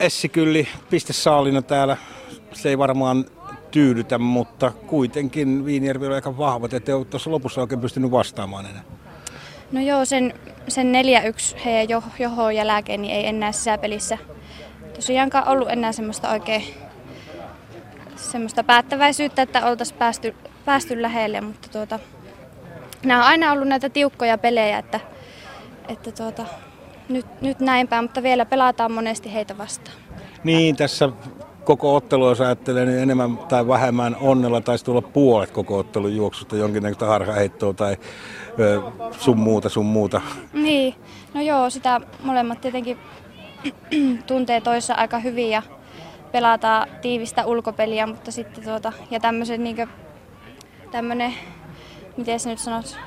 Essi 0.00 0.28
Kylli, 0.28 0.68
piste 0.90 1.12
saalina 1.12 1.62
täällä, 1.62 1.96
se 2.52 2.68
ei 2.68 2.78
varmaan 2.78 3.24
tyydytä, 3.70 4.18
mutta 4.18 4.70
kuitenkin 4.86 5.64
Viinijärvi 5.64 6.06
on 6.06 6.12
aika 6.12 6.38
vahva, 6.38 6.68
että 6.72 6.92
ei 6.92 7.04
tuossa 7.04 7.30
lopussa 7.30 7.60
oikein 7.60 7.80
pystynyt 7.80 8.10
vastaamaan 8.10 8.66
enää. 8.66 8.84
No 9.72 9.80
joo, 9.80 10.04
sen, 10.04 10.34
sen 10.68 10.92
4-1 11.56 11.58
heidän 11.64 12.02
johon 12.18 12.54
jälkeen 12.54 13.02
niin 13.02 13.14
ei 13.14 13.26
enää 13.26 13.52
sisäpelissä 13.52 14.18
tosiaankaan 14.94 15.48
ollut 15.48 15.70
enää 15.70 15.92
semmoista 15.92 16.30
oikein 16.30 16.64
semmoista 18.30 18.64
päättäväisyyttä, 18.64 19.42
että 19.42 19.66
oltaisiin 19.66 19.98
päästy, 19.98 20.34
päästy 20.64 21.02
lähelle, 21.02 21.40
mutta 21.40 21.68
tuota, 21.68 21.98
nämä 23.04 23.20
on 23.20 23.26
aina 23.26 23.52
ollut 23.52 23.68
näitä 23.68 23.88
tiukkoja 23.88 24.38
pelejä, 24.38 24.78
että, 24.78 25.00
että 25.88 26.12
tuota, 26.12 26.46
nyt, 27.08 27.26
nyt 27.40 27.60
näinpä, 27.60 28.02
mutta 28.02 28.22
vielä 28.22 28.44
pelataan 28.44 28.92
monesti 28.92 29.32
heitä 29.34 29.58
vastaan. 29.58 29.96
Niin, 30.44 30.76
tässä 30.76 31.08
koko 31.64 31.96
ottelu, 31.96 32.28
jos 32.28 32.40
ajattelee, 32.40 32.86
niin 32.86 32.98
enemmän 32.98 33.38
tai 33.38 33.68
vähemmän 33.68 34.16
onnella 34.20 34.60
taisi 34.60 34.84
tulla 34.84 35.02
puolet 35.02 35.50
koko 35.50 35.78
ottelun 35.78 36.16
juoksusta, 36.16 36.56
jonkinnäköistä 36.56 37.06
harhaheittoa 37.06 37.72
tai 37.72 37.96
ö, 38.58 38.82
sun 39.18 39.38
muuta, 39.38 39.68
sun 39.68 39.86
muuta. 39.86 40.20
Niin, 40.52 40.94
no 41.34 41.40
joo, 41.40 41.70
sitä 41.70 42.00
molemmat 42.22 42.60
tietenkin 42.60 42.98
tuntee 44.26 44.60
toissa 44.60 44.94
aika 44.94 45.18
hyvin 45.18 45.50
ja 45.50 45.62
pelataan 46.32 46.88
tiivistä 47.02 47.46
ulkopeliä, 47.46 48.06
mutta 48.06 48.32
sitten 48.32 48.64
tuota, 48.64 48.92
ja 49.10 49.20
tämmöisen 49.20 49.64
niin 49.64 49.88
tämmönen, 50.90 51.34
miten 52.16 52.40
se 52.40 52.50
nyt 52.50 52.58
sanot, 52.58 52.98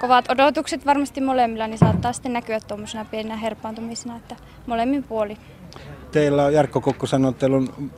kovat 0.00 0.30
odotukset 0.30 0.86
varmasti 0.86 1.20
molemmilla, 1.20 1.66
niin 1.66 1.78
saattaa 1.78 2.12
sitten 2.12 2.32
näkyä 2.32 2.60
tuommoisena 2.60 3.04
pieninä 3.04 3.36
herpaantumisena, 3.36 4.16
että 4.16 4.36
molemmin 4.66 5.02
puoli 5.02 5.36
teillä 6.12 6.44
on, 6.44 6.54
Jarkko 6.54 6.80
Kokko 6.80 7.06
sanoi, 7.06 7.30
että 7.30 7.40
teillä 7.40 7.56
on, 7.56 7.90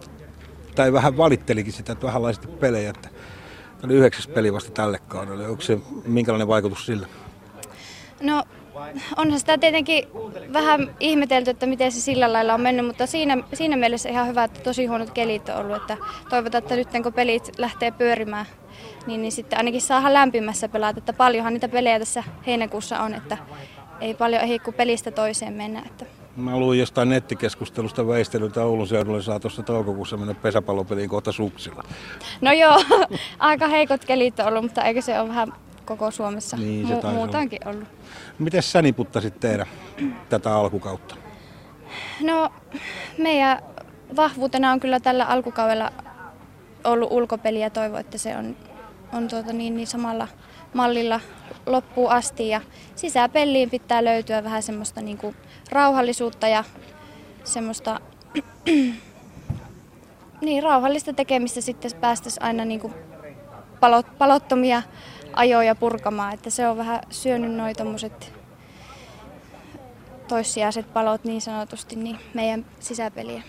tai 0.75 0.93
vähän 0.93 1.17
valittelikin 1.17 1.73
sitä, 1.73 1.93
että 1.93 2.07
vähän 2.07 2.23
laisitte 2.23 2.49
pelejä, 2.49 2.91
että 2.91 3.09
oli 3.85 3.95
yhdeksäs 3.95 4.27
peli 4.27 4.53
vasta 4.53 4.71
tälle 4.71 4.99
kaudelle. 5.09 5.49
Onko 5.49 5.63
se, 5.63 5.79
minkälainen 6.05 6.49
vaikutus 6.49 6.87
sillä? 6.87 7.07
No 8.21 8.45
onhan 9.17 9.41
sitä 9.41 9.59
tietenkin 9.59 10.09
vähän 10.53 10.95
ihmetelty, 11.01 11.51
että 11.51 11.67
miten 11.67 11.93
se 11.93 12.01
sillä 12.01 12.33
lailla 12.33 12.55
on 12.55 12.61
mennyt, 12.61 12.87
mutta 12.87 13.07
siinä, 13.07 13.39
siinä 13.53 13.77
mielessä 13.77 14.09
ihan 14.09 14.29
hyvä, 14.29 14.45
että 14.45 14.61
tosi 14.61 14.87
huonot 14.87 15.11
kelit 15.11 15.49
on 15.49 15.57
ollut. 15.57 15.77
Että 15.77 15.97
toivotaan, 16.31 16.63
että 16.63 16.77
nyt 16.77 16.89
kun 17.03 17.13
pelit 17.13 17.59
lähtee 17.59 17.91
pyörimään, 17.91 18.47
niin, 19.07 19.23
niin 19.23 19.33
sitten 19.33 19.59
ainakin 19.59 19.81
saadaan 19.81 20.15
lämpimässä 20.15 20.69
pelata. 20.69 20.99
Että 20.99 21.13
paljonhan 21.13 21.53
niitä 21.53 21.69
pelejä 21.69 21.99
tässä 21.99 22.25
heinäkuussa 22.47 23.01
on, 23.01 23.15
että 23.15 23.39
ei 24.01 24.15
paljon 24.15 24.43
ehdi 24.43 24.59
kuin 24.59 24.75
pelistä 24.75 25.11
toiseen 25.11 25.53
mennä. 25.53 25.83
Että 25.87 26.07
Mä 26.37 26.59
luin 26.59 26.79
jostain 26.79 27.09
nettikeskustelusta 27.09 28.07
väistelytä 28.09 28.65
Oulun 28.65 28.87
seudulle 28.87 29.23
saa 29.23 29.41
tuossa 29.41 29.63
toukokuussa 29.63 30.17
mennä 30.17 30.35
pesäpallopeliin 30.35 31.09
kohta 31.09 31.33
suksilla. 31.33 31.85
No 32.41 32.53
joo, 32.53 32.85
aika 33.39 33.69
heikot 33.69 34.05
kelit 34.05 34.41
on 34.41 34.47
ollut, 34.47 34.63
mutta 34.63 34.83
eikö 34.83 35.03
se 35.03 35.21
ole 35.21 35.29
vähän 35.29 35.53
koko 35.89 36.11
Suomessa 36.11 36.57
Niin, 36.57 36.89
se 36.89 36.95
Mu- 36.95 37.01
taisi 37.01 37.17
muutoinkin 37.17 37.69
ollut. 37.69 37.89
Miten 38.39 38.63
sä 38.63 38.83
niputtasit 38.83 39.41
tehdä 39.41 39.67
tätä 40.29 40.57
alkukautta? 40.57 41.15
No 42.21 42.53
meidän 43.19 43.63
vahvuutena 44.17 44.73
on 44.73 44.81
kyllä 44.81 45.01
tällä 45.01 45.25
alkukaudella 45.25 45.93
ollut 46.85 47.13
ulkopeli 47.13 47.61
ja 47.61 47.71
toivon, 47.71 48.01
että 48.01 48.19
se 48.19 48.37
on, 48.37 48.57
on 49.13 49.29
tuota 49.29 49.53
niin, 49.53 49.77
niin 49.77 49.87
samalla 49.87 50.29
mallilla 50.75 51.21
loppuun 51.67 52.11
asti. 52.11 52.49
Ja 52.49 52.61
sisäpeliin 52.95 53.71
pitää 53.71 54.05
löytyä 54.05 54.45
vähän 54.45 54.63
semmoista 54.63 55.01
niin 55.01 55.19
kuin 55.19 55.37
rauhallisuutta 55.71 56.49
ja 56.49 56.65
semmoista 57.45 58.01
niin, 60.41 60.63
rauhallista 60.63 61.13
tekemistä 61.13 61.61
sitten 61.61 61.91
päästäisiin 62.01 62.43
aina 62.43 62.65
niin 62.65 62.81
kuin 62.81 62.95
palot, 63.81 64.07
palottomia 64.19 64.83
ajoja 65.33 65.75
purkamaan. 65.75 66.35
Että 66.35 66.51
se 66.51 66.69
on 66.69 66.77
vähän 66.77 67.01
syönyt 67.11 67.55
noin 67.55 67.77
tommoset 67.77 68.33
toissijaiset 70.29 70.93
palot 70.93 71.25
niin 71.25 71.41
sanotusti 71.41 71.97
niin 71.97 72.19
meidän 72.35 72.67
sisäpeliä. 72.81 73.43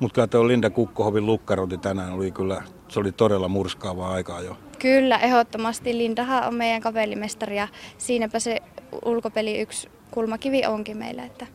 Mutta 0.00 0.28
kyllä 0.28 0.48
Linda 0.48 0.70
Kukkohovin 0.70 1.26
lukkarointi 1.26 1.78
tänään 1.78 2.12
oli 2.12 2.30
kyllä, 2.30 2.62
se 2.88 3.00
oli 3.00 3.12
todella 3.12 3.48
murskaavaa 3.48 4.12
aikaa 4.12 4.40
jo. 4.40 4.56
Kyllä, 4.78 5.18
ehdottomasti. 5.18 5.98
Lindahan 5.98 6.48
on 6.48 6.54
meidän 6.54 6.82
kapellimestari 6.82 7.56
ja 7.56 7.68
siinäpä 7.98 8.38
se 8.38 8.62
ulkopeli 9.04 9.60
yksi 9.60 9.88
kulmakivi 10.10 10.66
onkin 10.66 10.96
meillä, 10.96 11.24
että 11.24 11.46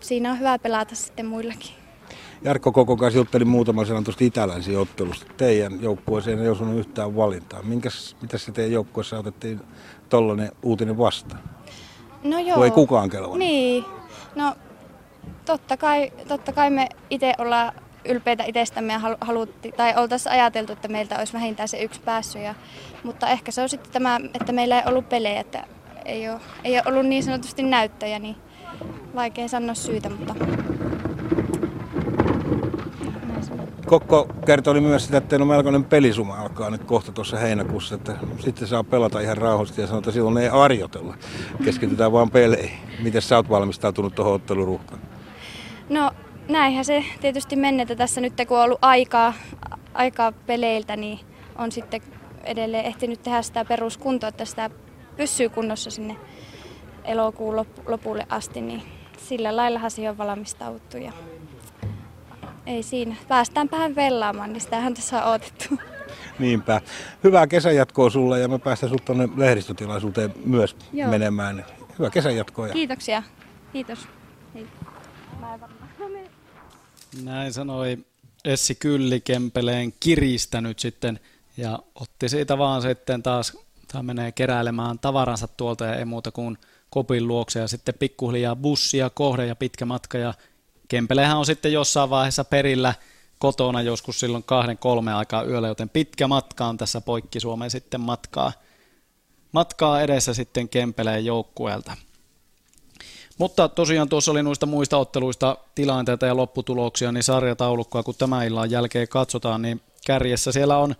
siinä 0.00 0.30
on 0.30 0.38
hyvä 0.38 0.58
pelata 0.58 0.94
sitten 0.94 1.26
muillakin. 1.26 1.85
Jarkko 2.42 2.72
Kokon 2.72 2.98
kanssa 2.98 3.18
juttelin 3.18 3.48
muutaman 3.48 3.86
sanan 3.86 4.04
tuosta 4.04 4.24
itälänsi 4.24 4.76
ottelusta. 4.76 5.26
Teidän 5.36 5.82
joukkueeseen 5.82 6.38
ei 6.38 6.48
osunut 6.48 6.78
yhtään 6.78 7.16
valintaa. 7.16 7.62
Minkäs, 7.62 8.16
mitä 8.22 8.38
se 8.38 8.52
teidän 8.52 8.72
joukkueessa 8.72 9.18
otettiin 9.18 9.60
tollainen 10.08 10.52
uutinen 10.62 10.98
vastaan? 10.98 11.42
No 12.24 12.38
joo. 12.38 12.54
Kun 12.54 12.64
ei 12.64 12.70
kukaan 12.70 13.10
kelvannut. 13.10 13.38
Niin. 13.38 13.84
No 14.34 14.54
totta 15.44 15.76
kai, 15.76 16.12
totta 16.28 16.52
kai 16.52 16.70
me 16.70 16.88
itse 17.10 17.34
ollaan 17.38 17.72
ylpeitä 18.04 18.44
itsestämme 18.44 18.92
ja 18.92 18.98
halu- 18.98 19.18
halutti, 19.20 19.72
tai 19.72 19.94
oltaisiin 19.96 20.32
ajateltu, 20.32 20.72
että 20.72 20.88
meiltä 20.88 21.18
olisi 21.18 21.32
vähintään 21.32 21.68
se 21.68 21.82
yksi 21.82 22.00
päässyt. 22.00 22.42
Ja, 22.42 22.54
mutta 23.02 23.28
ehkä 23.28 23.52
se 23.52 23.62
on 23.62 23.68
sitten 23.68 23.92
tämä, 23.92 24.20
että 24.34 24.52
meillä 24.52 24.80
ei 24.80 24.86
ollut 24.86 25.08
pelejä, 25.08 25.40
että 25.40 25.66
ei 26.04 26.28
ole, 26.28 26.40
ei 26.64 26.74
ole 26.74 26.82
ollut 26.86 27.06
niin 27.06 27.22
sanotusti 27.22 27.62
näyttöjä, 27.62 28.18
niin 28.18 28.36
vaikea 29.14 29.48
sanoa 29.48 29.74
syytä, 29.74 30.08
mutta 30.08 30.34
Kokko 33.86 34.28
kertoi 34.46 34.80
myös 34.80 35.04
sitä, 35.04 35.18
että 35.18 35.36
on 35.36 35.46
melkoinen 35.46 35.84
pelisuma 35.84 36.36
alkaa 36.36 36.70
nyt 36.70 36.84
kohta 36.84 37.12
tuossa 37.12 37.36
heinäkuussa, 37.36 37.94
että 37.94 38.16
sitten 38.38 38.68
saa 38.68 38.84
pelata 38.84 39.20
ihan 39.20 39.36
rauhallisesti 39.36 39.80
ja 39.80 39.86
sanoa, 39.86 39.98
että 39.98 40.10
silloin 40.10 40.38
ei 40.38 40.48
harjoitella. 40.48 41.14
Keskitytään 41.64 42.12
vaan 42.12 42.30
peleihin. 42.30 42.78
Miten 43.02 43.22
sä 43.22 43.36
oot 43.36 43.48
valmistautunut 43.48 44.14
tuohon 44.14 44.34
otteluruuhkaan? 44.34 45.00
No 45.88 46.10
näinhän 46.48 46.84
se 46.84 47.04
tietysti 47.20 47.56
mennetä 47.56 47.96
tässä 47.96 48.20
nyt, 48.20 48.32
kun 48.48 48.58
on 48.58 48.64
ollut 48.64 48.78
aikaa, 48.82 49.32
aikaa 49.94 50.32
peleiltä, 50.32 50.96
niin 50.96 51.20
on 51.58 51.72
sitten 51.72 52.00
edelleen 52.44 52.84
ehtinyt 52.84 53.22
tehdä 53.22 53.42
sitä 53.42 53.64
peruskuntoa, 53.64 54.28
että 54.28 54.44
sitä 54.44 54.70
pysyy 55.16 55.48
kunnossa 55.48 55.90
sinne 55.90 56.16
elokuun 57.04 57.54
lop- 57.54 57.82
lopulle 57.90 58.26
asti, 58.28 58.60
niin 58.60 58.82
sillä 59.18 59.56
laillahan 59.56 59.90
siihen 59.90 60.10
on 60.10 60.18
valmistauduttu. 60.18 60.96
Ja 60.96 61.12
ei 62.66 62.82
siinä. 62.82 63.16
Päästäänpähän 63.28 63.94
vellaamaan, 63.94 64.52
niin 64.52 64.60
sitähän 64.60 64.94
tässä 64.94 65.24
on 65.24 65.30
odotettu. 65.30 65.64
Niinpä. 66.38 66.80
Hyvää 67.24 67.46
kesänjatkoa 67.46 68.10
sulle 68.10 68.40
ja 68.40 68.48
me 68.48 68.58
päästään 68.58 68.90
sut 68.90 69.04
tuonne 69.04 69.28
lehdistötilaisuuteen 69.36 70.34
myös 70.44 70.76
Joo. 70.92 71.10
menemään. 71.10 71.64
Hyvää 71.98 72.10
kesänjatkoa. 72.10 72.66
Ja... 72.66 72.72
Kiitoksia. 72.72 73.22
Kiitos. 73.72 74.08
Hei. 74.54 74.66
Näin 77.22 77.52
sanoi 77.52 77.98
Essi 78.44 78.74
Kylli 78.74 79.20
Kempeleen 79.20 79.92
kiristänyt 80.00 80.78
sitten 80.78 81.20
ja 81.56 81.78
otti 81.94 82.28
siitä 82.28 82.58
vaan 82.58 82.82
sitten 82.82 83.22
taas, 83.22 83.58
tämä 83.92 84.02
menee 84.02 84.32
keräilemään 84.32 84.98
tavaransa 84.98 85.48
tuolta 85.48 85.84
ja 85.84 85.94
ei 85.94 86.04
muuta 86.04 86.30
kuin 86.30 86.58
kopin 86.90 87.28
luokse 87.28 87.60
ja 87.60 87.68
sitten 87.68 87.94
pikkuhiljaa 87.98 88.56
bussia 88.56 89.10
kohde 89.10 89.46
ja 89.46 89.56
pitkä 89.56 89.84
matka 89.84 90.18
ja 90.18 90.34
Kempelehän 90.88 91.38
on 91.38 91.46
sitten 91.46 91.72
jossain 91.72 92.10
vaiheessa 92.10 92.44
perillä 92.44 92.94
kotona 93.38 93.82
joskus 93.82 94.20
silloin 94.20 94.44
kahden 94.44 94.78
kolme 94.78 95.14
aikaa 95.14 95.44
yöllä, 95.44 95.68
joten 95.68 95.88
pitkä 95.88 96.28
matka 96.28 96.66
on 96.66 96.76
tässä 96.76 97.00
poikki 97.00 97.40
Suomeen 97.40 97.70
sitten 97.70 98.00
matkaa, 98.00 98.52
matkaa 99.52 100.00
edessä 100.00 100.34
sitten 100.34 100.68
Kempeleen 100.68 101.24
joukkueelta. 101.24 101.96
Mutta 103.38 103.68
tosiaan 103.68 104.08
tuossa 104.08 104.30
oli 104.30 104.42
noista 104.42 104.66
muista 104.66 104.96
otteluista 104.96 105.58
tilanteita 105.74 106.26
ja 106.26 106.36
lopputuloksia, 106.36 107.12
niin 107.12 107.22
sarjataulukkoa 107.22 108.02
kun 108.02 108.14
tämän 108.18 108.46
illan 108.46 108.70
jälkeen 108.70 109.08
katsotaan, 109.08 109.62
niin 109.62 109.80
kärjessä 110.06 110.52
siellä 110.52 110.78
on, 110.78 110.94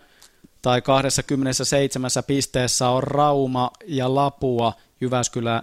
tai 0.63 0.83
27 0.83 2.11
pisteessä 2.27 2.89
on 2.89 3.03
Rauma 3.03 3.71
ja 3.87 4.15
Lapua. 4.15 4.73
Jyväskylä 5.01 5.63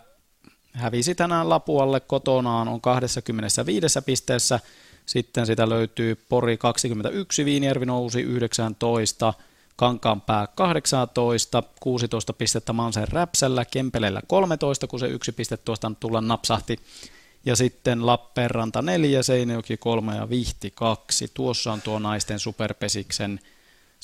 hävisi 0.73 1.15
tänään 1.15 1.49
Lapualle 1.49 1.99
kotonaan, 1.99 2.67
on 2.67 2.81
25 2.81 4.01
pisteessä. 4.05 4.59
Sitten 5.05 5.45
sitä 5.45 5.69
löytyy 5.69 6.15
Pori 6.29 6.57
21, 6.57 7.45
Viinijärvi 7.45 7.85
nousi 7.85 8.21
19, 8.21 9.33
Kankaanpää 9.75 10.47
18, 10.55 11.63
16 11.79 12.33
pistettä 12.33 12.73
Mansen 12.73 13.07
Räpsällä, 13.07 13.65
Kempeleellä 13.65 14.21
13, 14.27 14.87
kun 14.87 14.99
se 14.99 15.07
yksi 15.07 15.31
piste 15.31 15.57
tuosta 15.57 15.91
tulla 15.99 16.21
napsahti. 16.21 16.77
Ja 17.45 17.55
sitten 17.55 18.05
Lappeenranta 18.05 18.81
4, 18.81 19.23
Seinäjoki 19.23 19.77
3 19.77 20.15
ja 20.15 20.29
Vihti 20.29 20.71
2. 20.75 21.31
Tuossa 21.33 21.73
on 21.73 21.81
tuo 21.81 21.99
naisten 21.99 22.39
superpesiksen 22.39 23.39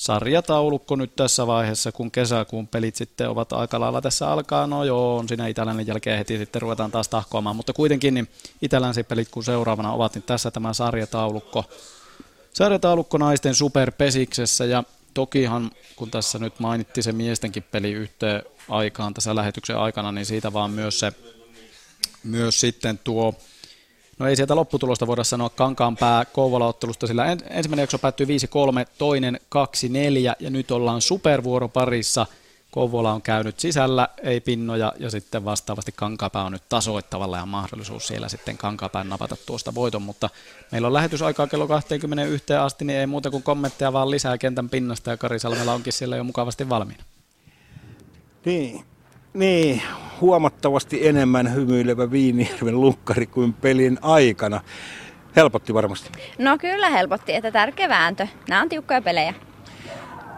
sarjataulukko 0.00 0.96
nyt 0.96 1.16
tässä 1.16 1.46
vaiheessa, 1.46 1.92
kun 1.92 2.10
kesäkuun 2.10 2.68
pelit 2.68 2.96
sitten 2.96 3.28
ovat 3.28 3.52
aika 3.52 3.80
lailla 3.80 4.00
tässä 4.00 4.32
alkaa. 4.32 4.66
No 4.66 4.84
joo, 4.84 5.16
on 5.16 5.28
siinä 5.28 5.46
Itälännen 5.46 5.86
jälkeen 5.86 6.18
heti 6.18 6.38
sitten 6.38 6.62
ruvetaan 6.62 6.90
taas 6.90 7.08
tahkoamaan, 7.08 7.56
mutta 7.56 7.72
kuitenkin 7.72 8.14
niin 8.14 8.28
Itälänsipelit 8.62 9.28
kun 9.28 9.44
seuraavana 9.44 9.92
ovat, 9.92 10.14
niin 10.14 10.22
tässä 10.22 10.50
tämä 10.50 10.72
sarjataulukko. 10.72 11.64
Sarjataulukko 12.52 13.18
naisten 13.18 13.54
superpesiksessä 13.54 14.64
ja 14.64 14.84
tokihan, 15.14 15.70
kun 15.96 16.10
tässä 16.10 16.38
nyt 16.38 16.60
mainittiin 16.60 17.04
se 17.04 17.12
miestenkin 17.12 17.62
peli 17.62 17.92
yhteen 17.92 18.42
aikaan 18.68 19.14
tässä 19.14 19.34
lähetyksen 19.34 19.76
aikana, 19.76 20.12
niin 20.12 20.26
siitä 20.26 20.52
vaan 20.52 20.70
myös 20.70 21.00
se 21.00 21.12
myös 22.24 22.60
sitten 22.60 22.98
tuo 23.04 23.34
No 24.20 24.26
ei 24.26 24.36
sieltä 24.36 24.56
lopputulosta 24.56 25.06
voida 25.06 25.24
sanoa 25.24 25.48
Kankaanpää 25.48 26.24
Kouvola-ottelusta, 26.24 27.06
sillä 27.06 27.26
en, 27.26 27.38
ensimmäinen 27.50 27.82
jakso 27.82 27.98
päättyi 27.98 28.26
5-3, 28.26 28.28
toinen 28.98 29.40
2-4 29.54 29.58
ja 30.40 30.50
nyt 30.50 30.70
ollaan 30.70 31.00
supervuoroparissa. 31.00 32.26
Kouvola 32.70 33.12
on 33.12 33.22
käynyt 33.22 33.60
sisällä, 33.60 34.08
ei 34.22 34.40
pinnoja 34.40 34.92
ja 34.98 35.10
sitten 35.10 35.44
vastaavasti 35.44 35.92
Kankaanpää 35.96 36.44
on 36.44 36.52
nyt 36.52 36.68
tasoittavalla 36.68 37.36
ja 37.36 37.46
mahdollisuus 37.46 38.06
siellä 38.06 38.28
sitten 38.28 38.58
Kankaanpään 38.58 39.08
napata 39.08 39.36
tuosta 39.46 39.74
voiton, 39.74 40.02
mutta 40.02 40.30
meillä 40.72 40.86
on 40.86 40.94
lähetysaikaa 40.94 41.46
kello 41.46 41.66
21 41.68 42.52
asti, 42.54 42.84
niin 42.84 42.98
ei 42.98 43.06
muuta 43.06 43.30
kuin 43.30 43.42
kommentteja 43.42 43.92
vaan 43.92 44.10
lisää 44.10 44.38
kentän 44.38 44.70
pinnasta 44.70 45.10
ja 45.10 45.16
Kari 45.16 45.38
Salmela 45.38 45.72
onkin 45.72 45.92
siellä 45.92 46.16
jo 46.16 46.24
mukavasti 46.24 46.68
valmiina. 46.68 47.04
Niin, 48.44 48.84
niin, 49.34 49.82
huomattavasti 50.20 51.08
enemmän 51.08 51.54
hymyilevä 51.54 52.10
Viinijärven 52.10 52.80
lukkari 52.80 53.26
kuin 53.26 53.52
pelin 53.52 53.98
aikana. 54.02 54.60
Helpotti 55.36 55.74
varmasti. 55.74 56.10
No 56.38 56.58
kyllä 56.58 56.90
helpotti, 56.90 57.34
että 57.34 57.50
tärkeä 57.50 57.88
vääntö. 57.88 58.26
Nämä 58.48 58.62
on 58.62 58.68
tiukkoja 58.68 59.02
pelejä. 59.02 59.34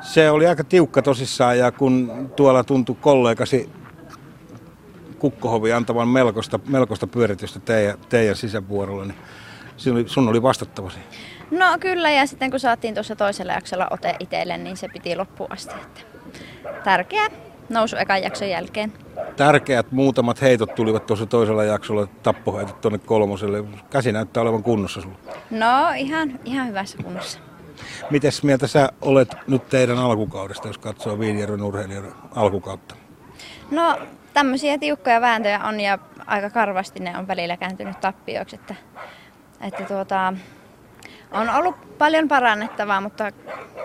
Se 0.00 0.30
oli 0.30 0.46
aika 0.46 0.64
tiukka 0.64 1.02
tosissaan 1.02 1.58
ja 1.58 1.72
kun 1.72 2.30
tuolla 2.36 2.64
tuntui 2.64 2.96
kollegasi 3.00 3.70
Kukkohovi 5.18 5.72
antavan 5.72 6.08
melkoista, 6.08 6.60
melkoista 6.66 7.06
pyöritystä 7.06 7.60
teidän, 7.60 7.98
teidän 8.08 8.36
sisäpuolella, 8.36 9.04
niin 9.04 9.16
sun 9.76 9.92
oli, 9.92 10.08
sun 10.08 10.28
oli 10.28 10.42
vastattavasi. 10.42 10.98
No 11.50 11.66
kyllä, 11.80 12.10
ja 12.10 12.26
sitten 12.26 12.50
kun 12.50 12.60
saatiin 12.60 12.94
tuossa 12.94 13.16
toisella 13.16 13.52
jaksolla 13.52 13.88
ote 13.90 14.16
itselle, 14.20 14.58
niin 14.58 14.76
se 14.76 14.88
piti 14.88 15.16
loppuun 15.16 15.52
asti. 15.52 15.74
Että 15.82 16.00
tärkeä 16.84 17.28
nousu 17.72 17.96
ekan 17.96 18.22
jakson 18.22 18.48
jälkeen. 18.48 18.92
Tärkeät 19.36 19.92
muutamat 19.92 20.40
heitot 20.42 20.74
tulivat 20.74 21.06
tuossa 21.06 21.26
toisella 21.26 21.64
jaksolla, 21.64 22.06
tappoheitot 22.22 22.80
tuonne 22.80 22.98
kolmoselle. 22.98 23.64
Käsi 23.90 24.12
näyttää 24.12 24.42
olevan 24.42 24.62
kunnossa 24.62 25.00
sulla. 25.00 25.16
No 25.50 25.90
ihan, 25.96 26.40
ihan 26.44 26.68
hyvässä 26.68 26.98
kunnossa. 27.02 27.38
Mites 28.10 28.42
mieltä 28.42 28.66
sä 28.66 28.88
olet 29.00 29.36
nyt 29.48 29.68
teidän 29.68 29.98
alkukaudesta, 29.98 30.68
jos 30.68 30.78
katsoo 30.78 31.18
Viinijärven 31.18 31.62
urheilijoiden 31.62 32.12
alkukautta? 32.34 32.94
No 33.70 33.98
tämmöisiä 34.34 34.78
tiukkoja 34.78 35.20
vääntöjä 35.20 35.60
on 35.64 35.80
ja 35.80 35.98
aika 36.26 36.50
karvasti 36.50 37.00
ne 37.00 37.18
on 37.18 37.28
välillä 37.28 37.56
kääntynyt 37.56 38.00
tappioiksi. 38.00 38.56
Että, 38.56 38.74
että 39.60 39.84
tuota, 39.84 40.34
on 41.32 41.50
ollut 41.50 41.98
paljon 41.98 42.28
parannettavaa, 42.28 43.00
mutta, 43.00 43.30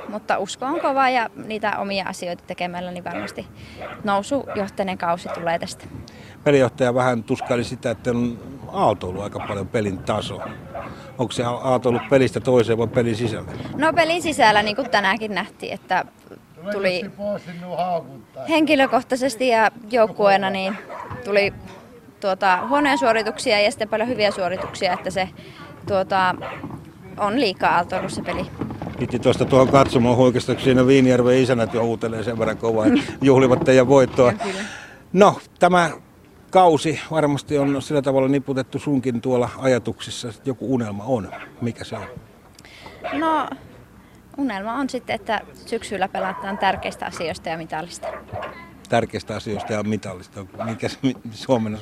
mutta 0.09 0.37
usko 0.37 0.65
on 0.65 0.79
kova 0.79 1.09
ja 1.09 1.29
niitä 1.45 1.79
omia 1.79 2.05
asioita 2.07 2.43
tekemällä 2.47 2.91
niin 2.91 3.03
varmasti 3.03 3.47
nousujohteinen 4.03 4.97
kausi 4.97 5.29
tulee 5.29 5.59
tästä. 5.59 5.85
Pelijohtaja 6.43 6.93
vähän 6.93 7.23
tuskaili 7.23 7.63
sitä, 7.63 7.91
että 7.91 8.09
on 8.09 8.39
aaltoillut 8.71 9.23
aika 9.23 9.39
paljon 9.47 9.67
pelin 9.67 9.97
taso. 9.97 10.41
Onko 11.17 11.31
se 11.31 11.43
aaltoillut 11.43 12.09
pelistä 12.09 12.39
toiseen 12.39 12.77
vai 12.77 12.87
pelin 12.87 13.15
sisällä? 13.15 13.51
No 13.75 13.93
pelin 13.93 14.21
sisällä, 14.21 14.63
niin 14.63 14.75
kuin 14.75 14.89
tänäänkin 14.89 15.35
nähtiin, 15.35 15.73
että 15.73 16.05
tuli 16.71 17.11
henkilökohtaisesti 18.49 19.47
ja 19.47 19.71
joukkueena 19.91 20.49
niin 20.49 20.77
tuli 21.25 21.53
tuota, 22.19 22.67
huonoja 22.69 22.97
suorituksia 22.97 23.61
ja 23.61 23.71
sitten 23.71 23.89
paljon 23.89 24.09
hyviä 24.09 24.31
suorituksia, 24.31 24.93
että 24.93 25.09
se 25.09 25.29
tuota, 25.87 26.35
on 27.17 27.39
liikaa 27.39 27.75
aaltoillut 27.75 28.11
se 28.11 28.21
peli. 28.21 28.45
Piti 28.99 29.19
tuosta 29.19 29.45
tuohon 29.45 29.67
katsomaan 29.67 30.15
huikeasta, 30.15 30.53
kun 30.53 30.63
siinä 30.63 30.87
Viinijärven 30.87 31.37
isänät 31.37 31.73
jo 31.73 31.83
huutelee 31.83 32.23
sen 32.23 32.39
verran 32.39 32.57
kovaa 32.57 32.87
ja 32.87 33.03
juhlivat 33.21 33.59
teidän 33.63 33.87
voittoa. 33.87 34.33
No, 35.13 35.39
tämä 35.59 35.91
kausi 36.51 36.99
varmasti 37.11 37.57
on 37.57 37.81
sillä 37.81 38.01
tavalla 38.01 38.27
niputettu 38.27 38.79
sunkin 38.79 39.21
tuolla 39.21 39.49
ajatuksissa, 39.57 40.27
että 40.27 40.49
joku 40.49 40.73
unelma 40.73 41.03
on. 41.03 41.31
Mikä 41.61 41.83
se 41.83 41.95
on? 41.95 42.05
No, 43.13 43.49
unelma 44.37 44.73
on 44.73 44.89
sitten, 44.89 45.15
että 45.15 45.41
syksyllä 45.65 46.07
pelataan 46.07 46.57
tärkeistä 46.57 47.05
asioista 47.05 47.49
ja 47.49 47.57
mitallista. 47.57 48.07
Tärkeistä 48.89 49.35
asioista 49.35 49.73
ja 49.73 49.83
mitallista. 49.83 50.45
Mikä 50.63 50.89
se 50.89 50.97
Suomen... 51.31 51.79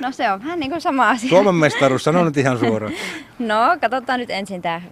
No 0.00 0.12
se 0.12 0.32
on 0.32 0.40
vähän 0.44 0.60
niin 0.60 0.70
kuin 0.70 0.80
sama 0.80 1.10
asia. 1.10 1.28
Suomen 1.28 1.54
mestaruus, 1.54 2.04
sano 2.04 2.24
nyt 2.24 2.36
ihan 2.36 2.58
suoraan. 2.58 2.92
No, 3.38 3.56
katsotaan 3.80 4.20
nyt 4.20 4.30
ensin 4.30 4.62
tämä 4.62 4.82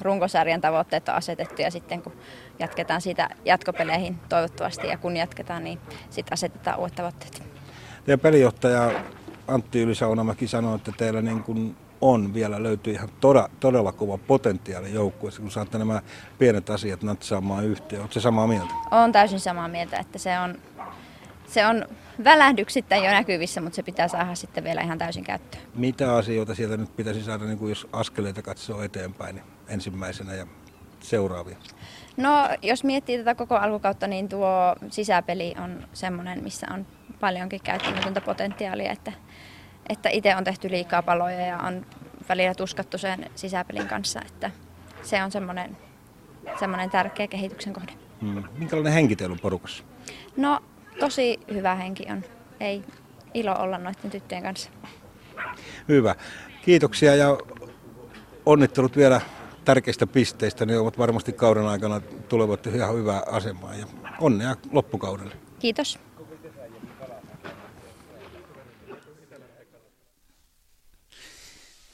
runkosarjan 0.00 0.60
tavoitteet 0.60 1.08
on 1.08 1.14
asetettu 1.14 1.62
ja 1.62 1.70
sitten 1.70 2.02
kun 2.02 2.12
jatketaan 2.58 3.00
siitä 3.00 3.28
jatkopeleihin 3.44 4.18
toivottavasti 4.28 4.86
ja 4.86 4.98
kun 4.98 5.16
jatketaan, 5.16 5.64
niin 5.64 5.78
sitten 6.10 6.32
asetetaan 6.32 6.78
uudet 6.78 6.94
tavoitteet. 6.94 7.42
Teidän 8.04 8.20
pelijohtaja 8.20 8.92
Antti 9.48 9.80
Ylisaunamäki 9.80 10.46
sanoi, 10.46 10.76
että 10.76 10.92
teillä 10.96 11.22
niin 11.22 11.42
kuin 11.42 11.76
on 12.00 12.34
vielä, 12.34 12.62
löytyy 12.62 12.92
ihan 12.92 13.08
todella, 13.20 13.50
todella 13.60 13.92
kova 13.92 14.18
potentiaali 14.18 14.92
joukkueessa, 14.92 15.42
kun 15.42 15.50
saatte 15.50 15.78
nämä 15.78 16.02
pienet 16.38 16.70
asiat 16.70 17.02
natsaamaan 17.02 17.64
yhteen. 17.64 18.02
Oletko 18.02 18.20
samaa 18.20 18.46
mieltä? 18.46 18.74
Olen 18.90 19.12
täysin 19.12 19.40
samaa 19.40 19.68
mieltä, 19.68 19.96
että 19.98 20.18
se 20.18 20.38
on, 20.38 20.58
se 21.50 21.66
on 21.66 21.86
välähdyksittäin 22.24 23.04
jo 23.04 23.10
näkyvissä, 23.10 23.60
mutta 23.60 23.76
se 23.76 23.82
pitää 23.82 24.08
saada 24.08 24.34
sitten 24.34 24.64
vielä 24.64 24.80
ihan 24.80 24.98
täysin 24.98 25.24
käyttöön. 25.24 25.64
Mitä 25.74 26.14
asioita 26.14 26.54
sieltä 26.54 26.76
nyt 26.76 26.96
pitäisi 26.96 27.22
saada, 27.22 27.44
niin 27.44 27.58
kuin 27.58 27.68
jos 27.68 27.86
askeleita 27.92 28.42
katsoo 28.42 28.82
eteenpäin 28.82 29.34
niin 29.34 29.44
ensimmäisenä 29.68 30.34
ja 30.34 30.46
seuraavia? 31.00 31.56
No, 32.16 32.48
jos 32.62 32.84
miettii 32.84 33.18
tätä 33.18 33.34
koko 33.34 33.56
alkukautta, 33.56 34.06
niin 34.06 34.28
tuo 34.28 34.76
sisäpeli 34.90 35.54
on 35.64 35.88
semmoinen, 35.92 36.42
missä 36.42 36.66
on 36.74 36.86
paljonkin 37.20 37.60
käyttämätöntä 37.64 38.20
potentiaalia, 38.20 38.92
että, 38.92 39.12
että 39.88 40.08
itse 40.08 40.36
on 40.36 40.44
tehty 40.44 40.70
liikaa 40.70 41.02
paloja 41.02 41.46
ja 41.46 41.58
on 41.58 41.86
välillä 42.28 42.54
tuskattu 42.54 42.98
sen 42.98 43.30
sisäpelin 43.34 43.88
kanssa, 43.88 44.20
että 44.26 44.50
se 45.02 45.22
on 45.22 45.30
semmoinen, 45.30 45.76
semmoinen 46.58 46.90
tärkeä 46.90 47.26
kehityksen 47.26 47.72
kohde. 47.72 47.92
Hmm. 48.20 48.44
Minkälainen 48.58 48.92
henki 48.92 49.16
teillä 49.16 49.32
on 49.32 49.40
porukassa? 49.40 49.84
No, 50.36 50.60
tosi 51.00 51.40
hyvä 51.54 51.74
henki 51.74 52.06
on. 52.10 52.24
Ei 52.60 52.84
ilo 53.34 53.54
olla 53.58 53.78
noiden 53.78 54.10
tyttöjen 54.10 54.42
kanssa. 54.42 54.70
Hyvä. 55.88 56.14
Kiitoksia 56.64 57.14
ja 57.14 57.38
onnittelut 58.46 58.96
vielä 58.96 59.20
tärkeistä 59.64 60.06
pisteistä. 60.06 60.66
Ne 60.66 60.78
ovat 60.78 60.98
varmasti 60.98 61.32
kauden 61.32 61.66
aikana 61.66 62.00
tulevat 62.28 62.66
ihan 62.66 62.94
hyvää 62.94 63.22
asemaa 63.26 63.74
ja 63.74 63.86
onnea 64.20 64.56
loppukaudelle. 64.72 65.36
Kiitos. 65.58 65.98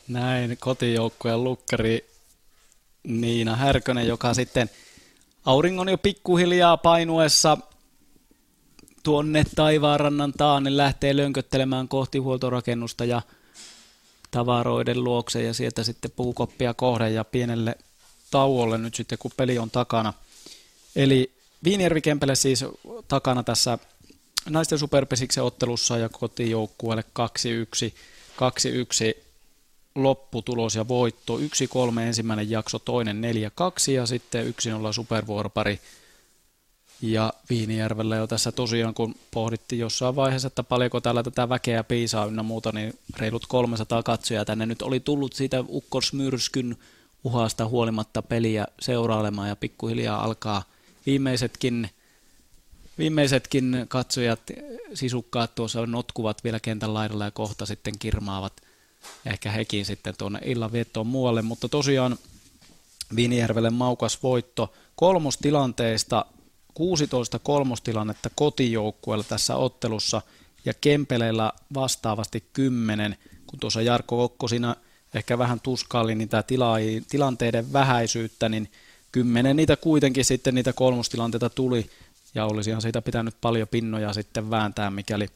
Näin 0.09 0.57
kotijoukkueen 0.61 1.45
lukkari 1.45 2.07
Niina 3.03 3.57
Härkönen, 3.57 4.07
joka 4.07 4.35
sitten 4.35 4.71
auringon 5.45 5.89
jo 5.89 5.99
pikkuhiljaa 5.99 6.77
painuessa 6.77 7.59
tuonne 9.07 9.45
taivaanrannan 9.55 10.33
taan, 10.33 10.65
niin 10.65 10.77
lähtee 10.77 11.17
lönköttelemään 11.17 11.89
kohti 11.89 12.19
huoltorakennusta 12.19 13.05
ja 13.05 13.23
tavaroiden 14.31 15.05
luokse 15.05 15.43
ja 15.43 15.55
sieltä 15.55 15.85
sitten 15.85 16.11
puukoppia 16.11 16.75
kohden 16.75 17.15
ja 17.15 17.25
pienelle 17.25 17.79
tauolle 18.31 18.79
nyt 18.79 18.95
sitten, 18.95 19.19
kun 19.19 19.31
peli 19.37 19.59
on 19.59 19.71
takana. 19.71 20.13
Eli 20.97 21.33
Viinijärvi 21.65 22.01
Kempele 22.01 22.35
siis 22.35 22.65
takana 23.09 23.43
tässä 23.43 23.79
naisten 24.51 24.79
superpesiksen 24.79 25.45
ottelussa 25.45 25.99
ja 25.99 26.09
kotijoukkueelle 26.09 27.05
2-1, 27.89 27.95
2-1 29.17 29.23
lopputulos 29.95 30.75
ja 30.75 30.89
voitto. 30.89 31.39
1-3 31.39 32.01
ensimmäinen 32.01 32.51
jakso, 32.51 32.79
toinen 32.79 33.23
4-2 33.89 33.91
ja 33.91 34.07
sitten 34.07 34.47
1-0 34.47 34.93
supervuoropari. 34.93 35.81
Ja 37.03 37.33
Viinijärvellä 37.51 38.17
jo 38.17 38.27
tässä 38.27 38.53
tosiaan, 38.53 38.95
kun 38.95 39.15
pohdittiin 39.31 39.79
jossain 39.79 40.17
vaiheessa, 40.17 40.47
että 40.47 40.63
paljonko 40.63 41.01
täällä 41.01 41.23
tätä 41.23 41.49
väkeä 41.49 41.85
piisaa 41.85 42.27
ynnä 42.27 42.43
muuta, 42.43 42.73
niin 42.73 42.99
reilut 43.17 43.47
300 43.47 44.03
katsojaa 44.03 44.45
tänne 44.45 44.67
nyt 44.67 44.83
oli 44.83 45.01
tullut 45.01 45.33
siitä 45.33 45.65
ukkosmyrskyn 45.69 46.77
uhasta 47.25 47.69
huolimatta 47.69 48.23
peliä 48.23 48.67
seurailemaan 48.81 49.49
ja 49.49 49.57
pikkuhiljaa 49.57 50.25
alkaa 50.25 50.63
viimeisetkin, 51.07 51.91
viimeisetkin 52.99 53.85
katsojat, 53.89 54.41
sisukkaat 54.95 55.55
tuossa 55.55 55.87
notkuvat 55.87 56.45
vielä 56.45 56.61
kentän 56.61 56.95
laidalla 56.95 57.25
ja 57.25 57.31
kohta 57.31 57.67
sitten 57.67 57.99
kirmaavat 57.99 58.53
ehkä 59.27 59.51
hekin 59.51 59.85
sitten 59.85 60.15
tuonne 60.19 60.41
illanviettoon 60.45 61.07
muualle, 61.07 61.43
mutta 61.43 61.69
tosiaan 61.69 62.19
Viinijärvelle 63.17 63.71
maukas 63.71 64.23
voitto 64.23 64.73
kolmostilanteista 64.97 66.25
16 66.77 67.39
kolmostilannetta 67.39 68.31
kotijoukkueella 68.35 69.25
tässä 69.25 69.57
ottelussa 69.57 70.23
ja 70.65 70.75
Kempeleillä 70.75 71.53
vastaavasti 71.75 72.45
10, 72.53 73.17
kun 73.47 73.59
tuossa 73.59 73.83
Jarkko 73.83 74.17
Kokko 74.17 74.49
siinä 74.49 74.77
ehkä 75.15 75.39
vähän 75.39 75.61
tuskaili 75.61 76.15
niitä 76.15 76.43
tila- 76.43 77.05
tilanteiden 77.09 77.73
vähäisyyttä, 77.73 78.49
niin 78.49 78.71
kymmenen 79.13 79.57
niitä 79.57 79.77
kuitenkin 79.77 80.25
sitten 80.25 80.55
niitä 80.55 80.73
kolmostilanteita 80.73 81.51
tuli. 81.51 81.91
Ja 82.35 82.47
olisihan 82.47 82.83
siitä 82.83 83.03
pitänyt 83.03 83.35
paljon 83.41 83.69
pinnoja 83.69 84.13
sitten 84.13 84.51
vääntää, 84.51 84.91
mikäli 84.91 85.29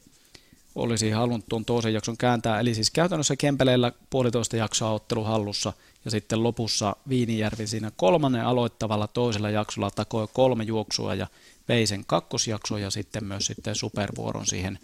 olisi 0.74 1.10
halunnut 1.10 1.48
tuon 1.48 1.64
toisen 1.64 1.94
jakson 1.94 2.16
kääntää. 2.16 2.60
Eli 2.60 2.74
siis 2.74 2.90
käytännössä 2.90 3.36
Kempeleillä 3.36 3.92
puolitoista 4.10 4.56
jaksoa 4.56 4.90
ottelu 4.90 5.24
hallussa 5.24 5.72
ja 6.04 6.10
sitten 6.10 6.42
lopussa 6.42 6.96
Viinijärvi 7.08 7.66
siinä 7.66 7.92
kolmannen 7.96 8.44
aloittavalla 8.46 9.06
toisella 9.06 9.50
jaksolla 9.50 9.90
takoi 9.90 10.28
kolme 10.34 10.64
juoksua 10.64 11.14
ja 11.14 11.26
vei 11.68 11.86
sen 11.86 12.04
kakkosjakson 12.06 12.82
ja 12.82 12.90
sitten 12.90 13.24
myös 13.24 13.46
sitten 13.46 13.74
supervuoron 13.74 14.46
siihen 14.46 14.78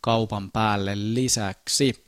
kaupan 0.00 0.50
päälle 0.50 0.92
lisäksi. 1.14 2.04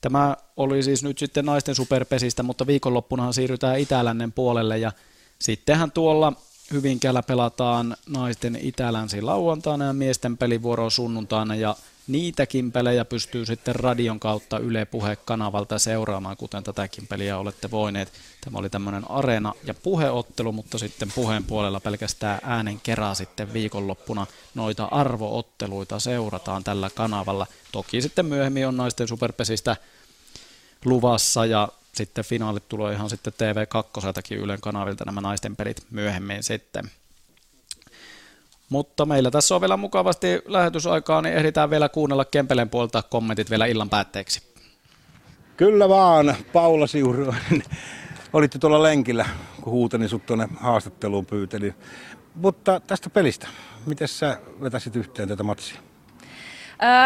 Tämä 0.00 0.36
oli 0.56 0.82
siis 0.82 1.02
nyt 1.02 1.18
sitten 1.18 1.44
naisten 1.44 1.74
superpesistä, 1.74 2.42
mutta 2.42 2.66
viikonloppunahan 2.66 3.34
siirrytään 3.34 3.80
Itälännen 3.80 4.32
puolelle 4.32 4.78
ja 4.78 4.92
sittenhän 5.38 5.92
tuolla 5.92 6.32
Hyvinkäällä 6.72 7.22
pelataan 7.22 7.96
naisten 8.08 8.58
Itälänsi 8.62 9.22
lauantaina 9.22 9.84
ja 9.84 9.92
miesten 9.92 10.36
pelivuoro 10.36 10.90
sunnuntaina 10.90 11.54
ja 11.54 11.76
niitäkin 12.06 12.72
pelejä 12.72 13.04
pystyy 13.04 13.46
sitten 13.46 13.76
radion 13.76 14.20
kautta 14.20 14.58
Yle 14.58 14.84
Puhe-kanavalta 14.84 15.78
seuraamaan, 15.78 16.36
kuten 16.36 16.64
tätäkin 16.64 17.06
peliä 17.06 17.38
olette 17.38 17.70
voineet. 17.70 18.12
Tämä 18.44 18.58
oli 18.58 18.70
tämmöinen 18.70 19.10
areena- 19.10 19.54
ja 19.64 19.74
puheottelu, 19.74 20.52
mutta 20.52 20.78
sitten 20.78 21.12
puheen 21.14 21.44
puolella 21.44 21.80
pelkästään 21.80 22.38
äänen 22.42 22.80
kerää 22.80 23.14
sitten 23.14 23.52
viikonloppuna 23.52 24.26
noita 24.54 24.84
arvootteluita 24.84 26.00
seurataan 26.00 26.64
tällä 26.64 26.90
kanavalla. 26.90 27.46
Toki 27.72 28.02
sitten 28.02 28.26
myöhemmin 28.26 28.66
on 28.66 28.76
naisten 28.76 29.08
superpesistä 29.08 29.76
luvassa 30.84 31.46
ja 31.46 31.68
sitten 31.96 32.24
finaalit 32.24 32.68
tulee 32.68 32.94
ihan 32.94 33.10
sitten 33.10 33.32
TV2 33.32 34.34
Ylen 34.34 34.60
kanavilta 34.60 35.04
nämä 35.04 35.20
naisten 35.20 35.56
pelit 35.56 35.82
myöhemmin 35.90 36.42
sitten. 36.42 36.90
Mutta 38.68 39.06
meillä 39.06 39.30
tässä 39.30 39.54
on 39.54 39.60
vielä 39.60 39.76
mukavasti 39.76 40.42
lähetysaikaa, 40.46 41.22
niin 41.22 41.34
ehditään 41.34 41.70
vielä 41.70 41.88
kuunnella 41.88 42.24
Kempeleen 42.24 42.70
puolta 42.70 43.02
kommentit 43.02 43.50
vielä 43.50 43.66
illan 43.66 43.90
päätteeksi. 43.90 44.42
Kyllä 45.56 45.88
vaan, 45.88 46.36
Paula 46.52 46.86
Siuruinen. 46.86 47.62
Olitte 48.32 48.58
tuolla 48.58 48.82
lenkillä, 48.82 49.26
kun 49.62 49.72
huutani 49.72 50.08
sut 50.08 50.26
tuonne 50.26 50.48
haastatteluun 50.56 51.26
pyyteli. 51.26 51.74
Mutta 52.34 52.80
tästä 52.80 53.10
pelistä, 53.10 53.46
miten 53.86 54.08
sä 54.08 54.38
vetäsit 54.60 54.96
yhteen 54.96 55.28
tätä 55.28 55.42
matsia? 55.42 55.80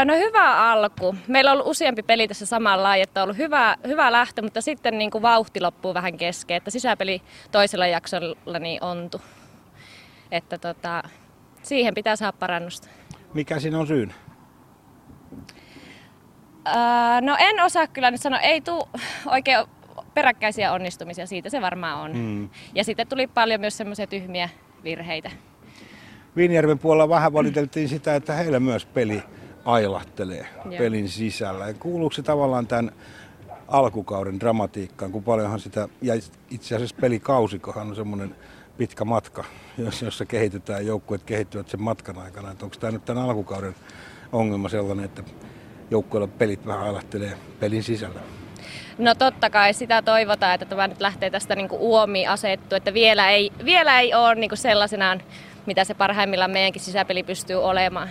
No 0.04 0.14
hyvä 0.14 0.70
alku. 0.70 1.14
Meillä 1.26 1.50
on 1.50 1.58
ollut 1.58 1.70
useampi 1.70 2.02
peli 2.02 2.28
tässä 2.28 2.46
samalla 2.46 2.96
että 2.96 3.20
on 3.20 3.24
ollut 3.24 3.38
hyvä, 3.38 3.76
hyvä 3.86 4.12
lähtö, 4.12 4.42
mutta 4.42 4.60
sitten 4.60 4.98
niin 4.98 5.10
kuin 5.10 5.22
vauhti 5.22 5.60
loppuu 5.60 5.94
vähän 5.94 6.16
kesken, 6.16 6.56
että 6.56 6.70
sisäpeli 6.70 7.22
toisella 7.50 7.86
jaksolla 7.86 8.58
niin 8.58 8.84
ontu. 8.84 9.20
Että 10.30 10.58
tota, 10.58 11.02
siihen 11.62 11.94
pitää 11.94 12.16
saada 12.16 12.36
parannusta. 12.38 12.88
Mikä 13.34 13.60
siinä 13.60 13.78
on 13.78 13.86
syyn? 13.86 14.14
Öö, 16.66 16.74
no 17.20 17.36
en 17.38 17.60
osaa 17.60 17.86
kyllä 17.86 18.10
nyt 18.10 18.20
sanoa, 18.20 18.40
ei 18.40 18.60
tule 18.60 18.84
oikein 19.26 19.66
peräkkäisiä 20.14 20.72
onnistumisia, 20.72 21.26
siitä 21.26 21.50
se 21.50 21.60
varmaan 21.60 22.00
on. 22.00 22.16
Mm. 22.16 22.48
Ja 22.74 22.84
sitten 22.84 23.08
tuli 23.08 23.26
paljon 23.26 23.60
myös 23.60 23.76
semmoisia 23.76 24.06
tyhmiä 24.06 24.48
virheitä. 24.84 25.30
Viinijärven 26.36 26.78
puolella 26.78 27.08
vähän 27.08 27.32
valiteltiin 27.32 27.88
sitä, 27.88 28.14
että 28.14 28.32
heillä 28.32 28.60
myös 28.60 28.86
peli 28.86 29.22
ailahtelee 29.68 30.46
Joo. 30.64 30.78
pelin 30.78 31.08
sisällä. 31.08 31.68
Ja 31.68 31.74
kuuluuko 31.74 32.14
se 32.14 32.22
tavallaan 32.22 32.66
tämän 32.66 32.92
alkukauden 33.68 34.40
dramatiikkaan, 34.40 35.12
kun 35.12 35.22
paljonhan 35.22 35.60
sitä, 35.60 35.88
ja 36.02 36.14
itse 36.50 36.76
asiassa 36.76 36.96
pelikausikohan 37.00 37.88
on 37.88 37.96
semmoinen 37.96 38.34
pitkä 38.76 39.04
matka, 39.04 39.44
jossa 40.02 40.26
kehitetään, 40.26 40.86
joukkueet 40.86 41.22
kehittyvät 41.22 41.68
sen 41.68 41.82
matkan 41.82 42.18
aikana. 42.18 42.50
Että 42.50 42.64
onko 42.64 42.76
tämä 42.80 42.90
nyt 42.90 43.04
tämän 43.04 43.24
alkukauden 43.24 43.74
ongelma 44.32 44.68
sellainen, 44.68 45.04
että 45.04 45.22
joukkueilla 45.90 46.28
pelit 46.38 46.66
vähän 46.66 46.82
ailahtelee 46.82 47.32
pelin 47.60 47.82
sisällä? 47.82 48.20
No 48.98 49.14
totta 49.14 49.50
kai 49.50 49.74
sitä 49.74 50.02
toivotaan, 50.02 50.54
että 50.54 50.66
tämä 50.66 50.88
nyt 50.88 51.00
lähtee 51.00 51.30
tästä 51.30 51.56
niin 51.56 51.68
kuin 51.68 51.80
uomi 51.80 52.26
asettu, 52.26 52.74
että 52.74 52.94
vielä 52.94 53.30
ei, 53.30 53.50
vielä 53.64 54.00
ei 54.00 54.14
ole 54.14 54.34
niin 54.34 54.50
kuin 54.50 54.58
sellaisenaan, 54.58 55.22
mitä 55.66 55.84
se 55.84 55.94
parhaimmillaan 55.94 56.50
meidänkin 56.50 56.82
sisäpeli 56.82 57.22
pystyy 57.22 57.56
olemaan. 57.56 58.08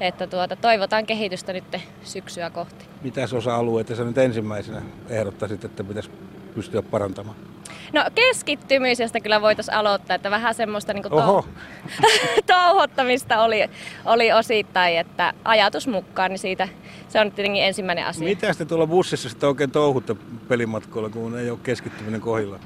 Että 0.00 0.26
tuota, 0.26 0.56
toivotaan 0.56 1.06
kehitystä 1.06 1.52
nyt 1.52 1.64
syksyä 2.02 2.50
kohti. 2.50 2.84
Mitäs 3.02 3.34
osa-alueita 3.34 3.96
sä 3.96 4.04
nyt 4.04 4.18
ensimmäisenä 4.18 4.82
ehdottaisit, 5.08 5.64
että 5.64 5.84
pitäisi 5.84 6.10
pystyä 6.54 6.82
parantamaan? 6.82 7.36
No 7.92 8.04
keskittymisestä 8.14 9.20
kyllä 9.20 9.40
voitaisiin 9.40 9.74
aloittaa, 9.74 10.14
että 10.14 10.30
vähän 10.30 10.54
semmoista 10.54 10.92
niin 10.92 11.04
touh- 11.04 11.48
touhottamista 12.46 13.42
oli, 13.42 13.70
oli 14.04 14.32
osittain, 14.32 14.98
että 14.98 15.32
ajatus 15.44 15.86
mukaan, 15.86 16.30
niin 16.30 16.38
siitä 16.38 16.68
se 17.08 17.20
on 17.20 17.32
tietenkin 17.32 17.64
ensimmäinen 17.64 18.06
asia. 18.06 18.28
Mitä 18.28 18.54
te 18.54 18.64
tuolla 18.64 18.86
bussissa 18.86 19.28
sitten 19.28 19.48
oikein 19.48 19.70
touhutte 19.70 20.16
pelimatkoilla, 20.48 21.08
kun 21.08 21.38
ei 21.38 21.50
ole 21.50 21.58
keskittyminen 21.62 22.20
kohilla? 22.20 22.58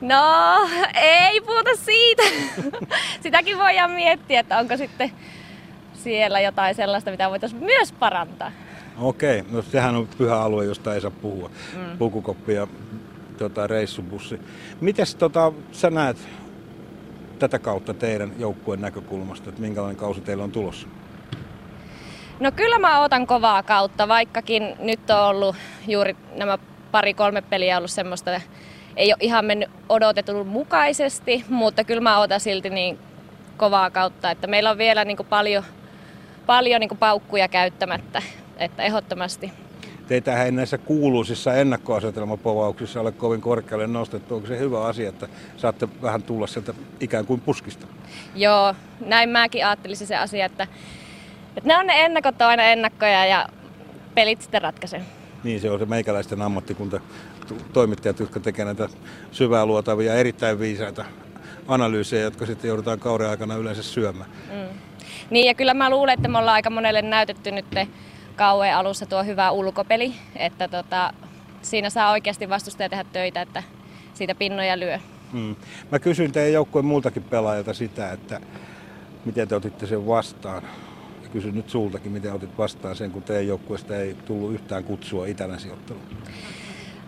No, 0.00 0.56
ei 0.94 1.40
puhuta 1.40 1.70
siitä. 1.76 2.22
Sitäkin 3.22 3.58
voidaan 3.58 3.90
miettiä, 3.90 4.40
että 4.40 4.58
onko 4.58 4.76
sitten 4.76 5.12
siellä 6.02 6.40
jotain 6.40 6.74
sellaista, 6.74 7.10
mitä 7.10 7.30
voitaisiin 7.30 7.64
myös 7.64 7.92
parantaa. 7.92 8.52
Okei, 8.98 9.44
no 9.50 9.62
sehän 9.62 9.96
on 9.96 10.08
pyhä 10.18 10.36
alue, 10.42 10.64
josta 10.64 10.94
ei 10.94 11.00
saa 11.00 11.10
puhua. 11.10 11.50
Mm. 11.76 11.98
Pukukoppi 11.98 12.54
ja 12.54 12.66
tota, 13.38 13.66
reissubussi. 13.66 14.40
Mites 14.80 15.14
tota, 15.14 15.52
sä 15.72 15.90
näet 15.90 16.16
tätä 17.38 17.58
kautta 17.58 17.94
teidän 17.94 18.32
joukkueen 18.38 18.80
näkökulmasta, 18.80 19.48
että 19.48 19.60
minkälainen 19.60 19.96
kausi 19.96 20.20
teillä 20.20 20.44
on 20.44 20.52
tulossa? 20.52 20.88
No 22.40 22.52
kyllä 22.52 22.78
mä 22.78 23.02
otan 23.02 23.26
kovaa 23.26 23.62
kautta, 23.62 24.08
vaikkakin 24.08 24.76
nyt 24.78 25.10
on 25.10 25.26
ollut 25.26 25.56
juuri 25.88 26.16
nämä 26.36 26.58
pari-kolme 26.90 27.42
peliä 27.42 27.76
ollut 27.76 27.90
semmoista, 27.90 28.40
ei 28.96 29.12
ole 29.12 29.18
ihan 29.20 29.44
mennyt 29.44 29.70
odotetun 29.88 30.46
mukaisesti, 30.46 31.44
mutta 31.48 31.84
kyllä 31.84 32.00
mä 32.00 32.18
otan 32.18 32.40
silti 32.40 32.70
niin 32.70 32.98
kovaa 33.56 33.90
kautta, 33.90 34.30
että 34.30 34.46
meillä 34.46 34.70
on 34.70 34.78
vielä 34.78 35.04
niin 35.04 35.18
paljon, 35.28 35.64
paljon 36.46 36.80
niin 36.80 36.98
paukkuja 36.98 37.48
käyttämättä, 37.48 38.22
että 38.58 38.82
ehdottomasti 38.82 39.52
teitä 40.10 40.44
ei 40.44 40.52
näissä 40.52 40.78
kuuluisissa 40.78 41.54
ennakkoasetelmapovauksissa 41.54 43.00
ole 43.00 43.12
kovin 43.12 43.40
korkealle 43.40 43.86
nostettu. 43.86 44.34
Onko 44.34 44.46
se 44.46 44.58
hyvä 44.58 44.84
asia, 44.84 45.08
että 45.08 45.28
saatte 45.56 45.88
vähän 46.02 46.22
tulla 46.22 46.46
sieltä 46.46 46.74
ikään 47.00 47.26
kuin 47.26 47.40
puskista? 47.40 47.86
Joo, 48.34 48.74
näin 49.06 49.28
mäkin 49.28 49.66
ajattelisin 49.66 50.06
se 50.06 50.16
asia, 50.16 50.46
että, 50.46 50.66
että 51.56 51.68
ne 51.68 51.76
on 51.76 51.86
ne 51.86 52.04
ennakot 52.04 52.42
aina 52.42 52.62
ennakkoja 52.62 53.26
ja 53.26 53.48
pelit 54.14 54.42
sitten 54.42 54.62
ratkaisee. 54.62 55.02
Niin, 55.44 55.60
se 55.60 55.70
on 55.70 55.78
se 55.78 55.86
meikäläisten 55.86 56.42
ammattikunta, 56.42 57.00
toimittajat, 57.72 58.20
jotka 58.20 58.40
tekevät 58.40 58.78
näitä 58.78 58.94
syvää 59.32 59.66
luotavia, 59.66 60.14
erittäin 60.14 60.58
viisaita 60.58 61.04
analyysejä, 61.68 62.22
jotka 62.22 62.46
sitten 62.46 62.68
joudutaan 62.68 63.00
kauden 63.00 63.28
aikana 63.28 63.56
yleensä 63.56 63.82
syömään. 63.82 64.30
Mm. 64.50 64.89
Niin, 65.30 65.46
ja 65.46 65.54
kyllä 65.54 65.74
mä 65.74 65.90
luulen, 65.90 66.14
että 66.14 66.28
me 66.28 66.38
ollaan 66.38 66.54
aika 66.54 66.70
monelle 66.70 67.02
näytetty 67.02 67.50
nyt 67.50 67.66
kauan 68.36 68.74
alussa 68.74 69.06
tuo 69.06 69.24
hyvä 69.24 69.50
ulkopeli, 69.50 70.14
että 70.36 70.68
tota, 70.68 71.12
siinä 71.62 71.90
saa 71.90 72.10
oikeasti 72.10 72.48
vastustaja 72.48 72.88
tehdä 72.88 73.04
töitä, 73.12 73.42
että 73.42 73.62
siitä 74.14 74.34
pinnoja 74.34 74.78
lyö. 74.78 74.98
Hmm. 75.32 75.56
Mä 75.90 75.98
kysyin 75.98 76.32
teidän 76.32 76.52
joukkueen 76.52 76.86
muultakin 76.86 77.22
pelaajilta 77.22 77.74
sitä, 77.74 78.12
että 78.12 78.40
miten 79.24 79.48
te 79.48 79.54
otitte 79.54 79.86
sen 79.86 80.06
vastaan. 80.06 80.62
Ja 81.22 81.28
kysyn 81.28 81.54
nyt 81.54 81.70
sultakin, 81.70 82.12
miten 82.12 82.32
otit 82.32 82.58
vastaan 82.58 82.96
sen, 82.96 83.10
kun 83.10 83.22
teidän 83.22 83.46
joukkueesta 83.46 83.96
ei 83.96 84.14
tullut 84.14 84.52
yhtään 84.52 84.84
kutsua 84.84 85.26
itänäsijoitteluun. 85.26 86.06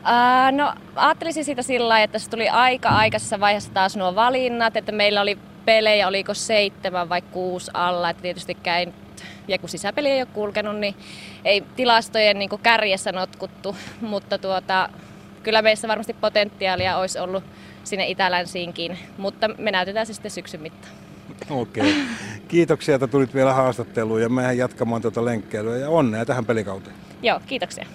Uh, 0.03 0.57
no 0.57 0.75
ajattelisin 0.97 1.45
sitä 1.45 1.63
sillä 1.63 1.89
lailla, 1.89 2.05
että 2.05 2.19
se 2.19 2.31
tuli 2.31 2.49
aika 2.49 2.89
aikaisessa 2.89 3.41
vaiheessa 3.41 3.73
taas 3.73 3.97
nuo 3.97 4.15
valinnat, 4.15 4.77
että 4.77 4.93
meillä 4.93 5.21
oli 5.21 5.39
pelejä, 5.65 6.09
oliko 6.09 6.35
seitsemän 6.35 7.09
vai 7.09 7.23
kuusi 7.23 7.71
alla, 7.75 8.11
että 8.11 8.23
tietysti 8.23 8.57
ei 8.79 8.93
ja 9.49 9.59
kun 9.59 9.69
sisäpeli 9.69 10.11
ei 10.11 10.21
ole 10.21 10.29
kulkenut, 10.33 10.77
niin 10.77 10.95
ei 11.45 11.63
tilastojen 11.77 12.39
niin 12.39 12.51
kärjessä 12.63 13.13
notkuttu, 13.13 13.77
mutta 14.01 14.39
tuota, 14.39 14.89
kyllä 15.43 15.63
meissä 15.63 15.89
varmasti 15.89 16.13
potentiaalia 16.15 16.99
olisi 16.99 17.19
ollut 17.19 17.45
sinne 17.85 18.09
Itä-Länsiinkin, 18.09 18.99
mutta 19.19 19.49
me 19.59 19.71
näytetään 19.71 20.07
se 20.07 20.15
sitten 20.15 20.31
syksyn 20.31 20.61
mittaan. 20.61 20.95
Okei. 21.51 21.83
Okay. 21.83 22.03
Kiitoksia, 22.49 22.95
että 22.95 23.07
tulit 23.07 23.35
vielä 23.35 23.53
haastatteluun 23.53 24.23
ja 24.23 24.29
mehän 24.29 24.59
jatkamaan 24.59 25.03
tuota 25.03 25.25
lenkkeilyä 25.25 25.77
ja 25.77 25.89
onnea 25.89 26.25
tähän 26.25 26.47
pelikauteen. 26.47 26.97
Joo, 27.23 27.41
kiitoksia. 27.47 27.87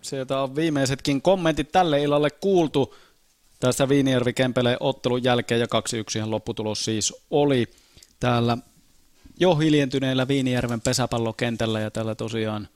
Sieltä 0.00 0.38
on 0.38 0.56
viimeisetkin 0.56 1.22
kommentit 1.22 1.72
tälle 1.72 2.02
illalle 2.02 2.30
kuultu 2.30 2.94
tässä 3.60 3.88
Viinijärvi 3.88 4.32
Kempeleen 4.32 4.76
ottelun 4.80 5.24
jälkeen 5.24 5.60
ja 5.60 5.66
2-1 6.26 6.30
lopputulos 6.30 6.84
siis 6.84 7.14
oli 7.30 7.68
täällä 8.20 8.58
jo 9.40 9.54
hiljentyneellä 9.56 10.28
Viinijärven 10.28 10.80
pesäpallokentällä 10.80 11.80
ja 11.80 11.90
täällä 11.90 12.14
tosiaan 12.14 12.68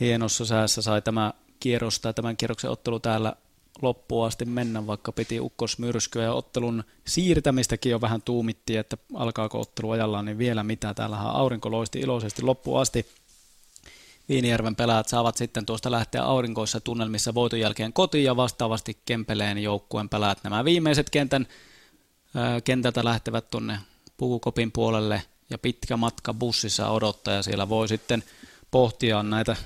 hienossa 0.00 0.44
säässä 0.44 0.82
sai 0.82 1.02
tämä 1.02 1.32
kierros 1.60 2.00
tai 2.00 2.14
tämän 2.14 2.36
kierroksen 2.36 2.70
ottelu 2.70 3.00
täällä 3.00 3.34
loppuun 3.82 4.26
asti 4.26 4.44
mennä, 4.44 4.86
vaikka 4.86 5.12
piti 5.12 5.40
ukkosmyrskyä 5.40 6.22
ja 6.22 6.32
ottelun 6.32 6.84
siirtämistäkin 7.06 7.90
jo 7.90 8.00
vähän 8.00 8.22
tuumittiin, 8.22 8.80
että 8.80 8.96
alkaako 9.14 9.60
ottelu 9.60 9.90
ajallaan, 9.90 10.24
niin 10.24 10.38
vielä 10.38 10.62
mitä. 10.62 10.94
Täällähän 10.94 11.26
aurinko 11.26 11.70
loisti 11.70 12.00
iloisesti 12.00 12.42
loppuun 12.42 12.80
asti. 12.80 13.06
Viinijärven 14.30 14.76
pelaajat 14.76 15.08
saavat 15.08 15.36
sitten 15.36 15.66
tuosta 15.66 15.90
lähteä 15.90 16.22
aurinkoissa 16.22 16.80
tunnelmissa 16.80 17.34
voiton 17.34 17.60
jälkeen 17.60 17.92
kotiin 17.92 18.24
ja 18.24 18.36
vastaavasti 18.36 18.98
Kempeleen 19.06 19.58
joukkueen 19.58 20.08
pelaajat 20.08 20.44
nämä 20.44 20.64
viimeiset 20.64 21.10
kentän, 21.10 21.46
ää, 22.34 22.60
kentältä 22.60 23.04
lähtevät 23.04 23.50
tuonne 23.50 23.78
Pukukopin 24.16 24.72
puolelle 24.72 25.22
ja 25.50 25.58
pitkä 25.58 25.96
matka 25.96 26.34
bussissa 26.34 26.90
odottaa 26.90 27.34
ja 27.34 27.42
siellä 27.42 27.68
voi 27.68 27.88
sitten 27.88 28.22
pohtia 28.70 29.22
näitä 29.22 29.56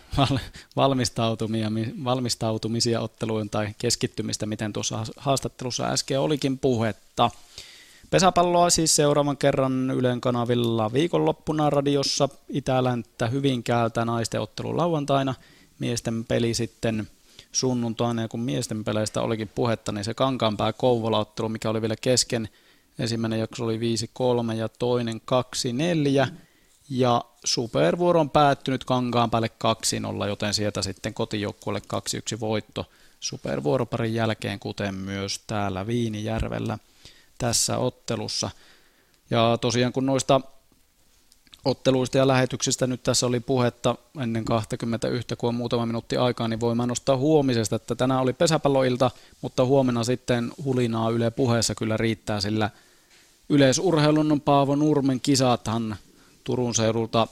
valmistautumia, 0.76 1.70
valmistautumisia 2.05 3.01
otteluun 3.01 3.51
tai 3.51 3.75
keskittymistä, 3.78 4.47
miten 4.47 4.73
tuossa 4.73 5.05
haastattelussa 5.17 5.86
äsken 5.86 6.20
olikin 6.20 6.59
puhetta. 6.59 7.31
Pesäpalloa 8.15 8.70
siis 8.70 8.97
seuraavan 8.97 9.36
kerran 9.36 9.91
Ylen 9.91 10.20
kanavilla 10.20 10.93
viikonloppuna 10.93 11.70
radiossa. 11.70 12.28
Itä-Länttä 12.49 13.26
Hyvinkäältä 13.26 14.05
naisten 14.05 14.41
ottelu 14.41 14.76
lauantaina, 14.76 15.34
miesten 15.78 16.25
peli 16.25 16.55
sitten 16.55 17.09
sunnuntaina. 17.52 18.23
Ja 18.23 18.28
kun 18.28 18.41
miesten 18.41 18.84
peleistä 18.84 19.23
olikin 19.23 19.51
puhetta, 19.55 19.93
niin 19.93 20.05
se 20.05 20.15
Kankaanpää 20.15 20.73
Kouvola-ottelu, 20.73 21.49
mikä 21.49 21.70
oli 21.70 21.81
vielä 21.81 21.97
kesken, 22.01 22.49
ensimmäinen 22.99 23.39
jakso 23.39 23.65
oli 23.65 23.78
5-3 24.52 24.55
ja 24.55 24.68
toinen 24.68 25.20
2-4 26.26 26.28
ja 26.91 27.25
supervuoro 27.44 28.20
on 28.20 28.31
päättynyt 28.31 28.84
Kankaanpäälle 28.84 29.51
2-0, 30.25 30.26
joten 30.28 30.55
sieltä 30.55 30.83
sitten 30.83 31.15
kotijoukkueelle 31.15 31.83
2-1 32.36 32.41
voitto 32.41 32.86
supervuoroparin 33.20 34.15
jälkeen, 34.15 34.59
kuten 34.59 34.94
myös 34.94 35.41
täällä 35.47 35.86
Viinijärvellä. 35.86 36.78
Tässä 37.44 37.78
ottelussa. 37.78 38.50
Ja 39.31 39.58
tosiaan 39.60 39.92
kun 39.92 40.06
noista 40.06 40.40
otteluista 41.64 42.18
ja 42.18 42.26
lähetyksistä 42.26 42.86
nyt 42.86 43.02
tässä 43.02 43.26
oli 43.26 43.40
puhetta 43.40 43.97
ennen 44.20 44.44
21, 44.44 45.36
kun 45.39 45.48
on 45.48 45.55
muutama 45.55 45.86
minuutti 45.86 46.16
aikaa, 46.16 46.48
niin 46.48 46.60
voimme 46.60 46.86
nostaa 46.86 47.16
huomisesta, 47.16 47.76
että 47.76 47.94
tänään 47.94 48.20
oli 48.20 48.32
pesäpalloilta, 48.32 49.10
mutta 49.42 49.64
huomenna 49.64 50.05
sitten 50.05 50.52
hulinaa 50.64 51.10
Yle 51.10 51.31
puheessa 51.31 51.74
kyllä 51.74 51.97
riittää, 51.97 52.40
sillä 52.40 52.70
yleisurheilun 53.48 54.40
Paavo 54.40 54.76
Nurmen 54.76 55.20
kisathan 55.20 55.97
Turun 56.44 56.74
seudulta 56.74 57.28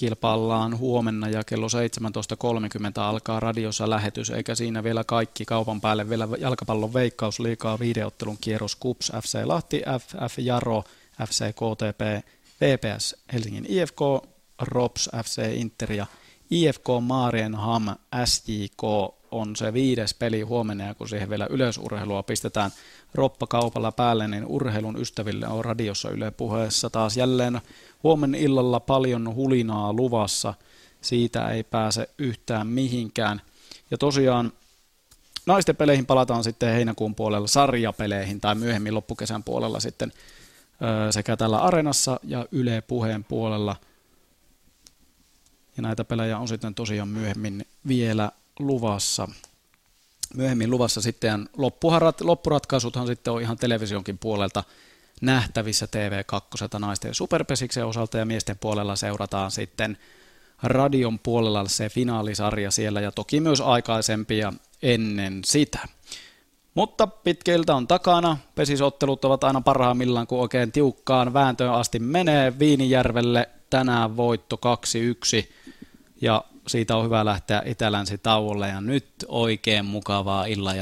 kilpaillaan 0.00 0.78
huomenna 0.78 1.28
ja 1.28 1.44
kello 1.44 1.66
17.30 1.66 3.00
alkaa 3.00 3.40
radiossa 3.40 3.90
lähetys, 3.90 4.30
eikä 4.30 4.54
siinä 4.54 4.84
vielä 4.84 5.04
kaikki 5.04 5.44
kaupan 5.44 5.80
päälle. 5.80 6.08
Vielä 6.08 6.28
jalkapallon 6.38 6.94
veikkaus 6.94 7.40
liikaa 7.40 7.78
videottelun 7.78 8.38
kierros 8.40 8.76
KUPS 8.76 9.12
FC 9.22 9.38
Lahti, 9.44 9.82
FF 10.00 10.38
Jaro, 10.38 10.84
FC 11.26 11.44
KTP, 11.54 12.26
VPS 12.60 13.16
Helsingin 13.32 13.66
IFK, 13.68 14.00
ROPS 14.62 15.10
FC 15.24 15.42
Inter 15.54 15.92
ja 15.92 16.06
IFK 16.50 16.86
Maarienham 17.00 17.84
SJK 18.24 18.82
on 19.30 19.56
se 19.56 19.72
viides 19.72 20.14
peli 20.14 20.42
huomenna 20.42 20.84
ja 20.84 20.94
kun 20.94 21.08
siihen 21.08 21.30
vielä 21.30 21.46
yleisurheilua 21.50 22.22
pistetään 22.22 22.70
roppa 23.14 23.46
kaupalla 23.46 23.92
päälle, 23.92 24.28
niin 24.28 24.46
urheilun 24.46 25.00
ystäville 25.00 25.48
on 25.48 25.64
radiossa 25.64 26.10
Yle 26.10 26.30
puheessa 26.30 26.90
taas 26.90 27.16
jälleen 27.16 27.60
huomenna 28.02 28.38
illalla 28.38 28.80
paljon 28.80 29.34
hulinaa 29.34 29.92
luvassa. 29.92 30.54
Siitä 31.00 31.48
ei 31.48 31.62
pääse 31.62 32.08
yhtään 32.18 32.66
mihinkään. 32.66 33.42
Ja 33.90 33.98
tosiaan 33.98 34.52
naisten 35.46 35.76
peleihin 35.76 36.06
palataan 36.06 36.44
sitten 36.44 36.74
heinäkuun 36.74 37.14
puolella 37.14 37.46
sarjapeleihin 37.46 38.40
tai 38.40 38.54
myöhemmin 38.54 38.94
loppukesän 38.94 39.42
puolella 39.42 39.80
sitten 39.80 40.12
sekä 41.10 41.36
tällä 41.36 41.58
Areenassa 41.58 42.20
ja 42.24 42.46
Yle 42.52 42.80
puheen 42.80 43.24
puolella. 43.24 43.76
Ja 45.76 45.82
näitä 45.82 46.04
pelejä 46.04 46.38
on 46.38 46.48
sitten 46.48 46.74
tosiaan 46.74 47.08
myöhemmin 47.08 47.66
vielä 47.88 48.30
luvassa. 48.58 49.28
Myöhemmin 50.34 50.70
luvassa 50.70 51.00
sitten 51.00 51.48
loppuratkaisuthan 52.20 53.06
sitten 53.06 53.32
on 53.32 53.42
ihan 53.42 53.56
televisionkin 53.56 54.18
puolelta 54.18 54.64
nähtävissä 55.20 55.86
TV2 55.86 56.78
naisten 56.78 57.14
superpesiksen 57.14 57.86
osalta 57.86 58.18
ja 58.18 58.26
miesten 58.26 58.58
puolella 58.58 58.96
seurataan 58.96 59.50
sitten 59.50 59.98
radion 60.62 61.18
puolella 61.18 61.68
se 61.68 61.88
finaalisarja 61.88 62.70
siellä 62.70 63.00
ja 63.00 63.12
toki 63.12 63.40
myös 63.40 63.60
aikaisempia 63.60 64.52
ennen 64.82 65.40
sitä. 65.44 65.88
Mutta 66.74 67.06
pitkeiltä 67.06 67.74
on 67.74 67.86
takana. 67.86 68.36
Pesisottelut 68.54 69.24
ovat 69.24 69.44
aina 69.44 69.60
parhaimmillaan, 69.60 70.26
kun 70.26 70.40
oikein 70.40 70.72
tiukkaan 70.72 71.32
vääntöön 71.32 71.72
asti 71.72 71.98
menee. 71.98 72.58
Viinijärvelle 72.58 73.48
tänään 73.70 74.16
voitto 74.16 74.60
2-1 75.42 75.48
ja 76.20 76.44
siitä 76.66 76.96
on 76.96 77.04
hyvä 77.04 77.24
lähteä 77.24 77.62
itälänsi 77.66 78.18
tauolle 78.18 78.68
ja 78.68 78.80
nyt 78.80 79.08
oikein 79.28 79.84
mukavaa 79.84 80.44
illan 80.44 80.78